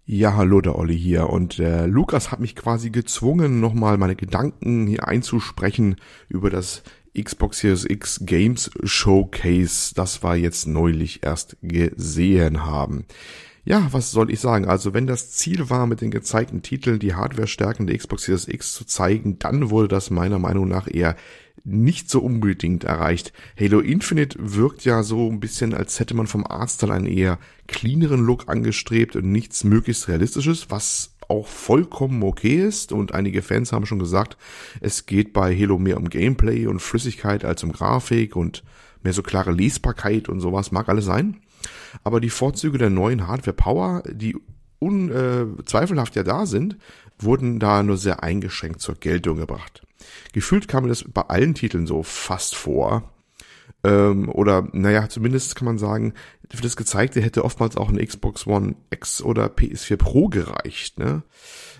Ja, 0.07 0.35
hallo, 0.35 0.61
der 0.61 0.77
Olli 0.77 0.97
hier. 0.97 1.31
Und 1.31 1.57
äh, 1.57 1.87
Lukas 1.87 2.31
hat 2.31 2.39
mich 2.39 2.55
quasi 2.55 2.91
gezwungen, 2.91 3.59
nochmal 3.59 3.97
meine 3.97 4.15
Gedanken 4.15 4.85
hier 4.85 5.07
einzusprechen 5.07 5.95
über 6.29 6.51
das 6.51 6.83
Xbox 7.19 7.59
Series 7.59 7.85
X 7.85 8.19
Games 8.23 8.69
Showcase, 8.83 9.95
das 9.95 10.21
wir 10.21 10.35
jetzt 10.35 10.67
neulich 10.67 11.23
erst 11.23 11.57
gesehen 11.61 12.65
haben. 12.65 13.05
Ja, 13.67 13.87
was 13.91 14.11
soll 14.11 14.29
ich 14.29 14.39
sagen? 14.39 14.65
Also 14.65 14.93
wenn 14.93 15.07
das 15.07 15.31
Ziel 15.31 15.71
war, 15.71 15.87
mit 15.87 15.99
den 15.99 16.11
gezeigten 16.11 16.61
Titeln 16.61 16.99
die 16.99 17.15
Hardware-Stärken 17.15 17.87
der 17.87 17.97
Xbox 17.97 18.25
Series 18.25 18.47
X 18.47 18.75
zu 18.75 18.85
zeigen, 18.85 19.39
dann 19.39 19.71
wurde 19.71 19.87
das 19.87 20.11
meiner 20.11 20.37
Meinung 20.37 20.67
nach 20.67 20.87
eher 20.87 21.15
nicht 21.63 22.11
so 22.11 22.19
unbedingt 22.19 22.83
erreicht. 22.83 23.33
Halo 23.59 23.79
Infinite 23.79 24.37
wirkt 24.39 24.85
ja 24.85 25.01
so 25.01 25.31
ein 25.31 25.39
bisschen, 25.39 25.73
als 25.73 25.99
hätte 25.99 26.13
man 26.13 26.27
vom 26.27 26.45
Arzt 26.45 26.83
dann 26.83 26.91
einen 26.91 27.07
eher 27.07 27.39
cleaneren 27.65 28.23
Look 28.23 28.47
angestrebt 28.47 29.15
und 29.15 29.31
nichts 29.31 29.63
möglichst 29.63 30.07
realistisches, 30.07 30.69
was 30.69 31.15
auch 31.27 31.47
vollkommen 31.47 32.21
okay 32.21 32.63
ist 32.63 32.91
und 32.91 33.15
einige 33.15 33.41
Fans 33.41 33.71
haben 33.71 33.87
schon 33.87 33.97
gesagt, 33.97 34.37
es 34.79 35.07
geht 35.07 35.33
bei 35.33 35.57
Halo 35.59 35.79
mehr 35.79 35.97
um 35.97 36.09
Gameplay 36.09 36.67
und 36.67 36.83
Flüssigkeit 36.83 37.43
als 37.43 37.63
um 37.63 37.71
Grafik 37.71 38.35
und 38.35 38.63
mehr 39.01 39.13
so 39.13 39.23
klare 39.23 39.51
Lesbarkeit 39.51 40.29
und 40.29 40.39
sowas 40.39 40.71
mag 40.71 40.87
alles 40.87 41.05
sein. 41.05 41.37
Aber 42.03 42.19
die 42.19 42.29
Vorzüge 42.29 42.77
der 42.77 42.89
neuen 42.89 43.27
Hardware 43.27 43.55
Power, 43.55 44.03
die 44.09 44.35
unzweifelhaft 44.79 46.15
äh, 46.15 46.19
ja 46.19 46.23
da 46.23 46.45
sind, 46.45 46.77
wurden 47.17 47.59
da 47.59 47.83
nur 47.83 47.97
sehr 47.97 48.23
eingeschränkt 48.23 48.81
zur 48.81 48.95
Geltung 48.95 49.37
gebracht. 49.37 49.83
Gefühlt 50.33 50.67
kam 50.67 50.83
mir 50.83 50.89
das 50.89 51.05
bei 51.07 51.21
allen 51.21 51.55
Titeln 51.55 51.87
so 51.87 52.03
fast 52.03 52.55
vor. 52.55 53.11
Ähm, 53.83 54.29
oder, 54.29 54.67
naja, 54.73 55.09
zumindest 55.09 55.55
kann 55.55 55.65
man 55.65 55.77
sagen, 55.77 56.13
für 56.51 56.61
das 56.61 56.75
Gezeigte 56.75 57.21
hätte 57.21 57.45
oftmals 57.45 57.77
auch 57.77 57.89
eine 57.89 58.05
Xbox 58.05 58.47
One 58.47 58.75
X 58.89 59.21
oder 59.21 59.47
PS4 59.47 59.97
Pro 59.97 60.27
gereicht. 60.27 60.99
Ne? 60.99 61.23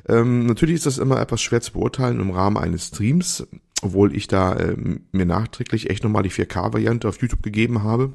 Ähm, 0.07 0.45
natürlich 0.45 0.75
ist 0.75 0.85
das 0.85 0.97
immer 0.97 1.19
etwas 1.19 1.41
schwer 1.41 1.61
zu 1.61 1.73
beurteilen 1.73 2.19
im 2.19 2.31
Rahmen 2.31 2.57
eines 2.57 2.87
Streams, 2.87 3.47
obwohl 3.81 4.15
ich 4.15 4.27
da 4.27 4.57
ähm, 4.57 5.05
mir 5.11 5.25
nachträglich 5.25 5.89
echt 5.89 6.03
nochmal 6.03 6.23
die 6.23 6.31
4K-Variante 6.31 7.07
auf 7.07 7.21
YouTube 7.21 7.43
gegeben 7.43 7.83
habe. 7.83 8.13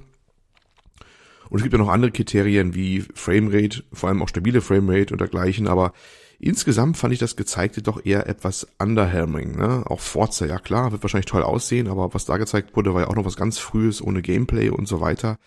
Und 1.51 1.59
es 1.59 1.63
gibt 1.63 1.73
ja 1.73 1.79
noch 1.79 1.89
andere 1.89 2.13
Kriterien 2.13 2.75
wie 2.75 3.05
Framerate, 3.15 3.83
vor 3.93 4.09
allem 4.09 4.23
auch 4.23 4.29
stabile 4.29 4.61
Framerate 4.61 5.13
und 5.13 5.21
dergleichen, 5.21 5.67
aber 5.67 5.93
insgesamt 6.39 6.97
fand 6.97 7.13
ich 7.13 7.19
das 7.19 7.37
Gezeigte 7.37 7.83
doch 7.83 8.05
eher 8.05 8.29
etwas 8.29 8.67
underhelming. 8.79 9.59
Ne? 9.59 9.85
Auch 9.87 10.01
Forza, 10.01 10.47
ja 10.47 10.59
klar, 10.59 10.93
wird 10.93 11.03
wahrscheinlich 11.03 11.27
toll 11.27 11.43
aussehen, 11.43 11.89
aber 11.89 12.15
was 12.15 12.25
da 12.25 12.39
gezeigt 12.39 12.77
wurde, 12.77 12.95
war 12.95 13.03
ja 13.03 13.09
auch 13.09 13.17
noch 13.17 13.25
was 13.25 13.37
ganz 13.37 13.59
Frühes, 13.59 14.01
ohne 14.01 14.23
Gameplay 14.23 14.71
und 14.71 14.87
so 14.87 15.01
weiter. 15.01 15.39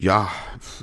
Ja, 0.00 0.30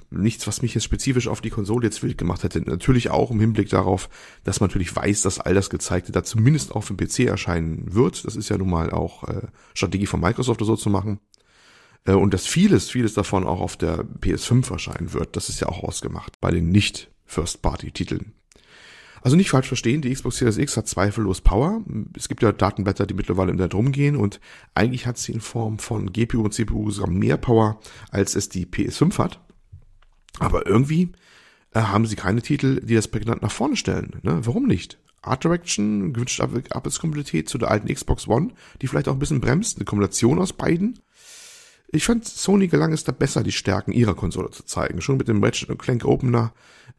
nichts, 0.09 0.45
was 0.45 0.61
mich 0.61 0.75
jetzt 0.75 0.83
spezifisch 0.83 1.29
auf 1.29 1.39
die 1.39 1.49
Konsole 1.49 1.85
jetzt 1.85 2.03
wild 2.03 2.17
gemacht 2.17 2.43
hätte. 2.43 2.59
Natürlich 2.59 3.09
auch 3.09 3.31
im 3.31 3.39
Hinblick 3.39 3.69
darauf, 3.69 4.09
dass 4.43 4.59
man 4.59 4.67
natürlich 4.67 4.93
weiß, 4.93 5.21
dass 5.21 5.39
all 5.39 5.53
das 5.53 5.69
Gezeigte 5.69 6.11
da 6.11 6.23
zumindest 6.23 6.73
auf 6.73 6.87
dem 6.87 6.97
PC 6.97 7.21
erscheinen 7.21 7.93
wird. 7.93 8.25
Das 8.25 8.35
ist 8.35 8.49
ja 8.49 8.57
nun 8.57 8.69
mal 8.69 8.91
auch 8.91 9.23
äh, 9.23 9.47
Strategie 9.73 10.05
von 10.05 10.19
Microsoft 10.19 10.61
oder 10.61 10.67
so 10.67 10.75
zu 10.75 10.89
machen. 10.89 11.21
Äh, 12.05 12.13
und 12.13 12.33
dass 12.33 12.47
vieles, 12.47 12.89
vieles 12.89 13.13
davon 13.13 13.45
auch 13.45 13.59
auf 13.59 13.77
der 13.77 14.03
PS5 14.03 14.71
erscheinen 14.71 15.13
wird. 15.13 15.35
Das 15.35 15.49
ist 15.49 15.59
ja 15.59 15.67
auch 15.67 15.83
ausgemacht 15.83 16.39
bei 16.39 16.51
den 16.51 16.69
nicht 16.69 17.11
First-Party-Titeln. 17.25 18.33
Also 19.21 19.35
nicht 19.35 19.49
falsch 19.49 19.67
verstehen, 19.67 20.03
die 20.03 20.13
Xbox 20.13 20.37
Series 20.37 20.59
X 20.59 20.77
hat 20.77 20.87
zweifellos 20.87 21.41
Power. 21.41 21.83
Es 22.15 22.29
gibt 22.29 22.43
ja 22.43 22.51
Datenblätter, 22.51 23.07
die 23.07 23.15
mittlerweile 23.15 23.49
im 23.49 23.57
Netz 23.57 23.73
rumgehen 23.73 24.15
und 24.15 24.39
eigentlich 24.75 25.07
hat 25.07 25.17
sie 25.17 25.31
in 25.31 25.41
Form 25.41 25.79
von 25.79 26.13
GPU 26.13 26.43
und 26.43 26.53
CPU 26.53 26.91
sogar 26.91 27.09
mehr 27.09 27.37
Power, 27.37 27.79
als 28.11 28.35
es 28.35 28.49
die 28.49 28.67
PS5 28.67 29.17
hat. 29.17 29.41
Aber 30.37 30.67
irgendwie 30.67 31.13
äh, 31.73 31.79
haben 31.79 32.05
sie 32.05 32.15
keine 32.15 32.43
Titel, 32.43 32.81
die 32.81 32.93
das 32.93 33.07
prägnant 33.07 33.41
nach 33.41 33.51
vorne 33.51 33.77
stellen. 33.77 34.19
Ne? 34.21 34.41
Warum 34.43 34.67
nicht? 34.67 34.99
Art 35.23 35.43
Direction, 35.43 36.13
gewünschte 36.13 36.43
Abwärtskompatibilität 36.43 37.49
zu 37.49 37.57
der 37.57 37.71
alten 37.71 37.91
Xbox 37.91 38.27
One, 38.27 38.49
die 38.81 38.87
vielleicht 38.87 39.07
auch 39.07 39.13
ein 39.13 39.19
bisschen 39.19 39.41
bremst, 39.41 39.77
eine 39.77 39.85
Kombination 39.85 40.37
aus 40.37 40.53
beiden. 40.53 40.99
Ich 41.87 42.05
fand, 42.05 42.25
Sony 42.25 42.67
gelang 42.67 42.93
es 42.93 43.03
da 43.03 43.11
besser, 43.11 43.43
die 43.43 43.51
Stärken 43.51 43.91
ihrer 43.91 44.15
Konsole 44.15 44.51
zu 44.51 44.63
zeigen. 44.65 45.01
Schon 45.01 45.17
mit 45.17 45.27
dem 45.27 45.43
Ratchet 45.43 45.77
Clank 45.79 46.05
Opener, 46.05 46.53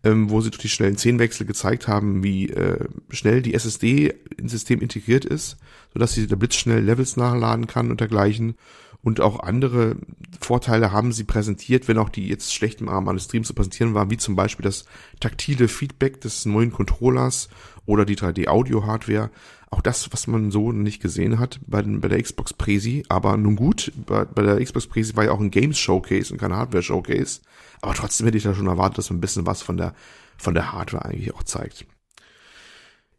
ähm, 0.04 0.30
wo 0.30 0.40
sie 0.40 0.50
durch 0.50 0.62
die 0.62 0.68
schnellen 0.68 0.96
Zehnwechsel 0.96 1.46
gezeigt 1.46 1.88
haben, 1.88 2.22
wie 2.22 2.50
äh, 2.50 2.86
schnell 3.10 3.42
die 3.42 3.54
SSD 3.54 4.14
ins 4.36 4.52
System 4.52 4.80
integriert 4.80 5.24
ist, 5.24 5.56
sodass 5.92 6.12
sie 6.12 6.26
da 6.26 6.36
blitzschnell 6.36 6.82
Levels 6.82 7.16
nachladen 7.16 7.66
kann 7.66 7.90
und 7.90 8.00
dergleichen. 8.00 8.56
Und 9.02 9.20
auch 9.20 9.40
andere 9.40 9.96
Vorteile 10.40 10.90
haben 10.90 11.12
sie 11.12 11.24
präsentiert, 11.24 11.86
wenn 11.86 11.98
auch 11.98 12.08
die 12.08 12.26
jetzt 12.26 12.52
schlecht 12.52 12.80
im 12.80 12.88
Rahmen 12.88 13.08
eines 13.08 13.26
Streams 13.26 13.46
zu 13.46 13.54
präsentieren 13.54 13.94
waren, 13.94 14.10
wie 14.10 14.16
zum 14.16 14.34
Beispiel 14.34 14.64
das 14.64 14.84
taktile 15.20 15.68
Feedback 15.68 16.20
des 16.20 16.44
neuen 16.44 16.72
Controllers 16.72 17.48
oder 17.84 18.04
die 18.04 18.16
3D-Audio-Hardware. 18.16 19.30
Auch 19.70 19.80
das, 19.80 20.12
was 20.12 20.26
man 20.26 20.50
so 20.50 20.70
nicht 20.72 21.02
gesehen 21.02 21.38
hat 21.38 21.58
bei, 21.66 21.82
den, 21.82 22.00
bei 22.00 22.08
der 22.08 22.22
Xbox 22.22 22.52
Presi. 22.52 23.04
Aber 23.08 23.36
nun 23.36 23.56
gut, 23.56 23.92
bei, 24.06 24.24
bei 24.24 24.42
der 24.42 24.62
Xbox 24.62 24.86
Presi 24.86 25.16
war 25.16 25.24
ja 25.24 25.32
auch 25.32 25.40
ein 25.40 25.50
Games 25.50 25.78
Showcase 25.78 26.32
und 26.32 26.38
kein 26.38 26.54
Hardware 26.54 26.82
Showcase. 26.82 27.40
Aber 27.82 27.94
trotzdem 27.94 28.26
hätte 28.26 28.38
ich 28.38 28.44
da 28.44 28.54
schon 28.54 28.68
erwartet, 28.68 28.98
dass 28.98 29.10
man 29.10 29.18
ein 29.18 29.20
bisschen 29.20 29.46
was 29.46 29.62
von 29.62 29.76
der, 29.76 29.94
von 30.38 30.54
der 30.54 30.72
Hardware 30.72 31.04
eigentlich 31.04 31.34
auch 31.34 31.42
zeigt. 31.42 31.84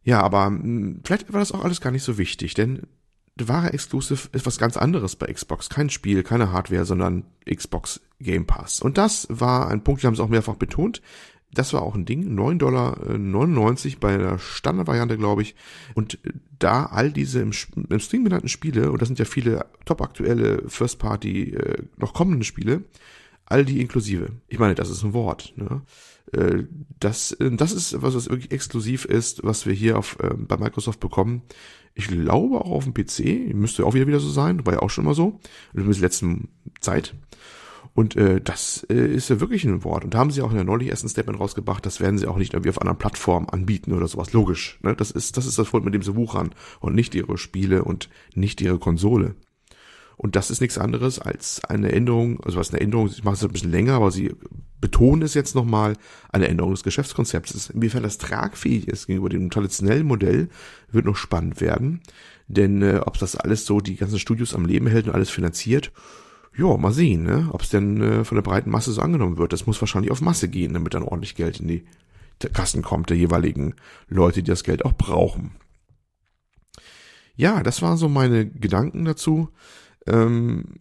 Ja, 0.04 0.22
aber 0.22 0.50
mh, 0.50 0.64
hm, 0.64 1.02
vielleicht 1.04 1.34
war 1.34 1.42
das 1.42 1.52
auch 1.52 1.64
alles 1.64 1.82
gar 1.82 1.92
nicht 1.92 2.04
so 2.04 2.18
wichtig, 2.18 2.54
denn 2.54 2.88
wahre 3.36 3.74
Exclusive 3.74 4.30
ist 4.32 4.46
was 4.46 4.58
ganz 4.58 4.78
anderes 4.78 5.16
bei 5.16 5.32
Xbox. 5.32 5.70
Kein 5.70 5.90
Spiel, 5.90 6.24
keine 6.24 6.52
Hardware, 6.52 6.86
sondern 6.86 7.26
Xbox 7.46 8.02
Game 8.20 8.48
Pass. 8.48 8.82
Und 8.82 8.98
das 8.98 9.28
war 9.30 9.68
ein 9.68 9.84
Punkt, 9.84 10.02
die 10.02 10.08
haben 10.08 10.14
es 10.14 10.20
auch 10.20 10.30
mehrfach 10.30 10.56
betont. 10.56 11.02
Das 11.54 11.74
war 11.74 11.82
auch 11.82 11.96
ein 11.96 12.06
Ding, 12.06 12.38
9,99 12.38 12.58
Dollar 12.58 12.96
bei 14.00 14.18
der 14.18 14.38
Standardvariante, 14.38 15.18
glaube 15.18 15.42
ich. 15.42 15.56
Und 15.96 16.20
da 16.60 16.86
all 16.86 17.12
diese 17.12 17.40
im, 17.40 17.52
im 17.90 18.00
Stream 18.00 18.24
benannten 18.24 18.50
Spiele, 18.50 18.92
und 18.92 19.02
das 19.02 19.08
sind 19.08 19.20
ja 19.20 19.26
viele 19.26 19.66
topaktuelle 19.86 20.64
First-Party 20.68 21.54
äh, 21.54 21.84
noch 21.98 22.14
kommende 22.14 22.46
Spiele, 22.46 22.84
all 23.46 23.66
die 23.66 23.82
inklusive. 23.82 24.34
Ich 24.48 24.60
meine, 24.60 24.76
das 24.76 24.90
ist 24.90 25.04
ein 25.04 25.14
Wort. 25.14 25.54
Ne? 25.56 25.82
Äh, 26.34 26.64
das, 27.00 27.32
äh, 27.34 27.52
das 27.52 27.72
ist 27.72 28.02
was, 28.02 28.16
was 28.16 28.30
wirklich 28.30 28.52
exklusiv 28.52 29.06
ist, 29.06 29.44
was 29.44 29.66
wir 29.66 29.74
hier 29.74 29.98
auf, 29.98 30.18
äh, 30.20 30.34
bei 30.36 30.58
Microsoft 30.58 31.00
bekommen. 31.00 31.44
Ich 31.96 32.08
glaube 32.08 32.62
auch 32.62 32.72
auf 32.72 32.84
dem 32.84 32.94
PC, 32.94 33.54
müsste 33.56 33.86
auch 33.86 33.94
wieder 33.94 34.08
wieder 34.08 34.20
so 34.20 34.30
sein, 34.30 34.66
war 34.66 34.74
ja 34.74 34.80
auch 34.82 34.90
schon 34.90 35.06
mal 35.06 35.16
so, 35.16 35.40
in 35.74 35.90
der 35.90 36.00
letzten 36.00 36.50
Zeit. 36.80 37.16
Und 37.98 38.16
äh, 38.16 38.40
das 38.40 38.86
äh, 38.92 39.08
ist 39.08 39.32
ja 39.32 39.40
wirklich 39.40 39.66
ein 39.66 39.84
Wort. 39.84 40.04
Und 40.04 40.14
da 40.14 40.20
haben 40.20 40.30
sie 40.30 40.44
auch 40.44 40.52
in 40.52 40.56
der 40.56 40.64
neulich 40.64 40.90
ersten 40.90 41.10
Statement 41.10 41.40
rausgebracht, 41.40 41.84
das 41.84 42.00
werden 42.00 42.20
sie 42.20 42.28
auch 42.28 42.38
nicht 42.38 42.54
irgendwie 42.54 42.70
auf 42.70 42.80
anderen 42.80 43.00
Plattformen 43.00 43.50
anbieten 43.50 43.92
oder 43.92 44.08
sowas. 44.08 44.34
Logisch. 44.34 44.78
Ne? 44.84 44.96
Das 44.96 45.10
ist 45.10 45.36
das 45.36 45.48
ist 45.48 45.58
das 45.58 45.74
Wort, 45.74 45.84
mit 45.84 45.96
dem 45.96 46.04
sie 46.04 46.16
wuchern 46.16 46.52
und 46.80 46.94
nicht 46.94 47.16
ihre 47.16 47.40
Spiele 47.40 47.84
und 47.84 48.08
nicht 48.36 48.62
ihre 48.62 48.78
Konsole. 48.78 49.34
Und 50.16 50.36
das 50.36 50.52
ist 50.52 50.62
nichts 50.62 50.78
anderes 50.78 51.18
als 51.18 51.64
eine 51.64 51.92
Änderung, 51.92 52.40
also 52.42 52.60
was 52.60 52.72
eine 52.72 52.82
Änderung, 52.82 53.08
ich 53.08 53.24
mache 53.24 53.34
es 53.34 53.44
ein 53.44 53.52
bisschen 53.52 53.72
länger, 53.72 53.94
aber 53.94 54.12
sie 54.12 54.36
betonen 54.80 55.24
es 55.24 55.34
jetzt 55.34 55.56
nochmal, 55.56 55.98
eine 56.32 56.50
Änderung 56.50 56.74
des 56.74 56.84
Geschäftskonzepts. 56.84 57.72
Inwiefern 57.72 58.04
das 58.04 58.20
tragfähig 58.20 58.88
ist 58.88 59.08
gegenüber 59.08 59.30
dem 59.30 59.50
traditionellen 59.50 60.06
Modell, 60.06 60.50
wird 60.92 61.06
noch 61.06 61.16
spannend 61.16 61.62
werden. 61.62 62.02
Denn 62.48 62.84
äh, 62.84 63.02
ob 63.04 63.18
das 63.18 63.36
alles 63.36 63.66
so 63.66 63.80
die 63.80 63.96
ganzen 63.96 64.20
Studios 64.20 64.54
am 64.54 64.66
Leben 64.68 64.86
hält 64.86 65.08
und 65.08 65.16
alles 65.16 65.32
finanziert, 65.32 65.92
ja, 66.58 66.76
mal 66.78 66.92
sehen, 66.92 67.24
ne? 67.24 67.50
ob 67.52 67.62
es 67.62 67.70
denn 67.70 68.02
äh, 68.02 68.24
von 68.26 68.36
der 68.36 68.42
breiten 68.42 68.72
Masse 68.72 68.92
so 68.92 69.02
angenommen 69.02 69.38
wird. 69.38 69.54
Das 69.54 69.68
muss 69.68 69.82
wahrscheinlich 69.82 70.12
auf 70.12 70.22
Masse 70.22 70.50
gehen, 70.50 70.74
damit 70.74 70.94
dann 70.94 71.04
ordentlich 71.04 71.36
Geld 71.36 71.60
in 71.60 71.68
die 71.68 71.86
Kassen 72.54 72.82
kommt 72.84 73.10
der 73.10 73.18
jeweiligen 73.18 73.76
Leute, 74.08 74.44
die 74.44 74.52
das 74.52 74.64
Geld 74.64 74.86
auch 74.86 74.94
brauchen. 74.94 75.52
Ja, 77.36 77.64
das 77.64 77.82
waren 77.82 77.98
so 77.98 78.10
meine 78.10 78.48
Gedanken 78.48 79.06
dazu. 79.06 79.50
Ähm, 80.08 80.76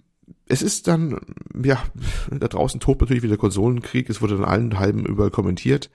es 0.49 0.63
ist 0.63 0.89
dann, 0.89 1.21
ja, 1.63 1.83
da 2.31 2.49
draußen 2.49 2.81
tobt 2.81 3.03
natürlich 3.03 3.23
wieder 3.23 3.37
Konsolenkrieg, 3.37 4.09
es 4.09 4.23
wurde 4.23 4.37
dann 4.37 4.45
allen 4.45 4.79
halben 4.79 5.05
überall 5.05 5.31
kommentiert. 5.31 5.91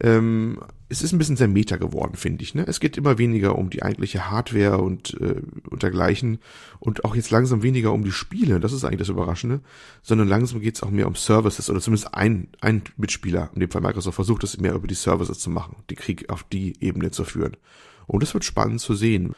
Ähm, 0.00 0.60
es 0.88 1.02
ist 1.02 1.12
ein 1.12 1.18
bisschen 1.18 1.36
sehr 1.36 1.48
meta 1.48 1.76
geworden, 1.76 2.16
finde 2.16 2.44
ich. 2.44 2.54
Ne? 2.54 2.64
Es 2.66 2.78
geht 2.78 2.96
immer 2.96 3.18
weniger 3.18 3.56
um 3.56 3.70
die 3.70 3.82
eigentliche 3.82 4.30
Hardware 4.30 4.78
und, 4.78 5.20
äh, 5.20 5.42
und 5.68 5.82
dergleichen 5.82 6.38
und 6.78 7.04
auch 7.04 7.16
jetzt 7.16 7.30
langsam 7.30 7.62
weniger 7.62 7.92
um 7.92 8.04
die 8.04 8.12
Spiele, 8.12 8.60
das 8.60 8.72
ist 8.72 8.84
eigentlich 8.84 9.00
das 9.00 9.08
Überraschende, 9.08 9.60
sondern 10.02 10.28
langsam 10.28 10.60
geht 10.60 10.76
es 10.76 10.82
auch 10.82 10.90
mehr 10.90 11.08
um 11.08 11.16
Services 11.16 11.70
oder 11.70 11.80
zumindest 11.80 12.14
ein, 12.14 12.48
ein 12.60 12.82
Mitspieler, 12.96 13.50
in 13.54 13.60
dem 13.60 13.70
Fall 13.70 13.82
Microsoft, 13.82 14.14
versucht 14.14 14.44
es 14.44 14.60
mehr 14.60 14.74
über 14.74 14.86
die 14.86 14.94
Services 14.94 15.40
zu 15.40 15.50
machen, 15.50 15.76
die 15.90 15.96
Krieg 15.96 16.30
auf 16.30 16.44
die 16.44 16.74
Ebene 16.80 17.10
zu 17.10 17.24
führen. 17.24 17.56
Und 18.06 18.22
es 18.22 18.32
wird 18.32 18.44
spannend 18.44 18.80
zu 18.80 18.94
sehen. 18.94 19.34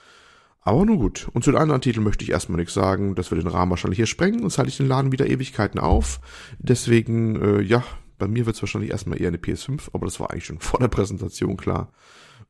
Aber 0.61 0.85
nun 0.85 0.99
gut. 0.99 1.29
Und 1.33 1.45
zu 1.45 1.51
den 1.51 1.61
anderen 1.61 1.81
Titeln 1.81 2.05
möchte 2.05 2.25
ich 2.25 2.31
erstmal 2.31 2.59
nichts 2.59 2.75
sagen. 2.75 3.15
Das 3.15 3.31
wird 3.31 3.43
den 3.43 3.49
Rahmen 3.49 3.71
wahrscheinlich 3.71 3.97
hier 3.97 4.07
sprengen, 4.07 4.41
sonst 4.41 4.59
halte 4.59 4.69
ich 4.69 4.77
den 4.77 4.89
Laden 4.89 5.13
wieder 5.13 5.27
Ewigkeiten 5.27 5.81
auf. 5.81 6.21
Deswegen, 6.59 7.41
äh, 7.41 7.63
ja, 7.63 7.83
bei 8.19 8.29
mir 8.29 8.47
wird 8.47 8.57
es 8.57 8.63
wahrscheinlich 8.63 8.91
erstmal 8.91 9.21
eher 9.21 9.29
eine 9.29 9.39
PS5, 9.39 9.91
aber 9.93 10.07
das 10.07 10.21
war 10.21 10.31
eigentlich 10.31 10.47
schon 10.47 10.61
vor 10.61 10.81
der 10.81 10.89
Präsentation 10.89 11.57
klar. 11.57 11.93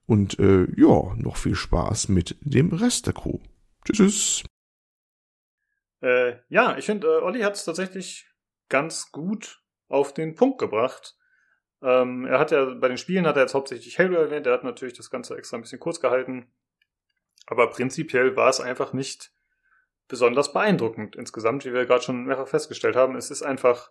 Und 0.06 0.38
äh, 0.38 0.66
ja, 0.76 1.14
noch 1.16 1.36
viel 1.36 1.55
Spaß 1.55 2.08
mit 2.08 2.36
dem 2.40 2.72
Rest 2.72 3.06
der 3.06 3.14
Crew. 3.14 3.38
Tschüss. 3.84 4.44
Äh, 6.00 6.36
ja, 6.48 6.76
ich 6.76 6.86
finde, 6.86 7.06
äh, 7.06 7.22
Olli 7.22 7.40
hat 7.40 7.55
es 7.55 7.64
tatsächlich 7.64 8.26
ganz 8.68 9.12
gut 9.12 9.62
auf 9.88 10.14
den 10.14 10.34
Punkt 10.34 10.58
gebracht. 10.58 11.16
Ähm, 11.82 12.26
er 12.26 12.38
hat 12.38 12.50
ja 12.50 12.64
bei 12.74 12.88
den 12.88 12.98
Spielen 12.98 13.26
hat 13.26 13.36
er 13.36 13.42
jetzt 13.42 13.55
hauptsächlich 13.55 13.98
Halo 13.98 14.16
erwähnt, 14.16 14.47
er 14.47 14.52
hat 14.52 14.64
natürlich 14.64 14.94
das 14.94 15.10
Ganze 15.10 15.36
extra 15.36 15.56
ein 15.56 15.62
bisschen 15.62 15.80
kurz 15.80 16.00
gehalten. 16.00 16.52
Aber 17.47 17.70
prinzipiell 17.70 18.36
war 18.36 18.50
es 18.50 18.60
einfach 18.60 18.92
nicht 18.92 19.32
besonders 20.06 20.52
beeindruckend 20.52 21.16
insgesamt, 21.16 21.64
wie 21.64 21.72
wir 21.72 21.86
gerade 21.86 22.02
schon 22.02 22.24
mehrfach 22.24 22.48
festgestellt 22.48 22.97
haben. 22.97 23.16
Es 23.16 23.30
ist 23.30 23.42
einfach 23.42 23.90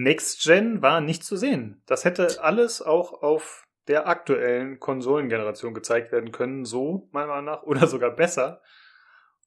Next 0.00 0.44
Gen 0.44 0.80
war 0.80 1.00
nicht 1.00 1.24
zu 1.24 1.36
sehen. 1.36 1.82
Das 1.86 2.04
hätte 2.04 2.40
alles 2.40 2.80
auch 2.80 3.20
auf 3.20 3.66
der 3.88 4.06
aktuellen 4.06 4.78
Konsolengeneration 4.78 5.74
gezeigt 5.74 6.12
werden 6.12 6.30
können, 6.30 6.64
so 6.64 7.08
meiner 7.10 7.26
Meinung 7.26 7.46
nach, 7.46 7.62
oder 7.64 7.86
sogar 7.88 8.12
besser. 8.12 8.62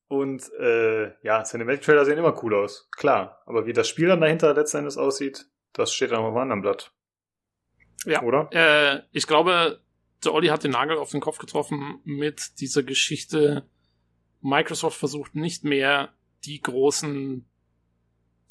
Und 0.10 0.52
äh, 0.60 1.14
ja, 1.24 1.44
Cinematic 1.44 1.84
Trailer 1.84 2.04
sehen 2.04 2.18
immer 2.18 2.44
cool 2.44 2.54
aus, 2.54 2.90
klar. 2.92 3.42
Aber 3.46 3.66
wie 3.66 3.72
das 3.72 3.88
Spiel 3.88 4.10
dann 4.10 4.20
dahinter 4.20 4.54
letzten 4.54 4.80
Endes 4.80 4.98
aussieht, 4.98 5.46
das 5.72 5.94
steht 5.94 6.12
dann 6.12 6.20
auf 6.20 6.28
einem 6.28 6.38
anderen 6.38 6.62
Blatt. 6.62 6.92
Ja. 8.04 8.22
Oder? 8.22 8.50
Äh, 8.52 9.04
ich 9.14 9.28
glaube, 9.28 9.80
der 10.22 10.34
Olli 10.34 10.48
hat 10.48 10.66
den 10.66 10.72
Nagel 10.72 10.98
auf 10.98 11.12
den 11.12 11.22
Kopf 11.22 11.38
getroffen 11.38 12.02
mit 12.04 12.60
dieser 12.60 12.84
Geschichte. 12.84 13.70
Microsoft 14.42 14.98
versucht 15.00 15.34
nicht 15.34 15.64
mehr 15.64 16.10
die 16.44 16.60
großen 16.62 17.50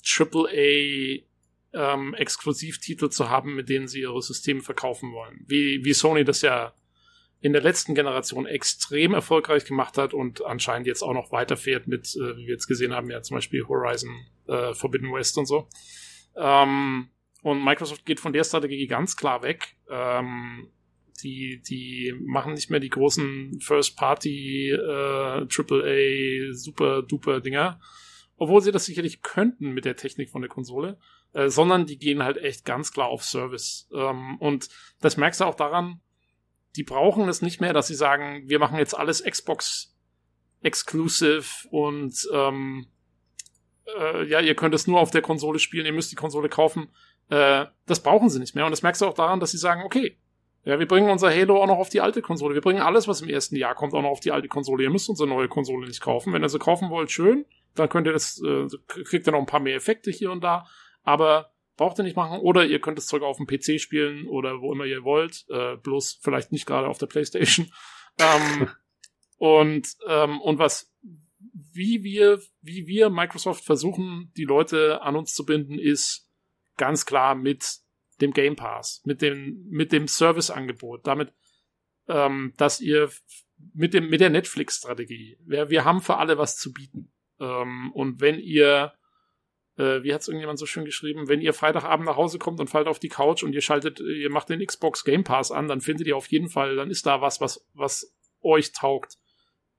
AAA 0.03 1.29
ähm, 1.73 2.15
Exklusivtitel 2.15 3.09
zu 3.09 3.31
haben, 3.31 3.55
mit 3.55 3.69
denen 3.69 3.89
sie 3.89 4.01
ihre 4.01 4.21
Systeme 4.23 4.61
verkaufen 4.61 5.13
wollen. 5.13 5.45
Wie, 5.47 5.85
wie 5.85 5.93
Sony 5.93 6.25
das 6.25 6.43
ja 6.43 6.75
in 7.41 7.53
der 7.53 7.63
letzten 7.63 7.95
Generation 7.95 8.47
extrem 8.47 9.15
erfolgreich 9.15 9.65
gemacht 9.65 9.97
hat 9.97 10.13
und 10.13 10.45
anscheinend 10.45 10.87
jetzt 10.87 11.03
auch 11.03 11.15
noch 11.15 11.33
weiterfährt 11.33 11.87
mit, 11.87 12.15
äh, 12.17 12.37
wie 12.37 12.47
wir 12.47 12.55
jetzt 12.55 12.67
gesehen 12.67 12.93
haben, 12.93 13.11
ja 13.11 13.23
zum 13.23 13.37
Beispiel 13.37 13.67
Horizon 13.67 14.11
äh, 14.47 14.75
Forbidden 14.75 15.13
West 15.13 15.39
und 15.39 15.47
so. 15.47 15.69
Ähm, 16.37 17.09
und 17.43 17.65
Microsoft 17.65 18.05
geht 18.05 18.21
von 18.21 18.35
der 18.35 18.45
Strategie 18.45 18.87
ganz 18.87 19.17
klar 19.17 19.43
weg. 19.43 19.77
Ähm, 19.89 20.71
die, 21.23 21.63
die 21.63 22.15
machen 22.25 22.55
nicht 22.55 22.71
mehr 22.71 22.81
die 22.81 22.91
großen 22.91 23.61
First-Party, 23.61 24.71
äh, 24.71 25.47
AAA, 25.49 26.53
super-duper-Dinger. 26.53 27.81
Obwohl 28.37 28.63
sie 28.63 28.73
das 28.73 28.87
sicherlich 28.87 29.23
könnten 29.23 29.73
mit 29.73 29.85
der 29.85 29.97
Technik 29.97 30.31
von 30.31 30.43
der 30.43 30.49
Konsole. 30.49 30.99
Äh, 31.33 31.49
sondern 31.49 31.87
die 31.87 31.99
gehen 31.99 32.23
halt 32.23 32.39
echt 32.39 32.65
ganz 32.65 32.93
klar 32.93 33.09
auf 33.09 33.25
Service. 33.25 33.89
Ähm, 33.95 34.37
und 34.39 34.69
das 35.01 35.17
merkst 35.17 35.41
du 35.41 35.45
auch 35.45 35.55
daran, 35.55 36.01
die 36.77 36.83
brauchen 36.83 37.29
es 37.29 37.43
nicht 37.43 37.61
mehr, 37.61 37.73
dass 37.73 37.87
sie 37.87 37.95
sagen, 37.95 38.49
wir 38.49 38.59
machen 38.59 38.79
jetzt 38.79 38.97
alles 38.97 39.23
Xbox 39.23 39.97
exclusive 40.63 41.69
und 41.71 42.29
ähm, 42.33 42.87
äh, 43.99 44.25
ja, 44.25 44.41
ihr 44.41 44.55
könnt 44.55 44.75
es 44.75 44.87
nur 44.87 45.01
auf 45.01 45.11
der 45.11 45.23
Konsole 45.23 45.59
spielen, 45.59 45.87
ihr 45.87 45.93
müsst 45.93 46.13
die 46.13 46.17
Konsole 46.17 46.49
kaufen. 46.49 46.89
Äh, 47.29 47.67
das 47.87 48.01
brauchen 48.01 48.29
sie 48.29 48.41
nicht 48.41 48.55
mehr. 48.55 48.65
Und 48.65 48.73
das 48.73 48.83
merkst 48.83 49.01
du 49.01 49.07
auch 49.07 49.15
daran, 49.15 49.41
dass 49.41 49.53
sie 49.53 49.59
sagen, 49.59 49.83
okay, 49.85 50.19
ja, 50.65 50.79
wir 50.79 50.87
bringen 50.87 51.09
unser 51.09 51.31
Halo 51.31 51.63
auch 51.63 51.67
noch 51.67 51.79
auf 51.79 51.89
die 51.89 52.03
alte 52.03 52.21
Konsole. 52.21 52.55
Wir 52.55 52.61
bringen 52.61 52.83
alles, 52.83 53.09
was 53.09 53.23
im 53.23 53.29
ersten 53.29 53.57
Jahr 53.57 53.75
kommt, 53.75 53.95
auch 53.95 54.03
noch 54.03 54.11
auf 54.11 54.21
die 54.21 54.33
alte 54.33 54.49
Konsole. 54.49 54.83
Ihr 54.83 54.91
müsst 54.91 55.09
unsere 55.09 55.29
neue 55.29 55.49
Konsole 55.49 55.87
nicht 55.87 56.03
kaufen. 56.03 56.33
Wenn 56.33 56.43
ihr 56.43 56.49
sie 56.51 56.59
kaufen 56.59 56.91
wollt, 56.91 57.11
schön. 57.11 57.47
Dann 57.75 57.89
könnt 57.89 58.07
ihr 58.07 58.13
das, 58.13 58.43
äh, 58.45 58.67
kriegt 58.87 59.27
ihr 59.27 59.33
noch 59.33 59.39
ein 59.39 59.47
paar 59.47 59.61
mehr 59.61 59.77
Effekte 59.77 60.11
hier 60.11 60.31
und 60.31 60.45
da. 60.45 60.67
Aber 61.03 61.53
braucht 61.81 61.99
ihr 61.99 62.05
nicht 62.05 62.17
machen. 62.17 62.41
Oder 62.41 62.67
ihr 62.67 62.79
könnt 62.79 62.99
das 62.99 63.07
Zeug 63.07 63.23
auf 63.23 63.39
dem 63.39 63.47
PC 63.47 63.81
spielen 63.81 64.27
oder 64.29 64.61
wo 64.61 64.71
immer 64.71 64.85
ihr 64.85 65.03
wollt. 65.03 65.47
Äh, 65.49 65.77
bloß 65.77 66.19
vielleicht 66.21 66.53
nicht 66.53 66.67
gerade 66.67 66.87
auf 66.87 66.99
der 66.99 67.07
Playstation. 67.07 67.73
ähm, 68.19 68.69
und, 69.39 69.97
ähm, 70.07 70.43
und 70.43 70.59
was, 70.59 70.95
wie 71.73 72.05
wir, 72.05 72.43
wie 72.61 72.87
wir 72.87 73.09
Microsoft 73.09 73.65
versuchen, 73.65 74.31
die 74.37 74.45
Leute 74.45 75.01
an 75.01 75.17
uns 75.17 75.33
zu 75.33 75.47
binden, 75.47 75.79
ist 75.79 76.29
ganz 76.77 77.07
klar 77.07 77.35
mit 77.35 77.79
dem 78.21 78.33
Game 78.33 78.57
Pass, 78.57 79.01
mit 79.07 79.23
dem, 79.23 79.67
mit 79.71 79.91
dem 79.93 80.07
Serviceangebot, 80.07 81.07
damit, 81.07 81.33
ähm, 82.09 82.53
dass 82.59 82.83
ihr 82.83 83.11
mit 83.73 83.95
dem, 83.95 84.11
mit 84.11 84.21
der 84.21 84.29
Netflix-Strategie, 84.29 85.39
wir, 85.47 85.71
wir 85.71 85.87
haben 85.87 86.03
für 86.03 86.19
alle 86.19 86.37
was 86.37 86.59
zu 86.59 86.75
bieten. 86.75 87.11
Ähm, 87.39 87.91
und 87.93 88.21
wenn 88.21 88.39
ihr 88.39 88.93
äh, 89.81 90.03
wie 90.03 90.13
hat 90.13 90.21
es 90.21 90.29
irgendjemand 90.29 90.59
so 90.59 90.67
schön 90.67 90.85
geschrieben, 90.85 91.29
wenn 91.29 91.41
ihr 91.41 91.55
Freitagabend 91.55 92.07
nach 92.07 92.17
Hause 92.17 92.39
kommt 92.39 92.61
und 92.61 92.69
fallt 92.69 92.87
auf 92.87 92.99
die 92.99 93.09
Couch 93.09 93.43
und 93.43 93.55
ihr 93.55 93.63
schaltet, 93.63 94.01
ihr 94.01 94.31
macht 94.31 94.51
den 94.51 94.65
Xbox 94.65 95.05
Game 95.05 95.25
Pass 95.25 95.51
an, 95.51 95.69
dann 95.69 95.81
findet 95.81 96.07
ihr 96.07 96.17
auf 96.17 96.27
jeden 96.27 96.49
Fall, 96.49 96.77
dann 96.77 96.91
ist 96.91 97.07
da 97.07 97.21
was, 97.21 97.41
was, 97.41 97.67
was 97.73 98.15
euch 98.43 98.73
taugt. 98.73 99.17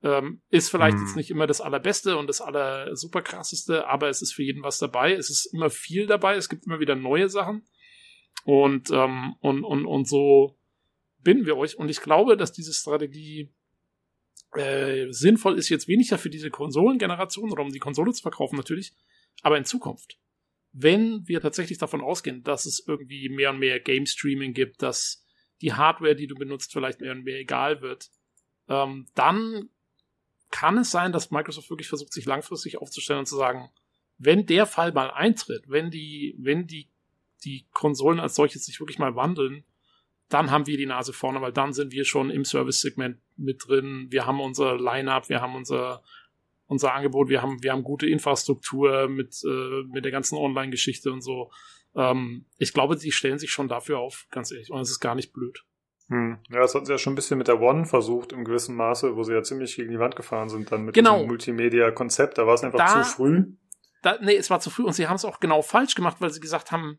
Ähm, 0.02 0.42
ist 0.50 0.70
vielleicht 0.70 0.96
Hm. 0.96 1.04
jetzt 1.04 1.16
nicht 1.16 1.30
immer 1.30 1.46
das 1.46 1.60
allerbeste 1.60 2.18
und 2.18 2.26
das 2.26 2.40
aller 2.40 2.96
super 2.96 3.22
krasseste, 3.22 3.86
aber 3.86 4.08
es 4.08 4.20
ist 4.20 4.34
für 4.34 4.42
jeden 4.42 4.64
was 4.64 4.78
dabei. 4.78 5.12
Es 5.12 5.30
ist 5.30 5.46
immer 5.46 5.70
viel 5.70 6.06
dabei. 6.06 6.34
Es 6.34 6.48
gibt 6.48 6.66
immer 6.66 6.80
wieder 6.80 6.96
neue 6.96 7.28
Sachen. 7.28 7.64
Und, 8.44 8.90
ähm, 8.90 9.36
und, 9.40 9.62
und, 9.62 9.86
und 9.86 10.08
so 10.08 10.58
binden 11.22 11.46
wir 11.46 11.56
euch. 11.56 11.78
Und 11.78 11.88
ich 11.88 12.00
glaube, 12.00 12.36
dass 12.36 12.50
diese 12.50 12.72
Strategie 12.72 13.52
äh, 14.56 15.06
sinnvoll 15.10 15.56
ist 15.56 15.68
jetzt 15.68 15.86
weniger 15.86 16.18
für 16.18 16.30
diese 16.30 16.50
Konsolengeneration 16.50 17.52
oder 17.52 17.62
um 17.62 17.70
die 17.70 17.78
Konsole 17.78 18.12
zu 18.12 18.22
verkaufen 18.22 18.56
natürlich, 18.56 18.92
aber 19.42 19.58
in 19.58 19.64
Zukunft. 19.64 20.18
Wenn 20.72 21.26
wir 21.28 21.40
tatsächlich 21.40 21.78
davon 21.78 22.00
ausgehen, 22.00 22.42
dass 22.42 22.66
es 22.66 22.84
irgendwie 22.86 23.28
mehr 23.28 23.50
und 23.50 23.58
mehr 23.58 23.78
Game 23.80 24.06
Streaming 24.06 24.54
gibt, 24.54 24.82
dass 24.82 25.24
die 25.60 25.74
Hardware, 25.74 26.16
die 26.16 26.26
du 26.26 26.34
benutzt, 26.34 26.72
vielleicht 26.72 27.00
mehr 27.00 27.12
und 27.12 27.24
mehr 27.24 27.38
egal 27.38 27.82
wird, 27.82 28.10
ähm, 28.68 29.06
dann 29.14 29.68
kann 30.50 30.78
es 30.78 30.90
sein, 30.90 31.12
dass 31.12 31.30
Microsoft 31.30 31.70
wirklich 31.70 31.88
versucht, 31.88 32.12
sich 32.12 32.26
langfristig 32.26 32.78
aufzustellen 32.78 33.20
und 33.20 33.26
zu 33.26 33.36
sagen, 33.36 33.70
wenn 34.18 34.46
der 34.46 34.66
Fall 34.66 34.92
mal 34.92 35.10
eintritt, 35.10 35.64
wenn 35.68 35.90
die, 35.90 36.36
wenn 36.38 36.66
die, 36.66 36.88
die 37.44 37.66
Konsolen 37.72 38.20
als 38.20 38.34
solches 38.34 38.64
sich 38.64 38.78
wirklich 38.78 38.98
mal 38.98 39.16
wandeln, 39.16 39.64
dann 40.28 40.50
haben 40.50 40.66
wir 40.66 40.76
die 40.76 40.86
Nase 40.86 41.12
vorne, 41.12 41.40
weil 41.40 41.52
dann 41.52 41.72
sind 41.72 41.92
wir 41.92 42.04
schon 42.04 42.30
im 42.30 42.44
Service-Segment 42.44 43.18
mit 43.36 43.66
drin. 43.66 44.06
Wir 44.10 44.26
haben 44.26 44.40
unser 44.40 44.78
Line-up, 44.78 45.28
wir 45.28 45.40
haben 45.40 45.54
unser, 45.54 46.02
unser 46.72 46.92
Angebot, 46.94 47.28
wir 47.28 47.40
haben, 47.42 47.62
wir 47.62 47.70
haben 47.72 47.84
gute 47.84 48.08
Infrastruktur 48.08 49.08
mit, 49.08 49.40
äh, 49.46 49.82
mit 49.92 50.04
der 50.04 50.10
ganzen 50.12 50.36
Online-Geschichte 50.36 51.12
und 51.12 51.20
so. 51.22 51.50
Ähm, 51.94 52.46
ich 52.58 52.72
glaube, 52.72 52.96
die 52.96 53.12
stellen 53.12 53.38
sich 53.38 53.52
schon 53.52 53.68
dafür 53.68 53.98
auf, 54.00 54.26
ganz 54.30 54.50
ehrlich. 54.50 54.70
Und 54.70 54.80
es 54.80 54.90
ist 54.90 55.00
gar 55.00 55.14
nicht 55.14 55.32
blöd. 55.32 55.62
Hm. 56.08 56.38
Ja, 56.50 56.58
das 56.60 56.74
hatten 56.74 56.84
sie 56.86 56.92
ja 56.92 56.98
schon 56.98 57.12
ein 57.12 57.16
bisschen 57.16 57.38
mit 57.38 57.46
der 57.48 57.60
One 57.60 57.84
versucht, 57.86 58.32
im 58.32 58.44
gewissen 58.44 58.74
Maße, 58.74 59.14
wo 59.16 59.22
sie 59.22 59.32
ja 59.32 59.42
ziemlich 59.42 59.76
gegen 59.76 59.90
die 59.92 59.98
Wand 60.00 60.16
gefahren 60.16 60.48
sind, 60.48 60.72
dann 60.72 60.84
mit 60.84 60.94
Genau. 60.94 61.14
diesem 61.16 61.28
Multimedia-Konzept. 61.28 62.38
Da 62.38 62.46
war 62.46 62.54
es 62.54 62.64
einfach 62.64 62.78
Da- 62.78 63.02
zu 63.02 63.08
früh. 63.16 63.44
Da, 64.02 64.18
nee, 64.20 64.34
es 64.34 64.50
war 64.50 64.58
zu 64.58 64.68
früh 64.70 64.82
und 64.82 64.94
sie 64.94 65.06
haben 65.06 65.14
es 65.14 65.24
auch 65.24 65.38
genau 65.38 65.62
falsch 65.62 65.94
gemacht, 65.94 66.16
weil 66.20 66.30
sie 66.30 66.40
gesagt 66.40 66.72
haben, 66.72 66.98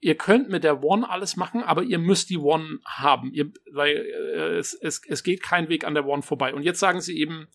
ihr 0.00 0.14
könnt 0.14 0.48
mit 0.48 0.64
der 0.64 0.82
One 0.82 1.08
alles 1.10 1.36
machen, 1.36 1.62
aber 1.62 1.82
ihr 1.82 1.98
müsst 1.98 2.30
die 2.30 2.38
One 2.38 2.78
haben, 2.86 3.30
ihr, 3.32 3.52
weil 3.72 3.94
äh, 3.96 4.56
es, 4.56 4.72
es, 4.72 5.02
es 5.06 5.22
geht 5.22 5.42
kein 5.42 5.68
Weg 5.68 5.84
an 5.84 5.94
der 5.94 6.06
One 6.06 6.22
vorbei. 6.22 6.54
Und 6.54 6.62
jetzt 6.62 6.78
sagen 6.80 7.00
sie 7.00 7.18
eben, 7.18 7.48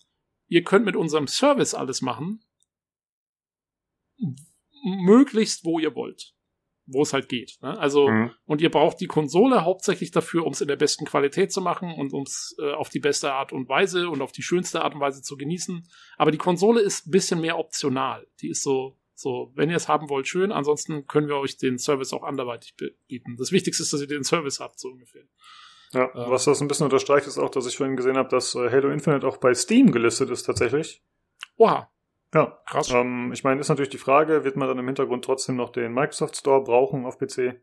ihr 0.48 0.62
könnt 0.62 0.84
mit 0.84 0.96
unserem 0.96 1.26
Service 1.26 1.74
alles 1.74 2.02
machen, 2.02 2.44
möglichst 4.84 5.64
wo 5.64 5.78
ihr 5.78 5.94
wollt, 5.94 6.34
wo 6.86 7.02
es 7.02 7.12
halt 7.12 7.28
geht. 7.28 7.58
Ne? 7.62 7.78
Also 7.78 8.08
Hm. 8.08 8.30
und 8.44 8.60
ihr 8.60 8.70
braucht 8.70 9.00
die 9.00 9.06
Konsole 9.06 9.64
hauptsächlich 9.64 10.10
dafür, 10.10 10.44
um 10.46 10.52
es 10.52 10.60
in 10.60 10.68
der 10.68 10.76
besten 10.76 11.04
Qualität 11.06 11.52
zu 11.52 11.60
machen 11.60 11.94
und 11.94 12.12
um 12.12 12.22
es 12.22 12.54
äh, 12.58 12.72
auf 12.72 12.90
die 12.90 13.00
beste 13.00 13.32
Art 13.32 13.52
und 13.52 13.68
Weise 13.68 14.08
und 14.10 14.22
auf 14.22 14.32
die 14.32 14.42
schönste 14.42 14.82
Art 14.82 14.94
und 14.94 15.00
Weise 15.00 15.22
zu 15.22 15.36
genießen. 15.36 15.88
Aber 16.16 16.30
die 16.30 16.38
Konsole 16.38 16.80
ist 16.80 17.06
ein 17.06 17.10
bisschen 17.10 17.40
mehr 17.40 17.58
optional. 17.58 18.26
Die 18.40 18.50
ist 18.50 18.62
so, 18.62 18.98
so, 19.14 19.52
wenn 19.54 19.70
ihr 19.70 19.76
es 19.76 19.88
haben 19.88 20.10
wollt, 20.10 20.28
schön. 20.28 20.52
Ansonsten 20.52 21.06
können 21.06 21.28
wir 21.28 21.36
euch 21.36 21.56
den 21.56 21.78
Service 21.78 22.12
auch 22.12 22.24
anderweitig 22.24 22.74
bieten. 23.06 23.36
Das 23.36 23.52
Wichtigste 23.52 23.82
ist, 23.82 23.92
dass 23.92 24.00
ihr 24.00 24.06
den 24.06 24.24
Service 24.24 24.60
habt, 24.60 24.78
so 24.78 24.88
ungefähr. 24.88 25.24
Ja, 25.94 26.04
Ähm. 26.14 26.30
was 26.30 26.44
das 26.44 26.60
ein 26.60 26.68
bisschen 26.68 26.84
unterstreicht, 26.84 27.26
ist 27.26 27.38
auch, 27.38 27.50
dass 27.50 27.66
ich 27.66 27.76
vorhin 27.76 27.96
gesehen 27.96 28.16
habe, 28.16 28.28
dass 28.28 28.54
äh, 28.54 28.70
Halo 28.70 28.90
Infinite 28.90 29.26
auch 29.26 29.36
bei 29.38 29.54
Steam 29.54 29.92
gelistet 29.92 30.30
ist 30.30 30.42
tatsächlich. 30.44 31.02
Oha, 31.56 31.88
Ja. 32.34 32.58
krass. 32.66 32.90
Ähm, 32.90 33.30
ich 33.32 33.44
meine, 33.44 33.60
ist 33.60 33.68
natürlich 33.68 33.90
die 33.90 33.98
Frage, 33.98 34.44
wird 34.44 34.56
man 34.56 34.68
dann 34.68 34.78
im 34.78 34.86
Hintergrund 34.86 35.24
trotzdem 35.24 35.56
noch 35.56 35.70
den 35.70 35.92
Microsoft 35.94 36.36
Store 36.36 36.62
brauchen 36.62 37.06
auf 37.06 37.18
PC? 37.18 37.60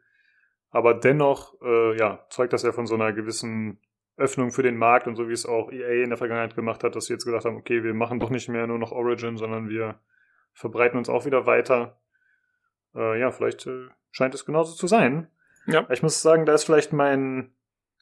Aber 0.69 0.93
dennoch, 0.93 1.55
äh, 1.61 1.97
ja, 1.97 2.25
zeugt 2.29 2.53
das 2.53 2.63
ja 2.63 2.71
von 2.71 2.87
so 2.87 2.95
einer 2.95 3.11
gewissen 3.11 3.79
Öffnung 4.15 4.51
für 4.51 4.63
den 4.63 4.77
Markt 4.77 5.07
und 5.07 5.15
so 5.17 5.27
wie 5.27 5.33
es 5.33 5.45
auch 5.45 5.71
EA 5.71 6.03
in 6.03 6.09
der 6.09 6.17
Vergangenheit 6.17 6.55
gemacht 6.55 6.83
hat, 6.83 6.95
dass 6.95 7.05
sie 7.07 7.13
jetzt 7.13 7.25
gesagt 7.25 7.43
haben, 7.45 7.57
okay, 7.57 7.83
wir 7.83 7.93
machen 7.93 8.19
doch 8.19 8.29
nicht 8.29 8.47
mehr 8.47 8.67
nur 8.67 8.77
noch 8.77 8.91
Origin, 8.91 9.35
sondern 9.37 9.67
wir 9.67 9.99
verbreiten 10.53 10.97
uns 10.97 11.09
auch 11.09 11.25
wieder 11.25 11.45
weiter. 11.45 11.99
Äh, 12.95 13.19
ja, 13.19 13.31
vielleicht 13.31 13.67
äh, 13.67 13.87
scheint 14.11 14.33
es 14.35 14.45
genauso 14.45 14.75
zu 14.75 14.87
sein. 14.87 15.27
Ja. 15.65 15.85
Ich 15.89 16.03
muss 16.03 16.21
sagen, 16.21 16.45
da 16.45 16.53
ist 16.53 16.63
vielleicht 16.65 16.93
mein, 16.93 17.51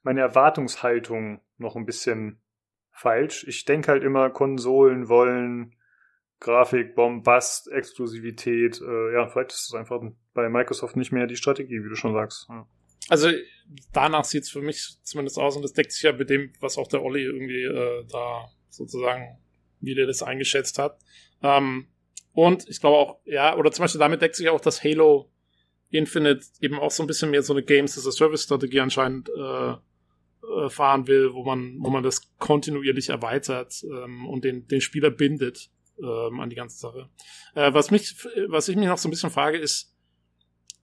meine 0.04 0.22
Erwartungshaltung 0.22 1.42
noch 1.58 1.76
ein 1.76 1.86
bisschen 1.86 2.42
falsch. 2.92 3.46
Ich 3.48 3.66
denke 3.66 3.92
halt 3.92 4.04
immer, 4.04 4.30
Konsolen 4.30 5.08
wollen 5.10 5.76
Grafik, 6.40 6.96
Bombast, 6.96 7.70
Exklusivität. 7.70 8.82
Äh, 8.82 9.14
ja, 9.14 9.28
vielleicht 9.28 9.52
ist 9.52 9.68
es 9.70 9.74
einfach 9.74 10.02
bei 10.34 10.50
Microsoft 10.50 10.96
nicht 10.96 11.12
mehr 11.12 11.28
die 11.28 11.36
Strategie, 11.36 11.84
wie 11.84 11.90
du 11.90 11.96
schon 11.96 12.14
sagst. 12.14 12.48
Ja. 12.50 12.66
Also 13.10 13.30
danach 13.92 14.24
sieht 14.24 14.44
es 14.44 14.50
für 14.50 14.62
mich 14.62 15.00
zumindest 15.04 15.38
aus 15.38 15.56
und 15.56 15.64
das 15.64 15.74
deckt 15.74 15.92
sich 15.92 16.04
ja 16.04 16.14
mit 16.14 16.30
dem, 16.30 16.54
was 16.60 16.78
auch 16.78 16.88
der 16.88 17.04
Olli 17.04 17.24
irgendwie 17.24 17.64
äh, 17.64 18.06
da 18.12 18.50
sozusagen, 18.70 19.40
wie 19.82 19.96
der 19.96 20.06
das 20.06 20.24
eingeschätzt 20.24 20.80
hat. 20.80 21.00
Ähm, 21.42 21.88
und 22.34 22.70
ich 22.70 22.80
glaube 22.80 22.98
auch, 22.98 23.20
ja, 23.26 23.58
oder 23.58 23.72
zum 23.72 23.84
Beispiel 23.84 24.00
damit 24.00 24.22
deckt 24.22 24.36
sich 24.36 24.50
auch, 24.50 24.62
dass 24.62 24.84
Halo 24.84 25.32
Infinite 25.90 26.46
eben 26.62 26.78
auch 26.78 26.92
so 26.92 27.04
ein 27.04 27.08
bisschen 27.08 27.32
mehr 27.32 27.42
so 27.42 27.54
eine 27.54 27.64
Games 27.64 27.98
as 27.98 28.06
a 28.06 28.12
Service 28.12 28.44
Strategie 28.44 28.80
anscheinend 28.80 29.30
äh, 29.30 29.74
äh, 30.50 30.70
fahren 30.70 31.08
will, 31.08 31.34
wo 31.34 31.44
man, 31.44 31.78
wo 31.80 31.90
man 31.90 32.04
das 32.04 32.36
kontinuierlich 32.38 33.10
erweitert 33.10 33.84
ähm, 33.84 34.28
und 34.28 34.44
den, 34.44 34.68
den 34.68 34.82
Spieler 34.82 35.12
bindet 35.12 35.70
ähm, 36.02 36.40
an 36.40 36.50
die 36.50 36.56
ganze 36.56 36.78
Sache. 36.78 37.10
Äh, 37.56 37.74
was 37.74 37.92
mich, 37.92 38.16
was 38.48 38.68
ich 38.68 38.76
mich 38.76 38.88
noch 38.88 38.98
so 38.98 39.08
ein 39.08 39.12
bisschen 39.12 39.30
frage, 39.30 39.58
ist, 39.58 39.96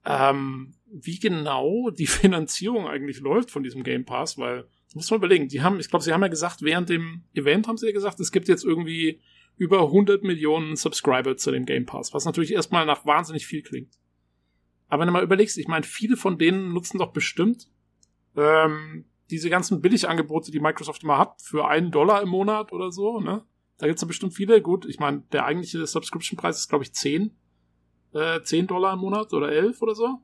ähm, 0.05 0.75
wie 0.91 1.19
genau 1.19 1.89
die 1.89 2.07
Finanzierung 2.07 2.87
eigentlich 2.87 3.19
läuft 3.19 3.51
von 3.51 3.63
diesem 3.63 3.83
Game 3.83 4.05
Pass, 4.05 4.37
weil 4.37 4.67
muss 4.93 5.11
man 5.11 5.19
überlegen, 5.19 5.47
die 5.47 5.61
haben, 5.61 5.79
ich 5.79 5.89
glaube, 5.89 6.03
sie 6.03 6.13
haben 6.13 6.21
ja 6.21 6.27
gesagt, 6.27 6.61
während 6.61 6.89
dem 6.89 7.23
Event 7.33 7.67
haben 7.67 7.77
sie 7.77 7.87
ja 7.87 7.91
gesagt, 7.91 8.19
es 8.19 8.31
gibt 8.31 8.47
jetzt 8.47 8.63
irgendwie 8.63 9.19
über 9.57 9.81
100 9.81 10.23
Millionen 10.23 10.75
Subscriber 10.75 11.35
zu 11.35 11.51
dem 11.51 11.65
Game 11.65 11.85
Pass, 11.85 12.13
was 12.13 12.25
natürlich 12.25 12.53
erstmal 12.53 12.85
nach 12.85 13.05
wahnsinnig 13.05 13.45
viel 13.45 13.63
klingt. 13.63 13.93
Aber 14.87 15.01
wenn 15.01 15.07
du 15.07 15.13
mal 15.13 15.23
überlegst, 15.23 15.57
ich 15.57 15.67
meine, 15.67 15.83
viele 15.83 16.15
von 16.15 16.37
denen 16.37 16.73
nutzen 16.73 16.99
doch 16.99 17.11
bestimmt 17.11 17.67
ähm, 18.37 19.05
diese 19.29 19.49
ganzen 19.49 19.81
Billigangebote, 19.81 20.51
die 20.51 20.59
Microsoft 20.59 21.03
immer 21.03 21.17
hat, 21.17 21.41
für 21.41 21.67
einen 21.67 21.91
Dollar 21.91 22.21
im 22.21 22.29
Monat 22.29 22.71
oder 22.71 22.91
so, 22.91 23.19
ne? 23.19 23.43
Da 23.77 23.85
gibt's 23.85 24.01
ja 24.01 24.07
bestimmt 24.07 24.33
viele. 24.33 24.61
Gut, 24.61 24.85
ich 24.85 24.99
meine, 24.99 25.21
der 25.31 25.45
eigentliche 25.45 25.85
Subscription-Preis 25.85 26.57
ist, 26.57 26.69
glaube 26.69 26.83
ich, 26.83 26.93
10, 26.93 27.37
äh, 28.13 28.41
10 28.41 28.67
Dollar 28.67 28.93
im 28.93 28.99
Monat 28.99 29.33
oder 29.33 29.51
11 29.51 29.81
oder 29.81 29.93
so. 29.93 30.19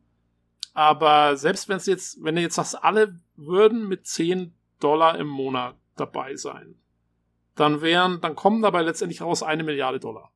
Aber 0.73 1.37
selbst 1.37 1.69
wenn 1.69 1.77
es 1.77 1.85
jetzt, 1.85 2.23
wenn 2.23 2.35
jetzt 2.37 2.55
sagst, 2.55 2.83
alle 2.83 3.19
würden 3.35 3.87
mit 3.87 4.07
10 4.07 4.55
Dollar 4.79 5.19
im 5.19 5.27
Monat 5.27 5.77
dabei 5.95 6.35
sein, 6.35 6.75
dann 7.55 7.81
wären, 7.81 8.21
dann 8.21 8.35
kommen 8.35 8.63
dabei 8.63 8.81
letztendlich 8.81 9.21
raus 9.21 9.43
eine 9.43 9.63
Milliarde 9.63 9.99
Dollar. 9.99 10.31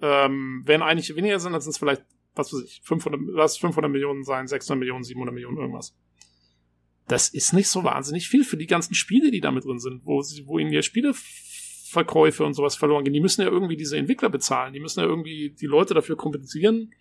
Ähm, 0.00 0.62
wenn 0.64 0.82
eigentlich 0.82 1.14
weniger 1.14 1.38
sind, 1.38 1.52
dann 1.52 1.60
sind 1.60 1.70
es 1.70 1.78
vielleicht, 1.78 2.04
was 2.34 2.52
weiß 2.52 2.62
ich, 2.62 2.80
500, 2.82 3.20
lass 3.26 3.56
500 3.58 3.90
Millionen 3.90 4.24
sein, 4.24 4.48
600 4.48 4.80
Millionen, 4.80 5.04
700 5.04 5.32
Millionen, 5.32 5.58
irgendwas. 5.58 5.94
Das 7.10 7.28
ist 7.28 7.52
nicht 7.52 7.68
so 7.68 7.82
wahnsinnig 7.84 8.28
viel 8.28 8.44
für 8.44 8.56
die 8.56 8.66
ganzen 8.66 8.94
Spiele, 8.94 9.30
die 9.30 9.40
da 9.40 9.50
mit 9.50 9.64
drin 9.64 9.78
sind, 9.80 10.02
wo 10.04 10.22
sie, 10.22 10.46
wo 10.46 10.58
ihnen 10.58 10.72
ja 10.72 10.80
Spieleverkäufe 10.82 12.44
und 12.44 12.54
sowas 12.54 12.76
verloren 12.76 13.04
gehen. 13.04 13.12
Die 13.12 13.20
müssen 13.20 13.42
ja 13.42 13.48
irgendwie 13.48 13.76
diese 13.76 13.96
Entwickler 13.96 14.28
bezahlen. 14.30 14.72
Die 14.72 14.80
müssen 14.80 15.00
ja 15.00 15.06
irgendwie 15.06 15.50
die 15.50 15.66
Leute 15.66 15.94
dafür 15.94 16.16
kompensieren, 16.16 16.92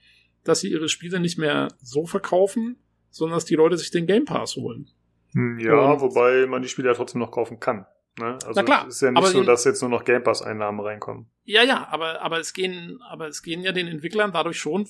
dass 0.43 0.61
sie 0.61 0.71
ihre 0.71 0.89
Spiele 0.89 1.19
nicht 1.19 1.37
mehr 1.37 1.67
so 1.81 2.05
verkaufen, 2.05 2.77
sondern 3.11 3.37
dass 3.37 3.45
die 3.45 3.55
Leute 3.55 3.77
sich 3.77 3.91
den 3.91 4.07
Game 4.07 4.25
Pass 4.25 4.55
holen. 4.55 4.89
Hm, 5.33 5.59
Ja, 5.59 5.91
Und- 5.93 6.01
wobei 6.01 6.45
man 6.47 6.61
die 6.61 6.67
Spiele 6.69 6.87
ja 6.89 6.93
trotzdem 6.95 7.19
noch 7.19 7.31
kaufen 7.31 7.59
kann. 7.59 7.85
Ne? 8.19 8.33
Also 8.45 8.51
Na 8.55 8.63
klar, 8.63 8.87
es 8.87 8.95
ist 8.95 9.01
ja 9.01 9.11
nicht 9.11 9.27
so, 9.27 9.43
dass 9.43 9.63
jetzt 9.63 9.81
nur 9.81 9.89
noch 9.89 10.03
Game 10.03 10.23
Pass-Einnahmen 10.23 10.79
reinkommen. 10.79 11.27
Ja, 11.45 11.63
ja, 11.63 11.87
aber, 11.89 12.21
aber 12.21 12.39
es 12.39 12.53
gehen, 12.53 12.99
aber 13.07 13.27
es 13.27 13.43
gehen 13.43 13.61
ja 13.61 13.71
den 13.71 13.87
Entwicklern 13.87 14.31
dadurch 14.33 14.57
schon 14.59 14.87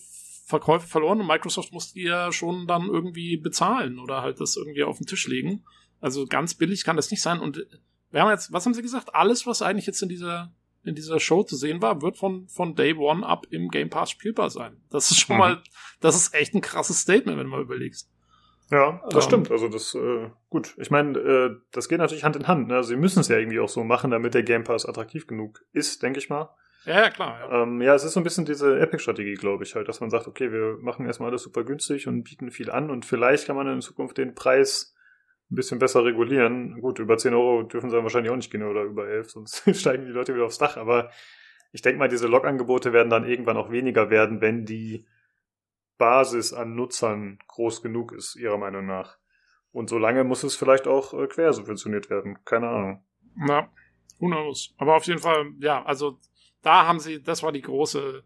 Verkäufe 0.50 0.88
verloren 0.88 1.22
und 1.22 1.28
Microsoft 1.28 1.72
muss 1.72 1.94
die 1.94 2.03
ja 2.03 2.32
schon 2.32 2.66
dann 2.66 2.88
irgendwie 2.88 3.38
bezahlen 3.38 4.00
oder 4.00 4.24
halt 4.24 4.42
das 4.42 4.58
irgendwie 4.58 4.84
auf 4.84 4.98
den 4.98 5.06
Tisch 5.06 5.28
legen. 5.28 5.64
Also 6.02 6.26
ganz 6.26 6.56
billig 6.56 6.84
kann 6.84 6.95
das 6.95 7.11
nicht 7.11 7.22
sein. 7.22 7.40
Und 7.40 7.66
wir 8.10 8.22
haben 8.22 8.32
jetzt, 8.32 8.52
was 8.52 8.66
haben 8.66 8.74
sie 8.74 8.82
gesagt? 8.82 9.14
Alles, 9.14 9.45
was 9.45 9.61
eigentlich 9.61 9.86
jetzt 9.86 10.02
in 10.02 10.10
dieser, 10.10 10.52
in 10.84 10.95
dieser 10.95 11.19
Show 11.19 11.44
zu 11.44 11.56
sehen 11.56 11.82
war, 11.84 12.02
wird 12.02 12.18
von, 12.18 12.48
von 12.48 12.74
Day 12.74 12.95
One 12.95 13.24
ab 13.26 13.45
im 13.52 13.69
Game 13.69 13.92
Pass 13.92 14.10
spielbar 14.10 14.50
sein. 14.50 14.82
Das 14.90 15.11
ist 15.11 15.19
schon 15.19 15.36
Mhm. 15.36 15.40
mal, 15.40 15.64
das 16.00 16.16
ist 16.16 16.34
echt 16.34 16.56
ein 16.56 16.61
krasses 16.61 17.00
Statement, 17.02 17.38
wenn 17.38 17.45
du 17.45 17.52
mal 17.52 17.61
überlegst. 17.61 18.10
Ja, 18.72 19.02
das 19.11 19.26
Ähm. 19.26 19.30
stimmt. 19.30 19.52
Also 19.52 19.68
das, 19.68 19.94
äh, 19.94 20.30
gut. 20.50 20.74
Ich 20.78 20.90
meine, 20.90 21.18
äh, 21.19 21.56
das 21.72 21.90
geht 21.90 22.00
natürlich 22.00 22.24
Hand 22.24 22.36
in 22.38 22.48
Hand. 22.48 22.69
Ne? 22.69 22.76
Also 22.76 22.90
sie 22.90 22.95
müssen 22.98 23.19
es 23.19 23.28
ja 23.28 23.38
irgendwie 23.38 23.60
auch 23.60 23.69
so 23.69 23.84
machen, 23.84 24.10
damit 24.10 24.34
der 24.34 24.44
Game 24.44 24.64
Pass 24.64 24.86
attraktiv 24.88 25.28
genug 25.28 25.64
ist, 25.74 26.02
denke 26.02 26.18
ich 26.19 26.30
mal. 26.30 26.50
Ja, 26.90 27.03
ja, 27.03 27.09
klar. 27.11 27.40
Ja. 27.40 27.61
Ähm, 27.61 27.84
ja, 27.84 27.93
es 27.93 28.03
ist 28.03 28.14
so 28.14 28.19
ein 28.19 28.24
bisschen 28.24 28.45
diese 28.45 28.80
Epic-Strategie, 28.80 29.35
glaube 29.35 29.64
ich, 29.64 29.76
halt, 29.76 29.88
dass 29.88 30.00
man 30.00 30.09
sagt, 30.09 30.27
okay, 30.27 30.51
wir 30.51 30.80
machen 30.82 31.06
erstmal 31.06 31.30
alles 31.30 31.43
super 31.43 31.64
günstig 31.64 32.08
und 32.08 32.24
bieten 32.24 32.50
viel 32.50 32.72
an 32.72 32.90
und 32.90 33.06
vielleicht 33.06 33.45
kann 33.45 33.56
man 33.56 33.68
in 33.68 33.82
Zukunft 33.82 34.18
den 34.18 34.34
Preis 34.34 34.95
ein 35.51 35.56
bisschen 35.56 35.77
besser 35.77 36.03
regulieren. 36.03 36.82
Gut, 36.82 36.98
über 36.98 37.16
10 37.16 37.35
Euro 37.35 37.61
dürfen 37.61 37.92
sie 37.92 37.95
dann 37.95 38.03
wahrscheinlich 38.03 38.32
auch 38.32 38.35
nicht 38.35 38.51
gehen 38.51 38.64
oder 38.64 38.82
über 38.82 39.08
11, 39.08 39.30
sonst 39.30 39.64
steigen 39.80 40.08
die 40.08 40.11
Leute 40.11 40.34
wieder 40.34 40.45
aufs 40.45 40.58
Dach, 40.58 40.77
aber 40.77 41.11
ich 41.72 41.84
denke 41.84 42.00
mal, 42.00 42.08
diese 42.08 42.26
Log-Angebote 42.26 42.92
werden 42.92 43.11
dann 43.11 43.24
irgendwann 43.24 43.58
auch 43.58 43.69
weniger 43.69 44.09
werden, 44.09 44.42
wenn 44.42 44.66
die 44.66 45.06
Basis 46.00 46.53
an 46.53 46.74
Nutzern 46.74 47.38
groß 47.45 47.84
genug 47.84 48.14
ist, 48.14 48.35
ihrer 48.35 48.58
Meinung 48.58 48.88
nach. 48.88 49.19
Und 49.72 49.92
solange 49.92 50.24
muss 50.24 50.42
es 50.42 50.56
vielleicht 50.56 50.88
auch 50.88 51.14
äh, 51.14 51.27
quersubventioniert 51.27 52.09
werden. 52.09 52.40
Keine 52.45 52.69
Ahnung. 52.69 53.03
Na, 53.35 53.69
who 54.18 54.26
knows. 54.26 54.74
Aber 54.80 54.95
auf 54.95 55.03
jeden 55.03 55.19
Fall, 55.19 55.51
ja, 55.59 55.84
also 55.85 56.18
da 56.62 56.86
haben 56.88 57.00
sie, 57.00 57.22
das 57.22 57.44
war 57.44 57.52
die 57.52 57.62
große, 57.62 58.24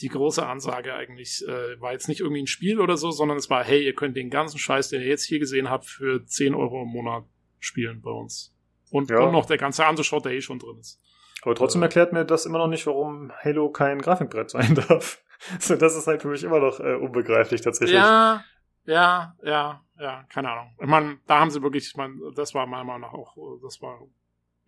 die 0.00 0.08
große 0.08 0.44
Ansage 0.46 0.94
eigentlich. 0.94 1.42
Äh, 1.46 1.80
war 1.80 1.92
jetzt 1.92 2.08
nicht 2.08 2.20
irgendwie 2.20 2.42
ein 2.42 2.46
Spiel 2.46 2.80
oder 2.80 2.96
so, 2.96 3.10
sondern 3.10 3.38
es 3.38 3.50
war, 3.50 3.64
hey, 3.64 3.84
ihr 3.84 3.94
könnt 3.94 4.16
den 4.16 4.30
ganzen 4.30 4.58
Scheiß, 4.58 4.88
den 4.88 5.00
ihr 5.00 5.06
jetzt 5.08 5.24
hier 5.24 5.38
gesehen 5.38 5.70
habt, 5.70 5.86
für 5.86 6.24
10 6.24 6.54
Euro 6.54 6.82
im 6.82 6.88
Monat 6.88 7.24
spielen 7.58 8.02
bei 8.02 8.10
uns. 8.10 8.54
Und, 8.90 9.10
Ja. 9.10 9.20
und 9.20 9.32
noch 9.32 9.46
der 9.46 9.58
ganze 9.58 9.86
andere 9.86 10.04
Shot, 10.04 10.24
der 10.24 10.32
eh 10.32 10.40
schon 10.40 10.58
drin 10.58 10.78
ist. 10.78 11.00
Aber 11.42 11.54
trotzdem 11.54 11.82
erklärt 11.82 12.12
mir 12.12 12.24
das 12.24 12.46
immer 12.46 12.58
noch 12.58 12.68
nicht, 12.68 12.86
warum 12.86 13.32
Halo 13.42 13.70
kein 13.70 14.00
Grafikbrett 14.00 14.50
sein 14.50 14.74
darf. 14.88 15.22
So, 15.58 15.74
das 15.76 15.96
ist 15.96 16.06
halt 16.06 16.22
für 16.22 16.28
mich 16.28 16.44
immer 16.44 16.60
noch 16.60 16.78
äh, 16.78 16.94
unbegreiflich 16.94 17.62
tatsächlich. 17.62 17.96
Ja, 17.98 18.44
ja, 18.84 19.36
ja, 19.42 19.84
ja, 19.98 20.24
keine 20.32 20.50
Ahnung. 20.50 20.76
Ich 20.80 20.86
meine, 20.86 21.18
da 21.26 21.40
haben 21.40 21.50
sie 21.50 21.62
wirklich, 21.62 21.86
ich 21.88 21.96
meine, 21.96 22.14
das 22.36 22.54
war 22.54 22.66
meiner 22.66 22.84
Meinung 22.84 23.02
nach 23.02 23.12
auch, 23.12 23.36
äh, 23.36 23.60
das 23.62 23.80
war, 23.82 24.00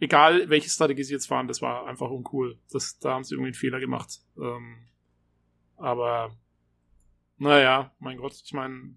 egal 0.04 0.48
welche 0.48 0.70
Strategie 0.70 1.04
sie 1.04 1.14
jetzt 1.14 1.26
fahren, 1.26 1.48
das 1.48 1.62
war 1.62 1.86
einfach 1.86 2.10
uncool. 2.10 2.58
Das, 2.70 2.98
da 2.98 3.14
haben 3.14 3.24
sie 3.24 3.34
irgendwie 3.34 3.48
einen 3.48 3.54
Fehler 3.54 3.80
gemacht. 3.80 4.20
Ähm, 4.38 4.86
aber, 5.76 6.36
naja, 7.38 7.92
mein 7.98 8.18
Gott, 8.18 8.34
ich 8.44 8.52
meine, 8.52 8.94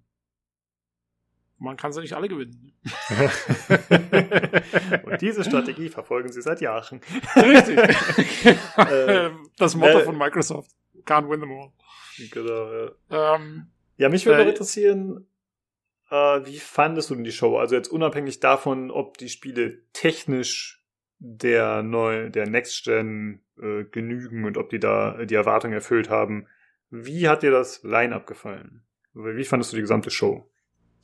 man 1.59 1.75
kann 1.75 1.91
sie 1.91 2.01
nicht 2.01 2.13
alle 2.13 2.27
gewinnen. 2.27 2.71
Und 5.05 5.21
diese 5.21 5.43
Strategie 5.43 5.89
verfolgen 5.89 6.31
sie 6.31 6.41
seit 6.41 6.61
Jahren. 6.61 7.01
Richtig. 7.35 7.77
Äh, 8.77 9.31
das 9.57 9.75
Motto 9.75 9.99
äh, 9.99 10.03
von 10.03 10.17
Microsoft. 10.17 10.71
Can't 11.05 11.27
win 11.29 11.39
them 11.39 11.51
all. 11.51 11.71
Genau, 12.29 12.71
ja. 12.71 12.91
Ähm, 13.35 13.67
Ja, 13.97 14.09
mich 14.09 14.25
würde 14.27 14.43
Äh, 14.43 14.49
interessieren, 14.49 15.27
äh, 16.11 16.45
wie 16.45 16.59
fandest 16.59 17.09
du 17.09 17.15
denn 17.15 17.23
die 17.23 17.31
Show? 17.31 17.57
Also 17.57 17.75
jetzt 17.75 17.87
unabhängig 17.89 18.39
davon, 18.39 18.91
ob 18.91 19.17
die 19.17 19.29
Spiele 19.29 19.81
technisch 19.93 20.76
der 21.19 21.83
neu, 21.83 22.29
der 22.29 22.47
Next 22.47 22.83
Gen 22.83 23.41
äh, 23.59 23.83
genügen 23.85 24.45
und 24.45 24.57
ob 24.57 24.69
die 24.69 24.79
da 24.79 25.19
äh, 25.19 25.25
die 25.25 25.35
Erwartungen 25.35 25.73
erfüllt 25.73 26.09
haben. 26.09 26.47
Wie 26.89 27.27
hat 27.27 27.43
dir 27.43 27.51
das 27.51 27.83
Line-up 27.83 28.27
gefallen? 28.27 28.83
Wie 29.13 29.43
fandest 29.43 29.73
du 29.73 29.77
die 29.77 29.81
gesamte 29.81 30.11
Show? 30.11 30.49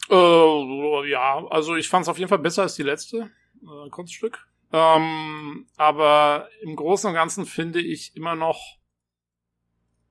Äh, 0.09 1.09
ja, 1.09 1.45
also 1.50 1.75
ich 1.75 1.90
fand 1.90 2.03
es 2.03 2.09
auf 2.09 2.17
jeden 2.17 2.30
Fall 2.30 2.40
besser 2.40 2.64
als 2.64 2.75
die 2.75 2.83
letzte 2.83 3.32
äh, 3.61 3.90
Kunststück. 3.90 4.45
Ähm, 4.72 5.67
aber 5.77 6.50
im 6.61 6.75
Großen 6.75 7.08
und 7.09 7.16
Ganzen 7.16 7.45
finde 7.45 7.80
ich 7.80 8.16
immer 8.16 8.35
noch 8.35 8.59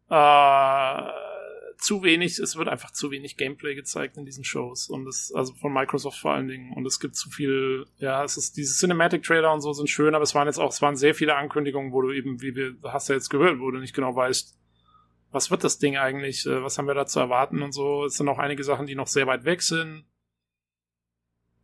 äh, 0.08 1.31
zu 1.82 2.02
wenig, 2.02 2.38
es 2.38 2.56
wird 2.56 2.68
einfach 2.68 2.92
zu 2.92 3.10
wenig 3.10 3.36
Gameplay 3.36 3.74
gezeigt 3.74 4.16
in 4.16 4.24
diesen 4.24 4.44
Shows 4.44 4.88
und 4.88 5.06
es, 5.08 5.32
also 5.34 5.52
von 5.54 5.72
Microsoft 5.72 6.18
vor 6.18 6.32
allen 6.32 6.46
Dingen 6.46 6.72
und 6.74 6.86
es 6.86 7.00
gibt 7.00 7.16
zu 7.16 7.28
viel, 7.28 7.86
ja, 7.98 8.22
es 8.22 8.36
ist, 8.36 8.56
diese 8.56 8.74
Cinematic 8.74 9.24
Trailer 9.24 9.52
und 9.52 9.60
so 9.62 9.72
sind 9.72 9.90
schön, 9.90 10.14
aber 10.14 10.22
es 10.22 10.34
waren 10.34 10.46
jetzt 10.46 10.58
auch, 10.58 10.70
es 10.70 10.80
waren 10.80 10.96
sehr 10.96 11.14
viele 11.14 11.34
Ankündigungen, 11.34 11.92
wo 11.92 12.00
du 12.00 12.12
eben, 12.12 12.40
wie 12.40 12.54
wir, 12.54 12.76
hast 12.84 13.08
ja 13.08 13.16
jetzt 13.16 13.30
gehört, 13.30 13.58
wo 13.58 13.70
du 13.70 13.78
nicht 13.78 13.94
genau 13.94 14.14
weißt, 14.14 14.56
was 15.32 15.50
wird 15.50 15.64
das 15.64 15.78
Ding 15.78 15.96
eigentlich, 15.96 16.46
äh, 16.46 16.62
was 16.62 16.78
haben 16.78 16.86
wir 16.86 16.94
da 16.94 17.06
zu 17.06 17.18
erwarten 17.18 17.62
und 17.62 17.72
so. 17.72 18.04
Es 18.04 18.16
sind 18.16 18.28
auch 18.28 18.38
einige 18.38 18.62
Sachen, 18.62 18.86
die 18.86 18.94
noch 18.94 19.08
sehr 19.08 19.26
weit 19.26 19.44
weg 19.44 19.62
sind. 19.62 20.04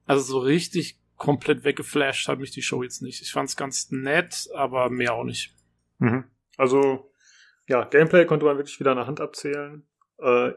Also 0.06 0.22
so 0.22 0.38
richtig 0.38 0.98
komplett 1.16 1.64
weggeflasht 1.64 2.28
hat 2.28 2.38
mich 2.38 2.50
die 2.50 2.62
Show 2.62 2.82
jetzt 2.82 3.02
nicht. 3.02 3.20
Ich 3.20 3.32
fand's 3.32 3.56
ganz 3.56 3.90
nett, 3.90 4.48
aber 4.54 4.88
mehr 4.88 5.12
auch 5.12 5.24
nicht. 5.24 5.54
Mhm. 5.98 6.24
Also, 6.56 7.12
ja, 7.66 7.84
Gameplay 7.84 8.24
konnte 8.24 8.46
man 8.46 8.56
wirklich 8.56 8.80
wieder 8.80 8.92
an 8.92 8.96
der 8.96 9.06
Hand 9.06 9.20
abzählen. 9.20 9.86
Äh, 10.20 10.52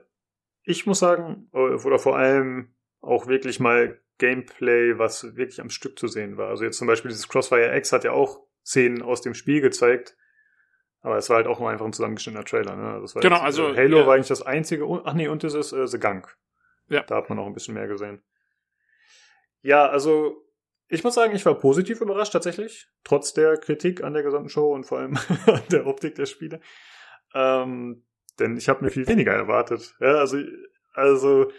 ich 0.63 0.85
muss 0.85 0.99
sagen, 0.99 1.49
äh, 1.53 1.57
oder 1.57 1.99
vor 1.99 2.17
allem 2.17 2.73
auch 3.01 3.27
wirklich 3.27 3.59
mal 3.59 3.99
Gameplay, 4.17 4.97
was 4.97 5.35
wirklich 5.35 5.61
am 5.61 5.69
Stück 5.69 5.97
zu 5.97 6.07
sehen 6.07 6.37
war. 6.37 6.49
Also 6.49 6.63
jetzt 6.63 6.77
zum 6.77 6.87
Beispiel 6.87 7.09
dieses 7.09 7.27
Crossfire 7.27 7.75
X 7.75 7.91
hat 7.91 8.03
ja 8.03 8.11
auch 8.11 8.45
Szenen 8.63 9.01
aus 9.01 9.21
dem 9.21 9.33
Spiel 9.33 9.61
gezeigt. 9.61 10.15
Aber 11.01 11.17
es 11.17 11.29
war 11.29 11.37
halt 11.37 11.47
auch 11.47 11.59
nur 11.59 11.69
einfach 11.71 11.85
ein 11.85 11.93
zusammengeschnittener 11.93 12.45
Trailer. 12.45 12.75
Ne? 12.75 12.99
Das 13.01 13.15
war 13.15 13.23
Genau, 13.23 13.37
jetzt, 13.37 13.45
also, 13.45 13.73
äh, 13.73 13.75
Halo 13.75 13.99
ja. 13.99 14.05
war 14.05 14.13
eigentlich 14.13 14.27
das 14.27 14.43
einzige. 14.43 14.85
Ach 15.03 15.13
nee, 15.13 15.27
und 15.27 15.41
dieses 15.41 15.73
äh, 15.73 15.87
The 15.87 15.99
Gunk. 15.99 16.37
Ja. 16.89 17.01
Da 17.01 17.15
hat 17.15 17.29
man 17.29 17.37
noch 17.37 17.47
ein 17.47 17.53
bisschen 17.53 17.73
mehr 17.73 17.87
gesehen. 17.87 18.21
Ja, 19.63 19.87
also 19.87 20.45
ich 20.87 21.03
muss 21.03 21.15
sagen, 21.15 21.33
ich 21.33 21.45
war 21.45 21.55
positiv 21.55 22.01
überrascht 22.01 22.33
tatsächlich, 22.33 22.87
trotz 23.03 23.33
der 23.33 23.57
Kritik 23.57 24.03
an 24.03 24.13
der 24.13 24.23
gesamten 24.23 24.49
Show 24.49 24.73
und 24.73 24.83
vor 24.83 24.99
allem 24.99 25.17
an 25.47 25.63
der 25.71 25.87
Optik 25.87 26.15
der 26.15 26.25
Spiele. 26.25 26.59
Ähm, 27.33 28.05
denn 28.39 28.57
ich 28.57 28.69
habe 28.69 28.83
mir 28.83 28.91
viel 28.91 29.07
weniger 29.07 29.33
erwartet. 29.33 29.95
Ja, 29.99 30.15
also, 30.15 30.37
also 30.93 31.51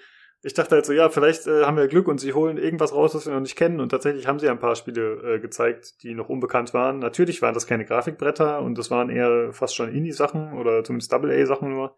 ich 0.42 0.54
dachte 0.54 0.74
halt 0.74 0.86
so, 0.86 0.92
ja, 0.92 1.08
vielleicht 1.08 1.46
äh, 1.46 1.64
haben 1.64 1.76
wir 1.76 1.86
Glück 1.86 2.08
und 2.08 2.18
sie 2.18 2.32
holen 2.32 2.58
irgendwas 2.58 2.92
raus, 2.92 3.14
was 3.14 3.26
wir 3.26 3.32
noch 3.32 3.40
nicht 3.40 3.56
kennen. 3.56 3.80
Und 3.80 3.90
tatsächlich 3.90 4.26
haben 4.26 4.40
sie 4.40 4.48
ein 4.48 4.58
paar 4.58 4.74
Spiele 4.74 5.36
äh, 5.36 5.40
gezeigt, 5.40 6.02
die 6.02 6.14
noch 6.14 6.28
unbekannt 6.28 6.74
waren. 6.74 6.98
Natürlich 6.98 7.42
waren 7.42 7.54
das 7.54 7.66
keine 7.66 7.84
Grafikbretter 7.84 8.60
und 8.60 8.76
das 8.76 8.90
waren 8.90 9.08
eher 9.08 9.52
fast 9.52 9.76
schon 9.76 9.92
Indie-Sachen 9.92 10.54
oder 10.54 10.82
zumindest 10.82 11.12
Double-A-Sachen 11.12 11.70
nur. 11.70 11.94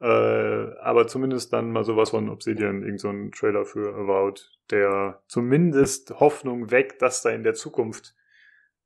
Äh, 0.00 0.74
aber 0.80 1.06
zumindest 1.06 1.52
dann 1.52 1.70
mal 1.70 1.84
sowas 1.84 2.10
von 2.10 2.30
Obsidian, 2.30 2.82
irgend 2.82 3.00
so 3.00 3.10
ein 3.10 3.30
Trailer 3.30 3.66
für 3.66 3.94
Avowed, 3.94 4.50
der 4.70 5.22
zumindest 5.28 6.18
Hoffnung 6.18 6.70
weckt, 6.70 7.02
dass 7.02 7.22
da 7.22 7.30
in 7.30 7.44
der 7.44 7.54
Zukunft 7.54 8.14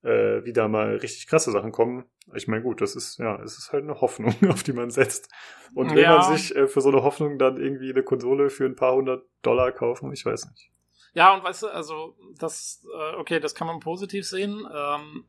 äh, 0.07 0.45
wieder 0.45 0.69
mal 0.69 0.97
richtig 0.97 1.27
krasse 1.27 1.51
Sachen 1.51 1.73
kommen. 1.73 2.05
Ich 2.35 2.49
meine, 2.49 2.63
gut, 2.63 2.81
das 2.81 2.95
ist, 2.97 3.19
ja, 3.19 3.41
es 3.43 3.59
ist 3.59 3.73
halt 3.73 3.85
eine 3.85 4.01
Hoffnung, 4.01 4.35
auf 4.49 4.63
die 4.63 4.73
man 4.73 4.91
setzt. 4.91 5.29
Und 5.75 5.95
will 5.95 6.03
Ja. 6.05 6.19
man 6.19 6.37
sich 6.37 6.55
äh, 6.57 6.69
für 6.69 6.81
so 6.81 6.91
eine 6.91 7.03
Hoffnung 7.03 7.39
dann 7.39 7.57
irgendwie 7.61 7.91
eine 7.91 8.03
Konsole 8.03 8.51
für 8.51 8.65
ein 8.65 8.77
paar 8.77 8.95
hundert 8.95 9.25
Dollar 9.43 9.73
kaufen? 9.73 10.13
Ich 10.13 10.25
weiß 10.25 10.47
nicht. 10.51 10.71
Ja, 11.15 11.35
und 11.35 11.43
weißt 11.45 11.65
du, 11.65 11.69
also 11.69 12.17
das, 12.39 12.87
äh, 12.95 13.17
okay, 13.17 13.41
das 13.41 13.55
kann 13.55 13.67
man 13.67 13.81
positiv 13.81 14.27
sehen. 14.27 14.67
Ähm, 14.75 15.25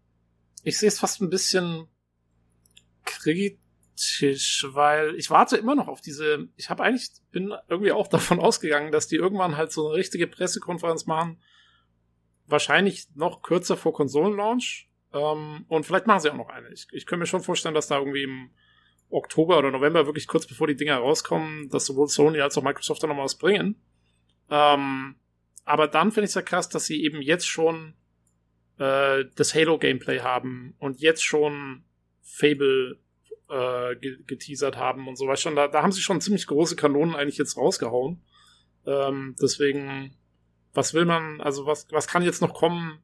ich 0.63 0.77
sehe 0.77 0.89
es 0.89 0.99
fast 0.99 1.21
ein 1.21 1.29
bisschen 1.29 1.87
kritisch, 3.05 4.65
weil 4.69 5.15
ich 5.15 5.29
warte 5.29 5.57
immer 5.57 5.75
noch 5.75 5.87
auf 5.87 6.01
diese. 6.01 6.47
Ich 6.55 6.69
habe 6.69 6.83
eigentlich 6.83 7.09
bin 7.31 7.53
irgendwie 7.67 7.91
auch 7.91 8.07
davon 8.15 8.39
ausgegangen, 8.39 8.91
dass 8.91 9.07
die 9.07 9.15
irgendwann 9.15 9.57
halt 9.57 9.71
so 9.71 9.87
eine 9.87 9.97
richtige 9.97 10.27
Pressekonferenz 10.27 11.05
machen. 11.05 11.41
Wahrscheinlich 12.47 13.07
noch 13.15 13.41
kürzer 13.41 13.77
vor 13.77 13.93
Konsolenlaunch. 13.93 14.89
Ähm, 15.13 15.65
und 15.67 15.85
vielleicht 15.85 16.07
machen 16.07 16.21
sie 16.21 16.31
auch 16.31 16.37
noch 16.37 16.49
eine. 16.49 16.71
Ich, 16.71 16.87
ich 16.91 17.05
könnte 17.05 17.21
mir 17.21 17.27
schon 17.27 17.43
vorstellen, 17.43 17.75
dass 17.75 17.87
da 17.87 17.99
irgendwie 17.99 18.23
im 18.23 18.49
Oktober 19.09 19.57
oder 19.57 19.71
November 19.71 20.05
wirklich 20.05 20.27
kurz 20.27 20.45
bevor 20.47 20.67
die 20.67 20.75
Dinger 20.75 20.97
rauskommen, 20.97 21.69
dass 21.69 21.85
sowohl 21.85 22.07
Sony 22.07 22.41
als 22.41 22.57
auch 22.57 22.63
Microsoft 22.63 23.03
da 23.03 23.07
noch 23.07 23.15
mal 23.15 23.23
was 23.23 23.37
bringen. 23.37 23.81
Ähm, 24.49 25.15
aber 25.65 25.87
dann 25.87 26.11
finde 26.11 26.25
ich 26.25 26.31
es 26.31 26.35
ja 26.35 26.41
krass, 26.41 26.69
dass 26.69 26.85
sie 26.85 27.03
eben 27.03 27.21
jetzt 27.21 27.47
schon 27.47 27.93
äh, 28.79 29.25
das 29.35 29.53
Halo-Gameplay 29.53 30.19
haben 30.19 30.75
und 30.79 30.99
jetzt 30.99 31.23
schon 31.23 31.83
Fable 32.21 32.99
äh, 33.49 33.95
ge 33.95 34.17
geteasert 34.25 34.77
haben 34.77 35.07
und 35.07 35.17
so 35.17 35.27
weiter. 35.27 35.53
Da, 35.55 35.67
da 35.67 35.81
haben 35.81 35.91
sie 35.91 36.01
schon 36.01 36.21
ziemlich 36.21 36.47
große 36.47 36.75
Kanonen 36.75 37.15
eigentlich 37.15 37.37
jetzt 37.37 37.57
rausgehauen. 37.57 38.21
Ähm, 38.85 39.35
deswegen, 39.41 40.15
was 40.77 40.93
will 40.93 41.05
man, 41.05 41.41
also 41.41 41.65
was, 41.65 41.87
was 41.91 42.07
kann 42.07 42.21
jetzt 42.21 42.39
noch 42.39 42.53
kommen 42.53 42.99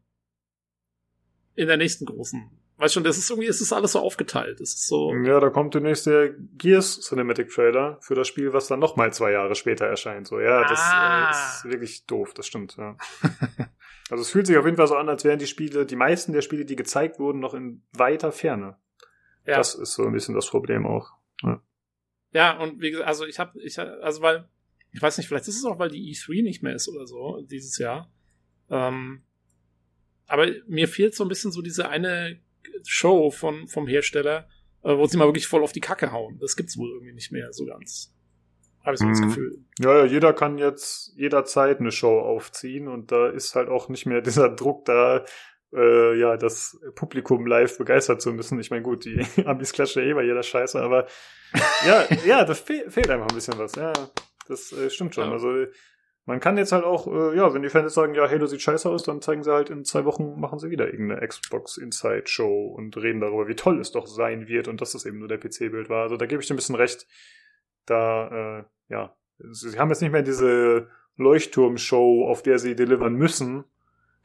in 1.56 1.66
der 1.68 1.78
nächsten 1.78 2.06
großen? 2.06 2.52
Weißt 2.78 2.94
schon, 2.94 3.04
das 3.04 3.18
ist 3.18 3.32
irgendwie, 3.32 3.48
es 3.48 3.62
ist 3.62 3.74
alles 3.74 3.94
so 3.94 4.00
aufgeteilt. 4.00 4.62
Es 4.62 4.76
ist 4.76 4.88
so. 4.88 5.12
Ja, 5.16 5.40
da 5.40 5.50
kommt 5.50 5.74
demnächst 5.74 6.06
der 6.06 6.34
Gears 6.34 7.02
Cinematic 7.02 7.50
Trailer 7.50 7.98
für 8.02 8.14
das 8.14 8.28
Spiel, 8.28 8.54
was 8.54 8.68
dann 8.68 8.80
nochmal 8.80 9.12
zwei 9.12 9.32
Jahre 9.32 9.56
später 9.56 9.88
erscheint. 9.88 10.28
So, 10.28 10.40
ja, 10.40 10.62
das 10.70 10.80
Ah. 10.80 11.28
äh, 11.28 11.32
ist 11.32 11.66
wirklich 11.66 12.06
doof, 12.06 12.36
das 12.36 12.46
stimmt, 12.46 12.78
ja. 12.78 12.96
also 14.12 14.22
es 14.22 14.30
fühlt 14.30 14.46
sich 14.46 14.58
auf 14.58 14.66
jeden 14.66 14.78
Fall 14.78 14.88
so 14.88 14.96
an, 14.96 15.10
als 15.10 15.24
wären 15.24 15.40
die 15.40 15.48
Spiele, 15.48 15.88
die 15.88 15.96
meisten 15.96 16.32
der 16.32 16.42
Spiele, 16.44 16.66
die 16.66 16.76
gezeigt 16.76 17.18
wurden, 17.18 17.40
noch 17.40 17.56
in 17.56 17.82
weiter 17.92 18.32
Ferne. 18.32 18.78
Ja. 19.48 19.58
Das 19.58 19.74
ist 19.74 19.94
so 19.94 20.06
ein 20.06 20.14
bisschen 20.14 20.36
das 20.36 20.48
Problem 20.48 20.86
auch. 20.86 21.12
Ja, 22.34 22.58
und 22.60 22.82
wie 22.82 22.92
gesagt, 22.92 23.08
also 23.08 23.26
ich 23.26 23.40
habe, 23.40 23.60
ich, 23.62 23.80
also 23.80 24.22
weil, 24.22 24.48
ich 24.94 25.02
weiß 25.02 25.18
nicht, 25.18 25.28
vielleicht 25.28 25.48
ist 25.48 25.58
es 25.58 25.66
auch, 25.66 25.80
weil 25.80 25.90
die 25.90 26.14
E3 26.14 26.44
nicht 26.44 26.64
mehr 26.64 26.76
ist 26.76 26.88
oder 26.88 27.06
so 27.08 27.42
dieses 27.50 27.78
Jahr. 27.78 28.12
Ähm, 28.70 29.24
aber 30.28 30.48
mir 30.68 30.88
fehlt 30.88 31.16
so 31.16 31.24
ein 31.26 31.30
bisschen 31.30 31.52
so 31.52 31.62
diese 31.62 31.90
eine 31.90 32.40
Show 32.86 33.32
von, 33.32 33.68
vom 33.68 33.88
Hersteller, 33.88 34.48
äh, 34.84 34.96
wo 34.96 35.06
sie 35.06 35.18
mal 35.18 35.28
wirklich 35.28 35.48
voll 35.48 35.64
auf 35.64 35.72
die 35.74 35.82
Kacke 35.82 36.12
hauen. 36.12 36.38
Das 36.40 36.56
gibt's 36.56 36.78
wohl 36.78 36.90
irgendwie 36.92 37.14
nicht 37.14 37.32
mehr 37.32 37.52
so 37.52 37.66
ganz. 37.66 38.14
Habe 38.84 38.96
ich 38.96 39.00
so 39.00 39.08
das 39.08 39.20
Mhm. 39.20 39.28
Gefühl. 39.28 39.58
Ja, 39.80 39.98
ja, 40.00 40.06
jeder 40.06 40.34
kann 40.34 40.58
jetzt 40.58 41.14
jederzeit 41.16 41.80
eine 41.80 41.92
Show 41.92 42.20
aufziehen 42.20 42.88
und 42.88 43.12
da 43.12 43.30
ist 43.30 43.56
halt 43.56 43.70
auch 43.70 43.90
nicht 43.90 44.06
mehr 44.06 44.22
dieser 44.22 44.50
Druck 44.50 44.86
da, 44.86 45.26
äh, 45.74 46.20
ja, 46.20 46.38
das 46.38 46.80
Publikum 46.96 47.46
live 47.48 47.78
begeistert 47.78 48.22
zu 48.22 48.32
müssen. 48.34 48.60
Ich 48.60 48.70
meine, 48.70 48.84
gut, 48.84 49.06
die 49.06 49.26
Amis 49.46 49.74
klatschen 49.74 50.04
ja 50.04 50.10
eh 50.10 50.14
bei 50.14 50.24
jeder 50.24 50.44
Scheiße, 50.44 50.80
aber 50.80 51.08
ja, 51.88 52.06
ja, 52.26 52.46
das 52.46 52.60
fe 52.60 52.86
fehlt 52.90 53.10
einfach 53.10 53.30
ein 53.30 53.36
bisschen 53.36 53.58
was. 53.58 53.76
Ja, 53.76 53.94
das 54.48 54.72
äh, 54.72 54.90
stimmt 54.90 55.16
schon. 55.16 55.28
Ja. 55.28 55.32
Also 55.32 55.66
man 56.26 56.40
kann 56.40 56.58
jetzt 56.58 56.72
halt 56.72 56.86
auch, 56.86 57.08
äh, 57.08 57.36
ja, 57.36 57.54
wenn 57.54 57.64
die 57.64 57.70
Fans 57.70 57.94
sagen, 57.94 58.16
ja, 58.16 58.30
Halo 58.30 58.46
sieht 58.46 58.62
scheiße 58.62 58.90
aus, 58.90 59.04
dann 59.04 59.22
zeigen 59.22 59.44
sie 59.44 59.52
halt 59.52 59.70
in 59.70 59.84
zwei 59.84 60.06
Wochen, 60.06 60.40
machen 60.40 60.58
sie 60.58 60.70
wieder 60.70 60.90
irgendeine 60.90 61.28
Xbox 61.28 61.78
Inside 61.78 62.28
Show 62.28 62.68
und 62.68 62.96
reden 62.96 63.20
darüber, 63.20 63.48
wie 63.48 63.56
toll 63.56 63.80
es 63.80 63.92
doch 63.92 64.08
sein 64.08 64.48
wird 64.48 64.68
und 64.70 64.80
dass 64.80 64.94
das 64.94 65.06
eben 65.06 65.20
nur 65.20 65.28
der 65.28 65.38
PC-Bild 65.38 65.90
war. 65.90 66.04
Also 66.04 66.16
da 66.16 66.26
gebe 66.26 66.42
ich 66.42 66.48
dir 66.48 66.54
ein 66.54 66.58
bisschen 66.58 66.76
recht. 66.76 67.06
Da, 67.86 68.60
äh, 68.60 68.64
ja, 68.88 69.16
sie 69.52 69.78
haben 69.78 69.90
jetzt 69.90 70.02
nicht 70.02 70.12
mehr 70.14 70.22
diese 70.22 70.88
Leuchtturm-Show, 71.18 72.26
auf 72.28 72.42
der 72.42 72.58
sie 72.58 72.76
delivern 72.76 73.16
müssen. 73.16 73.66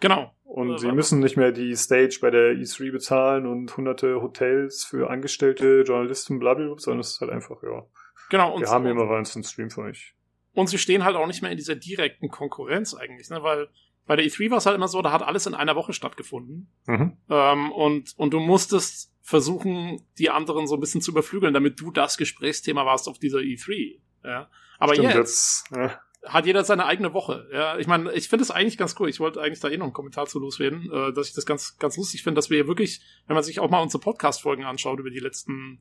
Genau. 0.01 0.33
Und 0.45 0.75
Äh, 0.75 0.79
sie 0.79 0.93
müssen 0.93 1.19
nicht 1.19 1.37
mehr 1.37 1.51
die 1.51 1.75
Stage 1.75 2.19
bei 2.21 2.31
der 2.31 2.53
E3 2.53 2.93
bezahlen 2.93 3.47
und 3.47 3.77
hunderte 3.77 4.23
Hotels 4.23 4.85
für 4.85 5.11
Angestellte, 5.11 5.83
Journalisten, 5.83 6.39
blablabla, 6.39 6.79
sondern 6.79 7.01
es 7.01 7.15
ist 7.15 7.21
halt 7.21 7.33
einfach, 7.33 7.63
ja, 7.65 7.85
Genau. 8.31 8.55
Und, 8.55 8.63
wir 8.63 8.71
haben 8.71 8.85
hier 8.85 8.95
mal 8.95 9.09
einen 9.15 9.25
Stream 9.25 9.71
für 9.71 9.83
euch. 9.83 10.15
und 10.55 10.69
sie 10.69 10.79
stehen 10.79 11.05
halt 11.05 11.17
auch 11.17 11.27
nicht 11.27 11.43
mehr 11.43 11.51
in 11.51 11.57
dieser 11.57 11.77
direkten 11.77 12.29
Konkurrenz 12.29 12.95
eigentlich, 12.95 13.31
ne? 13.31 13.43
Weil 13.43 13.69
bei 14.09 14.17
der 14.17 14.25
E3 14.25 14.51
war 14.51 14.59
es 14.59 14.67
halt 14.67 14.75
immer 14.75 14.89
so, 14.89 15.03
da 15.03 15.13
hat 15.13 15.23
alles 15.23 15.47
in 15.47 15.55
einer 15.55 15.77
Woche 15.77 15.93
stattgefunden. 15.93 16.73
Mhm. 16.87 17.19
Ähm, 17.29 17.73
und, 17.73 18.15
und 18.17 18.33
du 18.33 18.41
musstest 18.41 19.13
versuchen, 19.21 20.03
die 20.17 20.31
anderen 20.31 20.67
so 20.67 20.75
ein 20.75 20.81
bisschen 20.81 21.03
zu 21.03 21.11
überflügeln, 21.11 21.53
damit 21.53 21.79
du 21.79 21.91
das 21.91 22.17
Gesprächsthema 22.17 22.87
warst 22.87 23.07
auf 23.07 23.19
dieser 23.19 23.41
E3. 23.41 24.01
Ja. 24.25 24.49
Aber 24.79 24.95
Stimmt, 24.95 25.15
jetzt 25.15 25.67
jetzt, 25.71 25.77
ja. 25.77 26.01
hat 26.25 26.47
jeder 26.47 26.65
seine 26.65 26.87
eigene 26.87 27.13
Woche. 27.13 27.47
Ja, 27.53 27.77
ich 27.77 27.87
meine, 27.87 28.11
ich 28.15 28.31
finde 28.31 28.45
es 28.45 28.51
eigentlich 28.51 28.79
ganz 28.79 28.97
cool. 28.99 29.11
Ich 29.11 29.21
wollte 29.21 29.43
eigentlich 29.43 29.61
da 29.61 29.69
eh 29.69 29.77
noch 29.77 29.85
einen 29.85 29.93
Kommentar 29.93 30.27
zu 30.27 30.39
loswerden, 30.39 30.91
äh, 30.91 31.13
dass 31.13 31.29
ich 31.29 31.35
das 31.35 31.45
ganz, 31.45 31.77
ganz 31.77 31.99
lustig 31.99 32.23
finde, 32.23 32.39
dass 32.39 32.49
wir 32.49 32.57
hier 32.57 32.69
wirklich, 32.69 33.03
wenn 33.27 33.35
man 33.35 33.45
sich 33.45 33.61
auch 33.61 33.69
mal 33.69 33.83
unsere 33.83 34.01
Podcast-Folgen 34.01 34.65
anschaut 34.65 34.99
über 34.99 35.11
die 35.11 35.21
letzten 35.21 35.81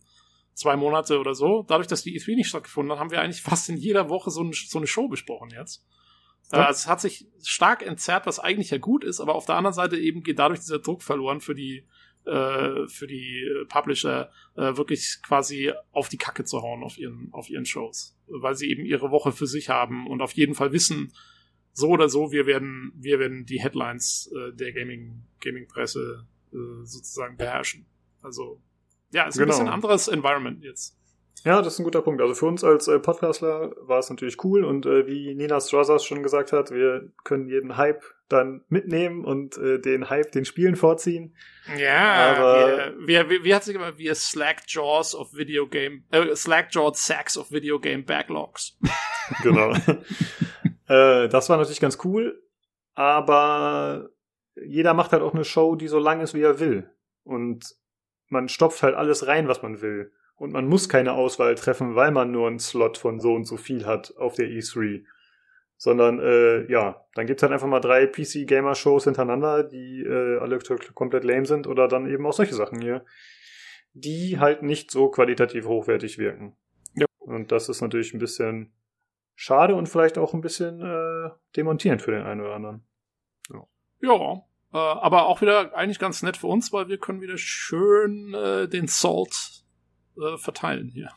zwei 0.58 0.76
Monate 0.76 1.20
oder 1.20 1.36
so, 1.36 1.64
dadurch, 1.68 1.88
dass 1.88 2.02
die 2.02 2.20
E3 2.20 2.36
nicht 2.36 2.50
stattgefunden 2.50 2.92
hat, 2.92 3.00
haben 3.00 3.12
wir 3.12 3.22
eigentlich 3.22 3.44
fast 3.44 3.70
in 3.70 3.78
jeder 3.78 4.10
Woche 4.10 4.32
so, 4.32 4.44
ein, 4.44 4.54
so 4.54 4.80
eine 4.80 4.88
Show 4.88 5.08
besprochen 5.08 5.52
jetzt. 5.52 5.86
Ja. 6.52 6.70
es 6.70 6.88
hat 6.88 7.02
sich 7.02 7.28
stark 7.44 7.86
entzerrt, 7.86 8.26
was 8.26 8.40
eigentlich 8.40 8.70
ja 8.72 8.78
gut 8.78 9.04
ist, 9.04 9.20
aber 9.20 9.36
auf 9.36 9.46
der 9.46 9.56
anderen 9.56 9.74
Seite 9.74 9.98
eben 9.98 10.24
geht 10.24 10.40
dadurch 10.40 10.62
dieser 10.62 10.80
Druck 10.80 11.04
verloren 11.04 11.42
für 11.42 11.54
die 11.54 11.86
äh, 12.26 12.88
für 12.88 13.06
die 13.06 13.46
Publisher 13.68 14.32
äh, 14.56 14.78
wirklich 14.78 15.20
quasi 15.26 15.74
auf 15.92 16.08
die 16.08 16.18
Kacke 16.18 16.46
zu 16.46 16.62
hauen 16.62 16.84
auf 16.84 16.98
ihren 16.98 17.30
auf 17.34 17.50
ihren 17.50 17.66
Shows, 17.66 18.18
weil 18.28 18.56
sie 18.56 18.70
eben 18.70 18.86
ihre 18.86 19.12
Woche 19.12 19.34
für 19.34 19.46
sich 19.46 19.70
haben 19.70 20.08
und 20.08 20.22
auf 20.22 20.32
jeden 20.34 20.56
Fall 20.56 20.72
wissen, 20.72 21.12
so 21.74 21.90
oder 21.90 22.08
so, 22.08 22.32
wir 22.32 22.46
werden 22.46 22.94
wir 22.96 23.20
werden 23.20 23.46
die 23.46 23.62
Headlines 23.62 24.32
äh, 24.34 24.54
der 24.54 24.72
Gaming 24.72 25.26
Gaming 25.42 25.68
Presse 25.68 26.26
äh, 26.54 26.86
sozusagen 26.86 27.36
beherrschen. 27.36 27.86
Also 28.22 28.62
ja, 29.12 29.28
es 29.28 29.36
ist 29.36 29.42
ein 29.42 29.46
Genau. 29.46 29.58
bisschen 29.58 29.70
anderes 29.70 30.08
Environment 30.08 30.64
jetzt. 30.64 30.96
Ja, 31.44 31.62
das 31.62 31.74
ist 31.74 31.80
ein 31.80 31.84
guter 31.84 32.02
Punkt. 32.02 32.20
Also 32.22 32.34
für 32.34 32.48
uns 32.48 32.64
als 32.64 32.88
äh, 32.88 33.00
Podcastler 33.00 33.72
war 33.88 34.00
es 34.00 34.10
natürlich 34.10 34.44
cool 34.44 34.66
und 34.66 34.86
äh, 34.86 35.06
wie 35.08 35.34
Nina 35.36 35.60
Strasas 35.62 36.04
schon 36.04 36.24
gesagt 36.24 36.52
hat, 36.52 36.72
wir 36.72 37.12
können 37.24 37.48
jeden 37.48 37.78
Hype 37.78 38.04
dann 38.28 38.66
mitnehmen 38.68 39.24
und 39.24 39.56
äh, 39.58 39.80
den 39.80 40.10
Hype 40.10 40.32
den 40.32 40.44
Spielen 40.46 40.76
vorziehen. 40.76 41.36
Ja, 41.78 42.36
Aber- 42.36 42.94
wir, 43.06 43.30
wir, 43.30 43.44
wie 43.44 43.54
hat 43.56 43.64
sich 43.64 43.76
immer, 43.76 43.98
wir 43.98 44.16
Slackjaws 44.16 45.16
of 45.16 45.34
Video 45.36 45.68
Game, 45.68 46.04
äh, 46.12 46.36
Slackjawed 46.36 46.98
Sacks 46.98 47.38
of 47.38 47.52
Video 47.52 47.80
Game 47.80 48.04
Backlogs. 48.06 48.78
Genau. 49.44 49.74
äh, 50.88 51.28
das 51.28 51.50
war 51.50 51.58
natürlich 51.58 51.82
ganz 51.82 51.98
cool, 52.06 52.42
aber 52.96 54.10
jeder 54.56 54.94
macht 54.94 55.12
halt 55.12 55.22
auch 55.22 55.34
eine 55.34 55.44
Show, 55.44 55.76
die 55.76 55.88
so 55.90 56.00
lang 56.00 56.22
ist, 56.22 56.34
wie 56.34 56.42
er 56.42 56.60
will. 56.60 56.90
Und 57.24 57.76
man 58.30 58.50
stopft 58.50 58.84
halt 58.84 58.96
alles 58.96 59.28
rein, 59.28 59.48
was 59.48 59.62
man 59.62 59.82
will. 59.82 60.12
Und 60.36 60.54
man 60.54 60.68
muss 60.68 60.88
keine 60.88 61.14
Auswahl 61.14 61.56
treffen, 61.56 61.96
weil 61.96 62.12
man 62.12 62.32
nur 62.32 62.48
einen 62.48 62.60
Slot 62.60 62.98
von 62.98 63.20
so 63.20 63.34
und 63.34 63.46
so 63.46 63.58
viel 63.58 63.86
hat 63.86 64.16
auf 64.18 64.36
der 64.36 64.48
E3. 64.48 65.04
Sondern, 65.78 66.20
äh, 66.20 66.72
ja, 66.72 67.06
dann 67.14 67.28
gibt's 67.28 67.44
halt 67.44 67.54
einfach 67.54 67.68
mal 67.68 67.80
drei 67.80 68.08
PC-Gamer-Shows 68.08 69.06
hintereinander, 69.06 69.64
die 69.64 70.04
äh, 70.04 70.40
alle 70.40 70.60
komplett 70.94 71.24
lame 71.24 71.46
sind 71.46 71.68
oder 71.68 71.88
dann 71.88 72.08
eben 72.08 72.26
auch 72.26 72.34
solche 72.34 72.56
Sachen 72.56 72.82
hier, 72.82 73.06
die 73.94 74.40
halt 74.40 74.64
nicht 74.64 74.92
so 74.92 75.10
qualitativ 75.10 75.66
hochwertig 75.66 76.18
wirken. 76.18 76.56
Ja. 76.96 77.06
Und 77.20 77.52
das 77.52 77.70
ist 77.70 77.82
natürlich 77.82 78.14
ein 78.14 78.20
bisschen 78.20 78.74
schade 79.36 79.76
und 79.76 79.88
vielleicht 79.88 80.18
auch 80.18 80.34
ein 80.34 80.42
bisschen 80.42 80.82
äh, 80.82 81.30
demontierend 81.56 82.02
für 82.02 82.12
den 82.12 82.24
einen 82.24 82.42
oder 82.42 82.56
anderen. 82.56 82.84
Ja, 84.02 84.42
äh, 84.78 85.00
aber 85.00 85.26
auch 85.26 85.42
wieder 85.42 85.76
eigentlich 85.76 85.98
ganz 85.98 86.22
nett 86.22 86.38
für 86.38 86.48
uns, 86.48 86.72
weil 86.72 86.88
wir 86.88 87.00
können 87.00 87.22
wieder 87.22 87.38
schön 87.38 88.34
äh, 88.34 88.68
den 88.68 88.88
Salt 88.88 89.64
äh, 90.18 90.38
verteilen 90.38 90.90
hier. 90.90 91.12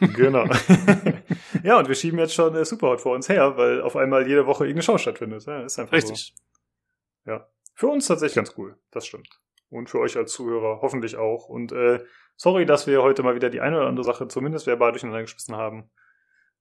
Genau. 0.14 0.44
ja, 1.62 1.78
und 1.78 1.88
wir 1.88 1.94
schieben 1.94 2.18
jetzt 2.18 2.34
schon 2.34 2.54
äh, 2.54 2.64
Superhot 2.64 3.00
vor 3.00 3.14
uns 3.14 3.28
her, 3.28 3.56
weil 3.56 3.82
auf 3.82 3.96
einmal 3.96 4.26
jede 4.26 4.46
Woche 4.46 4.64
irgendeine 4.64 4.82
Show 4.82 4.96
stattfindet. 4.96 5.44
Ja, 5.44 5.62
ist 5.62 5.78
einfach 5.78 5.92
Richtig. 5.92 6.34
so. 7.24 7.30
Ja. 7.32 7.48
Für 7.74 7.88
uns 7.88 8.06
tatsächlich 8.06 8.36
ganz 8.36 8.54
cool. 8.56 8.78
Das 8.90 9.06
stimmt. 9.06 9.28
Und 9.68 9.90
für 9.90 9.98
euch 9.98 10.16
als 10.16 10.32
Zuhörer 10.32 10.80
hoffentlich 10.80 11.16
auch. 11.16 11.48
Und 11.48 11.72
äh, 11.72 12.02
sorry, 12.36 12.64
dass 12.64 12.86
wir 12.86 13.02
heute 13.02 13.22
mal 13.22 13.34
wieder 13.34 13.50
die 13.50 13.60
eine 13.60 13.76
oder 13.76 13.88
andere 13.88 14.04
Sache 14.04 14.26
zumindest 14.28 14.66
verbal 14.66 14.92
durcheinander 14.92 15.22
geschmissen 15.22 15.56
haben. 15.56 15.90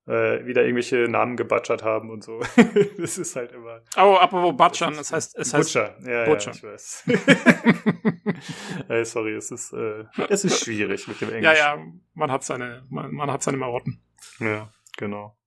Äh, 0.09 0.43
wieder 0.47 0.63
irgendwelche 0.63 1.07
Namen 1.07 1.37
gebutchert 1.37 1.83
haben 1.83 2.09
und 2.09 2.23
so. 2.23 2.39
das 2.97 3.19
ist 3.19 3.35
halt 3.35 3.51
immer. 3.51 3.81
Oh, 3.95 4.15
apropos 4.15 4.57
Butchern, 4.57 4.95
das 4.95 5.13
heißt, 5.13 5.37
es 5.37 5.53
heißt, 5.53 5.71
Butcher. 5.71 5.95
Ja, 6.01 6.25
Butcher. 6.25 6.51
ja, 6.51 6.57
ich 6.57 6.63
weiß. 6.63 7.03
äh, 8.89 9.05
sorry, 9.05 9.35
es 9.35 9.51
ist, 9.51 9.71
äh, 9.71 10.05
es 10.29 10.45
ist 10.45 10.63
schwierig 10.63 11.07
mit 11.07 11.21
dem 11.21 11.29
Englisch. 11.29 11.43
ja, 11.59 11.75
ja, 11.75 11.85
man 12.15 12.31
hat 12.31 12.43
seine, 12.43 12.87
man, 12.89 13.13
man 13.13 13.31
hat 13.31 13.43
seine 13.43 13.57
Marotten. 13.57 14.01
Ja, 14.39 14.73
genau. 14.97 15.37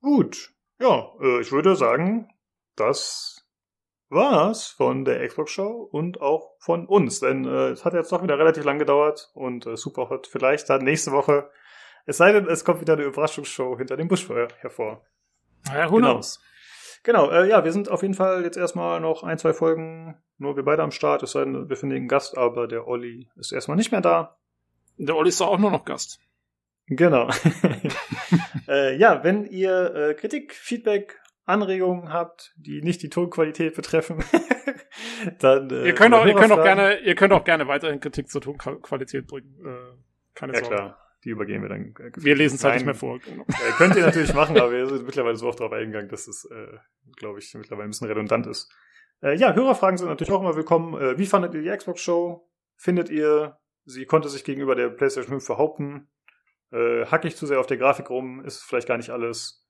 Gut. 0.00 0.52
Ja, 0.80 1.12
äh, 1.22 1.40
ich 1.40 1.52
würde 1.52 1.76
sagen, 1.76 2.28
das 2.74 3.46
war's 4.08 4.66
von 4.66 5.04
der 5.04 5.24
Xbox 5.24 5.52
Show 5.52 5.88
und 5.92 6.20
auch 6.20 6.56
von 6.58 6.84
uns, 6.86 7.20
denn 7.20 7.44
äh, 7.44 7.68
es 7.68 7.84
hat 7.84 7.94
jetzt 7.94 8.10
doch 8.10 8.24
wieder 8.24 8.40
relativ 8.40 8.64
lang 8.64 8.80
gedauert 8.80 9.30
und 9.34 9.66
äh, 9.66 9.76
Superhot 9.76 10.26
vielleicht 10.26 10.68
dann 10.68 10.82
nächste 10.82 11.12
Woche. 11.12 11.48
Es 12.06 12.16
sei 12.18 12.32
denn, 12.32 12.46
es 12.48 12.64
kommt 12.64 12.80
wieder 12.80 12.94
eine 12.94 13.02
Überraschungsshow 13.02 13.76
hinter 13.76 13.96
dem 13.96 14.08
Busch 14.08 14.28
her- 14.28 14.48
hervor. 14.60 15.04
Ja, 15.66 15.90
who 15.90 15.96
Genau. 15.96 16.14
knows? 16.14 16.40
Genau, 17.02 17.30
äh, 17.30 17.48
ja, 17.48 17.64
wir 17.64 17.72
sind 17.72 17.88
auf 17.88 18.02
jeden 18.02 18.14
Fall 18.14 18.42
jetzt 18.42 18.56
erstmal 18.56 19.00
noch 19.00 19.22
ein, 19.22 19.38
zwei 19.38 19.52
Folgen, 19.52 20.16
nur 20.38 20.56
wir 20.56 20.64
beide 20.64 20.82
am 20.82 20.90
Start, 20.90 21.22
es 21.22 21.32
sei 21.32 21.44
denn, 21.44 21.68
wir 21.68 21.76
finden 21.76 21.94
einen 21.96 22.08
Gast, 22.08 22.36
aber 22.38 22.66
der 22.68 22.86
Olli 22.88 23.28
ist 23.36 23.52
erstmal 23.52 23.76
nicht 23.76 23.92
mehr 23.92 24.00
da. 24.00 24.38
Der 24.96 25.14
Olli 25.16 25.28
ist 25.28 25.40
doch 25.40 25.48
auch 25.48 25.58
nur 25.58 25.70
noch 25.70 25.84
Gast. 25.84 26.20
Genau. 26.86 27.28
äh, 28.68 28.96
ja, 28.96 29.22
wenn 29.24 29.44
ihr 29.44 29.94
äh, 29.94 30.14
Kritik, 30.14 30.54
Feedback, 30.54 31.20
Anregungen 31.44 32.12
habt, 32.12 32.52
die 32.56 32.82
nicht 32.82 33.02
die 33.02 33.08
Tonqualität 33.08 33.74
betreffen, 33.76 34.24
dann 35.38 35.70
äh, 35.70 35.86
ihr 35.86 35.94
könnt 35.94 36.14
auch, 36.14 36.26
ihr 36.26 36.34
könnt 36.34 36.52
auch 36.52 36.62
gerne, 36.62 36.98
ihr 37.00 37.14
könnt 37.14 37.32
auch 37.32 37.44
gerne 37.44 37.68
weiterhin 37.68 38.00
Kritik 38.00 38.28
zur 38.28 38.40
Tonqualität 38.40 39.26
bringen. 39.28 39.54
Äh, 39.64 39.96
keine 40.34 40.54
Ja 40.54 40.60
Sorge. 40.60 40.74
klar, 40.74 40.98
die 41.26 41.30
übergehen 41.30 41.60
wir 41.60 41.68
dann. 41.68 41.94
Äh, 41.98 42.12
Wir 42.16 42.36
lesen 42.36 42.54
es 42.54 42.64
halt 42.64 42.74
nicht 42.76 42.86
mehr 42.86 42.94
vor. 42.94 43.18
Genau. 43.18 43.44
Äh, 43.48 43.72
könnt 43.76 43.96
ihr 43.96 44.06
natürlich 44.06 44.32
machen, 44.32 44.56
aber 44.58 44.70
wir 44.72 44.86
sind 44.86 45.04
mittlerweile 45.04 45.36
so 45.36 45.48
oft 45.48 45.58
darauf 45.60 45.72
eingegangen, 45.72 46.08
dass 46.08 46.28
es, 46.28 46.44
äh, 46.46 46.78
glaube 47.16 47.40
ich, 47.40 47.52
mittlerweile 47.54 47.88
ein 47.88 47.90
bisschen 47.90 48.06
redundant 48.06 48.46
ist. 48.46 48.72
Äh, 49.22 49.34
ja, 49.36 49.52
Hörerfragen 49.54 49.98
sind 49.98 50.08
natürlich 50.08 50.30
auch 50.32 50.40
immer 50.40 50.54
willkommen. 50.56 50.94
Äh, 51.00 51.18
wie 51.18 51.26
fandet 51.26 51.52
ihr 51.54 51.62
die 51.62 51.76
Xbox-Show? 51.76 52.48
Findet 52.76 53.10
ihr, 53.10 53.58
sie 53.84 54.06
konnte 54.06 54.28
sich 54.28 54.44
gegenüber 54.44 54.74
der 54.76 54.88
PlayStation 54.88 55.32
5 55.40 55.46
behaupten? 55.46 56.08
Äh, 56.70 57.06
hack 57.06 57.24
ich 57.24 57.36
zu 57.36 57.44
sehr 57.46 57.58
auf 57.60 57.66
der 57.66 57.76
Grafik 57.76 58.08
rum? 58.08 58.44
Ist 58.44 58.62
vielleicht 58.62 58.86
gar 58.88 58.96
nicht 58.96 59.10
alles? 59.10 59.66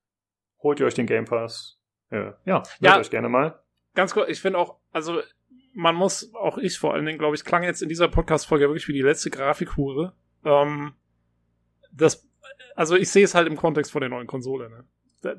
Holt 0.63 0.79
ihr 0.81 0.87
euch 0.87 0.95
den 0.95 1.07
Game 1.07 1.25
Pass? 1.25 1.81
Äh, 2.11 2.33
ja, 2.45 2.63
meldet 2.63 2.67
Ja. 2.81 2.99
euch 2.99 3.11
gerne 3.11 3.29
mal. 3.29 3.63
Ganz 3.95 4.13
kurz, 4.13 4.29
ich 4.29 4.41
finde 4.41 4.59
auch, 4.59 4.79
also 4.93 5.23
man 5.73 5.95
muss, 5.95 6.35
auch 6.35 6.59
ich 6.59 6.79
vor 6.79 6.93
allen 6.95 7.07
Dingen, 7.07 7.19
glaube 7.19 7.35
ich, 7.37 7.45
klang 7.45 7.63
jetzt 7.63 7.83
in 7.83 7.89
dieser 7.89 8.09
Podcast-Folge 8.09 8.67
wirklich 8.69 8.89
wie 8.89 8.93
die 8.93 9.03
letzte 9.03 9.31
Grafikhure. 9.31 10.15
Ähm, 10.45 10.95
das, 11.97 12.27
also 12.75 12.97
ich 12.97 13.11
sehe 13.11 13.25
es 13.25 13.35
halt 13.35 13.49
im 13.49 13.57
Kontext 13.57 13.93
von 13.93 14.01
der 14.01 14.11
neuen 14.11 14.27
Konsole, 14.27 14.71
ne? 14.71 14.85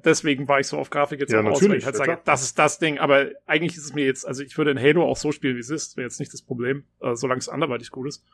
Deswegen 0.03 0.47
war 0.49 0.59
ich 0.59 0.67
so 0.67 0.77
auf 0.77 0.89
Grafik 0.89 1.19
jetzt 1.21 1.31
Ja, 1.31 1.39
auch 1.39 1.45
aus, 1.45 1.61
natürlich, 1.61 1.71
weil 1.71 1.77
ich 1.79 1.85
halt 1.85 1.95
sage, 1.95 2.11
klar. 2.13 2.21
das 2.25 2.41
ist 2.41 2.59
das 2.59 2.77
Ding. 2.79 2.97
Aber 2.97 3.27
eigentlich 3.45 3.77
ist 3.77 3.85
es 3.85 3.93
mir 3.93 4.05
jetzt, 4.05 4.27
also 4.27 4.43
ich 4.43 4.57
würde 4.57 4.71
in 4.71 4.79
Halo 4.79 5.05
auch 5.05 5.15
so 5.15 5.31
spielen, 5.31 5.55
wie 5.55 5.61
es 5.61 5.69
ist, 5.69 5.95
wäre 5.95 6.05
jetzt 6.05 6.19
nicht 6.19 6.33
das 6.33 6.41
Problem, 6.41 6.83
äh, 6.99 7.15
solange 7.15 7.39
es 7.39 7.47
anderweitig 7.47 7.91
gut 7.91 8.07
ist. 8.07 8.25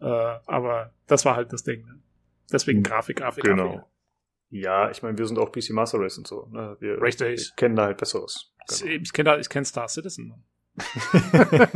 Äh, 0.00 0.04
aber 0.06 0.94
das 1.06 1.26
war 1.26 1.36
halt 1.36 1.52
das 1.52 1.62
Ding. 1.62 1.84
Ne? 1.84 2.00
Deswegen 2.50 2.82
Grafik, 2.82 3.16
Grafik, 3.16 3.44
Genau. 3.44 3.72
Grafik. 3.72 3.84
Ja, 4.50 4.90
ich 4.90 5.02
meine, 5.02 5.18
wir 5.18 5.26
sind 5.26 5.38
auch 5.38 5.50
PC 5.50 5.70
Master 5.70 5.98
Race 5.98 6.16
und 6.16 6.26
so. 6.26 6.48
Ne? 6.52 6.76
Wir, 6.80 7.02
Richtig. 7.02 7.50
wir 7.50 7.56
kennen 7.56 7.76
da 7.76 7.86
halt 7.86 7.98
Besseres. 7.98 8.54
Genau. 8.68 8.92
Ich 9.02 9.12
kenne 9.12 9.30
da, 9.30 9.38
ich 9.38 9.48
kenne 9.48 9.66
Star 9.66 9.88
Citizen. 9.88 10.28
Mann. 10.28 10.44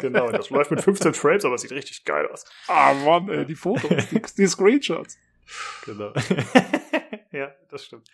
genau, 0.00 0.30
das 0.30 0.50
läuft 0.50 0.70
mit 0.70 0.80
15 0.80 1.14
Frames, 1.14 1.44
aber 1.44 1.58
sieht 1.58 1.72
richtig 1.72 2.04
geil 2.04 2.26
aus. 2.28 2.44
Ah, 2.68 2.92
Mann, 2.94 3.28
ey, 3.28 3.44
die 3.46 3.54
Fotos, 3.54 4.08
die, 4.10 4.20
die 4.20 4.46
Screenshots. 4.46 5.16
Genau. 5.84 6.12
ja, 7.32 7.54
das 7.70 7.84
stimmt. 7.84 8.08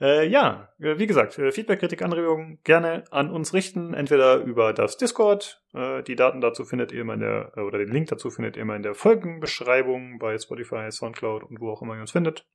Äh, 0.00 0.26
ja, 0.28 0.70
äh, 0.80 0.98
wie 0.98 1.06
gesagt, 1.06 1.38
äh, 1.38 1.52
Feedback, 1.52 1.78
Kritik, 1.80 2.02
Anregungen 2.02 2.58
gerne 2.64 3.04
an 3.10 3.30
uns 3.30 3.52
richten, 3.54 3.94
entweder 3.94 4.38
über 4.38 4.72
das 4.72 4.96
Discord. 4.96 5.62
Äh, 5.72 6.02
die 6.02 6.16
Daten 6.16 6.40
dazu 6.40 6.64
findet 6.64 6.90
ihr 6.92 7.02
immer 7.02 7.14
in 7.14 7.20
der, 7.20 7.52
äh, 7.56 7.60
oder 7.60 7.78
den 7.78 7.92
Link 7.92 8.08
dazu 8.08 8.30
findet 8.30 8.56
ihr 8.56 8.62
immer 8.62 8.74
in 8.74 8.82
der 8.82 8.94
Folgenbeschreibung 8.94 10.18
bei 10.18 10.36
Spotify, 10.38 10.90
Soundcloud 10.90 11.44
und 11.44 11.60
wo 11.60 11.70
auch 11.70 11.82
immer 11.82 11.94
ihr 11.94 12.00
uns 12.00 12.10
findet. 12.12 12.46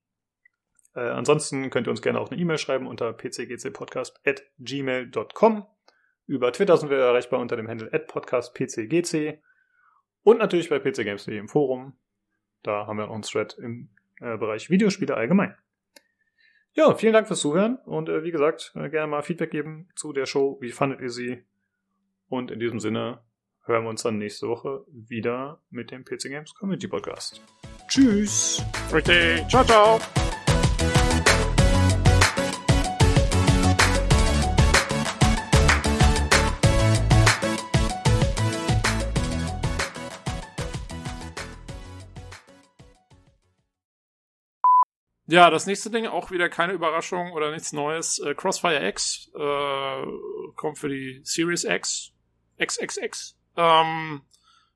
Ansonsten 0.94 1.70
könnt 1.70 1.88
ihr 1.88 1.92
uns 1.92 2.02
gerne 2.02 2.20
auch 2.20 2.32
eine 2.32 2.42
E-Mail 2.42 2.58
schreiben 2.58 2.88
unter 2.88 3.14
pcgcpodcast.gmail.com. 3.14 5.68
Über 6.26 6.52
Twitter 6.52 6.78
sind 6.78 6.90
wir 6.90 6.98
erreichbar 6.98 7.40
unter 7.40 7.56
dem 7.56 7.68
Handle 7.68 7.88
podcastpcgc. 8.00 9.40
Und 10.24 10.40
natürlich 10.40 10.68
bei 10.68 10.80
pcgames.de 10.80 11.38
im 11.38 11.48
Forum. 11.48 11.94
Da 12.64 12.88
haben 12.88 12.98
wir 12.98 13.08
noch 13.08 13.14
einen 13.14 13.24
Thread 13.24 13.58
im 13.58 13.90
äh, 14.20 14.38
Bereich 14.38 14.70
Videospiele 14.70 15.16
allgemein. 15.16 15.56
Ja, 16.74 16.94
vielen 16.96 17.14
Dank 17.14 17.28
fürs 17.28 17.40
Zuhören 17.42 17.78
und 17.86 18.10
äh, 18.10 18.24
wie 18.24 18.32
gesagt, 18.32 18.74
äh, 18.76 18.90
gerne 18.90 19.08
mal 19.08 19.22
Feedback 19.22 19.52
geben 19.52 19.90
zu 19.96 20.14
der 20.14 20.26
Show. 20.26 20.58
Wie 20.62 20.72
fandet 20.72 21.02
ihr 21.02 21.10
sie? 21.10 21.44
Und 22.28 22.52
in 22.52 22.60
diesem 22.60 22.80
Sinne 22.80 23.22
hören 23.66 23.84
wir 23.84 23.90
uns 23.90 24.04
dann 24.04 24.18
nächste 24.18 24.48
Woche 24.48 24.86
wieder 24.88 25.62
mit 25.70 25.92
dem 25.92 26.04
PC 26.04 26.24
Games 26.30 26.54
Community 26.54 26.88
Podcast. 26.88 27.42
Tschüss! 27.88 28.64
Richtig. 28.94 29.48
Ciao, 29.48 29.64
ciao. 29.64 30.00
Ja, 45.30 45.52
das 45.52 45.68
nächste 45.68 45.92
Ding, 45.92 46.08
auch 46.08 46.32
wieder 46.32 46.50
keine 46.50 46.74
Überraschung 46.74 47.34
oder 47.34 47.52
nichts 47.52 47.72
Neues. 47.72 48.18
Äh, 48.18 48.34
Crossfire 48.34 48.88
X 48.88 49.32
äh, 49.36 50.06
kommt 50.56 50.80
für 50.80 50.90
die 50.90 51.22
Series 51.24 51.66
X. 51.66 52.12
XXX. 52.60 53.38
Ähm, 53.56 54.22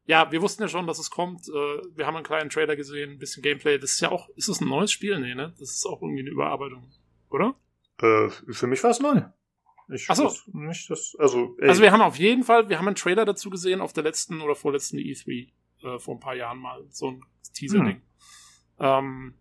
ja, 0.06 0.32
wir 0.32 0.44
wussten 0.44 0.62
ja 0.62 0.68
schon, 0.68 0.86
dass 0.86 1.00
es 1.00 1.10
kommt. 1.10 1.48
Äh, 1.50 1.82
wir 1.96 2.06
haben 2.06 2.16
einen 2.16 2.26
kleinen 2.26 2.52
Trailer 2.52 2.76
gesehen, 2.76 3.14
ein 3.14 3.18
bisschen 3.18 3.42
Gameplay. 3.42 3.80
Das 3.80 3.94
ist 3.94 4.02
ja 4.02 4.12
auch, 4.12 4.30
ist 4.36 4.48
das 4.48 4.62
ein 4.62 4.68
neues 4.68 4.92
Spiel? 4.92 5.20
Nee, 5.20 5.34
ne? 5.34 5.56
Das 5.60 5.72
ist 5.72 5.88
auch 5.88 6.04
irgendwie 6.04 6.22
eine 6.22 6.30
Überarbeitung, 6.30 6.88
oder? 7.32 7.56
Äh, 8.00 8.30
für 8.30 8.68
mich 8.68 8.84
war 8.84 8.92
es 8.92 9.00
neu. 9.00 9.24
Ich 9.92 10.06
Ach 10.08 10.16
so. 10.16 10.32
nicht, 10.54 10.88
dass, 10.90 11.16
also, 11.18 11.58
ey, 11.60 11.70
Also 11.70 11.82
wir 11.82 11.92
haben 11.92 12.02
auf 12.02 12.18
jeden 12.18 12.44
Fall, 12.44 12.70
wir 12.70 12.78
haben 12.78 12.88
einen 12.88 12.96
Trailer 12.96 13.26
dazu 13.26 13.50
gesehen 13.50 13.82
auf 13.82 13.92
der 13.92 14.04
letzten 14.04 14.40
oder 14.42 14.54
vorletzten 14.54 14.98
E3 14.98 15.52
äh, 15.82 16.00
vor 16.00 16.16
ein 16.16 16.20
paar 16.20 16.36
Jahren 16.36 16.60
mal. 16.60 16.86
So 16.90 17.10
ein 17.10 17.26
Teaser-Ding. 17.54 18.02
Ähm, 18.80 19.34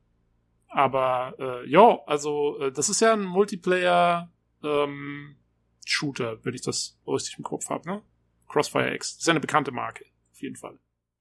aber 0.73 1.35
äh, 1.39 1.69
ja, 1.71 1.99
also 2.07 2.59
äh, 2.61 2.73
das 2.73 2.89
ist 2.89 3.01
ja 3.01 3.13
ein 3.13 3.25
Multiplayer 3.25 4.31
ähm, 4.63 5.37
Shooter, 5.85 6.45
wenn 6.45 6.55
ich 6.55 6.63
das 6.63 6.99
richtig 7.07 7.39
im 7.39 7.45
Kopf 7.45 7.69
habe, 7.71 7.89
ne? 7.89 8.03
Crossfire 8.49 8.95
X. 8.95 9.15
Das 9.15 9.21
ist 9.23 9.27
ja 9.27 9.33
eine 9.33 9.41
bekannte 9.41 9.71
Marke, 9.73 10.05
auf 10.33 10.41
jeden 10.41 10.57
Fall. 10.57 10.79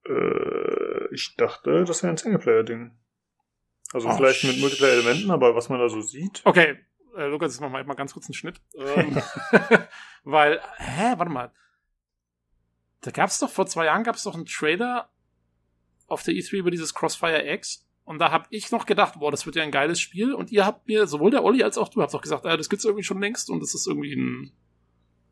äh, 0.08 1.14
ich 1.14 1.36
dachte, 1.36 1.84
das 1.84 2.04
wäre 2.04 2.14
ein 2.14 2.18
Singleplayer-Ding. 2.18 2.98
Also 3.94 4.08
Oh, 4.08 4.16
vielleicht 4.16 4.44
mit 4.46 4.60
Multiplayer-Elementen, 4.60 5.32
aber 5.32 5.56
was 5.56 5.68
man 5.70 5.80
da 5.80 5.90
so 5.90 6.00
sieht. 6.02 6.42
Okay, 6.46 6.78
äh, 7.18 7.26
Lukas, 7.28 7.52
jetzt 7.54 7.60
machen 7.62 7.74
wir 7.74 7.84
mal 7.84 7.94
ganz 7.96 8.14
kurz 8.14 8.28
einen 8.28 8.34
Schnitt. 8.36 8.62
Ähm, 8.76 9.22
weil, 10.24 10.62
hä, 10.78 11.14
warte 11.18 11.32
mal. 11.32 11.52
Da 13.02 13.12
gab's 13.12 13.40
doch, 13.40 13.50
vor 13.50 13.66
zwei 13.66 13.86
Jahren 13.86 14.04
gab's 14.04 14.24
doch 14.24 14.36
einen 14.36 14.46
Trailer 14.46 15.10
auf 16.08 16.24
der 16.24 16.34
E3 16.36 16.58
über 16.58 16.72
dieses 16.72 16.94
Crossfire 16.94 17.46
X. 17.54 17.86
Und 18.04 18.20
da 18.20 18.32
hab 18.32 18.48
ich 18.50 18.72
noch 18.72 18.86
gedacht, 18.86 19.20
boah, 19.20 19.32
das 19.32 19.46
wird 19.46 19.56
ja 19.56 19.64
ein 19.64 19.72
geiles 19.72 20.00
Spiel. 20.00 20.34
Und 20.34 20.52
ihr 20.52 20.66
habt 20.66 20.88
mir, 20.88 21.08
sowohl 21.08 21.32
der 21.32 21.44
Olli 21.44 21.64
als 21.64 21.78
auch 21.78 21.88
du, 21.88 22.02
habt 22.02 22.14
doch 22.14 22.22
gesagt, 22.22 22.46
äh, 22.46 22.58
das 22.58 22.70
gibt's 22.70 22.84
irgendwie 22.86 23.04
schon 23.04 23.22
längst 23.22 23.50
und 23.50 23.62
das 23.62 23.74
ist 23.76 23.88
irgendwie 23.88 24.14
ein 24.16 24.52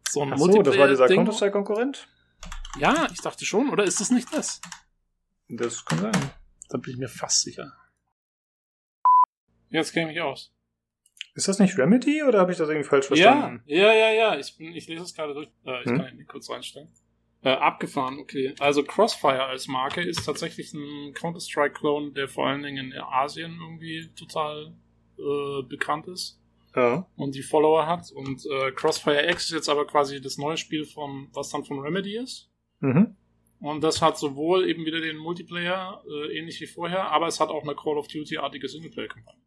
so 0.09 0.21
ein 0.23 0.33
Ach 0.33 0.37
so, 0.37 0.61
das 0.61 0.77
war 0.77 0.87
dieser. 0.87 1.07
Counter-Strike-Konkurrent? 1.07 2.07
Ja, 2.79 3.07
ich 3.11 3.21
dachte 3.21 3.45
schon, 3.45 3.69
oder 3.69 3.83
ist 3.83 3.99
das 3.99 4.11
nicht 4.11 4.31
das? 4.33 4.61
Das 5.49 5.83
kann 5.85 5.99
sein. 5.99 6.31
Da 6.69 6.77
bin 6.77 6.93
ich 6.93 6.99
mir 6.99 7.09
fast 7.09 7.41
sicher. 7.41 7.73
Jetzt 9.69 9.93
kenne 9.93 10.09
ich 10.11 10.15
mich 10.15 10.21
aus. 10.23 10.51
Ist 11.35 11.47
das 11.47 11.59
nicht 11.59 11.77
Remedy 11.77 12.23
oder 12.23 12.39
habe 12.39 12.51
ich 12.51 12.57
das 12.57 12.69
irgendwie 12.69 12.87
falsch 12.87 13.05
Ja, 13.11 13.31
verstanden? 13.33 13.63
ja, 13.65 13.93
ja, 13.93 14.09
ja. 14.11 14.37
Ich, 14.37 14.57
bin, 14.57 14.73
ich 14.75 14.87
lese 14.87 15.03
es 15.03 15.13
gerade 15.13 15.33
durch. 15.33 15.47
Äh, 15.65 15.81
ich 15.81 15.85
Hm? 15.87 15.97
kann 15.97 16.17
ihn 16.19 16.27
kurz 16.27 16.49
reinstellen. 16.49 16.89
Äh, 17.41 17.51
abgefahren, 17.51 18.19
okay. 18.19 18.53
Also 18.59 18.83
Crossfire 18.83 19.45
als 19.45 19.67
Marke 19.67 20.01
ist 20.01 20.25
tatsächlich 20.25 20.73
ein 20.73 21.13
Counter-Strike-Clone, 21.13 22.11
der 22.11 22.27
vor 22.27 22.47
allen 22.47 22.63
Dingen 22.63 22.91
in 22.91 22.99
Asien 23.01 23.57
irgendwie 23.61 24.09
total 24.13 24.73
äh, 25.17 25.61
bekannt 25.63 26.07
ist 26.07 26.37
Ja. 26.75 27.07
und 27.15 27.35
die 27.35 27.41
Follower 27.41 27.87
hat. 27.87 28.11
Und 28.11 28.45
äh, 28.45 28.71
Crossfire 28.73 29.29
X 29.29 29.45
ist 29.45 29.51
jetzt 29.51 29.69
aber 29.69 29.87
quasi 29.87 30.19
das 30.19 30.37
neue 30.37 30.57
Spiel 30.57 30.83
von, 30.83 31.29
was 31.33 31.49
dann 31.49 31.63
von 31.63 31.79
Remedy 31.79 32.17
ist. 32.17 32.49
Mhm. 32.81 33.15
Und 33.61 33.81
das 33.85 34.01
hat 34.01 34.17
sowohl 34.17 34.69
eben 34.69 34.85
wieder 34.85 34.99
den 34.99 35.15
Multiplayer, 35.17 36.03
äh, 36.09 36.37
ähnlich 36.37 36.59
wie 36.59 36.67
vorher, 36.67 37.09
aber 37.11 37.27
es 37.27 37.39
hat 37.39 37.49
auch 37.49 37.63
eine 37.63 37.75
Call 37.75 37.97
of 37.97 38.07
Duty-artige 38.09 38.67
Singleplayer-Kampagne. 38.67 39.41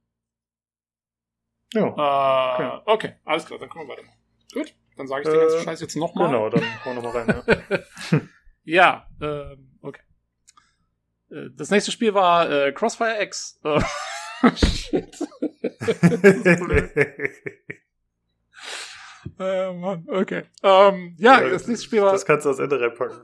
Ja. 1.75 1.87
Äh, 1.87 2.55
Okay. 2.55 2.83
okay. 2.87 3.13
alles 3.25 3.45
klar, 3.47 3.59
dann 3.59 3.69
können 3.69 3.87
wir 3.87 3.93
weitermachen. 3.93 4.19
Gut, 4.53 4.75
dann 4.97 5.09
sage 5.09 5.23
ich 5.23 5.29
den 5.29 5.39
Äh, 5.39 5.43
ganzen 5.43 5.63
Scheiß 5.63 5.81
jetzt 5.81 5.97
nochmal. 5.97 6.29
Genau, 6.29 6.51
dann 6.51 6.63
hau 6.85 6.95
noch 6.95 7.03
mal 7.03 7.23
rein. 7.23 7.43
Ja. 8.11 8.21
Ja, 8.65 9.09
ähm, 9.21 9.77
okay. 9.83 10.03
Äh, 11.31 11.49
Das 11.57 11.71
nächste 11.71 11.91
Spiel 11.91 12.15
war 12.15 12.49
äh, 12.49 12.71
Crossfire 12.73 13.21
X. 13.21 13.59
Äh, 13.65 13.81
Shit. 14.57 15.17
äh, 19.39 19.73
Mann, 19.73 20.07
okay. 20.09 20.45
Ähm, 20.63 21.17
ja, 21.19 21.41
das 21.41 21.67
nächste 21.67 21.87
Spiel 21.87 22.03
war. 22.03 22.13
Das 22.13 22.25
kannst 22.25 22.47
du 22.47 22.51
als 22.51 22.61
Ende 22.61 22.81
reinpacken. 22.81 23.19